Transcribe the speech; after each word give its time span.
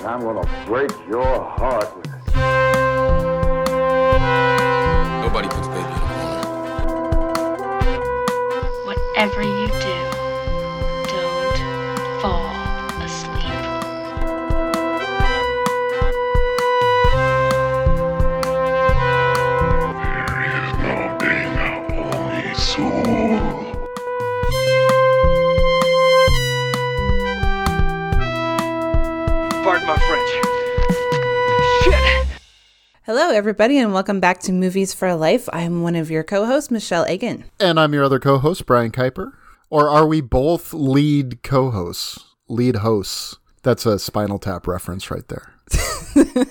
and 0.00 0.08
I'm 0.08 0.20
gonna 0.20 0.48
break 0.66 0.90
your 1.06 1.44
heart. 1.44 1.94
with 1.96 2.19
Hello, 33.30 33.38
everybody, 33.38 33.78
and 33.78 33.92
welcome 33.92 34.18
back 34.18 34.40
to 34.40 34.50
Movies 34.50 34.92
for 34.92 35.14
Life. 35.14 35.48
I'm 35.52 35.82
one 35.84 35.94
of 35.94 36.10
your 36.10 36.24
co 36.24 36.46
hosts, 36.46 36.68
Michelle 36.68 37.08
Egan. 37.08 37.44
And 37.60 37.78
I'm 37.78 37.94
your 37.94 38.02
other 38.02 38.18
co 38.18 38.38
host, 38.38 38.66
Brian 38.66 38.90
Kuiper. 38.90 39.30
Or 39.70 39.88
are 39.88 40.04
we 40.04 40.20
both 40.20 40.74
lead 40.74 41.44
co 41.44 41.70
hosts? 41.70 42.18
Lead 42.48 42.74
hosts. 42.76 43.36
That's 43.62 43.86
a 43.86 44.00
Spinal 44.00 44.40
Tap 44.40 44.66
reference 44.66 45.12
right 45.12 45.22
there. 45.28 45.54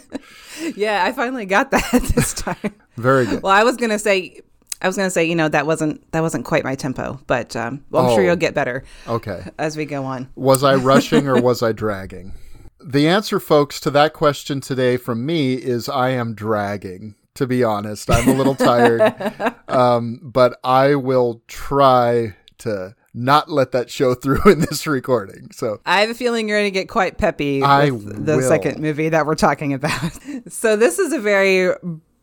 Yeah, 0.78 1.04
I 1.04 1.12
finally 1.12 1.46
got 1.46 1.72
that 1.72 2.12
this 2.16 2.34
time. 2.34 2.56
Very 2.96 3.26
good. 3.26 3.44
well, 3.44 3.52
I 3.52 3.64
was 3.64 3.76
gonna 3.76 4.00
say, 4.00 4.40
I 4.82 4.88
was 4.88 4.96
gonna 4.96 5.10
say, 5.10 5.26
you 5.26 5.36
know, 5.36 5.50
that 5.50 5.66
wasn't 5.66 6.10
that 6.14 6.22
wasn't 6.22 6.46
quite 6.46 6.64
my 6.64 6.76
tempo, 6.76 7.20
but 7.28 7.58
um, 7.58 7.84
well, 7.90 8.06
I'm 8.06 8.12
sure 8.14 8.22
Oh. 8.22 8.26
you'll 8.28 8.36
get 8.38 8.54
better 8.54 8.86
Okay. 9.06 9.44
as 9.58 9.76
we 9.76 9.84
go 9.84 10.06
on. 10.06 10.30
Was 10.36 10.64
I 10.64 10.76
rushing 10.76 11.28
or 11.28 11.42
was 11.42 11.62
I 11.62 11.74
dragging? 11.74 12.34
The 12.82 13.08
answer, 13.08 13.40
folks, 13.40 13.80
to 13.82 13.92
that 13.92 14.14
question 14.14 14.62
today 14.62 14.98
from 14.98 15.26
me 15.26 15.56
is 15.56 15.90
I 15.90 16.10
am 16.10 16.34
dragging. 16.34 17.16
To 17.36 17.48
be 17.48 17.64
honest, 17.64 18.10
I'm 18.10 18.28
a 18.28 18.34
little 18.34 18.56
tired, 18.56 19.14
um, 19.70 20.20
but 20.22 20.60
I 20.62 20.96
will 20.96 21.42
try 21.48 22.36
to 22.60 22.96
not 23.14 23.50
let 23.50 23.72
that 23.72 23.90
show 23.90 24.14
through 24.14 24.42
in 24.52 24.60
this 24.60 24.86
recording. 24.86 25.52
So 25.52 25.80
I 25.86 26.02
have 26.02 26.10
a 26.10 26.14
feeling 26.14 26.50
you're 26.50 26.60
going 26.60 26.68
to 26.68 26.78
get 26.80 26.90
quite 26.90 27.18
peppy 27.18 27.64
I 27.64 27.92
with 27.92 28.26
the 28.26 28.38
will. 28.38 28.48
second 28.48 28.80
movie 28.80 29.10
that 29.10 29.26
we're 29.26 29.36
talking 29.36 29.74
about. 29.74 30.12
so 30.50 30.76
this 30.76 31.00
is 31.00 31.14
a 31.14 31.20
very 31.20 31.74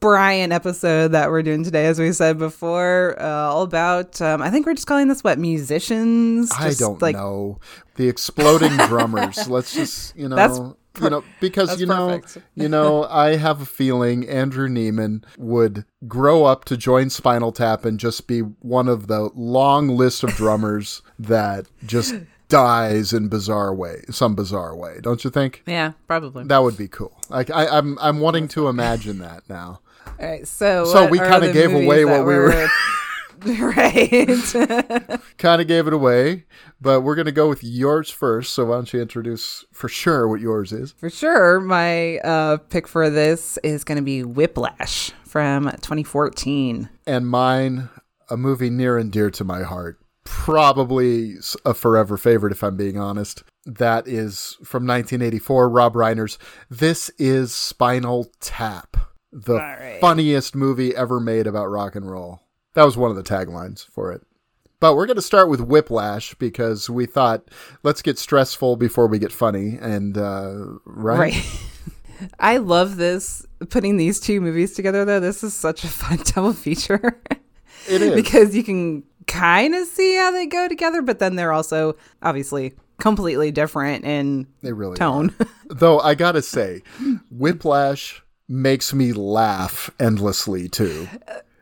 Brian 0.06 0.52
episode 0.52 1.08
that 1.08 1.30
we're 1.30 1.42
doing 1.42 1.64
today, 1.64 1.86
as 1.86 1.98
we 1.98 2.12
said 2.12 2.38
before, 2.38 3.16
uh, 3.18 3.26
all 3.26 3.62
about. 3.62 4.22
Um, 4.22 4.40
I 4.40 4.50
think 4.50 4.64
we're 4.64 4.74
just 4.74 4.86
calling 4.86 5.08
this 5.08 5.24
what 5.24 5.36
musicians. 5.36 6.52
I 6.56 6.74
don't 6.74 7.02
like, 7.02 7.16
know 7.16 7.58
the 7.96 8.08
exploding 8.08 8.76
drummers. 8.86 9.48
Let's 9.48 9.74
just 9.74 10.16
you 10.16 10.28
know, 10.28 10.36
That's 10.36 10.58
you 11.02 11.10
know, 11.10 11.24
because 11.40 11.70
that's 11.70 11.80
you 11.80 11.86
know, 11.86 12.20
you 12.54 12.68
know, 12.68 13.02
I 13.02 13.34
have 13.34 13.60
a 13.60 13.66
feeling 13.66 14.28
Andrew 14.28 14.68
Neiman 14.68 15.24
would 15.38 15.84
grow 16.06 16.44
up 16.44 16.66
to 16.66 16.76
join 16.76 17.10
Spinal 17.10 17.50
Tap 17.50 17.84
and 17.84 17.98
just 17.98 18.28
be 18.28 18.42
one 18.42 18.86
of 18.86 19.08
the 19.08 19.30
long 19.34 19.88
list 19.88 20.22
of 20.22 20.30
drummers 20.36 21.02
that 21.18 21.66
just 21.84 22.14
dies 22.48 23.12
in 23.12 23.26
bizarre 23.26 23.74
way, 23.74 24.04
some 24.10 24.36
bizarre 24.36 24.76
way. 24.76 25.00
Don't 25.02 25.24
you 25.24 25.30
think? 25.30 25.64
Yeah, 25.66 25.94
probably. 26.06 26.44
That 26.44 26.62
would 26.62 26.76
be 26.76 26.86
cool. 26.86 27.20
Like 27.28 27.50
I, 27.50 27.66
I'm, 27.66 27.98
I'm 27.98 28.20
wanting 28.20 28.46
to 28.48 28.68
imagine 28.68 29.18
that 29.18 29.48
now. 29.48 29.80
All 30.06 30.26
right, 30.26 30.46
so 30.46 30.84
So 30.86 31.06
we 31.08 31.18
kinda 31.18 31.52
gave 31.52 31.72
away 31.72 32.04
what 32.04 32.20
we 32.26 32.34
were- 32.34 32.68
right. 33.46 35.18
kind 35.38 35.60
of 35.60 35.68
gave 35.68 35.86
it 35.86 35.92
away, 35.92 36.44
but 36.80 37.02
we're 37.02 37.14
gonna 37.14 37.32
go 37.32 37.48
with 37.48 37.62
yours 37.62 38.10
first. 38.10 38.54
So 38.54 38.66
why 38.66 38.76
don't 38.76 38.92
you 38.92 39.00
introduce 39.00 39.64
for 39.72 39.88
sure 39.88 40.26
what 40.26 40.40
yours 40.40 40.72
is? 40.72 40.92
for 40.92 41.10
sure, 41.10 41.60
my 41.60 42.16
uh, 42.18 42.56
pick 42.56 42.88
for 42.88 43.10
this 43.10 43.58
is 43.62 43.84
going 43.84 43.96
to 43.96 44.02
be 44.02 44.22
Whiplash 44.22 45.12
from 45.24 45.64
2014. 45.82 46.88
and 47.06 47.26
mine 47.28 47.88
a 48.30 48.36
movie 48.36 48.70
near 48.70 48.96
and 48.98 49.12
dear 49.12 49.30
to 49.30 49.44
my 49.44 49.62
heart 49.62 49.98
probably 50.24 51.34
a 51.64 51.72
forever 51.74 52.16
favorite 52.16 52.52
if 52.52 52.64
i'm 52.64 52.76
being 52.76 52.98
honest 52.98 53.44
that 53.64 54.08
is 54.08 54.56
from 54.64 54.84
1984 54.84 55.68
rob 55.68 55.94
reiner's 55.94 56.36
this 56.68 57.10
is 57.18 57.54
spinal 57.54 58.28
tap 58.40 58.96
the 59.44 59.54
right. 59.56 59.98
funniest 60.00 60.54
movie 60.54 60.94
ever 60.96 61.20
made 61.20 61.46
about 61.46 61.66
rock 61.66 61.94
and 61.94 62.10
roll 62.10 62.40
that 62.74 62.84
was 62.84 62.96
one 62.96 63.10
of 63.10 63.16
the 63.16 63.22
taglines 63.22 63.86
for 63.90 64.10
it 64.12 64.22
but 64.80 64.94
we're 64.94 65.06
going 65.06 65.16
to 65.16 65.22
start 65.22 65.48
with 65.48 65.60
whiplash 65.60 66.34
because 66.34 66.88
we 66.88 67.04
thought 67.06 67.42
let's 67.82 68.02
get 68.02 68.18
stressful 68.18 68.76
before 68.76 69.06
we 69.06 69.18
get 69.18 69.32
funny 69.32 69.78
and 69.80 70.16
uh 70.16 70.54
right, 70.84 71.18
Right. 71.34 71.60
I 72.40 72.56
love 72.56 72.96
this 72.96 73.44
putting 73.68 73.98
these 73.98 74.20
two 74.20 74.40
movies 74.40 74.72
together 74.72 75.04
though. 75.04 75.20
This 75.20 75.44
is 75.44 75.54
such 75.54 75.84
a 75.84 75.88
fun 75.88 76.18
double 76.24 76.54
feature. 76.54 77.20
it 77.88 78.00
is 78.00 78.14
because 78.14 78.56
you 78.56 78.62
can 78.64 79.02
kind 79.26 79.74
of 79.74 79.86
see 79.86 80.16
how 80.16 80.30
they 80.30 80.46
go 80.46 80.66
together, 80.66 81.02
but 81.02 81.18
then 81.18 81.36
they're 81.36 81.52
also 81.52 81.96
obviously 82.22 82.74
completely 82.98 83.50
different 83.50 84.04
in 84.06 84.46
They 84.62 84.72
really 84.72 84.96
tone. 84.96 85.34
Though 85.68 85.98
I 86.00 86.14
gotta 86.14 86.40
say, 86.42 86.82
Whiplash 87.30 88.22
makes 88.48 88.94
me 88.94 89.12
laugh 89.12 89.90
endlessly 89.98 90.68
too. 90.68 91.08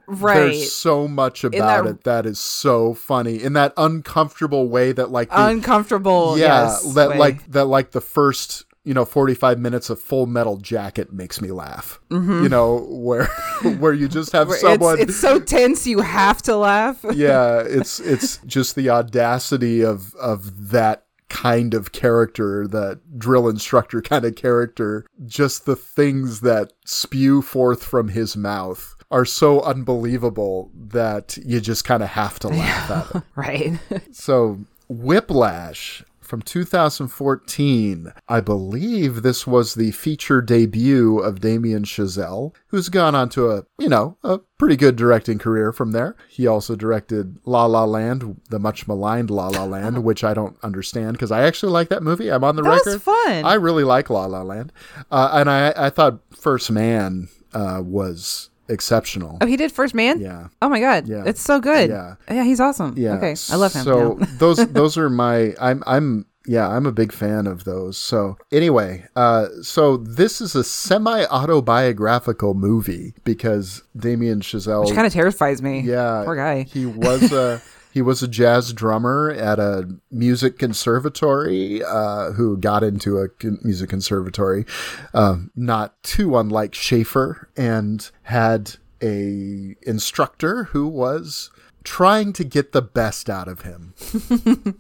right. 0.07 0.35
There's 0.35 0.73
so 0.73 1.09
much 1.09 1.45
about 1.45 1.85
that- 1.85 1.91
it 1.91 2.05
that 2.05 2.27
is 2.27 2.39
so 2.39 2.95
funny 2.95 3.43
in 3.43 3.55
that 3.55 3.73
uncomfortable 3.77 4.69
way 4.69 4.93
that 4.93 5.11
like 5.11 5.31
the, 5.31 5.47
Uncomfortable. 5.47 6.37
yeah 6.39 6.65
yes, 6.65 6.95
that 6.95 7.11
way. 7.11 7.19
like 7.19 7.51
that 7.53 7.65
like 7.67 7.93
the 7.93 8.01
first 8.03 8.65
you 8.85 8.93
know 8.93 9.07
45 9.07 9.59
minutes 9.59 9.89
of 9.89 9.99
Full 9.99 10.27
Metal 10.27 10.59
Jacket 10.59 11.11
makes 11.11 11.41
me 11.41 11.51
laugh. 11.51 12.01
You 12.11 12.49
know 12.51 12.87
where 12.91 13.27
where 13.79 13.95
you 13.95 14.09
just 14.09 14.33
have 14.33 14.49
Mm-hmm. 14.49 14.61
Someone 14.61 15.01
it's, 15.01 15.13
it's 15.13 15.21
so 15.21 15.41
tense 15.41 15.87
you 15.87 16.01
have 16.01 16.43
to 16.43 16.55
laugh. 16.57 17.03
yeah, 17.15 17.61
it's 17.67 17.99
it's 17.99 18.37
just 18.45 18.75
the 18.77 18.91
audacity 18.91 19.83
of 19.83 20.15
of 20.17 20.71
that 20.71 21.07
kind 21.35 21.75
of 21.75 21.91
character, 21.91 22.69
that 22.69 23.19
drill 23.19 23.49
instructor 23.49 24.01
kind 24.13 24.25
of 24.25 24.37
character, 24.37 25.05
just 25.27 25.67
the 25.67 25.77
things 25.77 26.41
that 26.41 26.73
spew 26.87 27.43
forth 27.43 27.83
from 27.83 28.09
his 28.09 28.37
mouth 28.37 28.95
are 29.11 29.25
so 29.25 29.61
unbelievable 29.63 30.71
that 30.75 31.37
you 31.45 31.61
just 31.61 31.85
kind 31.85 32.03
of 32.03 32.09
have 32.11 32.39
to 32.39 32.49
laugh 32.49 32.91
at 32.91 33.13
them. 33.13 33.23
right. 33.35 33.73
So, 34.13 34.61
Whiplash 34.89 36.05
from 36.25 36.43
2014. 36.43 38.13
I 38.29 38.41
believe 38.41 39.23
this 39.23 39.47
was 39.47 39.75
the 39.75 39.91
feature 39.93 40.41
debut 40.41 41.19
of 41.19 41.41
Damien 41.41 41.85
Chazelle, 41.85 42.55
who's 42.69 42.89
gone 42.89 43.15
on 43.15 43.29
to 43.31 43.51
a, 43.51 43.65
you 43.79 43.89
know, 43.89 44.17
a 44.23 44.39
pretty 44.59 44.77
good 44.77 44.97
directing 44.97 45.39
career 45.39 45.73
from 45.73 45.93
there. 45.93 46.17
He 46.29 46.47
also 46.47 46.75
directed 46.77 47.39
La 47.45 47.67
La 47.67 47.85
Land, 47.85 48.41
the 48.51 48.59
much 48.59 48.87
maligned 48.89 49.31
La 49.31 49.49
La 49.49 49.65
Land, 49.65 50.05
which 50.05 50.25
I 50.25 50.35
don't 50.35 50.57
understand 50.63 51.13
because 51.13 51.31
I 51.33 51.43
actually 51.45 51.73
like 51.73 51.89
that 51.89 52.03
movie. 52.03 52.31
I'm 52.31 52.45
on 52.45 52.57
the 52.57 52.63
That 52.63 52.71
was 52.71 52.87
record. 52.87 53.03
fun. 53.03 53.45
I 53.45 53.55
really 53.55 53.85
like 53.85 54.11
La 54.11 54.27
La 54.27 54.43
Land. 54.43 54.73
Uh, 55.11 55.31
and 55.35 55.51
I, 55.51 55.73
I 55.77 55.91
thought 55.91 56.21
First 56.35 56.71
Man 56.71 57.29
uh, 57.53 57.83
was 57.85 58.51
exceptional. 58.69 59.39
oh, 59.41 59.47
he 59.47 59.57
did 59.57 59.73
First 59.73 59.95
Man? 59.95 60.21
Yeah. 60.21 60.49
Oh 60.63 60.69
my 60.69 60.81
god. 60.81 61.07
Yeah. 61.07 61.25
It's 61.27 61.41
so 61.43 61.61
good. 61.61 61.91
Yeah. 61.91 62.15
Yeah, 62.31 62.45
he's 62.45 62.61
awesome. 62.61 62.95
Yeah. 62.97 63.15
Okay. 63.17 63.35
I 63.51 63.57
love 63.57 63.73
him. 63.73 63.85
So 63.85 64.15
now. 64.15 64.27
those 64.39 64.57
those 64.73 64.97
are 64.99 65.11
my 65.11 65.55
I'm 65.61 65.83
I'm 65.87 66.27
yeah, 66.47 66.69
I'm 66.69 66.85
a 66.85 66.93
big 66.93 67.11
fan 67.13 67.47
of 67.47 67.65
those. 67.65 67.97
So 67.97 68.37
anyway, 68.53 69.07
uh 69.17 69.47
so 69.63 69.97
this 69.97 70.41
is 70.41 70.55
a 70.55 70.63
semi 70.65 71.25
autobiographical 71.27 72.55
movie 72.55 73.15
because 73.25 73.83
Damien 73.97 74.41
Chazelle 74.41 74.85
Which 74.85 74.95
kind 74.95 75.07
of 75.07 75.13
terrifies 75.13 75.63
me. 75.63 75.81
yeah, 75.81 76.23
Poor 76.25 76.37
guy. 76.37 76.63
He 76.65 76.87
was 76.87 77.33
a 77.33 77.63
he 77.95 78.03
was 78.03 78.25
a 78.25 78.29
jazz 78.29 78.73
drummer 78.73 79.31
at 79.31 79.61
a 79.61 79.89
music 80.11 80.59
conservatory 80.59 81.81
uh, 81.85 82.33
who 82.33 82.57
got 82.57 82.83
into 82.83 83.21
a 83.21 83.29
music 83.63 83.89
conservatory, 83.89 84.67
um, 85.15 85.53
not 85.55 86.03
too 86.03 86.37
unlike 86.37 86.75
Shaffer, 86.75 87.49
and 87.57 88.11
had 88.25 88.75
a 89.01 89.77
instructor 89.83 90.65
who 90.65 90.89
was 90.89 91.51
trying 91.85 92.33
to 92.33 92.45
get 92.45 92.73
the 92.73 92.83
best 92.83 93.31
out 93.31 93.47
of 93.47 93.61
him. 93.61 93.95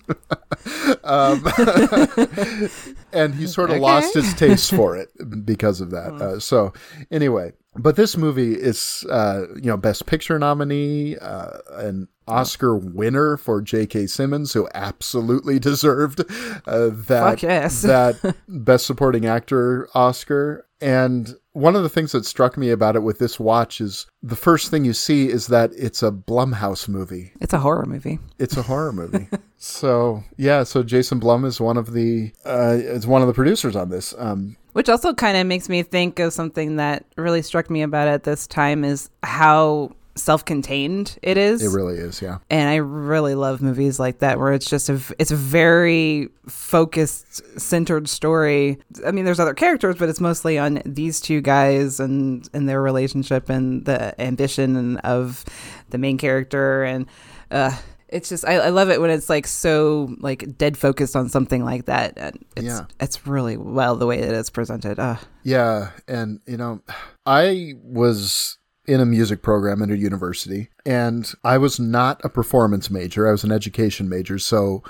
um, 1.05 1.47
and 3.13 3.35
he 3.35 3.47
sort 3.47 3.71
of 3.71 3.79
lost 3.79 4.15
his 4.15 4.33
taste 4.35 4.71
for 4.71 4.97
it 4.97 5.11
because 5.45 5.81
of 5.81 5.91
that. 5.91 6.15
Uh, 6.15 6.41
so, 6.41 6.73
anyway, 7.11 7.53
but 7.77 7.97
this 7.97 8.17
movie 8.17 8.55
is, 8.55 9.05
uh, 9.11 9.47
you 9.55 9.67
know, 9.67 9.77
Best 9.77 10.07
Picture 10.07 10.39
nominee, 10.39 11.19
uh, 11.19 11.59
an 11.73 12.09
Oscar 12.27 12.77
winner 12.77 13.37
for 13.37 13.61
J.K. 13.61 14.07
Simmons, 14.07 14.55
who 14.55 14.67
absolutely 14.75 15.59
deserved 15.59 16.21
uh, 16.67 16.91
that 16.93 17.43
yes. 17.43 17.83
that 17.83 18.35
Best 18.49 18.87
Supporting 18.87 19.27
Actor 19.27 19.89
Oscar. 19.95 20.67
And 20.81 21.35
one 21.55 21.77
of 21.77 21.85
the 21.85 21.89
things 21.89 22.13
that 22.13 22.27
struck 22.27 22.57
me 22.57 22.71
about 22.71 22.97
it 22.97 23.03
with 23.03 23.21
this 23.21 23.39
watch 23.39 23.81
is 23.81 24.07
the 24.23 24.37
first 24.37 24.71
thing 24.71 24.85
you 24.85 24.93
see 24.93 25.29
is 25.29 25.47
that 25.47 25.71
it's 25.77 26.03
a 26.03 26.11
Blumhouse 26.11 26.89
movie. 26.89 27.33
It's 27.41 27.53
a 27.53 27.61
horror 27.61 27.87
movie. 27.87 28.19
It's 28.39 28.57
a 28.57 28.63
horror 28.63 28.93
movie. 28.93 29.29
so 29.57 30.25
yeah, 30.37 30.65
so 30.65 30.83
Jason 30.83 31.21
Blum 31.21 31.45
is 31.45 31.61
one 31.61 31.77
of 31.77 31.93
the 31.93 32.33
uh, 32.45 32.77
is 32.79 33.07
one 33.07 33.23
of 33.23 33.29
the 33.29 33.35
producers 33.35 33.77
on 33.77 33.89
this. 33.89 34.15
Um, 34.19 34.57
Which 34.73 34.89
also 34.89 35.15
kind 35.15 35.37
of 35.37 35.47
makes 35.47 35.69
me 35.69 35.85
think 35.85 36.19
of 36.19 36.33
something 36.33 36.77
that 36.77 37.07
really 37.17 37.43
struck 37.43 37.71
me 37.71 37.83
about 37.83 38.09
it 38.09 38.13
at 38.13 38.25
this 38.25 38.49
time 38.49 38.85
is 38.85 39.09
how 39.23 39.93
self-contained 40.17 41.19
it 41.23 41.37
is. 41.37 41.63
it 41.63 41.77
really 41.77 41.97
is, 41.97 42.23
yeah. 42.23 42.39
and 42.51 42.69
I 42.69 42.77
really 42.77 43.35
love 43.35 43.61
movies 43.61 43.99
like 43.99 44.19
that 44.21 44.39
where 44.39 44.53
it's 44.53 44.69
just 44.69 44.89
a 44.89 45.01
it's 45.19 45.31
a 45.31 45.37
very 45.37 46.29
focused 46.49 47.43
centered 47.61 48.09
story. 48.09 48.79
I 49.07 49.11
mean 49.11 49.25
there's 49.25 49.41
other 49.41 49.55
characters 49.55 49.97
but 49.99 50.09
it's 50.09 50.21
mostly 50.21 50.59
on 50.59 50.83
these 50.85 51.21
two 51.21 51.41
guys 51.41 52.01
and 52.01 52.49
and 52.55 52.69
their 52.69 52.83
relationship 52.83 53.49
and 53.49 53.85
the 53.85 54.19
ambition 54.21 54.77
and 54.77 54.99
of 55.01 55.45
the 55.91 55.99
main 55.99 56.19
character 56.19 56.83
and 56.85 57.07
uh 57.51 57.77
it's 58.09 58.29
just 58.29 58.45
I, 58.47 58.55
I 58.57 58.69
love 58.69 58.91
it 58.91 59.01
when 59.01 59.11
it's 59.11 59.29
like 59.29 59.47
so 59.47 60.15
like 60.21 60.57
dead 60.57 60.77
focused 60.77 61.17
on 61.17 61.29
something 61.29 61.65
like 61.65 61.87
that 61.87 62.15
and 62.17 62.45
it's 62.57 62.67
Yeah. 62.67 62.85
it's 63.01 63.27
really 63.27 63.57
well 63.57 63.97
the 63.97 64.07
way 64.07 64.21
that 64.21 64.33
it's 64.35 64.51
presented. 64.51 64.99
Uh 64.99 65.17
Yeah, 65.43 65.91
and 66.07 66.41
you 66.47 66.57
know, 66.57 66.81
I 67.27 67.75
was 67.83 68.59
in 68.87 69.01
a 69.01 69.07
music 69.07 69.43
program 69.43 69.83
at 69.83 69.91
a 69.91 69.97
university, 69.97 70.69
and 70.85 71.33
I 71.43 71.59
was 71.59 71.81
not 71.81 72.21
a 72.25 72.29
performance 72.29 72.91
major. 72.91 73.29
I 73.29 73.33
was 73.33 73.45
an 73.45 73.53
education 73.53 74.09
major, 74.09 74.39
so 74.39 74.83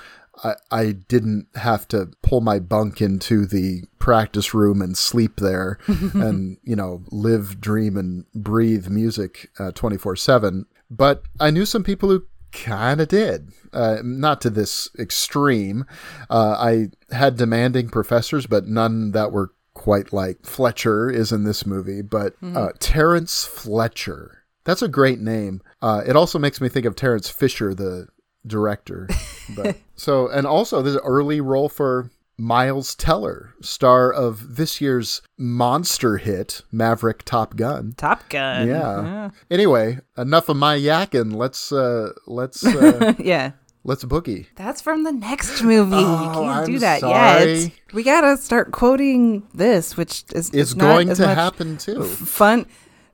I, 0.43 0.55
I 0.71 0.91
didn't 0.91 1.47
have 1.55 1.87
to 1.89 2.11
pull 2.21 2.41
my 2.41 2.59
bunk 2.59 3.01
into 3.01 3.45
the 3.45 3.83
practice 3.99 4.53
room 4.53 4.81
and 4.81 4.97
sleep 4.97 5.37
there, 5.37 5.79
and 5.87 6.57
you 6.63 6.75
know, 6.75 7.03
live, 7.11 7.61
dream, 7.61 7.97
and 7.97 8.25
breathe 8.33 8.87
music 8.89 9.49
twenty 9.73 9.97
four 9.97 10.15
seven. 10.15 10.65
But 10.89 11.23
I 11.39 11.51
knew 11.51 11.65
some 11.65 11.83
people 11.83 12.09
who 12.09 12.25
kind 12.51 13.01
of 13.01 13.07
did. 13.07 13.51
Uh, 13.73 13.97
not 14.03 14.39
to 14.41 14.49
this 14.49 14.89
extreme. 14.97 15.85
Uh, 16.29 16.55
I 16.57 16.87
had 17.13 17.35
demanding 17.35 17.89
professors, 17.89 18.47
but 18.47 18.67
none 18.67 19.11
that 19.11 19.33
were 19.33 19.51
quite 19.75 20.11
like 20.11 20.43
Fletcher 20.43 21.11
is 21.11 21.31
in 21.31 21.43
this 21.43 21.65
movie. 21.65 22.01
But 22.01 22.33
uh, 22.41 22.69
Terrence 22.79 23.45
Fletcher. 23.45 24.41
That's 24.63 24.81
a 24.81 24.87
great 24.87 25.19
name. 25.19 25.61
Uh, 25.79 26.01
it 26.07 26.15
also 26.15 26.39
makes 26.39 26.59
me 26.59 26.69
think 26.69 26.87
of 26.87 26.95
Terrence 26.95 27.29
Fisher, 27.29 27.75
the 27.75 28.07
director. 28.47 29.07
But 29.55 29.77
so, 29.95 30.27
and 30.27 30.47
also 30.47 30.81
this 30.81 30.97
early 31.03 31.39
role 31.39 31.69
for 31.69 32.09
Miles 32.35 32.95
Teller, 32.95 33.53
star 33.61 34.11
of 34.11 34.55
this 34.55 34.81
year's 34.81 35.21
monster 35.37 36.17
hit 36.17 36.63
Maverick 36.71 37.23
Top 37.23 37.55
Gun. 37.55 37.93
Top 37.95 38.27
Gun. 38.29 38.67
Yeah. 38.67 39.29
Anyway, 39.51 39.99
enough 40.17 40.49
of 40.49 40.57
my 40.57 40.77
yakking. 40.77 41.35
Let's 41.35 41.71
uh 41.71 42.13
let's 42.25 42.65
uh 42.65 43.13
yeah. 43.19 43.51
Let's 43.85 44.03
boogie. 44.03 44.47
That's 44.55 44.81
from 44.81 45.03
the 45.03 45.11
next 45.13 45.61
movie. 45.63 45.95
you 45.95 46.01
Oh, 46.05 46.31
can't 46.43 46.65
do 46.65 46.73
I'm 46.73 46.79
that 46.79 46.99
sorry. 46.99 47.53
yet. 47.55 47.71
We 47.93 48.03
gotta 48.03 48.35
start 48.37 48.71
quoting 48.73 49.47
this, 49.53 49.95
which 49.95 50.23
is 50.33 50.49
It's 50.53 50.73
going 50.73 51.09
as 51.09 51.17
to 51.19 51.27
much 51.27 51.35
happen 51.37 51.77
too. 51.77 52.03
Fun, 52.03 52.65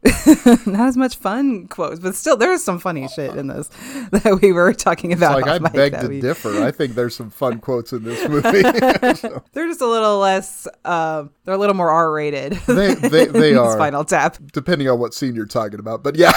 not 0.65 0.87
as 0.87 0.97
much 0.97 1.15
fun 1.17 1.67
quotes, 1.67 1.99
but 1.99 2.15
still 2.15 2.35
there 2.35 2.51
is 2.51 2.63
some 2.63 2.79
funny 2.79 3.07
shit 3.07 3.35
in 3.35 3.45
this 3.45 3.67
that 4.11 4.39
we 4.41 4.51
were 4.51 4.73
talking 4.73 5.13
about. 5.13 5.35
Like 5.41 5.47
I 5.47 5.59
mic 5.59 5.73
beg 5.73 5.99
to 5.99 6.07
we- 6.07 6.21
differ. 6.21 6.63
I 6.63 6.71
think 6.71 6.95
there's 6.95 7.15
some 7.15 7.29
fun 7.29 7.59
quotes 7.59 7.93
in 7.93 8.03
this 8.03 8.27
movie. 8.27 8.61
So, 9.15 9.43
They're 9.53 9.67
just 9.67 9.81
a 9.81 9.87
little 9.87 10.17
less. 10.17 10.67
Um, 10.85 11.29
they're 11.45 11.53
a 11.53 11.57
little 11.59 11.75
more 11.75 11.89
R 11.91 12.11
rated. 12.11 12.53
they 12.65 12.95
they, 12.95 13.25
they 13.25 13.53
are 13.55 13.73
Spinal 13.73 14.03
Tap. 14.05 14.37
depending 14.53 14.89
on 14.89 14.97
what 14.99 15.13
scene 15.13 15.35
you're 15.35 15.45
talking 15.45 15.79
about. 15.79 16.01
But 16.01 16.15
yeah, 16.15 16.31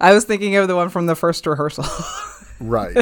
I 0.00 0.12
was 0.14 0.24
thinking 0.24 0.56
of 0.56 0.66
the 0.68 0.76
one 0.76 0.88
from 0.88 1.04
the 1.06 1.14
first 1.16 1.44
rehearsal. 1.46 1.84
Right. 2.60 2.96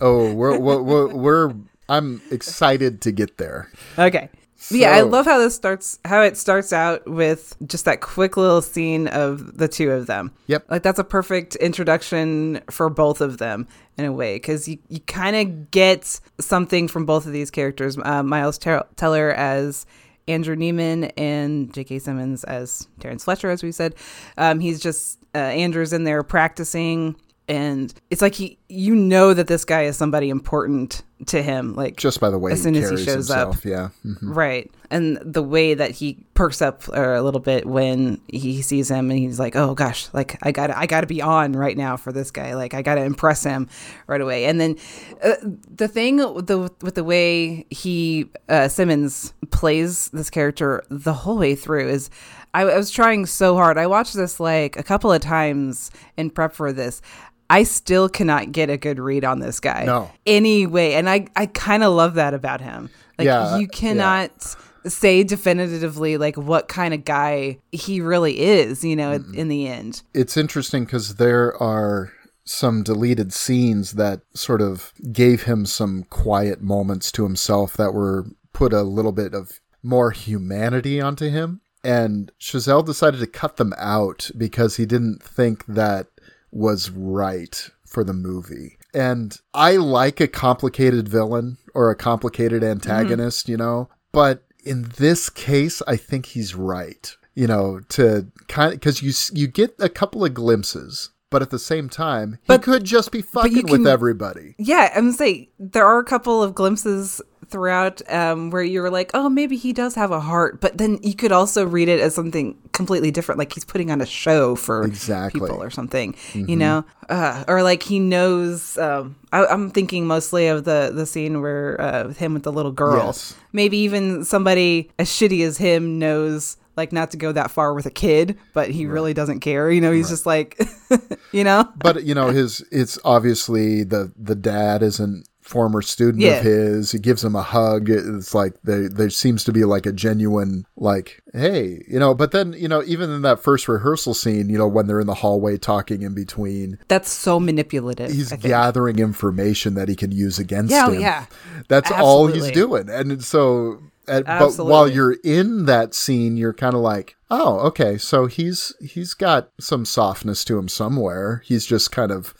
Oh, 0.00 0.32
we're 0.34 0.58
we're, 0.58 0.82
we're, 0.82 1.14
we're 1.14 1.54
I'm 1.88 2.20
excited 2.30 3.00
to 3.02 3.12
get 3.12 3.38
there. 3.38 3.70
Okay. 3.98 4.28
yeah, 4.70 4.90
I 4.90 5.02
love 5.02 5.24
how 5.26 5.38
this 5.38 5.54
starts 5.54 5.98
how 6.04 6.22
it 6.22 6.36
starts 6.36 6.72
out 6.72 7.06
with 7.06 7.56
just 7.66 7.84
that 7.84 8.00
quick 8.00 8.36
little 8.36 8.60
scene 8.62 9.06
of 9.08 9.58
the 9.58 9.68
two 9.68 9.90
of 9.90 10.06
them. 10.06 10.32
Yep. 10.48 10.70
Like 10.70 10.82
that's 10.82 10.98
a 10.98 11.04
perfect 11.04 11.56
introduction 11.56 12.60
for 12.70 12.90
both 12.90 13.20
of 13.20 13.38
them 13.38 13.68
in 13.96 14.04
a 14.04 14.12
way 14.12 14.38
cuz 14.38 14.66
you 14.68 14.78
you 14.88 15.00
kind 15.00 15.36
of 15.36 15.70
get 15.70 16.20
something 16.40 16.88
from 16.88 17.06
both 17.06 17.26
of 17.26 17.32
these 17.32 17.50
characters. 17.50 17.96
Uh, 18.02 18.22
Miles 18.22 18.58
Ter- 18.58 18.84
Teller 18.96 19.32
as 19.32 19.86
Andrew 20.28 20.56
Neiman 20.56 21.12
and 21.16 21.72
J.K. 21.72 22.00
Simmons 22.00 22.42
as 22.44 22.88
Terrence 22.98 23.24
Fletcher, 23.24 23.48
as 23.50 23.62
we 23.62 23.70
said. 23.70 23.94
Um, 24.36 24.58
he's 24.58 24.80
just 24.80 25.18
uh, 25.34 25.38
Andrew's 25.38 25.92
in 25.92 26.04
there 26.04 26.22
practicing, 26.24 27.14
and 27.48 27.92
it's 28.10 28.22
like 28.22 28.34
he, 28.34 28.58
you 28.68 28.94
know, 28.94 29.32
that 29.34 29.46
this 29.46 29.64
guy 29.64 29.82
is 29.82 29.96
somebody 29.96 30.30
important 30.30 31.02
to 31.26 31.42
him. 31.42 31.74
Like 31.74 31.96
Just 31.96 32.20
by 32.20 32.28
the 32.30 32.38
way 32.38 32.52
As 32.52 32.58
he 32.58 32.64
soon 32.64 32.74
as 32.76 32.90
he 32.90 32.96
shows 33.04 33.30
up. 33.30 33.54
himself. 33.54 33.64
Yeah. 33.64 33.88
Mhm. 34.04 34.18
Right. 34.22 34.70
And 34.90 35.16
the 35.24 35.42
way 35.42 35.74
that 35.74 35.92
he 35.92 36.24
perks 36.34 36.60
up 36.60 36.82
uh, 36.88 37.00
a 37.00 37.22
little 37.22 37.40
bit 37.40 37.64
when 37.66 38.20
he 38.28 38.62
sees 38.62 38.88
him 38.90 39.10
and 39.10 39.18
he's 39.18 39.38
like, 39.40 39.56
"Oh 39.56 39.74
gosh, 39.74 40.08
like 40.12 40.38
I 40.42 40.52
got 40.52 40.68
to 40.68 40.78
I 40.78 40.86
got 40.86 41.00
to 41.00 41.06
be 41.08 41.22
on 41.22 41.52
right 41.54 41.76
now 41.76 41.96
for 41.96 42.12
this 42.12 42.30
guy. 42.30 42.54
Like 42.54 42.74
I 42.74 42.82
got 42.82 42.96
to 42.96 43.02
impress 43.02 43.42
him 43.42 43.68
right 44.06 44.20
away." 44.20 44.44
And 44.44 44.60
then 44.60 44.76
uh, 45.24 45.34
the 45.74 45.88
thing 45.88 46.16
with 46.34 46.46
the 46.46 46.70
with 46.82 46.94
the 46.94 47.02
way 47.04 47.66
he 47.70 48.30
uh, 48.48 48.68
Simmons 48.68 49.32
plays 49.50 50.08
this 50.10 50.30
character 50.30 50.84
the 50.88 51.12
whole 51.14 51.38
way 51.38 51.54
through 51.56 51.88
is 51.88 52.10
I, 52.54 52.62
I 52.62 52.76
was 52.76 52.90
trying 52.90 53.26
so 53.26 53.56
hard. 53.56 53.78
I 53.78 53.86
watched 53.88 54.14
this 54.14 54.38
like 54.38 54.76
a 54.76 54.82
couple 54.84 55.10
of 55.12 55.20
times 55.20 55.90
in 56.16 56.30
prep 56.30 56.52
for 56.52 56.72
this. 56.72 57.02
I 57.48 57.62
still 57.62 58.08
cannot 58.08 58.52
get 58.52 58.70
a 58.70 58.76
good 58.76 58.98
read 58.98 59.24
on 59.24 59.40
this 59.40 59.60
guy. 59.60 59.84
No. 59.84 60.10
Anyway, 60.26 60.92
and 60.92 61.08
I 61.08 61.26
I 61.36 61.46
kind 61.46 61.82
of 61.82 61.92
love 61.92 62.14
that 62.14 62.34
about 62.34 62.60
him. 62.60 62.90
Like 63.18 63.26
Yeah, 63.26 63.58
you 63.58 63.66
uh, 63.66 63.70
cannot 63.70 64.56
say 64.86 65.24
definitively 65.24 66.16
like 66.16 66.36
what 66.36 66.68
kind 66.68 66.94
of 66.94 67.04
guy 67.04 67.58
he 67.72 68.00
really 68.00 68.38
is, 68.38 68.84
you 68.84 68.96
know, 68.96 69.18
mm-hmm. 69.18 69.34
in 69.34 69.48
the 69.48 69.66
end. 69.66 70.02
it's 70.14 70.36
interesting 70.36 70.84
because 70.84 71.16
there 71.16 71.60
are 71.60 72.12
some 72.44 72.84
deleted 72.84 73.32
scenes 73.32 73.92
that 73.92 74.20
sort 74.32 74.62
of 74.62 74.92
gave 75.12 75.42
him 75.42 75.66
some 75.66 76.04
quiet 76.04 76.62
moments 76.62 77.10
to 77.10 77.24
himself 77.24 77.76
that 77.76 77.92
were 77.92 78.24
put 78.52 78.72
a 78.72 78.82
little 78.82 79.12
bit 79.12 79.34
of 79.34 79.60
more 79.82 80.12
humanity 80.12 81.00
onto 81.00 81.28
him. 81.28 81.60
And 81.82 82.32
Chazelle 82.40 82.86
decided 82.86 83.20
to 83.20 83.26
cut 83.26 83.56
them 83.56 83.74
out 83.76 84.30
because 84.36 84.76
he 84.76 84.86
didn't 84.86 85.22
think 85.22 85.66
that 85.66 86.08
was 86.50 86.90
right 86.90 87.70
for 87.84 88.04
the 88.04 88.12
movie. 88.12 88.78
And 88.94 89.38
I 89.52 89.76
like 89.76 90.20
a 90.20 90.28
complicated 90.28 91.08
villain 91.08 91.58
or 91.74 91.90
a 91.90 91.96
complicated 91.96 92.62
mm-hmm. 92.62 92.72
antagonist, 92.72 93.48
you 93.48 93.56
know, 93.56 93.88
but 94.12 94.42
in 94.64 94.90
this 94.96 95.30
case, 95.30 95.82
I 95.86 95.96
think 95.96 96.26
he's 96.26 96.54
right. 96.54 97.14
You 97.34 97.46
know, 97.46 97.80
to 97.90 98.28
kind 98.48 98.72
of 98.72 98.80
because 98.80 99.02
you 99.02 99.12
you 99.38 99.46
get 99.46 99.74
a 99.78 99.90
couple 99.90 100.24
of 100.24 100.32
glimpses, 100.32 101.10
but 101.36 101.42
at 101.42 101.50
the 101.50 101.58
same 101.58 101.90
time, 101.90 102.38
he 102.44 102.56
could 102.56 102.82
just 102.82 103.12
be 103.12 103.20
fucking 103.20 103.52
you 103.52 103.62
with 103.64 103.82
can- 103.82 103.86
everybody. 103.86 104.54
Yeah, 104.56 104.90
I'm 104.96 105.12
saying 105.12 105.48
there 105.58 105.84
are 105.84 105.98
a 105.98 106.04
couple 106.04 106.42
of 106.42 106.54
glimpses 106.54 107.20
throughout 107.48 108.00
um, 108.10 108.48
where 108.50 108.62
you're 108.62 108.88
like, 108.88 109.10
oh, 109.12 109.28
maybe 109.28 109.54
he 109.58 109.74
does 109.74 109.94
have 109.96 110.10
a 110.12 110.18
heart, 110.18 110.62
but 110.62 110.78
then 110.78 110.98
you 111.02 111.14
could 111.14 111.32
also 111.32 111.66
read 111.66 111.88
it 111.90 112.00
as 112.00 112.14
something 112.14 112.56
completely 112.72 113.10
different, 113.10 113.38
like 113.38 113.52
he's 113.52 113.66
putting 113.66 113.90
on 113.90 114.00
a 114.00 114.06
show 114.06 114.56
for 114.56 114.82
Exactly. 114.82 115.40
people 115.42 115.62
or 115.62 115.68
something, 115.68 116.14
you 116.32 116.56
know, 116.56 116.86
uh, 117.10 117.44
or 117.46 117.62
like 117.62 117.82
he 117.82 118.00
knows. 118.00 118.78
Um, 118.78 119.16
I, 119.30 119.44
I'm 119.44 119.68
thinking 119.70 120.06
mostly 120.06 120.46
of 120.46 120.64
the 120.64 120.90
the 120.94 121.04
scene 121.04 121.42
where 121.42 121.78
uh, 121.78 122.04
with 122.08 122.16
him 122.16 122.32
with 122.32 122.44
the 122.44 122.52
little 122.52 122.72
girl. 122.72 123.04
Yes. 123.08 123.34
Maybe 123.52 123.76
even 123.78 124.24
somebody 124.24 124.90
as 124.98 125.08
shitty 125.10 125.44
as 125.46 125.58
him 125.58 125.98
knows. 125.98 126.56
Like 126.76 126.92
not 126.92 127.10
to 127.12 127.16
go 127.16 127.32
that 127.32 127.50
far 127.50 127.72
with 127.74 127.86
a 127.86 127.90
kid, 127.90 128.38
but 128.52 128.70
he 128.70 128.86
really 128.86 129.14
doesn't 129.14 129.40
care. 129.40 129.70
You 129.70 129.80
know, 129.80 129.92
he's 129.92 130.08
just 130.10 130.26
like, 130.26 130.60
you 131.32 131.42
know, 131.44 131.68
But 131.78 132.04
you 132.04 132.14
know, 132.14 132.28
his 132.28 132.64
it's 132.70 132.98
obviously 133.04 133.82
the 133.84 134.12
the 134.18 134.34
dad 134.34 134.82
isn't 134.82 135.26
former 135.40 135.80
student 135.80 136.22
Yeah. 136.24 136.38
of 136.38 136.42
his. 136.44 136.90
He 136.90 136.98
gives 136.98 137.22
him 137.22 137.36
a 137.36 137.42
hug. 137.42 137.88
It's 137.88 138.34
like 138.34 138.54
there 138.64 138.88
there 138.88 139.10
seems 139.10 139.44
to 139.44 139.52
be 139.52 139.64
like 139.64 139.86
a 139.86 139.92
genuine 139.92 140.66
like, 140.76 141.22
hey, 141.32 141.82
you 141.88 141.98
know. 142.00 142.14
But 142.14 142.32
then 142.32 142.52
you 142.52 142.66
know, 142.68 142.82
even 142.84 143.10
in 143.10 143.22
that 143.22 143.38
first 143.40 143.68
rehearsal 143.68 144.12
scene, 144.12 144.48
you 144.50 144.58
know, 144.58 144.66
when 144.66 144.86
they're 144.88 145.00
in 145.00 145.06
the 145.06 145.14
hallway 145.14 145.56
talking 145.56 146.02
in 146.02 146.14
between, 146.14 146.78
That's 146.88 147.08
so 147.10 147.38
manipulative. 147.40 148.10
he's 148.10 148.32
gathering 148.32 148.98
information 148.98 149.74
that 149.74 149.88
he 149.88 149.94
can 149.94 150.10
use 150.12 150.38
against 150.40 150.72
Yeah, 150.72 150.86
oh, 150.88 150.92
him. 150.92 151.00
yeah. 151.00 151.26
That's 151.68 151.90
all 151.92 152.26
he's 152.26 152.50
doing. 152.50 152.90
And 152.90 153.22
so, 153.24 153.78
and, 154.08 154.24
but 154.24 154.56
while 154.58 154.88
you're 154.88 155.16
in 155.24 155.66
that 155.66 155.94
scene, 155.94 156.36
you're 156.36 156.52
kind 156.52 156.74
of 156.74 156.80
like, 156.80 157.16
oh, 157.30 157.58
okay, 157.60 157.98
so 157.98 158.26
he's 158.26 158.74
he's 158.80 159.14
got 159.14 159.50
some 159.60 159.84
softness 159.84 160.44
to 160.44 160.58
him 160.58 160.68
somewhere. 160.68 161.42
He's 161.44 161.66
just 161.66 161.92
kind 161.92 162.12
of 162.12 162.34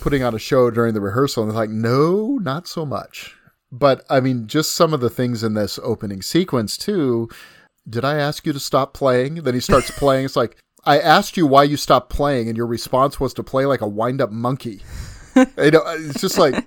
putting 0.00 0.22
on 0.22 0.34
a 0.34 0.38
show 0.38 0.70
during 0.70 0.94
the 0.94 1.00
rehearsal, 1.00 1.42
and 1.42 1.50
it's 1.50 1.56
like, 1.56 1.70
no, 1.70 2.38
not 2.42 2.66
so 2.66 2.84
much. 2.86 3.36
But 3.70 4.04
I 4.10 4.20
mean, 4.20 4.46
just 4.46 4.72
some 4.72 4.92
of 4.92 5.00
the 5.00 5.10
things 5.10 5.42
in 5.42 5.54
this 5.54 5.78
opening 5.82 6.22
sequence 6.22 6.76
too. 6.76 7.28
Did 7.88 8.04
I 8.04 8.16
ask 8.16 8.46
you 8.46 8.52
to 8.52 8.60
stop 8.60 8.94
playing? 8.94 9.36
Then 9.36 9.54
he 9.54 9.60
starts 9.60 9.90
playing. 9.98 10.24
It's 10.24 10.36
like 10.36 10.56
I 10.84 10.98
asked 10.98 11.36
you 11.36 11.46
why 11.46 11.64
you 11.64 11.76
stopped 11.76 12.10
playing, 12.10 12.48
and 12.48 12.56
your 12.56 12.66
response 12.66 13.20
was 13.20 13.34
to 13.34 13.42
play 13.42 13.66
like 13.66 13.80
a 13.80 13.88
wind-up 13.88 14.30
monkey. 14.30 14.82
you 15.36 15.70
know, 15.70 15.82
it's 15.86 16.20
just 16.20 16.38
like 16.38 16.66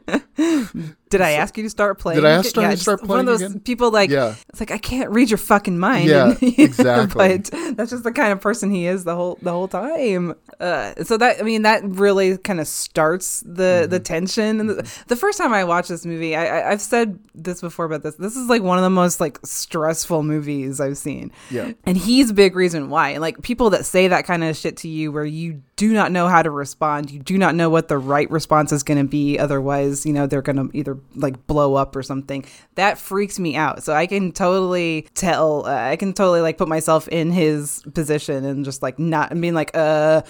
Did 1.09 1.21
I 1.21 1.31
ask 1.31 1.55
you 1.55 1.63
to 1.63 1.69
start 1.69 2.00
playing? 2.00 2.17
Did 2.19 2.25
I 2.25 2.31
ask 2.31 2.55
you 2.55 2.62
to 2.63 2.77
start 2.77 3.03
One 3.03 3.19
of 3.19 3.25
those 3.27 3.41
again? 3.41 3.59
people 3.59 3.91
like, 3.91 4.09
Yeah. 4.09 4.35
it's 4.50 4.59
like 4.59 4.71
I 4.71 4.77
can't 4.79 5.09
read 5.12 5.29
your 5.29 5.38
fucking 5.38 5.77
mind. 5.77 6.09
Yeah, 6.09 6.35
And- 6.41 6.59
exactly. 6.59 7.38
but 7.38 7.77
that's 7.77 7.91
just 7.91 8.03
the 8.03 8.12
kind 8.12 8.31
of 8.33 8.41
person 8.41 8.71
he 8.71 8.88
is 8.88 9.03
the 9.03 9.15
whole 9.15 9.38
the 9.41 9.51
whole 9.51 9.67
time. 9.67 10.33
Uh, 10.59 10.93
so 11.03 11.17
that 11.17 11.39
I 11.39 11.43
mean 11.43 11.62
that 11.62 11.83
really 11.83 12.38
kind 12.39 12.59
of 12.59 12.67
starts 12.67 13.41
the 13.41 13.85
the 13.89 13.97
Mm-hmm. 13.97 14.03
tension. 14.03 14.59
And 14.59 14.69
the, 14.69 14.91
the 15.07 15.15
first 15.15 15.38
time 15.38 15.53
I 15.53 15.63
watched 15.63 15.89
this 15.89 16.05
movie, 16.05 16.35
I, 16.35 16.45
I 16.62 16.71
I've 16.71 16.81
said 16.81 17.19
this 17.35 17.62
before 17.62 17.85
about 17.85 18.01
this. 18.03 18.15
This 18.15 18.35
is 18.35 18.50
like 18.50 18.62
one 18.63 18.77
of 18.77 18.83
the 18.83 18.89
most 18.89 19.19
like 19.19 19.38
stressful 19.43 20.24
movies 20.24 20.79
I've 20.81 20.97
seen. 20.97 21.31
Yeah. 21.51 21.71
and 21.85 21.97
he's 21.97 22.31
a 22.31 22.33
big 22.33 22.55
reason 22.55 22.89
why. 22.89 23.09
And 23.12 23.21
like 23.21 23.41
people 23.41 23.69
that 23.71 23.85
say 23.85 24.07
that 24.07 24.25
kind 24.25 24.43
of 24.43 24.55
shit 24.57 24.77
to 24.77 24.88
you, 24.88 25.12
where 25.12 25.25
you 25.25 25.62
do 25.75 25.93
not 25.93 26.12
know 26.12 26.27
how 26.27 26.41
to 26.41 26.50
respond, 26.50 27.12
you 27.12 27.19
do 27.19 27.38
not 27.38 27.53
know 27.55 27.69
what 27.69 27.88
the 27.89 27.97
right 27.97 28.29
response 28.31 28.71
is 28.71 28.81
going 28.83 28.97
to 28.97 29.03
be. 29.09 29.38
Otherwise, 29.38 30.05
you 30.05 30.13
know 30.13 30.25
they're 30.25 30.41
going 30.41 30.55
to 30.69 30.75
either 30.75 30.94
like 31.15 31.47
blow 31.47 31.75
up 31.75 31.95
or 31.95 32.03
something. 32.03 32.45
That 32.75 32.97
freaks 32.97 33.39
me 33.39 33.55
out. 33.55 33.83
So 33.83 33.93
I 33.93 34.07
can 34.07 34.31
totally 34.31 35.07
tell. 35.15 35.65
Uh, 35.65 35.73
I 35.75 35.95
can 35.95 36.13
totally 36.13 36.41
like 36.41 36.57
put 36.57 36.67
myself 36.67 37.07
in 37.07 37.31
his 37.31 37.83
position 37.93 38.45
and 38.45 38.65
just 38.65 38.81
like 38.81 38.99
not 38.99 39.31
and 39.31 39.41
being 39.41 39.53
like, 39.53 39.71
uh. 39.73 40.21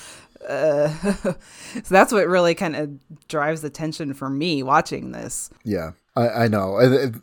Uh, 0.48 0.90
so 1.24 1.36
that's 1.90 2.14
what 2.14 2.28
really 2.28 2.54
kind 2.54 2.76
of 2.76 2.90
drives 3.28 3.62
the 3.62 3.70
tension 3.70 4.14
for 4.14 4.30
me 4.30 4.62
watching 4.62 5.12
this. 5.12 5.50
Yeah, 5.64 5.92
I, 6.16 6.30
I 6.30 6.48
know. 6.48 6.78
And 6.78 7.20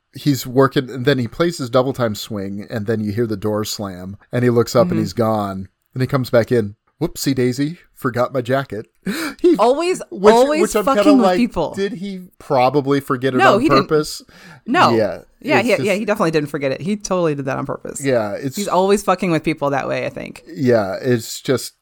he's 0.14 0.46
working, 0.46 0.88
and 0.88 1.04
then 1.04 1.18
he 1.18 1.28
plays 1.28 1.58
his 1.58 1.68
double 1.68 1.92
time 1.92 2.14
swing, 2.14 2.66
and 2.70 2.86
then 2.86 3.00
you 3.00 3.12
hear 3.12 3.26
the 3.26 3.36
door 3.36 3.64
slam, 3.66 4.16
and 4.30 4.42
he 4.42 4.48
looks 4.48 4.74
up 4.74 4.84
and 4.84 4.92
Mm-hmm. 4.92 5.00
he's 5.00 5.12
gone. 5.12 5.68
And 5.92 6.00
he 6.00 6.06
comes 6.06 6.30
back 6.30 6.50
in. 6.50 6.76
Whoopsie 7.02 7.34
daisy, 7.34 7.78
forgot 7.94 8.32
my 8.32 8.40
jacket. 8.42 8.86
He 9.42 9.56
Always, 9.56 10.00
which- 10.12 10.32
always 10.32 10.60
which 10.62 10.76
I'm 10.76 10.84
fucking 10.84 11.16
with 11.18 11.26
like, 11.26 11.36
people. 11.36 11.74
Did 11.74 11.94
he 11.94 12.28
probably 12.38 13.00
forget 13.00 13.34
it 13.34 13.38
No, 13.38 13.54
on 13.56 13.60
he 13.60 13.68
didn't. 13.68 13.88
purpose? 13.88 14.22
no, 14.66 14.90
Yeah, 14.90 15.22
yeah, 15.40 15.60
yeah, 15.60 15.76
just- 15.76 15.82
yeah. 15.86 15.94
He 15.94 16.04
definitely 16.04 16.30
didn't 16.30 16.48
forget 16.50 16.70
it. 16.70 16.80
He 16.80 16.96
totally 16.96 17.34
did 17.34 17.46
that 17.46 17.58
on 17.58 17.66
purpose. 17.66 18.04
Yeah, 18.04 18.34
it's 18.34 18.54
He's 18.56 18.68
always 18.68 19.02
fucking 19.02 19.32
with 19.32 19.42
people 19.42 19.70
that 19.70 19.88
way. 19.88 20.06
I 20.06 20.10
think. 20.10 20.44
yeah, 20.46 20.96
it's 21.02 21.40
just 21.40 21.74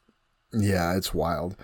yeah, 0.53 0.95
it's 0.97 1.13
wild. 1.13 1.55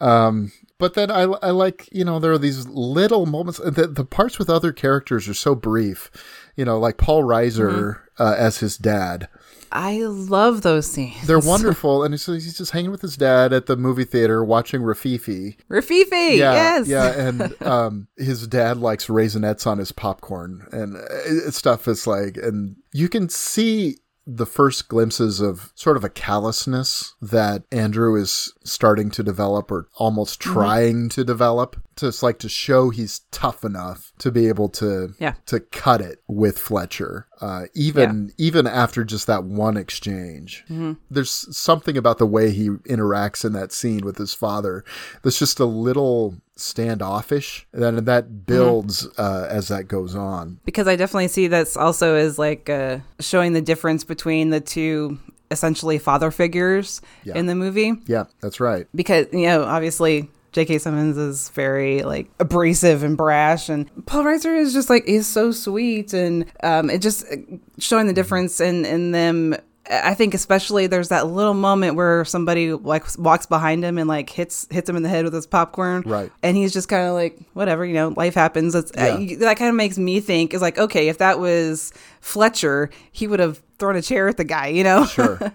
Um, 0.00 0.52
but 0.78 0.94
then 0.94 1.10
I, 1.10 1.22
I 1.22 1.50
like 1.50 1.88
you 1.92 2.04
know 2.04 2.18
there 2.20 2.32
are 2.32 2.38
these 2.38 2.66
little 2.68 3.26
moments. 3.26 3.58
The, 3.58 3.86
the 3.88 4.04
parts 4.04 4.38
with 4.38 4.48
other 4.48 4.72
characters 4.72 5.28
are 5.28 5.34
so 5.34 5.54
brief. 5.56 6.10
You 6.56 6.64
know, 6.64 6.78
like 6.78 6.96
Paul 6.96 7.24
Reiser 7.24 7.70
Mm-hmm. 7.72 8.22
uh, 8.22 8.34
as 8.38 8.58
his 8.58 8.78
dad. 8.78 9.28
I 9.72 9.98
love 10.00 10.62
those 10.62 10.86
scenes. 10.90 11.26
They're 11.26 11.38
wonderful, 11.38 12.02
and 12.02 12.12
he's 12.12 12.56
just 12.58 12.72
hanging 12.72 12.90
with 12.90 13.02
his 13.02 13.16
dad 13.16 13.52
at 13.52 13.66
the 13.66 13.76
movie 13.76 14.04
theater 14.04 14.44
watching 14.44 14.80
Rififi. 14.82 15.56
Rififi, 15.70 16.36
Yeah, 16.36 16.52
yes. 16.54 16.88
yeah, 16.88 17.18
and 17.20 17.62
um, 17.66 18.08
his 18.16 18.46
dad 18.46 18.78
likes 18.78 19.06
raisinets 19.06 19.66
on 19.66 19.78
his 19.78 19.92
popcorn 19.92 20.66
and 20.72 20.96
uh, 20.96 21.50
stuff. 21.50 21.86
Is 21.88 22.06
like, 22.06 22.36
and 22.36 22.76
you 22.92 23.08
can 23.08 23.28
see 23.28 23.98
the 24.26 24.46
first 24.46 24.88
glimpses 24.88 25.40
of 25.40 25.72
sort 25.74 25.96
of 25.96 26.04
a 26.04 26.08
callousness 26.10 27.14
that 27.22 27.64
Andrew 27.72 28.14
is 28.20 28.52
starting 28.64 29.10
to 29.10 29.22
develop, 29.22 29.70
or 29.70 29.88
almost 29.96 30.40
Mm-hmm. 30.40 30.52
trying 30.52 31.08
to 31.10 31.24
develop. 31.24 31.76
It's 32.08 32.22
like 32.22 32.38
to 32.40 32.48
show 32.48 32.90
he's 32.90 33.20
tough 33.30 33.64
enough 33.64 34.12
to 34.18 34.30
be 34.30 34.48
able 34.48 34.68
to 34.70 35.14
Yeah. 35.18 35.34
to 35.46 35.60
cut 35.60 36.00
it 36.00 36.22
with 36.28 36.58
Fletcher, 36.58 37.26
uh, 37.40 37.66
even 37.74 38.32
even 38.38 38.66
after 38.66 39.04
just 39.04 39.26
that 39.26 39.44
one 39.44 39.76
exchange. 39.76 40.64
Mm-hmm. 40.70 40.92
There's 41.10 41.30
something 41.56 41.96
about 41.96 42.18
the 42.18 42.26
way 42.26 42.50
he 42.50 42.68
interacts 42.68 43.44
in 43.44 43.52
that 43.54 43.72
scene 43.72 44.00
with 44.04 44.18
his 44.18 44.34
father 44.34 44.84
that's 45.22 45.38
just 45.38 45.60
a 45.60 45.64
little 45.64 46.34
standoffish, 46.56 47.66
and 47.72 47.98
that 48.06 48.46
builds 48.46 49.06
uh, 49.18 49.46
as 49.50 49.68
that 49.68 49.88
goes 49.88 50.14
on. 50.14 50.58
because 50.64 50.86
I 50.86 50.96
definitely 50.96 51.28
see 51.28 51.46
this 51.46 51.76
also 51.76 52.14
as 52.14 52.38
like 52.38 52.68
uh, 52.70 52.98
showing 53.18 53.52
the 53.52 53.62
difference 53.62 54.04
between 54.04 54.50
the 54.50 54.60
two 54.60 55.18
essentially 55.50 55.98
father 55.98 56.30
figures 56.30 57.00
Yeah. 57.24 57.36
in 57.36 57.46
the 57.46 57.54
movie. 57.54 57.94
Yeah, 58.06 58.24
that's 58.40 58.60
right. 58.60 58.86
Because 58.94 59.26
you 59.32 59.46
know, 59.46 59.64
obviously. 59.64 60.30
J.K. 60.52 60.78
Simmons 60.78 61.16
is 61.16 61.48
very 61.50 62.02
like 62.02 62.28
abrasive 62.40 63.02
and 63.02 63.16
brash, 63.16 63.68
and 63.68 63.88
Paul 64.06 64.24
Reiser 64.24 64.56
is 64.58 64.72
just 64.72 64.90
like 64.90 65.04
is 65.06 65.26
so 65.26 65.52
sweet, 65.52 66.12
and 66.12 66.44
um, 66.62 66.90
it 66.90 67.00
just 67.02 67.24
uh, 67.30 67.36
showing 67.78 68.06
the 68.06 68.12
difference 68.12 68.60
in 68.60 68.84
in 68.84 69.12
them. 69.12 69.54
I 69.92 70.14
think 70.14 70.34
especially 70.34 70.86
there's 70.86 71.08
that 71.08 71.26
little 71.26 71.54
moment 71.54 71.96
where 71.96 72.24
somebody 72.24 72.72
like 72.72 73.04
walks 73.18 73.46
behind 73.46 73.82
him 73.84 73.98
and 73.98 74.06
like 74.08 74.30
hits 74.30 74.66
hits 74.70 74.88
him 74.88 74.94
in 74.94 75.02
the 75.02 75.08
head 75.08 75.24
with 75.24 75.34
his 75.34 75.48
popcorn, 75.48 76.02
Right. 76.06 76.30
And 76.44 76.56
he's 76.56 76.72
just 76.72 76.88
kind 76.88 77.08
of 77.08 77.14
like 77.14 77.38
whatever, 77.54 77.84
you 77.84 77.94
know, 77.94 78.08
life 78.16 78.34
happens. 78.34 78.76
Uh, 78.76 78.82
Yeah. 78.94 79.18
you- 79.18 79.36
that 79.38 79.56
kind 79.56 79.68
of 79.68 79.74
makes 79.74 79.98
me 79.98 80.20
think 80.20 80.54
is 80.54 80.62
like 80.62 80.78
okay, 80.78 81.08
if 81.08 81.18
that 81.18 81.40
was 81.40 81.92
Fletcher, 82.20 82.90
he 83.10 83.26
would 83.26 83.40
have 83.40 83.60
thrown 83.80 83.96
a 83.96 84.02
chair 84.02 84.28
at 84.28 84.36
the 84.36 84.44
guy, 84.44 84.68
you 84.68 84.84
know? 84.84 85.04
Sure. 85.06 85.38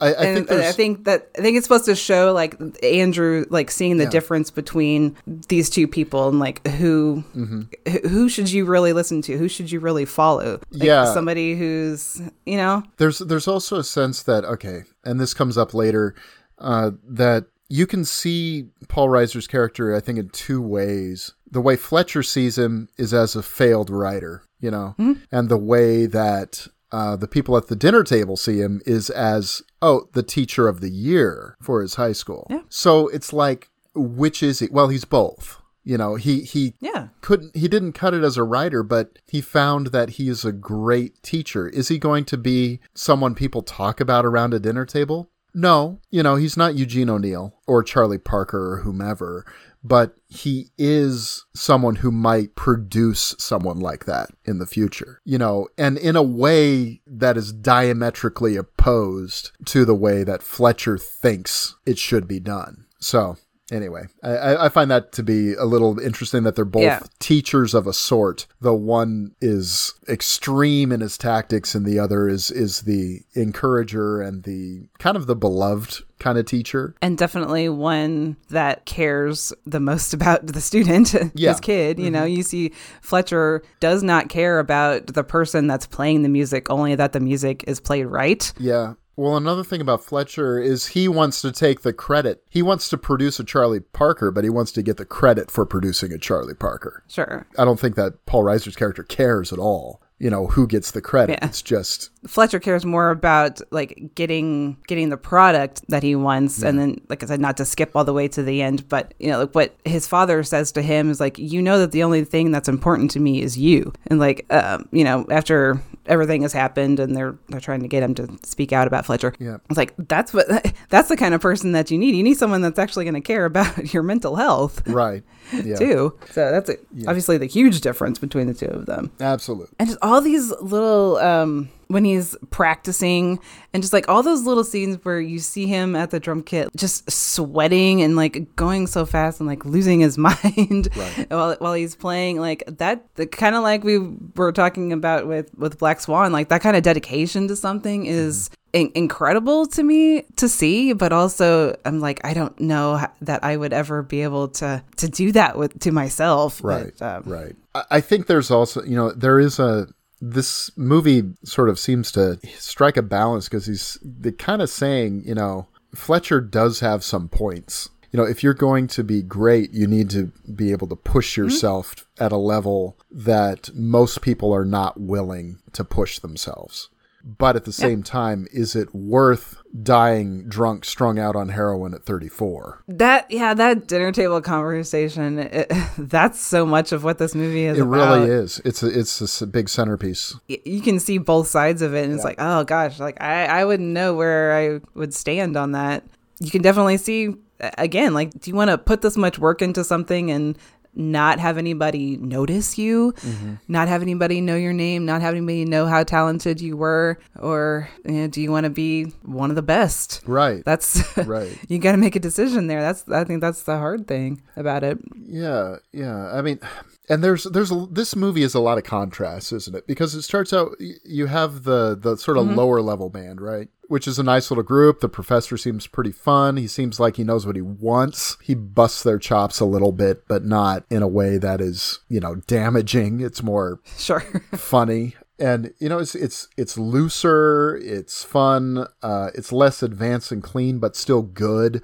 I, 0.00 0.14
I 0.14 0.34
think 0.34 0.50
I 0.50 0.72
think 0.72 1.04
that 1.04 1.28
I 1.38 1.42
think 1.42 1.56
it's 1.56 1.66
supposed 1.66 1.84
to 1.84 1.94
show 1.94 2.32
like 2.32 2.56
Andrew 2.82 3.44
like 3.50 3.70
seeing 3.70 3.98
the 3.98 4.04
Yeah. 4.04 4.10
difference 4.10 4.50
between 4.50 5.14
these 5.48 5.70
two 5.70 5.86
people 5.86 6.28
and 6.28 6.40
like 6.40 6.66
who 6.66 7.22
Mm-hmm. 7.36 8.08
who 8.08 8.28
should 8.28 8.50
you 8.50 8.64
really 8.64 8.92
listen 8.92 9.22
to? 9.22 9.36
Who 9.36 9.48
should 9.48 9.70
you 9.70 9.78
really 9.78 10.04
follow? 10.06 10.60
Like, 10.72 10.82
Yeah. 10.82 11.12
somebody 11.14 11.54
who's 11.54 12.20
you 12.46 12.56
know 12.56 12.82
there's 12.96 13.18
there's 13.20 13.46
also 13.46 13.76
a 13.78 13.84
sense 13.84 14.22
that 14.24 14.44
okay, 14.44 14.82
and 15.04 15.20
this 15.20 15.34
comes 15.34 15.56
up 15.58 15.74
later, 15.74 16.14
uh, 16.58 16.90
that 17.08 17.44
you 17.68 17.86
can 17.86 18.04
see 18.04 18.68
Paul 18.88 19.08
Reiser's 19.08 19.46
character, 19.48 19.94
I 19.94 20.00
think, 20.00 20.18
in 20.18 20.28
two 20.30 20.62
ways. 20.62 21.34
The 21.50 21.60
way 21.60 21.76
Fletcher 21.76 22.22
sees 22.22 22.56
him 22.56 22.88
is 22.96 23.12
as 23.12 23.34
a 23.36 23.42
failed 23.42 23.90
writer, 23.90 24.42
you 24.60 24.70
know, 24.70 24.94
and 25.32 25.48
the 25.48 25.56
way 25.58 26.06
that 26.06 26.66
uh, 26.96 27.14
the 27.14 27.28
people 27.28 27.58
at 27.58 27.66
the 27.66 27.76
dinner 27.76 28.02
table 28.02 28.38
see 28.38 28.58
him 28.58 28.80
is 28.86 29.10
as 29.10 29.62
oh, 29.82 30.08
the 30.14 30.22
teacher 30.22 30.66
of 30.66 30.80
the 30.80 30.88
year 30.88 31.54
for 31.60 31.82
his 31.82 31.96
high 31.96 32.12
school. 32.12 32.46
Yeah. 32.48 32.62
So 32.70 33.08
it's 33.08 33.34
like, 33.34 33.68
which 33.94 34.42
is 34.42 34.60
he? 34.60 34.68
Well, 34.70 34.88
he's 34.88 35.04
both. 35.04 35.60
You 35.84 35.98
know, 35.98 36.14
he 36.14 36.40
he 36.40 36.72
yeah 36.80 37.08
couldn't 37.20 37.54
he 37.54 37.68
didn't 37.68 37.92
cut 37.92 38.14
it 38.14 38.24
as 38.24 38.36
a 38.36 38.42
writer 38.42 38.82
but 38.82 39.18
he 39.28 39.40
found 39.40 39.88
that 39.88 40.10
he 40.10 40.28
is 40.28 40.44
a 40.44 40.50
great 40.50 41.22
teacher 41.22 41.68
is 41.68 41.86
he 41.86 41.98
going 41.98 42.24
to 42.24 42.36
be 42.36 42.80
someone 42.92 43.36
people 43.36 43.62
talk 43.62 44.00
about 44.00 44.26
around 44.26 44.52
a 44.52 44.58
dinner 44.58 44.84
table 44.84 45.30
no 45.54 46.00
you 46.10 46.24
know 46.24 46.34
he's 46.34 46.56
not 46.56 46.74
eugene 46.74 47.08
o'neill 47.08 47.54
or 47.68 47.84
charlie 47.84 48.18
parker 48.18 48.72
or 48.72 48.76
whomever 48.78 49.46
but 49.86 50.16
he 50.28 50.70
is 50.76 51.44
someone 51.54 51.96
who 51.96 52.10
might 52.10 52.54
produce 52.56 53.34
someone 53.38 53.78
like 53.78 54.04
that 54.04 54.30
in 54.44 54.58
the 54.58 54.66
future 54.66 55.20
you 55.24 55.38
know 55.38 55.68
and 55.78 55.98
in 55.98 56.16
a 56.16 56.22
way 56.22 57.00
that 57.06 57.36
is 57.36 57.52
diametrically 57.52 58.56
opposed 58.56 59.52
to 59.64 59.84
the 59.84 59.94
way 59.94 60.24
that 60.24 60.42
fletcher 60.42 60.98
thinks 60.98 61.76
it 61.84 61.98
should 61.98 62.28
be 62.28 62.40
done. 62.40 62.86
So 62.98 63.36
anyway 63.72 64.04
I- 64.22 64.66
I, 64.66 64.68
find 64.68 64.90
that 64.90 65.12
to 65.12 65.22
be 65.22 65.54
a 65.54 65.64
little 65.64 65.98
interesting 65.98 66.44
that 66.44 66.54
they're 66.54 66.64
both 66.64 66.82
Yeah. 66.82 67.00
teachers 67.18 67.74
of 67.74 67.86
a 67.86 67.92
sort 67.92 68.46
The 68.60 68.74
one 68.74 69.32
is 69.40 69.92
extreme 70.08 70.92
in 70.92 71.00
his 71.00 71.18
tactics 71.18 71.74
and 71.74 71.84
the 71.84 71.98
other 71.98 72.28
is 72.28 72.50
is 72.50 72.82
the 72.82 73.22
encourager 73.34 74.20
and 74.20 74.44
the 74.44 74.88
kind 74.98 75.16
of 75.16 75.26
the 75.26 75.34
beloved 75.36 76.04
kind 76.18 76.38
of 76.38 76.46
teacher 76.46 76.94
and 77.02 77.18
definitely 77.18 77.68
one 77.68 78.36
that 78.50 78.86
cares 78.86 79.52
the 79.66 79.80
most 79.80 80.14
about 80.18 80.46
the 80.46 80.60
student 80.60 81.12
Yeah. 81.12 81.20
Mm-hmm. 81.20 81.48
his 81.48 81.60
kid 81.60 81.98
you 81.98 82.10
know 82.10 82.24
you 82.24 82.42
see 82.42 82.72
Fletcher 83.02 83.62
does 83.80 84.02
not 84.02 84.28
care 84.28 84.58
about 84.58 85.08
the 85.08 85.24
person 85.24 85.66
that's 85.66 85.86
playing 85.86 86.22
the 86.22 86.28
music 86.28 86.70
only 86.70 86.94
that 86.94 87.12
the 87.12 87.20
music 87.20 87.64
is 87.66 87.80
played 87.80 88.04
right 88.06 88.52
yeah 88.58 88.94
Well, 89.16 89.36
another 89.36 89.64
thing 89.64 89.80
about 89.80 90.04
Fletcher 90.04 90.58
is 90.58 90.88
he 90.88 91.08
wants 91.08 91.40
to 91.40 91.50
take 91.50 91.80
the 91.80 91.94
credit. 91.94 92.44
He 92.50 92.60
wants 92.60 92.90
to 92.90 92.98
produce 92.98 93.40
a 93.40 93.44
Charlie 93.44 93.80
Parker, 93.80 94.30
but 94.30 94.44
he 94.44 94.50
wants 94.50 94.72
to 94.72 94.82
get 94.82 94.98
the 94.98 95.06
credit 95.06 95.50
for 95.50 95.64
producing 95.64 96.12
a 96.12 96.18
Charlie 96.18 96.54
Parker. 96.54 97.02
Sure. 97.08 97.46
I 97.58 97.64
don't 97.64 97.80
think 97.80 97.96
that 97.96 98.26
Paul 98.26 98.44
Reiser's 98.44 98.76
character 98.76 99.02
cares 99.02 99.54
at 99.54 99.58
all. 99.58 100.02
You 100.18 100.30
know 100.30 100.46
who 100.46 100.66
gets 100.66 100.92
the 100.92 101.02
credit. 101.02 101.38
Yeah. 101.42 101.48
It's 101.48 101.60
just 101.60 102.10
Fletcher 102.26 102.58
cares 102.58 102.84
more 102.84 103.10
about 103.10 103.60
like 103.70 104.14
getting 104.14 104.76
getting 104.86 105.10
the 105.10 105.16
product 105.16 105.82
that 105.88 106.02
he 106.02 106.16
wants, 106.16 106.62
and 106.62 106.78
then, 106.78 107.00
like 107.08 107.22
I 107.22 107.26
said, 107.26 107.40
not 107.40 107.56
to 107.58 107.64
skip 107.64 107.92
all 107.94 108.04
the 108.04 108.12
way 108.12 108.28
to 108.28 108.42
the 108.42 108.62
end, 108.62 108.88
but 108.88 109.14
you 109.18 109.30
know, 109.30 109.40
like 109.40 109.54
what 109.54 109.76
his 109.84 110.06
father 110.06 110.42
says 110.42 110.72
to 110.72 110.82
him 110.82 111.10
is 111.10 111.20
like, 111.20 111.38
you 111.38 111.60
know 111.62 111.78
that 111.78 111.92
the 111.92 112.02
only 112.02 112.24
thing 112.24 112.50
that's 112.50 112.68
important 112.68 113.10
to 113.12 113.20
me 113.20 113.42
is 113.42 113.58
you, 113.58 113.92
and 114.06 114.18
like, 114.18 114.46
um, 114.52 114.88
you 114.90 115.04
know, 115.04 115.26
after 115.30 115.80
everything 116.06 116.42
has 116.42 116.52
happened, 116.52 116.98
and 116.98 117.16
they're 117.16 117.38
they're 117.48 117.60
trying 117.60 117.82
to 117.82 117.88
get 117.88 118.02
him 118.02 118.14
to 118.14 118.38
speak 118.42 118.72
out 118.72 118.86
about 118.86 119.06
Fletcher. 119.06 119.34
Yeah. 119.38 119.58
it's 119.68 119.76
like 119.76 119.94
that's 119.98 120.32
what 120.32 120.46
that's 120.88 121.08
the 121.08 121.16
kind 121.16 121.34
of 121.34 121.40
person 121.40 121.72
that 121.72 121.90
you 121.90 121.98
need. 121.98 122.14
You 122.14 122.22
need 122.22 122.38
someone 122.38 122.62
that's 122.62 122.78
actually 122.78 123.04
going 123.04 123.14
to 123.14 123.20
care 123.20 123.44
about 123.44 123.92
your 123.94 124.02
mental 124.02 124.36
health 124.36 124.86
right. 124.86 125.22
Yeah. 125.52 125.76
too. 125.76 126.18
So 126.30 126.50
that's 126.50 126.70
a, 126.70 126.76
obviously 127.06 127.38
the 127.38 127.46
huge 127.46 127.80
difference 127.80 128.18
between 128.18 128.46
the 128.46 128.54
two 128.54 128.66
of 128.66 128.86
them 128.86 129.12
Absolutely. 129.20 129.74
and 129.78 129.88
just 129.88 129.98
all 130.06 130.20
these 130.20 130.50
little 130.60 131.16
um 131.18 131.68
when 131.88 132.04
he's 132.04 132.34
practicing 132.50 133.38
and 133.72 133.80
just 133.80 133.92
like 133.92 134.08
all 134.08 134.20
those 134.20 134.42
little 134.42 134.64
scenes 134.64 134.98
where 135.04 135.20
you 135.20 135.38
see 135.38 135.66
him 135.68 135.94
at 135.94 136.10
the 136.10 136.18
drum 136.18 136.42
kit 136.42 136.68
just 136.76 137.08
sweating 137.08 138.02
and 138.02 138.16
like 138.16 138.56
going 138.56 138.88
so 138.88 139.06
fast 139.06 139.38
and 139.38 139.48
like 139.48 139.64
losing 139.64 140.00
his 140.00 140.18
mind 140.26 140.88
while, 141.28 141.54
while 141.60 141.74
he's 141.74 141.94
playing 141.94 142.40
like 142.40 142.64
that 142.66 143.06
the 143.14 143.26
kind 143.26 143.54
of 143.54 143.62
like 143.62 143.84
we 143.84 143.98
were 144.34 144.52
talking 144.52 144.92
about 144.92 145.26
with 145.28 145.52
with 145.56 145.78
black 145.78 146.00
swan 146.00 146.32
like 146.32 146.48
that 146.48 146.60
kind 146.60 146.76
of 146.76 146.82
dedication 146.82 147.46
to 147.46 147.54
something 147.54 148.06
is 148.06 148.50
in- 148.72 148.90
incredible 148.96 149.64
to 149.64 149.84
me 149.84 150.22
to 150.34 150.48
see 150.48 150.92
but 150.92 151.12
also 151.12 151.76
i'm 151.84 152.00
like 152.00 152.20
i 152.24 152.34
don't 152.34 152.58
know 152.58 153.00
that 153.20 153.44
i 153.44 153.56
would 153.56 153.72
ever 153.72 154.02
be 154.02 154.22
able 154.22 154.48
to 154.48 154.82
to 154.96 155.08
do 155.08 155.30
that 155.30 155.56
with 155.56 155.78
to 155.78 155.92
myself 155.92 156.62
Right. 156.64 156.92
But, 156.98 157.16
um, 157.16 157.22
right. 157.26 157.56
I 157.90 158.00
think 158.00 158.26
there's 158.26 158.50
also, 158.50 158.82
you 158.84 158.96
know, 158.96 159.10
there 159.12 159.38
is 159.38 159.58
a. 159.58 159.86
This 160.20 160.70
movie 160.76 161.34
sort 161.44 161.68
of 161.68 161.78
seems 161.78 162.10
to 162.12 162.38
strike 162.58 162.96
a 162.96 163.02
balance 163.02 163.48
because 163.48 163.66
he's 163.66 163.98
the 164.02 164.32
kind 164.32 164.62
of 164.62 164.70
saying, 164.70 165.24
you 165.26 165.34
know, 165.34 165.68
Fletcher 165.94 166.40
does 166.40 166.80
have 166.80 167.04
some 167.04 167.28
points. 167.28 167.90
You 168.12 168.18
know, 168.18 168.24
if 168.24 168.42
you're 168.42 168.54
going 168.54 168.86
to 168.88 169.04
be 169.04 169.22
great, 169.22 169.72
you 169.72 169.86
need 169.86 170.08
to 170.10 170.32
be 170.54 170.72
able 170.72 170.86
to 170.88 170.96
push 170.96 171.32
mm-hmm. 171.32 171.44
yourself 171.44 172.06
at 172.18 172.32
a 172.32 172.36
level 172.36 172.96
that 173.10 173.70
most 173.74 174.22
people 174.22 174.54
are 174.54 174.64
not 174.64 174.98
willing 175.00 175.58
to 175.72 175.84
push 175.84 176.18
themselves. 176.18 176.88
But 177.26 177.56
at 177.56 177.64
the 177.64 177.72
same 177.72 178.04
time, 178.04 178.46
is 178.52 178.76
it 178.76 178.94
worth 178.94 179.60
dying 179.82 180.48
drunk, 180.48 180.84
strung 180.84 181.18
out 181.18 181.34
on 181.34 181.48
heroin 181.48 181.92
at 181.92 182.04
34? 182.04 182.84
That 182.86 183.28
yeah, 183.28 183.52
that 183.52 183.88
dinner 183.88 184.12
table 184.12 184.40
conversation. 184.40 185.40
It, 185.40 185.72
that's 185.98 186.40
so 186.40 186.64
much 186.64 186.92
of 186.92 187.02
what 187.02 187.18
this 187.18 187.34
movie 187.34 187.64
is. 187.64 187.78
It 187.78 187.82
about. 187.82 188.20
really 188.20 188.30
is. 188.30 188.60
It's 188.64 188.84
a, 188.84 188.96
it's 188.96 189.42
a 189.42 189.46
big 189.46 189.68
centerpiece. 189.68 190.36
You 190.46 190.80
can 190.80 191.00
see 191.00 191.18
both 191.18 191.48
sides 191.48 191.82
of 191.82 191.94
it, 191.94 192.04
and 192.04 192.14
it's 192.14 192.22
like, 192.22 192.36
oh 192.38 192.62
gosh, 192.62 193.00
like 193.00 193.20
I 193.20 193.46
I 193.46 193.64
wouldn't 193.64 193.88
know 193.88 194.14
where 194.14 194.56
I 194.56 194.80
would 194.94 195.12
stand 195.12 195.56
on 195.56 195.72
that. 195.72 196.04
You 196.38 196.52
can 196.52 196.62
definitely 196.62 196.98
see 196.98 197.34
again, 197.60 198.14
like, 198.14 198.38
do 198.38 198.50
you 198.50 198.54
want 198.54 198.70
to 198.70 198.78
put 198.78 199.02
this 199.02 199.16
much 199.16 199.38
work 199.38 199.62
into 199.62 199.84
something 199.84 200.30
and 200.30 200.58
not 200.96 201.38
have 201.38 201.58
anybody 201.58 202.16
notice 202.16 202.78
you, 202.78 203.12
mm-hmm. 203.12 203.54
not 203.68 203.88
have 203.88 204.02
anybody 204.02 204.40
know 204.40 204.56
your 204.56 204.72
name, 204.72 205.04
not 205.04 205.20
have 205.20 205.34
anybody 205.34 205.64
know 205.64 205.86
how 205.86 206.02
talented 206.02 206.60
you 206.60 206.76
were, 206.76 207.18
or 207.38 207.88
you 208.04 208.12
know, 208.12 208.26
do 208.28 208.40
you 208.40 208.50
want 208.50 208.64
to 208.64 208.70
be 208.70 209.04
one 209.22 209.50
of 209.50 209.56
the 209.56 209.62
best? 209.62 210.22
Right. 210.26 210.64
That's 210.64 211.16
Right. 211.26 211.58
you 211.68 211.78
got 211.78 211.92
to 211.92 211.98
make 211.98 212.16
a 212.16 212.20
decision 212.20 212.66
there. 212.66 212.80
That's 212.80 213.08
I 213.08 213.24
think 213.24 213.40
that's 213.40 213.62
the 213.62 213.76
hard 213.78 214.06
thing 214.08 214.42
about 214.56 214.82
it. 214.82 214.98
Yeah, 215.16 215.76
yeah. 215.92 216.32
I 216.32 216.42
mean, 216.42 216.60
and 217.08 217.22
there's 217.22 217.44
there's 217.44 217.70
a, 217.70 217.86
this 217.90 218.16
movie 218.16 218.42
is 218.42 218.54
a 218.54 218.60
lot 218.60 218.78
of 218.78 218.84
contrasts, 218.84 219.52
isn't 219.52 219.76
it? 219.76 219.86
Because 219.86 220.14
it 220.14 220.22
starts 220.22 220.52
out 220.52 220.76
you 221.04 221.26
have 221.26 221.64
the 221.64 221.96
the 222.00 222.16
sort 222.16 222.36
of 222.38 222.46
lower 222.50 222.80
level 222.80 223.08
band, 223.10 223.40
right? 223.40 223.68
Which 223.88 224.08
is 224.08 224.18
a 224.18 224.24
nice 224.24 224.50
little 224.50 224.64
group. 224.64 224.98
The 225.00 225.08
professor 225.08 225.56
seems 225.56 225.86
pretty 225.86 226.10
fun. 226.10 226.56
He 226.56 226.66
seems 226.66 226.98
like 226.98 227.16
he 227.16 227.22
knows 227.24 227.46
what 227.46 227.54
he 227.54 227.62
wants. 227.62 228.36
He 228.42 228.54
busts 228.54 229.02
their 229.04 229.18
chops 229.18 229.60
a 229.60 229.64
little 229.64 229.92
bit, 229.92 230.26
but 230.26 230.44
not 230.44 230.84
in 230.90 231.02
a 231.02 231.08
way 231.08 231.38
that 231.38 231.60
is, 231.60 232.00
you 232.08 232.18
know, 232.18 232.34
damaging. 232.46 233.20
It's 233.20 233.42
more 233.44 233.80
Sure. 233.96 234.20
funny 234.54 235.14
and 235.38 235.74
you 235.78 235.86
know 235.86 235.98
it's 235.98 236.14
it's 236.14 236.48
it's 236.56 236.78
looser 236.78 237.76
it's 237.82 238.24
fun 238.24 238.86
uh 239.02 239.28
it's 239.34 239.52
less 239.52 239.82
advanced 239.82 240.32
and 240.32 240.42
clean 240.42 240.78
but 240.78 240.96
still 240.96 241.20
good 241.20 241.82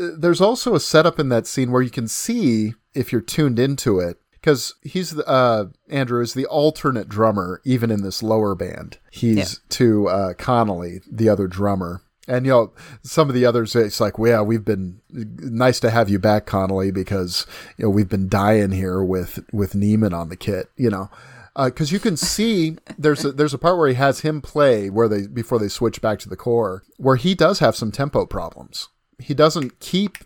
Uh, 0.00 0.10
there's 0.16 0.40
also 0.40 0.76
a 0.76 0.80
setup 0.80 1.18
in 1.18 1.28
that 1.28 1.44
scene 1.44 1.72
where 1.72 1.82
you 1.82 1.90
can 1.90 2.06
see 2.06 2.72
if 2.94 3.10
you're 3.10 3.20
tuned 3.20 3.58
into 3.58 3.98
it 3.98 4.18
because 4.44 4.74
he's 4.82 5.12
the 5.12 5.26
uh 5.26 5.66
andrew 5.88 6.20
is 6.20 6.34
the 6.34 6.44
alternate 6.46 7.08
drummer 7.08 7.62
even 7.64 7.90
in 7.90 8.02
this 8.02 8.22
lower 8.22 8.54
band. 8.54 8.98
He's 9.10 9.60
to 9.70 10.08
uh 10.08 10.34
connolly 10.34 11.00
the 11.10 11.30
other 11.30 11.46
drummer. 11.46 12.02
And 12.28 12.44
you 12.44 12.52
know 12.52 12.72
some 13.02 13.28
of 13.30 13.34
the 13.34 13.46
others 13.46 13.74
it's 13.74 14.00
like 14.00 14.18
well 14.18 14.30
yeah 14.30 14.42
we've 14.42 14.64
been 14.64 15.00
nice 15.10 15.80
to 15.80 15.90
have 15.90 16.10
you 16.10 16.18
back 16.18 16.44
connolly 16.44 16.90
because 16.90 17.46
you 17.78 17.84
know 17.84 17.90
we've 17.90 18.08
been 18.08 18.28
dying 18.28 18.70
here 18.70 19.02
with 19.02 19.40
with 19.50 19.72
neiman 19.72 20.12
on 20.12 20.28
the 20.28 20.36
kit 20.36 20.68
you 20.76 20.90
know. 20.90 21.10
Because 21.56 21.92
you 21.92 22.00
can 22.00 22.16
see 22.16 22.76
there's 22.98 23.24
a, 23.24 23.30
there's 23.30 23.54
a 23.54 23.58
part 23.58 23.78
where 23.78 23.88
he 23.88 23.94
has 23.94 24.20
him 24.20 24.42
play 24.42 24.90
where 24.90 25.06
they 25.08 25.26
before 25.28 25.58
they 25.58 25.68
switch 25.68 26.02
back 26.02 26.18
to 26.18 26.28
the 26.28 26.36
core 26.36 26.82
where 26.96 27.16
he 27.16 27.34
does 27.34 27.60
have 27.60 27.76
some 27.76 27.92
tempo 27.92 28.26
problems. 28.26 28.88
He 29.20 29.34
doesn't 29.34 29.78
keep 29.78 30.18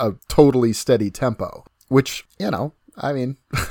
a 0.00 0.14
totally 0.28 0.72
steady 0.72 1.10
tempo, 1.12 1.64
which 1.88 2.24
you 2.38 2.50
know, 2.50 2.72
I 2.96 3.12
mean, 3.12 3.36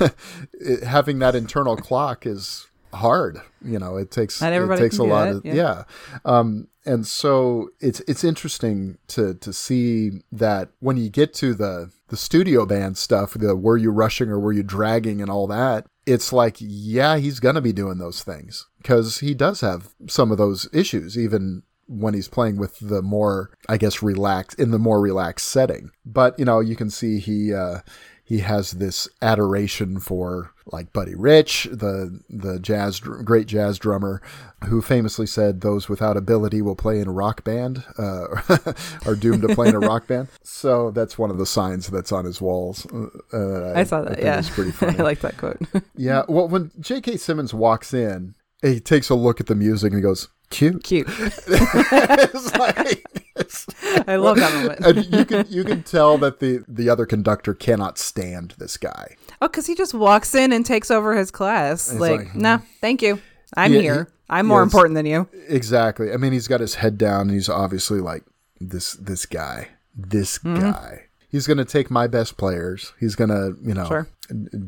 it- 0.52 0.82
having 0.84 1.18
that 1.20 1.34
internal 1.34 1.76
clock 1.76 2.26
is 2.26 2.66
hard. 2.92 3.40
You 3.64 3.78
know, 3.78 3.96
it 3.96 4.10
takes 4.10 4.40
it 4.42 4.76
takes 4.78 4.98
a 4.98 5.04
lot 5.04 5.26
that, 5.26 5.36
of 5.36 5.44
yeah. 5.44 5.54
yeah. 5.54 5.84
Um, 6.24 6.68
and 6.84 7.06
so 7.06 7.70
it's 7.80 8.00
it's 8.00 8.24
interesting 8.24 8.98
to 9.08 9.34
to 9.34 9.52
see 9.52 10.22
that 10.32 10.70
when 10.80 10.96
you 10.96 11.10
get 11.10 11.34
to 11.34 11.54
the 11.54 11.90
the 12.08 12.16
studio 12.16 12.66
band 12.66 12.96
stuff, 12.96 13.34
the 13.34 13.54
were 13.54 13.76
you 13.76 13.90
rushing 13.90 14.30
or 14.30 14.38
were 14.38 14.52
you 14.52 14.62
dragging 14.62 15.20
and 15.20 15.30
all 15.30 15.46
that, 15.46 15.86
it's 16.06 16.32
like 16.32 16.56
yeah, 16.58 17.18
he's 17.18 17.40
gonna 17.40 17.60
be 17.60 17.72
doing 17.72 17.98
those 17.98 18.22
things 18.22 18.66
because 18.78 19.18
he 19.18 19.34
does 19.34 19.60
have 19.60 19.94
some 20.08 20.32
of 20.32 20.38
those 20.38 20.68
issues 20.72 21.18
even 21.18 21.62
when 21.86 22.14
he's 22.14 22.28
playing 22.28 22.56
with 22.56 22.78
the 22.78 23.02
more 23.02 23.50
I 23.68 23.76
guess 23.76 24.02
relaxed 24.02 24.58
in 24.58 24.70
the 24.70 24.78
more 24.78 25.00
relaxed 25.00 25.48
setting. 25.48 25.90
But 26.06 26.38
you 26.38 26.44
know, 26.44 26.60
you 26.60 26.76
can 26.76 26.88
see 26.88 27.18
he 27.18 27.52
uh 27.52 27.80
he 28.30 28.38
has 28.38 28.70
this 28.70 29.08
adoration 29.20 29.98
for 29.98 30.52
like 30.66 30.92
Buddy 30.92 31.16
Rich, 31.16 31.64
the 31.72 32.20
the 32.30 32.60
jazz 32.60 33.00
great 33.00 33.48
jazz 33.48 33.76
drummer, 33.76 34.22
who 34.66 34.80
famously 34.80 35.26
said 35.26 35.62
those 35.62 35.88
without 35.88 36.16
ability 36.16 36.62
will 36.62 36.76
play 36.76 37.00
in 37.00 37.08
a 37.08 37.12
rock 37.12 37.42
band, 37.42 37.82
uh, 37.98 38.26
are 39.04 39.16
doomed 39.16 39.42
to 39.42 39.52
play 39.52 39.70
in 39.70 39.74
a 39.74 39.80
rock 39.80 40.06
band. 40.06 40.28
So 40.44 40.92
that's 40.92 41.18
one 41.18 41.32
of 41.32 41.38
the 41.38 41.44
signs 41.44 41.88
that's 41.88 42.12
on 42.12 42.24
his 42.24 42.40
walls. 42.40 42.86
Uh, 43.32 43.72
I 43.74 43.82
saw 43.82 44.02
that. 44.02 44.14
think 44.14 44.24
yeah, 44.24 44.38
it's 44.38 44.48
pretty 44.48 44.70
funny. 44.80 44.96
I 44.96 45.02
like 45.02 45.22
that 45.22 45.36
quote. 45.36 45.60
yeah. 45.96 46.22
Well, 46.28 46.46
when 46.46 46.70
J.K. 46.78 47.16
Simmons 47.16 47.52
walks 47.52 47.92
in, 47.92 48.36
he 48.62 48.80
takes 48.80 49.08
a 49.10 49.14
look 49.14 49.40
at 49.40 49.46
the 49.46 49.54
music 49.54 49.92
and 49.92 49.98
he 49.98 50.02
goes, 50.02 50.28
"Cute." 50.50 50.82
Cute. 50.84 51.06
it's 51.18 52.56
like. 52.56 53.04
It's, 53.36 53.66
I 54.06 54.16
love 54.16 54.36
that 54.36 54.52
moment. 54.54 54.80
and 54.80 55.06
you 55.16 55.24
can 55.24 55.46
you 55.48 55.64
can 55.64 55.82
tell 55.82 56.18
that 56.18 56.40
the 56.40 56.62
the 56.68 56.88
other 56.90 57.06
conductor 57.06 57.54
cannot 57.54 57.96
stand 57.98 58.54
this 58.58 58.76
guy. 58.76 59.16
Oh, 59.40 59.48
because 59.48 59.66
he 59.66 59.74
just 59.74 59.94
walks 59.94 60.34
in 60.34 60.52
and 60.52 60.64
takes 60.66 60.90
over 60.90 61.16
his 61.16 61.30
class. 61.30 61.92
Like, 61.92 62.18
like, 62.26 62.34
nah, 62.34 62.58
thank 62.80 63.00
you. 63.00 63.20
I'm 63.56 63.72
Yeah, 63.72 63.80
here. 63.80 64.04
he- 64.04 64.16
I'm 64.28 64.46
more 64.46 64.62
important 64.62 64.94
than 64.94 65.06
you. 65.06 65.28
Exactly. 65.48 66.12
I 66.12 66.16
mean, 66.18 66.32
he's 66.32 66.46
got 66.48 66.60
his 66.60 66.76
head 66.76 66.98
down, 66.98 67.22
and 67.22 67.30
he's 67.32 67.48
obviously 67.48 68.00
like 68.00 68.24
this 68.60 68.92
this 68.94 69.24
guy, 69.26 69.68
this 69.96 70.38
Mm-hmm. 70.38 70.60
guy. 70.60 71.06
He's 71.30 71.46
gonna 71.46 71.64
take 71.64 71.90
my 71.90 72.06
best 72.06 72.36
players. 72.36 72.92
He's 72.98 73.14
gonna 73.14 73.50
you 73.62 73.74
know 73.74 73.86
Sure. 73.86 74.08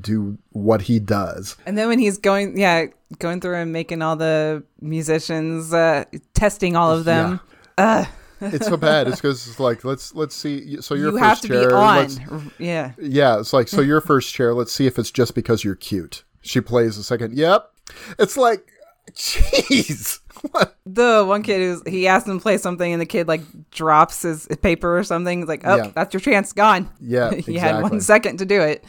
do 0.01 0.39
what 0.51 0.83
he 0.83 0.99
does. 0.99 1.57
And 1.67 1.77
then 1.77 1.89
when 1.89 1.99
he's 1.99 2.19
going, 2.19 2.59
yeah, 2.59 2.87
going 3.19 3.41
through 3.41 3.57
and 3.57 3.73
making 3.73 4.01
all 4.03 4.17
the 4.17 4.63
musicians, 4.81 5.73
uh, 5.75 6.05
testing 6.35 6.77
all 6.77 6.93
of 6.93 7.05
them. 7.05 7.41
It's 8.45 8.67
so 8.67 8.77
bad. 8.77 9.07
It's 9.07 9.21
because 9.21 9.47
it's 9.47 9.61
like 9.61 9.85
let's 9.85 10.17
let's 10.17 10.35
see. 10.35 10.81
So 10.81 10.97
your 10.97 11.13
You 11.13 11.19
first 11.19 11.25
have 11.25 11.41
to 11.43 11.49
chair. 11.49 11.69
be 11.69 11.75
let's- 11.75 12.19
on. 12.29 12.51
Yeah. 12.59 12.91
Yeah, 13.01 13.39
it's 13.39 13.53
like 13.53 13.69
so 13.69 13.81
your 13.93 14.01
first 14.01 14.35
chair. 14.35 14.53
Let's 14.53 14.73
see 14.73 14.87
if 14.89 14.99
it's 14.99 15.13
just 15.13 15.37
because 15.37 15.63
you're 15.63 15.77
cute. 15.77 16.25
She 16.41 16.61
plays 16.61 16.97
the 16.97 17.05
second. 17.05 17.39
Yep. 17.39 17.71
It's 18.19 18.37
like, 18.37 18.67
jeez. 19.13 20.19
What? 20.51 20.77
The 20.85 21.25
one 21.27 21.43
kid 21.45 21.61
who's 21.61 21.81
he 21.87 22.09
asked 22.09 22.27
him 22.27 22.39
to 22.39 22.43
play 22.43 22.59
something 22.59 22.93
and 22.93 23.01
the 23.01 23.07
kid 23.07 23.29
like 23.29 23.41
drops 23.71 24.23
his 24.23 24.47
paper 24.63 24.99
or 24.99 25.05
something. 25.05 25.39
He's 25.39 25.49
like, 25.49 25.63
oh, 25.65 25.77
Yeah. 25.77 25.93
that's 25.95 26.13
your 26.13 26.21
chance, 26.21 26.53
gone. 26.53 26.91
Yeah, 27.01 27.33
he 27.35 27.55
had 27.55 27.81
one 27.83 28.01
second 28.01 28.39
to 28.39 28.45
do 28.45 28.61
it. 28.61 28.85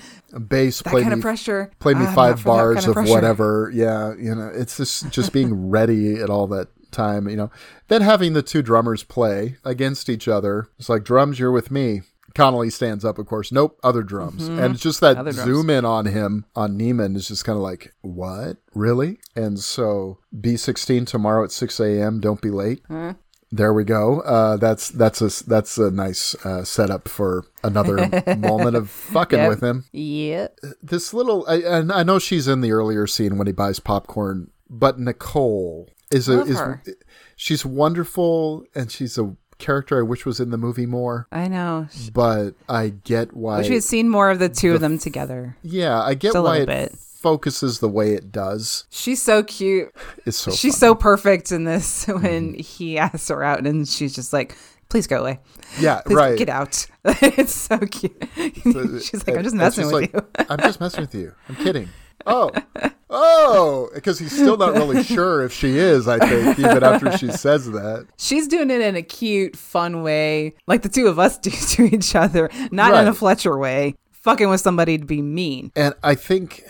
Bass 0.47 0.81
That 0.81 0.89
play 0.89 1.01
kind 1.03 1.13
me 1.13 1.19
of 1.19 1.21
pressure. 1.21 1.71
play 1.79 1.93
me 1.93 2.05
ah, 2.05 2.13
five 2.13 2.43
bars 2.43 2.77
kind 2.77 2.87
of, 2.87 2.93
pressure. 2.95 3.11
whatever. 3.13 3.71
Yeah, 3.73 4.15
you 4.17 4.33
know, 4.33 4.51
it's 4.53 4.75
just 4.77 5.11
just 5.11 5.31
being 5.31 5.69
ready 5.69 6.15
at 6.19 6.29
all 6.31 6.47
that 6.47 6.69
time, 6.91 7.29
you 7.29 7.35
know. 7.37 7.51
Then 7.89 8.01
having 8.01 8.33
the 8.33 8.41
two 8.41 8.63
drummers 8.63 9.03
play 9.03 9.57
against 9.63 10.09
each 10.09 10.27
other. 10.27 10.67
It's 10.79 10.89
like 10.89 11.03
drums, 11.03 11.37
you're 11.39 11.51
with 11.51 11.69
me. 11.71 12.01
Connolly 12.35 12.69
stands 12.71 13.05
up, 13.05 13.17
of 13.19 13.25
course. 13.27 13.51
Nope, 13.51 13.79
other 13.83 14.01
drums. 14.01 14.47
And 14.47 14.73
it's 14.73 14.81
just 14.83 15.01
that 15.01 15.33
zoom 15.33 15.69
in 15.69 15.85
on 15.85 16.05
him, 16.07 16.45
on 16.55 16.77
Neiman, 16.77 17.15
is 17.15 17.27
just 17.27 17.45
kind 17.45 17.55
of 17.57 17.61
like, 17.63 17.93
what? 18.01 18.57
Really? 18.73 19.19
And 19.35 19.59
so 19.59 20.17
B16 20.35 21.05
tomorrow 21.05 21.43
at 21.43 21.51
6 21.51 21.79
a.m. 21.79 22.19
Don't 22.19 22.41
be 22.41 22.49
late. 22.49 22.81
There 23.51 23.71
we 23.71 23.83
go. 23.83 24.21
Uh, 24.21 24.57
that's 24.57 24.89
that's 24.89 25.21
a 25.21 25.29
that's 25.47 25.77
a 25.77 25.91
nice 25.91 26.33
uh, 26.43 26.63
setup 26.63 27.07
for 27.07 27.45
another 27.63 27.97
moment 28.37 28.75
of 28.75 28.89
fucking 28.89 29.37
Yep. 29.37 29.49
with 29.49 29.61
him 29.61 29.85
Yeah. 29.91 30.47
this 30.81 31.13
little 31.13 31.45
I, 31.47 31.57
and 31.57 31.91
I 31.91 32.01
know 32.01 32.17
she's 32.17 32.47
in 32.47 32.61
the 32.61 32.71
earlier 32.71 33.05
scene 33.05 33.37
when 33.37 33.45
he 33.45 33.53
buys 33.53 33.79
popcorn, 33.79 34.49
but 34.71 34.97
Nicole 34.99 35.87
is 36.11 36.27
a 36.27 36.37
Love 36.37 36.49
is 36.49 36.57
her. 36.57 36.83
she's 37.35 37.63
wonderful 37.63 38.65
and 38.73 38.91
she's 38.91 39.19
a 39.19 39.35
character 39.57 39.99
I 39.99 40.01
wish 40.03 40.25
was 40.25 40.39
in 40.39 40.49
the 40.49 40.57
movie 40.57 40.85
more. 40.85 41.27
I 41.31 41.47
know. 41.47 41.87
But 42.13 42.51
I 42.67 42.89
get 42.89 43.33
why 43.33 43.59
Wish 43.59 43.69
we 43.69 43.75
had 43.75 43.83
seen 43.83 44.09
more 44.09 44.29
of 44.29 44.39
the 44.39 44.49
two 44.49 44.73
of 44.73 44.81
them 44.81 44.97
together. 44.97 45.57
Yeah, 45.63 46.01
I 46.01 46.13
get 46.13 46.33
why 46.33 46.57
it 46.57 46.65
bit. 46.67 46.95
focuses 46.95 47.79
the 47.79 47.89
way 47.89 48.13
it 48.13 48.31
does. 48.31 48.85
She's 48.89 49.21
so 49.21 49.43
cute. 49.43 49.93
It's 50.25 50.37
so 50.37 50.51
she's 50.51 50.73
fun. 50.75 50.79
so 50.79 50.95
perfect 50.95 51.51
in 51.51 51.65
this 51.65 52.05
mm-hmm. 52.07 52.23
when 52.23 52.53
he 52.55 52.97
asks 52.97 53.27
her 53.27 53.43
out 53.43 53.65
and 53.65 53.87
she's 53.87 54.15
just 54.15 54.31
like, 54.33 54.55
please 54.89 55.07
go 55.07 55.21
away. 55.21 55.39
Yeah, 55.79 56.01
Please 56.05 56.15
right. 56.15 56.37
get 56.37 56.49
out. 56.49 56.85
it's 57.05 57.53
so 57.53 57.79
cute. 57.79 58.15
she's 58.35 59.25
like, 59.27 59.37
I'm 59.37 59.43
just 59.43 59.55
messing 59.55 59.85
with 59.85 59.93
like, 59.93 60.13
you. 60.13 60.45
I'm 60.49 60.59
just 60.59 60.79
messing 60.79 61.01
with 61.01 61.15
you. 61.15 61.33
I'm 61.49 61.55
kidding. 61.55 61.89
Oh, 62.25 62.51
oh, 63.09 63.89
because 63.93 64.19
he's 64.19 64.31
still 64.31 64.57
not 64.57 64.73
really 64.73 65.03
sure 65.15 65.43
if 65.43 65.53
she 65.53 65.77
is. 65.77 66.07
I 66.07 66.19
think 66.19 66.59
even 66.59 66.83
after 66.83 67.17
she 67.17 67.31
says 67.31 67.69
that. 67.71 68.07
She's 68.17 68.47
doing 68.47 68.71
it 68.71 68.81
in 68.81 68.95
a 68.95 69.01
cute, 69.01 69.55
fun 69.55 70.03
way, 70.03 70.55
like 70.67 70.81
the 70.81 70.89
two 70.89 71.07
of 71.07 71.19
us 71.19 71.37
do 71.39 71.51
to 71.51 71.83
each 71.83 72.15
other, 72.15 72.49
not 72.71 72.93
in 72.93 73.07
a 73.07 73.13
Fletcher 73.13 73.57
way. 73.57 73.95
Fucking 74.11 74.49
with 74.49 74.61
somebody 74.61 74.97
to 74.97 75.05
be 75.05 75.21
mean. 75.21 75.73
And 75.75 75.93
I 76.01 76.15
think 76.15 76.63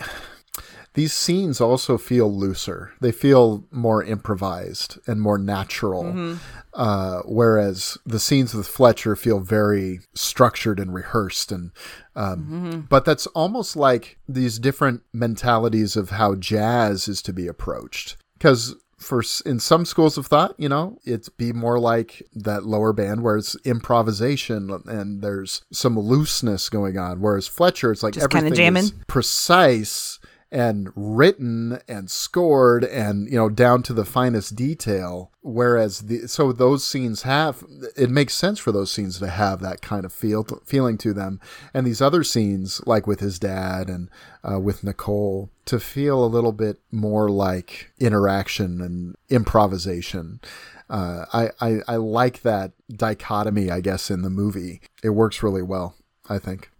these 0.94 1.12
scenes 1.12 1.60
also 1.60 1.98
feel 1.98 2.32
looser. 2.32 2.92
They 3.00 3.12
feel 3.12 3.64
more 3.70 4.02
improvised 4.02 4.98
and 5.06 5.20
more 5.20 5.38
natural. 5.38 6.38
Uh, 6.72 7.20
whereas 7.24 7.98
the 8.06 8.20
scenes 8.20 8.54
with 8.54 8.66
Fletcher 8.66 9.14
feel 9.16 9.40
very 9.40 10.00
structured 10.14 10.80
and 10.80 10.94
rehearsed. 10.94 11.52
And 11.52 11.72
um, 12.16 12.86
but 12.88 13.04
that's 13.04 13.26
almost 13.28 13.76
like 13.76 14.18
these 14.28 14.58
different 14.58 15.02
mentalities 15.12 15.96
of 15.96 16.10
how 16.10 16.36
jazz 16.36 17.08
is 17.08 17.22
to 17.22 17.32
be 17.32 17.48
approached. 17.48 18.16
Because 18.38 18.76
for 18.96 19.22
in 19.44 19.58
some 19.58 19.84
schools 19.84 20.16
of 20.16 20.26
thought, 20.26 20.54
you 20.58 20.68
know, 20.68 20.98
it's 21.04 21.28
be 21.28 21.52
more 21.52 21.78
like 21.78 22.22
that 22.34 22.64
lower 22.64 22.92
band 22.92 23.22
where 23.22 23.36
it's 23.36 23.56
improvisation 23.64 24.70
and 24.86 25.22
there's 25.22 25.62
some 25.72 25.98
looseness 25.98 26.68
going 26.68 26.98
on. 26.98 27.20
Whereas 27.20 27.48
Fletcher, 27.48 27.90
it's 27.90 28.02
like 28.04 28.14
Just 28.14 28.24
everything 28.32 28.76
is 28.76 28.92
precise 29.08 30.20
and 30.54 30.92
written 30.94 31.80
and 31.88 32.08
scored 32.08 32.84
and 32.84 33.28
you 33.28 33.36
know 33.36 33.48
down 33.48 33.82
to 33.82 33.92
the 33.92 34.04
finest 34.04 34.54
detail. 34.54 35.32
Whereas 35.42 36.02
the 36.02 36.28
so 36.28 36.52
those 36.52 36.84
scenes 36.84 37.22
have 37.22 37.64
it 37.96 38.08
makes 38.08 38.34
sense 38.34 38.60
for 38.60 38.70
those 38.70 38.92
scenes 38.92 39.18
to 39.18 39.28
have 39.28 39.60
that 39.60 39.82
kind 39.82 40.04
of 40.04 40.12
feel 40.12 40.44
feeling 40.64 40.96
to 40.98 41.12
them. 41.12 41.40
And 41.74 41.84
these 41.84 42.00
other 42.00 42.22
scenes 42.22 42.80
like 42.86 43.06
with 43.08 43.18
his 43.18 43.40
dad 43.40 43.88
and 43.88 44.08
uh, 44.48 44.60
with 44.60 44.84
Nicole 44.84 45.50
to 45.64 45.80
feel 45.80 46.24
a 46.24 46.26
little 46.26 46.52
bit 46.52 46.78
more 46.92 47.28
like 47.28 47.90
interaction 47.98 48.80
and 48.80 49.16
improvisation. 49.28 50.40
Uh, 50.88 51.24
I, 51.32 51.50
I 51.60 51.80
I 51.88 51.96
like 51.96 52.42
that 52.42 52.70
dichotomy 52.88 53.72
I 53.72 53.80
guess 53.80 54.08
in 54.08 54.22
the 54.22 54.30
movie. 54.30 54.82
It 55.02 55.10
works 55.10 55.42
really 55.42 55.62
well 55.62 55.96
I 56.28 56.38
think 56.38 56.70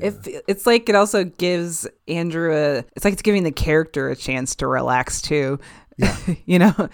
If 0.00 0.26
it's 0.48 0.66
like 0.66 0.88
it 0.88 0.94
also 0.94 1.24
gives 1.24 1.86
Andrew 2.08 2.52
a 2.54 2.78
it's 2.94 3.04
like 3.04 3.12
it's 3.12 3.22
giving 3.22 3.44
the 3.44 3.52
character 3.52 4.10
a 4.10 4.16
chance 4.16 4.54
to 4.56 4.66
relax 4.66 5.22
too. 5.22 5.58
Yeah. 5.98 6.16
you 6.44 6.58
know? 6.58 6.74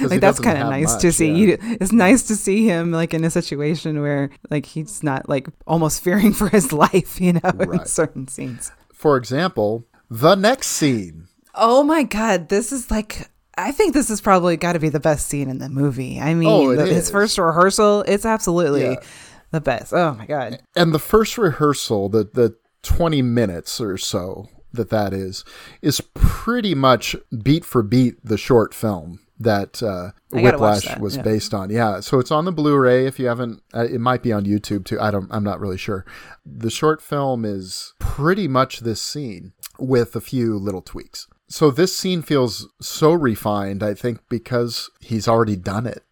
like 0.00 0.20
that's 0.20 0.40
kind 0.40 0.58
of 0.58 0.68
nice 0.68 0.96
to 0.96 1.12
see. 1.12 1.50
yeah. 1.50 1.56
It's 1.60 1.92
nice 1.92 2.22
to 2.28 2.36
see 2.36 2.64
him 2.64 2.90
like 2.92 3.14
in 3.14 3.24
a 3.24 3.30
situation 3.30 4.00
where 4.00 4.30
like 4.50 4.66
he's 4.66 5.02
not 5.02 5.28
like 5.28 5.48
almost 5.66 6.02
fearing 6.04 6.32
for 6.32 6.48
his 6.48 6.72
life, 6.72 7.20
you 7.20 7.34
know, 7.34 7.50
in 7.60 7.84
certain 7.86 8.28
scenes. 8.28 8.72
for 8.92 9.16
example 9.16 9.84
the 10.10 10.34
next 10.34 10.68
scene 10.68 11.28
Oh 11.60 11.82
my 11.82 12.04
god, 12.04 12.48
this 12.48 12.72
is 12.72 12.90
like 12.90 13.28
I 13.58 13.72
think 13.72 13.92
this 13.92 14.08
is 14.10 14.20
probably 14.20 14.56
got 14.56 14.74
to 14.74 14.78
be 14.78 14.88
the 14.88 15.00
best 15.00 15.26
scene 15.26 15.50
in 15.50 15.58
the 15.58 15.68
movie. 15.68 16.20
I 16.20 16.30
oh, 16.30 16.34
mean, 16.36 16.48
Oh, 16.48 16.76
the- 16.76 16.86
his 16.86 17.10
first 17.10 17.36
rehearsal, 17.36 18.04
it's 18.06 18.24
absolutely 18.24 18.82
Yeah. 18.82 19.00
The 19.50 19.60
best. 19.60 19.92
Oh 19.92 20.14
my 20.14 20.26
god. 20.26 20.60
and 20.76 20.92
the 20.92 20.98
first 20.98 21.38
rehearsal 21.38 22.08
the 22.08 22.24
the 22.32 22.56
20 22.82 23.22
minutes 23.22 23.80
or 23.80 23.98
so 23.98 24.48
that 24.72 24.90
that 24.90 25.12
is 25.12 25.44
is 25.82 26.00
pretty 26.14 26.74
much 26.74 27.16
beat 27.42 27.64
for 27.64 27.82
beat 27.82 28.14
the 28.24 28.38
short 28.38 28.74
film 28.74 29.20
that 29.40 29.82
uh, 29.82 30.10
I 30.32 30.42
gotta 30.42 30.58
watch 30.58 30.82
Whiplash 30.82 30.84
that, 30.84 31.00
was 31.00 31.16
yeah. 31.16 31.22
based 31.22 31.54
on. 31.54 31.70
Yeah, 31.70 32.00
so 32.00 32.18
it's 32.18 32.30
on 32.30 32.44
the 32.44 32.52
Blu-ray. 32.52 33.06
If 33.06 33.18
you 33.18 33.26
haven't, 33.26 33.62
uh, 33.74 33.84
it 33.84 34.00
might 34.00 34.22
be 34.22 34.32
on 34.32 34.44
YouTube 34.44 34.84
too. 34.84 35.00
I 35.00 35.10
don't. 35.10 35.28
I'm 35.30 35.44
not 35.44 35.60
really 35.60 35.78
sure. 35.78 36.04
The 36.44 36.70
short 36.70 37.00
film 37.00 37.44
is 37.44 37.94
pretty 37.98 38.48
much 38.48 38.80
this 38.80 39.00
scene 39.00 39.52
with 39.78 40.16
a 40.16 40.20
few 40.20 40.58
little 40.58 40.82
tweaks. 40.82 41.28
So 41.48 41.70
this 41.70 41.96
scene 41.96 42.22
feels 42.22 42.68
so 42.80 43.12
refined. 43.12 43.82
I 43.82 43.94
think 43.94 44.20
because 44.28 44.90
he's 45.00 45.28
already 45.28 45.56
done 45.56 45.86
it 45.86 46.04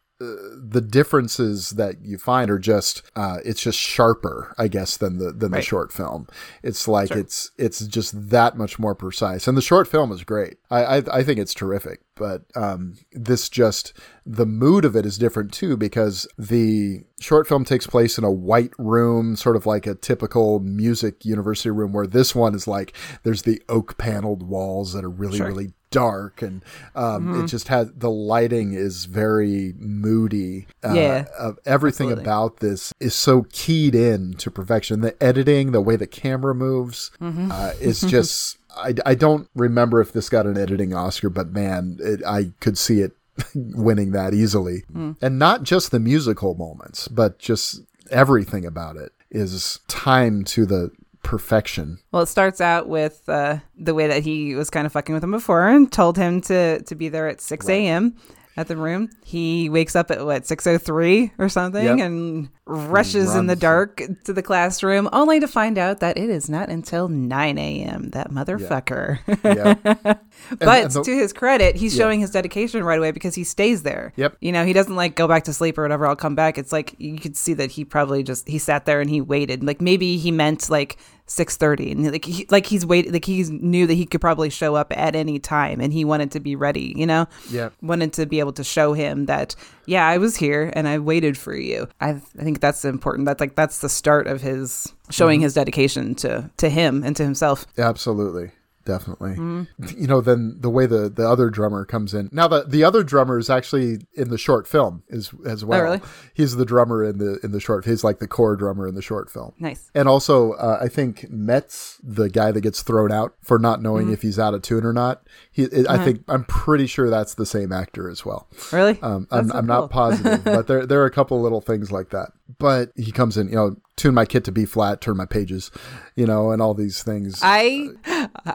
the 0.69 0.81
differences 0.81 1.71
that 1.71 1.97
you 2.03 2.19
find 2.19 2.51
are 2.51 2.59
just 2.59 3.03
uh, 3.15 3.39
it's 3.45 3.61
just 3.63 3.79
sharper, 3.79 4.55
I 4.59 4.69
guess, 4.69 4.97
than 4.97 5.19
the 5.19 5.31
than 5.33 5.53
Right. 5.53 5.59
the 5.61 5.63
short 5.67 5.93
film. 5.93 6.27
It's 6.63 6.89
like 6.89 7.11
it's 7.11 7.51
it's 7.57 7.87
just 7.87 8.31
that 8.31 8.57
much 8.57 8.79
more 8.79 8.95
precise, 8.95 9.47
and 9.47 9.57
the 9.57 9.63
short 9.63 9.87
film 9.89 10.11
is 10.13 10.25
great. 10.25 10.57
I 10.71 10.85
I, 10.85 11.03
I 11.19 11.23
think 11.23 11.39
it's 11.39 11.55
terrific, 11.55 12.01
but 12.15 12.43
um, 12.55 12.95
this 13.13 13.49
just 13.49 13.93
the 14.25 14.47
mood 14.47 14.85
of 14.85 14.97
it 14.97 15.07
is 15.07 15.19
different 15.19 15.53
too 15.53 15.77
because 15.77 16.27
the 16.37 17.05
short 17.21 17.47
film 17.47 17.65
takes 17.65 17.87
place 17.87 18.19
in 18.19 18.25
a 18.25 18.31
white 18.31 18.73
room, 18.79 19.37
sort 19.37 19.57
of 19.57 19.67
like 19.67 19.87
a 19.87 19.95
typical 19.95 20.59
music 20.61 21.25
university 21.25 21.71
room, 21.71 21.93
where 21.93 22.07
this 22.07 22.35
one 22.35 22.55
is 22.55 22.67
like 22.67 22.93
there's 23.23 23.43
the 23.43 23.63
oak 23.69 23.97
paneled 23.99 24.43
walls 24.43 24.93
that 24.95 25.05
are 25.05 25.11
really 25.11 25.39
Sure. 25.39 25.47
really 25.47 25.73
dark 25.91 26.43
and 26.43 26.63
um, 26.95 27.27
Mm-hmm. 27.27 27.45
it 27.45 27.47
just 27.49 27.69
has 27.69 27.91
the 27.97 28.11
lighting 28.11 28.73
is 28.73 29.05
very 29.07 29.75
moody 29.79 30.67
uh, 30.85 30.93
Yeah, 30.93 31.25
uh, 31.39 31.53
everything 31.65 32.09
absolutely. 32.09 32.25
about 32.25 32.57
this 32.59 32.93
is 33.01 33.15
so 33.15 33.47
keyed 33.53 33.95
in 33.95 34.35
to 34.35 34.51
perfection 34.51 35.01
the 35.01 35.21
editing 35.23 35.73
the 35.73 35.81
way 35.81 35.97
the 35.97 36.07
camera 36.07 36.55
moves 36.55 37.11
Mm-hmm. 37.21 37.51
uh, 37.53 37.73
is 37.81 38.01
just 38.17 38.59
I, 38.77 38.95
I 39.07 39.15
don't 39.15 39.49
remember 39.55 40.01
if 40.01 40.13
this 40.13 40.29
got 40.29 40.47
an 40.47 40.59
editing 40.59 40.93
oscar 40.95 41.31
but 41.31 41.53
man 41.53 41.99
it, 42.01 42.21
i 42.27 42.53
could 42.61 42.77
see 42.77 43.01
it 43.01 43.13
winning 43.55 44.13
that 44.13 44.35
easily 44.35 44.83
Mm. 44.93 45.17
and 45.23 45.39
not 45.39 45.63
just 45.63 45.91
the 45.93 46.01
musical 46.01 46.55
moments 46.55 47.07
but 47.09 47.39
just 47.39 47.81
everything 48.11 48.65
about 48.67 48.97
it 48.97 49.13
is 49.31 49.81
timed 49.89 50.47
to 50.49 50.65
the 50.67 50.91
perfection 51.27 51.99
Well, 52.13 52.23
it 52.23 52.27
starts 52.27 52.61
out 52.61 52.89
with 52.89 53.29
uh, 53.29 53.59
the 53.77 53.95
way 53.95 54.07
that 54.07 54.23
he 54.23 54.55
was 54.55 54.71
kind 54.71 54.87
of 54.87 54.93
fucking 54.93 55.15
with 55.15 55.25
him 55.25 55.33
before 55.33 55.67
and 55.69 55.91
told 55.91 56.17
him 56.17 56.41
to 56.43 56.81
to 56.83 56.95
be 56.95 57.09
there 57.09 57.29
at 57.29 57.41
six 57.41 57.69
a.m. 57.69 58.15
at 58.57 58.69
the 58.69 58.77
room. 58.77 59.11
He 59.25 59.69
wakes 59.69 59.95
up 59.97 60.11
at 60.11 60.25
what 60.25 60.47
six 60.47 60.67
o 60.67 60.79
three 60.79 61.33
or 61.39 61.49
something 61.49 61.85
Yep. 61.85 61.99
and 62.07 62.49
rushes 62.69 63.35
in 63.35 63.47
the 63.47 63.55
dark 63.55 64.01
to 64.25 64.33
the 64.33 64.43
classroom, 64.43 65.09
only 65.13 65.39
to 65.41 65.47
find 65.47 65.79
out 65.79 66.01
that 66.01 66.17
it 66.19 66.31
is 66.31 66.49
not 66.49 66.69
until 66.69 67.07
nine 67.09 67.59
a.m. 67.59 68.11
That 68.11 68.31
motherfucker. 68.31 69.19
yeah 69.45 69.75
but 70.59 70.85
and 70.85 70.91
the- 70.91 71.03
to 71.05 71.15
his 71.17 71.33
credit, 71.33 71.77
he's 71.77 71.95
showing 71.95 72.19
his 72.21 72.31
dedication 72.31 72.83
right 72.83 72.99
away 72.99 73.11
because 73.13 73.35
he 73.35 73.45
stays 73.45 73.83
there. 73.83 74.13
Yep. 74.17 74.39
You 74.41 74.53
know, 74.53 74.65
he 74.65 74.73
doesn't 74.73 74.97
like 74.97 75.15
go 75.17 75.29
back 75.29 75.45
to 75.45 75.53
sleep 75.53 75.77
or 75.79 75.83
whatever. 75.83 76.07
I'll 76.07 76.17
come 76.17 76.35
back. 76.35 76.57
It's 76.59 76.73
like 76.73 76.95
you 76.99 77.19
could 77.19 77.37
see 77.37 77.55
that 77.55 77.71
he 77.73 77.85
probably 77.85 78.23
just 78.23 78.49
he 78.49 78.59
sat 78.59 78.85
there 78.87 79.01
and 79.01 79.11
he 79.11 79.21
waited. 79.21 79.63
Like 79.63 79.81
maybe 79.81 80.17
he 80.17 80.31
meant 80.33 80.69
like 80.71 80.97
six 81.27 81.57
thirty, 81.57 81.91
and 81.93 82.11
like 82.11 82.25
he, 82.25 82.47
like 82.51 82.67
he's 82.67 82.87
waited. 82.87 83.13
Like 83.13 83.25
he 83.25 83.43
knew 83.45 83.87
that 83.87 83.95
he 83.95 84.07
could 84.07 84.21
probably 84.21 84.51
show 84.51 84.75
up 84.75 84.97
at 84.97 85.15
any 85.15 85.39
time, 85.39 85.81
and 85.81 85.93
he 85.93 86.05
wanted 86.05 86.31
to 86.33 86.41
be 86.41 86.57
ready. 86.57 86.95
You 86.97 87.07
know. 87.07 87.27
Yep. 87.51 87.75
Wanted 87.83 88.13
to 88.15 88.27
be 88.27 88.41
able 88.41 88.53
to 88.55 88.65
show 88.65 88.93
him 88.93 89.27
that 89.27 89.55
yeah, 89.87 90.07
I 90.07 90.19
was 90.19 90.37
here 90.37 90.73
and 90.75 90.87
I 90.87 90.99
waited 90.99 91.39
for 91.39 91.55
you. 91.55 91.89
I, 92.01 92.11
I 92.11 92.43
think 92.43 92.61
that's 92.61 92.85
important. 92.85 93.27
That's 93.27 93.41
like 93.41 93.55
that's 93.55 93.81
the 93.81 93.89
start 93.89 94.27
of 94.27 94.43
his 94.43 94.93
showing 95.11 95.39
mm-hmm. 95.39 95.45
his 95.45 95.55
dedication 95.55 96.15
to 96.17 96.51
to 96.59 96.69
him 96.69 97.03
and 97.05 97.17
to 97.17 97.23
himself. 97.23 97.67
Absolutely. 97.79 98.51
Definitely. 98.87 99.33
Mm-hmm. 99.33 99.65
You 100.01 100.07
know, 100.07 100.21
then 100.21 100.57
the 100.61 100.71
way 100.71 100.87
the 100.87 101.09
the 101.09 101.29
other 101.29 101.51
drummer 101.51 101.85
comes 101.85 102.15
in. 102.15 102.29
Now 102.33 102.49
the 102.49 102.65
the 102.65 102.83
other 102.85 103.03
drummer 103.03 103.39
is 103.39 103.51
actually 103.51 104.07
in 104.15 104.29
the 104.31 104.39
short 104.39 104.67
film 104.67 105.03
as 105.11 105.33
as 105.47 105.65
well. 105.65 105.81
Oh, 105.81 105.83
really? 105.85 106.01
He's 106.35 106.57
the 106.57 106.65
drummer 106.65 107.05
in 107.05 107.19
the 107.19 107.39
in 107.43 107.53
the 107.53 107.61
short. 107.61 107.85
He's 107.85 108.03
like 108.05 108.19
the 108.19 108.29
core 108.29 108.57
drummer 108.57 108.87
in 108.89 108.95
the 108.95 109.03
short 109.03 109.31
film. 109.31 109.53
Nice. 109.59 109.91
And 109.95 110.09
also, 110.09 110.53
uh, 110.53 110.79
I 110.81 110.89
think 110.89 111.29
Metz, 111.31 112.01
the 112.03 112.29
guy 112.31 112.53
that 112.53 112.61
gets 112.63 112.83
thrown 112.83 113.13
out 113.13 113.35
for 113.43 113.59
not 113.59 113.83
knowing 113.83 114.07
Mm-hmm. 114.07 114.15
if 114.15 114.23
he's 114.23 114.39
out 114.39 114.55
of 114.55 114.63
tune 114.63 114.85
or 114.85 114.93
not, 114.93 115.27
he, 115.51 115.63
it, 115.65 115.89
I 115.89 116.03
think 116.05 116.23
I'm 116.29 116.45
pretty 116.45 116.87
sure 116.87 117.09
that's 117.11 117.35
the 117.35 117.47
same 117.47 117.73
actor 117.73 118.09
as 118.11 118.25
well. 118.25 118.47
Really? 118.73 118.99
Um, 119.03 119.27
I'm, 119.31 119.49
so 119.49 119.55
I'm 119.57 119.67
cool. 119.67 119.81
not 119.81 119.91
positive, 119.91 120.45
but 120.45 120.67
there 120.69 120.87
there 120.87 121.01
are 121.03 121.07
a 121.07 121.11
couple 121.11 121.41
little 121.41 121.61
things 121.61 121.91
like 121.91 122.11
that. 122.11 122.29
But 122.59 122.93
he 122.97 123.13
comes 123.13 123.37
in, 123.37 123.49
you 123.49 123.57
know, 123.57 123.77
tune 123.97 124.15
my 124.15 124.25
kit 124.25 124.45
to 124.45 124.53
B 124.53 124.67
flat, 124.67 125.01
turn 125.01 125.17
my 125.17 125.25
pages, 125.25 125.71
you 126.15 126.27
know, 126.27 126.51
and 126.51 126.63
all 126.63 126.75
these 126.75 127.03
things. 127.03 127.41
I, 127.43 127.89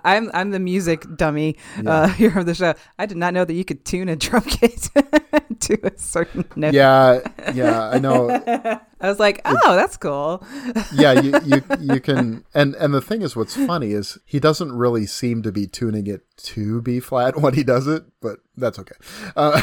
I'm 0.06 0.32
I'm 0.34 0.52
the 0.52 0.60
music 0.60 1.06
dummy 1.18 1.58
uh, 1.86 2.08
here 2.14 2.38
of 2.38 2.46
the 2.46 2.56
show. 2.56 2.74
I 2.98 3.06
did 3.06 3.18
not 3.18 3.34
know 3.34 3.44
that 3.44 3.54
you 3.54 3.66
could 3.66 3.84
tune 3.84 4.08
a 4.10 4.16
drum 4.16 4.44
kit 4.44 4.90
to 5.60 5.80
a 5.84 5.98
certain 5.98 6.46
note. 6.56 6.74
yeah, 6.74 7.20
yeah, 7.54 7.90
I 7.90 8.00
know. 8.00 8.30
I 9.02 9.10
was 9.10 9.20
like, 9.20 9.42
oh, 9.46 9.76
that's 9.76 9.98
cool. 9.98 10.46
Yeah, 10.94 11.20
you, 11.20 11.34
you 11.44 11.64
you 11.80 12.00
can, 12.00 12.46
and 12.54 12.76
and 12.76 12.94
the 12.94 13.02
thing 13.02 13.24
is, 13.24 13.36
what's 13.36 13.56
funny 13.56 13.94
is 13.94 14.20
he 14.26 14.40
doesn't 14.40 14.72
really 14.72 15.08
seem 15.08 15.42
to 15.42 15.52
be 15.52 15.66
tuning 15.66 16.06
it 16.08 16.22
to 16.38 16.82
B 16.82 17.00
flat 17.00 17.42
when 17.42 17.56
he 17.56 17.64
does 17.64 17.88
it, 17.88 18.04
but 18.22 18.40
that's 18.56 18.78
okay. 18.78 18.96
Uh, 19.36 19.60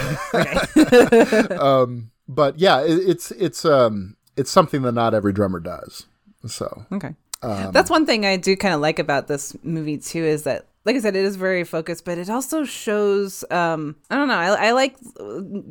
um, 1.61 2.11
but 2.27 2.59
yeah, 2.59 2.81
it, 2.81 2.99
it's 3.09 3.31
it's 3.31 3.65
um 3.65 4.17
it's 4.39 4.51
something 4.51 4.83
that 4.83 4.93
not 4.93 5.13
every 5.15 5.33
drummer 5.33 5.61
does. 5.61 6.07
So 6.47 6.87
Okay. 6.93 7.15
Um, 7.43 7.71
That's 7.73 7.91
one 7.91 8.05
thing 8.07 8.27
I 8.27 8.37
do 8.37 8.57
kind 8.57 8.75
of 8.75 8.81
like 8.81 8.99
about 8.99 9.29
this 9.29 9.57
movie 9.63 9.99
too 9.99 10.25
is 10.25 10.43
that 10.43 10.67
like 10.85 10.97
I 10.97 11.01
said 11.01 11.15
it 11.15 11.25
is 11.25 11.37
very 11.37 11.63
focused 11.63 12.05
but 12.05 12.19
it 12.19 12.29
also 12.31 12.65
shows 12.65 13.45
um 13.53 13.95
I 14.11 14.17
don't 14.17 14.27
know 14.27 14.35
I, 14.35 14.69
I 14.69 14.71
like 14.73 14.97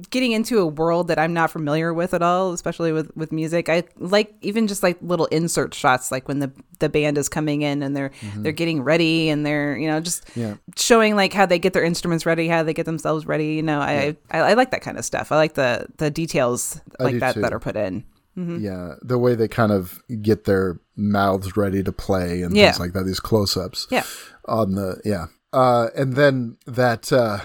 getting 0.10 0.32
into 0.32 0.60
a 0.60 0.66
world 0.66 1.10
that 1.10 1.20
I'm 1.20 1.34
not 1.34 1.52
familiar 1.52 1.94
with 1.94 2.14
at 2.14 2.22
all 2.22 2.54
especially 2.54 2.94
with 2.94 3.12
with 3.18 3.34
music 3.34 3.68
I 3.68 3.84
like 3.98 4.34
even 4.42 4.68
just 4.68 4.82
like 4.82 4.98
little 5.02 5.26
insert 5.26 5.74
shots 5.74 6.10
like 6.12 6.28
when 6.30 6.40
the 6.40 6.52
the 6.80 6.88
band 6.88 7.18
is 7.18 7.28
coming 7.28 7.64
in 7.64 7.82
and 7.84 7.96
they're 7.98 8.12
they're 8.38 8.52
getting 8.54 8.82
ready 8.82 9.28
and 9.30 9.46
they're 9.46 9.78
you 9.78 9.88
know 9.88 10.00
just 10.00 10.26
Mm-hmm. 10.28 10.40
Yeah. 10.42 10.56
showing 10.78 11.16
like 11.18 11.34
how 11.34 11.46
they 11.46 11.60
get 11.60 11.74
their 11.74 11.84
instruments 11.84 12.26
ready 12.26 12.48
how 12.48 12.64
they 12.64 12.74
get 12.74 12.86
themselves 12.86 13.26
ready 13.26 13.56
you 13.56 13.64
know 13.64 13.80
I, 13.82 14.16
I 14.32 14.40
I 14.40 14.54
like 14.54 14.72
that 14.72 14.82
kind 14.82 14.98
of 14.98 15.04
stuff 15.04 15.32
I 15.34 15.36
like 15.36 15.56
the 15.56 15.88
the 15.98 16.10
details 16.12 16.80
I 17.00 17.04
like 17.04 17.20
that 17.20 17.34
too. 17.34 17.42
that 17.42 17.52
are 17.54 17.60
put 17.60 17.76
in 17.76 18.06
Yeah, 18.38 18.96
the 19.02 19.18
way 19.18 19.34
they 19.34 19.48
kind 19.48 19.72
of 19.72 20.00
get 20.22 20.44
their 20.44 20.80
mouths 20.96 21.58
ready 21.58 21.82
to 21.82 21.92
play 21.92 22.44
and 22.44 22.56
Yeah. 22.56 22.66
things 22.68 22.80
like 22.80 22.94
that, 22.94 23.04
these 23.06 23.20
close 23.20 23.58
ups. 23.58 23.88
Yeah. 23.90 24.04
On 24.48 24.76
the, 24.76 25.02
yeah. 25.04 25.26
Uh, 25.52 25.88
and 25.96 26.16
then 26.16 26.58
that 26.68 27.12
uh, 27.12 27.40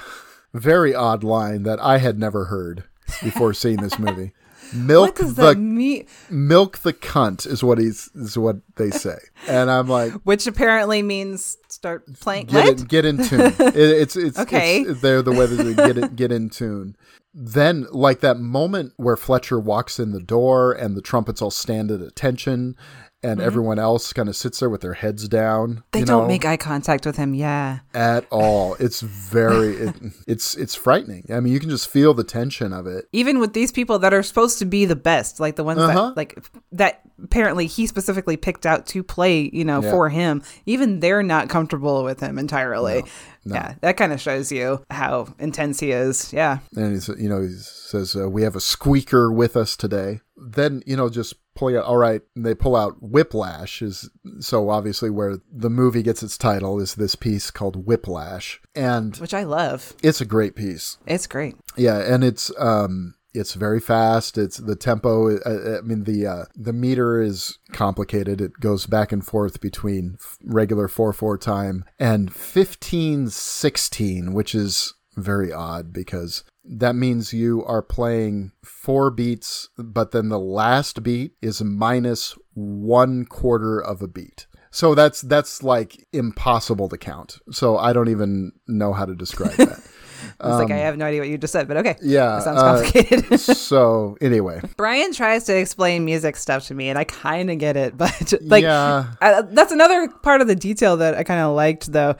very 0.53 0.95
odd 0.95 1.25
line 1.25 1.63
that 1.63 1.81
I 1.81 1.97
had 1.99 2.19
never 2.19 2.45
heard 2.47 2.85
before 3.23 3.55
seeing 3.55 3.79
this 3.81 3.99
movie. 3.99 4.33
Milk 4.75 5.17
the 5.17 5.55
mean 5.55 6.07
milk 6.31 6.79
the 6.79 6.95
cunt 6.95 7.47
is 7.47 7.63
what 7.63 7.77
he's 7.79 8.09
is 8.15 8.39
what 8.39 8.57
they 8.77 8.91
say, 8.91 9.19
and 9.47 9.71
I'm 9.71 9.87
like, 9.87 10.13
which 10.25 10.47
apparently 10.47 11.03
means 11.03 11.59
start 11.83 12.07
playing 12.21 12.47
get 12.47 12.69
in, 12.69 12.87
get 12.87 13.05
in 13.05 13.17
tune. 13.25 13.41
It, 13.59 13.77
it's 13.77 14.15
it's 14.15 14.39
Okay. 14.39 14.83
It's, 14.83 15.01
they're 15.01 15.21
the 15.21 15.33
way 15.33 15.47
that 15.47 15.63
they 15.65 15.75
get 15.75 15.99
it, 15.99 16.15
get 16.15 16.31
in 16.31 16.49
tune. 16.49 16.95
Then, 17.35 17.89
like 17.91 18.21
that 18.21 18.39
moment 18.39 18.93
where 18.97 19.17
Fletcher 19.17 19.59
walks 19.59 19.99
in 19.99 20.13
the 20.13 20.21
door 20.21 20.73
and 20.73 20.97
the 20.97 21.03
trumpets 21.03 21.43
all 21.43 21.51
stand 21.51 21.91
at 21.91 22.01
attention, 22.01 22.77
and 23.23 23.41
everyone 23.41 23.79
else 23.79 24.13
kind 24.13 24.29
of 24.29 24.37
sits 24.37 24.61
there 24.61 24.69
with 24.71 24.81
their 24.81 24.95
heads 24.95 25.29
down. 25.29 25.69
Mm-hmm. 25.69 25.81
They 25.93 26.05
don't 26.05 26.23
know, 26.23 26.29
make 26.29 26.45
eye 26.45 26.57
contact 26.57 27.07
with 27.07 27.17
him. 27.17 27.35
Yeah. 27.35 27.81
at 27.95 28.27
all. 28.31 28.75
It's 28.81 29.01
very 29.01 29.75
it, 29.77 29.95
it's 30.27 30.55
it's 30.57 30.75
frightening. 30.75 31.27
I 31.33 31.41
mean, 31.41 31.53
you 31.53 31.61
can 31.61 31.71
just 31.71 31.89
feel 31.89 32.15
the 32.15 32.25
tension 32.25 32.73
of 32.73 32.87
it. 32.87 33.07
Even 33.13 33.39
with 33.39 33.53
these 33.53 33.73
people 33.73 33.99
that 34.01 34.13
are 34.13 34.23
supposed 34.23 34.59
to 34.59 34.65
be 34.65 34.85
the 34.85 34.97
best, 34.97 35.41
like 35.41 35.57
the 35.57 35.65
ones 35.65 35.81
Uh-huh. 35.81 36.09
that 36.09 36.17
like 36.17 36.39
that 36.73 37.01
apparently 37.23 37.67
he 37.67 37.87
specifically 37.87 38.37
picked 38.37 38.67
out 38.67 38.87
to 38.87 39.03
play, 39.05 39.49
you 39.53 39.65
know, 39.65 39.81
Yeah. 39.83 39.91
for 39.91 40.09
him, 40.09 40.43
even 40.67 40.99
they're 41.01 41.23
not 41.23 41.49
comfortable 41.49 42.03
with 42.05 42.21
him 42.21 42.39
entirely. 42.39 43.05
Yeah, 43.45 43.75
that 43.81 43.97
kind 43.97 44.13
of 44.13 44.21
shows 44.21 44.53
you 44.53 44.85
how 44.91 45.27
intense 45.39 45.81
he 45.81 45.91
is. 45.91 46.33
Yeah. 46.33 46.59
and 46.77 46.93
he's 46.93 47.09
you 47.09 47.29
know 47.29 47.43
he 47.43 47.55
says 47.59 48.15
uh, 48.17 48.29
we 48.29 48.43
have 48.43 48.57
a 48.57 48.61
squeaker 48.61 49.33
with 49.33 49.57
us 49.57 49.77
today 49.77 50.21
then 50.37 50.83
you 50.87 50.97
know 50.97 51.09
just 51.09 51.35
pulling 51.55 51.77
out 51.77 51.85
all 51.85 51.99
right 51.99 52.23
and 52.35 52.47
they 52.47 52.55
pull 52.55 52.75
out 52.75 52.97
whiplash 53.03 53.83
is 53.83 54.09
so 54.41 54.71
obviously 54.71 55.11
where 55.11 55.37
the 55.53 55.69
movie 55.71 56.03
gets 56.03 56.23
its 56.23 56.39
title 56.39 56.81
is 56.81 56.95
this 56.95 57.15
piece 57.15 57.51
called 57.51 57.87
whiplash 57.87 58.61
and 58.75 59.17
Which 59.19 59.35
I 59.35 59.45
love. 59.45 59.93
it's 60.03 60.21
a 60.21 60.25
great 60.27 60.57
piece 60.57 60.97
It's 61.07 61.27
great. 61.27 61.55
yeah 61.77 61.99
and 61.99 62.25
it's 62.25 62.51
um 62.59 63.15
it's 63.35 63.55
very 63.55 63.81
fast 63.81 64.37
it's 64.37 64.59
the 64.59 64.77
tempo 64.77 65.37
uh, 65.39 65.79
i 65.79 65.81
mean 65.83 66.05
the 66.05 66.27
uh, 66.27 66.45
the 66.55 66.73
meter 66.73 67.21
is 67.23 67.59
complicated 67.73 68.41
it 68.43 68.53
goes 68.61 68.85
back 68.87 69.11
and 69.13 69.25
forth 69.25 69.61
between 69.61 70.17
f- 70.21 70.37
regular 70.45 70.87
4-4 70.89 71.41
time 71.41 71.85
and 71.99 72.31
15-16 72.31 74.33
which 74.33 74.55
is 74.55 74.95
very 75.17 75.53
odd 75.53 75.93
because 75.93 76.43
that 76.65 76.95
means 76.95 77.33
you 77.33 77.65
are 77.65 77.83
playing 77.83 78.53
four 78.65 79.11
beats 79.11 79.69
but 79.77 80.13
then 80.13 80.29
the 80.29 80.39
last 80.39 81.03
beat 81.03 81.33
is 81.43 81.63
minus 81.63 82.37
one 82.55 83.25
quarter 83.25 83.81
of 83.81 84.01
a 84.03 84.09
beat 84.09 84.47
so 84.71 84.95
that's 84.95 85.21
that's 85.23 85.63
like 85.63 86.07
impossible 86.13 86.89
to 86.89 86.97
count 86.97 87.39
so 87.51 87.77
i 87.79 87.93
don't 87.93 88.09
even 88.09 88.53
know 88.69 88.93
how 88.93 89.05
to 89.05 89.15
describe 89.15 89.53
that 89.55 89.81
It's 90.39 90.47
like 90.59 90.71
I 90.71 90.77
have 90.77 90.97
no 90.97 91.05
idea 91.05 91.21
what 91.21 91.29
you 91.29 91.37
just 91.37 91.53
said, 91.53 91.67
but 91.67 91.77
okay. 91.79 91.91
Um, 91.91 91.97
yeah 92.01 92.37
That 92.37 92.43
sounds 92.45 92.61
uh, 92.63 92.83
complicated. 92.83 93.41
so 93.41 94.17
anyway 94.21 94.61
Brian 94.77 95.13
tries 95.13 95.45
to 95.45 95.57
explain 95.57 96.05
music 96.05 96.37
stuff 96.37 96.67
to 96.69 96.75
me, 96.75 96.89
and 96.89 96.97
I 96.99 97.03
kind 97.05 97.51
of 97.51 97.59
get 97.59 97.77
it, 97.77 97.97
but 97.99 98.33
like 98.43 98.63
Yeah. 98.63 99.07
I, 99.21 99.43
that's 99.43 99.73
another 99.73 100.07
part 100.09 100.41
of 100.41 100.47
the 100.47 100.55
detail 100.55 100.97
that 100.99 101.15
I 101.17 101.25
kind 101.25 101.41
of 101.41 101.57
liked, 101.57 101.91
though. 101.93 102.15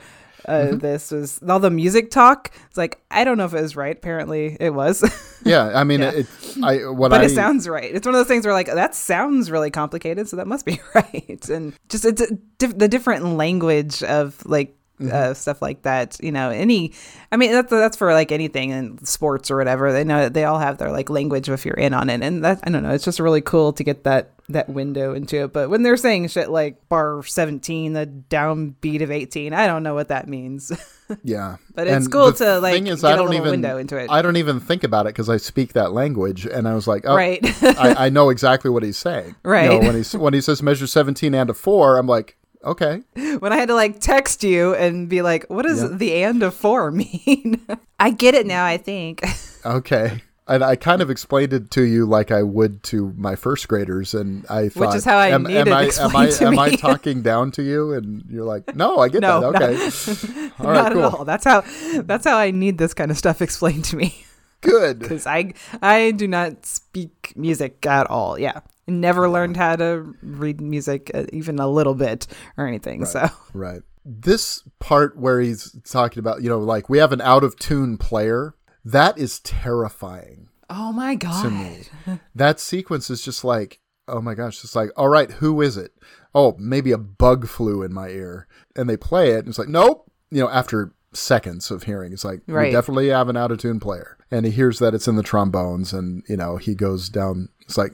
Uh, 0.47 0.51
Mm-hmm. 0.63 0.77
This 0.79 1.11
was 1.11 1.39
all 1.47 1.59
the 1.59 1.69
music 1.69 2.11
talk. 2.11 2.51
It's 2.67 2.77
like 2.77 3.01
I 3.11 3.23
don't 3.23 3.37
know 3.37 3.45
if 3.45 3.53
it 3.53 3.61
was 3.61 3.75
right. 3.75 3.95
Apparently, 3.95 4.57
it 4.59 4.73
was, 4.73 5.03
yeah 5.45 5.71
i 5.75 5.83
mean 5.83 6.01
it 6.01 6.25
i 6.63 6.77
what 6.85 7.11
I 7.11 7.17
but 7.17 7.21
i 7.21 7.25
it 7.25 7.29
sounds 7.29 7.67
right. 7.67 7.93
It's 7.93 8.05
one 8.05 8.15
of 8.15 8.19
those 8.19 8.27
things 8.27 8.45
where 8.45 8.53
like 8.53 8.67
that 8.67 8.95
sounds 8.95 9.51
really 9.51 9.71
complicated, 9.71 10.29
so 10.29 10.37
that 10.37 10.47
must 10.47 10.65
be 10.65 10.79
right. 10.95 11.49
And 11.49 11.73
just 11.89 12.05
it's 12.05 12.21
a 12.21 12.37
the 12.59 12.87
different 12.87 13.25
language 13.25 14.01
of 14.03 14.45
like. 14.45 14.77
Mm-hmm. 15.01 15.09
Uh, 15.11 15.33
stuff 15.33 15.59
like 15.61 15.81
that, 15.81 16.17
you 16.21 16.31
know. 16.31 16.51
Any, 16.51 16.93
I 17.31 17.37
mean, 17.37 17.51
that's 17.51 17.69
that's 17.71 17.97
for 17.97 18.13
like 18.13 18.31
anything 18.31 18.69
in 18.69 19.03
sports 19.03 19.49
or 19.49 19.57
whatever. 19.57 19.91
They 19.91 20.03
know 20.03 20.29
they 20.29 20.43
all 20.45 20.59
have 20.59 20.77
their 20.77 20.91
like 20.91 21.09
language 21.09 21.49
if 21.49 21.65
you're 21.65 21.73
in 21.73 21.93
on 21.95 22.09
it, 22.11 22.21
and 22.21 22.43
that 22.43 22.59
I 22.63 22.69
don't 22.69 22.83
know. 22.83 22.91
It's 22.91 23.03
just 23.03 23.19
really 23.19 23.41
cool 23.41 23.73
to 23.73 23.83
get 23.83 24.03
that 24.03 24.33
that 24.49 24.69
window 24.69 25.15
into 25.15 25.43
it. 25.45 25.51
But 25.51 25.71
when 25.71 25.81
they're 25.81 25.97
saying 25.97 26.27
shit 26.27 26.49
like 26.49 26.87
bar 26.89 27.23
17, 27.23 27.93
the 27.93 28.05
downbeat 28.05 29.01
of 29.01 29.09
18, 29.09 29.51
I 29.53 29.65
don't 29.67 29.81
know 29.83 29.95
what 29.95 30.09
that 30.09 30.27
means. 30.27 30.71
yeah 31.23 31.57
But 31.73 31.87
it's 31.87 32.05
And 32.05 32.11
cool 32.11 32.31
to, 32.33 32.59
like, 32.59 32.73
thing 32.73 32.87
is, 32.87 33.01
get 33.01 33.11
I 33.11 33.13
a 33.13 33.17
don't 33.17 33.29
little 33.29 33.41
even 33.41 33.51
window 33.51 33.77
into 33.77 33.97
it. 33.97 34.09
i 34.09 34.21
don't 34.21 34.37
even 34.37 34.59
think 34.59 34.83
about 34.83 35.05
it 35.05 35.09
because 35.09 35.29
i 35.29 35.37
speak 35.37 35.73
that 35.73 35.91
language 35.91 36.45
and 36.45 36.67
i 36.67 36.73
was 36.73 36.87
like 36.87 37.03
oh 37.05 37.15
Right. 37.15 37.39
I, 37.63 38.05
I 38.05 38.09
know 38.09 38.29
exactly 38.29 38.69
what 38.71 38.83
he's 38.83 38.97
saying 38.97 39.27
You 39.27 39.35
Right. 39.51 39.69
know, 39.69 39.79
when 39.79 40.01
he 40.03 40.17
when 40.17 40.33
he 40.33 40.41
says 40.41 40.61
measure 40.63 40.87
17 40.87 41.33
and 41.35 41.49
a 41.49 41.53
4 41.53 41.97
i'm 41.97 42.07
like 42.07 42.37
okay 42.63 43.01
when 43.39 43.51
I 43.51 43.57
had 43.57 43.67
to 43.67 43.75
like 43.75 43.99
text 43.99 44.43
you 44.43 44.73
and 44.75 45.09
be 45.09 45.21
like, 45.21 45.45
what 45.49 45.63
does 45.65 45.81
Yeah. 45.81 45.89
the 45.91 46.23
and 46.23 46.43
of 46.43 46.53
four 46.53 46.91
mean? 47.01 47.65
I 47.99 48.09
get 48.11 48.33
it 48.35 48.45
now, 48.47 48.65
I 48.65 48.77
think. 48.77 49.23
okay 49.65 50.21
and 50.45 50.61
I 50.61 50.75
kind 50.75 51.01
of 51.01 51.09
explained 51.09 51.53
it 51.53 51.71
to 51.71 51.83
you 51.83 52.05
like 52.05 52.29
I 52.29 52.43
would 52.43 52.83
to 52.91 53.13
my 53.15 53.37
first 53.37 53.65
graders, 53.69 54.13
and 54.13 54.45
I 54.49 54.67
thought, 54.67 54.87
which 54.87 54.95
is 54.97 55.05
how 55.05 55.15
I 55.15 55.29
am, 55.29 55.47
am 55.47 55.71
I, 55.71 55.83
am 55.97 56.13
I, 56.13 56.27
am 56.41 56.59
I 56.59 56.75
talking 56.75 57.21
down 57.21 57.51
to 57.51 57.63
you? 57.63 57.93
And 57.93 58.25
you're 58.29 58.43
like, 58.43 58.75
no, 58.75 58.97
I 58.97 59.07
get 59.07 59.21
No, 59.21 59.39
that. 59.39 59.53
not- 59.53 59.63
Okay, 59.63 60.51
all 60.59 60.65
right, 60.69 60.83
Not 60.83 60.91
cool, 60.91 61.05
at 61.05 61.13
all. 61.13 61.23
That's 61.23 61.45
how 61.45 61.63
that's 62.03 62.25
how 62.25 62.35
I 62.37 62.51
need 62.51 62.77
this 62.77 62.93
kind 62.93 63.09
of 63.09 63.17
stuff 63.17 63.41
explained 63.41 63.85
to 63.85 63.95
me. 63.95 64.25
good. 64.59 64.99
because 64.99 65.25
I 65.25 65.53
I 65.81 66.11
do 66.11 66.27
not 66.27 66.65
speak 66.65 67.31
music 67.37 67.85
at 67.85 68.07
all. 68.09 68.37
Yeah, 68.37 68.59
never 68.87 69.29
learned 69.29 69.57
how 69.57 69.75
to 69.75 70.15
read 70.21 70.61
music 70.61 71.11
uh, 71.13 71.25
even 71.31 71.59
a 71.59 71.67
little 71.67 71.95
bit 71.95 72.27
or 72.57 72.67
anything. 72.67 73.05
So 73.05 73.29
Right. 73.53 73.81
This 74.05 74.63
part 74.79 75.17
where 75.17 75.39
he's 75.39 75.75
talking 75.85 76.19
about, 76.19 76.43
you 76.43 76.49
know, 76.49 76.59
like 76.59 76.89
we 76.89 76.97
have 76.97 77.13
an 77.13 77.21
out 77.21 77.43
of 77.43 77.57
tune 77.57 77.97
player, 77.97 78.55
that 78.83 79.17
is 79.17 79.39
terrifying 79.39 80.49
oh 80.69 80.91
my 80.91 81.15
to 81.15 81.25
god, 81.25 81.51
me. 81.51 81.83
that 82.35 82.59
sequence 82.59 83.09
is 83.09 83.21
just 83.21 83.43
like, 83.43 83.79
oh 84.07 84.21
my 84.21 84.33
gosh, 84.33 84.63
it's 84.63 84.75
like, 84.75 84.89
all 84.97 85.09
right, 85.09 85.31
who 85.31 85.61
is 85.61 85.77
it? 85.77 85.91
Oh, 86.35 86.55
maybe 86.57 86.91
a 86.91 86.97
bug 86.97 87.47
flew 87.47 87.83
in 87.83 87.93
my 87.93 88.09
ear. 88.09 88.47
And 88.75 88.89
they 88.89 88.97
play 88.97 89.31
it, 89.31 89.39
and 89.39 89.49
it's 89.49 89.59
like, 89.59 89.67
nope. 89.67 90.11
You 90.31 90.41
know, 90.41 90.49
after 90.49 90.93
seconds 91.13 91.69
of 91.69 91.83
hearing, 91.83 92.11
it's 92.11 92.25
like, 92.25 92.41
we 92.47 92.71
definitely 92.71 93.09
have 93.09 93.29
an 93.29 93.37
out 93.37 93.51
of 93.51 93.59
tune 93.59 93.79
player. 93.79 94.17
And 94.31 94.45
he 94.45 94.51
hears 94.51 94.79
that 94.79 94.95
it's 94.95 95.07
in 95.07 95.15
the 95.15 95.23
trombones, 95.23 95.93
and, 95.93 96.23
you 96.27 96.37
know, 96.37 96.57
he 96.57 96.73
goes 96.73 97.07
down, 97.07 97.49
it's 97.61 97.77
like, 97.77 97.93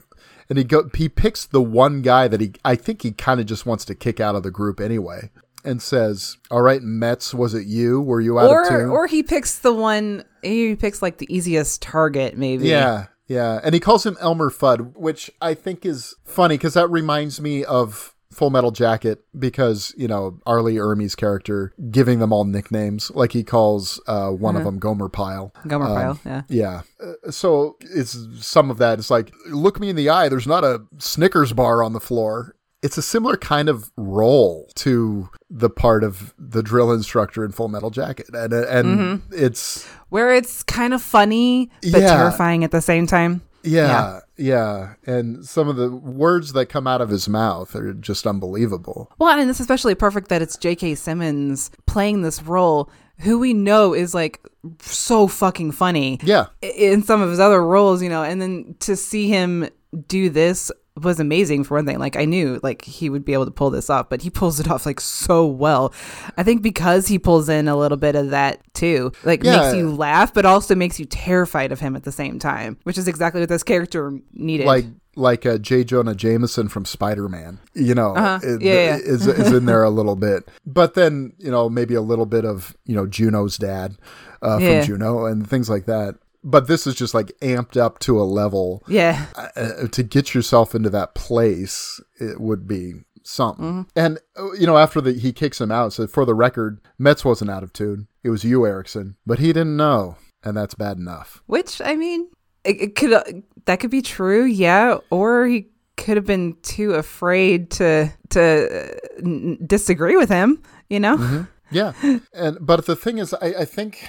and 0.50 0.58
he 0.58 0.64
go 0.64 0.90
he 0.94 1.08
picks 1.08 1.46
the 1.46 1.62
one 1.62 2.02
guy 2.02 2.28
that 2.28 2.40
he 2.40 2.52
I 2.64 2.74
think 2.74 3.00
he 3.02 3.12
kind 3.12 3.40
of 3.40 3.46
just 3.46 3.64
wants 3.64 3.86
to 3.86 3.94
kick 3.94 4.20
out 4.20 4.34
of 4.34 4.42
the 4.42 4.50
group 4.50 4.80
anyway. 4.80 5.30
and 5.64 5.80
says, 5.82 6.36
"All 6.50 6.62
right, 6.62 6.82
Metz, 6.82 7.32
was 7.34 7.54
it 7.54 7.66
you? 7.66 8.00
Were 8.00 8.20
you 8.20 8.38
out 8.38 8.50
or 8.50 8.62
of 8.62 8.68
tune?" 8.68 8.88
or 8.90 9.06
he 9.06 9.22
picks 9.22 9.58
the 9.58 9.72
one 9.72 10.24
he 10.42 10.74
picks 10.74 11.00
like 11.02 11.18
the 11.18 11.32
easiest 11.34 11.80
target 11.82 12.36
maybe. 12.36 12.68
Yeah, 12.68 13.06
yeah. 13.28 13.60
And 13.62 13.74
he 13.74 13.80
calls 13.80 14.04
him 14.04 14.16
Elmer 14.20 14.50
Fudd, 14.50 14.96
which 14.96 15.30
I 15.40 15.54
think 15.54 15.86
is 15.86 16.16
funny 16.24 16.56
because 16.56 16.74
that 16.74 16.90
reminds 16.90 17.40
me 17.40 17.64
of 17.64 18.14
Full 18.32 18.50
Metal 18.50 18.70
Jacket 18.70 19.24
because, 19.38 19.92
you 19.96 20.06
know, 20.06 20.38
R. 20.46 20.62
Lee 20.62 20.76
Ermey's 20.76 21.14
character 21.16 21.72
giving 21.90 22.20
them 22.20 22.32
all 22.32 22.44
nicknames. 22.44 23.10
Like 23.10 23.32
he 23.32 23.42
calls 23.42 24.00
uh, 24.06 24.30
one 24.30 24.54
of 24.56 24.64
them 24.64 24.78
Gomer 24.78 25.08
Pyle. 25.08 25.52
Gomer 25.66 25.86
Um, 25.86 25.94
Pyle, 25.94 26.20
yeah. 26.24 26.42
Yeah. 26.48 26.82
Uh, 27.04 27.30
so 27.32 27.76
it's 27.80 28.16
some 28.40 28.70
of 28.70 28.78
that. 28.78 28.98
It's 29.00 29.10
like, 29.10 29.32
look 29.48 29.80
me 29.80 29.88
in 29.90 29.96
the 29.96 30.08
eye. 30.08 30.28
There's 30.28 30.46
not 30.46 30.62
a 30.64 30.82
Snickers 30.98 31.52
bar 31.52 31.82
on 31.82 31.92
the 31.92 32.00
floor. 32.00 32.54
It's 32.82 32.96
a 32.96 33.02
similar 33.02 33.36
kind 33.36 33.68
of 33.68 33.90
role 33.98 34.70
to 34.76 35.28
the 35.50 35.68
part 35.68 36.02
of 36.02 36.32
the 36.38 36.62
drill 36.62 36.92
instructor 36.92 37.44
in 37.44 37.52
Full 37.52 37.68
Metal 37.68 37.90
Jacket. 37.90 38.28
And, 38.32 38.52
and 38.54 39.22
it's, 39.32 39.86
Where 40.08 40.32
it's 40.32 40.62
kind 40.62 40.94
of 40.94 41.02
funny 41.02 41.68
but 41.92 42.00
Yeah. 42.00 42.16
terrifying 42.16 42.64
at 42.64 42.70
the 42.70 42.80
same 42.80 43.06
time. 43.06 43.42
Yeah, 43.62 44.20
yeah, 44.36 44.94
And 45.06 45.44
some 45.44 45.68
of 45.68 45.76
the 45.76 45.90
words 45.90 46.52
that 46.54 46.66
come 46.66 46.86
out 46.86 47.00
of 47.00 47.08
his 47.08 47.28
mouth 47.28 47.74
are 47.74 47.92
just 47.92 48.26
unbelievable. 48.26 49.12
Well, 49.18 49.38
and 49.38 49.50
it's 49.50 49.60
especially 49.60 49.94
perfect 49.94 50.28
that 50.28 50.42
it's 50.42 50.56
J.K. 50.56 50.94
Simmons 50.94 51.70
playing 51.86 52.22
this 52.22 52.42
role, 52.42 52.90
who 53.18 53.38
we 53.38 53.52
know 53.52 53.94
is 53.94 54.14
like 54.14 54.40
so 54.80 55.26
fucking 55.26 55.72
funny. 55.72 56.18
Yeah. 56.22 56.46
In 56.62 57.02
some 57.02 57.20
of 57.20 57.30
his 57.30 57.40
other 57.40 57.62
roles, 57.64 58.02
you 58.02 58.08
know, 58.08 58.22
and 58.22 58.40
then 58.40 58.76
to 58.80 58.96
see 58.96 59.28
him 59.28 59.68
do 60.06 60.30
this 60.30 60.70
was 61.02 61.20
amazing 61.20 61.64
for 61.64 61.74
one 61.76 61.86
thing. 61.86 61.98
Like 61.98 62.16
I 62.16 62.24
knew 62.24 62.60
like 62.62 62.82
he 62.84 63.08
would 63.10 63.24
be 63.24 63.32
able 63.32 63.44
to 63.46 63.50
pull 63.50 63.70
this 63.70 63.90
off, 63.90 64.08
but 64.08 64.22
he 64.22 64.30
pulls 64.30 64.60
it 64.60 64.70
off 64.70 64.86
like 64.86 65.00
so 65.00 65.46
well. 65.46 65.92
I 66.36 66.42
think 66.42 66.62
because 66.62 67.06
he 67.08 67.18
pulls 67.18 67.48
in 67.48 67.68
a 67.68 67.76
little 67.76 67.98
bit 67.98 68.14
of 68.14 68.30
that 68.30 68.60
too, 68.74 69.12
like 69.24 69.42
Yeah. 69.42 69.60
makes 69.62 69.76
you 69.76 69.90
laugh, 69.94 70.32
but 70.34 70.44
also 70.46 70.74
makes 70.74 70.98
you 70.98 71.04
terrified 71.06 71.72
of 71.72 71.80
him 71.80 71.96
at 71.96 72.04
the 72.04 72.12
same 72.12 72.38
time, 72.38 72.76
which 72.84 72.98
is 72.98 73.08
exactly 73.08 73.40
what 73.40 73.48
this 73.48 73.62
character 73.62 74.12
needed. 74.34 74.66
Like 74.66 74.86
like 75.16 75.44
uh, 75.44 75.58
J. 75.58 75.82
Jonah 75.82 76.14
Jameson 76.14 76.68
from 76.68 76.84
Spider 76.84 77.28
Man, 77.28 77.58
you 77.74 77.94
know, 77.94 78.14
Uh-huh. 78.14 78.38
it- 78.42 78.62
Yeah, 78.62 78.72
yeah. 78.74 78.96
is 78.96 79.26
is 79.26 79.52
in 79.52 79.66
there 79.66 79.82
a 79.82 79.90
little 79.90 80.14
bit. 80.16 80.48
But 80.64 80.94
then 80.94 81.32
you 81.38 81.50
know 81.50 81.68
maybe 81.68 81.94
a 81.94 82.00
little 82.02 82.26
bit 82.26 82.44
of 82.44 82.76
you 82.86 82.94
know 82.94 83.06
Juno's 83.06 83.58
dad 83.58 83.96
uh, 84.42 84.58
Yeah. 84.60 84.80
from 84.80 84.86
Juno 84.86 85.26
and 85.26 85.48
things 85.48 85.68
like 85.68 85.86
that. 85.86 86.14
But 86.42 86.68
this 86.68 86.86
is 86.86 86.94
just 86.94 87.14
like 87.14 87.32
amped 87.42 87.76
up 87.76 87.98
to 88.00 88.20
a 88.20 88.24
level 88.24 88.82
yeah. 88.88 89.26
uh, 89.34 89.88
to 89.88 90.02
get 90.02 90.34
yourself 90.34 90.74
into 90.74 90.88
that 90.90 91.14
place, 91.14 92.00
it 92.18 92.40
would 92.40 92.66
be 92.66 92.94
something. 93.22 93.64
Mm-hmm. 93.64 93.82
And 93.96 94.18
uh, 94.38 94.52
you 94.52 94.66
know, 94.66 94.76
after 94.76 95.00
the 95.00 95.12
he 95.12 95.32
kicks 95.32 95.60
him 95.60 95.70
out, 95.70 95.92
so 95.92 96.06
for 96.06 96.24
the 96.24 96.34
record, 96.34 96.80
Metz 96.98 97.24
wasn't 97.24 97.50
out 97.50 97.62
of 97.62 97.72
tune. 97.72 98.08
It 98.22 98.30
was 98.30 98.44
you, 98.44 98.66
Erickson, 98.66 99.16
but 99.26 99.38
he 99.38 99.48
didn't 99.48 99.76
know, 99.76 100.16
and 100.42 100.56
that's 100.56 100.74
bad 100.74 100.96
enough. 100.96 101.42
Which 101.46 101.80
I 101.82 101.96
mean, 101.96 102.28
it, 102.64 102.80
it 102.80 102.94
could 102.94 103.12
uh, 103.12 103.24
that 103.66 103.80
could 103.80 103.90
be 103.90 104.02
true, 104.02 104.44
yeah, 104.44 104.98
or 105.10 105.46
he 105.46 105.68
could 105.96 106.16
have 106.16 106.26
been 106.26 106.56
too 106.62 106.94
afraid 106.94 107.70
to 107.72 108.10
to 108.30 108.40
uh, 108.40 108.98
n- 109.18 109.58
disagree 109.66 110.16
with 110.16 110.28
him, 110.28 110.62
you 110.88 111.00
know. 111.00 111.46
Yeah, 111.70 111.92
and 112.34 112.58
but 112.60 112.86
the 112.86 112.96
thing 112.96 113.18
is, 113.18 113.34
I, 113.34 113.54
I 113.60 113.64
think, 113.64 114.08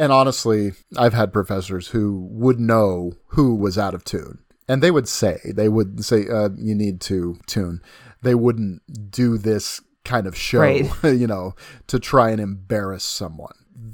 and 0.00 0.12
honestly, 0.12 0.72
I've 0.96 1.12
had 1.12 1.30
professors 1.30 1.88
who 1.88 2.26
would 2.30 2.58
know 2.58 3.12
who 3.28 3.54
was 3.54 3.76
out 3.76 3.92
of 3.92 4.02
tune, 4.02 4.38
and 4.66 4.82
they 4.82 4.90
would 4.90 5.06
say 5.06 5.38
they 5.44 5.68
would 5.68 6.02
say 6.04 6.26
uh, 6.26 6.48
you 6.56 6.74
need 6.74 7.02
to 7.02 7.38
tune. 7.46 7.82
They 8.22 8.34
wouldn't 8.34 9.10
do 9.10 9.36
this 9.36 9.82
kind 10.04 10.26
of 10.26 10.34
show, 10.34 10.60
Right. 10.60 10.90
you 11.04 11.26
know, 11.26 11.54
to 11.88 11.98
try 11.98 12.30
and 12.30 12.40
embarrass 12.40 13.04
someone. 13.04 13.52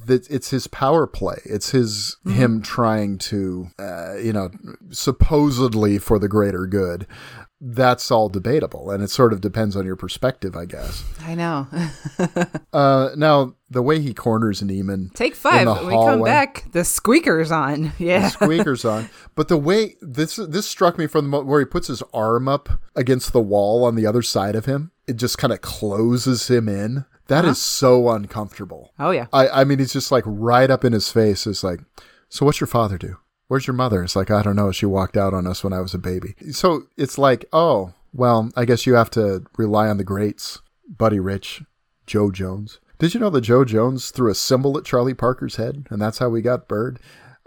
It's 0.08 0.50
his 0.50 0.68
power 0.68 1.08
play. 1.08 1.38
It's 1.44 1.70
his 1.70 2.16
him 2.24 2.62
trying 2.62 3.18
to, 3.18 3.68
uh, 3.76 4.14
you 4.16 4.32
know, 4.32 4.50
supposedly 4.90 5.98
for 5.98 6.20
the 6.20 6.28
greater 6.28 6.66
good. 6.68 7.08
That's 7.60 8.10
all 8.10 8.28
debatable, 8.28 8.90
and 8.90 9.02
it 9.02 9.08
sort 9.08 9.32
of 9.32 9.40
depends 9.40 9.76
on 9.76 9.86
your 9.86 9.96
perspective, 9.96 10.54
I 10.54 10.66
guess. 10.66 11.04
I 11.22 11.34
know. 11.34 11.66
Uh, 12.72 13.10
now 13.16 13.54
the 13.70 13.80
way 13.80 14.00
he 14.02 14.12
corners 14.12 14.60
Neiman, 14.60 15.10
Take 15.14 15.34
five. 15.34 15.66
When 15.66 15.86
we 15.86 15.92
come 15.94 16.22
back, 16.22 16.66
the 16.72 16.84
squeaker's 16.84 17.50
on. 17.50 17.92
Yeah. 17.98 18.20
the 18.20 18.28
squeakers 18.28 18.84
on. 18.84 19.08
But 19.34 19.48
the 19.48 19.56
way 19.56 19.96
this 20.02 20.36
this 20.36 20.66
struck 20.66 20.98
me 20.98 21.06
from 21.06 21.30
the 21.30 21.40
where 21.42 21.60
he 21.60 21.64
puts 21.64 21.88
his 21.88 22.02
arm 22.12 22.48
up 22.48 22.68
against 22.94 23.32
the 23.32 23.40
wall 23.40 23.84
on 23.84 23.94
the 23.94 24.06
other 24.06 24.20
side 24.20 24.56
of 24.56 24.66
him, 24.66 24.90
it 25.06 25.16
just 25.16 25.38
kind 25.38 25.54
of 25.54 25.62
closes 25.62 26.48
him 26.48 26.68
in. 26.68 27.06
That 27.28 27.46
is 27.46 27.58
so 27.58 28.10
uncomfortable. 28.10 28.92
Oh 28.98 29.10
yeah. 29.10 29.26
I 29.32 29.48
I 29.48 29.64
mean, 29.64 29.78
he's 29.78 29.94
just 29.94 30.12
like 30.12 30.24
right 30.26 30.70
up 30.70 30.84
in 30.84 30.92
his 30.92 31.10
face. 31.10 31.46
It's 31.46 31.64
like, 31.64 31.80
so 32.28 32.44
what's 32.44 32.60
your 32.60 32.66
father 32.68 32.98
do? 32.98 33.16
Where's 33.48 33.66
your 33.66 33.74
mother? 33.74 34.02
It's 34.02 34.16
like 34.16 34.30
I 34.30 34.42
don't 34.42 34.56
know. 34.56 34.72
She 34.72 34.86
walked 34.86 35.16
out 35.16 35.34
on 35.34 35.46
us 35.46 35.62
when 35.62 35.72
I 35.72 35.80
was 35.80 35.94
a 35.94 35.98
baby. 35.98 36.34
So 36.52 36.84
it's 36.96 37.18
like, 37.18 37.44
oh 37.52 37.92
well, 38.12 38.50
I 38.56 38.64
guess 38.64 38.86
you 38.86 38.94
have 38.94 39.10
to 39.10 39.44
rely 39.56 39.88
on 39.88 39.98
the 39.98 40.04
greats, 40.04 40.60
Buddy 40.88 41.20
Rich, 41.20 41.62
Jo 42.06 42.30
Jones. 42.30 42.80
Did 42.98 43.12
you 43.14 43.20
know 43.20 43.30
that 43.30 43.42
Jo 43.42 43.64
Jones 43.64 44.10
threw 44.10 44.30
a 44.30 44.34
cymbal 44.34 44.78
at 44.78 44.84
Charlie 44.84 45.12
Parker's 45.14 45.56
head, 45.56 45.86
and 45.90 46.00
that's 46.00 46.18
how 46.18 46.28
we 46.30 46.40
got 46.40 46.66
Bird? 46.66 46.98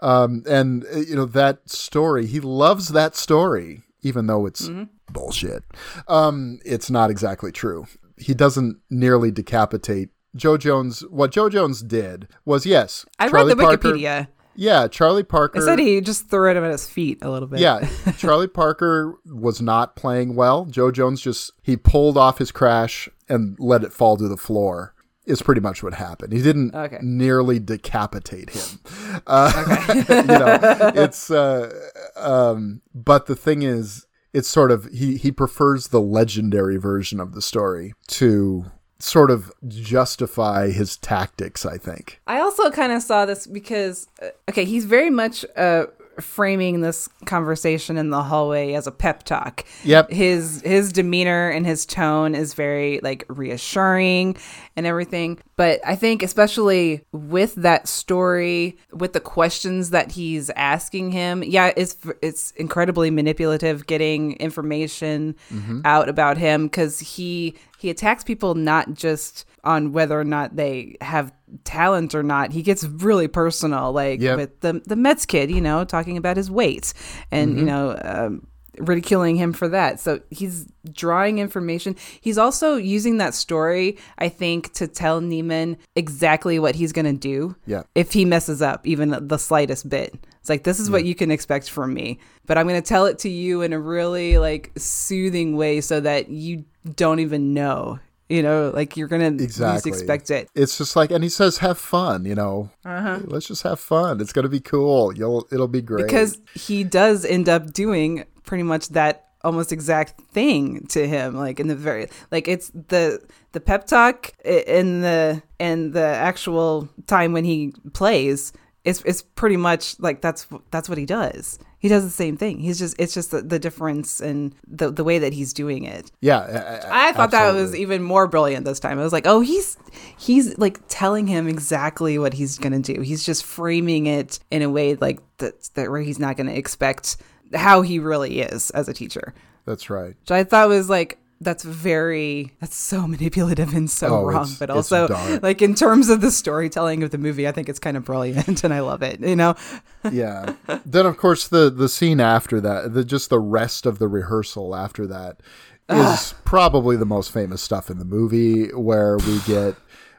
Um, 0.01 0.43
and 0.47 0.85
uh, 0.93 0.99
you 0.99 1.15
know 1.15 1.25
that 1.25 1.69
story. 1.69 2.25
He 2.27 2.39
loves 2.39 2.89
that 2.89 3.15
story, 3.15 3.81
even 4.01 4.27
though 4.27 4.45
it's 4.45 4.69
bullshit. 5.11 5.63
Um, 6.07 6.59
it's 6.63 6.89
not 6.89 7.09
exactly 7.09 7.51
true. 7.51 7.87
He 8.17 8.33
doesn't 8.33 8.77
nearly 8.89 9.31
decapitate 9.31 10.09
Jo 10.35 10.55
Jones. 10.57 11.01
What 11.09 11.31
Jo 11.31 11.49
Jones 11.49 11.81
did 11.81 12.27
was 12.45 12.65
yes, 12.65 13.05
I 13.17 13.27
Charlie 13.29 13.49
read 13.49 13.57
the 13.57 13.63
Parker- 13.63 13.93
Wikipedia. 13.93 14.27
Yeah, 14.61 14.89
Charlie 14.89 15.23
Parker. 15.23 15.59
It 15.59 15.61
said 15.63 15.79
he 15.79 16.01
just 16.01 16.29
threw 16.29 16.51
it 16.51 16.57
at 16.57 16.69
his 16.69 16.85
feet 16.85 17.19
a 17.21 17.29
little 17.29 17.47
bit. 17.47 17.61
Yeah, 17.61 17.87
Charlie 18.17 18.47
Parker 18.49 19.17
was 19.25 19.61
not 19.61 19.95
playing 19.95 20.35
well. 20.35 20.65
Jo 20.65 20.91
Jones 20.91 21.21
just 21.21 21.51
he 21.63 21.77
pulled 21.77 22.17
off 22.17 22.39
his 22.39 22.51
crash 22.51 23.07
and 23.29 23.55
let 23.57 23.85
it 23.85 23.93
fall 23.93 24.17
to 24.17 24.27
the 24.27 24.35
floor. 24.37 24.93
Is 25.25 25.41
pretty 25.41 25.61
much 25.61 25.81
what 25.83 25.93
happened. 25.93 26.33
He 26.33 26.41
didn't 26.41 26.73
Okay. 26.75 26.97
nearly 27.01 27.59
decapitate 27.59 28.49
him. 28.49 28.79
Uh, 29.27 29.85
you 29.95 30.23
know, 30.23 30.57
it's 30.95 31.29
uh, 31.31 31.71
um, 32.17 32.81
but 32.93 33.27
the 33.27 33.35
thing 33.35 33.61
is, 33.61 34.07
it's 34.33 34.47
sort 34.49 34.71
of 34.71 34.85
he 34.91 35.17
he 35.17 35.31
prefers 35.31 35.87
the 35.89 36.01
legendary 36.01 36.77
version 36.77 37.19
of 37.21 37.33
the 37.33 37.41
story 37.41 37.93
to 38.07 38.65
sort 38.99 39.31
of 39.31 39.51
justify 39.67 40.69
his 40.69 40.97
tactics. 40.97 41.65
I 41.65 41.77
think. 41.77 42.21
I 42.27 42.39
also 42.39 42.69
kind 42.71 42.91
of 42.91 43.01
saw 43.01 43.25
this 43.25 43.47
because, 43.47 44.07
uh, 44.21 44.29
okay, 44.49 44.65
he's 44.65 44.85
very 44.85 45.09
much 45.09 45.45
uh, 45.55 45.87
framing 46.21 46.81
this 46.81 47.07
conversation 47.25 47.97
in 47.97 48.09
the 48.09 48.23
hallway 48.23 48.73
as 48.73 48.87
a 48.87 48.91
pep 48.91 49.23
talk. 49.23 49.65
Yep. 49.83 50.11
His 50.11 50.61
his 50.61 50.91
demeanor 50.91 51.49
and 51.49 51.65
his 51.65 51.85
tone 51.85 52.35
is 52.35 52.53
very 52.53 52.99
like 53.01 53.25
reassuring 53.27 54.37
and 54.75 54.85
everything. 54.85 55.39
But 55.55 55.79
I 55.85 55.95
think 55.95 56.23
especially 56.23 57.03
with 57.11 57.55
that 57.55 57.87
story, 57.87 58.77
with 58.93 59.13
the 59.13 59.19
questions 59.19 59.89
that 59.89 60.11
he's 60.11 60.49
asking 60.51 61.11
him, 61.11 61.43
yeah, 61.43 61.73
it's 61.75 61.97
it's 62.21 62.51
incredibly 62.51 63.11
manipulative 63.11 63.87
getting 63.87 64.33
information 64.33 65.35
mm-hmm. 65.51 65.81
out 65.85 66.09
about 66.09 66.37
him 66.37 66.67
because 66.67 66.99
he 66.99 67.55
he 67.77 67.89
attacks 67.89 68.23
people 68.23 68.55
not 68.55 68.93
just 68.93 69.45
on 69.63 69.91
whether 69.93 70.19
or 70.19 70.23
not 70.23 70.55
they 70.55 70.95
have 71.01 71.31
talent 71.63 72.13
or 72.15 72.23
not. 72.23 72.51
He 72.51 72.61
gets 72.61 72.83
really 72.83 73.27
personal, 73.27 73.91
like 73.91 74.19
Yep. 74.21 74.37
with 74.37 74.59
the 74.61 74.81
the 74.85 74.95
Metz 74.95 75.25
kid, 75.25 75.49
you 75.51 75.61
know, 75.61 75.83
talking 75.85 76.17
about 76.17 76.37
his 76.37 76.49
weight 76.51 76.93
and 77.31 77.57
you 77.57 77.65
know. 77.65 77.97
Um, 78.03 78.47
ridiculing 78.77 79.35
him 79.35 79.51
for 79.51 79.67
that 79.67 79.99
so 79.99 80.21
he's 80.29 80.65
drawing 80.93 81.37
information 81.39 81.97
he's 82.21 82.37
also 82.37 82.75
using 82.77 83.17
that 83.17 83.33
story 83.33 83.97
i 84.19 84.29
think 84.29 84.71
to 84.71 84.87
tell 84.87 85.19
neiman 85.19 85.75
exactly 85.97 86.59
what 86.59 86.75
he's 86.75 86.93
going 86.93 87.05
to 87.05 87.11
do 87.11 87.53
Yeah. 87.65 87.83
if 87.93 88.13
he 88.13 88.23
messes 88.23 88.61
up 88.61 88.87
even 88.87 89.27
the 89.27 89.37
slightest 89.37 89.89
bit 89.89 90.13
it's 90.39 90.47
like 90.47 90.63
this 90.63 90.79
is 90.79 90.89
what 90.89 91.03
you 91.03 91.13
can 91.13 91.29
expect 91.29 91.69
from 91.69 91.93
me 91.93 92.19
but 92.45 92.57
i'm 92.57 92.67
going 92.69 92.81
to 92.81 92.87
tell 92.87 93.05
it 93.05 93.19
to 93.19 93.29
you 93.29 93.63
in 93.63 93.73
a 93.73 93.79
really 93.79 94.37
like 94.37 94.71
soothing 94.77 95.57
way 95.57 95.81
so 95.81 95.99
that 95.99 96.29
you 96.29 96.63
don't 96.95 97.19
even 97.19 97.53
know 97.53 97.99
you 98.29 98.41
know 98.43 98.71
like 98.73 98.95
you're 98.95 99.07
going 99.07 99.37
to 99.37 99.43
Exactly. 99.43 99.89
expect 99.91 100.29
it 100.31 100.49
It's 100.55 100.77
just 100.77 100.95
like, 100.95 101.11
and 101.11 101.23
he 101.23 101.29
says, 101.29 101.57
"Have 101.59 101.77
fun," 101.77 102.25
you 102.25 102.35
know. 102.35 102.69
Uh-huh. 102.85 103.19
Let's 103.25 103.47
just 103.47 103.63
have 103.63 103.79
fun. 103.79 104.21
It's 104.21 104.31
gonna 104.33 104.49
be 104.49 104.59
cool. 104.59 105.13
You'll, 105.17 105.47
it'll 105.51 105.67
be 105.67 105.81
great. 105.81 106.05
because 106.05 106.39
he 106.53 106.83
does 106.83 107.25
end 107.25 107.49
up 107.49 107.73
doing 107.73 108.23
pretty 108.43 108.63
much 108.63 108.89
that 108.89 109.25
almost 109.43 109.71
exact 109.71 110.19
thing 110.33 110.85
to 110.87 111.07
him 111.07 111.33
like 111.33 111.61
in 111.61 111.67
the 111.67 111.75
very 111.75 112.07
like 112.29 112.45
it's 112.49 112.69
the 112.89 113.21
the 113.53 113.59
pep 113.61 113.87
talk 113.87 114.33
in 114.43 114.99
the 114.99 115.41
and 115.61 115.93
the 115.93 116.03
actual 116.03 116.89
time 117.07 117.31
when 117.31 117.45
he 117.45 117.71
plays 117.93 118.51
it's 118.89 119.01
it's 119.05 119.21
pretty 119.21 119.57
much 119.57 119.99
like 119.99 120.21
that's 120.21 120.47
that's 120.71 120.89
what 120.89 120.97
he 120.97 121.05
does. 121.05 121.59
He 121.77 121.87
does 121.87 122.03
the 122.03 122.09
same 122.09 122.35
thing. 122.35 122.59
He's 122.59 122.77
just 122.77 122.99
it's 122.99 123.13
just 123.13 123.31
the, 123.31 123.41
the 123.41 123.59
difference 123.59 124.19
in 124.19 124.53
the 124.67 124.91
the 124.91 125.03
way 125.03 125.19
that 125.19 125.33
he's 125.33 125.53
doing 125.53 125.85
it. 125.85 126.11
Yeah, 126.21 126.39
uh, 126.39 126.87
uh, 126.87 126.89
I 126.91 127.11
thought 127.13 127.31
that 127.31 127.53
was 127.53 127.75
even 127.75 128.03
more 128.03 128.27
brilliant 128.27 128.65
this 128.65 128.79
time. 128.79 128.99
I 128.99 129.03
was 129.03 129.13
like, 129.13 129.27
oh, 129.27 129.41
he's 129.41 129.77
he's 130.17 130.57
like 130.57 130.79
telling 130.87 131.27
him 131.27 131.47
exactly 131.47 132.17
what 132.17 132.33
he's 132.33 132.57
gonna 132.57 132.79
do. 132.79 133.01
He's 133.01 133.23
just 133.23 133.45
framing 133.45 134.07
it 134.07 134.39
in 134.51 134.61
a 134.61 134.69
way 134.69 134.95
like 134.95 135.19
that 135.37 135.69
that 135.75 135.89
where 135.89 136.01
he's 136.01 136.19
not 136.19 136.35
gonna 136.35 136.53
expect 136.53 137.17
how 137.53 137.81
he 137.81 137.99
really 137.99 138.41
is 138.41 138.71
as 138.71 138.89
a 138.89 138.93
teacher. 138.93 139.33
That's 139.65 139.89
right. 139.89 140.15
Which 140.19 140.31
I 140.31 140.43
thought 140.43 140.65
it 140.65 140.69
was 140.69 140.89
like 140.89 141.19
that's 141.41 141.63
very 141.63 142.51
that's 142.59 142.75
so 142.75 143.07
manipulative 143.07 143.73
and 143.73 143.89
so 143.89 144.07
Oh, 144.07 144.25
wrong. 144.25 144.49
But 144.59 144.69
also 144.69 145.07
like 145.41 145.61
in 145.61 145.75
terms 145.75 146.09
of 146.09 146.21
the 146.21 146.31
storytelling 146.31 147.03
of 147.03 147.11
the 147.11 147.17
movie, 147.17 147.47
I 147.47 147.51
think 147.51 147.69
it's 147.69 147.79
kind 147.79 147.97
of 147.97 148.05
brilliant 148.05 148.63
and 148.63 148.73
I 148.73 148.79
love 148.81 149.01
it. 149.01 149.19
You 149.19 149.35
know? 149.35 149.55
yeah. 150.11 150.53
Then 150.85 151.05
of 151.05 151.17
course 151.17 151.47
the 151.47 151.69
the 151.69 151.89
scene 151.89 152.19
after 152.19 152.59
that, 152.61 152.93
the 152.93 153.03
just 153.03 153.29
the 153.29 153.39
rest 153.39 153.85
of 153.85 153.99
the 153.99 154.07
rehearsal 154.07 154.75
after 154.75 155.07
that 155.07 155.41
is 155.89 156.35
probably 156.45 156.95
the 156.95 157.05
most 157.05 157.31
famous 157.31 157.63
stuff 157.63 157.89
in 157.89 157.97
the 157.97 158.05
movie 158.05 158.67
where 158.75 159.17
we 159.17 159.39
get 159.47 159.75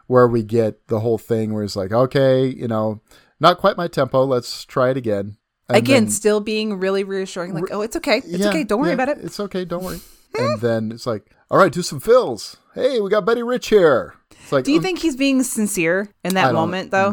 where 0.09 0.27
we 0.27 0.43
get 0.43 0.89
the 0.89 0.99
whole 0.99 1.19
thing 1.19 1.53
where 1.53 1.63
it's 1.63 1.77
like, 1.77 1.93
okay, 1.93 2.45
you 2.45 2.67
know, 2.67 3.01
not 3.39 3.59
quite 3.59 3.77
my 3.77 3.87
tempo, 3.87 4.25
let's 4.25 4.65
try 4.65 4.91
it 4.91 4.97
again. 4.97 5.37
And 5.69 5.77
Again, 5.77 6.05
then- 6.05 6.11
still 6.11 6.41
being 6.41 6.81
really 6.81 7.05
reassuring, 7.05 7.55
like, 7.55 7.71
oh, 7.71 7.83
it's 7.83 7.95
okay. 7.95 8.17
It's 8.19 8.27
yeah, 8.27 8.49
okay. 8.49 8.65
Don't 8.65 8.81
worry 8.81 8.89
yeah, 8.89 8.95
about 8.95 9.09
it. 9.11 9.19
It's 9.19 9.39
okay, 9.39 9.65
don't 9.65 9.85
worry. 9.85 10.01
And 10.39 10.61
then 10.61 10.93
it's 10.93 11.07
like, 11.07 11.31
all 11.51 11.59
right, 11.59 11.73
do 11.73 11.83
some 11.83 12.01
fills. 12.01 12.57
Hey, 12.75 13.01
we 13.01 13.11
got 13.11 13.25
Buddy 13.25 13.43
Rich 13.43 13.69
here. 13.69 14.15
It's 14.31 14.53
like, 14.53 14.65
Do 14.65 14.73
you 14.73 14.79
oh, 14.79 14.83
think 14.83 15.01
he's 15.01 15.17
being 15.17 15.43
sincere 15.43 16.09
in 16.25 16.35
that 16.35 16.53
moment 16.55 16.91
though? 16.91 17.13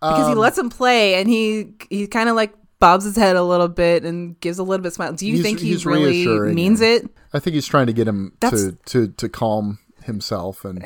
because 0.00 0.26
he 0.26 0.32
um, 0.32 0.38
lets 0.38 0.58
him 0.58 0.68
play 0.68 1.14
and 1.14 1.28
he 1.28 1.74
he 1.90 2.06
kind 2.08 2.28
of 2.28 2.34
like 2.34 2.52
bobs 2.80 3.04
his 3.04 3.14
head 3.14 3.36
a 3.36 3.42
little 3.44 3.68
bit 3.68 4.04
and 4.04 4.38
gives 4.40 4.58
a 4.58 4.62
little 4.64 4.82
bit 4.82 4.88
of 4.88 4.94
smile. 4.94 5.12
Do 5.12 5.26
you 5.26 5.34
He's- 5.34 5.44
think 5.44 5.60
he 5.60 5.68
he's 5.68 5.86
really 5.86 6.26
means 6.54 6.80
him. 6.80 6.88
it? 6.88 7.10
I 7.32 7.38
think 7.38 7.54
he's 7.54 7.66
trying 7.68 7.86
to 7.86 7.92
get 7.92 8.08
him 8.08 8.32
That's- 8.40 8.62
to, 8.64 8.72
to 8.86 9.08
to 9.12 9.28
calm 9.28 9.78
himself 10.04 10.64
and 10.64 10.84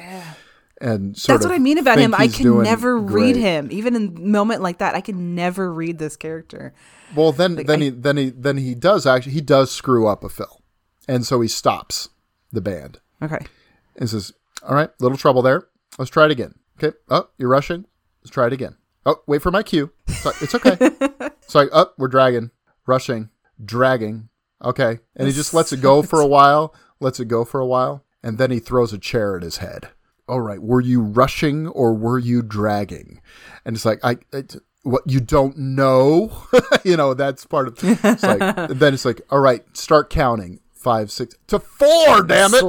and 0.81 1.17
sort 1.17 1.39
That's 1.41 1.49
what 1.49 1.55
I 1.55 1.59
mean 1.59 1.79
about 1.79 1.99
him. 1.99 2.15
I 2.15 2.29
can 2.29 2.63
never 2.63 2.99
read 2.99 3.37
him. 3.37 3.69
Even 3.71 3.97
in 3.97 4.15
a 4.17 4.21
moment 4.21 4.61
like 4.61 4.79
that, 4.79 4.95
I 4.95 5.01
can 5.01 5.35
never 5.35 5.73
read 5.73 5.99
this 5.99 6.17
character. 6.17 6.75
Well, 7.15 7.33
then 7.33 7.55
then 7.55 7.81
I- 7.81 7.85
he 7.85 7.91
then 7.91 8.17
he 8.19 8.31
then 8.31 8.57
he 8.59 8.75
does 8.75 9.07
actually 9.07 9.33
he 9.33 9.41
does 9.41 9.71
screw 9.71 10.07
up 10.07 10.23
a 10.25 10.29
fill, 10.29 10.61
and 11.09 11.25
so 11.27 11.41
he 11.41 11.49
stops 11.49 12.09
the 12.53 12.61
band 12.61 13.01
Okay. 13.23 13.45
and 13.97 14.09
says, 14.09 14.33
"All 14.63 14.75
right, 14.75 14.91
little 15.01 15.19
trouble 15.19 15.43
there. 15.43 15.67
Let's 15.99 16.11
try 16.11 16.25
it 16.27 16.31
again. 16.31 16.55
Okay. 16.83 16.97
Oh, 17.09 17.29
you're 17.39 17.49
rushing. 17.49 17.87
Let's 18.23 18.31
try 18.31 18.47
it 18.47 18.53
again. 18.53 18.77
Oh, 19.07 19.23
wait 19.27 19.41
for 19.41 19.51
my 19.51 19.63
cue. 19.63 19.93
It's, 20.09 20.25
like, 20.27 20.43
it's 20.43 20.55
okay. 20.55 20.77
it's 21.43 21.55
like, 21.55 21.69
oh, 21.73 21.93
we're 21.97 22.09
dragging, 22.09 22.51
rushing, 22.87 23.31
dragging. 23.65 24.29
Okay, 24.63 24.99
and 25.15 25.29
he 25.29 25.33
just 25.35 25.55
lets 25.55 25.73
it 25.73 25.81
go 25.81 26.03
for 26.03 26.21
a 26.21 26.27
while. 26.27 26.75
Lets 26.99 27.21
it 27.21 27.27
go 27.29 27.45
for 27.45 27.61
a 27.61 27.67
while, 27.67 28.05
and 28.23 28.39
then 28.39 28.51
he 28.51 28.59
throws 28.59 28.93
a 28.93 28.99
chair 28.99 29.37
at 29.37 29.43
his 29.43 29.59
head. 29.59 29.91
All 30.29 30.41
right, 30.41 30.61
were 30.61 30.81
you 30.81 31.01
rushing 31.03 31.69
or 31.69 31.95
were 31.95 32.19
you 32.19 32.43
dragging? 32.43 33.21
And 33.65 33.77
it's 33.77 33.85
like, 33.85 34.01
I, 34.03 34.17
I 34.33 34.45
what 34.83 35.03
you 35.07 35.21
don't 35.21 35.57
know, 35.59 36.33
you 36.85 36.97
know, 36.97 37.15
that's 37.15 37.45
part 37.47 37.69
of. 37.69 37.79
It's 37.83 38.23
like 38.23 38.39
then 38.71 38.95
it's 38.95 39.05
like, 39.05 39.21
all 39.31 39.41
right, 39.41 39.65
start 39.77 40.11
counting 40.11 40.59
five, 40.87 41.11
six 41.11 41.35
to 41.49 41.59
four. 41.59 42.23
Damn 42.23 42.55
it! 42.55 42.65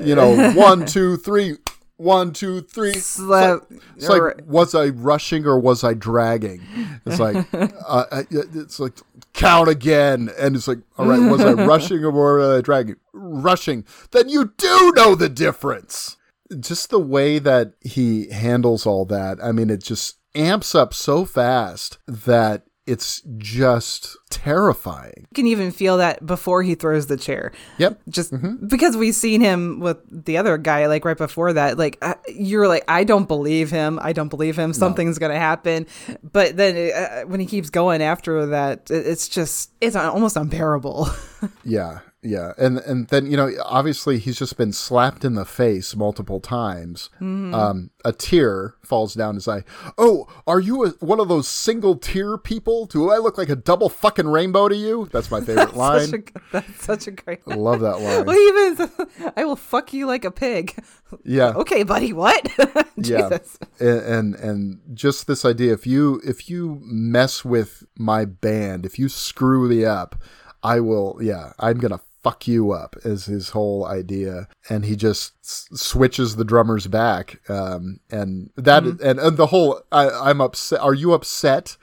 you 0.00 0.14
know, 0.14 0.52
one, 0.52 0.86
two, 0.86 1.18
three, 1.18 1.56
one, 1.98 2.32
two, 2.32 2.62
three. 2.62 2.92
It's 2.92 3.18
like, 3.18 3.60
Slap- 3.60 3.82
it's 3.96 4.08
like, 4.08 4.22
Right. 4.22 4.46
was 4.46 4.74
I 4.74 4.86
rushing 4.88 5.44
or 5.44 5.58
was 5.60 5.84
I 5.84 5.92
dragging? 5.92 6.62
It's 7.04 7.20
like, 7.20 7.36
uh, 7.86 8.04
it's 8.30 8.80
like, 8.80 8.94
count 9.34 9.68
again. 9.68 10.30
And 10.38 10.56
it's 10.56 10.66
like, 10.66 10.78
all 10.96 11.04
right, 11.06 11.20
was 11.30 11.42
I 11.42 11.52
rushing 11.66 12.02
or 12.04 12.10
was 12.38 12.58
I 12.58 12.62
dragging? 12.62 12.96
Rushing. 13.12 13.84
Then 14.12 14.30
you 14.30 14.54
do 14.56 14.92
know 14.96 15.14
the 15.14 15.28
difference. 15.28 16.16
Just 16.58 16.88
the 16.88 16.98
way 16.98 17.38
that 17.38 17.74
he 17.82 18.30
handles 18.30 18.86
all 18.86 19.04
that. 19.06 19.38
I 19.44 19.52
mean, 19.52 19.68
it 19.68 19.82
just 19.82 20.16
amps 20.34 20.74
up 20.74 20.94
so 20.94 21.26
fast 21.26 21.98
that 22.08 22.64
it's 22.86 23.22
just 23.38 24.16
terrifying. 24.30 25.26
You 25.30 25.34
can 25.34 25.46
even 25.46 25.70
feel 25.70 25.98
that 25.98 26.24
before 26.26 26.62
he 26.62 26.74
throws 26.74 27.06
the 27.06 27.16
chair. 27.16 27.52
Yep. 27.78 28.00
Just 28.08 28.34
because 28.68 28.96
we've 28.96 29.14
seen 29.14 29.40
him 29.40 29.78
with 29.78 29.98
the 30.24 30.36
other 30.36 30.58
guy, 30.58 30.86
like 30.86 31.04
right 31.04 31.16
before 31.16 31.52
that, 31.52 31.78
like 31.78 31.98
uh, 32.02 32.14
you're 32.28 32.66
like, 32.66 32.84
I 32.88 33.04
don't 33.04 33.28
believe 33.28 33.70
him. 33.70 34.00
I 34.02 34.12
don't 34.12 34.28
believe 34.28 34.58
him. 34.58 34.72
Something's 34.72 35.18
gonna 35.18 35.38
happen. 35.38 35.86
But 36.24 36.56
then 36.56 36.92
uh, 36.92 37.22
when 37.28 37.38
he 37.38 37.46
keeps 37.46 37.70
going 37.70 38.02
after 38.02 38.46
that, 38.46 38.90
it's 38.90 39.28
just 39.28 39.70
it's 39.80 39.96
almost 39.96 40.36
unbearable. 40.36 41.08
Yeah, 41.64 42.00
yeah, 42.22 42.52
and 42.56 42.78
and 42.78 43.08
then 43.08 43.26
you 43.28 43.36
know, 43.36 43.50
obviously 43.64 44.18
he's 44.18 44.38
just 44.38 44.56
been 44.56 44.72
slapped 44.72 45.24
in 45.24 45.34
the 45.34 45.44
face 45.44 45.96
multiple 45.96 46.38
times. 46.38 47.10
Mm-hmm. 47.16 47.52
Um, 47.52 47.90
a 48.04 48.12
tear 48.12 48.74
falls 48.84 49.14
down 49.14 49.34
his 49.34 49.48
eye. 49.48 49.64
Oh, 49.98 50.28
are 50.46 50.60
you 50.60 50.84
a, 50.84 50.90
one 51.04 51.18
of 51.18 51.26
those 51.28 51.48
single 51.48 51.96
tear 51.96 52.38
people? 52.38 52.86
Do 52.86 53.10
I 53.10 53.18
look 53.18 53.38
like 53.38 53.48
a 53.48 53.56
double 53.56 53.88
fucking 53.88 54.28
rainbow 54.28 54.68
to 54.68 54.76
you? 54.76 55.08
That's 55.12 55.32
my 55.32 55.40
favorite 55.40 55.74
line. 55.76 56.06
such 56.06 56.20
a, 56.36 56.40
that's 56.52 56.84
such 56.84 57.06
a 57.08 57.10
great. 57.10 57.40
I 57.48 57.54
love 57.56 57.80
that 57.80 58.00
line. 58.00 58.24
Well, 58.24 58.36
even 58.36 59.32
I 59.36 59.44
will 59.44 59.56
fuck 59.56 59.92
you 59.92 60.06
like 60.06 60.24
a 60.24 60.30
pig. 60.30 60.76
Yeah, 61.24 61.50
Okay, 61.56 61.82
buddy. 61.82 62.12
What? 62.12 62.48
yeah, 62.96 63.38
and, 63.80 64.00
and 64.00 64.34
and 64.36 64.80
just 64.94 65.26
this 65.26 65.44
idea 65.44 65.72
if 65.72 65.86
you 65.88 66.20
if 66.24 66.48
you 66.48 66.78
mess 66.84 67.44
with 67.44 67.82
my 67.98 68.24
band, 68.24 68.86
if 68.86 68.96
you 68.98 69.08
screw 69.08 69.68
me 69.68 69.84
up, 69.84 70.22
I 70.62 70.78
will. 70.80 71.18
Yeah, 71.20 71.52
I'm 71.58 71.78
gonna 71.78 72.00
fuck 72.22 72.46
you 72.46 72.70
up 72.72 72.94
is 73.04 73.26
his 73.26 73.50
whole 73.50 73.84
idea 73.86 74.46
and 74.68 74.84
he 74.84 74.94
just 74.94 75.32
s- 75.42 75.66
switches 75.74 76.36
the 76.36 76.44
drummer's 76.44 76.86
back 76.86 77.40
um 77.50 77.98
and 78.10 78.50
that 78.56 78.84
Mm-hmm. 78.84 79.04
and, 79.06 79.18
and 79.18 79.36
the 79.36 79.46
whole 79.46 79.80
I, 79.90 80.08
i'm 80.08 80.40
upset 80.40 80.80
are 80.80 80.94
you 80.94 81.12
upset 81.14 81.76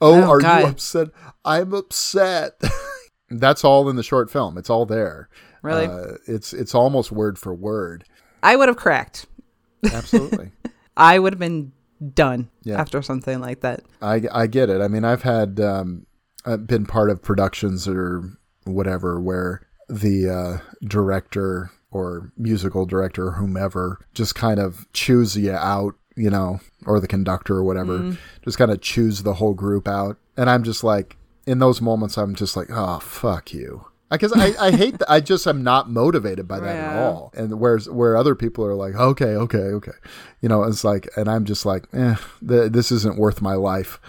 oh, 0.00 0.22
Oh, 0.22 0.30
are 0.30 0.40
God. 0.40 0.60
you 0.62 0.66
upset 0.68 1.08
i'm 1.44 1.74
upset 1.74 2.60
that's 3.30 3.62
all 3.64 3.88
in 3.90 3.96
the 3.96 4.02
short 4.02 4.30
film 4.30 4.56
it's 4.56 4.70
all 4.70 4.86
there 4.86 5.28
Really? 5.62 5.86
uh, 5.86 6.14
it's 6.26 6.52
it's 6.52 6.74
almost 6.74 7.12
word 7.12 7.38
for 7.38 7.54
word 7.54 8.04
I 8.42 8.56
would 8.56 8.68
have 8.68 8.76
cracked. 8.76 9.24
absolutely 9.92 10.50
I 10.96 11.18
would 11.18 11.32
have 11.32 11.40
been 11.40 11.72
done 12.14 12.50
Yeah. 12.62 12.78
after 12.80 13.00
something 13.02 13.40
like 13.40 13.60
that. 13.60 13.80
I, 14.02 14.22
I 14.30 14.46
get 14.46 14.68
it. 14.68 14.80
I 14.82 14.88
mean, 14.88 15.04
I've 15.04 15.22
had 15.22 15.58
um, 15.60 16.06
I've 16.44 16.66
been 16.66 16.84
part 16.86 17.08
of 17.10 17.22
productions 17.22 17.88
or 17.88 18.22
whatever 18.64 19.18
where 19.20 19.62
the 19.88 20.28
uh, 20.28 20.58
director 20.86 21.70
or 21.90 22.32
musical 22.36 22.86
director 22.86 23.28
or 23.28 23.32
whomever 23.32 24.00
just 24.14 24.34
kind 24.34 24.58
of 24.58 24.90
chews 24.92 25.36
you 25.36 25.52
out, 25.52 25.94
you 26.16 26.30
know, 26.30 26.60
or 26.86 26.98
the 27.00 27.06
conductor 27.08 27.56
or 27.56 27.64
whatever, 27.64 28.16
just 28.44 28.58
kind 28.58 28.70
of 28.70 28.80
chews 28.80 29.22
the 29.22 29.34
whole 29.34 29.54
group 29.54 29.86
out. 29.86 30.16
And 30.36 30.50
I'm 30.50 30.64
just 30.64 30.82
like, 30.82 31.16
in 31.46 31.58
those 31.60 31.80
moments, 31.80 32.16
I'm 32.16 32.34
just 32.34 32.56
like, 32.56 32.68
oh, 32.70 32.98
fuck 32.98 33.52
you. 33.52 33.86
Because 34.10 34.32
I, 34.32 34.54
I 34.66 34.70
hate 34.70 34.98
that. 34.98 35.10
I 35.10 35.20
just 35.20 35.46
am 35.46 35.62
not 35.64 35.90
motivated 35.90 36.46
by 36.46 36.60
that 36.60 36.76
at 36.76 37.02
all. 37.02 37.32
And 37.36 37.58
whereas 37.58 37.88
where 37.88 38.16
other 38.16 38.34
people 38.34 38.64
are 38.64 38.74
like, 38.74 38.94
okay, 38.94 39.34
okay, 39.34 39.58
okay, 39.58 39.92
you 40.40 40.48
know, 40.48 40.62
it's 40.62 40.84
like, 40.84 41.08
and 41.16 41.28
I'm 41.28 41.44
just 41.44 41.66
like, 41.66 41.86
eh, 41.92 42.16
th- 42.46 42.70
this 42.72 42.92
isn't 42.92 43.18
worth 43.18 43.40
my 43.42 43.54
life. 43.54 44.00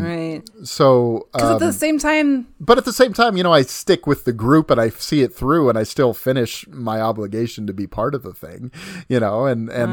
Right. 0.00 0.42
So, 0.64 1.28
Because 1.32 1.50
at 1.50 1.54
um, 1.54 1.58
the 1.60 1.72
same 1.72 1.98
time, 1.98 2.48
but 2.60 2.78
at 2.78 2.84
the 2.84 2.92
same 2.92 3.12
time, 3.12 3.36
you 3.36 3.42
know, 3.42 3.52
I 3.52 3.62
stick 3.62 4.06
with 4.06 4.24
the 4.24 4.32
group 4.32 4.70
and 4.70 4.80
I 4.80 4.90
see 4.90 5.22
it 5.22 5.34
through, 5.34 5.68
and 5.68 5.78
I 5.78 5.82
still 5.82 6.14
finish 6.14 6.66
my 6.68 7.00
obligation 7.00 7.66
to 7.66 7.72
be 7.72 7.86
part 7.86 8.14
of 8.14 8.22
the 8.22 8.34
thing, 8.34 8.70
you 9.08 9.20
know, 9.20 9.46
and 9.46 9.68
and 9.68 9.92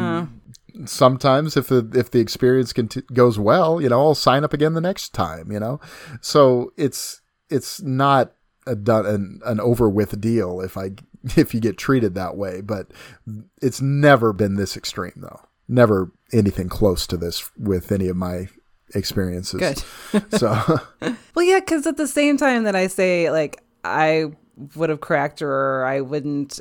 sometimes 0.86 1.56
if 1.58 1.68
the 1.68 1.90
if 1.96 2.12
the 2.12 2.20
experience 2.20 2.74
conti- 2.74 3.04
goes 3.14 3.40
well, 3.40 3.82
you 3.82 3.90
know, 3.90 4.00
I'll 4.00 4.16
sign 4.16 4.44
up 4.44 4.54
again 4.54 4.74
the 4.74 4.82
next 4.82 5.14
time, 5.14 5.52
you 5.52 5.60
know. 5.60 5.80
So 6.22 6.74
it's 6.78 7.22
it's 7.50 7.82
not 7.82 8.34
a 8.66 8.76
done 8.76 9.06
an, 9.06 9.42
an 9.46 9.60
over 9.60 9.90
with 9.90 10.20
deal 10.20 10.62
if 10.62 10.78
I 10.78 10.92
if 11.38 11.54
you 11.54 11.60
get 11.60 11.78
treated 11.78 12.16
that 12.16 12.36
way, 12.36 12.62
but 12.62 12.92
it's 13.62 13.82
never 13.82 14.34
been 14.34 14.56
this 14.56 14.76
extreme 14.76 15.14
though. 15.18 15.42
Never 15.68 16.12
anything 16.32 16.70
close 16.70 17.08
to 17.08 17.18
this 17.18 17.50
with 17.58 17.92
any 17.92 18.08
of 18.08 18.18
my 18.18 18.48
experiences. 18.96 19.60
Good. 19.60 20.32
so 20.40 20.80
well, 21.36 21.44
yeah, 21.46 21.60
because 21.60 21.86
at 21.88 21.98
the 21.98 22.08
same 22.08 22.38
time 22.38 22.64
that 22.64 22.76
I 22.76 22.88
say, 22.88 23.30
like, 23.32 23.62
I 23.84 24.32
would 24.76 24.90
have 24.90 25.02
cracked 25.02 25.42
or 25.42 25.86
I 25.86 26.02
wouldn't. 26.02 26.60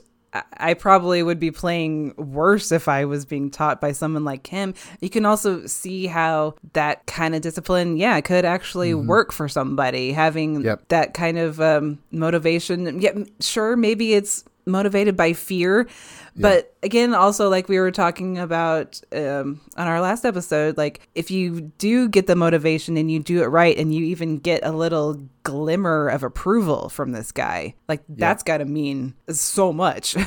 I- 0.57 0.72
probably 0.72 1.22
would 1.22 1.39
be 1.39 1.51
playing 1.51 2.14
worse 2.16 2.72
if 2.72 2.89
I 2.89 3.05
was 3.05 3.26
being 3.26 3.51
taught 3.51 3.83
by 3.83 3.93
someone 3.93 4.24
like 4.24 4.47
him. 4.47 4.72
You 5.03 5.11
can 5.11 5.26
also 5.26 5.66
see 5.66 6.07
how 6.07 6.55
that 6.72 7.05
kind 7.05 7.35
of 7.35 7.43
discipline, 7.43 7.99
yeah, 7.99 8.18
could 8.22 8.47
actually 8.47 8.95
work 8.95 9.30
for 9.30 9.47
somebody. 9.47 10.11
Having 10.12 10.62
Yep. 10.62 10.89
that 10.89 11.12
kind 11.12 11.37
of 11.37 11.61
um, 11.61 11.99
motivation. 12.12 12.99
Yeah, 13.03 13.12
sure, 13.41 13.76
maybe 13.76 14.14
it's 14.14 14.43
motivated 14.67 15.17
by 15.17 15.33
fear. 15.33 15.89
But 16.35 16.75
again, 16.83 17.13
also 17.15 17.51
like 17.51 17.69
we 17.69 17.79
were 17.79 17.91
talking 17.91 18.39
about 18.39 19.01
um, 19.13 19.61
on 19.77 19.87
our 19.87 20.01
last 20.01 20.25
episode, 20.25 20.79
like 20.79 21.07
if 21.15 21.31
you 21.31 21.61
do 21.77 22.09
get 22.09 22.27
the 22.27 22.37
motivation 22.37 22.97
and 22.97 23.11
you 23.11 23.19
do 23.21 23.43
it 23.43 23.47
right, 23.47 23.77
and 23.77 23.95
you 23.95 24.05
even 24.07 24.39
get 24.39 24.65
a 24.65 24.73
little 24.73 25.21
glimmer 25.43 26.09
of 26.09 26.23
approval 26.23 26.89
from 26.89 27.13
this 27.13 27.33
guy, 27.33 27.75
like 27.87 28.03
that's 28.09 28.43
got 28.43 28.59
to 28.59 28.65
mean 28.65 29.15
so 29.29 29.73
much. 29.73 30.17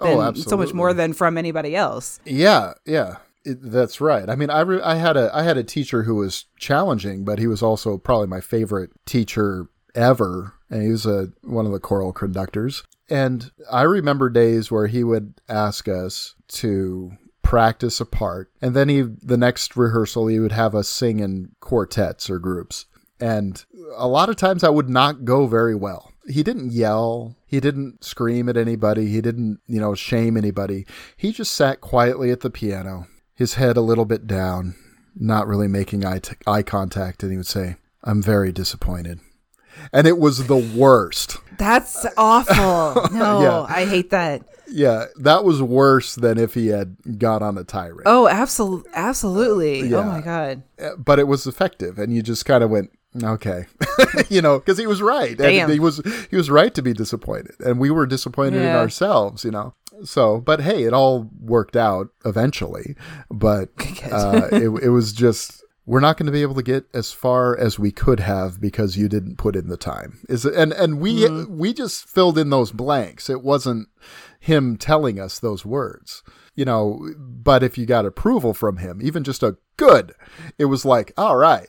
Oh, 0.00 0.20
than- 0.20 0.34
so 0.34 0.56
much 0.56 0.74
more 0.74 0.92
than 0.92 1.12
from 1.12 1.38
anybody 1.38 1.76
else. 1.76 2.18
Yeah, 2.24 2.72
yeah, 2.84 3.18
it, 3.44 3.58
that's 3.62 4.00
right. 4.00 4.28
I 4.28 4.34
mean, 4.34 4.50
I 4.50 4.60
re- 4.60 4.82
I 4.82 4.96
had 4.96 5.16
a 5.16 5.30
I 5.32 5.44
had 5.44 5.56
a 5.56 5.62
teacher 5.62 6.02
who 6.02 6.16
was 6.16 6.46
challenging, 6.58 7.24
but 7.24 7.38
he 7.38 7.46
was 7.46 7.62
also 7.62 7.96
probably 7.96 8.26
my 8.26 8.40
favorite 8.40 8.90
teacher 9.06 9.68
ever, 9.94 10.54
and 10.68 10.82
he 10.82 10.88
was 10.88 11.06
a 11.06 11.28
one 11.42 11.64
of 11.64 11.70
the 11.72 11.78
choral 11.78 12.12
conductors. 12.12 12.82
And 13.08 13.50
I 13.70 13.82
remember 13.82 14.30
days 14.30 14.70
where 14.70 14.86
he 14.86 15.04
would 15.04 15.34
ask 15.48 15.88
us 15.88 16.34
to 16.48 17.12
practice 17.42 18.00
a 18.00 18.06
part, 18.06 18.50
and 18.62 18.74
then 18.74 18.88
he 18.88 19.02
the 19.02 19.36
next 19.36 19.76
rehearsal 19.76 20.26
he 20.26 20.40
would 20.40 20.52
have 20.52 20.74
us 20.74 20.88
sing 20.88 21.20
in 21.20 21.52
quartets 21.60 22.30
or 22.30 22.38
groups. 22.38 22.86
And 23.20 23.62
a 23.96 24.08
lot 24.08 24.28
of 24.28 24.36
times 24.36 24.64
I 24.64 24.70
would 24.70 24.88
not 24.88 25.24
go 25.24 25.46
very 25.46 25.74
well. 25.74 26.12
He 26.26 26.42
didn't 26.42 26.72
yell. 26.72 27.36
He 27.46 27.60
didn't 27.60 28.02
scream 28.02 28.48
at 28.48 28.56
anybody. 28.56 29.08
He 29.08 29.20
didn't, 29.20 29.60
you 29.66 29.78
know, 29.78 29.94
shame 29.94 30.36
anybody. 30.36 30.86
He 31.16 31.32
just 31.32 31.52
sat 31.52 31.80
quietly 31.80 32.30
at 32.30 32.40
the 32.40 32.50
piano, 32.50 33.06
his 33.34 33.54
head 33.54 33.76
a 33.76 33.82
little 33.82 34.06
bit 34.06 34.26
down, 34.26 34.74
not 35.14 35.46
really 35.46 35.68
making 35.68 36.04
eye, 36.04 36.18
t- 36.18 36.36
eye 36.46 36.62
contact. 36.62 37.22
And 37.22 37.30
he 37.30 37.36
would 37.36 37.46
say, 37.46 37.76
I'm 38.02 38.22
very 38.22 38.52
disappointed. 38.52 39.20
And 39.92 40.06
it 40.06 40.18
was 40.18 40.46
the 40.46 40.56
worst. 40.56 41.38
That's 41.58 42.06
awful. 42.16 43.08
No, 43.12 43.42
Yeah. 43.42 43.60
I 43.68 43.84
hate 43.86 44.10
that. 44.10 44.42
Yeah, 44.66 45.06
that 45.20 45.44
was 45.44 45.62
worse 45.62 46.14
than 46.14 46.38
if 46.38 46.54
he 46.54 46.68
had 46.68 46.96
got 47.18 47.42
on 47.42 47.56
a 47.58 47.64
tirade. 47.64 48.04
Oh, 48.06 48.26
absolutely, 48.26 48.90
absolutely. 48.94 49.80
Yeah. 49.88 49.98
Oh 49.98 50.04
my 50.04 50.20
god. 50.20 50.62
but 50.98 51.18
it 51.18 51.28
was 51.28 51.46
effective 51.46 51.98
and 51.98 52.12
you 52.14 52.22
just 52.22 52.44
kind 52.44 52.64
of 52.64 52.70
went 52.70 52.90
okay 53.22 53.66
you 54.28 54.42
know 54.42 54.58
because 54.58 54.76
he 54.76 54.88
was 54.88 55.00
right 55.00 55.38
Damn. 55.38 55.64
and 55.64 55.72
he 55.72 55.78
was 55.78 56.02
he 56.30 56.36
was 56.36 56.50
right 56.50 56.74
to 56.74 56.82
be 56.82 56.92
disappointed 56.92 57.54
and 57.60 57.78
we 57.78 57.88
were 57.88 58.06
disappointed 58.06 58.60
in 58.62 58.68
ourselves 58.74 59.44
you 59.44 59.52
know 59.52 59.72
so 60.02 60.40
but 60.40 60.60
hey 60.60 60.82
it 60.82 60.92
all 60.92 61.30
worked 61.40 61.76
out 61.76 62.08
eventually 62.24 62.96
but 63.30 63.68
uh, 64.10 64.48
it, 64.50 64.68
it 64.82 64.88
was 64.88 65.12
just 65.12 65.62
we're 65.86 66.00
not 66.00 66.16
going 66.16 66.26
to 66.26 66.32
be 66.32 66.42
able 66.42 66.54
to 66.54 66.62
get 66.62 66.86
as 66.94 67.12
far 67.12 67.56
as 67.58 67.78
we 67.78 67.90
could 67.90 68.20
have 68.20 68.60
because 68.60 68.96
you 68.96 69.08
didn't 69.08 69.36
put 69.36 69.54
in 69.56 69.68
the 69.68 69.76
time. 69.76 70.20
Is 70.28 70.44
it, 70.46 70.54
and 70.54 70.72
and 70.72 71.00
we 71.00 71.22
Mm-hmm. 71.22 71.58
we 71.58 71.72
just 71.74 72.08
filled 72.08 72.38
in 72.38 72.50
those 72.50 72.72
blanks. 72.72 73.28
It 73.28 73.42
wasn't 73.42 73.88
him 74.40 74.76
telling 74.76 75.18
us 75.18 75.38
those 75.38 75.64
words 75.64 76.22
you 76.54 76.64
know 76.64 77.00
but 77.18 77.62
if 77.62 77.78
you 77.78 77.86
got 77.86 78.04
approval 78.04 78.52
from 78.54 78.76
him 78.76 79.00
even 79.02 79.24
just 79.24 79.42
a 79.42 79.56
good 79.78 80.12
it 80.58 80.66
was 80.66 80.84
like 80.84 81.12
all 81.16 81.36
right 81.36 81.68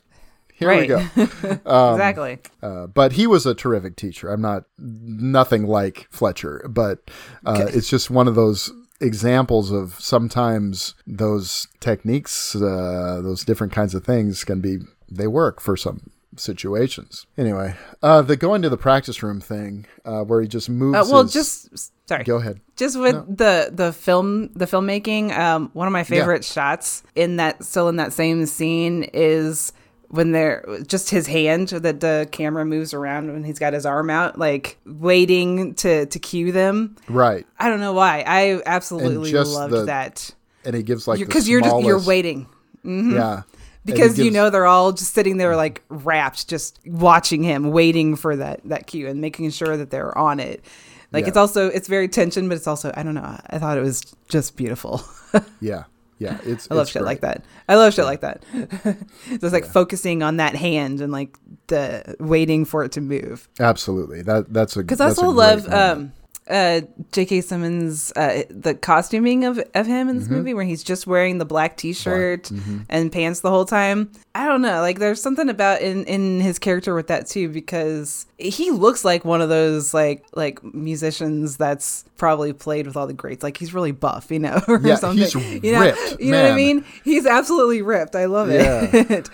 here 0.54 0.70
we 0.78 0.88
go. 0.88 1.00
Um, 1.66 1.96
exactly. 1.96 2.40
uh, 2.62 2.88
but 2.88 3.14
he 3.14 3.28
was 3.28 3.46
a 3.46 3.54
terrific 3.54 3.96
teacher. 3.98 4.30
I'm 4.32 4.42
not 4.42 4.64
nothing 4.78 5.66
like 5.68 6.08
fletcher 6.12 6.66
but 6.70 7.00
uh, 7.46 7.66
it's 7.74 7.90
just 7.90 8.10
one 8.10 8.28
of 8.28 8.36
those 8.36 8.72
examples 9.06 9.72
of 9.72 9.94
sometimes 10.00 10.96
those 11.08 11.68
techniques 11.80 12.56
uh, 12.56 13.22
those 13.24 13.46
different 13.46 13.72
kinds 13.74 13.94
of 13.96 14.04
things 14.04 14.44
can 14.44 14.60
be 14.62 14.80
they 15.10 15.28
work 15.28 15.62
for 15.62 15.78
some 15.78 16.10
situations. 16.38 17.26
Anyway 17.38 17.76
uh, 18.04 18.22
the 18.22 18.36
going 18.36 18.62
to 18.62 18.70
the 18.70 18.78
practice 18.78 19.24
room 19.24 19.40
thing 19.40 19.86
uh, 20.04 20.22
where 20.24 20.42
he 20.42 20.48
just 20.48 20.70
moves 20.70 20.98
Uh, 20.98 21.12
well, 21.12 21.24
his- 21.24 21.34
just 21.34 21.92
sorry. 22.10 22.24
go 22.24 22.38
ahead. 22.38 22.60
Just 22.76 23.00
with 23.00 23.16
the 23.38 23.70
the 23.74 23.94
film 23.94 24.50
the 24.54 24.66
filmmaking, 24.66 25.32
um, 25.38 25.70
one 25.74 25.88
of 25.88 25.94
my 25.94 26.04
favorite 26.04 26.44
shots 26.44 27.04
in 27.16 27.38
that 27.38 27.64
still 27.64 27.88
in 27.88 27.96
that 27.98 28.12
same 28.14 28.46
scene 28.46 29.04
is 29.14 29.72
when 30.10 30.32
they're 30.32 30.66
just 30.88 31.10
his 31.10 31.28
hand 31.28 31.70
that 31.70 32.00
the 32.00 32.28
camera 32.32 32.66
moves 32.66 32.94
around 32.94 33.32
when 33.32 33.44
he's 33.44 33.60
got 33.60 33.74
his 33.74 33.86
arm 33.86 34.10
out, 34.10 34.38
like 34.38 34.78
waiting 34.86 35.74
to 35.76 36.06
to 36.06 36.20
cue 36.20 36.52
them. 36.52 36.96
right 37.10 37.46
I 37.60 37.70
don't 37.70 37.80
know 37.80 37.94
why. 37.94 38.24
I 38.26 38.62
absolutely 38.66 39.32
just 39.32 39.54
loved 39.54 39.74
the- 39.74 39.86
that 39.86 40.32
and 40.64 40.76
he 40.76 40.84
gives 40.84 41.08
like 41.08 41.20
because 41.20 41.48
you're 41.48 41.62
just 41.62 41.84
you're 41.86 42.00
waiting 42.00 42.46
mm-hmm. 42.84 43.14
yeah 43.16 43.34
And 43.34 43.44
he 43.86 43.92
because 43.94 44.18
you 44.18 44.32
know 44.32 44.50
they're 44.50 44.66
all 44.66 44.92
just 44.94 45.14
sitting 45.14 45.38
there 45.38 45.56
like 45.56 45.84
rapt, 45.90 46.48
just 46.48 46.80
watching 46.86 47.44
him, 47.44 47.72
waiting 47.72 48.16
for 48.16 48.36
that 48.36 48.62
that 48.66 48.88
cue 48.88 49.08
and 49.08 49.22
making 49.22 49.50
sure 49.52 49.78
that 49.78 49.92
they're 49.92 50.18
on 50.18 50.40
it. 50.40 50.64
Like 51.12 51.26
Yeah. 51.26 51.30
it's 51.30 51.38
also 51.38 51.68
it's 51.70 51.88
very 51.88 52.08
tension, 52.08 52.50
but 52.50 52.56
it's 52.58 52.68
also 52.68 52.92
I 52.98 53.04
don't 53.04 53.14
know. 53.14 53.40
I 53.50 53.60
thought 53.60 53.78
it 53.78 53.82
was 53.82 54.02
just 54.28 54.56
beautiful. 54.58 55.02
yeah 55.62 55.84
yeah 56.18 56.38
it's 56.46 56.68
I 56.72 56.76
love 56.76 56.84
it's 56.84 56.92
shit 56.92 57.02
great. 57.02 57.10
like 57.10 57.22
that. 57.22 57.44
I 57.68 57.76
love 57.76 57.94
shit 57.94 58.06
like 58.06 58.22
that. 58.22 58.44
Just 59.30 59.54
like 59.54 59.66
focusing 59.66 60.24
on 60.24 60.38
that 60.38 60.56
hand 60.56 61.02
and 61.02 61.12
like 61.12 61.38
the 61.68 62.16
waiting 62.20 62.66
for 62.66 62.84
it 62.84 62.92
to 62.94 63.02
move. 63.02 63.50
absolutely 63.60 64.22
that 64.24 64.54
that's 64.54 64.76
a 64.76 64.80
Because 64.80 65.02
I 65.02 65.08
also 65.08 65.30
love 65.30 65.68
um, 65.72 66.14
uh, 66.50 66.82
J.K. 67.12 67.42
Simmons, 67.42 68.12
uh, 68.16 68.44
the 68.50 68.76
costuming 68.76 69.46
of, 69.46 69.58
of 69.74 69.88
him 69.88 70.10
in 70.10 70.18
this 70.18 70.26
Mm-hmm. 70.26 70.34
movie, 70.36 70.54
where 70.54 70.64
he's 70.66 70.84
just 70.84 71.08
wearing 71.08 71.40
the 71.40 71.46
black 71.46 71.76
T-shirt 71.78 72.52
and 72.90 73.12
pants 73.12 73.40
the 73.40 73.50
whole 73.50 73.66
time. 73.66 74.12
I 74.36 74.46
don't 74.46 74.62
know, 74.62 74.82
like 74.82 75.00
there's 75.00 75.22
something 75.22 75.50
about 75.50 75.82
in 75.82 76.04
in 76.06 76.42
his 76.42 76.60
character 76.60 76.94
with 76.94 77.08
that 77.08 77.26
too, 77.28 77.50
because 77.50 78.26
he 78.38 78.70
looks 78.70 79.04
like 79.06 79.24
one 79.26 79.42
of 79.42 79.50
those 79.50 79.94
like 79.94 80.26
like 80.36 80.62
musicians 80.74 81.58
that's 81.58 82.04
probably 82.18 82.54
played 82.54 82.86
with 82.86 82.96
all 82.98 83.08
the 83.08 83.14
greats. 83.14 83.44
Like 83.44 83.58
he's 83.58 83.74
really 83.74 83.92
buff, 83.94 84.30
you 84.30 84.40
know, 84.40 84.62
or 84.68 84.80
Yeah, 84.82 84.96
something. 84.96 85.20
he's 85.24 85.64
you 85.64 85.72
know, 85.72 85.82
ripped, 85.82 86.20
you 86.22 86.32
know 86.32 86.44
what 86.44 86.52
I 86.52 86.56
mean? 86.56 86.86
He's 87.04 87.26
absolutely 87.26 87.82
ripped. 87.82 88.16
I 88.16 88.26
love 88.26 88.50
it. 88.52 89.30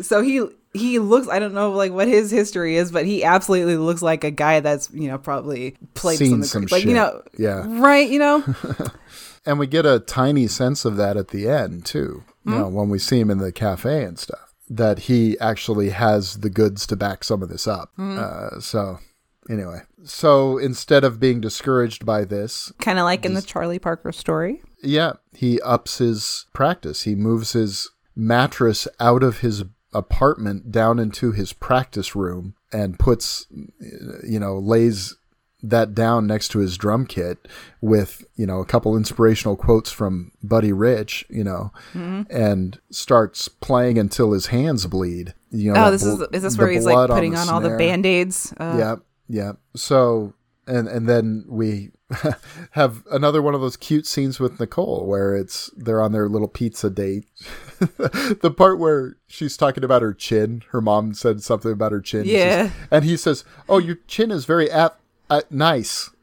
so 0.04 0.20
he 0.20 0.46
he 0.72 0.98
looks 0.98 1.28
I 1.28 1.38
don't 1.38 1.54
know 1.54 1.72
like 1.72 1.92
what 1.92 2.08
his 2.08 2.30
history 2.30 2.76
is, 2.76 2.92
but 2.92 3.04
he 3.06 3.24
absolutely 3.24 3.76
looks 3.76 4.02
like 4.02 4.22
a 4.24 4.30
guy 4.30 4.60
that's, 4.60 4.88
you 4.92 5.08
know, 5.08 5.18
probably 5.18 5.76
played 5.94 6.18
Seen 6.18 6.28
some, 6.30 6.34
of 6.38 6.40
the 6.42 6.46
some 6.48 6.60
greats. 6.62 6.72
like, 6.72 6.84
you 6.84 6.94
know, 6.94 7.22
Yeah. 7.38 7.64
Right, 7.66 8.08
you 8.08 8.18
know? 8.18 8.44
and 9.46 9.58
we 9.58 9.66
get 9.66 9.86
a 9.86 9.98
tiny 10.00 10.46
sense 10.46 10.84
of 10.84 10.96
that 10.96 11.16
at 11.16 11.28
the 11.28 11.48
end 11.48 11.84
too 11.86 12.22
you 12.46 12.52
Hmm? 12.52 12.58
know 12.58 12.68
when 12.68 12.88
we 12.88 12.98
see 12.98 13.20
him 13.20 13.30
in 13.30 13.38
the 13.38 13.52
cafe 13.52 14.04
and 14.04 14.18
stuff 14.18 14.52
that 14.68 15.00
he 15.00 15.38
actually 15.40 15.90
has 15.90 16.38
the 16.38 16.48
goods 16.50 16.86
to 16.86 16.96
back 16.96 17.24
some 17.24 17.42
of 17.42 17.48
this 17.48 17.66
up 17.66 17.90
Hmm. 17.96 18.18
uh, 18.18 18.60
so 18.60 18.98
anyway 19.50 19.80
so 20.04 20.56
instead 20.58 21.04
of 21.04 21.18
being 21.20 21.40
discouraged 21.40 22.06
by 22.06 22.24
this 22.24 22.72
kind 22.80 22.98
of 22.98 23.04
like 23.04 23.24
in 23.26 23.34
the 23.34 23.42
Charlie 23.42 23.78
Parker 23.78 24.12
story. 24.12 24.62
yeah 24.82 25.14
he 25.34 25.60
ups 25.62 25.98
his 25.98 26.46
practice 26.54 27.02
he 27.02 27.14
moves 27.14 27.52
his 27.52 27.90
mattress 28.16 28.86
out 29.00 29.22
of 29.22 29.38
his 29.40 29.64
apartment 29.92 30.70
down 30.70 30.98
into 30.98 31.32
his 31.32 31.52
practice 31.52 32.14
room 32.14 32.54
and 32.72 32.98
puts 32.98 33.46
you 34.24 34.38
know 34.38 34.58
lays 34.58 35.16
that 35.62 35.94
down 35.94 36.26
next 36.26 36.48
to 36.48 36.58
his 36.60 36.78
drum 36.78 37.04
kit 37.04 37.46
with 37.82 38.24
you 38.36 38.46
know 38.46 38.60
a 38.60 38.64
couple 38.64 38.96
inspirational 38.96 39.56
quotes 39.56 39.90
from 39.90 40.32
Buddy 40.42 40.72
Rich 40.72 41.26
you 41.28 41.44
know 41.44 41.70
Mm-hmm. 41.92 42.22
and 42.34 42.78
starts 42.90 43.48
playing 43.48 43.98
until 43.98 44.32
his 44.32 44.46
hands 44.46 44.86
bleed 44.86 45.34
you 45.50 45.72
know 45.72 45.86
Oh, 45.86 45.90
this 45.90 46.02
is 46.04 46.16
bl- 46.16 46.24
is 46.32 46.42
this 46.44 46.54
the 46.54 46.62
where 46.62 46.70
he's 46.70 46.86
like 46.86 47.10
putting 47.10 47.32
the 47.32 47.38
on, 47.38 47.48
all 47.50 47.60
the 47.60 47.76
band-aids? 47.76 48.54
Uh, 48.58 48.76
Yeah, 48.78 48.96
yeah. 49.28 49.52
So 49.76 50.32
and 50.66 50.86
and 50.88 51.08
then 51.08 51.44
we 51.48 51.90
have 52.72 53.04
another 53.10 53.40
one 53.40 53.54
of 53.54 53.60
those 53.60 53.76
cute 53.76 54.06
scenes 54.06 54.40
with 54.40 54.58
Nicole 54.58 55.06
where 55.06 55.34
it's 55.34 55.70
they're 55.76 56.02
on 56.02 56.12
their 56.12 56.28
little 56.28 56.48
pizza 56.48 56.90
date. 56.90 57.24
the 57.78 58.52
part 58.56 58.78
where 58.78 59.16
she's 59.26 59.56
talking 59.56 59.84
about 59.84 60.02
her 60.02 60.12
chin, 60.12 60.62
her 60.70 60.80
mom 60.80 61.14
said 61.14 61.42
something 61.42 61.72
about 61.72 61.92
her 61.92 62.00
chin. 62.00 62.24
Yeah. 62.26 62.64
says- 62.64 62.72
and 62.90 63.04
he 63.04 63.16
says, 63.16 63.44
"Oh, 63.68 63.78
your 63.78 63.98
chin 64.06 64.30
is 64.30 64.44
very 64.44 64.70
ap- 64.70 64.98
uh, 65.28 65.42
nice." 65.50 66.10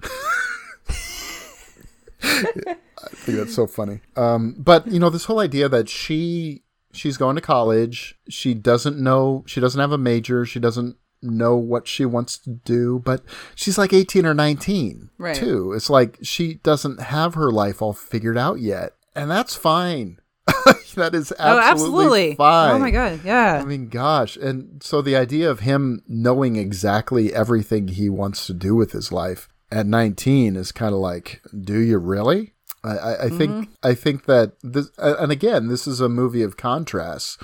I 2.23 2.75
think 3.11 3.37
that's 3.37 3.55
so 3.55 3.67
funny. 3.67 4.01
Um, 4.15 4.55
but 4.57 4.87
you 4.87 4.99
know, 4.99 5.09
this 5.09 5.25
whole 5.25 5.39
idea 5.39 5.69
that 5.69 5.87
she 5.89 6.63
she's 6.91 7.17
going 7.17 7.35
to 7.35 7.41
college, 7.41 8.17
she 8.27 8.53
doesn't 8.53 8.97
know, 8.97 9.43
she 9.47 9.59
doesn't 9.61 9.79
have 9.79 9.91
a 9.91 9.97
major, 9.97 10.45
she 10.45 10.59
doesn't 10.59 10.97
know 11.21 11.55
what 11.55 11.87
she 11.87 12.05
wants 12.05 12.37
to 12.39 12.51
do, 12.51 12.99
but 12.99 13.21
she's 13.55 13.77
like 13.77 13.93
18 13.93 14.25
or 14.25 14.33
19 14.33 15.09
Right. 15.17 15.35
too. 15.35 15.73
It's 15.73 15.89
like 15.89 16.17
she 16.21 16.55
doesn't 16.55 17.01
have 17.01 17.33
her 17.33 17.51
life 17.51 17.81
all 17.81 17.93
figured 17.93 18.37
out 18.37 18.59
yet, 18.59 18.93
and 19.15 19.29
that's 19.29 19.55
fine. 19.55 20.19
that 20.95 21.13
is 21.13 21.33
absolutely, 21.37 21.39
oh, 21.39 21.59
absolutely. 21.59 22.35
fine. 22.35 22.75
Oh 22.75 22.79
my 22.79 22.91
god, 22.91 23.21
yeah. 23.23 23.59
I 23.61 23.65
mean, 23.65 23.89
gosh. 23.89 24.37
And 24.37 24.81
so 24.81 25.01
the 25.01 25.15
idea 25.15 25.49
of 25.49 25.61
him 25.61 26.03
knowing 26.07 26.55
exactly 26.55 27.33
everything 27.33 27.89
he 27.89 28.09
wants 28.09 28.47
to 28.47 28.53
do 28.53 28.75
with 28.75 28.91
his 28.91 29.11
life 29.11 29.49
at 29.71 29.85
19 29.85 30.55
is 30.55 30.71
kind 30.71 30.93
of 30.93 30.99
like, 30.99 31.41
do 31.59 31.79
you 31.79 31.97
really? 31.97 32.53
I, 32.83 33.25
I, 33.25 33.29
think 33.29 33.69
I 33.83 33.93
think 33.93 34.25
that 34.25 34.53
this, 34.61 34.91
and 34.97 35.29
again, 35.31 35.67
this 35.67 35.87
is 35.87 35.99
a 35.99 36.07
movie 36.07 36.43
of 36.43 36.55
contrasts, 36.55 37.37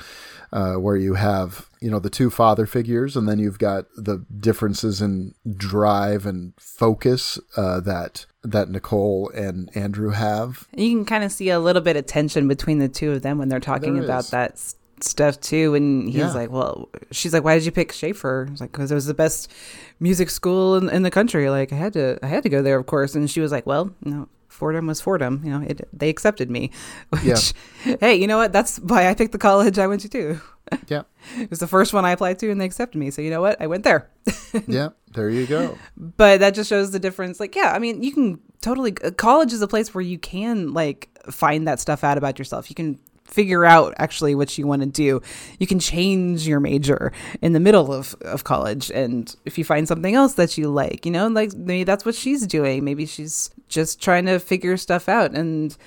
uh, 0.54 0.76
where 0.76 0.96
you 0.96 1.16
have 1.16 1.68
you 1.84 1.92
know 1.92 2.00
the 2.00 2.10
two 2.10 2.30
father 2.30 2.66
figures, 2.66 3.16
and 3.18 3.28
then 3.28 3.40
you've 3.40 3.60
got 3.60 3.86
the 3.98 4.26
differences 4.40 5.02
in 5.02 5.36
drive 5.58 6.26
and 6.26 6.54
focus 6.58 7.40
uh, 7.58 7.80
that 7.82 8.26
that 8.44 8.70
Nicole 8.70 9.30
and 9.36 9.70
Andrew 9.76 10.12
have. 10.12 10.68
You 10.76 10.90
can 10.96 11.06
kind 11.06 11.24
of 11.24 11.32
see 11.32 11.50
a 11.50 11.60
little 11.60 11.82
bit 11.82 11.96
of 11.98 12.06
tension 12.06 12.48
between 12.48 12.80
the 12.80 12.88
two 12.90 13.12
of 13.12 13.22
them 13.22 13.38
when 13.38 13.50
they're 13.50 13.60
talking 13.60 13.96
There 13.96 14.04
about 14.06 14.24
is. 14.26 14.30
that 14.32 14.74
stuff 15.02 15.40
too. 15.42 15.76
And 15.76 16.06
he's 16.08 16.16
Yeah. 16.16 16.34
like, 16.34 16.52
"Well," 16.52 16.88
she's 17.12 17.34
like, 17.34 17.44
"Why 17.44 17.56
did 17.56 17.66
you 17.66 17.72
pick 17.72 17.92
Shaffer?" 17.92 18.48
It's 18.52 18.62
like, 18.62 18.72
"Because 18.72 18.90
it 18.92 18.96
was 18.96 19.06
the 19.06 19.14
best 19.14 19.52
music 20.00 20.30
school 20.30 20.76
in, 20.78 20.90
in 20.90 21.04
the 21.04 21.12
country. 21.12 21.50
Like, 21.50 21.74
I 21.74 21.76
had 21.76 21.94
to, 21.94 22.18
I 22.24 22.28
had 22.28 22.44
to 22.44 22.50
go 22.50 22.62
there, 22.62 22.80
of 22.80 22.86
course." 22.86 23.14
And 23.16 23.30
she 23.30 23.42
was 23.42 23.52
like, 23.52 23.66
"Well, 23.66 23.94
you 24.06 24.12
know." 24.12 24.30
Fordham 24.48 24.86
was 24.86 25.02
Fordham, 25.02 25.42
you 25.44 25.50
know. 25.50 25.66
It, 25.66 25.90
they 25.92 26.10
accepted 26.10 26.52
me, 26.52 26.70
which, 27.24 27.54
hey, 28.00 28.14
you 28.16 28.28
know 28.28 28.38
what? 28.38 28.54
That's 28.54 28.78
why 28.78 29.10
I 29.10 29.16
picked 29.16 29.32
the 29.32 29.40
college 29.40 29.80
I 29.80 29.88
went 29.88 30.02
to 30.02 30.10
too. 30.10 30.40
Yeah, 30.88 31.04
It 31.38 31.50
was 31.50 31.60
the 31.60 31.68
first 31.68 31.94
one 31.94 32.06
I 32.06 32.12
applied 32.12 32.40
to, 32.40 32.50
and 32.50 32.60
they 32.60 32.66
accepted 32.66 32.98
me. 32.98 33.12
So 33.12 33.22
you 33.22 33.30
know 33.30 33.42
what? 33.42 33.62
I 33.62 33.68
went 33.68 33.84
there. 33.84 34.10
yeah. 34.68 34.90
There 35.14 35.30
you 35.30 35.46
go. 35.46 35.78
but 35.96 36.40
that 36.40 36.56
just 36.56 36.70
shows 36.70 36.90
the 36.92 36.98
difference 37.00 37.40
like 37.40 37.56
yeah 37.56 37.72
i 37.76 37.78
mean 37.80 38.02
you 38.02 38.12
can 38.12 38.40
totally 38.62 38.96
uh, 39.04 39.12
college 39.12 39.54
is 39.54 39.62
a 39.62 39.68
place 39.68 39.94
where 39.94 40.02
you 40.02 40.18
can 40.18 40.74
like 40.74 41.08
find 41.30 41.68
that 41.68 41.80
stuff 41.80 42.04
out 42.04 42.18
about 42.18 42.40
yourself 42.40 42.68
you 42.68 42.74
can 42.76 42.98
figure 43.26 43.64
out 43.64 43.94
actually 44.00 44.34
what 44.34 44.58
you 44.58 44.66
want 44.66 44.82
to 44.82 44.88
do 44.88 45.22
you 45.60 45.68
can 45.68 45.80
change 45.80 46.48
your 46.48 46.60
major 46.60 47.12
in 47.44 47.54
the 47.54 47.60
middle 47.60 47.94
of, 47.94 48.16
of 48.22 48.44
college 48.44 48.90
and 48.90 49.36
if 49.46 49.56
you 49.60 49.64
find 49.64 49.88
something 49.88 50.16
else 50.16 50.34
that 50.34 50.58
you 50.58 50.68
like 50.68 51.06
you 51.06 51.12
know 51.12 51.28
like 51.28 51.54
maybe 51.54 51.84
that's 51.84 52.06
what 52.06 52.16
she's 52.16 52.48
doing 52.48 52.84
maybe 52.84 53.06
she's 53.06 53.52
just 53.70 54.02
trying 54.02 54.26
to 54.26 54.40
figure 54.40 54.78
stuff 54.78 55.08
out 55.08 55.36
and 55.36 55.78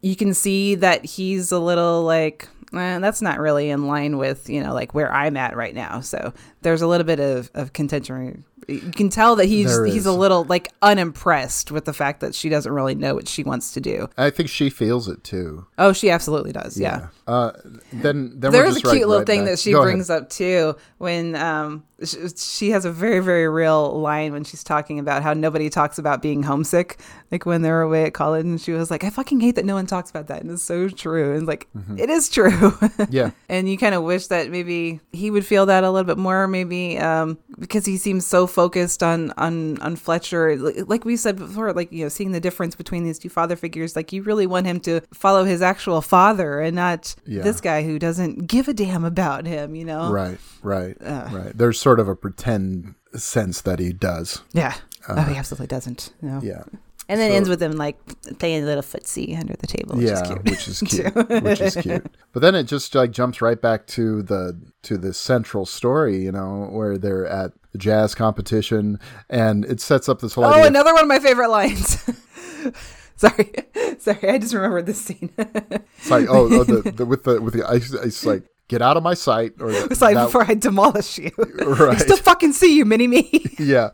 you 0.00 0.16
can 0.16 0.34
see 0.34 0.74
that 0.74 1.04
he's 1.04 1.52
a 1.52 1.58
little 1.60 2.02
like 2.02 2.48
eh, 2.74 2.98
that's 2.98 3.22
not 3.22 3.38
really 3.38 3.70
in 3.70 3.86
line 3.86 4.18
with 4.18 4.48
you 4.48 4.62
know 4.62 4.74
like 4.74 4.94
where 4.94 5.12
i'm 5.12 5.36
at 5.36 5.56
right 5.56 5.74
now. 5.74 6.00
So 6.00 6.32
there's 6.62 6.82
a 6.82 6.86
little 6.86 7.06
bit 7.06 7.20
of, 7.20 7.50
of 7.54 7.72
contention 7.72 8.44
you 8.68 8.92
can 8.92 9.08
tell 9.08 9.36
that 9.36 9.46
he's 9.46 9.76
he's 9.84 10.06
a 10.06 10.12
little 10.12 10.44
like 10.44 10.72
unimpressed 10.82 11.70
with 11.70 11.84
the 11.84 11.92
fact 11.92 12.20
that 12.20 12.34
she 12.34 12.48
doesn't 12.48 12.72
really 12.72 12.94
know 12.94 13.14
what 13.14 13.28
she 13.28 13.42
wants 13.42 13.72
to 13.74 13.80
do. 13.80 14.08
I 14.16 14.30
think 14.30 14.48
she 14.48 14.70
feels 14.70 15.08
it 15.08 15.24
too. 15.24 15.66
oh 15.78 15.92
she 15.92 16.10
absolutely 16.10 16.52
does 16.52 16.78
yeah, 16.78 17.08
Uh, 17.26 17.52
then 17.92 18.32
then 18.40 18.52
there 18.52 18.62
we're 18.62 18.66
is 18.66 18.76
a 18.76 18.80
just 18.80 18.86
right- 18.86 18.92
cute 18.98 19.08
little 19.08 19.20
right 19.20 19.26
thing 19.26 19.40
back- 19.40 19.50
that 19.52 19.58
she 19.58 19.72
Go 19.72 19.78
ahead. 19.82 19.86
brings 19.92 20.10
up 20.10 20.28
too 20.30 20.76
when 20.98 21.34
um 21.36 21.84
sh- 22.02 22.16
she 22.36 22.70
has 22.70 22.84
a 22.84 22.92
very 22.92 23.20
very 23.20 23.48
real 23.48 23.98
line 24.00 24.32
when 24.32 24.44
she's 24.44 24.62
talking 24.64 24.98
about 24.98 25.22
how 25.22 25.32
nobody 25.32 25.68
talks 25.70 25.98
about 25.98 26.22
being 26.22 26.42
homesick. 26.42 26.98
Like 27.30 27.46
when 27.46 27.62
they're 27.62 27.80
away 27.82 28.04
at 28.04 28.12
college 28.14 28.44
and 28.44 28.60
she 28.60 28.72
was 28.72 28.90
like 28.90 29.04
i 29.04 29.10
fucking 29.10 29.40
hate 29.40 29.54
that 29.56 29.64
no 29.64 29.74
one 29.74 29.86
talks 29.86 30.10
about 30.10 30.26
that. 30.28 30.42
And 30.42 30.50
it's 30.50 30.62
so 30.62 30.88
true. 30.88 31.34
And 31.36 31.46
like 31.46 31.68
Mm-hmm. 31.76 31.98
it 31.98 32.10
is 32.10 32.28
true. 32.28 32.74
Yeah. 33.10 33.30
and 33.48 33.68
you 33.68 33.78
kind 33.78 33.94
of 33.94 34.02
wish 34.02 34.26
that 34.28 34.50
maybe 34.50 35.00
he 35.12 35.30
would 35.30 35.44
feel 35.46 35.66
that 35.66 35.84
a 35.84 35.90
little 35.90 36.06
bit 36.06 36.18
more 36.18 36.46
maybe 36.46 36.98
um 36.98 37.38
because 37.58 37.84
he 37.86 37.96
seems 37.96 38.26
so 38.26 38.46
focused 38.52 39.02
on 39.02 39.32
on 39.38 39.78
on 39.80 39.96
fletcher 39.96 40.56
like 40.84 41.04
we 41.04 41.16
said 41.16 41.36
before 41.36 41.72
like 41.72 41.90
you 41.90 42.04
know 42.04 42.08
seeing 42.08 42.32
the 42.32 42.40
difference 42.40 42.74
between 42.76 43.02
these 43.04 43.18
two 43.18 43.28
father 43.28 43.56
figures 43.56 43.96
like 43.96 44.12
you 44.12 44.22
really 44.22 44.46
want 44.46 44.66
him 44.66 44.78
to 44.80 45.00
follow 45.12 45.44
his 45.44 45.62
actual 45.62 46.00
father 46.02 46.60
and 46.60 46.76
not 46.76 47.14
Yeah. 47.26 47.42
this 47.42 47.60
guy 47.60 47.82
who 47.82 47.98
doesn't 47.98 48.46
give 48.46 48.68
a 48.68 48.74
damn 48.74 49.04
about 49.04 49.46
him 49.46 49.74
you 49.74 49.84
know 49.84 50.10
Right, 50.12 50.38
right, 50.62 50.96
right. 51.00 51.52
There's 51.56 51.80
sort 51.80 51.98
of 52.00 52.08
a 52.08 52.14
pretend 52.16 52.94
sense 53.16 53.60
that 53.62 53.78
he 53.78 53.92
does. 53.92 54.42
yeah 54.52 54.74
oh 55.08 55.20
he 55.22 55.36
absolutely 55.36 55.66
doesn't 55.66 56.12
no 56.22 56.36
Uh, 56.36 56.40
Yeah. 56.42 56.62
And 57.08 57.20
then 57.20 57.30
So- 57.30 57.36
ends 57.36 57.48
with 57.48 57.58
them 57.60 57.72
like 57.72 57.98
playing 58.38 58.62
a 58.62 58.66
little 58.66 58.82
footsie 58.82 59.38
under 59.38 59.54
the 59.58 59.66
table 59.66 59.96
which 59.96 60.06
yeah, 60.06 60.20
is 60.22 60.28
cute 60.28 60.44
which 60.44 60.68
is 60.68 60.80
cute. 60.86 61.42
which 61.42 61.60
is 61.60 61.76
cute. 61.76 62.06
But 62.32 62.40
then 62.40 62.54
it 62.54 62.64
just 62.64 62.94
like 62.94 63.10
jumps 63.10 63.40
right 63.42 63.60
back 63.60 63.86
to 63.88 64.22
the 64.22 64.58
to 64.84 64.96
the 64.98 65.12
central 65.12 65.66
story, 65.66 66.18
you 66.18 66.32
know, 66.32 66.68
where 66.70 66.96
they're 66.98 67.26
at 67.26 67.52
the 67.72 67.78
jazz 67.78 68.14
competition, 68.14 68.98
and 69.30 69.64
it 69.64 69.80
sets 69.80 70.08
up 70.08 70.20
this 70.20 70.34
whole 70.34 70.44
Oh, 70.44 70.62
another 70.64 70.92
one 70.92 71.02
of 71.02 71.08
my 71.08 71.18
favorite 71.18 71.48
lines. 71.50 71.98
sorry, 73.16 73.50
sorry, 73.98 74.28
I 74.28 74.38
just 74.38 74.52
remembered 74.54 74.86
this 74.86 75.00
scene. 75.00 75.30
It's 75.38 76.10
like 76.10 76.26
oh, 76.28 76.48
oh 76.50 76.64
the, 76.64 76.90
the 76.92 77.06
with 77.06 77.24
the 77.24 77.40
with 77.40 77.54
the 77.54 77.66
ice, 77.68 77.92
it's 77.92 78.24
like 78.26 78.44
get 78.68 78.82
out 78.82 78.96
of 78.96 79.02
my 79.02 79.14
sight, 79.14 79.52
or 79.60 79.70
it's 79.70 80.00
like 80.02 80.14
that- 80.14 80.26
before 80.26 80.44
I 80.44 80.54
demolish 80.54 81.18
you. 81.18 81.30
I 81.60 81.64
Right. 81.64 82.00
still 82.00 82.16
fucking 82.16 82.52
see 82.52 82.76
you, 82.76 82.84
mini 82.84 83.06
me. 83.08 83.44
yeah. 83.58 83.90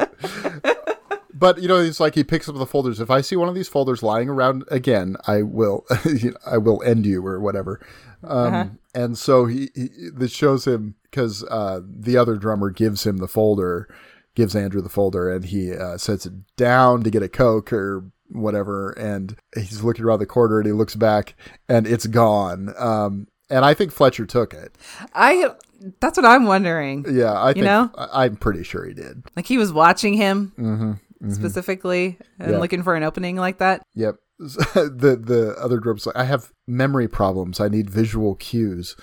But 1.39 1.63
you 1.63 1.69
know, 1.69 1.77
it's 1.77 2.01
like 2.01 2.15
he 2.17 2.25
picks 2.25 2.49
up 2.49 2.57
the 2.57 2.67
folders. 2.67 2.99
If 3.01 3.11
I 3.11 3.21
see 3.21 3.37
one 3.37 3.49
of 3.49 3.55
these 3.55 3.69
folders 3.69 4.03
lying 4.03 4.29
around 4.29 4.65
again, 4.71 5.17
I 5.27 5.43
will, 5.43 5.85
you 6.05 6.33
know, 6.33 6.37
I 6.45 6.59
will 6.59 6.83
end 6.83 7.07
you 7.07 7.25
or 7.25 7.39
whatever. 7.41 7.81
Um, 8.25 8.79
And 8.95 9.17
so 9.17 9.47
he, 9.47 9.71
he 9.75 9.89
this 10.13 10.33
shows 10.33 10.67
him 10.67 10.97
because 11.05 11.45
uh, 11.45 11.81
the 11.85 12.17
other 12.17 12.37
drummer 12.37 12.71
gives 12.71 13.07
him 13.07 13.19
the 13.19 13.29
folder, 13.29 13.89
gives 14.35 14.57
Andrew 14.57 14.81
the 14.83 14.89
folder, 14.89 15.31
and 15.31 15.45
he 15.45 15.73
uh, 15.73 15.97
sets 15.99 16.27
it 16.27 16.33
down 16.57 17.03
to 17.05 17.11
get 17.11 17.23
a 17.23 17.29
coke 17.29 17.73
or 17.73 18.11
whatever. 18.31 18.91
And 18.91 19.37
he's 19.55 19.85
looking 19.85 20.05
around 20.05 20.19
the 20.19 20.27
corner 20.27 20.59
and 20.59 20.67
he 20.67 20.73
looks 20.73 20.97
back 20.97 21.37
and 21.69 21.87
it's 21.87 22.07
gone. 22.09 22.75
Um, 22.77 23.29
and 23.49 23.65
I 23.65 23.75
think 23.75 23.93
Fletcher 23.93 24.27
took 24.27 24.53
it. 24.53 24.77
I. 25.15 25.53
That's 26.01 26.17
what 26.17 26.27
I'm 26.27 26.47
wondering. 26.47 27.05
Yeah, 27.09 27.41
I 27.41 27.53
think 27.53 27.65
know? 27.65 27.89
I, 27.97 28.25
I'm 28.25 28.35
pretty 28.35 28.65
sure 28.65 28.85
he 28.85 28.95
did. 28.95 29.23
Like 29.37 29.47
he 29.47 29.59
was 29.59 29.73
watching 29.73 30.15
him 30.15 30.99
specifically 31.29 32.19
and 32.39 32.49
Mm-hmm, 32.49 32.53
Yeah. 32.53 32.59
looking 32.59 32.83
for 32.83 32.95
an 32.95 33.03
opening 33.03 33.37
like 33.37 33.59
that. 33.59 33.83
Yep. 33.95 34.17
the 34.39 35.21
the 35.21 35.57
other 35.61 35.79
group's 35.79 36.07
like, 36.07 36.17
I 36.17 36.25
have 36.25 36.53
memory 36.67 37.09
problems. 37.09 37.59
I 37.61 37.69
need 37.69 37.91
visual 37.91 38.35
cues. 38.37 38.95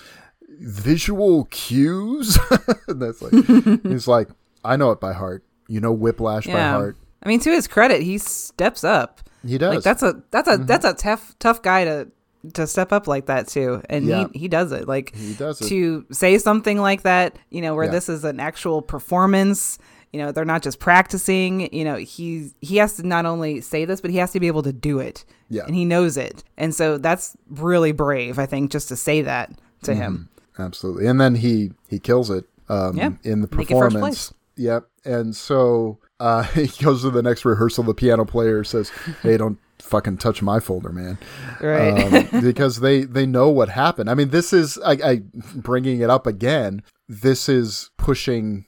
Visual 0.60 1.46
cues? 1.52 2.40
and 2.88 3.02
that's 3.02 3.22
like 3.22 3.34
he's 3.84 4.08
like, 4.08 4.30
I 4.64 4.76
know 4.78 4.92
it 4.92 5.00
by 5.02 5.14
heart. 5.14 5.44
You 5.68 5.82
know 5.82 5.92
Whiplash 5.92 6.46
by 6.48 6.54
heart. 6.60 6.98
I 7.24 7.28
mean, 7.28 7.40
to 7.42 7.52
his 7.52 7.68
credit, 7.68 8.02
he 8.04 8.18
steps 8.18 8.84
up. 8.84 9.22
He 9.46 9.58
does. 9.58 9.68
Mm-hmm. 9.68 9.76
Like 9.76 9.84
that's 9.84 10.04
a 10.04 10.24
that's 10.32 10.48
a 10.50 10.58
that's 10.58 10.86
a 10.86 10.94
tough 10.94 11.36
tough 11.40 11.62
guy 11.62 11.84
to 11.86 12.08
to 12.54 12.68
step 12.68 12.92
up 12.94 13.08
like 13.08 13.26
that 13.26 13.48
too, 13.48 13.82
and 13.90 14.06
Yeah. 14.06 14.28
he 14.32 14.40
he 14.42 14.48
does 14.48 14.72
it. 14.72 14.88
Like 14.88 15.16
He 15.16 15.34
does 15.34 15.60
it. 15.62 15.68
to 15.70 16.06
say 16.12 16.38
something 16.38 16.80
like 16.80 17.02
that, 17.02 17.38
you 17.50 17.62
know, 17.62 17.74
where 17.76 17.86
Yeah. 17.86 17.92
this 17.92 18.08
is 18.10 18.24
an 18.24 18.40
actual 18.40 18.82
performance. 18.82 19.80
You 20.16 20.22
know, 20.22 20.32
they're 20.32 20.46
not 20.46 20.62
just 20.64 20.80
practicing. 20.80 21.74
You 21.74 21.84
know, 21.84 21.96
he 21.98 22.52
he 22.62 22.78
has 22.78 22.94
to 22.96 23.04
not 23.06 23.26
only 23.26 23.60
say 23.60 23.84
this, 23.84 24.00
but 24.00 24.12
he 24.12 24.18
has 24.18 24.32
to 24.32 24.40
be 24.40 24.48
able 24.48 24.64
to 24.64 24.72
do 24.72 25.00
it. 25.00 25.26
Yeah. 25.50 25.64
and 25.66 25.76
he 25.76 25.84
knows 25.84 26.16
it, 26.16 26.42
and 26.58 26.74
so 26.74 26.98
that's 26.98 27.36
really 27.50 27.92
brave. 27.92 28.40
I 28.40 28.46
think 28.46 28.72
just 28.72 28.88
to 28.88 28.96
say 28.96 29.22
that 29.24 29.52
to 29.84 29.92
Mm-hmm. 29.92 30.02
him. 30.02 30.30
Absolutely. 30.58 31.06
And 31.08 31.20
then 31.20 31.36
he 31.36 31.72
he 31.90 32.00
kills 32.00 32.30
it 32.30 32.46
um 32.70 32.96
Yeah. 32.96 33.12
in 33.24 33.42
the 33.42 33.50
Make 33.56 33.70
it 33.70 33.74
first 33.78 33.94
performance. 33.94 34.02
place. 34.02 34.34
Yep. 34.56 34.88
And 35.04 35.36
so 35.36 36.00
uh 36.22 36.44
he 36.44 36.68
goes 36.82 37.02
to 37.02 37.10
the 37.10 37.22
next 37.22 37.44
rehearsal, 37.44 37.84
the 37.84 37.94
piano 37.94 38.24
player 38.24 38.64
says, 38.64 38.90
Hey, 39.22 39.36
don't 39.44 39.60
fucking 39.80 40.18
touch 40.18 40.42
my 40.42 40.62
folder, 40.62 40.94
man. 40.94 41.18
Right. 41.60 42.32
um, 42.34 42.42
because 42.42 42.80
they 42.80 43.04
they 43.04 43.26
know 43.26 43.50
what 43.50 43.68
happened. 43.70 44.10
I 44.10 44.14
mean, 44.16 44.30
this 44.30 44.54
is 44.54 44.80
I, 44.86 44.92
I 44.94 45.22
bringing 45.56 46.00
it 46.00 46.10
up 46.10 46.26
again. 46.26 46.82
This 47.10 47.50
is 47.50 47.92
pushing 47.98 48.66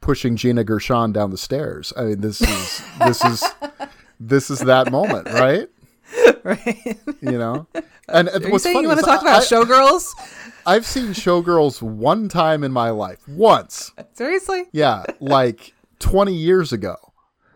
pushing 0.00 0.36
Gina 0.36 0.64
Gershon 0.64 1.12
down 1.12 1.30
the 1.30 1.38
stairs. 1.38 1.92
I 1.96 2.02
mean, 2.04 2.20
this 2.20 2.40
is 2.40 2.82
this 2.98 3.24
is 3.24 3.44
this 4.20 4.50
is 4.50 4.60
that 4.60 4.90
moment, 4.90 5.28
right? 5.28 5.68
right. 6.44 6.98
You 7.20 7.38
know. 7.38 7.66
And 8.08 8.28
Are 8.28 8.40
you 8.40 8.50
what's 8.50 8.64
saying 8.64 8.74
funny 8.74 8.84
you 8.84 8.88
want 8.88 9.00
to 9.00 9.06
talk 9.06 9.22
I- 9.22 9.28
about 9.28 9.42
I- 9.42 9.44
showgirls? 9.46 10.08
I've 10.64 10.86
seen 10.86 11.06
Showgirls 11.08 11.82
one 11.82 12.28
time 12.28 12.62
in 12.62 12.70
my 12.70 12.90
life, 12.90 13.26
once. 13.28 13.90
Seriously? 14.12 14.66
Yeah, 14.70 15.02
like 15.18 15.74
20 15.98 16.32
years 16.34 16.72
ago. 16.72 16.94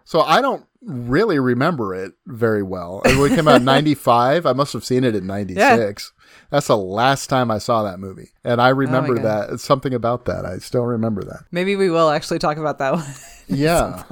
So 0.05 0.23
I 0.23 0.41
don't 0.41 0.65
really 0.83 1.39
remember 1.39 1.95
it 1.95 2.15
very 2.27 2.65
well. 2.65 3.03
It 3.05 3.35
came 3.37 3.47
out 3.47 3.57
in 3.61 3.65
95. 3.67 4.45
I 4.45 4.53
must 4.55 4.73
have 4.73 4.85
seen 4.85 5.05
it 5.05 5.15
in 5.15 5.25
96. 5.25 6.13
That's 6.51 6.67
the 6.69 6.77
last 6.77 7.27
time 7.29 7.51
I 7.51 7.59
saw 7.59 7.83
that 7.83 7.99
movie. 7.99 8.31
And 8.45 8.61
I 8.61 8.69
remember 8.69 9.15
God. 9.17 9.25
that. 9.25 9.51
It's 9.55 9.65
something 9.65 9.93
about 9.95 10.25
that. 10.27 10.45
I 10.45 10.59
still 10.59 10.85
remember 10.85 11.23
that. 11.25 11.41
Maybe 11.51 11.75
we 11.77 11.91
will 11.91 12.11
actually 12.11 12.39
talk 12.39 12.57
about 12.57 12.79
that 12.79 12.93
one. 12.95 13.05
Yeah. 13.49 14.05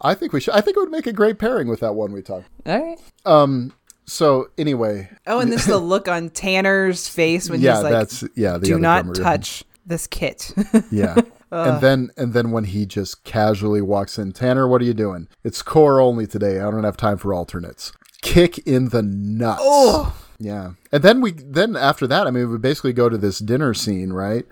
I 0.00 0.14
think 0.14 0.32
we 0.32 0.40
should. 0.40 0.54
I 0.54 0.60
think 0.60 0.76
it 0.76 0.80
would 0.80 0.90
make 0.90 1.06
a 1.06 1.12
great 1.12 1.38
pairing 1.38 1.68
with 1.68 1.80
that 1.80 1.94
one 1.94 2.12
we 2.12 2.22
talked. 2.22 2.48
All 2.66 2.80
right. 2.80 2.98
Um. 3.24 3.72
So 4.08 4.50
anyway, 4.56 5.10
Oh, 5.26 5.40
and 5.40 5.50
this 5.52 5.62
is 5.62 5.66
the 5.66 5.78
look 5.94 6.06
on 6.06 6.30
Tanner's 6.30 7.08
face 7.08 7.50
when 7.50 7.60
yeah, 7.60 7.74
he's 7.74 7.82
like, 7.82 7.92
that's 7.92 8.24
yeah. 8.36 8.58
"Do 8.62 8.78
not 8.78 9.14
touch 9.16 9.64
this 9.84 10.06
kit." 10.06 10.52
Yeah. 10.92 11.16
and 11.50 11.80
then 11.80 12.10
and 12.16 12.32
then 12.32 12.52
when 12.52 12.64
he 12.64 12.86
just 12.86 13.24
casually 13.24 13.80
walks 13.80 14.16
in, 14.18 14.32
Tanner, 14.32 14.68
what 14.68 14.80
are 14.80 14.84
you 14.84 14.94
doing? 14.94 15.26
It's 15.42 15.60
core 15.62 16.00
only 16.00 16.26
today. 16.26 16.60
I 16.60 16.70
don't 16.70 16.84
have 16.84 16.96
time 16.96 17.18
for 17.18 17.34
alternates. 17.34 17.92
Kick 18.22 18.58
in 18.58 18.90
the 18.90 19.02
nuts. 19.02 19.60
Oh. 19.64 20.14
Yeah. 20.38 20.72
And 20.92 21.02
then 21.02 21.20
we 21.20 21.32
then 21.32 21.76
after 21.76 22.06
that, 22.06 22.26
I 22.26 22.30
mean, 22.30 22.50
we 22.50 22.58
basically 22.58 22.92
go 22.92 23.08
to 23.08 23.18
this 23.18 23.38
dinner 23.38 23.74
scene, 23.74 24.12
right? 24.12 24.44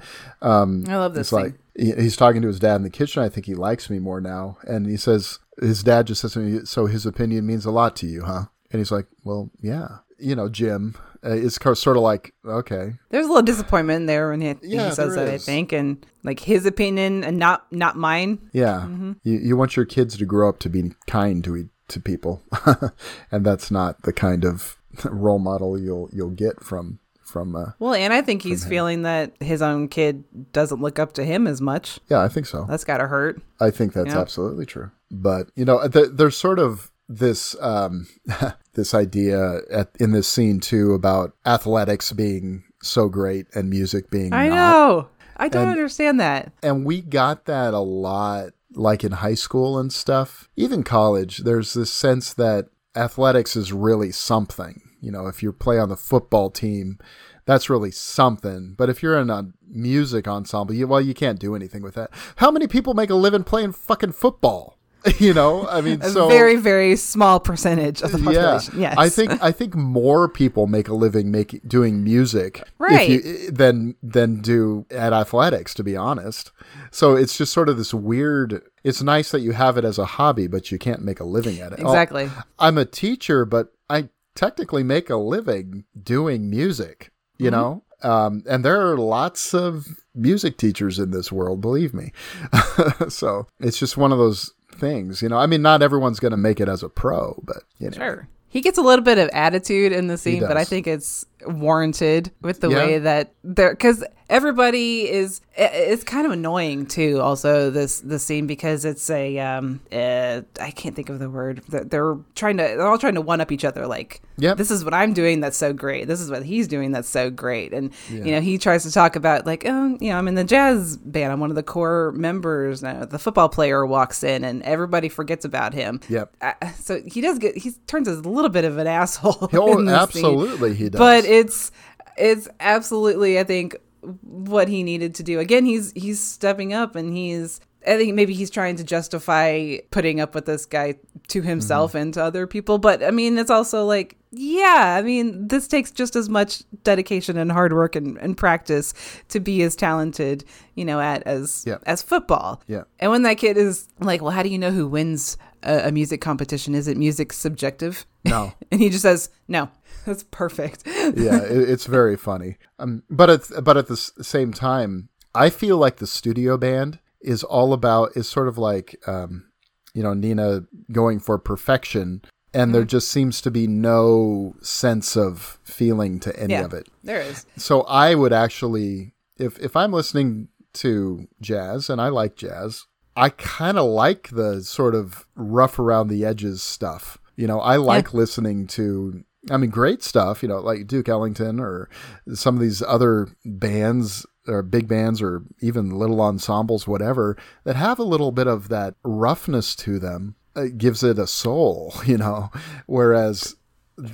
Um 0.43 0.85
I 0.89 0.97
love 0.97 1.15
this 1.15 1.29
it's 1.29 1.33
like 1.33 1.55
he's 1.77 2.17
talking 2.17 2.43
to 2.43 2.49
his 2.49 2.61
dad 2.61 2.77
in 2.77 2.83
the 2.83 2.91
kitchen. 2.91 3.23
I 3.23 3.29
think 3.29 3.47
he 3.47 3.55
likes 3.55 3.91
me 3.91 3.99
more 3.99 4.21
now. 4.21 4.59
And 4.65 4.87
he 4.87 4.97
says 4.97 5.39
his 5.61 5.83
dad 5.83 6.07
just 6.07 6.21
says 6.23 6.33
to 6.33 6.39
me, 6.41 6.61
"So 6.65 6.87
his 6.87 7.07
opinion 7.07 7.47
means 7.47 7.65
a 7.65 7.71
lot 7.71 7.97
to 7.97 8.07
you, 8.07 8.25
huh?" 8.25 8.45
And 8.71 8.81
he's 8.81 8.91
like, 8.93 9.07
"Well, 9.25 9.51
yeah." 9.61 9.99
you 10.19 10.37
know, 10.37 10.49
Jim 10.49 10.95
uh, 11.25 11.31
is 11.31 11.57
sort 11.57 11.97
of 11.97 12.03
like, 12.03 12.33
okay, 12.47 12.93
There's 13.11 13.27
a 13.27 13.29
little 13.29 13.43
disappointment 13.43 14.07
there 14.07 14.31
when 14.31 14.41
he, 14.41 14.55
Yeah, 14.63 14.89
he 14.89 14.95
says 14.95 15.17
that, 15.17 15.29
I 15.29 15.39
think, 15.39 15.73
and 15.73 16.07
like 16.23 16.39
his 16.39 16.67
opinion 16.67 17.25
and 17.25 17.37
not 17.37 17.67
not 17.73 17.97
mine. 17.97 18.39
yeah, 18.53 18.85
Mm-hmm. 18.87 19.13
you 19.25 19.39
you 19.39 19.57
want 19.57 19.77
your 19.77 19.85
kids 19.85 20.17
to 20.17 20.25
grow 20.25 20.49
up 20.49 20.61
to 20.61 20.69
be 20.69 20.93
kind 21.09 21.43
to 21.45 21.69
to 21.89 22.01
people, 22.01 22.43
and 23.33 23.45
that's 23.45 23.71
not 23.71 24.03
the 24.03 24.13
kind 24.13 24.45
of 24.45 24.77
role 25.05 25.39
model 25.39 25.79
you'll 25.79 26.09
you'll 26.13 26.31
get 26.31 26.63
from 26.63 26.99
from. 27.25 27.57
Uh, 27.57 27.73
Well, 27.79 27.95
and 27.95 28.13
I 28.13 28.21
think 28.23 28.43
he's 28.43 28.65
feeling 28.67 29.03
that 29.03 29.33
his 29.41 29.63
own 29.63 29.89
kid 29.89 30.25
doesn't 30.53 30.81
look 30.83 30.99
up 30.99 31.13
to 31.15 31.25
him 31.25 31.47
as 31.47 31.61
much. 31.61 31.99
yeah, 32.11 32.21
I 32.21 32.29
think 32.29 32.47
so. 32.47 32.67
That's 32.69 32.85
gotta 32.85 33.07
hurt. 33.07 33.41
I 33.61 33.71
think 33.71 33.93
that's 33.95 34.15
Yeah. 34.15 34.21
absolutely 34.21 34.67
true. 34.67 34.91
But 35.11 35.49
you 35.57 35.65
know, 35.65 35.87
th- 35.89 36.11
there's 36.13 36.37
sort 36.37 36.59
of 36.59 36.91
this 37.09 37.57
um, 37.61 38.07
this 38.75 38.95
idea 38.95 39.61
at, 39.71 39.91
in 40.01 40.13
this 40.13 40.29
scene 40.29 40.61
too 40.61 40.93
about 40.95 41.33
athletics 41.47 42.13
being 42.13 42.65
so 42.83 43.09
great 43.09 43.47
and 43.55 43.71
music 43.71 44.11
being 44.11 44.33
I 44.33 44.49
not. 44.49 44.55
know. 44.55 45.09
I 45.37 45.49
don't 45.49 45.63
And- 45.63 45.73
understand 45.73 46.21
that. 46.21 46.53
And 46.63 46.85
we 46.85 47.01
got 47.01 47.47
that 47.47 47.75
a 47.75 47.81
lot, 47.81 48.51
like 48.75 49.03
in 49.03 49.13
high 49.13 49.35
school 49.35 49.79
and 49.79 49.93
stuff. 49.93 50.49
Even 50.57 50.83
college, 50.83 51.39
there's 51.39 51.73
this 51.75 51.93
sense 51.93 52.33
that 52.35 52.67
athletics 52.97 53.57
is 53.57 53.73
really 53.73 54.13
something. 54.13 54.81
You 55.01 55.11
know, 55.11 55.27
if 55.27 55.43
you 55.43 55.53
play 55.53 55.79
on 55.79 55.89
the 55.89 55.97
football 55.97 56.51
team, 56.51 56.99
that's 57.45 57.69
really 57.69 57.91
something. 57.91 58.75
But 58.77 58.89
if 58.89 59.03
you're 59.03 59.19
in 59.19 59.29
a 59.31 59.51
music 59.69 60.27
ensemble, 60.27 60.75
you, 60.75 60.87
well, 60.87 61.01
you 61.01 61.13
can't 61.15 61.39
do 61.39 61.55
anything 61.55 61.83
with 61.83 61.95
that. 61.95 62.11
How 62.37 62.51
many 62.51 62.67
people 62.67 62.95
make 62.95 63.11
a 63.11 63.15
living 63.15 63.45
playing 63.45 63.73
fucking 63.73 64.13
football? 64.13 64.79
you 65.19 65.35
know, 65.35 65.69
I 65.69 65.83
mean, 65.83 66.01
A 66.01 66.09
so 66.09 66.29
very, 66.29 66.57
very 66.57 66.97
small 66.97 67.39
percentage 67.39 68.01
of 68.01 68.13
the 68.13 68.17
population. 68.19 68.81
yeah, 68.81 68.89
Yes. 68.89 68.95
I 68.97 69.09
think 69.11 69.43
I 69.43 69.53
think 69.53 69.75
more 69.75 70.31
people 70.31 70.67
make 70.67 70.89
a 70.89 70.95
living 70.95 71.31
making 71.31 71.61
doing 71.67 72.03
music 72.03 72.61
if 72.61 72.73
Right. 72.79 73.11
you, 73.11 73.51
than 73.51 73.97
than 74.03 74.41
do 74.41 74.87
at 74.91 75.13
athletics. 75.13 75.75
To 75.75 75.85
be 75.85 75.95
honest, 75.95 76.53
so 76.91 77.17
it's 77.17 77.37
just 77.37 77.53
sort 77.53 77.69
of 77.69 77.77
this 77.77 77.93
weird. 77.93 78.63
It's 78.85 79.03
nice 79.03 79.31
that 79.33 79.41
you 79.41 79.53
have 79.53 79.77
it 79.79 79.85
as 79.85 79.99
a 79.99 80.05
hobby, 80.05 80.47
but 80.47 80.71
you 80.71 80.79
can't 80.79 81.03
make 81.03 81.19
a 81.19 81.25
living 81.25 81.59
at 81.61 81.73
it. 81.73 81.81
Exactly. 81.81 82.31
I'm 82.59 82.77
a 82.79 82.85
teacher, 82.85 83.45
but 83.45 83.73
I 83.91 84.11
technically 84.35 84.83
make 84.83 85.09
a 85.11 85.17
living 85.17 85.85
doing 86.01 86.49
music. 86.51 87.11
You 87.39 87.51
Mm-hmm. 87.51 87.61
know. 87.61 87.83
Um, 88.03 88.43
and 88.47 88.63
there 88.65 88.81
are 88.91 88.99
lots 88.99 89.55
of 89.55 89.87
music 90.15 90.59
teachers 90.59 90.99
in 90.99 91.11
this 91.11 91.33
world, 91.33 91.63
believe 91.63 91.95
me. 91.95 92.13
so 93.09 93.47
it's 93.61 93.79
just 93.79 93.97
one 93.97 94.13
of 94.13 94.19
those 94.19 94.53
things, 94.73 95.23
you 95.23 95.29
know. 95.31 95.39
I 95.39 95.47
mean, 95.47 95.63
not 95.63 95.81
everyone's 95.83 96.21
going 96.21 96.33
to 96.33 96.37
make 96.37 96.61
it 96.61 96.69
as 96.69 96.83
a 96.83 96.89
pro, 96.91 97.41
but 97.45 97.63
you 97.79 97.89
know, 97.91 97.97
Sure. 97.97 98.29
He 98.49 98.61
gets 98.61 98.79
a 98.79 98.83
little 98.83 99.05
bit 99.05 99.19
of 99.19 99.29
attitude 99.33 99.91
in 99.93 100.07
the 100.07 100.17
scene, 100.19 100.41
but 100.43 100.57
I 100.57 100.65
think 100.65 100.87
it's 100.87 101.25
warranted 101.47 102.31
with 102.43 102.61
the 102.61 102.71
Yeah. 102.71 102.77
way 102.77 102.99
that 102.99 103.33
they're 103.43 103.71
because 103.71 104.05
everybody 104.31 105.09
is. 105.11 105.41
It's 105.57 106.03
kind 106.03 106.27
of 106.27 106.33
annoying 106.33 106.87
too. 106.87 107.21
Also, 107.21 107.71
this 107.71 108.01
the 108.01 108.19
scene 108.19 108.49
because 108.49 108.85
it's 108.85 109.09
a 109.09 109.39
um, 109.39 109.81
uh, 109.93 110.41
I 110.61 110.73
can't 110.73 110.97
think 110.97 111.09
of 111.11 111.21
the 111.21 111.31
word. 111.31 111.63
They're, 111.69 111.85
they're 111.85 112.17
trying 112.35 112.57
to. 112.57 112.65
They're 112.65 112.87
all 112.87 112.99
trying 112.99 113.15
to 113.15 113.21
one 113.21 113.41
up 113.41 113.53
each 113.53 113.65
other. 113.65 113.87
Like, 113.87 114.21
yeah 114.37 114.55
this 114.55 114.73
is 114.73 114.85
what 114.85 114.93
I'm 114.95 115.13
doing. 115.13 115.39
That's 115.39 115.57
so 115.57 115.73
great. 115.73 116.09
This 116.09 116.21
is 116.21 116.29
what 116.29 116.43
he's 116.43 116.67
doing. 116.67 116.91
That's 116.91 117.09
so 117.09 117.31
great. 117.31 117.73
And 117.73 117.93
you 118.11 118.33
know, 118.33 118.41
he 118.41 118.59
tries 118.59 118.83
to 118.83 118.91
talk 118.91 119.15
about 119.15 119.47
like, 119.47 119.63
oh, 119.65 119.97
you 120.01 120.11
know, 120.11 120.19
I'm 120.19 120.27
in 120.27 120.35
the 120.35 120.43
jazz 120.43 120.97
band. 120.97 121.33
I'm 121.33 121.39
one 121.39 121.51
of 121.51 121.57
the 121.57 121.63
core 121.63 122.11
members. 122.17 122.83
Now. 122.83 123.05
The 123.05 123.19
football 123.21 123.49
player 123.49 123.87
walks 123.87 124.25
in, 124.25 124.43
and 124.43 124.61
everybody 124.65 125.09
forgets 125.09 125.45
about 125.45 125.73
him. 125.73 126.01
Yep. 126.09 126.35
Uh, 126.41 126.53
so 126.81 127.01
he 127.07 127.21
does 127.21 127.39
get 127.39 127.57
he 127.57 127.71
turns 127.87 128.09
a 128.09 128.15
little 128.15 128.51
bit 128.51 128.65
of 128.65 128.79
an 128.79 128.89
asshole. 128.89 129.51
Oh, 129.53 129.79
in 129.79 129.85
this 129.85 129.95
scene. 130.11 130.25
absolutely, 130.25 130.75
he 130.75 130.89
does. 130.89 130.99
But 130.99 131.25
it's 131.39 131.71
it's 132.17 132.49
absolutely 132.61 133.39
I 133.39 133.45
think 133.45 133.77
what 134.23 134.69
he 134.69 134.83
needed 134.83 135.15
to 135.17 135.23
do. 135.23 135.39
Again, 135.41 135.65
he's 135.65 135.93
he's 135.93 136.21
stepping 136.21 136.73
up 136.73 136.95
and 136.97 137.13
he's 137.17 137.61
I 137.87 137.99
think 137.99 138.15
maybe 138.15 138.33
he's 138.33 138.49
trying 138.51 138.77
to 138.77 138.85
justify 138.85 139.77
putting 139.91 140.19
up 140.19 140.35
with 140.35 140.47
this 140.47 140.65
guy 140.65 140.95
to 141.29 141.43
himself 141.43 141.91
Mm-hmm. 141.91 141.99
and 142.03 142.15
to 142.15 142.25
other 142.25 142.47
people. 142.47 142.79
But 142.79 143.03
I 143.03 143.11
mean, 143.11 143.37
it's 143.37 143.51
also 143.51 143.85
like, 143.85 144.17
yeah, 144.31 144.97
I 144.99 145.03
mean, 145.03 145.49
this 145.49 145.69
takes 145.69 145.91
just 145.91 146.17
as 146.17 146.29
much 146.31 146.63
dedication 146.83 147.37
and 147.37 147.53
hard 147.53 147.75
work 147.75 147.95
and, 147.95 148.17
and 148.19 148.37
practice 148.39 148.95
to 149.29 149.39
be 149.41 149.63
as 149.63 149.77
talented, 149.77 150.45
you 150.75 150.85
know, 150.87 150.99
at 150.99 151.23
as 151.25 151.65
Yeah. 151.67 151.77
as 151.85 152.01
football. 152.03 152.63
Yeah. 152.69 152.85
And 153.01 153.11
when 153.11 153.23
that 153.25 153.37
kid 153.37 153.59
is 153.59 153.87
like, 154.01 154.23
well, 154.23 154.31
how 154.33 154.43
do 154.43 154.49
you 154.49 154.59
know 154.59 154.71
who 154.71 154.89
wins 154.89 155.37
a, 155.65 155.89
a 155.89 155.93
music 155.93 156.21
competition? 156.21 156.75
Is 156.75 156.87
it 156.89 156.97
music 156.97 157.33
subjective? 157.33 158.07
No. 158.25 158.53
and 158.71 158.81
he 158.81 158.91
just 158.91 159.03
says, 159.03 159.31
no. 159.49 159.71
That's 160.07 160.23
perfect. 160.25 160.83
yeah, 160.87 161.43
it, 161.43 161.69
it's 161.71 161.87
very 161.87 162.17
funny. 162.17 162.57
Um, 162.79 163.03
but 163.09 163.31
at 163.31 163.65
but 163.65 163.77
at 163.79 163.87
the 163.87 163.95
s- 163.95 164.13
same 164.21 164.53
time, 164.53 165.09
I 165.35 165.49
feel 165.51 165.79
like 165.79 165.97
the 165.97 166.07
studio 166.07 166.57
band 166.59 166.99
is 167.23 167.43
all 167.43 167.73
about 167.73 168.15
is 168.17 168.29
sort 168.29 168.49
of 168.49 168.59
like 168.59 168.97
um, 169.07 169.47
you 169.95 170.03
know 170.03 170.13
Nina 170.13 170.65
going 170.93 171.21
for 171.21 171.39
perfection, 171.39 172.21
and 172.53 172.69
Mm-hmm. 172.69 172.73
there 172.73 172.85
just 172.85 173.09
seems 173.11 173.41
to 173.41 173.51
be 173.51 173.67
no 173.67 174.55
sense 174.61 175.17
of 175.17 175.59
feeling 175.65 176.21
to 176.21 176.39
any 176.39 176.53
yeah, 176.53 176.65
of 176.67 176.75
it. 176.75 176.87
there 177.03 177.23
is. 177.23 177.47
So 177.57 177.83
I 177.83 178.15
would 178.15 178.33
actually, 178.35 179.15
if 179.39 179.59
if 179.61 179.75
I'm 179.77 179.93
listening 179.93 180.49
to 180.75 181.27
jazz 181.41 181.89
and 181.89 181.99
I 182.01 182.09
like 182.09 182.37
jazz, 182.37 182.85
I 183.17 183.29
kind 183.31 183.79
of 183.79 183.87
like 183.87 184.31
the 184.31 184.63
sort 184.63 184.95
of 184.95 185.27
rough 185.35 185.79
around 185.79 186.09
the 186.09 186.25
edges 186.25 186.63
stuff. 186.63 187.19
You 187.37 187.47
know, 187.47 187.61
I 187.61 187.77
like 187.77 188.15
listening 188.15 188.67
to. 188.69 189.25
I 189.51 189.59
mean, 189.59 189.71
great 189.71 190.03
stuff. 190.03 190.43
You 190.43 190.49
know, 190.49 190.59
like 190.59 190.87
Duke 190.87 191.09
Ellington 191.09 191.61
or 191.61 191.89
some 192.33 192.55
of 192.55 192.63
these 192.63 192.83
other 192.83 193.29
bands 193.45 194.27
or 194.47 194.63
big 194.63 194.89
bands 194.89 195.23
or 195.23 195.43
even 195.61 195.91
little 195.91 196.21
ensembles, 196.21 196.87
whatever, 196.87 197.37
that 197.65 197.77
have 197.77 197.99
a 197.99 198.05
little 198.05 198.33
bit 198.33 198.47
of 198.47 198.69
that 198.69 198.95
roughness 199.03 199.75
to 199.77 199.99
them. 199.99 200.37
It 200.57 200.79
gives 200.79 201.03
it 201.03 201.19
a 201.19 201.27
soul, 201.27 201.95
you 202.07 202.19
know. 202.19 202.51
Whereas 202.87 203.57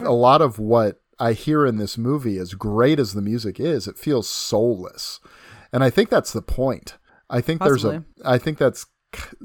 a 0.00 0.12
lot 0.12 0.42
of 0.42 0.58
what 0.58 1.00
I 1.18 1.32
hear 1.32 1.66
in 1.66 1.76
this 1.76 1.98
movie, 1.98 2.38
as 2.38 2.54
great 2.54 2.98
as 2.98 3.14
the 3.14 3.22
music 3.22 3.60
is, 3.60 3.86
it 3.86 3.98
feels 3.98 4.28
soulless. 4.28 5.20
And 5.72 5.84
I 5.84 5.90
think 5.90 6.08
that's 6.08 6.32
the 6.32 6.42
point. 6.42 6.96
I 7.30 7.40
think 7.40 7.62
there's 7.62 7.84
a 7.84 8.00
Possibly. 8.00 8.24
I 8.24 8.38
think 8.38 8.58
that's 8.58 8.86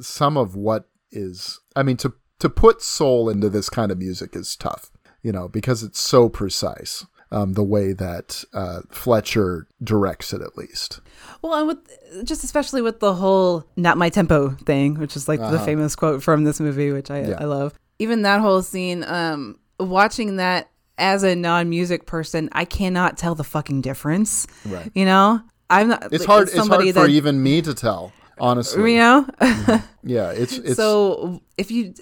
some 0.02 0.38
of 0.38 0.56
what 0.56 0.90
is 1.12 1.60
I 1.76 1.84
mean 1.84 1.98
to 1.98 2.14
to 2.40 2.50
put 2.50 2.82
soul 2.82 3.30
into 3.30 3.50
this 3.50 3.70
kind 3.70 3.92
of 3.92 3.98
music 3.98 4.36
is 4.36 4.56
tough, 4.56 4.92
you 5.22 5.32
know, 5.32 5.48
because 5.48 5.84
it's 5.84 6.00
so 6.00 6.28
precise. 6.30 7.06
Um, 7.32 7.54
the 7.54 7.64
way 7.64 7.92
that 7.92 8.44
uh, 8.54 8.82
Fletcher 8.92 9.68
directs 9.84 10.32
it, 10.32 10.42
at 10.42 10.56
least. 10.56 11.02
Well, 11.42 11.56
and 11.56 11.68
with 11.68 12.24
just 12.24 12.44
especially 12.44 12.82
with 12.84 13.00
the 13.00 13.16
whole 13.16 13.66
"not 13.76 13.98
my 13.98 14.10
tempo" 14.10 14.50
thing, 14.52 15.00
which 15.00 15.16
is 15.16 15.28
like 15.28 15.40
the 15.40 15.60
famous 15.60 15.96
quote 15.96 16.22
from 16.22 16.44
this 16.44 16.60
movie, 16.60 16.92
which 16.92 17.10
I 17.10 17.22
Uh-huh. 17.22 17.32
Yeah. 17.32 17.42
I 17.42 17.46
love. 17.46 17.74
Even 17.98 18.22
that 18.22 18.42
whole 18.42 18.62
scene, 18.62 19.04
um, 19.06 19.58
watching 19.80 20.36
that 20.36 20.70
as 20.98 21.24
a 21.24 21.36
non-music 21.36 22.06
person, 22.06 22.48
I 22.52 22.64
cannot 22.64 23.18
tell 23.18 23.36
the 23.36 23.44
fucking 23.44 23.82
difference. 23.82 24.46
Right. 24.64 24.92
You 24.94 25.06
know, 25.06 25.42
I'm 25.70 25.88
not. 25.89 26.13
It's 26.13 26.26
hard. 26.26 26.47
as 26.49 26.55
It's 26.55 26.68
hard 26.68 26.84
for 26.88 26.93
that- 26.93 27.09
even 27.09 27.41
me 27.41 27.61
to 27.61 27.74
tell, 27.74 28.13
honestly. 28.38 28.93
You 28.93 28.99
know, 28.99 29.26
mm-hmm. 29.41 29.86
Yeah, 30.07 30.30
it's 30.32 30.57
it's 30.59 30.76
so 30.76 31.41
if 31.57 31.72
you, 31.72 31.95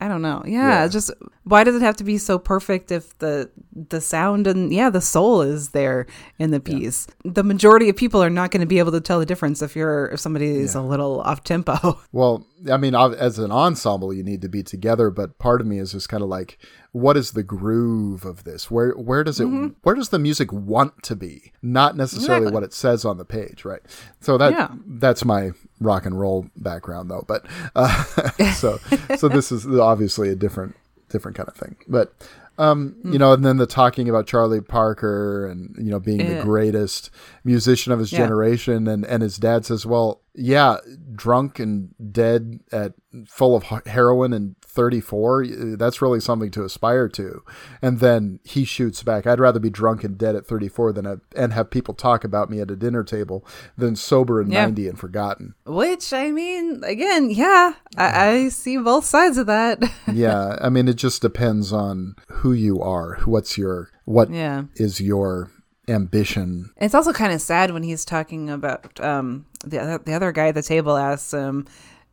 I 0.00 0.06
don't 0.06 0.22
know. 0.22 0.44
Yeah, 0.46 0.82
Yeah. 0.82 0.88
just 0.88 1.10
why 1.42 1.64
does 1.64 1.74
it 1.74 1.82
have 1.82 1.96
to 1.96 2.04
be 2.04 2.16
so 2.16 2.38
perfect 2.38 2.92
if 2.92 3.18
the 3.18 3.50
the 3.88 4.00
sound 4.00 4.46
and 4.46 4.72
yeah 4.72 4.88
the 4.88 5.00
soul 5.00 5.42
is 5.42 5.70
there 5.70 6.06
in 6.38 6.52
the 6.52 6.60
piece? 6.60 7.08
The 7.24 7.42
majority 7.42 7.88
of 7.88 7.96
people 7.96 8.22
are 8.22 8.30
not 8.30 8.52
going 8.52 8.60
to 8.60 8.66
be 8.68 8.78
able 8.78 8.92
to 8.92 9.00
tell 9.00 9.18
the 9.18 9.26
difference 9.26 9.62
if 9.62 9.74
you're 9.74 10.06
if 10.12 10.20
somebody 10.20 10.46
is 10.58 10.76
a 10.76 10.80
little 10.82 11.22
off 11.22 11.42
tempo. 11.42 11.98
Well, 12.12 12.46
I 12.70 12.76
mean, 12.76 12.94
as 12.94 13.40
an 13.40 13.50
ensemble, 13.50 14.12
you 14.14 14.22
need 14.22 14.42
to 14.42 14.48
be 14.48 14.62
together. 14.62 15.10
But 15.10 15.38
part 15.38 15.60
of 15.60 15.66
me 15.66 15.78
is 15.78 15.90
just 15.90 16.08
kind 16.08 16.22
of 16.22 16.28
like, 16.28 16.58
what 16.92 17.16
is 17.16 17.32
the 17.32 17.42
groove 17.42 18.24
of 18.24 18.44
this? 18.44 18.70
Where 18.70 18.92
where 18.92 19.22
does 19.24 19.38
it? 19.40 19.44
Where 19.44 19.94
does 19.94 20.08
the 20.08 20.18
music 20.18 20.52
want 20.52 21.02
to 21.04 21.14
be? 21.16 21.52
Not 21.62 21.96
necessarily 21.96 22.42
Exactly. 22.48 22.54
what 22.54 22.62
it 22.64 22.72
says 22.72 23.04
on 23.04 23.16
the 23.18 23.24
page, 23.24 23.64
right? 23.64 23.80
So 24.20 24.36
that 24.38 24.52
Yeah. 24.52 24.68
that's 24.86 25.24
my 25.24 25.52
rock 25.80 26.04
and 26.06 26.18
roll 26.18 26.46
background, 26.56 27.10
though. 27.10 27.24
But 27.26 27.46
uh, 27.76 28.02
so 28.54 28.78
so 29.16 29.28
this 29.28 29.52
is 29.52 29.66
obviously 29.66 30.28
a 30.30 30.34
different 30.36 30.74
different 31.08 31.36
kind 31.36 31.48
of 31.48 31.54
thing. 31.56 31.76
But 31.88 32.12
um, 32.58 32.96
you 33.04 33.18
know, 33.18 33.32
and 33.32 33.42
then 33.42 33.56
the 33.56 33.66
talking 33.66 34.08
about 34.10 34.26
Charlie 34.26 34.60
Parker 34.60 35.46
and 35.46 35.74
you 35.78 35.90
know 35.90 35.98
being 36.00 36.18
the 36.26 36.42
greatest 36.42 37.10
musician 37.42 37.90
of 37.92 37.98
his 38.00 38.12
Yeah. 38.12 38.18
generation, 38.18 38.86
and 38.86 39.04
and 39.06 39.22
his 39.22 39.38
dad 39.38 39.64
says, 39.64 39.86
well, 39.86 40.20
yeah, 40.34 40.76
drunk 41.14 41.58
and 41.58 41.94
dead 42.12 42.60
at 42.70 42.92
full 43.26 43.56
of 43.56 43.62
heroin 43.86 44.32
and 44.34 44.56
34, 44.70 45.42
uh, 45.44 45.46
that's 45.76 46.00
really 46.00 46.20
something 46.20 46.50
to 46.52 46.64
aspire 46.64 47.08
to. 47.10 47.42
And 47.82 48.00
then 48.00 48.40
he 48.44 48.64
shoots 48.64 49.02
back, 49.02 49.26
I'd 49.26 49.40
rather 49.40 49.60
be 49.60 49.70
drunk 49.70 50.04
and 50.04 50.16
dead 50.16 50.36
at 50.36 50.46
34 50.46 50.92
than 50.92 51.04
have, 51.04 51.20
and 51.36 51.52
have 51.52 51.70
people 51.70 51.94
talk 51.94 52.24
about 52.24 52.50
me 52.50 52.60
at 52.60 52.70
a 52.70 52.76
dinner 52.76 53.04
table 53.04 53.44
than 53.76 53.96
sober 53.96 54.40
and 54.40 54.52
Yeah. 54.52 54.66
90 54.66 54.88
and 54.88 54.98
forgotten. 54.98 55.54
Which 55.66 56.12
I 56.12 56.30
mean, 56.30 56.82
again, 56.84 57.30
yeah, 57.30 57.74
I, 57.96 58.28
I 58.28 58.48
see 58.48 58.76
both 58.76 59.04
sides 59.04 59.36
of 59.38 59.46
that. 59.46 59.82
yeah, 60.12 60.56
I 60.60 60.68
mean 60.68 60.88
it 60.88 60.96
just 60.96 61.22
depends 61.22 61.72
on 61.72 62.14
who 62.28 62.52
you 62.52 62.80
are, 62.80 63.18
what's 63.24 63.58
your 63.58 63.90
what 64.04 64.30
yeah. 64.30 64.64
is 64.76 65.00
your 65.00 65.50
ambition. 65.88 66.70
It's 66.76 66.94
also 66.94 67.12
kind 67.12 67.32
of 67.32 67.40
sad 67.40 67.72
when 67.72 67.82
he's 67.82 68.04
talking 68.04 68.48
about 68.50 68.98
um, 69.00 69.46
the 69.64 69.78
other, 69.80 69.98
the 69.98 70.14
other 70.14 70.32
guy 70.32 70.48
at 70.48 70.54
the 70.54 70.62
table 70.62 70.96
asks 70.96 71.32
him. 71.32 71.66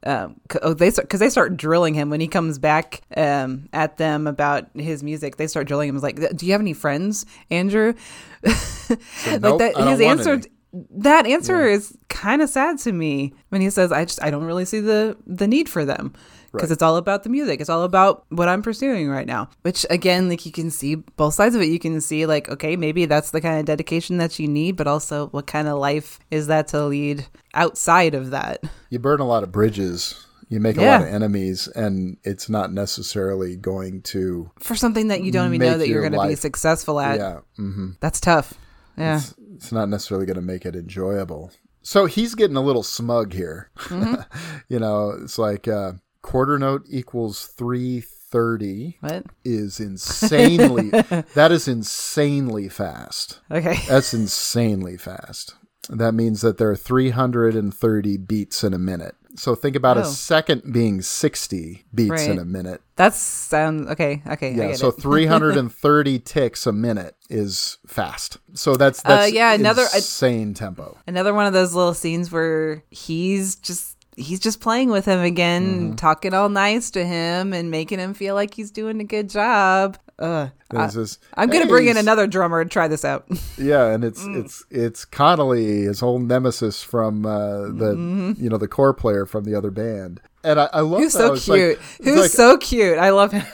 Um, 0.06 0.40
oh, 0.62 0.74
they 0.74 0.92
because 0.92 1.20
they 1.20 1.30
start 1.30 1.58
drilling 1.58 1.94
him 1.94 2.10
when 2.10 2.22
he 2.22 2.28
comes 2.28 2.60
back 2.60 3.02
um, 3.16 3.68
at 3.74 3.98
them 3.98 4.28
about 4.28 4.68
his 4.76 5.04
music. 5.04 5.38
They 5.38 5.48
start 5.48 5.68
drilling 5.68 5.90
him. 5.90 5.96
It's 5.96 6.04
like, 6.04 6.38
do 6.38 6.46
you 6.46 6.52
have 6.52 6.62
any 6.62 6.74
friends, 6.74 7.26
Andrew? 7.50 7.94
like 8.44 9.42
nope, 9.42 9.60
that. 9.60 9.76
His 9.76 10.02
answer. 10.02 10.34
any. 10.34 10.48
That 10.92 11.26
answer 11.26 11.66
is 11.66 11.98
kind 12.10 12.42
of 12.42 12.50
sad 12.50 12.78
to 12.80 12.92
me 12.92 13.34
when 13.50 13.62
he 13.62 13.70
says, 13.70 13.92
"I 13.92 14.06
just 14.06 14.22
I 14.22 14.30
don't 14.30 14.44
really 14.44 14.66
see 14.66 14.80
the 14.80 15.18
the 15.26 15.48
need 15.48 15.68
for 15.68 15.86
them." 15.86 16.14
Because 16.58 16.70
Right. 16.70 16.74
it's 16.76 16.82
all 16.84 16.98
about 16.98 17.24
the 17.24 17.30
music. 17.30 17.62
It's 17.62 17.70
all 17.70 17.84
about 17.84 18.26
what 18.30 18.48
I'm 18.50 18.62
pursuing 18.62 19.10
right 19.10 19.26
now. 19.28 19.50
Which 19.62 19.86
again, 19.90 20.28
like 20.30 20.46
you 20.46 20.52
can 20.52 20.70
see 20.70 20.96
both 20.96 21.34
sides 21.36 21.56
of 21.56 21.62
it. 21.62 21.68
You 21.70 21.80
can 21.80 22.02
see 22.02 22.26
like, 22.26 22.50
okay, 22.50 22.76
maybe 22.76 23.06
that's 23.06 23.32
the 23.32 23.42
kind 23.42 23.60
of 23.60 23.66
dedication 23.66 24.18
that 24.18 24.38
you 24.40 24.48
need, 24.48 24.76
but 24.76 24.88
also 24.88 25.28
what 25.28 25.48
kind 25.48 25.68
of 25.68 25.78
life 25.78 26.20
is 26.32 26.48
that 26.48 26.68
to 26.70 26.84
lead 26.86 27.26
outside 27.54 28.14
of 28.16 28.32
that? 28.32 28.64
You 28.90 29.00
burn 29.00 29.20
a 29.20 29.28
lot 29.28 29.44
of 29.44 29.52
bridges. 29.52 30.24
You 30.50 30.62
make 30.62 30.78
a 30.78 30.82
lot 30.82 31.02
of 31.02 31.08
enemies, 31.10 31.68
and 31.68 32.16
it's 32.24 32.48
not 32.48 32.72
necessarily 32.72 33.58
going 33.58 34.02
to. 34.04 34.50
For 34.60 34.78
something 34.78 35.10
that 35.10 35.22
you 35.22 35.30
don't 35.30 35.54
even 35.54 35.68
know 35.68 35.78
that 35.78 35.90
you're 35.90 36.08
going 36.08 36.14
to 36.22 36.26
be 36.28 36.36
successful 36.36 37.02
at. 37.02 37.20
yeah, 37.20 37.40
mm-hmm. 37.60 37.92
That's 38.00 38.22
tough. 38.22 38.54
Yeah. 38.98 39.18
it's, 39.18 39.34
it's 39.56 39.72
not 39.74 39.90
necessarily 39.90 40.26
going 40.26 40.38
to 40.38 40.42
make 40.42 40.66
it 40.66 40.74
enjoyable. 40.74 41.52
So 41.82 42.06
he's 42.06 42.34
getting 42.34 42.56
a 42.56 42.62
little 42.62 42.84
smug 42.84 43.34
here. 43.34 43.72
Mm-hmm. 43.78 44.22
you 44.70 44.80
know, 44.80 45.18
it's 45.22 45.38
like 45.38 45.68
uh, 45.68 45.94
quarter 46.28 46.60
note 46.60 46.84
equals 46.90 47.46
three 47.48 48.02
thirty 48.02 48.98
What? 49.00 49.26
is 49.46 49.80
insanely. 49.80 50.90
that 51.34 51.52
is 51.52 51.68
insanely 51.68 52.68
fast. 52.70 53.40
Okay. 53.50 53.78
That's 53.88 54.14
insanely 54.14 54.98
fast. 54.98 55.56
That 55.90 56.12
means 56.14 56.42
that 56.42 56.58
there 56.58 56.70
are 56.70 56.76
330 56.76 58.18
beats 58.18 58.64
in 58.64 58.74
a 58.74 58.78
minute. 58.78 59.16
So 59.38 59.56
think 59.56 59.76
about 59.78 59.96
Oh. 59.98 60.02
a 60.02 60.06
second 60.06 60.74
being 60.74 61.02
60 61.02 61.86
beats 61.96 62.26
in 62.26 62.40
a 62.40 62.44
minute. 62.44 62.82
That's 62.98 63.18
sound 63.20 63.88
okay. 63.90 64.22
Okay. 64.28 64.52
I 64.62 64.70
Yeah, 64.70 64.74
so 64.76 64.90
it. 64.90 64.94
330 65.02 66.20
ticks 66.20 66.68
a 66.68 66.74
minute 66.74 67.16
is 67.30 67.78
fast. 67.88 68.38
So 68.54 68.76
that's 68.76 69.02
that's 69.02 69.32
Uh, 69.32 69.34
yeah, 69.34 69.54
another- 69.54 69.88
I- 69.94 69.98
insane 69.98 70.54
tempo. 70.54 70.98
Another 71.08 71.34
one 71.34 71.46
of 71.46 71.54
those 71.54 71.74
little 71.74 71.94
scenes 71.94 72.32
where 72.32 72.84
he's 72.90 73.56
just 73.56 73.97
he's 74.18 74.40
just 74.42 74.60
playing 74.60 74.90
with 74.90 75.06
him 75.06 75.20
again, 75.22 75.64
Mm-hmm. 75.68 75.96
talking 75.96 76.34
all 76.34 76.50
nice 76.50 76.92
to 76.92 77.06
him 77.06 77.54
and 77.54 77.72
making 77.72 78.00
him 78.00 78.14
feel 78.14 78.36
like 78.36 78.54
he's 78.54 78.72
doing 78.72 79.00
a 79.00 79.04
good 79.06 79.30
job. 79.30 79.98
There's 80.20 80.96
this, 80.96 81.20
I'm 81.36 81.50
gonna 81.50 81.66
"Hey, 81.66 81.70
bring 81.70 81.88
in 81.88 81.96
another 81.98 82.26
drummer 82.28 82.60
and 82.60 82.70
try 82.72 82.88
this 82.88 83.06
out. 83.06 83.28
Yeah, 83.58 83.88
and 83.92 84.04
it's 84.04 84.24
Mm. 84.24 84.44
it's 84.44 84.66
it's 84.70 85.06
Connolly, 85.06 85.84
his 85.84 86.02
old 86.04 86.24
nemesis 86.24 86.82
from 86.84 87.26
uh, 87.26 87.62
the 87.68 88.36
you 88.38 88.50
know 88.50 88.58
the 88.58 88.68
core 88.68 88.94
player 88.94 89.26
from 89.26 89.44
the 89.46 89.56
other 89.56 89.72
band, 89.72 90.20
and 90.44 90.60
I, 90.60 90.70
I 90.74 90.80
love 90.82 91.02
Mm-hmm. 91.02 91.04
Who's 91.04 91.14
so 91.14 91.32
like- 91.34 91.42
cute? 91.42 91.80
it's 92.00 92.06
Who's 92.10 92.20
like- 92.22 92.32
so 92.32 92.58
cute? 92.58 92.98
I 92.98 93.12
love 93.12 93.32
him 93.38 93.46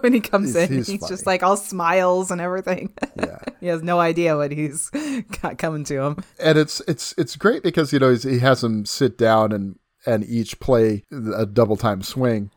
when 0.00 0.12
he 0.12 0.20
comes 0.20 0.54
He's- 0.54 0.70
in. 0.70 0.76
he's 0.76 0.86
He's, 0.86 1.08
just 1.08 1.26
like 1.26 1.42
all 1.42 1.56
smiles 1.56 2.30
and 2.30 2.40
everything. 2.40 2.92
Yeah. 3.16 3.38
he 3.60 3.66
has 3.66 3.82
no 3.82 3.98
idea 4.00 4.36
what 4.36 4.52
he's 4.52 4.90
got 5.42 5.58
coming 5.58 5.82
to 5.84 6.00
him. 6.02 6.16
and 6.38 6.56
it's 6.56 6.80
it's 6.86 7.14
it's 7.18 7.34
great 7.36 7.62
because 7.64 7.92
you 7.92 7.98
know 7.98 8.10
he's, 8.10 8.22
he 8.22 8.38
has 8.38 8.62
him 8.64 8.84
sit 8.86 9.18
down 9.18 9.50
and 9.52 9.76
and 10.06 10.24
each 10.24 10.58
play 10.60 11.04
a 11.12 11.46
double 11.46 11.76
time 11.76 12.02
swing, 12.02 12.50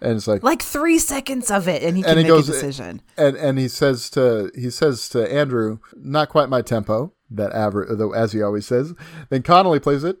and 0.00 0.16
it's 0.16 0.26
like, 0.26 0.42
Like 0.42 0.62
three 0.62 0.98
seconds 0.98 1.50
of 1.50 1.68
it, 1.68 1.82
and 1.82 1.96
he 1.96 2.02
can 2.02 2.10
and 2.12 2.18
he 2.20 2.24
make 2.24 2.30
goes 2.32 2.48
a 2.48 2.52
decision. 2.52 3.02
and 3.16 3.36
and 3.36 3.58
he 3.58 3.68
says 3.68 4.08
to 4.10 4.50
he 4.54 4.70
says 4.70 5.08
to 5.10 5.32
Andrew, 5.32 5.78
not 5.96 6.28
quite 6.28 6.48
my 6.48 6.62
tempo, 6.62 7.12
that 7.30 7.52
average, 7.52 7.88
though 7.98 8.12
as 8.12 8.32
he 8.32 8.42
always 8.42 8.66
says. 8.66 8.94
Then 9.28 9.42
Connolly 9.42 9.78
plays 9.80 10.04
it, 10.04 10.16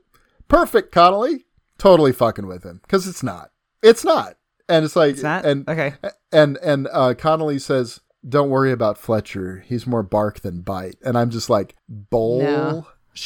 perfect 0.48 0.92
Connolly, 0.92 1.44
totally 1.78 2.12
fucking 2.12 2.46
with 2.46 2.62
him 2.64 2.80
because 2.82 3.06
it's 3.08 3.22
not, 3.22 3.50
it's 3.82 4.04
not, 4.04 4.34
and 4.68 4.84
it's 4.84 4.96
like, 4.96 5.14
It's 5.14 5.22
not? 5.22 5.44
and 5.46 5.68
Okay. 5.68 5.94
and 6.30 6.56
and 6.58 6.88
uh, 6.92 7.14
Connolly 7.14 7.58
says, 7.58 8.00
"Don't 8.28 8.50
worry 8.50 8.70
about 8.70 8.98
Fletcher. 8.98 9.64
He's 9.66 9.86
more 9.86 10.02
bark 10.02 10.40
than 10.40 10.60
bite." 10.60 10.96
And 11.04 11.16
I'm 11.16 11.30
just 11.30 11.48
like, 11.48 11.74
No. 11.88 12.86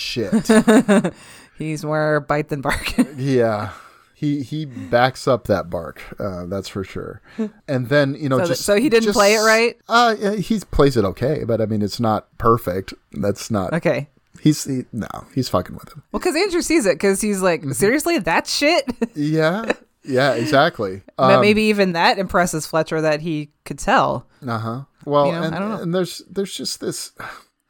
He's 1.58 1.84
more 1.84 2.20
bite 2.20 2.48
than 2.48 2.60
bark. 2.60 2.94
yeah. 3.16 3.70
He 4.16 4.42
he 4.42 4.64
backs 4.64 5.26
up 5.28 5.48
that 5.48 5.68
bark, 5.68 6.00
uh, 6.18 6.46
that's 6.46 6.68
for 6.68 6.82
sure. 6.84 7.20
And 7.68 7.88
then 7.88 8.14
you 8.14 8.28
know, 8.28 8.38
So 8.38 8.46
just 8.46 8.62
so 8.62 8.76
he 8.76 8.88
didn't 8.88 9.04
just- 9.04 9.16
play 9.16 9.34
it 9.34 9.40
right? 9.40 9.76
Uh, 9.88 10.14
he 10.36 10.60
plays 10.70 10.96
it 10.96 11.04
okay, 11.04 11.44
but 11.44 11.60
I 11.60 11.66
mean, 11.66 11.82
it's 11.82 11.98
not 12.00 12.36
perfect. 12.38 12.94
That's 13.12 13.50
not. 13.50 13.72
okay. 13.74 14.08
He's 14.40 14.64
he, 14.64 14.84
no, 14.92 15.08
he's 15.34 15.48
fucking 15.48 15.74
with 15.74 15.92
him. 15.92 16.02
Well, 16.12 16.20
because 16.20 16.36
Andrew 16.36 16.62
sees 16.62 16.86
it, 16.86 16.94
because 16.94 17.20
he's 17.20 17.40
like, 17.42 17.60
Mm-hmm. 17.62 17.72
seriously, 17.72 18.18
that 18.18 18.46
shit. 18.46 18.84
Yeah, 19.14 19.72
yeah, 20.04 20.34
exactly. 20.34 21.02
but 21.16 21.34
Um, 21.34 21.40
maybe 21.40 21.62
even 21.64 21.92
that 21.92 22.18
impresses 22.18 22.66
Fletcher 22.66 23.00
that 23.00 23.20
he 23.20 23.50
could 23.64 23.78
tell. 23.78 24.26
Uh 24.46 24.58
huh. 24.58 24.82
Well, 25.04 25.26
You 25.26 25.32
know, 25.32 25.42
and, 25.42 25.54
I 25.54 25.58
don't 25.58 25.70
know. 25.70 25.82
and 25.82 25.94
there's 25.94 26.22
there's 26.30 26.54
just 26.54 26.80
this, 26.80 27.12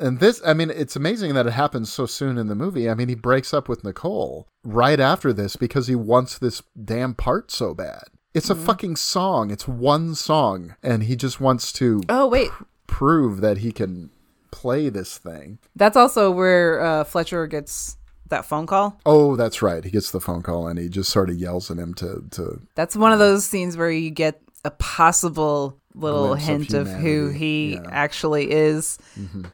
and 0.05 0.21
this. 0.21 0.41
I 0.47 0.53
mean, 0.55 0.71
it's 0.71 0.97
amazing 0.97 1.35
that 1.35 1.47
it 1.47 1.53
happens 1.53 1.93
so 1.93 2.07
soon 2.07 2.39
in 2.39 2.49
the 2.49 2.55
movie. 2.55 2.89
I 2.91 2.95
mean, 2.95 3.09
he 3.09 3.15
breaks 3.15 3.53
up 3.55 3.69
with 3.69 3.83
Nicole 3.85 4.47
right 4.63 5.01
after 5.01 5.33
this 5.33 5.57
because 5.57 5.87
he 5.87 5.95
wants 5.95 6.39
this 6.39 6.63
damn 6.83 7.15
part 7.15 7.51
so 7.51 7.75
bad. 7.75 8.05
It's 8.35 8.49
Mm-hmm. 8.49 8.63
a 8.63 8.67
fucking 8.67 8.97
song. 8.97 9.51
It's 9.51 9.67
one 9.69 10.15
song, 10.15 10.75
and 10.83 11.05
he 11.05 11.15
just 11.17 11.41
wants 11.41 11.73
to 11.75 12.03
Oh 12.09 12.27
wait, 12.29 12.51
prove 12.87 13.41
that 13.41 13.59
he 13.59 13.73
can 13.73 14.11
play 14.51 14.89
this 14.89 15.19
thing. 15.19 15.59
that's 15.77 15.97
also 15.97 16.31
where 16.31 16.81
uh, 16.81 17.05
Fletcher 17.05 17.47
gets 17.49 17.97
that 18.29 18.45
phone 18.45 18.67
call. 18.67 18.99
Oh, 19.05 19.37
that's 19.37 19.63
right. 19.63 19.85
He 19.85 19.91
gets 19.91 20.11
the 20.11 20.21
phone 20.21 20.43
call 20.43 20.67
and 20.69 20.79
he 20.79 20.89
just 20.89 21.11
sort 21.11 21.29
of 21.29 21.37
yells 21.37 21.71
at 21.71 21.77
him 21.77 21.93
to 21.95 22.25
to 22.33 22.61
That's 22.75 22.97
one 22.97 23.13
of 23.13 23.19
those 23.19 23.45
scenes 23.45 23.77
where 23.77 23.91
you 23.91 24.11
get 24.11 24.41
a 24.65 24.71
possible 24.71 25.79
little 25.95 26.35
Glimpse 26.37 26.75
of 26.75 26.87
hint 26.87 26.97
of, 26.97 27.01
who 27.01 27.29
he 27.31 27.73
yeah. 27.75 27.79
Mm-hmm. 27.81 27.89
actually 27.93 28.51
is. 28.51 28.99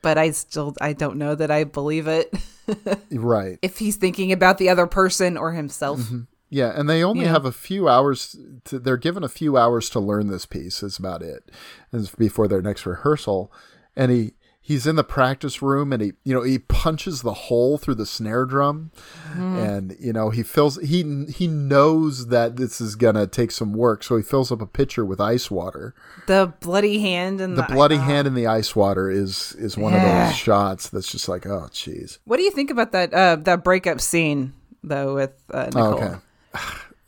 But 0.02 0.18
I 0.18 0.30
still 0.32 0.74
I 0.80 0.92
don't 0.92 1.16
know 1.16 1.34
that 1.34 1.50
I 1.50 1.64
believe 1.64 2.06
it. 2.08 2.32
right. 3.12 3.58
if 3.62 3.78
he's 3.78 3.96
thinking 3.96 4.32
about 4.32 4.58
the 4.58 4.68
other 4.68 4.86
person 4.86 5.36
or 5.36 5.52
himself. 5.52 6.00
Yeah, 6.48 6.72
and 6.74 6.88
they 6.90 7.04
only 7.04 7.24
Yeah. 7.24 7.30
have 7.30 7.44
a 7.44 7.52
few 7.52 7.88
hours. 7.88 8.36
To, 8.64 8.78
they're 8.80 8.96
given 8.96 9.22
a 9.22 9.28
few 9.28 9.56
hours 9.56 9.88
to 9.90 10.00
learn 10.00 10.26
this 10.28 10.46
piece. 10.46 10.82
Is 10.82 10.98
about 10.98 11.22
it. 11.22 11.50
Is 11.92 12.10
before 12.10 12.48
their 12.48 12.62
next 12.62 12.86
rehearsal, 12.86 13.52
and 13.94 14.10
he 14.10 14.32
he's 14.60 14.86
in 14.86 14.96
the 14.96 15.04
practice 15.04 15.62
room, 15.62 15.92
and 15.92 16.02
he 16.02 16.12
you 16.24 16.34
know 16.34 16.42
he 16.42 16.58
punches 16.58 17.22
the 17.22 17.32
hole 17.32 17.78
through 17.78 17.96
the 17.96 18.06
snare 18.06 18.44
drum, 18.44 18.90
and 19.34 19.96
you 19.98 20.12
know 20.12 20.30
he 20.30 20.42
fills 20.42 20.76
he 20.76 21.26
he 21.28 21.46
knows 21.46 22.28
that 22.28 22.56
this 22.56 22.80
is 22.80 22.94
gonna 22.94 23.26
take 23.26 23.50
some 23.50 23.72
work, 23.72 24.02
so 24.02 24.16
he 24.16 24.22
fills 24.22 24.52
up 24.52 24.60
a 24.60 24.66
pitcher 24.66 25.04
with 25.04 25.20
ice 25.20 25.50
water. 25.50 25.94
The 26.26 26.52
bloody 26.60 27.00
hand 27.00 27.40
and 27.40 27.56
The 27.56 27.62
the, 27.62 27.72
bloody 27.72 27.96
hand 27.96 28.26
in 28.26 28.34
the 28.34 28.46
ice 28.46 28.76
water 28.76 29.10
is 29.10 29.54
is 29.58 29.76
one 29.76 29.94
of 29.94 30.02
those 30.02 30.34
shots 30.36 30.88
that's 30.88 31.10
just 31.10 31.28
like 31.28 31.46
oh 31.46 31.68
jeez. 31.72 32.18
What 32.24 32.36
do 32.36 32.42
you 32.42 32.50
think 32.50 32.70
about 32.70 32.92
that 32.92 33.12
uh, 33.12 33.36
that 33.36 33.64
breakup 33.64 34.00
scene 34.00 34.52
though 34.82 35.14
with 35.14 35.32
uh, 35.52 35.66
Nicole? 35.66 35.82
Oh, 35.82 35.96
okay. 35.96 36.16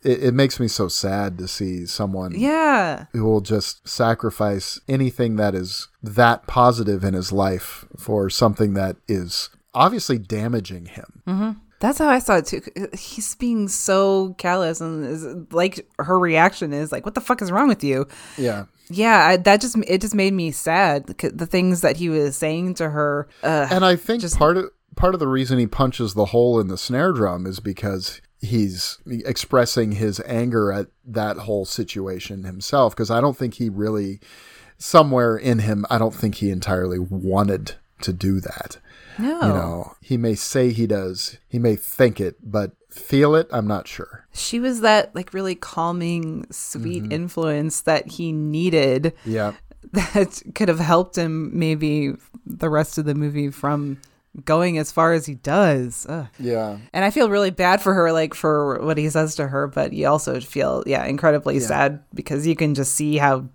It, 0.03 0.23
it 0.23 0.33
makes 0.33 0.59
me 0.59 0.67
so 0.67 0.87
sad 0.87 1.37
to 1.37 1.47
see 1.47 1.85
someone 1.85 2.33
Yeah. 2.35 3.05
who 3.13 3.23
will 3.23 3.41
just 3.41 3.87
sacrifice 3.87 4.79
anything 4.87 5.35
that 5.37 5.55
is 5.55 5.87
that 6.01 6.45
positive 6.47 7.03
in 7.03 7.13
his 7.13 7.31
life 7.31 7.85
for 7.97 8.29
something 8.29 8.73
that 8.73 8.97
is 9.07 9.49
obviously 9.73 10.17
damaging 10.17 10.85
him. 10.87 11.59
That's 11.79 11.97
how 11.97 12.07
I 12.07 12.19
saw 12.19 12.37
it 12.37 12.45
too. 12.45 12.61
He's 12.97 13.35
being 13.35 13.67
so 13.67 14.35
callous, 14.37 14.79
and 14.79 15.03
is, 15.05 15.25
like 15.51 15.85
her 15.99 16.17
reaction 16.17 16.71
is 16.71 16.93
like, 16.93 17.03
"What 17.03 17.13
the 17.13 17.19
fuck 17.19 17.41
is 17.41 17.51
wrong 17.51 17.67
with 17.67 17.83
you?" 17.83 18.07
Yeah. 18.37 18.65
Yeah, 18.89 19.17
I, 19.27 19.37
that 19.37 19.59
just 19.59 19.75
it 19.87 19.99
just 19.99 20.15
made 20.15 20.31
me 20.33 20.51
sad. 20.51 21.07
The 21.07 21.45
things 21.45 21.81
that 21.81 21.97
he 21.97 22.07
was 22.07 22.37
saying 22.37 22.75
to 22.75 22.89
her. 22.89 23.27
Uh, 23.43 23.67
And 23.69 23.83
I 23.83 23.97
think 23.97 24.21
Just- 24.21 24.37
part 24.37 24.55
of 24.55 24.69
part 24.95 25.13
of 25.13 25.19
the 25.19 25.27
reason 25.27 25.59
he 25.59 25.67
punches 25.67 26.13
the 26.13 26.25
hole 26.27 26.57
in 26.59 26.67
the 26.67 26.77
snare 26.77 27.11
drum 27.11 27.45
is 27.45 27.59
because 27.59 28.21
he's 28.43 28.97
expressing 29.07 29.93
his 29.93 30.21
anger 30.25 30.71
at 30.71 30.87
that 31.05 31.37
whole 31.37 31.65
situation 31.65 32.43
himself 32.43 32.93
because 32.93 33.09
I 33.09 33.21
don't 33.21 33.37
think 33.37 33.55
he 33.55 33.69
really 33.69 34.19
somewhere 34.77 35.37
in 35.37 35.59
him 35.59 35.85
I 35.89 35.97
don't 35.97 36.13
think 36.13 36.35
he 36.35 36.51
entirely 36.51 36.99
wanted 36.99 37.75
to 38.01 38.11
do 38.11 38.41
that. 38.41 38.77
No. 39.17 39.41
You 39.41 39.47
know, 39.47 39.95
he 40.01 40.17
may 40.17 40.35
say 40.35 40.71
he 40.71 40.87
does, 40.87 41.37
he 41.47 41.57
may 41.57 41.75
think 41.75 42.19
it, 42.19 42.35
but 42.43 42.71
feel 42.89 43.33
it, 43.35 43.47
I'm 43.51 43.67
not 43.67 43.87
sure. 43.87 44.27
She 44.33 44.59
was 44.59 44.81
that 44.81 45.15
like 45.15 45.33
really 45.33 45.55
calming, 45.55 46.45
sweet 46.51 47.03
mm-hmm. 47.03 47.11
influence 47.11 47.81
that 47.81 48.07
he 48.07 48.31
needed 48.31 49.13
Yeah. 49.25 49.53
that 49.93 50.41
could 50.55 50.67
have 50.69 50.79
helped 50.79 51.17
him 51.17 51.57
maybe 51.57 52.13
the 52.45 52.69
rest 52.69 52.97
of 52.97 53.05
the 53.05 53.15
movie 53.15 53.49
from 53.49 53.99
going 54.45 54.77
as 54.77 54.91
far 54.91 55.13
as 55.13 55.25
he 55.25 55.35
does. 55.35 56.05
Ugh. 56.09 56.27
Yeah. 56.39 56.77
And 56.93 57.05
I 57.05 57.11
feel 57.11 57.29
really 57.29 57.51
bad 57.51 57.81
for 57.81 57.93
her, 57.93 58.11
like 58.11 58.33
for 58.33 58.79
what 58.81 58.97
he 58.97 59.09
says 59.09 59.35
to 59.35 59.47
her, 59.47 59.67
but 59.67 59.93
you 59.93 60.07
also 60.07 60.39
feel, 60.39 60.83
yeah, 60.87 61.05
incredibly 61.05 61.59
sad 61.59 62.01
because 62.13 62.47
you 62.47 62.55
can 62.55 62.73
just 62.73 62.95
see 62.95 63.17
how 63.17 63.45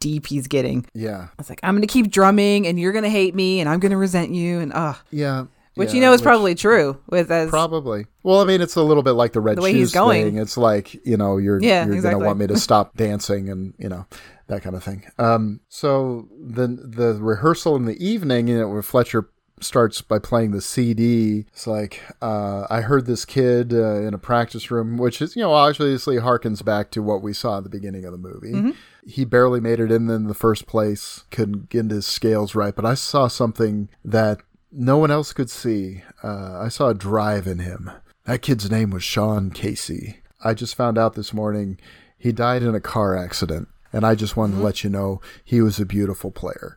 deep 0.00 0.26
he's 0.26 0.46
getting. 0.48 0.86
Yeah. 0.94 1.28
It's 1.38 1.48
like, 1.48 1.60
I'm 1.62 1.74
going 1.74 1.82
to 1.82 1.92
keep 1.92 2.10
drumming 2.10 2.66
and 2.66 2.78
you're 2.80 2.92
going 2.92 3.04
to 3.04 3.10
hate 3.10 3.34
me 3.34 3.60
and 3.60 3.68
I'm 3.68 3.78
going 3.78 3.92
to 3.92 3.96
resent 3.98 4.32
you. 4.32 4.58
And, 4.58 4.72
ah, 4.74 5.00
Yeah. 5.10 5.46
which 5.74 5.90
yeah, 5.90 5.94
you 5.96 6.00
know 6.00 6.12
is 6.12 6.20
which- 6.20 6.24
probably 6.26 6.54
true 6.56 6.98
with 7.08 7.30
as, 7.30 7.48
Probably. 7.50 8.06
Well, 8.24 8.40
I 8.40 8.44
mean, 8.44 8.60
it's 8.60 8.74
a 8.76 8.82
little 8.82 9.04
bit 9.04 9.12
like 9.12 9.32
the 9.32 9.40
red 9.40 9.58
The 9.58 9.62
way 9.62 9.72
shoes 9.72 9.78
he's 9.90 9.92
going. 9.92 10.24
thing. 10.24 10.38
It's 10.38 10.56
like 10.56 10.94
you 11.06 11.16
know, 11.16 11.36
you're 11.36 11.62
Yeah, 11.62 11.84
you're 11.86 11.94
exactly. 11.94 12.18
gonna 12.18 12.26
want 12.26 12.38
me 12.40 12.48
to 12.48 12.56
stop 12.58 12.96
dancing 12.96 13.48
and 13.48 13.72
you 13.78 13.88
know 13.88 14.06
that 14.48 14.62
kind 14.62 14.74
of 14.74 14.82
thing. 14.82 15.04
Um, 15.18 15.60
so 15.68 16.28
the 16.44 16.66
the 16.66 17.14
rehearsal 17.20 17.76
in 17.76 17.84
the 17.84 18.04
evening, 18.04 18.48
you 18.48 18.58
know, 18.58 18.82
Fletcher 18.82 19.28
starts 19.60 20.02
by 20.02 20.18
playing 20.18 20.50
the 20.50 20.60
CD. 20.60 21.46
It's 21.48 21.66
like 21.66 22.02
uh, 22.20 22.66
I 22.68 22.82
heard 22.82 23.06
this 23.06 23.24
kid 23.24 23.72
uh, 23.72 24.00
in 24.00 24.14
a 24.14 24.18
practice 24.18 24.70
room, 24.70 24.98
which 24.98 25.22
is 25.22 25.36
you 25.36 25.42
know 25.42 25.52
obviously 25.52 26.16
harkens 26.16 26.64
back 26.64 26.90
to 26.92 27.02
what 27.02 27.22
we 27.22 27.32
saw 27.32 27.58
at 27.58 27.64
the 27.64 27.70
beginning 27.70 28.04
of 28.04 28.12
the 28.12 28.18
movie. 28.18 28.52
Mm-hmm. 28.52 28.70
He 29.08 29.24
barely 29.24 29.60
made 29.60 29.80
it 29.80 29.92
in 29.92 30.08
in 30.10 30.26
the 30.26 30.34
first 30.34 30.66
place. 30.66 31.24
Couldn't 31.30 31.68
get 31.68 31.90
his 31.90 32.06
scales 32.06 32.54
right, 32.54 32.74
but 32.74 32.84
I 32.84 32.94
saw 32.94 33.28
something 33.28 33.88
that 34.04 34.40
no 34.72 34.98
one 34.98 35.10
else 35.10 35.32
could 35.32 35.50
see. 35.50 36.02
Uh, 36.22 36.58
I 36.60 36.68
saw 36.68 36.88
a 36.88 36.94
drive 36.94 37.46
in 37.46 37.60
him. 37.60 37.90
That 38.24 38.42
kid's 38.42 38.70
name 38.70 38.90
was 38.90 39.04
Sean 39.04 39.50
Casey. 39.50 40.18
I 40.44 40.52
just 40.54 40.74
found 40.74 40.98
out 40.98 41.14
this 41.14 41.32
morning 41.32 41.78
he 42.18 42.32
died 42.32 42.62
in 42.62 42.74
a 42.74 42.80
car 42.80 43.16
accident, 43.16 43.68
and 43.92 44.04
I 44.04 44.14
just 44.14 44.36
wanted 44.36 44.56
to 44.56 44.62
let 44.62 44.84
you 44.84 44.90
know 44.90 45.20
he 45.44 45.60
was 45.60 45.78
a 45.78 45.86
beautiful 45.86 46.30
player. 46.30 46.76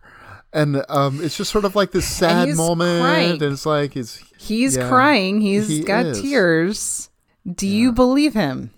And 0.51 0.83
um, 0.89 1.23
it's 1.23 1.37
just 1.37 1.51
sort 1.51 1.65
of 1.65 1.75
like 1.75 1.91
this 1.91 2.07
sad 2.07 2.47
he's 2.47 2.57
moment, 2.57 3.01
crying. 3.01 3.31
and 3.33 3.53
it's 3.53 3.65
like 3.67 3.95
it's 3.95 4.17
he's 4.39 4.75
yeah, 4.77 4.87
crying. 4.89 5.41
He's 5.41 5.67
he 5.67 5.83
got 5.83 6.07
is. 6.07 6.21
tears. 6.21 7.09
Do 7.45 7.67
you 7.67 7.91
believe 7.91 8.33
him? 8.33 8.71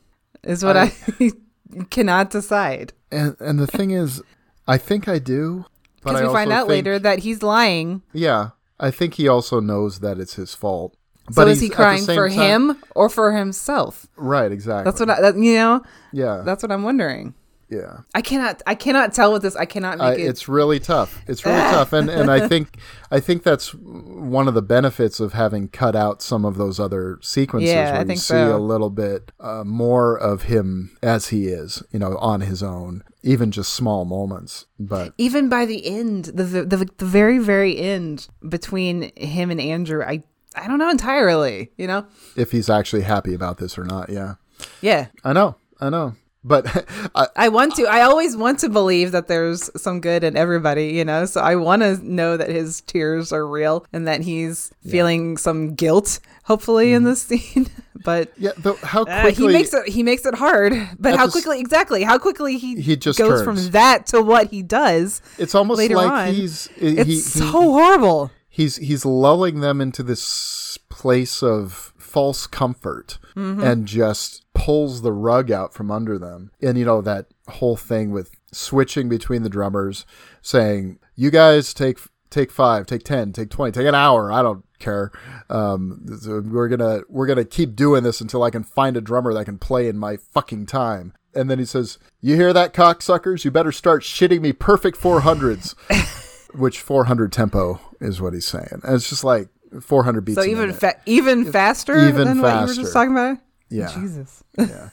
Is 0.43 0.65
what 0.65 0.75
I, 0.75 0.91
cannot 1.89 2.29
decide. 2.29 2.93
and 3.11 3.35
and 3.39 3.59
the 3.59 3.67
thing 3.67 3.91
is, 3.91 4.21
I 4.67 4.77
think 4.77 5.07
I 5.07 5.19
do, 5.19 5.65
Because 6.03 6.21
I 6.21 6.27
we 6.27 6.33
find 6.33 6.51
out 6.51 6.63
think- 6.67 6.69
later 6.69 6.99
that 6.99 7.19
he's 7.19 7.41
lying. 7.41 8.01
Yeah, 8.11 8.49
I 8.79 8.91
think 8.91 9.13
he 9.15 9.27
also 9.27 9.59
knows 9.61 9.99
that 9.99 10.19
it's 10.19 10.35
his 10.35 10.53
fault. 10.55 10.95
So 11.31 11.47
is 11.47 11.61
he 11.61 11.69
crying 11.69 12.03
for 12.03 12.27
time- 12.27 12.71
him 12.71 12.83
or 12.95 13.07
for 13.07 13.31
himself? 13.31 14.07
Right, 14.17 14.51
exactly. 14.51 14.83
That's 14.91 14.99
what 14.99 15.09
I, 15.09 15.21
that, 15.21 15.37
you 15.37 15.53
know. 15.55 15.81
Yeah, 16.11 16.41
That's 16.43 16.61
what 16.63 16.71
I'm 16.71 16.83
wondering. 16.83 17.33
Yeah. 17.71 17.99
I 18.13 18.21
cannot. 18.21 18.61
I 18.67 18.75
cannot 18.75 19.13
tell 19.13 19.31
with 19.31 19.41
this. 19.41 19.55
I 19.55 19.65
cannot 19.65 20.01
I, 20.01 20.11
make 20.11 20.19
it. 20.19 20.23
it's 20.27 20.47
really 20.49 20.79
tough. 20.79 21.21
It's 21.25 21.45
really 21.45 21.57
tough, 21.61 21.93
and 21.93 22.09
and 22.09 22.29
I 22.29 22.47
think 22.49 22.77
I 23.09 23.19
think 23.21 23.43
that's 23.43 23.73
one 23.73 24.47
of 24.49 24.53
the 24.53 24.61
benefits 24.61 25.19
of 25.21 25.31
having 25.33 25.69
cut 25.69 25.95
out 25.95 26.21
some 26.21 26.43
of 26.43 26.57
those 26.57 26.79
other 26.79 27.17
sequences 27.21 27.69
Yeah, 27.71 27.87
I 27.87 27.91
where 27.93 28.01
you 28.01 28.07
think 28.07 28.19
see 28.19 28.33
so. 28.33 28.55
a 28.55 28.59
little 28.59 28.89
bit 28.89 29.31
uh, 29.39 29.63
more 29.63 30.17
of 30.17 30.43
him 30.43 30.97
as 31.01 31.29
he 31.29 31.47
is, 31.47 31.81
you 31.91 31.99
know, 31.99 32.17
on 32.17 32.41
his 32.41 32.61
own, 32.61 33.03
even 33.23 33.51
just 33.51 33.71
small 33.73 34.03
moments. 34.05 34.65
But 34.77 35.13
even 35.17 35.47
by 35.47 35.65
the 35.65 35.85
end, 35.87 36.25
the, 36.25 36.43
the 36.43 36.89
the 36.97 37.05
very 37.05 37.39
very 37.39 37.77
end 37.77 38.27
between 38.47 39.11
him 39.15 39.49
and 39.49 39.61
Andrew, 39.61 40.03
I 40.03 40.23
I 40.55 40.67
don't 40.67 40.77
know 40.79 40.89
entirely. 40.89 41.71
You 41.77 41.87
know. 41.87 42.05
if 42.35 42.51
he's 42.51 42.69
actually 42.69 43.03
happy 43.03 43.33
about 43.33 43.59
this 43.59 43.77
or 43.77 43.85
not, 43.85 44.09
yeah, 44.09 44.35
Yeah. 44.81 45.07
I 45.23 45.31
know, 45.31 45.55
I 45.79 45.89
know. 45.89 46.15
But 46.43 46.85
I, 47.15 47.27
I 47.35 47.49
want 47.49 47.75
to. 47.75 47.83
I 47.85 48.01
always 48.01 48.35
want 48.35 48.59
to 48.59 48.69
believe 48.69 49.11
that 49.11 49.27
there's 49.27 49.69
some 49.81 50.01
good 50.01 50.23
in 50.23 50.35
everybody, 50.35 50.87
you 50.89 51.05
know. 51.05 51.25
So 51.25 51.41
I 51.41 51.55
want 51.55 51.81
to 51.83 51.97
know 52.03 52.37
that 52.37 52.49
his 52.49 52.81
tears 52.81 53.31
are 53.31 53.47
real 53.47 53.85
and 53.93 54.07
that 54.07 54.21
he's 54.21 54.71
feeling 54.89 55.37
some 55.37 55.75
guilt, 55.75 56.19
hopefully, 56.45 56.93
in 56.93 57.03
this 57.03 57.21
scene. 57.21 57.67
but 58.03 58.31
yeah, 58.37 58.51
though, 58.57 58.73
how 58.81 59.03
uh, 59.03 59.21
quickly 59.21 59.47
he 59.47 59.53
makes 59.53 59.73
it. 59.73 59.87
He 59.87 60.01
makes 60.01 60.25
it 60.25 60.33
hard. 60.33 60.73
But 60.97 61.15
how 61.15 61.27
the 61.27 61.31
quickly? 61.31 61.59
Exactly. 61.59 62.01
How 62.03 62.17
quickly 62.17 62.57
he 62.57 62.81
He 62.81 62.95
just 62.95 63.19
goes 63.19 63.43
turns. 63.43 63.65
from 63.65 63.71
that 63.73 64.07
to 64.07 64.21
what 64.21 64.49
he 64.49 64.63
does. 64.63 65.21
it's 65.37 65.53
almost 65.53 65.77
later 65.77 65.95
like 65.95 66.09
on. 66.11 66.33
he's 66.33 66.69
It's 66.77 67.07
he, 67.07 67.15
so 67.17 67.43
he- 67.45 67.51
horrible. 67.51 68.31
he's 68.49 68.77
he's 68.77 69.05
lulling 69.05 69.59
them 69.59 69.79
into 69.79 70.01
this 70.01 70.79
place 70.89 71.43
of 71.43 71.93
false 71.99 72.47
comfort 72.47 73.19
Mm-hmm. 73.35 73.63
and 73.63 73.85
just 73.87 74.43
pulls 74.65 75.01
the 75.01 75.11
rug 75.11 75.51
out 75.51 75.73
from 75.73 75.89
under 75.89 76.19
them 76.19 76.51
and 76.61 76.77
you 76.77 76.85
know 76.85 77.01
that 77.01 77.25
whole 77.47 77.75
thing 77.75 78.11
with 78.11 78.31
switching 78.51 79.09
between 79.09 79.43
the 79.43 79.49
drummers 79.49 80.05
saying 80.41 80.99
you 81.15 81.31
guys 81.31 81.73
take 81.73 81.97
take 82.29 82.51
5 82.51 82.85
take 82.85 83.03
10 83.03 83.33
take 83.33 83.49
20 83.49 83.71
take 83.71 83.87
an 83.87 83.95
hour 83.95 84.31
i 84.31 84.41
don't 84.41 84.63
care 84.79 85.11
um, 85.49 86.05
so 86.19 86.41
we're 86.41 86.67
gonna 86.67 87.01
we're 87.09 87.27
gonna 87.27 87.45
keep 87.45 87.75
doing 87.75 88.03
this 88.03 88.21
until 88.21 88.43
i 88.43 88.49
can 88.49 88.63
find 88.63 88.97
a 88.97 89.01
drummer 89.01 89.33
that 89.33 89.45
can 89.45 89.57
play 89.57 89.87
in 89.87 89.97
my 89.97 90.17
fucking 90.17 90.65
time 90.65 91.13
and 91.33 91.49
then 91.49 91.59
he 91.59 91.65
says 91.65 91.97
you 92.19 92.35
hear 92.35 92.53
that 92.53 92.73
cocksuckers 92.73 93.43
you 93.43 93.51
better 93.51 93.71
start 93.71 94.03
shitting 94.03 94.41
me 94.41 94.53
perfect 94.53 94.99
400s 94.99 95.75
which 96.53 96.81
400 96.81 97.31
tempo 97.31 97.79
is 97.99 98.21
what 98.21 98.33
he's 98.33 98.47
saying. 98.47 98.81
And 98.83 98.95
it's 98.95 99.09
just 99.09 99.23
like 99.23 99.49
400 99.81 100.21
beats. 100.21 100.35
So 100.35 100.43
even 100.43 100.73
fa- 100.73 100.99
even 101.05 101.51
faster 101.51 102.07
Even 102.07 102.27
than 102.27 102.41
what 102.41 102.61
you 102.61 102.67
were 102.67 102.73
just 102.73 102.93
talking 102.93 103.11
about. 103.11 103.37
Yeah, 103.71 103.91
Jesus. 103.93 104.43
yeah, 104.57 104.89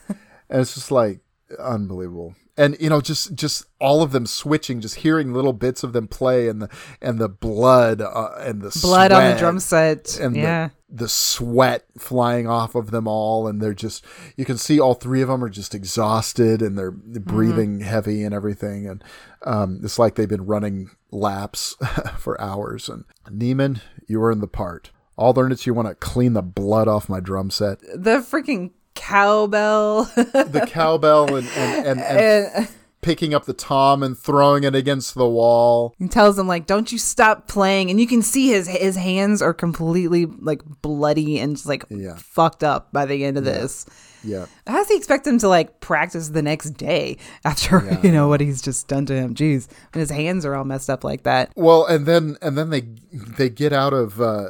and 0.49 0.61
it's 0.61 0.73
just 0.73 0.91
like 0.91 1.19
unbelievable. 1.57 2.35
And 2.57 2.75
you 2.79 2.89
know, 2.89 2.99
just 2.99 3.35
just 3.35 3.65
all 3.79 4.01
of 4.01 4.11
them 4.11 4.25
switching, 4.25 4.81
just 4.81 4.97
hearing 4.97 5.33
little 5.33 5.53
bits 5.53 5.81
of 5.81 5.93
them 5.93 6.07
play, 6.07 6.49
and 6.49 6.61
the 6.61 6.69
and 7.01 7.17
the 7.17 7.29
blood 7.29 8.01
uh, 8.01 8.31
and 8.39 8.61
the 8.61 8.77
Blood 8.81 9.13
on 9.13 9.31
the 9.31 9.37
drum 9.37 9.59
set. 9.59 10.19
and 10.19 10.35
yeah. 10.35 10.69
the, 10.89 11.03
the 11.03 11.09
sweat 11.09 11.85
flying 11.97 12.47
off 12.47 12.75
of 12.75 12.91
them 12.91 13.07
all, 13.07 13.47
and 13.47 13.61
they're 13.61 13.73
just 13.73 14.03
you 14.35 14.43
can 14.43 14.57
see 14.57 14.77
all 14.77 14.93
three 14.93 15.21
of 15.21 15.29
them 15.29 15.41
are 15.41 15.49
just 15.49 15.73
exhausted 15.73 16.61
and 16.61 16.77
they're 16.77 16.91
breathing 16.91 17.79
heavy 17.79 18.23
and 18.23 18.35
everything, 18.35 18.87
and 18.87 19.03
um, 19.45 19.79
it's 19.81 19.97
like 19.97 20.15
they've 20.15 20.27
been 20.27 20.45
running 20.45 20.89
laps 21.11 21.77
for 22.17 22.39
hours. 22.41 22.89
And 22.89 23.05
Neiman, 23.29 23.79
you 24.05 24.19
were 24.19 24.31
in 24.31 24.41
the 24.41 24.47
part. 24.47 24.91
I'll 25.19 25.33
learn 25.33 25.51
it. 25.51 25.65
You 25.65 25.73
want 25.73 25.87
to 25.89 25.95
clean 25.95 26.33
the 26.33 26.41
blood 26.41 26.87
off 26.87 27.09
my 27.09 27.19
drum 27.19 27.51
set, 27.51 27.79
the 27.81 28.19
freaking 28.21 28.71
cowbell. 28.95 30.03
the 30.15 30.65
cowbell, 30.69 31.35
and 31.35 31.47
and, 31.55 31.87
and, 31.87 31.99
and 31.99 32.47
and 32.55 32.67
picking 33.01 33.33
up 33.33 33.45
the 33.45 33.53
tom 33.53 34.03
and 34.03 34.17
throwing 34.17 34.65
it 34.65 34.75
against 34.75 35.15
the 35.15 35.27
wall. 35.27 35.93
he 35.99 36.07
tells 36.07 36.37
him 36.37 36.47
like, 36.47 36.65
"Don't 36.67 36.91
you 36.91 36.97
stop 36.97 37.47
playing." 37.47 37.89
And 37.89 37.99
you 37.99 38.07
can 38.07 38.21
see 38.21 38.49
his 38.49 38.67
his 38.67 38.95
hands 38.95 39.41
are 39.41 39.53
completely 39.53 40.25
like 40.25 40.61
bloody 40.81 41.39
and 41.39 41.55
just 41.55 41.65
like 41.67 41.85
Yeah. 41.89 42.15
fucked 42.17 42.63
up 42.63 42.91
by 42.93 43.05
the 43.05 43.23
end 43.25 43.37
of 43.37 43.43
this. 43.43 43.85
Yeah. 44.21 44.47
How 44.67 44.73
does 44.79 44.89
he 44.89 44.97
expect 44.97 45.25
him 45.25 45.37
to 45.39 45.47
like 45.47 45.79
practice 45.79 46.27
the 46.29 46.41
next 46.41 46.71
day 46.71 47.15
after 47.45 47.99
you 48.03 48.11
know 48.11 48.27
what 48.27 48.41
he's 48.41 48.61
just 48.61 48.87
done 48.89 49.05
to 49.05 49.13
him? 49.15 49.33
Jeez, 49.33 49.67
and 49.93 49.99
his 50.01 50.11
hands 50.11 50.45
are 50.45 50.55
all 50.55 50.65
messed 50.65 50.89
up 50.89 51.03
like 51.05 51.23
that. 51.23 51.51
Well, 51.55 51.85
and 51.85 52.05
then 52.05 52.35
and 52.41 52.57
then 52.57 52.69
they 52.69 52.81
they 53.13 53.49
get 53.49 53.71
out 53.71 53.93
of 53.93 54.19
uh, 54.19 54.49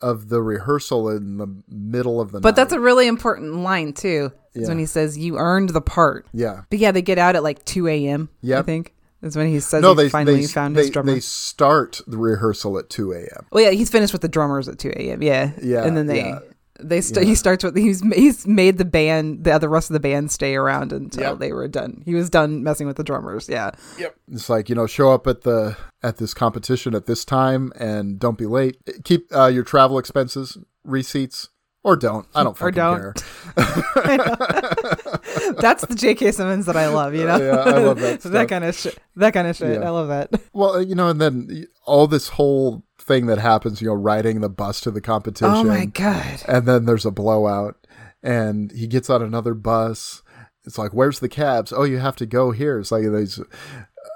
of 0.00 0.28
the 0.28 0.42
rehearsal 0.42 1.08
in 1.10 1.36
the 1.38 1.48
middle 1.68 2.20
of 2.20 2.32
the 2.32 2.38
night. 2.38 2.42
But 2.42 2.50
night. 2.50 2.56
that's 2.56 2.72
a 2.72 2.80
really 2.80 3.06
important 3.06 3.56
line 3.56 3.92
too. 3.92 4.32
Is 4.52 4.68
when 4.68 4.78
he 4.80 4.86
says, 4.86 5.16
"You 5.16 5.38
earned 5.38 5.70
the 5.70 5.80
part." 5.80 6.26
yeah. 6.32 6.62
But 6.70 6.80
yeah, 6.80 6.90
they 6.90 7.02
get 7.02 7.18
out 7.18 7.36
at 7.36 7.42
like 7.42 7.64
two 7.64 7.86
a.m. 7.86 8.28
yeah 8.40 8.58
I 8.58 8.62
think 8.62 8.94
is 9.22 9.36
when 9.36 9.48
he 9.48 9.60
says 9.60 9.82
No, 9.82 9.90
he 9.94 10.04
they 10.04 10.08
finally 10.08 10.40
they, 10.40 10.46
found 10.46 10.74
they, 10.76 10.82
his 10.82 10.90
drummer. 10.90 11.12
they 11.12 11.20
start 11.20 12.00
the 12.06 12.16
rehearsal 12.16 12.78
at 12.78 12.90
two 12.90 13.12
a.m. 13.12 13.46
Well, 13.52 13.62
yeah, 13.64 13.70
he's 13.70 13.90
finished 13.90 14.12
with 14.12 14.22
the 14.22 14.28
drummers 14.28 14.68
at 14.68 14.78
two 14.78 14.92
a.m. 14.96 15.22
Yeah, 15.22 15.52
Yeah, 15.62 15.84
and 15.84 15.96
then 15.96 16.06
they 16.06 16.20
yeah. 16.20 16.40
They 16.82 17.00
st- 17.00 17.26
he 17.26 17.34
starts 17.34 17.62
with 17.64 17.76
he's 17.76 18.00
he's 18.14 18.46
made 18.46 18.78
the 18.78 18.84
band 18.84 19.44
the 19.44 19.52
other 19.52 19.68
rest 19.68 19.90
of 19.90 19.94
the 19.94 20.00
band 20.00 20.30
stay 20.30 20.54
around 20.56 20.92
until 20.92 21.22
Yep. 21.30 21.38
they 21.38 21.52
were 21.52 21.68
done. 21.68 22.02
He 22.04 22.14
was 22.14 22.28
done 22.30 22.62
messing 22.62 22.86
with 22.86 22.96
the 22.96 23.04
drummers. 23.04 23.48
Yeah, 23.48 23.70
Yep. 23.98 24.14
It's 24.32 24.48
like 24.48 24.68
you 24.68 24.74
know, 24.74 24.86
show 24.86 25.12
up 25.12 25.26
at 25.26 25.42
the 25.42 25.76
at 26.02 26.16
this 26.18 26.34
competition 26.34 26.94
at 26.94 27.06
this 27.06 27.24
time 27.24 27.72
and 27.76 28.18
don't 28.18 28.38
be 28.38 28.46
late. 28.46 28.76
Keep 29.04 29.34
uh, 29.34 29.46
your 29.46 29.64
travel 29.64 29.98
expenses 29.98 30.58
receipts. 30.84 31.48
Or 31.82 31.96
don't. 31.96 32.26
I 32.34 32.42
don't 32.44 32.52
Or 32.60 32.70
fucking 32.70 32.74
don't. 32.74 33.00
care. 33.00 33.14
that's 35.60 35.84
the 35.86 35.94
J.K. 35.94 36.32
Simmons 36.32 36.66
that 36.66 36.76
I 36.76 36.88
love. 36.88 37.14
You 37.14 37.24
know, 37.26 37.38
Yeah, 37.38 37.56
I 37.56 37.78
love 37.78 37.98
that 38.00 38.20
stuff. 38.20 38.32
that 38.32 38.48
kind 38.50 38.64
of 38.64 38.74
shit. 38.76 38.98
That 39.16 39.32
kind 39.32 39.48
of 39.48 39.56
shit. 39.56 39.80
Yeah. 39.80 39.86
I 39.86 39.90
love 39.90 40.08
that. 40.08 40.30
Well, 40.52 40.72
uh, 40.74 40.80
you 40.80 40.94
know, 40.94 41.08
and 41.08 41.18
then 41.20 41.66
all 41.86 42.06
this 42.06 42.28
whole 42.28 42.84
thing 43.10 43.26
that 43.26 43.38
happens, 43.38 43.82
you 43.82 43.88
know, 43.88 43.94
riding 43.94 44.40
the 44.40 44.48
bus 44.48 44.80
to 44.82 44.90
the 44.90 45.00
competition. 45.00 45.52
Oh 45.52 45.64
my 45.64 45.84
god. 45.86 46.42
and 46.46 46.66
then 46.66 46.84
there's 46.84 47.04
a 47.04 47.10
blowout 47.10 47.76
and 48.22 48.70
he 48.72 48.86
gets 48.86 49.10
on 49.10 49.22
another 49.22 49.54
bus 49.54 50.22
it's 50.66 50.76
like 50.76 50.92
where's 50.92 51.20
the 51.20 51.28
cabs 51.28 51.72
oh 51.74 51.84
you 51.84 51.98
have 51.98 52.16
to 52.16 52.26
go 52.26 52.50
here 52.50 52.78
it's 52.78 52.92
like 52.92 53.02
these 53.02 53.40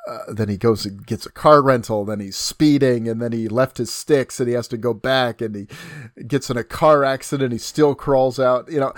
uh, 0.08 0.18
then 0.32 0.48
he 0.48 0.56
goes 0.56 0.84
and 0.84 1.06
gets 1.06 1.24
a 1.24 1.32
car 1.32 1.62
rental. 1.62 2.04
Then 2.04 2.20
he's 2.20 2.36
speeding, 2.36 3.08
and 3.08 3.22
then 3.22 3.32
he 3.32 3.48
left 3.48 3.78
his 3.78 3.92
sticks, 3.92 4.38
and 4.38 4.48
he 4.48 4.54
has 4.54 4.68
to 4.68 4.76
go 4.76 4.92
back, 4.92 5.40
and 5.40 5.54
he 5.54 5.66
gets 6.26 6.50
in 6.50 6.56
a 6.56 6.64
car 6.64 7.04
accident. 7.04 7.52
He 7.52 7.58
still 7.58 7.94
crawls 7.94 8.38
out. 8.38 8.70
You 8.70 8.80
know, 8.80 8.92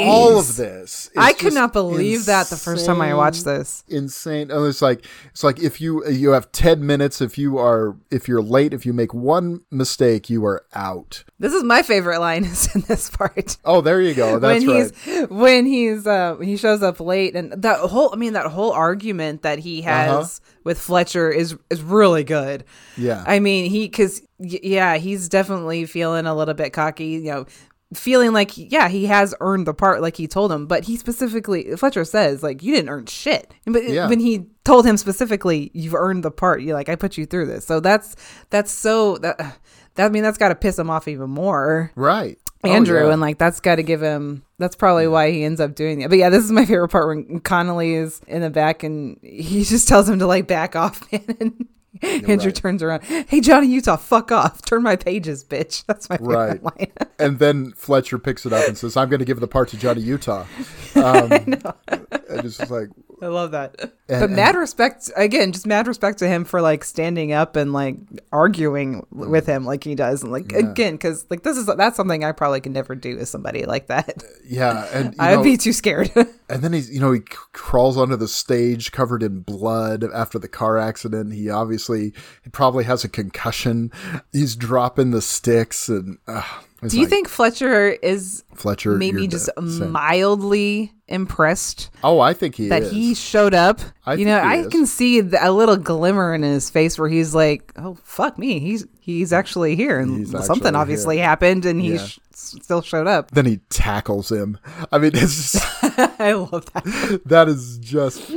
all 0.00 0.38
of 0.38 0.56
this. 0.56 1.10
I 1.16 1.32
could 1.32 1.54
not 1.54 1.72
believe 1.72 2.26
that 2.26 2.48
the 2.48 2.56
first 2.56 2.86
time 2.86 3.00
I 3.00 3.14
watched 3.14 3.44
this. 3.44 3.82
Insane. 3.88 4.50
And 4.50 4.66
it's 4.66 4.82
like 4.82 5.04
it's 5.30 5.42
like 5.42 5.60
if 5.60 5.80
you 5.80 6.06
you 6.08 6.30
have 6.30 6.50
ten 6.52 6.86
minutes. 6.86 7.20
If 7.20 7.36
you 7.38 7.58
are 7.58 7.96
if 8.10 8.28
you're 8.28 8.42
late, 8.42 8.72
if 8.72 8.86
you 8.86 8.92
make 8.92 9.12
one 9.12 9.62
mistake, 9.70 10.30
you 10.30 10.44
are 10.46 10.64
out. 10.74 11.24
This 11.38 11.52
is 11.52 11.64
my 11.64 11.82
favorite 11.82 12.20
line 12.20 12.44
is 12.44 12.74
in 12.74 12.82
this 12.82 13.10
part. 13.10 13.56
Oh, 13.64 13.80
there 13.80 14.00
you 14.00 14.14
go. 14.14 14.38
That's 14.38 14.64
when 14.64 14.76
right. 14.76 14.92
he's 14.94 15.28
when 15.28 15.66
he's 15.66 16.06
uh 16.06 16.36
he 16.36 16.56
shows 16.56 16.82
up 16.82 17.00
late 17.00 17.34
and 17.34 17.52
that 17.62 17.80
whole 17.80 18.10
I 18.12 18.16
mean 18.16 18.34
that 18.34 18.46
whole 18.46 18.72
argument 18.72 19.42
that 19.42 19.58
he 19.58 19.82
has 19.82 20.10
Uh-huh. 20.10 20.23
With 20.64 20.78
Fletcher 20.78 21.30
is 21.30 21.56
is 21.70 21.82
really 21.82 22.24
good. 22.24 22.64
Yeah. 22.96 23.24
I 23.26 23.40
mean 23.40 23.70
he 23.70 23.88
cuz 23.88 24.22
yeah, 24.38 24.96
he's 24.96 25.28
definitely 25.28 25.86
feeling 25.86 26.26
a 26.26 26.34
little 26.34 26.54
bit 26.54 26.72
cocky, 26.72 27.06
you 27.06 27.22
know, 27.24 27.46
feeling 27.94 28.32
like 28.32 28.52
yeah, 28.56 28.88
he 28.88 29.06
has 29.06 29.34
earned 29.40 29.66
the 29.66 29.74
part 29.74 30.00
like 30.02 30.16
he 30.16 30.26
told 30.26 30.50
him, 30.50 30.66
but 30.66 30.84
he 30.84 30.96
specifically 30.96 31.76
Fletcher 31.76 32.04
says 32.04 32.42
like 32.42 32.62
you 32.62 32.74
didn't 32.74 32.88
earn 32.90 33.06
shit. 33.06 33.52
But 33.66 33.84
Yeah. 33.88 34.08
when 34.08 34.20
he 34.20 34.46
told 34.64 34.86
him 34.86 34.96
specifically 34.96 35.70
you've 35.74 35.94
earned 35.94 36.24
the 36.24 36.30
part, 36.30 36.62
you 36.62 36.74
like 36.74 36.88
I 36.88 36.96
put 36.96 37.16
you 37.16 37.26
through 37.26 37.46
this. 37.46 37.64
So 37.66 37.80
that's 37.80 38.16
that's 38.50 38.72
so 38.72 39.16
that 39.18 39.38
that 39.96 40.06
I 40.06 40.08
mean 40.08 40.22
that's 40.24 40.38
got 40.38 40.48
to 40.48 40.54
piss 40.56 40.78
him 40.78 40.90
off 40.90 41.06
even 41.06 41.30
more. 41.30 41.92
Right. 41.94 42.38
Oh, 42.64 42.72
Andrew, 42.72 43.06
yeah. 43.06 43.12
and 43.12 43.20
like 43.20 43.38
that's 43.38 43.60
got 43.60 43.76
to 43.76 43.82
give 43.82 44.00
him. 44.02 44.44
That's 44.58 44.76
probably 44.76 45.08
why 45.08 45.30
he 45.30 45.44
ends 45.44 45.60
up 45.60 45.74
doing 45.74 46.00
it. 46.02 46.08
But 46.10 46.18
yeah, 46.18 46.30
this 46.30 46.44
is 46.44 46.52
my 46.52 46.64
favorite 46.64 46.88
part 46.88 47.08
when 47.08 47.40
Connolly 47.40 47.94
is 47.94 48.20
in 48.26 48.42
the 48.42 48.50
back 48.50 48.82
and 48.82 49.18
he 49.22 49.64
just 49.64 49.88
tells 49.88 50.08
him 50.08 50.18
to 50.20 50.26
like 50.26 50.46
back 50.46 50.76
off, 50.76 51.00
man. 51.12 51.68
And 52.02 52.28
Andrew 52.28 52.46
right. 52.48 52.54
turns 52.54 52.82
around. 52.82 53.04
Hey, 53.04 53.40
Johnny 53.40 53.68
Utah, 53.68 53.96
fuck 53.96 54.32
off. 54.32 54.62
Turn 54.62 54.82
my 54.82 54.96
pages, 54.96 55.44
bitch. 55.44 55.84
That's 55.86 56.10
my 56.10 56.16
favorite 56.16 56.34
Right. 56.36 56.62
line. 56.62 56.92
and 57.20 57.38
then 57.38 57.70
Fletcher 57.72 58.18
picks 58.18 58.44
it 58.44 58.52
up 58.52 58.66
and 58.66 58.76
says, 58.76 58.96
"I'm 58.96 59.08
going 59.08 59.20
to 59.20 59.24
give 59.24 59.38
the 59.40 59.46
part 59.48 59.68
to 59.70 59.76
Johnny 59.76 60.00
Utah." 60.02 60.44
Um, 60.96 61.30
and 61.32 61.62
it's 62.28 62.58
just 62.58 62.70
like, 62.70 62.88
I 63.22 63.26
love 63.28 63.52
that. 63.52 63.76
And- 63.80 64.20
but 64.20 64.30
mad 64.30 64.54
respect 64.54 65.10
again, 65.16 65.52
just 65.52 65.66
mad 65.66 65.86
respect 65.86 66.18
to 66.18 66.28
him 66.28 66.44
for 66.44 66.60
like 66.60 66.84
standing 66.84 67.32
up 67.32 67.56
and 67.56 67.72
like 67.72 67.96
arguing 68.32 69.06
with 69.10 69.46
him 69.46 69.64
like 69.64 69.82
he 69.84 69.94
does, 69.94 70.22
and 70.22 70.30
like 70.32 70.52
again, 70.52 70.94
because 70.94 71.24
like 71.30 71.42
this 71.42 71.56
is 71.56 71.66
that's 71.66 71.96
something 71.96 72.22
I 72.24 72.32
probably 72.32 72.60
could 72.60 72.72
never 72.72 72.94
do 72.94 73.16
with 73.16 73.28
somebody 73.28 73.64
like 73.64 73.86
that. 73.86 74.22
yeah, 74.44 74.86
and 74.92 75.14
I'd 75.18 75.36
know, 75.36 75.42
be 75.42 75.56
too 75.56 75.72
scared. 75.72 76.10
and 76.48 76.62
then 76.62 76.72
he's, 76.72 76.90
you 76.90 77.00
know, 77.00 77.12
he 77.12 77.20
c- 77.20 77.24
crawls 77.52 77.96
onto 77.96 78.16
the 78.16 78.28
stage 78.28 78.92
covered 78.92 79.22
in 79.22 79.40
blood 79.40 80.04
after 80.14 80.38
the 80.38 80.48
car 80.48 80.76
accident. 80.76 81.32
He 81.32 81.48
obviously, 81.48 82.12
he 82.42 82.50
probably 82.50 82.84
has 82.84 83.04
a 83.04 83.08
concussion. 83.08 83.90
He's 84.32 84.54
dropping 84.54 85.12
the 85.12 85.22
sticks, 85.22 85.88
and 85.88 86.18
uh, 86.28 86.42
do 86.86 86.96
you 86.96 87.04
like, 87.04 87.10
think 87.10 87.28
Fletcher 87.28 87.88
is 87.88 88.44
Fletcher? 88.56 88.96
maybe 88.96 89.26
just 89.26 89.48
mildly 89.58 90.92
impressed 91.06 91.90
Oh, 92.02 92.20
I 92.20 92.32
think 92.34 92.54
he 92.54 92.68
that 92.68 92.82
is. 92.84 92.90
he 92.90 93.14
showed 93.14 93.54
up. 93.54 93.80
I 94.06 94.14
you 94.14 94.24
know, 94.24 94.38
I 94.38 94.56
is. 94.56 94.68
can 94.68 94.86
see 94.86 95.20
the, 95.20 95.38
a 95.46 95.50
little 95.52 95.76
glimmer 95.76 96.34
in 96.34 96.42
his 96.42 96.70
face 96.70 96.98
where 96.98 97.08
he's 97.08 97.34
like, 97.34 97.72
"Oh 97.76 97.96
fuck 98.04 98.38
me, 98.38 98.58
he's 98.58 98.86
he's 99.00 99.32
actually 99.32 99.76
here, 99.76 99.98
and 99.98 100.18
He's 100.26 100.46
something 100.46 100.74
obviously 100.74 101.16
here." 101.16 101.24
happened, 101.26 101.64
and 101.66 101.80
he 101.80 101.98
sh- 101.98 102.18
still 102.32 102.80
showed 102.82 103.06
up." 103.06 103.30
then 103.32 103.46
he 103.46 103.58
tackles 103.70 104.30
him. 104.32 104.58
I 104.92 104.98
mean, 104.98 105.12
it's 105.14 105.52
just, 105.52 105.66
I 106.20 106.32
love 106.32 106.66
that. 106.72 107.20
that 107.26 107.48
is 107.48 107.78
just 107.78 108.30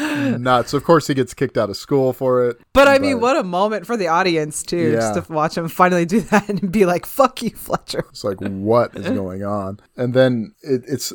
nuts. 0.00 0.72
Of 0.72 0.84
course, 0.84 1.06
he 1.06 1.14
gets 1.14 1.34
kicked 1.34 1.56
out 1.56 1.70
of 1.70 1.76
school 1.76 2.12
for 2.12 2.46
it. 2.48 2.58
But 2.72 2.88
I 2.88 2.98
mean, 2.98 3.20
what 3.20 3.36
a 3.36 3.42
moment 3.42 3.86
for 3.86 3.96
the 3.96 4.08
audience 4.08 4.62
too, 4.62 4.92
Yeah. 4.92 5.00
just 5.14 5.26
to 5.26 5.32
watch 5.32 5.56
him 5.56 5.68
finally 5.68 6.04
do 6.06 6.20
that 6.20 6.48
and 6.62 6.70
be 6.72 6.86
like, 6.86 7.06
"Fuck 7.06 7.42
you, 7.42 7.50
Fletcher." 7.50 8.04
It's 8.10 8.24
like, 8.24 8.38
what 8.40 8.96
is 8.96 9.06
going 9.08 9.35
on? 9.42 9.80
And 9.96 10.14
then 10.14 10.54
it, 10.62 10.82
it's 10.86 11.12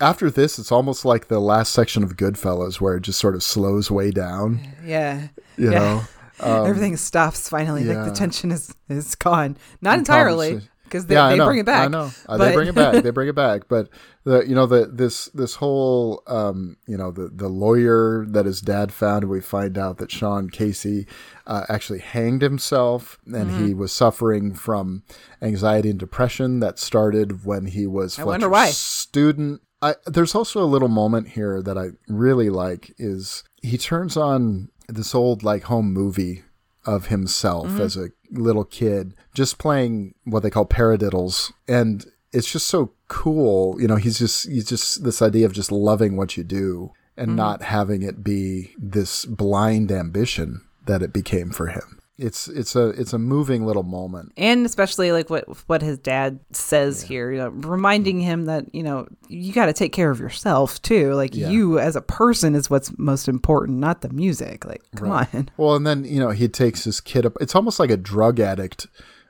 after 0.00 0.30
this, 0.30 0.58
it's 0.58 0.70
almost 0.72 1.04
like 1.04 1.28
the 1.28 1.40
last 1.40 1.72
section 1.72 2.02
of 2.02 2.16
Goodfellas, 2.16 2.80
where 2.80 2.96
it 2.96 3.00
just 3.02 3.18
sort 3.18 3.34
of 3.34 3.42
slows 3.42 3.90
way 3.90 4.10
down. 4.10 4.60
Yeah, 4.84 5.28
You 5.56 5.70
yeah. 5.72 5.78
know, 5.78 6.02
Um, 6.38 6.66
Everything 6.66 6.98
stops 6.98 7.48
finally. 7.48 7.82
Like 7.84 8.06
the 8.06 8.12
tension 8.14 8.50
is 8.50 8.74
is 8.90 9.14
gone. 9.14 9.56
Not 9.80 9.98
entirely 9.98 10.60
because 10.84 11.06
they, 11.06 11.14
yeah, 11.14 11.30
they 11.30 11.38
bring 11.38 11.60
it 11.60 11.64
back. 11.64 11.86
I 11.86 11.88
know 11.88 12.10
Uh, 12.28 12.36
but- 12.36 12.38
they 12.48 12.52
bring 12.54 12.68
it 12.68 12.74
back. 12.74 13.02
They 13.02 13.08
bring 13.18 13.28
it 13.28 13.34
back. 13.34 13.68
But 13.68 13.88
the 14.26 14.42
you 14.46 14.54
know 14.56 14.66
the 14.66 14.86
this 14.86 15.26
this 15.34 15.54
whole 15.54 16.22
um 16.26 16.76
you 16.86 16.96
know 16.96 17.10
the 17.12 17.28
the 17.32 17.48
lawyer 17.48 18.26
that 18.28 18.44
his 18.44 18.60
dad 18.60 18.92
found, 18.92 19.24
we 19.30 19.40
find 19.40 19.78
out 19.78 19.98
that 19.98 20.10
Sean 20.10 20.50
Casey 20.50 21.06
uh, 21.46 21.64
actually 21.68 22.00
hanged 22.00 22.42
himself, 22.42 23.18
and 23.26 23.50
he 23.52 23.70
Mm-hmm. 23.70 23.78
was 23.78 23.92
suffering 23.92 24.52
from 24.52 25.04
anxiety 25.40 25.90
and 25.90 25.98
depression 25.98 26.60
that 26.60 26.78
started 26.78 27.44
when 27.46 27.66
he 27.66 27.86
was 27.86 28.18
I 28.18 28.24
wonder 28.24 28.48
Fletcher's 28.48 28.66
why. 28.66 28.70
student. 28.72 29.60
I, 29.82 29.94
there's 30.06 30.34
also 30.34 30.60
a 30.62 30.72
little 30.74 30.88
moment 30.88 31.28
here 31.28 31.62
that 31.62 31.78
I 31.78 31.90
really 32.08 32.50
like 32.50 32.92
is 32.98 33.44
he 33.62 33.78
turns 33.78 34.16
on 34.16 34.70
this 34.88 35.14
old 35.14 35.42
like 35.44 35.64
home 35.64 35.92
movie 35.92 36.42
of 36.84 37.06
himself 37.06 37.66
Mm-hmm. 37.68 37.80
as 37.82 37.96
a 37.96 38.08
little 38.32 38.64
kid 38.64 39.14
just 39.34 39.56
playing 39.58 40.14
what 40.24 40.42
they 40.42 40.50
call 40.50 40.66
paradiddles 40.66 41.52
and 41.68 42.06
it's 42.32 42.50
just 42.50 42.66
so 42.66 42.92
cool 43.08 43.80
you 43.80 43.86
know 43.88 43.96
he's 43.96 44.18
just 44.18 44.48
he's 44.48 44.64
just 44.66 45.04
this 45.04 45.22
idea 45.22 45.46
of 45.46 45.52
just 45.52 45.70
loving 45.72 46.16
what 46.16 46.36
you 46.36 46.44
do 46.44 46.92
and 47.16 47.28
Mm-hmm. 47.28 47.36
not 47.36 47.62
having 47.62 48.02
it 48.02 48.22
be 48.22 48.72
this 48.78 49.24
blind 49.24 49.90
ambition 49.90 50.60
that 50.86 51.02
it 51.02 51.12
became 51.14 51.50
for 51.50 51.68
him 51.68 51.98
it's 52.18 52.48
it's 52.48 52.74
a 52.76 52.88
it's 52.90 53.12
a 53.12 53.18
moving 53.18 53.64
little 53.66 53.82
moment 53.82 54.32
and 54.38 54.64
especially 54.66 55.12
like 55.12 55.28
what 55.30 55.44
what 55.66 55.82
his 55.82 55.98
dad 55.98 56.40
says 56.50 57.02
here, 57.02 57.30
you 57.30 57.36
know, 57.36 57.48
reminding 57.48 58.20
him 58.20 58.46
that 58.46 58.74
you 58.74 58.82
know 58.82 59.06
you 59.28 59.52
got 59.52 59.66
to 59.66 59.74
take 59.74 59.92
care 59.92 60.10
of 60.10 60.18
yourself 60.18 60.80
too. 60.80 61.12
Like 61.12 61.34
Yeah. 61.34 61.50
you 61.50 61.78
as 61.78 61.94
a 61.94 62.00
person 62.00 62.54
is 62.54 62.70
what's 62.70 62.90
most 62.96 63.28
important, 63.28 63.80
not 63.80 64.00
the 64.00 64.08
music. 64.08 64.64
Like 64.64 64.80
come 64.94 65.10
on, 65.10 65.50
Well, 65.58 65.74
and 65.76 65.86
then 65.86 66.04
you 66.04 66.18
know 66.18 66.30
he 66.30 66.48
takes 66.48 66.84
his 66.84 67.02
kid 67.02 67.26
up. 67.26 67.34
It's 67.38 67.54
almost 67.54 67.78
like 67.78 67.90
a 67.90 67.98
drug 67.98 68.40
addict 68.40 68.86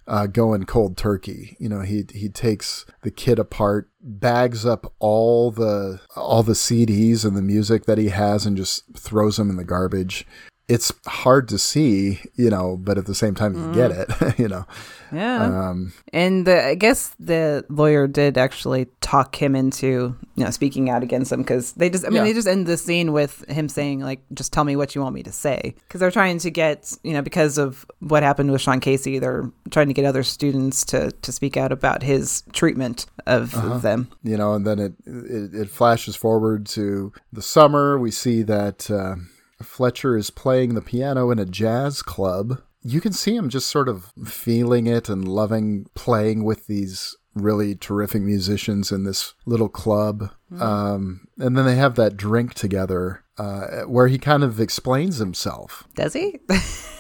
uh, 0.07 0.27
going 0.27 0.65
cold 0.65 0.97
turkey. 0.97 1.57
You 1.59 1.69
know, 1.69 1.81
he 1.81 2.05
he 2.13 2.29
takes 2.29 2.87
the 3.03 3.11
kid 3.11 3.39
apart, 3.39 3.91
bags 4.01 4.65
up 4.65 4.93
all 4.99 5.51
the 5.51 6.01
all 6.17 6.43
the 6.43 6.53
CDs 6.53 7.25
and 7.25 7.37
the 7.37 7.43
music 7.43 7.85
that 7.87 7.99
he 7.99 8.09
has, 8.09 8.47
and 8.47 8.57
just 8.57 8.85
throws 8.97 9.37
them 9.37 9.51
in 9.51 9.57
the 9.57 9.65
garbage. 9.65 10.27
It's 10.69 10.93
hard 11.07 11.49
to 11.51 11.59
see, 11.59 12.21
you 12.35 12.51
know, 12.51 12.77
but 12.77 12.99
at 12.99 13.07
the 13.07 13.15
same 13.15 13.37
time 13.37 13.55
you 13.55 13.73
get 13.73 13.93
it, 13.93 14.39
you 14.39 14.49
know. 14.49 14.65
yeah. 15.13 15.45
Um, 15.71 15.93
and 16.13 16.45
the, 16.45 16.65
I 16.67 16.75
guess 16.75 17.15
the 17.21 17.65
lawyer 17.69 18.09
did 18.09 18.37
actually 18.37 18.87
talk 19.01 19.41
him 19.41 19.55
into 19.55 20.17
you 20.35 20.45
know 20.45 20.51
speaking 20.51 20.91
out 20.91 21.05
against 21.05 21.31
him 21.31 21.43
because 21.43 21.73
they 21.75 21.89
just 21.89 22.05
I 22.05 22.09
mean 22.09 22.17
Yeah. 22.17 22.25
they 22.25 22.33
just 22.33 22.49
end 22.49 22.67
the 22.67 22.77
scene 22.77 23.13
with 23.13 23.49
him 23.49 23.69
saying 23.69 24.01
like 24.01 24.21
just 24.35 24.53
tell 24.53 24.65
me 24.65 24.75
what 24.75 24.97
you 24.97 25.01
want 25.03 25.15
me 25.15 25.23
to 25.23 25.31
say 25.33 25.75
because 25.87 26.01
they're 26.01 26.11
trying 26.11 26.39
to 26.39 26.51
get 26.51 26.93
you 27.05 27.13
know 27.13 27.23
because 27.23 27.59
of 27.59 27.87
what 28.01 28.25
happened 28.25 28.51
with 28.51 28.61
Sean 28.61 28.81
Casey 28.81 29.21
they're 29.21 29.49
trying 29.71 29.87
to 29.87 29.95
get 29.95 30.05
other 30.05 30.25
students 30.25 30.85
to 30.87 31.13
to 31.13 31.31
speak 31.31 31.57
out 31.57 31.71
about 31.71 32.03
his 32.03 32.43
treatment 32.53 33.07
of 33.27 33.55
Uh-huh. 33.55 33.79
them. 33.79 34.09
you 34.25 34.37
know, 34.37 34.55
and 34.55 34.67
then 34.67 34.79
it, 34.81 34.95
it 35.07 35.55
it 35.55 35.71
flashes 35.71 36.17
forward 36.17 36.67
to 36.67 37.13
the 37.33 37.43
summer. 37.43 37.97
We 37.99 38.11
see 38.11 38.43
that 38.43 38.91
uh, 38.91 39.15
Fletcher 39.63 40.17
is 40.17 40.31
playing 40.31 40.75
the 40.75 40.83
piano 40.83 41.31
in 41.31 41.39
a 41.39 41.47
jazz 41.47 42.03
club. 42.03 42.63
You 42.83 43.01
can 43.01 43.13
see 43.13 43.35
him 43.35 43.49
just 43.49 43.69
sort 43.69 43.89
of 43.89 44.13
feeling 44.25 44.87
it 44.87 45.09
and 45.09 45.27
loving 45.27 45.87
playing 45.95 46.45
with 46.45 46.67
these 46.67 47.17
really 47.35 47.75
terrific 47.75 48.23
musicians 48.23 48.91
in 48.91 49.05
this 49.05 49.35
little 49.45 49.69
club. 49.69 50.31
Um, 50.59 51.27
and 51.39 51.57
then 51.57 51.67
they 51.67 51.75
have 51.77 51.97
that 51.97 52.17
drink 52.17 52.55
together 52.55 53.25
uh, 53.39 53.83
where 53.83 54.09
he 54.09 54.19
kind 54.19 54.43
of 54.43 54.61
explains 54.61 55.19
himself. 55.19 55.85
Does 55.95 56.13
he? 56.15 56.41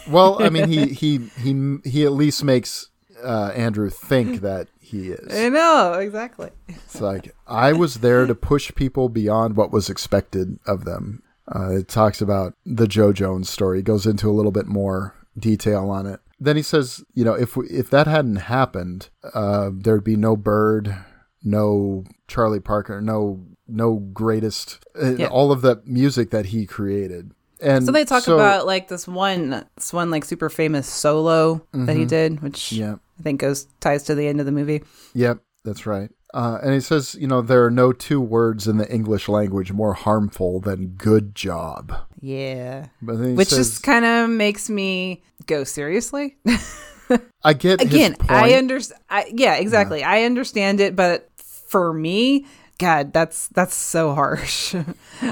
Well, 0.08 0.40
I 0.40 0.50
mean, 0.50 0.68
he 0.68 0.86
he 0.86 1.18
he 1.42 1.78
he 1.84 2.04
at 2.04 2.12
least 2.12 2.44
makes 2.44 2.90
uh, 3.24 3.50
Andrew 3.56 3.90
think 3.90 4.40
that 4.42 4.68
he 4.78 5.10
is. 5.10 5.34
I 5.34 5.48
know 5.48 5.94
exactly. 5.94 6.50
It's 6.68 7.00
like 7.00 7.34
I 7.46 7.72
was 7.72 7.96
there 7.96 8.26
to 8.26 8.34
push 8.34 8.72
people 8.74 9.08
beyond 9.08 9.56
what 9.56 9.72
was 9.72 9.90
expected 9.90 10.60
of 10.66 10.84
them. 10.84 11.22
Uh, 11.54 11.70
it 11.76 11.88
talks 11.88 12.20
about 12.20 12.54
the 12.64 12.86
Jo 12.88 13.12
Jones 13.12 13.48
story. 13.48 13.78
It 13.80 13.84
goes 13.84 14.06
into 14.06 14.28
a 14.28 14.32
little 14.32 14.52
bit 14.52 14.66
more 14.66 15.14
detail 15.38 15.90
on 15.90 16.06
it. 16.06 16.20
Then 16.40 16.56
he 16.56 16.62
says, 16.62 17.04
you 17.14 17.24
know, 17.24 17.34
if 17.34 17.56
we, 17.56 17.66
if 17.68 17.88
that 17.90 18.06
hadn't 18.06 18.36
happened, 18.36 19.08
uh, 19.32 19.70
there'd 19.72 20.04
be 20.04 20.16
no 20.16 20.36
Bird, 20.36 20.94
no 21.42 22.04
Charlie 22.28 22.60
Parker, 22.60 23.00
no 23.00 23.44
no 23.68 23.94
greatest, 24.12 24.84
uh, 25.02 25.14
Yeah. 25.16 25.26
all 25.26 25.50
of 25.50 25.60
the 25.60 25.82
music 25.84 26.30
that 26.30 26.46
he 26.46 26.66
created. 26.66 27.32
And 27.60 27.84
So 27.84 27.90
they 27.90 28.04
talk 28.04 28.22
so- 28.22 28.34
about 28.34 28.64
like 28.66 28.88
this 28.88 29.08
one, 29.08 29.64
this 29.76 29.92
one 29.92 30.10
like 30.10 30.24
super 30.24 30.48
famous 30.48 30.86
solo 30.86 31.66
that 31.72 31.96
he 31.96 32.04
did, 32.04 32.42
which 32.42 32.70
Mm-hmm. 32.70 32.80
Yeah. 32.80 32.94
I 33.18 33.22
think 33.22 33.40
goes 33.40 33.66
ties 33.80 34.02
to 34.04 34.14
the 34.14 34.28
end 34.28 34.38
of 34.40 34.46
the 34.46 34.52
movie. 34.52 34.84
Yep, 35.14 35.38
that's 35.64 35.86
right. 35.86 36.10
Uh, 36.36 36.58
and 36.62 36.74
he 36.74 36.80
says, 36.80 37.16
you 37.18 37.26
know, 37.26 37.40
there 37.40 37.64
are 37.64 37.70
no 37.70 37.92
two 37.92 38.20
words 38.20 38.68
in 38.68 38.76
the 38.76 38.86
English 38.92 39.26
language 39.26 39.72
more 39.72 39.94
harmful 39.94 40.60
than 40.60 40.88
good 40.88 41.34
job. 41.34 41.96
Yeah. 42.20 42.88
But 43.00 43.16
then 43.16 43.30
he 43.30 43.34
Which 43.36 43.48
says, 43.48 43.70
just 43.70 43.82
kind 43.82 44.04
of 44.04 44.28
makes 44.28 44.68
me 44.68 45.22
go 45.46 45.64
seriously. 45.64 46.36
I 47.42 47.54
get 47.54 47.80
Again. 47.80 48.16
I 48.28 48.52
understand. 48.52 49.00
Yeah, 49.32 49.54
exactly. 49.54 50.04
I 50.04 50.24
understand 50.24 50.80
it, 50.80 50.94
but 50.94 51.30
for 51.38 51.94
me, 51.94 52.44
God, 52.78 53.14
that's 53.14 53.48
that's 53.48 53.74
so 53.74 54.14
harsh. 54.14 54.74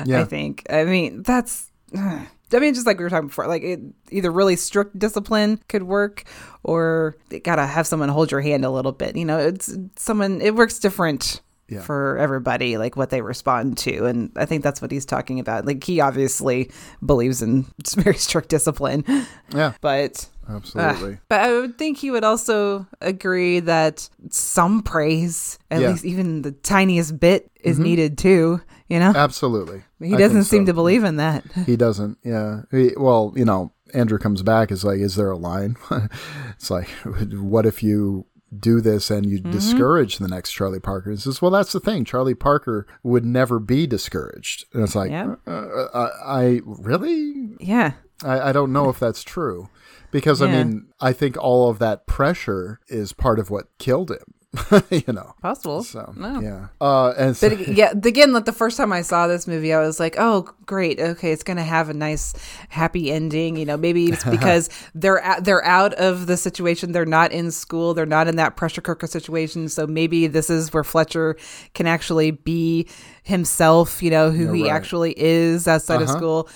Yeah. 0.06 0.22
I 0.22 0.24
think. 0.24 0.64
I 0.70 0.84
mean, 0.84 1.22
that's. 1.22 1.70
I 2.52 2.58
mean, 2.60 2.74
just 2.74 2.86
like 2.86 2.98
we 2.98 3.04
were 3.04 3.10
talking 3.10 3.28
before, 3.28 3.46
like 3.48 3.62
it, 3.62 3.80
either 4.10 4.30
really 4.30 4.56
strict 4.56 4.98
discipline 4.98 5.58
could 5.68 5.82
work, 5.84 6.24
or 6.62 7.16
you 7.30 7.40
gotta 7.40 7.66
have 7.66 7.86
someone 7.86 8.08
hold 8.08 8.30
your 8.30 8.40
hand 8.40 8.64
a 8.64 8.70
little 8.70 8.92
bit. 8.92 9.16
You 9.16 9.24
know, 9.24 9.38
it's 9.38 9.76
someone. 9.96 10.40
It 10.40 10.54
works 10.54 10.78
different 10.78 11.40
Yeah. 11.68 11.80
for 11.80 12.18
everybody, 12.18 12.76
like 12.76 12.96
what 12.96 13.10
they 13.10 13.22
respond 13.22 13.78
to, 13.78 14.04
and 14.06 14.30
I 14.36 14.44
think 14.44 14.62
that's 14.62 14.82
what 14.82 14.90
he's 14.92 15.06
talking 15.06 15.40
about. 15.40 15.64
Like 15.66 15.82
he 15.82 16.00
obviously 16.00 16.70
believes 17.04 17.40
in 17.42 17.64
very 17.96 18.16
strict 18.16 18.50
discipline, 18.50 19.04
Yeah, 19.54 19.72
but 19.80 20.28
absolutely. 20.48 21.14
uh, 21.14 21.16
but 21.28 21.40
I 21.40 21.52
would 21.58 21.78
think 21.78 21.96
he 21.98 22.10
would 22.10 22.22
also 22.24 22.86
agree 23.00 23.60
that 23.60 24.08
some 24.30 24.82
praise, 24.82 25.58
at 25.70 25.80
Yeah. 25.80 25.88
least 25.90 26.04
even 26.04 26.42
the 26.42 26.52
tiniest 26.52 27.18
bit, 27.18 27.50
is 27.62 27.78
needed 27.78 28.18
too. 28.18 28.60
You 28.90 28.98
know, 29.00 29.12
absolutely. 29.16 29.82
He 30.04 30.14
I 30.14 30.18
doesn't 30.18 30.44
seem 30.44 30.62
so. 30.62 30.66
to 30.66 30.74
believe 30.74 31.04
in 31.04 31.16
that. 31.16 31.44
He 31.66 31.76
doesn't. 31.76 32.18
Yeah. 32.24 32.62
He, 32.70 32.92
well, 32.96 33.32
you 33.36 33.44
know, 33.44 33.72
Andrew 33.92 34.18
comes 34.18 34.42
back. 34.42 34.70
Is 34.70 34.84
like, 34.84 34.98
is 35.00 35.16
there 35.16 35.30
a 35.30 35.36
line? 35.36 35.76
it's 36.50 36.70
like, 36.70 36.88
what 37.32 37.66
if 37.66 37.82
you 37.82 38.26
do 38.56 38.80
this 38.80 39.10
and 39.10 39.26
you 39.26 39.40
discourage 39.40 40.18
the 40.18 40.28
next 40.28 40.52
Charlie 40.52 40.80
Parker? 40.80 41.10
He 41.10 41.16
says, 41.16 41.42
well, 41.42 41.50
that's 41.50 41.72
the 41.72 41.80
thing. 41.80 42.04
Charlie 42.04 42.34
Parker 42.34 42.86
would 43.02 43.24
never 43.24 43.58
be 43.58 43.86
discouraged. 43.86 44.64
And 44.72 44.82
it's 44.84 44.94
like, 44.94 45.10
Yeah. 45.10 45.34
uh, 45.46 45.50
uh, 45.50 46.10
I 46.24 46.60
really, 46.64 47.56
Yeah, 47.60 47.94
I, 48.22 48.50
I 48.50 48.52
don't 48.52 48.72
know 48.72 48.88
if 48.88 48.98
that's 49.00 49.24
true, 49.24 49.68
because 50.12 50.40
I 50.40 50.46
mean, 50.50 50.86
I 51.00 51.12
think 51.12 51.36
all 51.36 51.68
of 51.68 51.80
that 51.80 52.06
pressure 52.06 52.78
is 52.88 53.12
part 53.12 53.38
of 53.40 53.50
what 53.50 53.76
killed 53.78 54.10
him. 54.12 54.33
you 54.90 55.12
know. 55.12 55.34
possible. 55.42 55.82
So 55.82 56.12
No. 56.16 56.40
yeah. 56.40 56.68
Uh, 56.80 57.10
and 57.16 57.36
so, 57.36 57.48
But 57.50 57.68
yeah, 57.68 57.90
again, 57.92 58.32
like 58.32 58.44
the 58.44 58.52
first 58.52 58.76
time 58.76 58.92
I 58.92 59.02
saw 59.02 59.26
this 59.26 59.46
movie, 59.46 59.72
I 59.72 59.80
was 59.80 59.98
like, 60.00 60.16
"Oh, 60.18 60.48
great, 60.66 61.00
okay, 61.00 61.32
it's 61.32 61.42
gonna 61.42 61.64
have 61.64 61.88
a 61.88 61.94
nice, 61.94 62.34
happy 62.68 63.10
ending." 63.10 63.56
You 63.56 63.64
know, 63.66 63.76
maybe 63.76 64.06
it's 64.06 64.24
because 64.36 64.70
they're 64.94 65.22
out, 65.22 65.44
they're 65.44 65.64
out 65.64 65.94
of 65.94 66.26
the 66.26 66.36
situation, 66.36 66.92
they're 66.92 67.04
not 67.06 67.32
in 67.32 67.50
school, 67.50 67.94
they're 67.94 68.06
not 68.06 68.28
in 68.28 68.36
that 68.36 68.56
pressure 68.56 68.80
cooker 68.80 69.06
situation. 69.06 69.68
So 69.68 69.86
maybe 69.86 70.26
this 70.26 70.50
is 70.50 70.72
where 70.72 70.84
Fletcher 70.84 71.36
can 71.74 71.86
actually 71.86 72.30
be 72.30 72.88
himself. 73.22 74.02
You 74.02 74.10
know, 74.10 74.30
who 74.30 74.52
he 74.52 74.62
right. 74.64 74.72
actually 74.72 75.14
is 75.18 75.66
outside 75.68 76.02
of 76.02 76.08
Uh-huh. 76.08 76.16
school. 76.18 76.48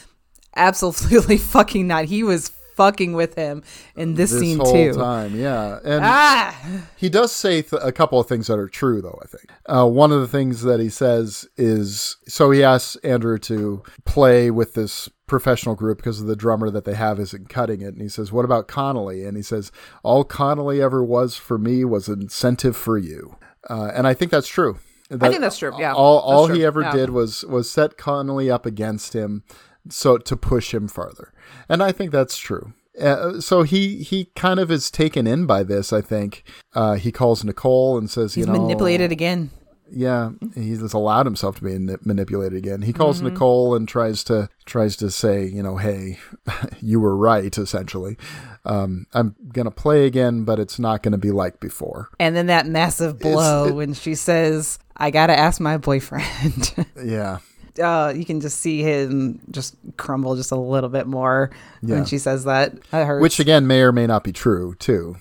Absolutely 0.56 1.36
fucking 1.54 1.86
not. 1.86 2.04
He 2.06 2.22
was 2.22 2.50
fucking 2.78 3.12
with 3.12 3.34
him 3.34 3.62
in 3.96 4.14
this, 4.14 4.30
this 4.30 4.40
scene 4.40 4.58
whole 4.58 4.72
too. 4.72 4.92
time, 4.94 5.34
yeah, 5.38 5.80
and 5.84 6.00
Ah, 6.04 6.56
He 6.96 7.08
does 7.08 7.32
say 7.32 7.60
th- 7.62 7.82
a 7.84 7.90
couple 7.92 8.18
of 8.20 8.26
things 8.28 8.46
that 8.46 8.58
are 8.58 8.68
true, 8.68 9.02
though, 9.02 9.18
I 9.22 9.26
think. 9.26 9.50
Uh, 9.66 9.86
one 9.86 10.12
of 10.12 10.20
the 10.20 10.28
things 10.28 10.62
that 10.62 10.78
he 10.80 10.88
says 10.88 11.46
is 11.56 12.16
so 12.28 12.50
he 12.52 12.62
asks 12.62 12.94
Andrew 13.04 13.36
to 13.40 13.82
play 14.04 14.50
with 14.50 14.74
this 14.74 15.08
professional 15.26 15.74
group 15.74 15.98
because 15.98 16.20
of 16.20 16.26
the 16.28 16.36
drummer 16.36 16.70
that 16.70 16.84
they 16.84 16.94
have 16.94 17.18
isn't 17.20 17.48
cutting 17.50 17.82
it. 17.82 17.88
And 17.94 18.00
he 18.00 18.08
says, 18.08 18.32
What 18.32 18.44
about 18.46 18.66
Connolly? 18.68 19.24
And 19.24 19.36
he 19.36 19.42
says, 19.42 19.70
All 20.02 20.24
Connolly 20.24 20.80
ever 20.80 21.04
was 21.04 21.36
for 21.36 21.58
me 21.58 21.84
was 21.84 22.08
incentive 22.08 22.76
for 22.76 22.96
you. 22.96 23.36
Uh, 23.68 23.90
and 23.92 24.06
I 24.06 24.14
think 24.14 24.30
that's 24.30 24.48
true. 24.48 24.78
That- 25.10 25.30
think 25.30 25.40
that's 25.40 25.58
true, 25.58 25.72
yeah. 25.78 25.94
All, 25.94 26.18
all 26.20 26.46
That's 26.46 26.56
he 26.56 26.60
true, 26.60 26.66
ever 26.66 26.82
yeah. 26.82 26.92
did 26.92 27.10
was 27.10 27.42
was 27.44 27.70
set 27.70 27.96
Connolly 27.96 28.50
up 28.50 28.66
against 28.66 29.14
him 29.14 29.42
so 29.88 30.18
to 30.18 30.36
push 30.36 30.74
him 30.74 30.88
farther. 30.88 31.32
And 31.68 31.82
I 31.82 31.92
think 31.92 32.10
that's 32.12 32.38
true. 32.38 32.72
Uh, 33.00 33.40
so 33.40 33.62
he 33.62 34.02
he 34.02 34.26
kind 34.34 34.58
of 34.58 34.70
is 34.70 34.90
taken 34.90 35.26
in 35.26 35.46
by 35.46 35.62
this. 35.62 35.92
I 35.92 36.00
think 36.00 36.42
uh, 36.74 36.94
he 36.94 37.12
calls 37.12 37.44
Nicole 37.44 37.96
and 37.96 38.10
says, 38.10 38.34
he's 38.34 38.46
you 38.46 38.52
know, 38.52 38.60
manipulated 38.60 39.12
again. 39.12 39.50
Yeah, 39.90 40.32
he's 40.54 40.82
allowed 40.92 41.24
himself 41.24 41.56
to 41.56 41.64
be 41.64 41.78
mani- 41.78 41.98
manipulated 42.04 42.58
again. 42.58 42.82
He 42.82 42.92
calls 42.92 43.18
Mm-hmm. 43.18 43.28
Nicole 43.28 43.74
and 43.74 43.88
tries 43.88 44.22
to 44.24 44.48
tries 44.66 44.96
to 44.96 45.10
say, 45.10 45.46
you 45.46 45.62
know, 45.62 45.76
hey, 45.76 46.18
you 46.82 47.00
were 47.00 47.16
right. 47.16 47.56
Essentially, 47.56 48.16
um, 48.64 49.06
I'm 49.14 49.34
gonna 49.52 49.70
play 49.70 50.04
again, 50.04 50.44
but 50.44 50.58
it's 50.58 50.78
not 50.78 51.02
gonna 51.02 51.16
be 51.18 51.30
like 51.30 51.60
before. 51.60 52.10
And 52.20 52.36
then 52.36 52.48
that 52.48 52.66
massive 52.66 53.18
blow 53.18 53.72
when 53.72 53.94
she 53.94 54.14
says, 54.14 54.78
I 54.96 55.10
gotta 55.10 55.38
ask 55.38 55.60
my 55.60 55.78
boyfriend. 55.78 56.74
Yeah, 57.02 57.38
uh, 57.80 58.12
you 58.14 58.24
can 58.24 58.40
just 58.40 58.60
see 58.60 58.82
him 58.82 59.40
just 59.50 59.76
crumble 59.96 60.36
just 60.36 60.52
a 60.52 60.56
little 60.56 60.90
bit 60.90 61.06
more 61.06 61.50
Yeah. 61.82 61.96
when 61.96 62.04
she 62.04 62.18
says 62.18 62.44
that. 62.44 62.74
That 62.90 63.20
which 63.20 63.40
again 63.40 63.66
may 63.66 63.80
or 63.82 63.92
may 63.92 64.06
not 64.06 64.24
be 64.24 64.32
true 64.32 64.74
too. 64.78 65.16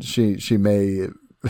She 0.00 0.38
she 0.38 0.56
may 0.56 1.08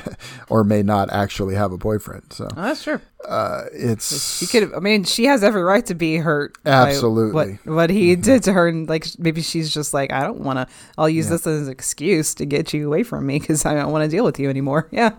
or 0.49 0.63
may 0.63 0.83
not 0.83 1.11
actually 1.13 1.55
have 1.57 1.73
a 1.73 1.79
boyfriend. 1.79 2.33
So 2.33 2.49
Oh, 2.57 2.63
that's 2.63 2.85
true. 2.85 3.01
uh, 3.29 3.63
it's 3.73 4.39
She 4.39 4.47
could. 4.47 4.73
I 4.75 4.79
mean, 4.79 5.03
she 5.05 5.25
has 5.25 5.43
every 5.43 5.63
right 5.63 5.85
to 5.87 5.95
be 5.95 6.17
hurt. 6.19 6.57
Absolutely. 6.65 7.59
What 7.65 7.75
what 7.75 7.91
he 7.91 8.15
did 8.17 8.43
to 8.45 8.53
her, 8.53 8.69
and 8.69 8.89
like 8.89 9.07
maybe 9.19 9.43
she's 9.43 9.73
just 9.75 9.93
like, 9.93 10.13
I 10.13 10.23
don't 10.23 10.41
want 10.41 10.59
to. 10.59 10.75
I'll 10.97 11.09
use 11.09 11.29
this 11.29 11.47
as 11.47 11.67
an 11.67 11.73
excuse 11.73 12.35
to 12.37 12.45
get 12.47 12.73
you 12.73 12.87
away 12.87 13.03
from 13.03 13.27
me 13.27 13.39
because 13.41 13.67
I 13.67 13.75
don't 13.75 13.91
want 13.91 14.05
to 14.09 14.17
deal 14.17 14.25
with 14.25 14.39
you 14.39 14.49
anymore. 14.49 14.89
Yeah, 14.93 15.11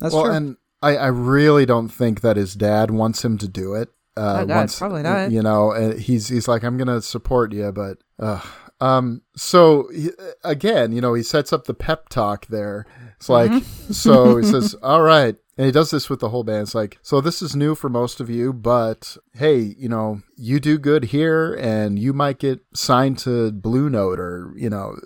that's 0.00 0.12
well, 0.14 0.24
true. 0.24 0.32
and 0.32 0.56
I, 0.82 0.96
I 0.96 1.06
really 1.08 1.66
don't 1.66 1.88
think 1.88 2.20
that 2.22 2.36
his 2.36 2.54
dad 2.54 2.90
wants 2.90 3.24
him 3.24 3.38
to 3.38 3.46
do 3.46 3.74
it. 3.74 3.90
Uh, 4.20 4.40
Oh, 4.42 4.46
God, 4.46 4.56
once, 4.56 4.78
probably 4.78 5.02
not. 5.02 5.30
You 5.30 5.42
know, 5.42 5.72
and 5.72 5.98
he's 5.98 6.28
he's 6.28 6.46
like, 6.48 6.62
I'm 6.62 6.76
gonna 6.76 7.00
support 7.02 7.52
you, 7.52 7.72
but 7.72 7.98
uh, 8.18 8.40
um. 8.80 9.22
So 9.36 9.88
he, 9.94 10.10
again, 10.44 10.92
you 10.92 11.00
know, 11.00 11.14
he 11.14 11.22
sets 11.22 11.52
up 11.52 11.64
the 11.64 11.74
pep 11.74 12.08
talk 12.08 12.46
there. 12.46 12.86
It's 13.16 13.28
like, 13.28 13.50
Mm-hmm. 13.50 13.92
so 13.92 14.36
he 14.38 14.44
says, 14.46 14.74
"All 14.82 15.02
right." 15.02 15.36
And 15.58 15.66
he 15.66 15.72
does 15.72 15.90
this 15.90 16.08
with 16.08 16.20
the 16.20 16.30
whole 16.30 16.42
band. 16.42 16.62
It's 16.62 16.74
like, 16.74 16.96
so 17.02 17.20
this 17.20 17.42
is 17.42 17.54
new 17.54 17.74
for 17.74 17.90
most 17.90 18.18
of 18.18 18.30
you, 18.30 18.50
but 18.50 19.18
hey, 19.34 19.58
you 19.76 19.90
know, 19.90 20.22
you 20.34 20.58
do 20.58 20.78
good 20.78 21.04
here 21.04 21.52
and 21.52 21.98
you 21.98 22.14
might 22.14 22.38
get 22.38 22.60
signed 22.72 23.18
to 23.18 23.52
Blue 23.52 23.90
Note 23.90 24.18
or, 24.18 24.54
you 24.56 24.70
know, 24.70 24.96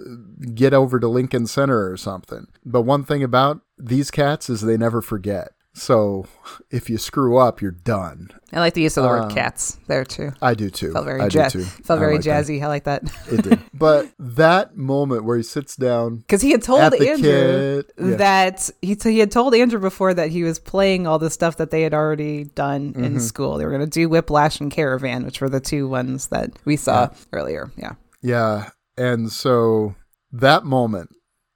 get 0.54 0.72
over 0.72 1.00
to 1.00 1.08
Lincoln 1.08 1.48
Center 1.48 1.90
or 1.90 1.96
something. 1.96 2.46
But 2.64 2.82
one 2.82 3.02
thing 3.02 3.24
about 3.24 3.62
these 3.78 4.12
cats 4.12 4.48
is 4.48 4.60
they 4.60 4.76
never 4.76 5.02
forget. 5.02 5.53
So 5.76 6.26
if 6.70 6.88
you 6.88 6.98
screw 6.98 7.36
up, 7.36 7.60
you're 7.60 7.72
done. 7.72 8.28
I 8.52 8.60
like 8.60 8.74
the 8.74 8.82
use 8.82 8.96
of 8.96 9.02
the 9.02 9.08
word 9.08 9.32
"cats" 9.32 9.76
there 9.88 10.04
too. 10.04 10.32
I 10.40 10.54
do 10.54 10.70
too. 10.70 10.92
Felt 10.92 11.04
very 11.04 11.20
I 11.20 11.28
jazz. 11.28 11.52
do 11.52 11.58
too. 11.58 11.64
Felt 11.64 11.96
I 11.96 12.00
very 12.00 12.14
like 12.14 12.24
that. 12.24 12.44
jazzy. 12.46 12.62
I 12.62 12.68
like 12.68 12.84
that. 12.84 13.02
It 13.30 13.42
did. 13.42 13.58
but 13.74 14.08
that 14.20 14.76
moment 14.76 15.24
where 15.24 15.36
he 15.36 15.42
sits 15.42 15.74
down 15.74 16.18
Because 16.18 16.42
he 16.42 16.52
had 16.52 16.62
told 16.62 16.94
Andrew 16.94 17.82
yeah. 17.98 18.16
that 18.16 18.70
he 18.82 18.96
he 19.02 19.18
had 19.18 19.32
told 19.32 19.52
Andrew 19.54 19.80
before 19.80 20.14
that 20.14 20.30
he 20.30 20.44
was 20.44 20.60
playing 20.60 21.08
all 21.08 21.18
the 21.18 21.30
stuff 21.30 21.56
that 21.56 21.70
they 21.72 21.82
had 21.82 21.92
already 21.92 22.44
done 22.44 22.92
Mm-hmm. 22.92 23.04
in 23.04 23.20
school. 23.20 23.58
They 23.58 23.64
were 23.64 23.72
going 23.72 23.84
to 23.84 23.90
do 23.90 24.08
Whiplash 24.08 24.60
and 24.60 24.70
Caravan, 24.70 25.24
which 25.24 25.40
were 25.40 25.48
the 25.48 25.60
two 25.60 25.88
ones 25.88 26.28
that 26.28 26.52
we 26.64 26.76
saw 26.76 27.08
earlier. 27.32 27.72
Yeah. 27.76 27.94
Yeah. 28.22 28.70
And 28.96 29.32
so 29.32 29.96
that 30.30 30.64
moment 30.64 31.10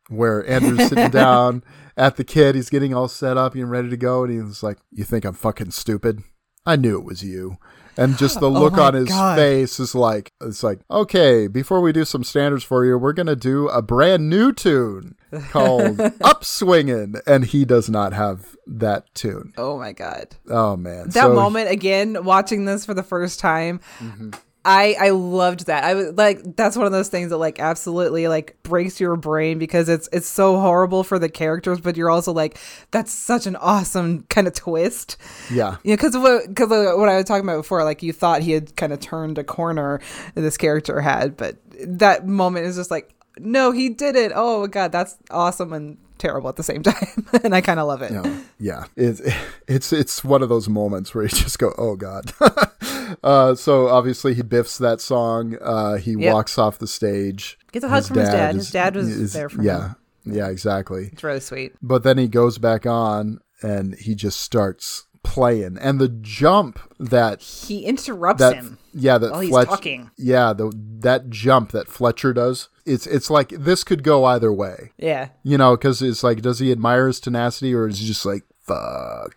where 0.09 0.49
Andrew's 0.49 0.89
sitting 0.89 1.11
down 1.13 1.63
at 1.97 2.17
the 2.17 2.25
kid, 2.25 2.55
he's 2.55 2.71
getting 2.71 2.95
all 2.95 3.09
set 3.09 3.37
up 3.37 3.55
and 3.55 3.71
ready 3.71 3.89
to 3.91 3.97
go, 3.97 4.25
and 4.25 4.47
he's 4.47 4.63
like, 4.63 4.79
You 4.93 5.05
think 5.05 5.25
I'm 5.25 5.35
fucking 5.35 5.71
stupid? 5.73 6.23
I 6.67 6.77
knew 6.77 6.99
it 6.99 7.05
was 7.05 7.23
you. 7.25 7.57
And 7.97 8.17
just 8.17 8.39
the 8.39 8.49
look 8.51 8.75
Oh 8.79 8.83
on 8.83 8.95
his 8.95 9.09
God. 9.09 9.37
face 9.37 9.81
is 9.81 9.95
like, 9.95 10.33
it's 10.41 10.63
like, 10.63 10.81
okay, 10.91 11.49
before 11.49 11.81
we 11.81 11.91
do 11.93 12.05
some 12.05 12.23
standards 12.23 12.63
for 12.63 12.85
you, 12.85 12.97
we're 12.97 13.13
going 13.13 13.27
to 13.27 13.35
do 13.35 13.69
a 13.69 13.83
brand 13.83 14.29
new 14.31 14.53
tune 14.53 15.17
called 15.51 15.97
Upswingin'. 15.99 17.21
And 17.27 17.45
he 17.47 17.65
does 17.65 17.89
not 17.91 18.13
have 18.13 18.57
that 18.67 19.13
tune. 19.15 19.53
Oh 19.57 19.79
my 19.79 19.93
god. 19.93 20.37
Oh, 20.49 20.77
man. 20.77 21.07
That 21.07 21.15
So- 21.25 21.35
moment 21.35 21.71
again, 21.71 22.23
watching 22.25 22.67
this 22.67 22.85
for 22.85 22.95
the 22.95 23.03
first 23.03 23.41
time. 23.41 23.81
Mm-hmm. 23.99 24.31
I, 24.65 24.97
I 24.99 25.11
loved 25.11 25.67
that. 25.67 25.85
I 25.85 25.95
was 25.95 26.13
like 26.15 26.57
that's 26.57 26.77
one 26.77 26.85
of 26.85 26.93
those 26.93 27.09
things 27.09 27.31
that 27.31 27.39
like 27.39 27.59
absolutely 27.59 28.29
like 28.29 28.57
breaks 28.65 29.01
your 29.01 29.17
brain 29.17 29.59
because 29.59 29.89
it's 29.89 30.09
it's 30.13 30.27
so 30.27 30.59
horrible 30.61 31.05
for 31.05 31.19
the 31.19 31.29
characters, 31.29 31.81
but 31.81 31.97
you're 31.97 32.11
also 32.11 32.33
like 32.33 32.59
that's 32.91 33.13
such 33.13 33.47
an 33.47 33.57
awesome 33.57 34.25
kind 34.29 34.47
of 34.47 34.55
twist. 34.55 35.17
Yeah. 35.51 35.77
Yeah, 35.85 35.95
because 35.95 36.17
what 36.17 36.49
because 36.49 36.69
what 36.69 37.09
I 37.09 37.17
was 37.17 37.25
talking 37.25 37.45
about 37.45 37.59
before, 37.59 37.85
like 37.85 38.03
you 38.03 38.13
thought 38.13 38.43
he 38.43 38.53
had 38.53 38.77
kind 38.77 38.93
of 38.93 39.01
turned 39.01 39.39
a 39.39 39.45
corner, 39.45 40.01
this 40.35 40.57
character 40.57 41.01
had, 41.01 41.37
but 41.37 41.57
that 41.81 42.27
moment 42.27 42.67
is 42.67 42.77
just 42.77 42.91
like, 42.91 43.15
no, 43.39 43.71
he 43.71 43.89
did 43.89 44.17
it. 44.17 44.33
Oh 44.35 44.67
god, 44.67 44.93
that's 44.93 45.17
awesome 45.31 45.73
and 45.73 45.99
terrible 46.19 46.49
at 46.49 46.57
the 46.57 46.63
same 46.63 46.83
time, 46.85 47.27
and 47.43 47.55
I 47.55 47.61
kind 47.61 47.81
of 47.81 47.87
love 47.87 48.03
it. 48.03 48.11
No, 48.13 48.41
yeah, 48.59 48.85
it's 48.97 49.21
it's 49.69 49.93
it's 49.93 50.25
one 50.25 50.43
of 50.43 50.49
those 50.49 50.69
moments 50.69 51.15
where 51.15 51.25
you 51.25 51.31
just 51.31 51.59
go, 51.59 51.73
"Oh 51.79 51.97
God." 51.97 52.33
uh, 53.23 53.55
so 53.55 53.89
obviously 53.89 54.35
he 54.35 54.43
biffs 54.43 54.79
that 54.79 55.01
song. 55.01 55.57
Uh, 55.61 55.97
he 55.97 56.13
Yep. 56.13 56.33
walks 56.35 56.59
off 56.59 56.79
the 56.79 56.87
stage. 56.87 57.59
Gets 57.73 57.85
a 57.85 57.89
hug 57.89 58.05
from 58.05 58.19
his 58.19 58.29
dad. 58.29 58.55
His 58.55 58.71
dad 58.71 58.97
was 58.97 59.09
is- 59.09 59.33
there 59.33 59.49
for 59.49 59.63
yeah, 59.63 59.89
him. 59.89 59.97
yeah, 60.25 60.35
Yeah, 60.35 60.49
exactly. 60.49 61.11
It's 61.13 61.23
really 61.25 61.41
sweet. 61.41 61.75
But 61.83 62.03
then 62.03 62.19
he 62.19 62.29
goes 62.29 62.59
back 62.59 62.87
on, 62.87 63.41
and 63.63 63.95
he 63.95 64.15
just 64.15 64.41
starts 64.41 65.05
playing. 65.23 65.77
And 65.81 66.01
the 66.01 66.09
jump 66.09 66.79
that 66.99 67.43
He 67.43 67.85
interrupts 67.85 68.41
that 68.41 68.55
him. 68.55 68.79
yeah 68.95 69.19
that 69.19 69.31
while 69.33 69.41
he's 69.41 69.51
talking. 69.67 70.11
yeah 70.17 70.53
the 70.55 70.73
that 71.01 71.29
jump 71.29 71.73
that 71.73 71.89
Fletcher 71.89 72.33
does 72.33 72.69
it's 72.89 73.07
it's 73.07 73.31
like 73.31 73.51
this 73.51 73.85
could 73.85 74.03
go 74.03 74.25
either 74.25 74.53
way 74.53 74.93
Yeah. 74.99 75.29
you 75.43 75.59
know 75.59 75.77
because 75.77 76.01
it's 76.03 76.23
like 76.23 76.43
does 76.43 76.59
he 76.59 76.73
admire 76.73 77.07
his 77.07 77.21
tenacity 77.21 77.75
or 77.75 77.87
is 77.89 77.99
he 78.01 78.07
just 78.07 78.25
like 78.27 78.45
fuck 78.61 79.37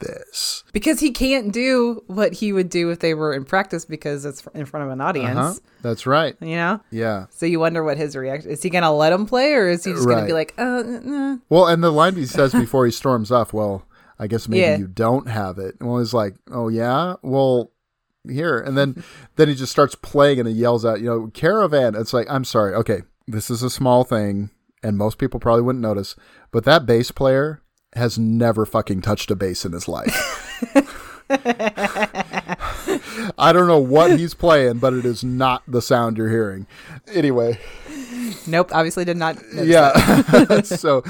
this 0.00 0.62
Because 0.72 1.00
he 1.00 1.10
can't 1.10 1.52
do 1.52 2.02
what 2.06 2.34
he 2.34 2.52
would 2.52 2.68
do 2.68 2.90
if 2.90 3.00
they 3.00 3.14
were 3.14 3.34
in 3.34 3.44
practice 3.44 3.84
because 3.84 4.24
it's 4.24 4.46
in 4.54 4.64
front 4.64 4.86
of 4.86 4.92
an 4.92 5.00
uh-huh. 5.00 5.08
audience. 5.08 5.36
huh 5.38 5.54
that's 5.82 6.06
right 6.06 6.36
You 6.40 6.54
know? 6.56 6.80
yeah 6.90 7.26
So 7.30 7.46
you 7.46 7.58
wonder 7.60 7.82
what 7.82 7.96
his 7.96 8.14
reaction 8.16 8.50
is. 8.50 8.62
He 8.62 8.70
gonna 8.70 8.94
let 8.94 9.12
him 9.12 9.26
play, 9.26 9.52
or 9.54 9.68
is 9.68 9.84
he 9.84 9.92
just 9.92 10.06
gonna 10.08 10.26
be 10.26 10.32
like, 10.32 10.54
"Uh, 10.58 10.82
nah. 10.86 11.36
well 11.48 11.66
and 11.66 11.82
the 11.82 11.90
line 11.90 12.14
he 12.16 12.26
says 12.26 12.52
before 12.52 12.84
he 12.86 12.92
storms 12.92 13.30
off 13.32 13.52
well 13.52 13.84
I 14.20 14.26
guess 14.28 14.48
maybe 14.48 14.60
Yeah. 14.60 14.78
you 14.78 14.86
don't 14.86 15.28
have 15.28 15.58
it 15.58 15.76
well 15.80 15.98
he's 15.98 16.14
like 16.14 16.34
oh 16.50 16.68
yeah 16.68 17.14
well 17.22 17.72
here. 18.30 18.58
And 18.58 18.76
then 18.76 19.02
then 19.36 19.48
he 19.48 19.54
just 19.54 19.72
starts 19.72 19.94
playing 19.94 20.38
and 20.38 20.48
he 20.48 20.54
yells 20.54 20.84
out 20.84 21.00
you 21.00 21.06
know 21.06 21.28
caravan. 21.28 21.94
It's 21.94 22.12
like 22.12 22.26
i'm 22.30 22.44
sorry. 22.44 22.74
Okay 22.74 23.02
this 23.26 23.50
is 23.50 23.62
a 23.62 23.70
small 23.70 24.04
thing 24.04 24.50
and 24.82 24.96
most 24.96 25.18
people 25.18 25.38
probably 25.38 25.62
wouldn't 25.62 25.82
notice 25.82 26.16
but 26.50 26.64
that 26.64 26.86
bass 26.86 27.10
player 27.10 27.62
has 27.94 28.18
never 28.18 28.64
fucking 28.64 29.02
touched 29.02 29.30
a 29.30 29.36
bass 29.36 29.64
in 29.64 29.72
his 29.72 29.88
life. 29.88 30.54
I 33.38 33.52
don't 33.52 33.66
know 33.66 33.78
what 33.78 34.18
he's 34.18 34.34
playing 34.34 34.78
but 34.78 34.94
it 34.94 35.04
is 35.04 35.22
not 35.22 35.62
the 35.68 35.82
sound 35.82 36.16
you're 36.16 36.30
hearing. 36.30 36.66
Anyway. 37.12 37.58
Nope." 38.46 38.70
Obviously, 38.72 39.04
did 39.04 39.16
not. 39.16 39.36
yeah. 39.52 40.62
so 40.62 41.02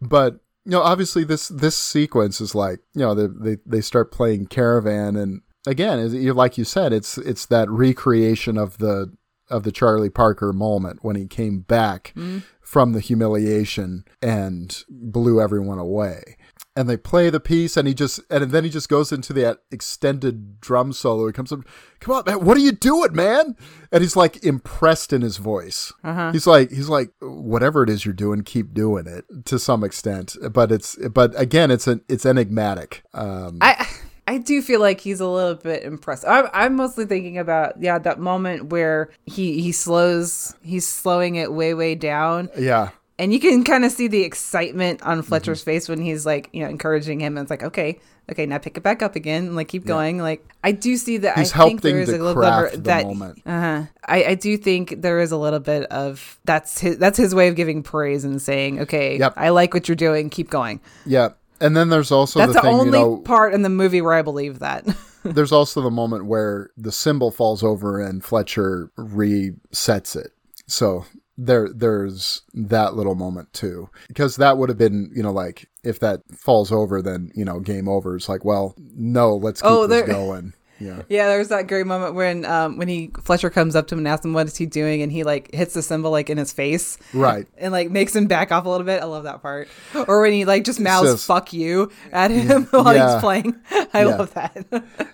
but 0.00 0.40
you 0.64 0.72
know 0.72 0.82
obviously 0.82 1.24
this 1.24 1.48
this 1.48 1.76
sequence 1.76 2.40
is 2.40 2.54
like 2.54 2.80
you 2.94 3.00
know 3.00 3.14
they 3.14 3.26
they, 3.26 3.60
they 3.66 3.80
start 3.80 4.12
playing 4.12 4.46
caravan 4.46 5.16
and 5.16 5.42
again 5.66 5.98
is 5.98 6.14
you 6.14 6.32
like 6.32 6.58
you 6.58 6.64
said 6.64 6.92
it's 6.92 7.18
it's 7.18 7.46
that 7.46 7.70
recreation 7.70 8.58
of 8.58 8.78
the 8.78 9.12
of 9.48 9.62
the 9.62 9.72
charlie 9.72 10.10
parker 10.10 10.52
moment 10.52 11.00
when 11.02 11.16
he 11.16 11.26
came 11.26 11.60
back 11.60 12.12
mm-hmm. 12.16 12.38
from 12.60 12.92
the 12.92 13.00
humiliation 13.00 14.04
and 14.22 14.84
blew 14.88 15.40
everyone 15.40 15.78
away. 15.78 16.36
And 16.74 16.88
they 16.88 16.96
play 16.96 17.28
the 17.28 17.38
piece 17.38 17.76
and 17.76 17.86
he 17.86 17.92
just 17.92 18.18
and 18.30 18.50
then 18.50 18.64
he 18.64 18.70
just 18.70 18.88
goes 18.88 19.12
into 19.12 19.34
that 19.34 19.56
uh, 19.56 19.60
extended 19.70 20.58
drum 20.58 20.94
solo. 20.94 21.26
He 21.26 21.32
comes 21.34 21.52
up 21.52 21.60
come 22.00 22.14
on 22.14 22.22
man 22.24 22.42
what 22.42 22.56
are 22.56 22.60
you 22.60 22.72
doing 22.72 23.14
man? 23.14 23.56
And 23.92 24.00
he's 24.00 24.16
like 24.16 24.42
impressed 24.42 25.12
in 25.12 25.20
his 25.20 25.36
voice. 25.36 25.92
Uh-huh. 26.02 26.32
He's 26.32 26.46
like 26.46 26.70
he's 26.70 26.88
like 26.88 27.10
whatever 27.20 27.82
it 27.82 27.90
is 27.90 28.06
you're 28.06 28.14
doing 28.14 28.40
keep 28.40 28.72
doing 28.72 29.06
it 29.06 29.26
to 29.44 29.58
some 29.58 29.84
extent. 29.84 30.34
But 30.50 30.72
it's 30.72 30.96
but 31.10 31.38
again 31.38 31.70
it's 31.70 31.86
an 31.86 32.00
it's 32.08 32.24
enigmatic. 32.24 33.02
Um 33.12 33.58
I 33.60 33.86
I 34.26 34.38
do 34.38 34.62
feel 34.62 34.80
like 34.80 35.00
he's 35.00 35.20
a 35.20 35.26
little 35.26 35.54
bit 35.56 35.82
impressed. 35.82 36.24
I'm, 36.26 36.46
I'm 36.52 36.76
mostly 36.76 37.06
thinking 37.06 37.38
about 37.38 37.80
yeah 37.82 37.98
that 37.98 38.18
moment 38.20 38.66
where 38.66 39.10
he 39.26 39.60
he 39.60 39.72
slows 39.72 40.54
he's 40.62 40.86
slowing 40.86 41.34
it 41.36 41.52
way 41.52 41.74
way 41.74 41.94
down, 41.94 42.48
yeah 42.58 42.90
and 43.18 43.32
you 43.32 43.38
can 43.38 43.62
kind 43.62 43.84
of 43.84 43.92
see 43.92 44.08
the 44.08 44.22
excitement 44.22 45.02
on 45.02 45.22
Fletcher's 45.22 45.60
Mm-hmm. 45.60 45.70
face 45.70 45.88
when 45.88 46.00
he's 46.00 46.24
like 46.24 46.48
you 46.52 46.62
know 46.62 46.68
encouraging 46.70 47.20
him. 47.20 47.36
And 47.36 47.44
it's 47.44 47.50
like 47.50 47.62
okay 47.62 47.98
okay 48.30 48.46
now 48.46 48.56
pick 48.58 48.76
it 48.76 48.82
back 48.82 49.02
up 49.02 49.16
again, 49.16 49.46
and 49.48 49.56
like 49.56 49.68
keep 49.68 49.84
going. 49.84 50.18
Like 50.18 50.46
I 50.64 50.72
do 50.72 50.96
see 50.96 51.18
that. 51.18 51.36
He's 51.38 51.52
I 51.52 51.58
think 51.58 51.82
helping 51.82 51.94
there 51.96 52.02
is 52.02 52.08
to 52.08 52.16
a 52.16 52.18
little 52.22 52.40
craft 52.40 52.64
bit 52.70 52.74
of 52.78 52.84
the 52.84 52.88
that. 52.88 53.06
moment. 53.06 53.42
Uh-huh. 53.44 53.82
I 54.06 54.24
I 54.24 54.34
do 54.36 54.56
think 54.56 55.02
there 55.02 55.18
is 55.20 55.32
a 55.32 55.36
little 55.36 55.60
bit 55.60 55.84
of 55.90 56.38
that's 56.44 56.78
his 56.80 56.96
that's 56.98 57.18
his 57.18 57.34
way 57.34 57.48
of 57.48 57.56
giving 57.56 57.82
praise 57.82 58.24
and 58.24 58.40
saying 58.40 58.80
okay 58.82 59.18
Yep. 59.18 59.34
I 59.36 59.48
like 59.50 59.74
what 59.74 59.88
you're 59.88 59.96
doing, 59.96 60.30
keep 60.30 60.48
going. 60.48 60.80
yeah 61.04 61.30
and 61.62 61.76
then 61.76 61.88
there's 61.88 62.10
also 62.10 62.40
That's 62.40 62.52
the 62.54 62.60
the, 62.60 62.62
thing 62.62 62.74
only 62.74 62.86
you 62.86 63.04
know 63.04 63.16
part 63.18 63.54
in 63.54 63.62
the 63.62 63.68
movie 63.68 64.02
where 64.02 64.14
I 64.14 64.22
believe 64.22 64.58
that. 64.58 64.84
there's 65.24 65.52
also 65.52 65.80
the 65.80 65.90
moment 65.90 66.26
where 66.26 66.70
the 66.76 66.92
cymbal 66.92 67.30
falls 67.30 67.62
over 67.62 68.00
and 68.00 68.24
Fletcher 68.24 68.90
resets 68.98 70.16
it. 70.16 70.32
So 70.66 71.06
there 71.38 71.68
there's 71.72 72.42
that 72.54 72.94
little 72.94 73.14
moment 73.14 73.52
too. 73.52 73.88
Because 74.08 74.36
that 74.36 74.58
would 74.58 74.68
have 74.68 74.78
been, 74.78 75.10
you 75.14 75.22
know, 75.22 75.32
like 75.32 75.68
if 75.84 76.00
that 76.00 76.20
falls 76.36 76.72
over 76.72 77.00
then, 77.00 77.30
you 77.34 77.44
know, 77.44 77.60
game 77.60 77.88
over. 77.88 78.16
It's 78.16 78.28
like, 78.28 78.44
well, 78.44 78.74
no, 78.78 79.36
let's 79.36 79.62
keep 79.62 79.70
Oh, 79.70 79.86
this 79.86 80.06
going. 80.06 80.54
Yeah. 80.82 81.02
Yeah, 81.08 81.28
there's 81.28 81.48
that 81.48 81.68
great 81.68 81.86
moment 81.86 82.14
when 82.14 82.44
um 82.44 82.76
when 82.76 82.88
he 82.88 83.10
Fletcher 83.22 83.50
comes 83.50 83.76
up 83.76 83.86
to 83.88 83.94
him 83.94 84.00
and 84.00 84.08
asks 84.08 84.24
him 84.24 84.32
what 84.32 84.46
is 84.46 84.56
he 84.56 84.66
doing 84.66 85.02
and 85.02 85.12
he 85.12 85.22
like 85.24 85.54
hits 85.54 85.74
the 85.74 85.82
cymbal 85.82 86.10
like 86.10 86.28
in 86.28 86.38
his 86.38 86.52
face 86.52 86.98
Right. 87.14 87.46
and 87.56 87.72
like 87.72 87.90
makes 87.90 88.14
him 88.16 88.26
back 88.26 88.50
off 88.50 88.64
a 88.64 88.68
little 88.68 88.84
bit. 88.86 89.02
I 89.02 89.06
love 89.06 89.24
that 89.24 89.42
part. 89.42 89.68
Or 90.08 90.20
when 90.22 90.32
he 90.32 90.44
like 90.44 90.64
just 90.64 90.80
mouths 90.80 91.10
Says- 91.10 91.24
"fuck 91.26 91.52
you" 91.52 91.90
at 92.12 92.30
him 92.30 92.64
while 92.70 92.94
Yeah. 92.94 93.12
he's 93.14 93.20
playing. 93.20 93.54
I 93.94 94.00
Yeah. 94.04 94.04
love 94.16 94.34
that. 94.34 94.66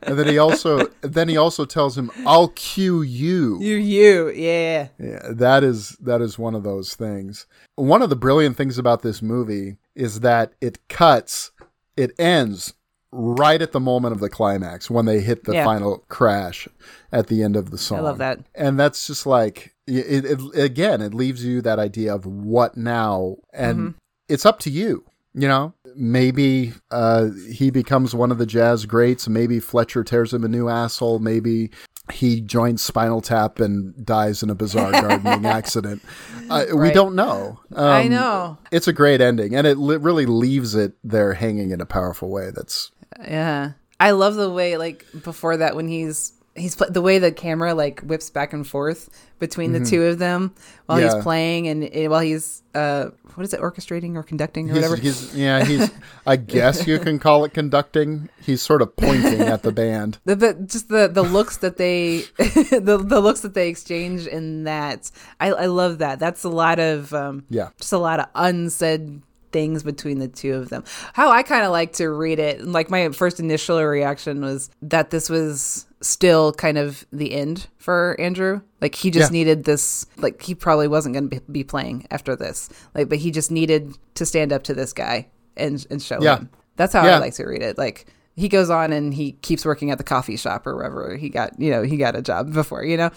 And 0.02 0.18
then 0.18 0.26
he 0.26 0.38
also 0.38 0.86
then 1.02 1.28
he 1.28 1.36
also 1.36 1.64
tells 1.64 1.98
him, 1.98 2.10
I'll 2.26 2.48
cue 2.48 3.02
you. 3.02 3.58
you, 3.60 3.76
you, 3.76 4.30
yeah. 4.30 4.88
Yeah, 4.98 5.20
that 5.30 5.62
is 5.64 5.90
that 6.00 6.20
is 6.22 6.38
one 6.38 6.54
of 6.54 6.62
those 6.62 6.94
things. 6.94 7.46
One 7.74 8.02
of 8.02 8.10
the 8.10 8.16
brilliant 8.16 8.56
things 8.56 8.78
about 8.78 9.02
this 9.02 9.20
movie 9.22 9.76
is 9.94 10.20
that 10.20 10.52
it 10.60 10.88
cuts, 10.88 11.50
it 11.96 12.12
ends 12.18 12.74
right 13.10 13.62
at 13.62 13.72
the 13.72 13.80
moment 13.80 14.12
of 14.14 14.20
the 14.20 14.28
climax 14.28 14.90
when 14.90 15.06
they 15.06 15.20
hit 15.20 15.44
the 15.44 15.54
Yeah. 15.54 15.64
final 15.64 16.04
crash 16.08 16.68
at 17.12 17.28
the 17.28 17.42
end 17.42 17.56
of 17.56 17.70
the 17.70 17.78
song. 17.78 17.98
I 17.98 18.02
love 18.02 18.18
that. 18.18 18.40
and 18.54 18.78
that's 18.78 19.06
just 19.06 19.24
like 19.26 19.74
it, 19.86 20.24
it, 20.26 20.40
again, 20.54 21.00
it 21.00 21.14
leaves 21.14 21.42
you 21.42 21.62
that 21.62 21.78
idea 21.78 22.14
of 22.14 22.26
what 22.26 22.76
now, 22.76 23.36
and 23.54 23.78
Mm-hmm. 23.78 23.88
it's 24.28 24.44
up 24.44 24.58
to 24.60 24.70
you. 24.70 25.04
You 25.34 25.46
know, 25.46 25.72
maybe 25.94 26.72
uh, 26.90 27.28
he 27.52 27.70
becomes 27.70 28.14
one 28.14 28.30
of 28.32 28.38
the 28.38 28.46
jazz 28.46 28.86
greats. 28.86 29.28
Maybe 29.28 29.60
Fletcher 29.60 30.02
tears 30.02 30.34
him 30.34 30.42
a 30.42 30.48
new 30.48 30.68
asshole. 30.68 31.20
Maybe 31.20 31.70
he 32.10 32.40
joins 32.40 32.82
Spinal 32.82 33.20
Tap 33.20 33.60
and 33.60 33.94
dies 34.04 34.42
in 34.42 34.50
a 34.50 34.54
bizarre 34.54 34.90
gardening 35.00 35.46
accident. 35.46 36.02
Uh, 36.50 36.64
We 36.74 36.90
don't 36.90 37.14
know. 37.14 37.60
I 37.76 38.02
Um, 38.04 38.08
know. 38.10 38.58
It's 38.72 38.88
a 38.88 38.92
great 38.92 39.20
ending, 39.20 39.54
and 39.54 39.66
it 39.66 39.78
li- 39.78 39.98
really 39.98 40.26
leaves 40.26 40.74
it 40.74 40.94
there 41.04 41.34
hanging 41.34 41.70
in 41.70 41.80
a 41.80 41.86
powerful 41.86 42.30
way. 42.30 42.50
That's 42.50 42.90
Yeah. 43.20 43.72
I 44.00 44.12
love 44.12 44.34
the 44.36 44.50
way 44.50 44.76
like 44.76 45.04
before 45.24 45.56
that 45.58 45.74
when 45.76 45.88
he's 45.88 46.32
he's 46.54 46.74
pl- 46.74 46.90
the 46.90 47.02
way 47.02 47.18
the 47.20 47.30
camera 47.32 47.72
like 47.74 48.00
whips 48.00 48.30
back 48.30 48.52
and 48.52 48.66
forth 48.66 49.08
between 49.38 49.72
the 49.72 49.84
two 49.84 50.04
of 50.04 50.18
them 50.18 50.52
while 50.86 50.98
Mm-hmm. 50.98 51.06
Yeah. 51.08 51.14
he's 51.14 51.22
playing 51.22 51.68
and, 51.68 51.84
and 51.84 52.10
while 52.10 52.20
he's 52.20 52.62
uh 52.74 53.06
what 53.34 53.44
is 53.44 53.54
it 53.54 53.60
orchestrating 53.60 54.16
or 54.16 54.24
conducting 54.24 54.68
or 54.68 54.74
he's, 54.74 54.82
whatever. 54.82 54.96
he's 55.00 55.34
yeah 55.36 55.64
he's. 55.64 55.90
I 56.26 56.34
guess 56.36 56.86
you 56.88 56.98
can 56.98 57.20
call 57.20 57.44
it 57.44 57.54
conducting. 57.54 58.28
He's 58.42 58.60
sort 58.62 58.82
of 58.82 58.96
pointing 58.96 59.40
at 59.42 59.62
the 59.62 59.70
band. 59.70 60.18
the, 60.24 60.34
the 60.34 60.54
just 60.54 60.88
the 60.88 61.06
the 61.06 61.22
looks 61.22 61.58
that 61.58 61.76
they 61.76 62.18
the 62.38 63.00
the 63.04 63.20
looks 63.20 63.40
that 63.42 63.54
they 63.54 63.68
exchange 63.68 64.26
in 64.26 64.64
that 64.64 65.10
I 65.38 65.48
I 65.52 65.66
love 65.66 65.98
that. 65.98 66.18
That's 66.18 66.42
a 66.44 66.48
lot 66.48 66.78
of 66.80 67.12
um 67.14 67.44
Yeah. 67.50 67.68
just 67.80 67.92
a 67.92 67.98
lot 67.98 68.18
of 68.20 68.26
unsaid 68.34 69.22
things 69.58 69.82
between 69.82 70.20
the 70.20 70.28
two 70.28 70.54
of 70.54 70.68
them. 70.68 70.84
How 71.14 71.30
I 71.32 71.42
kind 71.42 71.64
of 71.64 71.72
like 71.72 71.94
to 71.94 72.08
read 72.08 72.38
it, 72.38 72.64
like 72.64 72.90
my 72.90 73.08
first 73.10 73.40
initial 73.40 73.82
reaction 73.82 74.40
was 74.40 74.70
that 74.82 75.10
this 75.10 75.28
was 75.28 75.84
still 76.00 76.52
kind 76.52 76.78
of 76.78 77.04
the 77.12 77.32
end 77.32 77.66
for 77.76 78.14
Andrew. 78.20 78.60
Like 78.80 78.94
he 78.94 79.10
just 79.10 79.32
Yeah. 79.32 79.38
needed 79.38 79.64
this 79.64 80.06
like 80.16 80.40
he 80.42 80.54
probably 80.54 80.86
wasn't 80.86 81.14
going 81.16 81.28
to 81.30 81.40
be 81.50 81.64
playing 81.64 82.06
after 82.12 82.36
this. 82.36 82.68
Like 82.94 83.08
but 83.08 83.18
he 83.18 83.32
just 83.32 83.50
needed 83.50 83.94
to 84.14 84.24
stand 84.24 84.52
up 84.52 84.62
to 84.64 84.74
this 84.74 84.92
guy 84.92 85.26
and 85.56 85.84
and 85.90 86.00
show 86.00 86.22
Yeah. 86.22 86.36
him. 86.38 86.50
That's 86.76 86.92
how 86.92 87.04
Yeah. 87.04 87.16
I 87.16 87.18
like 87.18 87.34
to 87.34 87.44
read 87.44 87.62
it. 87.62 87.76
Like 87.76 88.06
he 88.36 88.48
goes 88.48 88.70
on 88.70 88.92
and 88.92 89.12
he 89.12 89.32
keeps 89.32 89.64
working 89.66 89.90
at 89.90 89.98
the 89.98 90.04
coffee 90.04 90.36
shop 90.36 90.68
or 90.68 90.76
wherever 90.76 91.16
he 91.16 91.28
got, 91.30 91.58
you 91.58 91.72
know, 91.72 91.82
he 91.82 91.96
got 91.96 92.14
a 92.14 92.22
job 92.22 92.52
before, 92.52 92.84
you 92.84 92.96
know, 92.96 93.10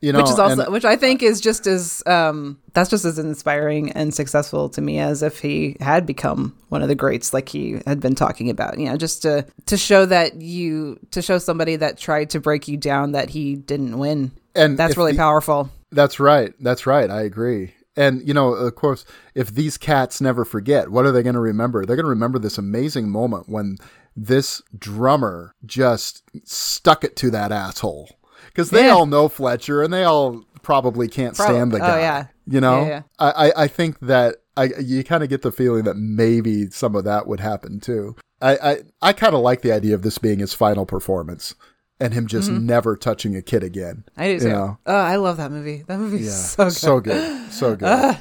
You 0.00 0.12
know, 0.12 0.18
which 0.18 0.30
is 0.30 0.38
also, 0.38 0.62
and- 0.64 0.72
which 0.72 0.84
I 0.84 0.96
think 0.96 1.22
is 1.22 1.40
just 1.40 1.66
as, 1.66 2.02
um, 2.06 2.58
that's 2.74 2.90
just 2.90 3.04
as 3.04 3.18
inspiring 3.18 3.90
and 3.92 4.12
successful 4.12 4.68
to 4.70 4.82
me 4.82 4.98
as 4.98 5.22
if 5.22 5.40
he 5.40 5.76
had 5.80 6.04
become 6.04 6.54
one 6.68 6.82
of 6.82 6.88
the 6.88 6.94
greats, 6.94 7.32
like 7.32 7.48
he 7.48 7.80
had 7.86 8.00
been 8.00 8.14
talking 8.14 8.50
about, 8.50 8.78
you 8.78 8.86
know, 8.86 8.96
just 8.96 9.22
to, 9.22 9.46
to 9.66 9.76
show 9.78 10.04
that 10.04 10.42
you, 10.42 10.98
to 11.12 11.22
show 11.22 11.38
somebody 11.38 11.76
that 11.76 11.96
tried 11.96 12.30
to 12.30 12.40
break 12.40 12.68
you 12.68 12.76
down 12.76 13.12
that 13.12 13.30
he 13.30 13.56
didn't 13.56 13.98
win. 13.98 14.32
And 14.54 14.76
that's 14.78 14.96
really 14.96 15.12
the- 15.12 15.18
powerful. 15.18 15.70
That's 15.90 16.20
right. 16.20 16.52
That's 16.60 16.86
right. 16.86 17.08
I 17.10 17.22
agree. 17.22 17.72
And, 17.96 18.26
you 18.26 18.34
know, 18.34 18.52
of 18.54 18.74
course, 18.74 19.04
if 19.36 19.54
these 19.54 19.78
cats 19.78 20.20
never 20.20 20.44
forget, 20.44 20.90
what 20.90 21.06
are 21.06 21.12
they 21.12 21.22
going 21.22 21.34
to 21.34 21.40
remember? 21.40 21.86
They're 21.86 21.96
going 21.96 22.04
to 22.04 22.10
remember 22.10 22.40
this 22.40 22.58
amazing 22.58 23.08
moment 23.08 23.48
when 23.48 23.76
this 24.16 24.60
drummer 24.76 25.54
just 25.64 26.22
stuck 26.44 27.04
it 27.04 27.14
to 27.16 27.30
that 27.30 27.52
asshole. 27.52 28.10
Because 28.54 28.70
they 28.70 28.86
Yeah. 28.86 28.92
all 28.92 29.06
know 29.06 29.28
Fletcher 29.28 29.82
and 29.82 29.92
they 29.92 30.04
all 30.04 30.44
probably 30.62 31.08
can't 31.08 31.34
Prob- 31.36 31.50
stand 31.50 31.72
the 31.72 31.76
oh, 31.78 31.80
guy. 31.80 31.98
yeah. 32.00 32.26
You 32.46 32.60
know? 32.60 32.82
Yeah, 32.82 32.88
yeah. 32.88 33.02
I, 33.18 33.30
I, 33.48 33.52
I 33.64 33.68
think 33.68 33.98
that 34.00 34.36
I, 34.56 34.70
you 34.80 35.02
kind 35.02 35.22
of 35.24 35.28
get 35.28 35.42
the 35.42 35.50
feeling 35.52 35.84
that 35.84 35.96
maybe 35.96 36.70
some 36.70 36.94
of 36.94 37.04
that 37.04 37.26
would 37.26 37.40
happen 37.40 37.80
too. 37.80 38.14
I, 38.40 38.56
I, 38.56 38.76
I 39.02 39.12
kind 39.12 39.34
of 39.34 39.40
like 39.40 39.62
the 39.62 39.72
idea 39.72 39.94
of 39.94 40.02
this 40.02 40.18
being 40.18 40.38
his 40.38 40.54
final 40.54 40.86
performance 40.86 41.54
and 41.98 42.12
him 42.14 42.26
just 42.26 42.50
never 42.50 42.96
touching 42.96 43.34
a 43.36 43.42
kid 43.42 43.62
again. 43.64 44.04
Mm-hmm. 44.12 44.20
I 44.20 44.26
do 44.26 44.32
you 44.34 44.38
too. 44.40 44.48
know? 44.50 44.78
Oh, 44.86 44.94
I 44.94 45.16
love 45.16 45.36
that 45.38 45.50
movie. 45.50 45.82
That 45.88 45.98
movie 45.98 46.24
Yeah. 46.24 46.30
so 46.30 46.64
good. 46.66 46.72
So 46.72 47.00
good. 47.00 47.52
So 47.52 47.76
good. 47.76 48.18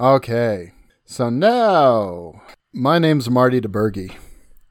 Okay. 0.00 0.72
So 1.04 1.30
now, 1.30 2.42
my 2.72 2.98
name's 2.98 3.30
Marty 3.30 3.60
DiBergi, 3.60 4.14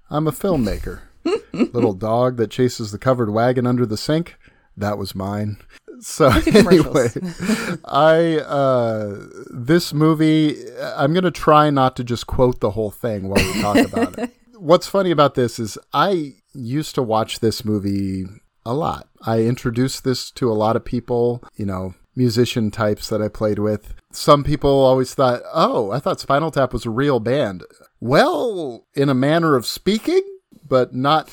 I'm 0.09 0.27
a 0.27 0.31
filmmaker. 0.31 0.99
Little 1.53 1.93
dog 1.93 2.37
that 2.37 2.51
chases 2.51 2.91
the 2.91 2.97
covered 2.97 3.29
wagon 3.31 3.65
under 3.65 3.85
the 3.85 3.97
sink. 3.97 4.35
That 4.77 4.97
was 4.97 5.15
mine. 5.15 5.57
So 5.99 6.27
anyway, 6.47 7.09
I 7.85 8.39
uh, 8.39 9.27
this 9.49 9.93
movie. 9.93 10.57
I'm 10.79 11.13
gonna 11.13 11.31
try 11.31 11.69
not 11.69 11.95
to 11.97 12.03
just 12.03 12.27
quote 12.27 12.59
the 12.59 12.71
whole 12.71 12.91
thing 12.91 13.29
while 13.29 13.43
we 13.43 13.61
talk 13.61 13.77
about 13.77 14.19
it. 14.19 14.35
What's 14.57 14.87
funny 14.87 15.11
about 15.11 15.35
this 15.35 15.59
is 15.59 15.77
I 15.93 16.35
used 16.53 16.95
to 16.95 17.03
watch 17.03 17.39
this 17.39 17.65
movie 17.65 18.25
a 18.65 18.73
lot. 18.73 19.07
I 19.25 19.41
introduced 19.41 20.03
this 20.03 20.31
to 20.31 20.51
a 20.51 20.53
lot 20.53 20.75
of 20.75 20.85
people. 20.85 21.43
You 21.55 21.65
know, 21.65 21.95
musician 22.15 22.71
types 22.71 23.09
that 23.09 23.21
I 23.21 23.27
played 23.27 23.59
with. 23.59 23.93
Some 24.11 24.43
people 24.43 24.69
always 24.69 25.13
thought, 25.13 25.41
"Oh, 25.53 25.91
I 25.91 25.99
thought 25.99 26.19
Spinal 26.19 26.51
Tap 26.51 26.73
was 26.73 26.85
a 26.85 26.89
real 26.89 27.19
band." 27.19 27.63
Well, 27.99 28.85
in 28.93 29.09
a 29.09 29.13
manner 29.15 29.55
of 29.55 29.65
speaking, 29.65 30.21
but 30.67 30.93
not 30.93 31.31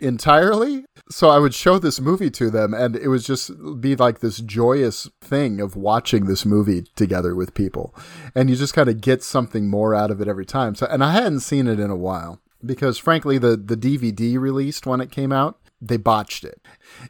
entirely. 0.00 0.84
So 1.10 1.28
I 1.28 1.38
would 1.38 1.54
show 1.54 1.78
this 1.78 2.00
movie 2.00 2.30
to 2.30 2.50
them, 2.50 2.72
and 2.72 2.94
it 2.94 3.08
would 3.08 3.22
just 3.22 3.50
be 3.80 3.96
like 3.96 4.20
this 4.20 4.38
joyous 4.38 5.08
thing 5.20 5.60
of 5.60 5.74
watching 5.74 6.26
this 6.26 6.46
movie 6.46 6.82
together 6.94 7.34
with 7.34 7.52
people. 7.52 7.92
And 8.34 8.48
you 8.48 8.54
just 8.54 8.74
kind 8.74 8.88
of 8.88 9.00
get 9.00 9.24
something 9.24 9.68
more 9.68 9.92
out 9.92 10.12
of 10.12 10.20
it 10.20 10.28
every 10.28 10.46
time. 10.46 10.76
So, 10.76 10.86
and 10.86 11.02
I 11.02 11.12
hadn't 11.12 11.40
seen 11.40 11.66
it 11.66 11.80
in 11.80 11.90
a 11.90 11.96
while 11.96 12.40
because, 12.64 12.96
frankly, 12.96 13.38
the, 13.38 13.56
the 13.56 13.76
DVD 13.76 14.38
released 14.38 14.86
when 14.86 15.00
it 15.00 15.10
came 15.10 15.32
out, 15.32 15.58
they 15.82 15.96
botched 15.96 16.44
it. 16.44 16.60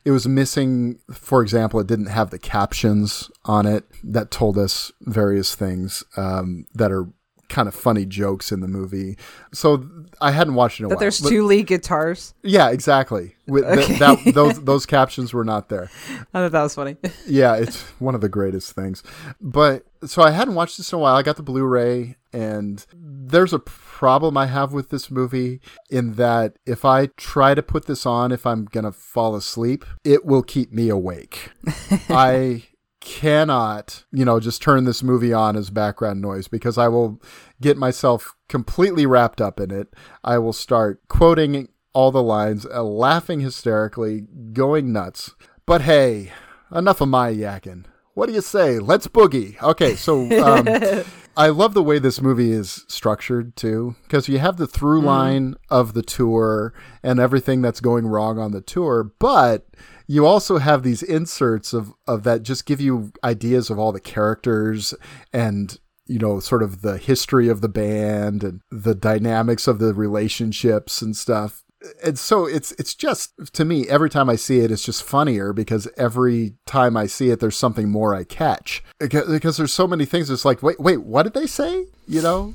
It 0.05 0.13
was 0.13 0.27
missing, 0.27 1.01
for 1.13 1.43
example, 1.43 1.81
it 1.81 1.87
didn't 1.87 2.07
have 2.07 2.31
the 2.31 2.39
captions 2.39 3.31
on 3.45 3.67
it 3.67 3.85
that 4.05 4.31
told 4.31 4.57
us 4.57 4.93
various 5.03 5.55
things 5.55 6.05
um, 6.17 6.67
that 6.75 6.93
are 6.93 7.09
kind 7.51 7.69
of 7.69 7.75
funny 7.75 8.07
jokes 8.07 8.51
in 8.51 8.61
the 8.61 8.69
movie. 8.69 9.19
So 9.53 9.85
I 10.23 10.31
hadn't 10.31 10.55
watched 10.55 10.81
it 10.81 10.85
in 10.85 10.87
a 10.87 10.89
That 10.89 10.95
while. 10.95 11.01
there's 11.01 11.21
two 11.21 11.45
lead 11.45 11.67
guitars. 11.67 12.33
Yeah, 12.43 12.71
exactly. 12.71 13.35
With 13.47 13.65
th- 13.67 13.79
Okay. 13.91 13.99
that, 13.99 14.19
those 14.35 14.63
those 14.65 14.87
captions 14.87 15.35
were 15.35 15.45
not 15.45 15.69
there. 15.69 15.91
I 16.33 16.41
thought 16.41 16.53
that 16.53 16.63
was 16.63 16.75
funny. 16.75 16.97
Yeah, 17.27 17.57
it's 17.57 17.83
one 17.99 18.15
of 18.15 18.23
the 18.23 18.29
greatest 18.31 18.73
things. 18.73 19.03
But 19.41 19.85
so 20.07 20.23
I 20.23 20.31
hadn't 20.31 20.55
watched 20.55 20.79
this 20.79 20.91
in 20.93 20.97
a 20.97 21.01
while. 21.01 21.15
I 21.17 21.23
got 21.23 21.37
the 21.37 21.43
Blu-ray, 21.43 22.17
and 22.33 22.87
there's 22.95 23.53
a 23.53 23.59
problem 23.59 24.37
I 24.39 24.47
have 24.47 24.73
with 24.73 24.89
this 24.89 25.11
movie 25.11 25.61
in 25.91 26.15
that 26.15 26.55
if 26.65 26.85
I 26.87 27.07
try 27.19 27.55
to 27.55 27.63
put 27.63 27.85
this 27.87 28.07
on, 28.07 28.33
if 28.33 28.47
I'm 28.47 28.65
gonna 28.65 28.93
fall 28.93 29.35
asleep, 29.37 29.85
it 30.05 30.25
will 30.25 30.43
keep 30.43 30.73
me 30.73 30.89
awake. 30.89 31.51
I 32.09 32.65
cannot, 33.01 34.05
you 34.13 34.25
know, 34.25 34.39
just 34.41 34.63
turn 34.63 34.85
this 34.85 35.03
movie 35.03 35.33
on 35.33 35.57
as 35.57 35.71
background 35.71 36.21
noise 36.21 36.49
because 36.49 36.79
I 36.79 36.89
will 36.89 37.21
get 37.61 37.77
myself 37.77 38.35
completely 38.49 39.07
wrapped 39.07 39.41
up 39.41 39.59
in 39.59 39.71
it. 39.71 39.95
I 40.23 40.39
will 40.39 40.53
start 40.53 41.01
quoting 41.09 41.69
all 41.93 42.11
the 42.11 42.23
lines, 42.23 42.67
uh, 42.67 42.85
laughing 42.85 43.41
hysterically, 43.41 44.27
going 44.53 44.93
nuts. 44.93 45.35
But 45.67 45.83
hey, 45.83 46.33
enough 46.73 47.01
of 47.01 47.09
my 47.09 47.33
yakking. 47.33 47.87
What 48.15 48.27
do 48.27 48.33
you 48.33 48.43
say? 48.43 48.79
Let's 48.79 49.07
boogie. 49.07 49.61
Okay, 49.63 49.95
so 49.97 50.23
um, 50.43 51.05
I 51.37 51.49
love 51.49 51.75
the 51.75 51.83
way 51.83 51.99
this 51.99 52.21
movie 52.21 52.53
is 52.53 52.85
structured 52.89 53.57
too, 53.57 53.97
because 54.03 54.29
you 54.29 54.39
have 54.39 54.57
the 54.57 54.67
through 54.67 55.01
line 55.01 55.55
of 55.71 55.95
the 55.95 56.03
tour 56.03 56.75
and 57.03 57.19
everything 57.19 57.63
that's 57.63 57.81
going 57.81 58.07
wrong 58.07 58.39
on 58.39 58.53
the 58.53 58.61
tour, 58.61 59.05
but 59.19 59.67
you 60.11 60.27
also 60.27 60.59
have 60.59 60.83
these 60.83 61.05
inserts 61.05 61.73
of, 61.73 61.93
of 62.09 62.25
that 62.25 62.43
just 62.43 62.67
give 62.67 62.81
you 62.81 63.13
ideas 63.23 63.71
of 63.71 63.79
all 63.79 63.93
the 63.93 64.01
characters 64.01 64.93
and 65.33 65.79
you 66.05 66.19
know 66.19 66.41
sort 66.41 66.65
of 66.65 66.83
the 66.83 66.99
history 66.99 67.49
of 67.49 67.61
the 67.61 67.69
band 67.69 68.43
and 68.43 68.61
the 68.73 68.97
dynamics 68.97 69.69
of 69.69 69.79
the 69.79 69.95
relationships 69.95 71.01
and 71.01 71.17
stuff. 71.17 71.63
And 72.05 72.19
so 72.19 72.45
it's 72.45 72.73
it's 72.73 72.97
just 72.97 73.53
to 73.53 73.65
me 73.65 73.89
every 73.89 74.11
time 74.11 74.29
I 74.29 74.35
see 74.35 74.59
it 74.59 74.73
it's 74.73 74.85
just 74.85 75.05
funnier 75.05 75.53
because 75.53 75.87
every 75.97 76.55
time 76.67 76.97
I 76.97 77.07
see 77.07 77.31
it 77.31 77.39
there's 77.39 77.57
something 77.57 77.89
more 77.89 78.13
I 78.13 78.25
catch. 78.25 78.83
Because, 78.99 79.29
because 79.29 79.59
there's 79.59 79.73
so 79.73 79.87
many 79.87 80.07
things 80.07 80.29
it's 80.29 80.45
like 80.45 80.61
wait 80.61 80.81
wait 80.81 81.05
what 81.05 81.23
did 81.23 81.35
they 81.35 81.47
say? 81.47 81.87
You 82.09 82.21
know 82.21 82.55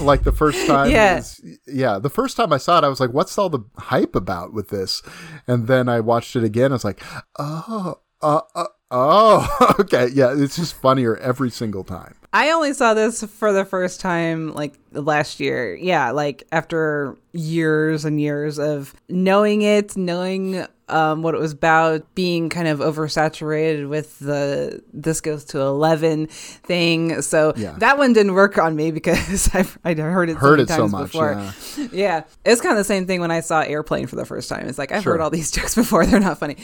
like 0.00 0.24
the 0.24 0.32
first 0.32 0.66
time 0.66 0.90
Yeah. 0.98 1.18
is- 1.18 1.40
yeah 1.66 1.98
the 1.98 2.10
first 2.10 2.36
time 2.36 2.52
I 2.52 2.58
saw 2.58 2.78
it 2.78 2.84
I 2.84 2.88
was 2.88 3.00
like 3.00 3.12
what's 3.12 3.36
all 3.38 3.48
the 3.48 3.60
hype 3.78 4.14
about 4.16 4.52
with 4.52 4.68
this 4.68 5.02
and 5.46 5.66
then 5.68 5.88
I 5.88 6.00
watched 6.00 6.34
it 6.36 6.44
again 6.44 6.72
I 6.72 6.74
was 6.74 6.84
like 6.84 7.02
oh 7.38 8.00
uh, 8.20 8.40
uh, 8.54 8.66
oh 8.90 9.74
okay 9.80 10.08
yeah 10.12 10.34
it's 10.36 10.56
just 10.56 10.74
funnier 10.74 11.16
every 11.18 11.50
single 11.50 11.84
time 11.84 12.16
I 12.34 12.50
only 12.50 12.72
saw 12.72 12.94
this 12.94 13.22
for 13.22 13.52
the 13.52 13.64
first 13.66 14.00
time 14.00 14.54
like 14.54 14.72
last 14.92 15.38
year. 15.38 15.74
Yeah, 15.74 16.12
like 16.12 16.44
after 16.50 17.18
years 17.34 18.06
and 18.06 18.18
years 18.18 18.58
of 18.58 18.94
knowing 19.10 19.60
it, 19.60 19.98
knowing 19.98 20.66
um, 20.92 21.22
what 21.22 21.34
it 21.34 21.40
was 21.40 21.52
about, 21.52 22.14
being 22.14 22.48
kind 22.48 22.68
of 22.68 22.80
oversaturated 22.80 23.88
with 23.88 24.18
the 24.18 24.82
this 24.92 25.20
goes 25.20 25.44
to 25.46 25.60
eleven 25.60 26.26
thing. 26.28 27.22
So 27.22 27.52
Yeah. 27.56 27.74
that 27.78 27.98
one 27.98 28.12
didn't 28.12 28.34
work 28.34 28.58
on 28.58 28.76
me 28.76 28.90
because 28.90 29.48
I've 29.54 29.78
I'd 29.84 29.98
heard 29.98 30.28
it 30.30 30.34
so 30.34 30.38
Heard 30.40 30.50
many 30.58 30.62
it 30.64 30.68
so 30.68 30.88
much, 30.88 31.12
before. 31.12 31.32
yeah. 31.32 31.52
Yeah, 31.92 32.24
it's 32.44 32.60
kind 32.60 32.72
of 32.72 32.78
the 32.78 32.84
same 32.84 33.06
thing 33.06 33.20
when 33.20 33.30
I 33.30 33.40
saw 33.40 33.60
Airplane 33.60 34.06
for 34.06 34.16
the 34.16 34.24
first 34.26 34.48
time. 34.48 34.68
It's 34.68 34.78
like 34.78 34.92
I've 34.92 35.02
Sure. 35.02 35.12
heard 35.14 35.20
all 35.20 35.30
these 35.30 35.50
jokes 35.56 35.74
before; 35.74 36.04
they're 36.06 36.20
not 36.20 36.38
funny. 36.38 36.56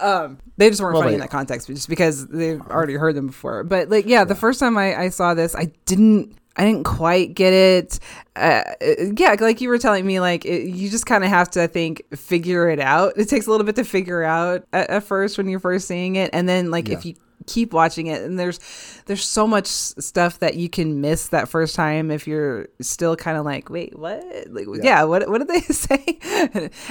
Um, 0.00 0.38
they 0.56 0.68
just 0.70 0.80
weren't 0.80 0.94
Well, 0.94 1.02
funny 1.02 1.10
they- 1.12 1.14
in 1.16 1.20
that 1.20 1.30
context, 1.30 1.66
just 1.68 1.88
because 1.88 2.26
they've 2.28 2.60
already 2.62 2.94
heard 2.94 3.14
them 3.14 3.26
before. 3.28 3.64
But 3.64 3.88
like, 3.90 4.06
yeah, 4.06 4.24
the 4.24 4.34
first 4.34 4.60
time 4.60 4.78
I, 4.78 4.96
I 4.98 5.08
saw 5.10 5.34
this, 5.34 5.54
I 5.54 5.72
didn't. 5.86 6.36
I 6.56 6.64
didn't 6.64 6.84
quite 6.84 7.34
get 7.34 7.52
it. 7.52 7.98
Uh, 8.36 8.62
yeah, 9.16 9.36
like 9.40 9.60
you 9.60 9.68
were 9.68 9.78
telling 9.78 10.06
me, 10.06 10.20
like 10.20 10.44
it, 10.44 10.68
you 10.68 10.88
just 10.88 11.06
kind 11.06 11.24
of 11.24 11.30
have 11.30 11.50
to, 11.52 11.62
I 11.62 11.66
think, 11.66 12.02
figure 12.16 12.68
it 12.68 12.80
out. 12.80 13.14
It 13.16 13.28
takes 13.28 13.46
a 13.46 13.50
little 13.50 13.66
bit 13.66 13.76
to 13.76 13.84
figure 13.84 14.22
out 14.22 14.64
at, 14.72 14.90
at 14.90 15.04
first 15.04 15.36
when 15.36 15.48
you're 15.48 15.60
first 15.60 15.88
seeing 15.88 16.16
it, 16.16 16.30
and 16.32 16.48
then 16.48 16.70
like 16.70 16.88
if 16.88 17.04
you 17.04 17.14
keep 17.46 17.72
watching 17.72 18.06
it 18.06 18.22
and 18.22 18.38
there's 18.38 18.58
there's 19.06 19.24
so 19.24 19.46
much 19.46 19.66
stuff 19.66 20.38
that 20.38 20.54
you 20.56 20.68
can 20.68 21.00
miss 21.00 21.28
that 21.28 21.48
first 21.48 21.74
time 21.74 22.10
if 22.10 22.26
you're 22.26 22.66
still 22.80 23.16
kind 23.16 23.36
of 23.36 23.44
like 23.44 23.68
wait 23.70 23.98
what 23.98 24.22
like, 24.50 24.66
yeah. 24.82 25.04
what 25.04 25.28
what 25.28 25.38
did 25.38 25.48
they 25.48 25.60
say 25.60 26.18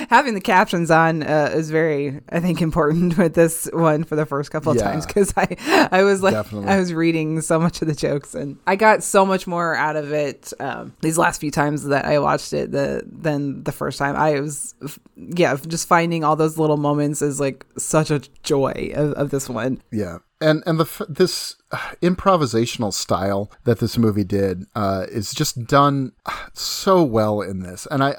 having 0.10 0.34
the 0.34 0.42
captions 0.42 0.92
on 0.92 1.24
uh, 1.24 1.52
is 1.54 1.70
very 1.72 2.20
i 2.30 2.40
think 2.40 2.62
important 2.62 3.18
with 3.18 3.34
this 3.34 3.70
one 3.74 4.04
for 4.04 4.16
the 4.16 4.26
first 4.26 4.52
couple 4.52 4.72
of 4.72 4.78
Yeah. 4.78 4.84
times 4.92 5.06
because 5.06 5.34
i 5.38 5.90
i 5.92 6.04
was 6.04 6.22
like 6.22 6.34
Definitely. 6.34 6.70
i 6.70 6.80
was 6.80 6.94
reading 6.94 7.42
so 7.42 7.60
much 7.60 7.82
of 7.82 7.88
the 7.88 7.96
jokes 7.96 8.36
and 8.36 8.58
i 8.68 8.76
got 8.76 9.04
so 9.04 9.26
much 9.26 9.48
more 9.48 9.76
out 9.76 9.96
of 9.96 10.12
it 10.14 10.54
um, 10.60 10.94
these 11.02 11.18
last 11.18 11.40
few 11.42 11.52
times 11.52 11.84
that 11.86 12.06
i 12.06 12.20
watched 12.20 12.54
it 12.54 12.72
the 12.72 13.04
than 13.06 13.64
the 13.64 13.72
first 13.72 13.98
time 13.98 14.16
i 14.16 14.40
was 14.40 14.76
yeah 15.18 15.56
just 15.68 15.88
finding 15.88 16.24
all 16.24 16.36
those 16.36 16.58
little 16.58 16.78
moments 16.78 17.22
is 17.22 17.40
like 17.40 17.66
such 17.78 18.12
a 18.12 18.22
joy 18.44 18.92
of, 18.96 19.14
of 19.14 19.30
this 19.30 19.50
one 19.50 19.82
Yeah, 19.92 20.18
and 20.44 20.64
and 20.66 20.80
the 20.80 21.06
this 21.10 21.56
uh, 21.72 21.78
improvisational 22.02 22.94
style 22.94 23.50
that 23.64 23.80
this 23.80 23.98
movie 23.98 24.24
did 24.24 24.66
uh, 24.76 25.06
is 25.10 25.34
just 25.34 25.66
done 25.66 26.12
so 26.54 27.04
well 27.04 27.42
in 27.42 27.62
this, 27.62 27.88
and 27.90 28.04
I. 28.04 28.16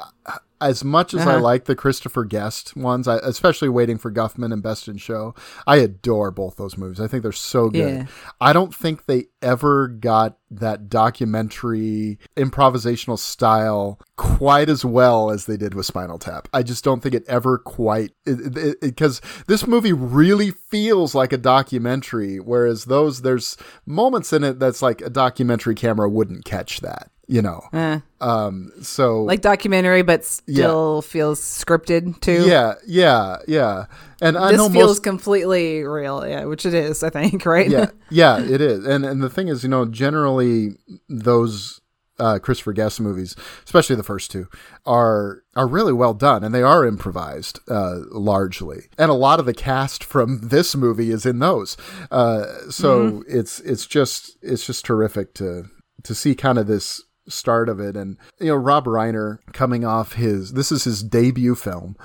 As 0.65 0.83
much 0.83 1.13
as 1.13 1.27
I 1.27 1.35
Uh-huh. 1.35 1.43
like 1.43 1.65
the 1.67 1.77
Christopher 1.77 2.25
Guest 2.25 2.75
ones, 2.75 3.07
I, 3.07 3.17
especially 3.19 3.69
Waiting 3.69 3.99
for 3.99 4.11
Guffman 4.11 4.51
and 4.53 4.63
Best 4.63 4.89
in 4.89 4.97
Show, 4.97 5.35
I 5.67 5.77
adore 5.77 6.31
both 6.31 6.57
those 6.57 6.79
movies. 6.79 7.01
I 7.01 7.07
think 7.07 7.23
they're 7.23 7.33
so 7.33 7.69
good. 7.69 7.95
Yeah. 7.95 8.07
I 8.41 8.55
don't 8.55 8.75
think 8.75 9.05
they 9.05 9.27
ever 9.43 9.89
got 9.89 10.39
that 10.51 10.89
documentary 10.89 12.19
improvisational 12.37 13.19
style 13.19 14.01
quite 14.17 14.69
as 14.71 14.85
well 14.85 15.31
as 15.31 15.45
they 15.47 15.57
did 15.57 15.75
with 15.75 15.85
Spinal 15.85 16.19
Tap. 16.19 16.49
I 16.53 16.63
just 16.63 16.83
don't 16.85 17.03
think 17.03 17.15
it 17.15 17.25
ever 17.29 17.59
quite 17.59 18.13
because 18.25 19.21
this 19.47 19.67
movie 19.67 19.93
really 19.93 20.51
feels 20.51 21.15
like 21.15 21.33
a 21.33 21.39
documentary, 21.39 22.39
whereas 22.39 22.87
those 22.87 23.23
there's 23.23 23.57
moments 23.85 24.33
in 24.33 24.45
it 24.45 24.59
that's 24.59 24.81
like 24.81 25.01
a 25.03 25.11
documentary 25.11 25.75
camera 25.75 26.09
wouldn't 26.09 26.45
catch 26.45 26.81
that. 26.81 27.11
You 27.27 27.41
know, 27.41 27.63
Eh. 27.73 28.01
um, 28.21 28.71
so 28.83 29.23
like 29.23 29.41
documentary, 29.41 30.03
but 30.03 30.25
still 30.25 31.01
feels 31.01 31.41
scripted 31.41 32.21
too. 32.21 32.47
yeah, 32.47 32.75
yeah, 32.87 33.39
yeah, 33.49 33.87
and 34.21 34.37
I 34.37 34.51
this 34.51 34.59
know 34.59 34.69
feels 34.69 34.89
most 34.89 35.03
completely 35.05 35.83
real. 35.85 36.27
Yeah, 36.27 36.45
which 36.45 36.67
it 36.67 36.75
is. 36.75 37.03
I 37.03 37.09
think 37.11 37.47
right. 37.47 37.71
yeah, 37.71 37.91
yeah, 38.11 38.39
it 38.41 38.61
is. 38.61 38.85
And 38.85 39.07
and 39.07 39.23
the 39.23 39.31
thing 39.31 39.49
is, 39.49 39.63
you 39.63 39.71
know, 39.71 39.87
generally 39.87 40.73
those 41.09 41.81
uh, 42.19 42.39
Christopher 42.41 42.75
Guest 42.75 43.01
movies, 43.01 43.35
especially 43.65 43.97
the 43.97 44.03
first 44.03 44.31
two, 44.31 44.47
are 44.85 45.43
are 45.57 45.67
really 45.67 45.95
well 45.95 46.13
done, 46.15 46.45
and 46.45 46.55
they 46.55 46.63
are 46.63 46.85
improvised 46.85 47.59
uh, 47.69 48.01
largely. 48.11 48.83
And 48.99 49.11
a 49.11 49.15
lot 49.15 49.41
of 49.41 49.47
the 49.47 49.55
cast 49.55 50.05
from 50.05 50.41
this 50.49 50.77
movie 50.77 51.11
is 51.11 51.25
in 51.25 51.39
those. 51.39 51.77
Uh, 52.11 52.45
so 52.71 53.25
it's 53.27 53.61
it's 53.61 53.87
just 53.87 54.37
it's 54.43 54.67
just 54.67 54.85
terrific 54.85 55.33
to 55.35 55.71
to 56.03 56.15
see 56.15 56.35
kind 56.35 56.59
of 56.59 56.67
this 56.67 57.03
start 57.29 57.69
of 57.69 57.81
it. 57.81 57.97
And 57.97 58.17
you 58.41 58.49
know 58.49 58.57
rob 58.57 58.85
reiner 58.85 59.39
coming 59.53 59.85
off 59.85 60.15
his 60.15 60.53
this 60.53 60.71
is 60.71 60.85
his 60.85 61.03
debut 61.03 61.55
film 61.55 61.97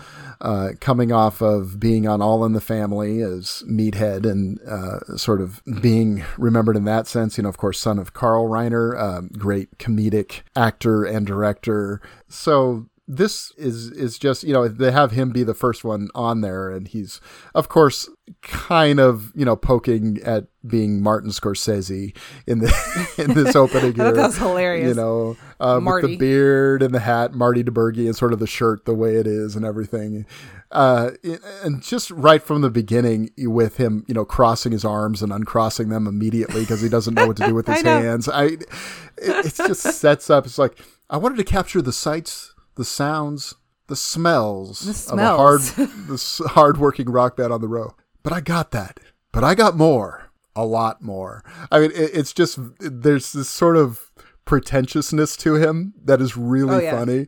uh, 0.42 0.70
coming 0.80 1.12
off 1.12 1.42
of 1.42 1.80
being 1.80 2.08
on 2.08 2.22
all 2.22 2.46
in 2.46 2.54
the 2.54 2.62
family 2.62 3.22
as 3.22 3.64
meathead 3.68 4.26
and 4.26 4.60
uh, 4.62 5.18
sort 5.18 5.42
of 5.42 5.62
being 5.82 6.24
remembered 6.38 6.78
in 6.78 6.86
that 6.86 7.08
sense. 7.08 7.38
You 7.38 7.44
know 7.44 7.50
of 7.50 7.58
course 7.58 7.80
son 7.80 8.00
of 8.00 8.14
carl 8.14 8.48
reiner 8.48 9.00
um, 9.00 9.30
great 9.38 9.78
comedic 9.78 10.42
actor 10.56 11.04
and 11.04 11.26
director. 11.26 12.02
So 12.28 12.88
this 13.10 13.52
is 13.58 13.90
is 13.92 14.20
just 14.20 14.44
you 14.44 14.54
know 14.54 14.68
they 14.68 14.92
have 14.92 15.12
him 15.12 15.32
be 15.32 15.44
the 15.44 15.56
first 15.56 15.84
one 15.84 16.10
on 16.14 16.42
there, 16.42 16.70
and 16.70 16.88
he's 16.88 17.20
of 17.56 17.68
course 17.68 18.08
kind 18.44 19.00
of 19.00 19.32
you 19.36 19.44
know 19.44 19.56
poking 19.56 20.20
at 20.24 20.46
being 20.68 21.02
Martin 21.02 21.32
Scorsese 21.32 22.16
in 22.46 22.60
the 22.60 23.14
in 23.18 23.34
this 23.34 23.56
opening. 23.56 23.94
here, 23.96 24.12
that 24.12 24.16
was 24.16 24.38
hilarious. 24.38 24.90
You 24.90 24.94
know, 24.94 25.38
uh, 25.60 25.82
with 25.84 26.04
the 26.04 26.18
beard 26.18 26.84
and 26.84 26.94
the 26.94 27.00
hat, 27.00 27.34
Marty 27.34 27.64
DiBergi, 27.64 28.06
and 28.06 28.16
sort 28.16 28.32
of 28.32 28.38
the 28.38 28.48
shirt 28.48 28.86
the 28.86 28.94
way 28.94 29.16
it 29.16 29.26
is 29.26 29.56
and 29.56 29.66
everything. 29.66 30.28
Uh, 30.72 31.10
and 31.64 31.82
just 31.82 32.12
right 32.12 32.44
from 32.44 32.62
the 32.62 32.70
beginning, 32.70 33.32
with 33.40 33.78
him, 33.78 34.06
you 34.08 34.14
know, 34.14 34.24
crossing 34.24 34.72
his 34.72 34.86
arms 34.86 35.24
and 35.24 35.34
uncrossing 35.34 35.90
them 35.90 36.06
immediately 36.06 36.62
because 36.62 36.80
he 36.80 36.90
doesn't 36.90 37.16
know 37.16 37.26
what 37.26 37.38
to 37.38 37.48
do 37.48 37.56
with 37.56 37.66
his 37.74 37.84
know. 37.84 38.00
hands. 38.00 38.30
I, 38.30 38.44
it, 38.44 38.66
it 39.18 39.56
just 39.56 39.82
sets 39.82 40.30
up. 40.30 40.46
It's 40.46 40.60
like 40.60 40.78
I 41.10 41.18
wanted 41.18 41.38
to 41.38 41.44
capture 41.44 41.82
the 41.82 41.92
sights, 41.92 42.54
the 42.80 42.86
sounds, 42.86 43.54
the 43.88 43.96
smells, 43.96 44.80
The 45.08 45.14
of 45.14 45.20
a 45.20 45.26
hard, 45.38 45.62
smells. 45.62 45.92
this 46.08 46.38
hard-working 46.54 47.10
rock 47.10 47.38
band 47.38 47.54
on 47.54 47.62
the 47.62 47.68
road. 47.68 47.92
But 48.24 48.34
I 48.34 48.40
got 48.42 48.72
that. 48.72 49.00
But 49.32 49.44
I 49.44 49.54
got 49.54 49.76
more, 49.78 50.32
a 50.56 50.66
lot 50.66 51.02
more. 51.02 51.44
I 51.72 51.80
mean, 51.80 51.92
it, 51.92 52.10
it's 52.14 52.34
just 52.34 52.58
there's 52.80 53.32
this 53.34 53.50
sort 53.50 53.78
of 53.78 54.12
pretentiousness 54.46 55.38
to 55.38 55.56
him 55.56 55.94
that 56.06 56.22
is 56.22 56.36
really 56.36 56.76
Oh, 56.76 56.80
yeah. 56.80 56.98
funny. 56.98 57.28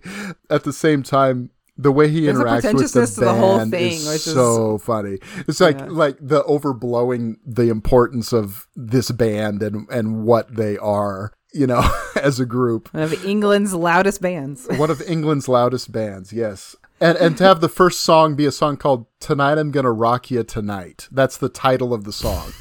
At 0.49 0.63
the 0.63 0.73
same 0.73 1.03
time, 1.03 1.51
the 1.77 1.91
way 1.91 2.09
he 2.09 2.25
There's 2.25 2.37
interacts 2.37 2.73
with 2.73 2.93
the 2.93 3.21
the 3.25 3.33
whole 3.33 3.57
band 3.59 3.71
thing, 3.71 3.91
is 3.93 4.07
is- 4.07 4.23
so 4.23 4.77
funny. 4.77 5.19
It's 5.47 5.59
like 5.61 5.79
Yeah. 5.79 5.87
like 5.89 6.17
the 6.19 6.43
overblowing 6.43 7.35
the 7.45 7.69
importance 7.69 8.33
of 8.33 8.67
this 8.75 9.11
band 9.11 9.61
and 9.63 9.87
and 9.89 10.23
what 10.23 10.55
they 10.55 10.77
are, 10.77 11.31
you 11.53 11.67
know, 11.67 11.81
as 12.21 12.39
a 12.39 12.45
group 12.45 12.93
One 12.93 13.03
of 13.03 13.25
England's 13.25 13.73
loudest 13.73 14.21
bands. 14.21 14.67
one 14.69 14.89
of 14.89 15.01
England's 15.01 15.47
loudest 15.47 15.91
bands, 15.91 16.31
yes. 16.33 16.75
And 16.99 17.17
and 17.17 17.35
to 17.37 17.43
have 17.43 17.61
the 17.61 17.69
first 17.69 18.01
song 18.01 18.35
be 18.35 18.45
a 18.45 18.51
song 18.51 18.77
called 18.77 19.07
"Tonight 19.19 19.57
I'm 19.57 19.71
Gonna 19.71 19.91
Rock 19.91 20.29
You 20.29 20.43
Tonight." 20.43 21.07
That's 21.11 21.37
the 21.37 21.49
title 21.49 21.93
of 21.93 22.03
the 22.03 22.13
song. 22.13 22.51